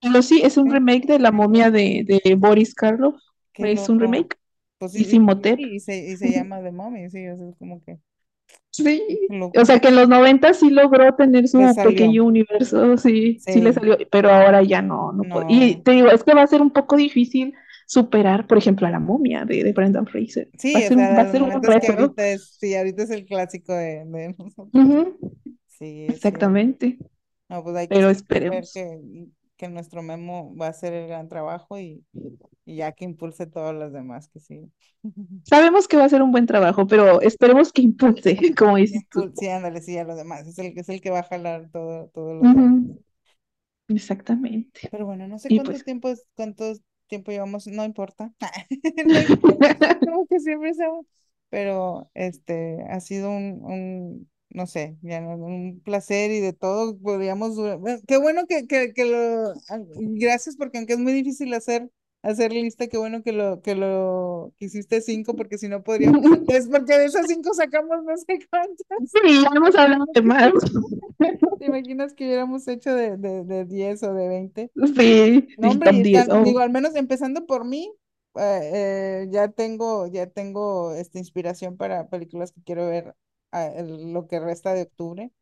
Pero 0.00 0.22
sí, 0.22 0.40
es 0.44 0.56
un 0.56 0.70
Sí, 0.70 0.70
remake 0.70 1.06
de 1.06 1.18
la 1.18 1.32
momia 1.32 1.70
de, 1.70 2.04
de 2.06 2.34
Boris 2.36 2.74
Karloff. 2.74 3.16
qué 3.52 3.64
Es 3.72 3.88
un 3.88 4.00
remake. 4.00 4.36
Pues 4.78 4.92
sí, 4.92 5.00
Y 5.00 5.04
Simotep. 5.04 5.66
y, 5.76 5.80
se, 5.80 5.96
y 5.98 6.16
se 6.16 6.32
llama 6.32 6.62
The 6.62 6.72
Mummy, 6.72 7.10
sí, 7.10 7.26
o 7.28 7.36
sea, 7.36 7.48
es 7.50 7.56
como 7.58 7.82
que 7.84 7.98
Sí. 8.70 9.30
O 9.56 9.64
sea 9.64 9.78
que 9.80 9.88
en 9.88 9.96
los 9.96 10.08
90 10.08 10.52
sí 10.52 10.68
logró 10.70 11.14
tener 11.14 11.46
su 11.48 11.78
pequeño 11.80 12.24
universo, 12.24 12.96
sí, 12.96 13.44
sí 13.46 13.60
le 13.60 13.72
Sí, 13.72 13.72
salió, 13.72 13.96
pero 14.10 14.30
ahora 14.30 14.62
ya 14.64 14.82
no, 14.82 15.12
no 15.12 15.28
puede. 15.28 15.46
Y 15.48 15.76
te 15.82 15.92
digo, 15.92 16.08
es 16.10 16.24
que 16.24 16.34
va 16.34 16.42
a 16.42 16.46
ser 16.48 16.60
un 16.60 16.70
poco 16.72 16.96
difícil 16.96 17.54
superar, 17.86 18.46
por 18.46 18.58
ejemplo, 18.58 18.86
a 18.86 18.90
la 18.90 19.00
momia 19.00 19.44
de, 19.44 19.64
de 19.64 19.72
Brendan 19.72 20.06
Fraser. 20.06 20.50
Sí, 20.56 20.84
o 20.86 20.92
ser, 20.92 20.92
sea, 20.92 21.16
va 21.16 21.22
a 21.24 21.26
ser 21.28 21.42
un 21.42 21.62
reto. 21.62 21.92
ahorita 21.92 22.28
es, 22.28 22.56
sí, 22.60 22.74
ahorita 22.76 23.02
es 23.02 23.10
el 23.10 23.26
clásico 23.26 23.72
de, 23.74 24.04
de 24.06 24.34
nosotros. 24.38 24.94
Sí, 25.68 26.04
exactamente, 26.06 26.98
No, 27.48 27.62
pues 27.62 27.76
hay 27.76 27.88
que 27.88 27.98
pero 27.98 28.10
esperemos. 28.10 28.70
que, 28.72 29.00
que 29.56 29.68
nuestro 29.68 30.02
Memo 30.02 30.54
va 30.56 30.66
a 30.66 30.70
hacer 30.70 30.92
el 30.92 31.08
gran 31.08 31.28
trabajo 31.28 31.78
y, 31.78 32.04
y 32.64 32.76
ya 32.76 32.92
que 32.92 33.04
impulse 33.04 33.46
todos 33.46 33.74
los 33.74 33.92
demás, 33.92 34.28
que 34.28 34.40
sí. 34.40 34.72
Sabemos 35.50 35.88
que 35.88 35.96
va 35.96 36.04
a 36.04 36.08
ser 36.08 36.22
un 36.22 36.32
buen 36.32 36.46
trabajo, 36.46 36.86
pero 36.86 37.20
esperemos 37.20 37.72
que 37.72 37.82
impulse, 37.82 38.36
como 38.58 38.76
dices 38.76 39.04
tú. 39.10 39.32
Sí, 39.36 39.48
ándale, 39.48 39.80
sí, 39.82 39.96
a 39.98 40.04
los 40.04 40.16
demás. 40.16 40.46
Es 40.46 40.58
el, 40.58 40.76
es 40.78 40.88
el 40.88 41.00
que 41.00 41.10
va 41.10 41.20
a 41.20 41.22
jalar 41.24 41.70
todo, 41.72 42.10
los 42.14 42.50
demás. 42.50 42.74
Ujú, 42.86 43.00
exactamente. 43.88 44.90
Pero 44.90 45.06
bueno, 45.06 45.26
no 45.28 45.38
sé 45.38 45.50
Y 45.50 45.54
cuánto 45.54 45.78
pues, 45.78 45.82
tiempo 45.82 46.08
es, 46.08 46.26
cuánto 46.34 46.72
tiempo 47.08 47.30
llevamos, 47.32 47.66
no 47.66 47.84
importa. 47.84 48.32
Como 50.04 50.26
que 50.26 50.40
siempre 50.40 50.74
sabemos. 50.74 51.06
Pero 51.50 52.10
este 52.14 52.84
ha 52.90 53.00
sido 53.00 53.30
un, 53.30 53.60
un 53.64 54.30
no 54.50 54.66
sé, 54.66 54.96
ya 55.02 55.20
un 55.20 55.80
placer 55.84 56.30
y 56.30 56.40
de 56.40 56.52
todo 56.52 56.98
podríamos 56.98 57.56
qué 58.06 58.16
bueno 58.18 58.46
que, 58.48 58.66
que, 58.66 58.92
que 58.92 59.04
lo 59.04 59.50
ah, 59.68 59.78
gracias 59.96 60.56
porque 60.56 60.78
aunque 60.78 60.94
es 60.94 60.98
muy 60.98 61.12
difícil 61.12 61.52
hacer 61.54 61.90
hacer 62.24 62.52
lista, 62.52 62.88
qué 62.88 62.98
bueno 62.98 63.22
que 63.22 63.32
lo 63.32 63.62
que 63.62 63.74
lo 63.74 64.52
que 64.58 64.66
hiciste 64.66 65.00
cinco, 65.00 65.36
porque 65.36 65.58
si 65.58 65.68
no 65.68 65.82
podríamos, 65.84 66.22
es 66.48 66.68
porque 66.68 66.98
de 66.98 67.06
esas 67.06 67.26
cinco 67.28 67.54
sacamos 67.54 68.04
no 68.04 68.16
sé 68.16 68.38
cuántas. 68.50 68.98
sí, 69.06 69.42
ya 69.42 69.48
hemos 69.54 69.74
hablado 69.76 70.04
de 70.14 70.22
más. 70.22 70.52
¿Te 71.58 71.66
imaginas 71.66 72.14
que 72.14 72.24
hubiéramos 72.26 72.66
hecho 72.68 72.94
de, 72.94 73.16
de, 73.16 73.44
de 73.44 73.64
10 73.64 74.02
o 74.02 74.14
de 74.14 74.28
veinte 74.28 74.72
Sí, 74.96 75.48
No, 75.56 75.70
hombre, 75.70 75.90
top 75.90 75.96
y 75.96 76.02
10. 76.02 76.26
están, 76.26 76.42
digo, 76.42 76.60
Oh, 76.60 76.60
al 76.60 76.70
menos 76.70 76.96
empezando 76.96 77.46
por 77.46 77.64
mí, 77.66 77.92
eh, 78.36 78.70
eh, 79.24 79.28
ya 79.30 79.48
tengo, 79.50 80.06
ya 80.08 80.28
tengo 80.28 80.94
esta 80.94 81.18
inspiración 81.18 81.76
para 81.76 82.08
películas 82.08 82.52
que 82.52 82.62
quiero 82.64 82.86
ver 82.88 83.14
ah, 83.52 83.66
el- 83.66 84.12
lo 84.12 84.28
que 84.28 84.40
resta 84.40 84.74
de 84.74 84.82
octubre. 84.84 85.32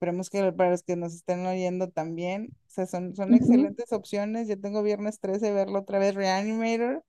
Esperemos 0.00 0.30
que 0.30 0.52
para 0.54 0.70
los 0.70 0.82
que 0.82 0.96
nos 0.96 1.14
estén 1.14 1.46
oyendo 1.46 1.90
también, 1.90 2.54
o 2.68 2.70
sea, 2.70 2.86
son, 2.86 3.14
son 3.16 3.34
excelentes 3.34 3.92
opciones. 3.92 4.48
Yo 4.48 4.58
tengo 4.60 4.82
viernes 4.82 5.20
13 5.20 5.52
verlo 5.52 5.80
otra 5.80 5.98
vez, 5.98 6.14
Reanimator 6.14 7.04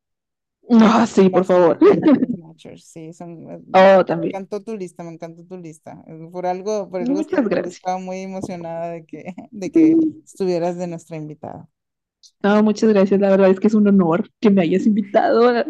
No, 0.69 1.05
y 1.07 1.07
sí, 1.07 1.29
por 1.29 1.45
favor. 1.45 1.77
Sí, 2.83 3.13
son, 3.13 3.45
me 3.45 3.61
Oh, 3.73 4.03
también. 4.05 4.33
encantó 4.33 4.61
tu 4.63 4.75
lista, 4.77 5.03
me 5.03 5.11
encantó 5.13 5.43
tu 5.45 5.57
lista. 5.57 6.03
Eh, 6.07 6.29
Por 6.31 6.45
algo, 6.45 6.89
por 6.89 7.01
Muchas 7.01 7.19
estaba, 7.19 7.49
gracias. 7.49 7.81
estaba 7.81 7.97
muy 7.99 8.19
emocionada 8.21 8.89
de 8.89 9.05
que, 9.05 9.35
de 9.51 9.71
que 9.71 9.95
estuvieras 10.25 10.77
de 10.77 10.87
nuestra 10.87 11.17
invitada. 11.17 11.69
No, 12.43 12.61
muchas 12.63 12.89
gracias. 12.89 13.19
La 13.19 13.29
verdad 13.29 13.49
es 13.49 13.59
que 13.59 13.67
es 13.67 13.73
un 13.73 13.87
honor 13.87 14.29
que 14.39 14.49
me 14.49 14.61
hayas 14.61 14.85
invitado. 14.85 15.63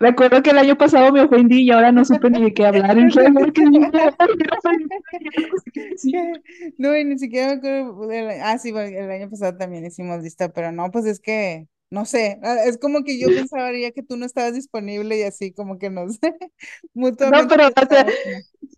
Recuerdo 0.00 0.42
que 0.42 0.50
el 0.50 0.58
año 0.58 0.76
pasado 0.76 1.12
me 1.12 1.22
ofendí 1.22 1.62
y 1.62 1.70
ahora 1.70 1.92
no 1.92 2.04
supe 2.04 2.30
ni 2.30 2.42
de 2.42 2.52
qué 2.54 2.66
hablar. 2.66 2.98
En 2.98 3.08
no, 6.78 6.96
y 6.96 7.04
ni 7.04 7.18
siquiera 7.18 7.48
me 7.48 7.54
acuerdo. 7.54 8.08
Ah, 8.42 8.58
sí, 8.58 8.70
el 8.70 9.10
año 9.10 9.30
pasado 9.30 9.56
también 9.56 9.86
hicimos 9.86 10.22
lista, 10.22 10.50
pero 10.50 10.72
no, 10.72 10.90
pues 10.90 11.06
es 11.06 11.20
que, 11.20 11.68
no 11.90 12.04
sé, 12.04 12.38
ah, 12.42 12.56
es 12.64 12.78
como 12.78 13.04
que 13.04 13.18
yo 13.18 13.28
pensaría 13.48 13.92
que 13.92 14.02
tú 14.02 14.16
no 14.16 14.26
estabas 14.26 14.54
disponible 14.54 15.18
y 15.18 15.22
así 15.22 15.52
como 15.52 15.78
que 15.78 15.90
no 15.90 16.08
sé, 16.08 16.18
mutuamente. 16.94 17.44
No, 17.44 17.48
pero 17.48 17.70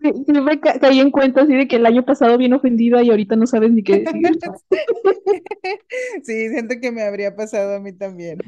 sí, 0.01 0.41
me 0.41 0.61
caí 0.61 1.01
en 1.01 1.11
cuenta 1.11 1.43
así 1.43 1.55
de 1.55 1.67
que 1.67 1.77
el 1.77 1.87
año 1.87 2.05
pasado 2.05 2.39
bien 2.39 2.53
ofendida 2.53 3.03
y 3.03 3.11
ahorita 3.11 3.37
no 3.37 3.47
sabes 3.47 3.73
ni 3.73 3.83
qué 3.83 4.01
decir. 4.01 4.39
sí, 6.23 6.49
siento 6.51 6.77
que 6.81 6.93
me 6.93 7.03
habría 7.03 7.35
pasado 7.35 7.77
a 7.77 7.81
mí 7.81 7.93
también. 7.93 8.39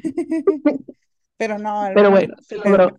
Pero 1.41 1.57
no, 1.57 1.89
pero 1.95 2.11
bueno, 2.11 2.35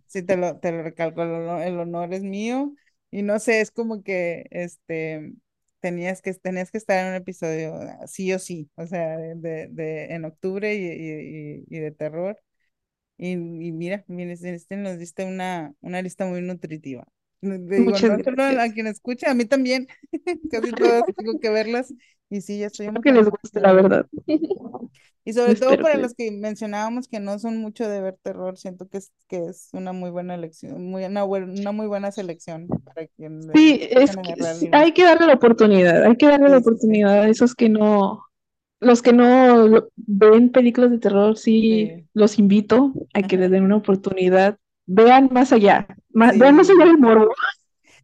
sí 0.09 0.24
te 0.24 0.36
lo, 0.36 0.59
te 0.59 0.73
lo 0.73 0.82
recalco, 0.82 1.23
el 1.23 1.78
honor, 1.78 2.12
es 2.12 2.23
mío 2.24 2.74
y 3.12 3.23
no 3.23 3.39
sé, 3.39 3.60
es 3.60 3.70
como 3.70 4.02
que 4.02 4.47
este 4.51 5.32
tenías 5.78 6.23
que 6.23 6.35
tenías 6.35 6.73
que 6.73 6.78
estar 6.78 6.98
en 6.98 7.10
un 7.10 7.14
episodio 7.14 7.73
ah, 7.74 8.05
sí 8.09 8.32
o 8.32 8.40
sí, 8.40 8.69
o 8.74 8.86
sea, 8.86 9.16
de, 9.16 9.69
de 9.70 10.05
en 10.06 10.24
octubre 10.24 10.74
y, 10.74 11.64
y, 11.69 11.78
de 11.78 11.93
terror. 11.93 12.36
Y, 13.19 13.32
y 13.32 13.73
mira, 13.73 14.05
este 14.09 14.77
nos 14.77 14.98
diste 14.98 15.24
una, 15.24 15.74
una 15.81 16.02
lista 16.02 16.27
muy 16.27 16.43
nutritiva. 16.43 17.06
Digo, 17.43 17.90
no 17.90 17.97
solo 17.98 18.43
a 18.44 18.69
quien 18.73 18.86
escucha, 18.86 19.31
a 19.31 19.35
mí 19.35 19.44
también, 19.44 19.89
casi 20.51 20.70
todas 20.70 21.02
tengo 21.16 21.39
que 21.40 21.51
verlas. 21.51 21.93
Y 22.31 22.40
sí, 22.40 22.59
ya 22.59 22.69
estoy 22.69 22.86
Espero 22.86 23.02
que 23.02 23.12
les 23.12 23.28
guste, 23.28 23.60
la 23.60 23.73
verdad. 23.73 24.06
Y 25.24 25.35
sobre 25.35 25.55
todo 25.55 25.78
para 25.78 25.97
los 25.98 26.14
que 26.14 26.32
mencionábamos 26.32 27.06
que 27.06 27.20
no 27.20 27.39
son 27.39 27.59
mucho 27.59 27.89
de 27.89 28.01
ver 28.01 28.19
terror, 28.23 28.59
siento 28.59 28.89
que 28.89 28.98
es, 28.98 29.12
que 29.28 29.44
es 29.47 29.69
una 29.73 29.93
muy 29.93 30.10
buena 30.10 30.35
elección, 30.35 30.85
muy, 30.85 31.05
una, 31.05 31.24
una 31.24 31.70
muy 31.70 31.86
buena 31.86 32.10
selección 32.10 32.66
para 32.66 33.06
quien 33.06 33.40
Sí, 33.55 33.78
es 33.89 34.16
que, 34.16 34.35
hay 34.73 34.93
que 34.93 35.05
darle 35.05 35.28
la 35.28 35.35
oportunidad, 35.35 36.02
hay 36.05 36.16
que 36.16 36.27
darle 36.27 36.48
la 36.48 36.59
oportunidad 36.59 37.23
a 37.23 37.28
esos 37.28 37.55
que 37.55 37.69
no, 37.69 38.24
los 38.81 39.01
que 39.01 39.12
no 39.12 39.89
ven 39.94 40.51
películas 40.51 40.90
de 40.90 40.98
terror, 40.98 41.39
sí, 41.39 42.05
los 42.14 42.40
invito 42.40 42.93
a 43.14 43.23
que 43.23 43.36
les 43.36 43.51
den 43.51 43.62
una 43.62 43.77
oportunidad, 43.77 44.59
vean 44.86 45.28
más 45.32 45.52
allá, 45.52 45.86
vean 46.10 46.56
más 46.56 46.70
allá 46.70 46.84
del 46.84 46.98
morbo. 46.98 47.32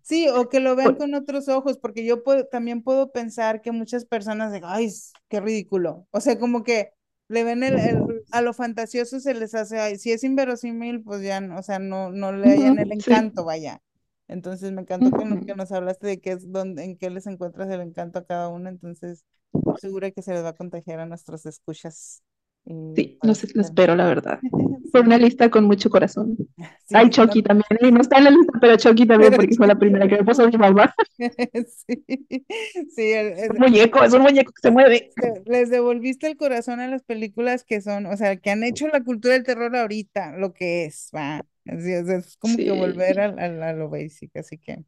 Sí, 0.03 0.27
o 0.29 0.49
que 0.49 0.61
lo 0.61 0.75
vean 0.75 0.95
con 0.95 1.15
otros 1.15 1.49
ojos, 1.49 1.77
porque 1.79 2.05
yo 2.05 2.23
puedo, 2.23 2.47
también 2.47 2.83
puedo 2.83 3.13
pensar 3.13 3.61
que 3.61 3.73
muchas 3.73 4.07
personas 4.07 4.53
digan, 4.53 4.71
ay, 4.73 4.89
qué 5.29 5.39
ridículo. 5.39 6.07
O 6.11 6.21
sea, 6.21 6.39
como 6.39 6.65
que 6.65 6.93
le 7.29 7.45
ven 7.45 7.63
el, 7.63 7.77
a 8.31 8.41
lo 8.41 8.55
fantasioso 8.55 9.21
se 9.21 9.35
les 9.35 9.55
hace, 9.55 9.79
ay, 9.79 9.99
si 9.99 10.13
es 10.13 10.25
inverosímil, 10.25 11.03
pues 11.03 11.23
ya, 11.23 11.47
o 11.57 11.63
sea, 11.63 11.79
no, 11.79 12.11
no 12.11 12.33
le 12.33 12.53
hayan 12.53 12.79
el 12.79 12.91
encanto, 12.91 13.45
vaya. 13.45 13.83
Entonces 14.29 14.73
me 14.73 14.83
encantó 14.83 15.11
que, 15.11 15.47
que, 15.47 15.55
nos 15.55 15.73
hablaste 15.73 16.07
de 16.07 16.21
qué 16.21 16.33
es 16.33 16.51
donde, 16.51 16.85
en 16.85 16.97
qué 16.97 17.11
les 17.11 17.27
encuentras 17.27 17.71
el 17.71 17.81
encanto 17.81 18.19
a 18.19 18.25
cada 18.25 18.49
uno, 18.49 18.69
entonces 18.69 19.25
seguro 19.79 20.11
que 20.13 20.23
se 20.23 20.33
les 20.33 20.45
va 20.45 20.51
a 20.51 20.57
contagiar 20.57 21.01
a 21.01 21.07
nuestros 21.07 21.47
escuchas. 21.47 22.23
Sí, 22.95 23.19
lo, 23.23 23.33
espero, 23.33 23.97
la 23.97 24.07
verdad. 24.07 24.39
Fue 24.93 25.01
una 25.01 25.17
lista 25.17 25.51
con 25.51 25.65
mucho 25.65 25.89
corazón. 25.89 26.37
Hay 26.93 27.09
Chucky 27.09 27.43
también, 27.43 27.67
¿eh? 27.81 27.91
no 27.91 28.01
está 28.01 28.19
en 28.19 28.25
la 28.25 28.31
lista, 28.31 28.53
pero 28.61 28.77
Chucky 28.77 29.07
también, 29.07 29.33
porque 29.35 29.55
fue 29.55 29.67
la 29.67 29.79
primera 29.79 30.07
que 30.07 30.17
me 30.17 30.25
puso 30.25 30.47
mi 30.49 30.57
mamá. 30.57 30.95
sí, 31.19 32.05
sí 32.95 33.13
es 33.13 33.51
un 33.51 33.59
muñeco, 33.59 34.03
es 34.05 34.13
un 34.13 34.23
muñeco 34.23 34.53
que 34.53 34.63
se 34.63 34.71
mueve. 34.71 35.11
Les 35.47 35.71
devolviste 35.71 36.27
el 36.27 36.37
corazón 36.37 36.81
a 36.81 36.89
las 36.89 37.03
películas 37.03 37.65
que 37.65 37.81
son, 37.81 38.07
o 38.07 38.17
sea, 38.17 38.37
que 38.37 38.51
han 38.51 38.65
hecho 38.65 38.89
la 38.89 39.03
cultura 39.03 39.35
del 39.35 39.45
terror 39.45 39.75
ahorita, 39.75 40.37
lo 40.37 40.53
que 40.53 40.87
es, 40.87 41.11
va. 41.15 41.45
Es, 41.65 42.37
como 42.39 42.57
que 42.57 42.71
volver 42.71 43.21
a, 43.21 43.27
a, 43.27 43.73
lo 43.75 43.91
basic, 43.91 44.35
así 44.37 44.57
que 44.57 44.79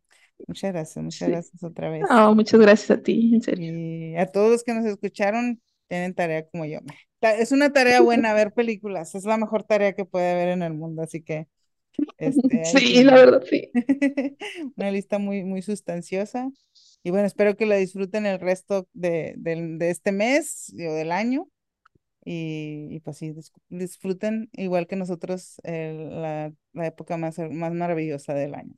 muchas 0.47 0.73
gracias, 0.73 1.05
muchas 1.05 1.29
gracias 1.29 1.63
otra 1.63 1.91
vez. 1.91 2.05
muchas 2.35 2.61
gracias 2.61 2.91
a 2.91 3.03
ti, 3.03 3.35
en 3.35 3.43
serio. 3.43 3.73
Y 3.75 4.17
a 4.17 4.27
todos 4.27 4.51
los 4.51 4.65
que 4.65 4.73
nos 4.73 4.87
escucharon, 4.87 5.61
tienen 5.91 6.15
tarea 6.15 6.47
como 6.49 6.65
yo. 6.65 6.79
Es 7.21 7.51
una 7.53 7.73
tarea 7.73 8.01
buena 8.01 8.33
ver 8.35 8.53
películas, 8.53 9.15
es 9.15 9.25
la 9.25 9.37
mejor 9.37 9.65
tarea 9.65 9.93
que 9.93 10.05
puede 10.05 10.31
haber 10.31 10.49
en 10.49 10.63
el 10.63 10.73
mundo, 10.73 11.03
así 11.03 11.23
que... 11.23 11.49
Este, 12.17 12.65
sí, 12.65 13.03
la 13.03 13.15
verdad, 13.15 13.43
sí. 13.51 13.71
una 14.77 14.91
lista 14.93 15.19
muy, 15.19 15.45
muy 15.45 15.61
sustanciosa. 15.61 16.49
Y 17.03 17.11
bueno, 17.11 17.27
espero 17.27 17.57
que 17.57 17.67
la 17.67 17.77
disfruten 17.77 18.25
el 18.25 18.39
resto 18.39 18.89
de, 18.93 19.35
de, 19.37 19.91
este 19.91 20.13
mes 20.13 20.73
o 20.75 20.95
del 20.95 21.13
año. 21.13 21.49
Y, 22.23 23.01
pues 23.01 23.17
sí, 23.17 23.35
disfruten 23.71 24.51
igual 24.53 24.87
que 24.87 24.97
nosotros 24.97 25.57
la, 25.65 26.53
la, 26.75 26.87
época 26.87 27.17
más, 27.17 27.39
más 27.51 27.73
maravillosa 27.73 28.35
del 28.35 28.55
año. 28.55 28.75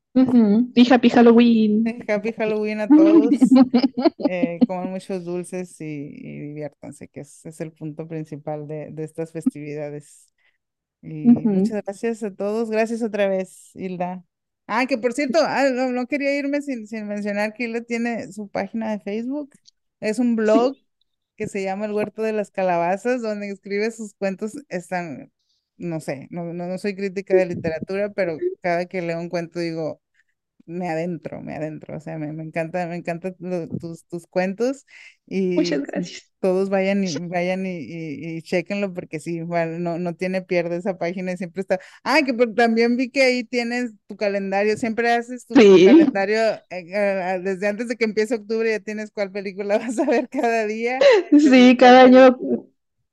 Y 0.74 0.92
Happy 0.92 1.10
Halloween. 1.10 1.84
Happy 2.08 2.32
Halloween 2.32 2.80
a 2.80 2.88
todos. 2.88 3.30
eh, 4.30 4.60
coman 4.66 4.90
muchos 4.90 5.24
dulces 5.24 5.80
y, 5.80 5.84
y 5.84 6.38
diviértanse, 6.38 7.08
que 7.08 7.20
es, 7.20 7.44
es, 7.44 7.60
el 7.60 7.72
punto 7.72 8.06
principal 8.06 8.68
de, 8.68 8.90
de 8.92 9.02
estas 9.02 9.32
festividades. 9.32 10.28
Y 11.02 11.26
muchas 11.26 11.82
gracias 11.82 12.22
a 12.22 12.32
todos. 12.32 12.70
Gracias 12.70 13.02
otra 13.02 13.26
vez, 13.26 13.72
Hilda. 13.74 14.24
Ah, 14.68 14.86
que 14.86 14.98
por 14.98 15.12
cierto, 15.12 15.40
ah, 15.42 15.68
no, 15.74 15.90
no, 15.90 16.06
quería 16.06 16.38
irme 16.38 16.62
sin, 16.62 16.86
sin 16.86 17.08
mencionar 17.08 17.52
que 17.52 17.64
Hilda 17.64 17.80
tiene 17.80 18.30
su 18.32 18.48
página 18.48 18.92
de 18.92 19.00
Facebook. 19.00 19.50
Es 19.98 20.20
un 20.20 20.36
blog 20.36 20.76
que 21.42 21.48
se 21.48 21.62
llama 21.64 21.86
El 21.86 21.92
Huerto 21.92 22.22
de 22.22 22.32
las 22.32 22.50
Calabazas, 22.52 23.22
donde 23.22 23.50
escribe 23.50 23.90
sus 23.90 24.14
cuentos, 24.14 24.52
están, 24.68 25.32
no 25.76 26.00
sé, 26.00 26.28
no, 26.30 26.52
no, 26.52 26.78
soy 26.78 26.94
crítica 26.94 27.36
de 27.36 27.46
literatura, 27.46 28.12
pero 28.12 28.38
cada 28.60 28.86
que 28.86 29.02
leo 29.02 29.18
un 29.20 29.28
cuento 29.28 29.58
digo, 29.60 30.01
me 30.66 30.88
adentro, 30.88 31.40
me 31.42 31.54
adentro, 31.54 31.96
o 31.96 32.00
sea, 32.00 32.18
me, 32.18 32.32
me 32.32 32.42
encanta, 32.42 32.86
me 32.86 32.96
encantan 32.96 33.34
tus, 33.80 34.04
tus 34.06 34.26
cuentos 34.26 34.86
y 35.26 35.56
Muchas 35.56 35.82
gracias. 35.82 36.32
todos 36.40 36.68
vayan 36.70 37.04
y 37.04 37.14
vayan 37.28 37.66
y, 37.66 37.78
y, 37.78 38.42
chequenlo 38.42 38.92
porque 38.92 39.20
sí, 39.20 39.40
no, 39.40 39.98
no 39.98 40.14
tiene 40.14 40.42
pierde 40.42 40.76
esa 40.76 40.98
página 40.98 41.32
y 41.32 41.36
siempre 41.36 41.62
está, 41.62 41.80
ah, 42.04 42.20
que 42.24 42.32
también 42.48 42.96
vi 42.96 43.10
que 43.10 43.22
ahí 43.22 43.44
tienes 43.44 43.92
tu 44.06 44.16
calendario, 44.16 44.76
siempre 44.76 45.12
haces 45.12 45.46
tu, 45.46 45.54
calendario 45.54 46.40
eh, 46.70 47.40
desde 47.42 47.68
antes 47.68 47.88
de 47.88 47.96
que 47.96 48.04
empiece 48.04 48.34
octubre 48.34 48.70
ya 48.70 48.80
tienes 48.80 49.10
cuál 49.10 49.30
película 49.30 49.78
vas 49.78 49.98
a 49.98 50.04
ver 50.04 50.28
cada 50.28 50.66
día. 50.66 50.98
Sí, 51.30 51.76
cada 51.78 52.02
año 52.02 52.36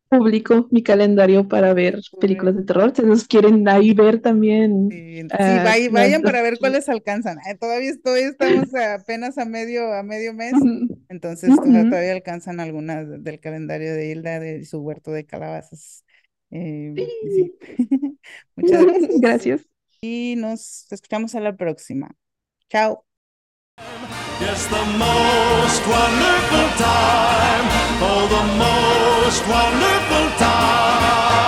publico 0.09 0.67
mi 0.71 0.83
calendario 0.83 1.47
para 1.47 1.73
ver 1.73 1.99
películas 2.19 2.55
de 2.55 2.63
terror. 2.63 2.93
Si 2.95 3.03
nos 3.03 3.25
quieren 3.25 3.67
ahí 3.67 3.93
ver 3.93 4.19
también. 4.19 4.89
Sí, 4.89 5.27
ah, 5.31 5.63
vayan, 5.91 6.21
para 6.21 6.41
ver 6.41 6.57
cuáles 6.59 6.89
alcanzan. 6.89 7.37
todavía, 7.59 7.91
estoy, 7.91 8.21
estamos 8.21 8.73
apenas 8.73 9.37
a 9.37 9.45
medio, 9.45 9.93
a 9.93 10.03
medio 10.03 10.33
mes, 10.33 10.53
entonces 11.09 11.55
todavía 11.55 12.11
alcanzan 12.11 12.59
algunas 12.59 13.23
del 13.23 13.39
calendario 13.39 13.93
de 13.93 14.11
Hilda 14.11 14.39
de 14.39 14.65
su 14.65 14.79
huerto 14.79 15.11
de 15.11 15.25
calabazas. 15.25 16.03
Eh, 16.51 16.93
Muchas 18.55 18.85
gracias. 18.85 19.21
gracias. 19.21 19.65
Y 20.01 20.35
nos 20.37 20.91
escuchamos 20.91 21.35
a 21.35 21.39
la 21.39 21.55
próxima. 21.55 22.15
Chao. 22.69 23.05
Yes, 24.41 24.67
the 24.67 24.85
most 24.85 25.81
wonderful 25.85 26.67
time. 26.79 27.65
Oh, 28.01 28.23
the 28.29 28.43
most 28.55 29.45
wonderful 29.47 30.37
time. 30.39 31.38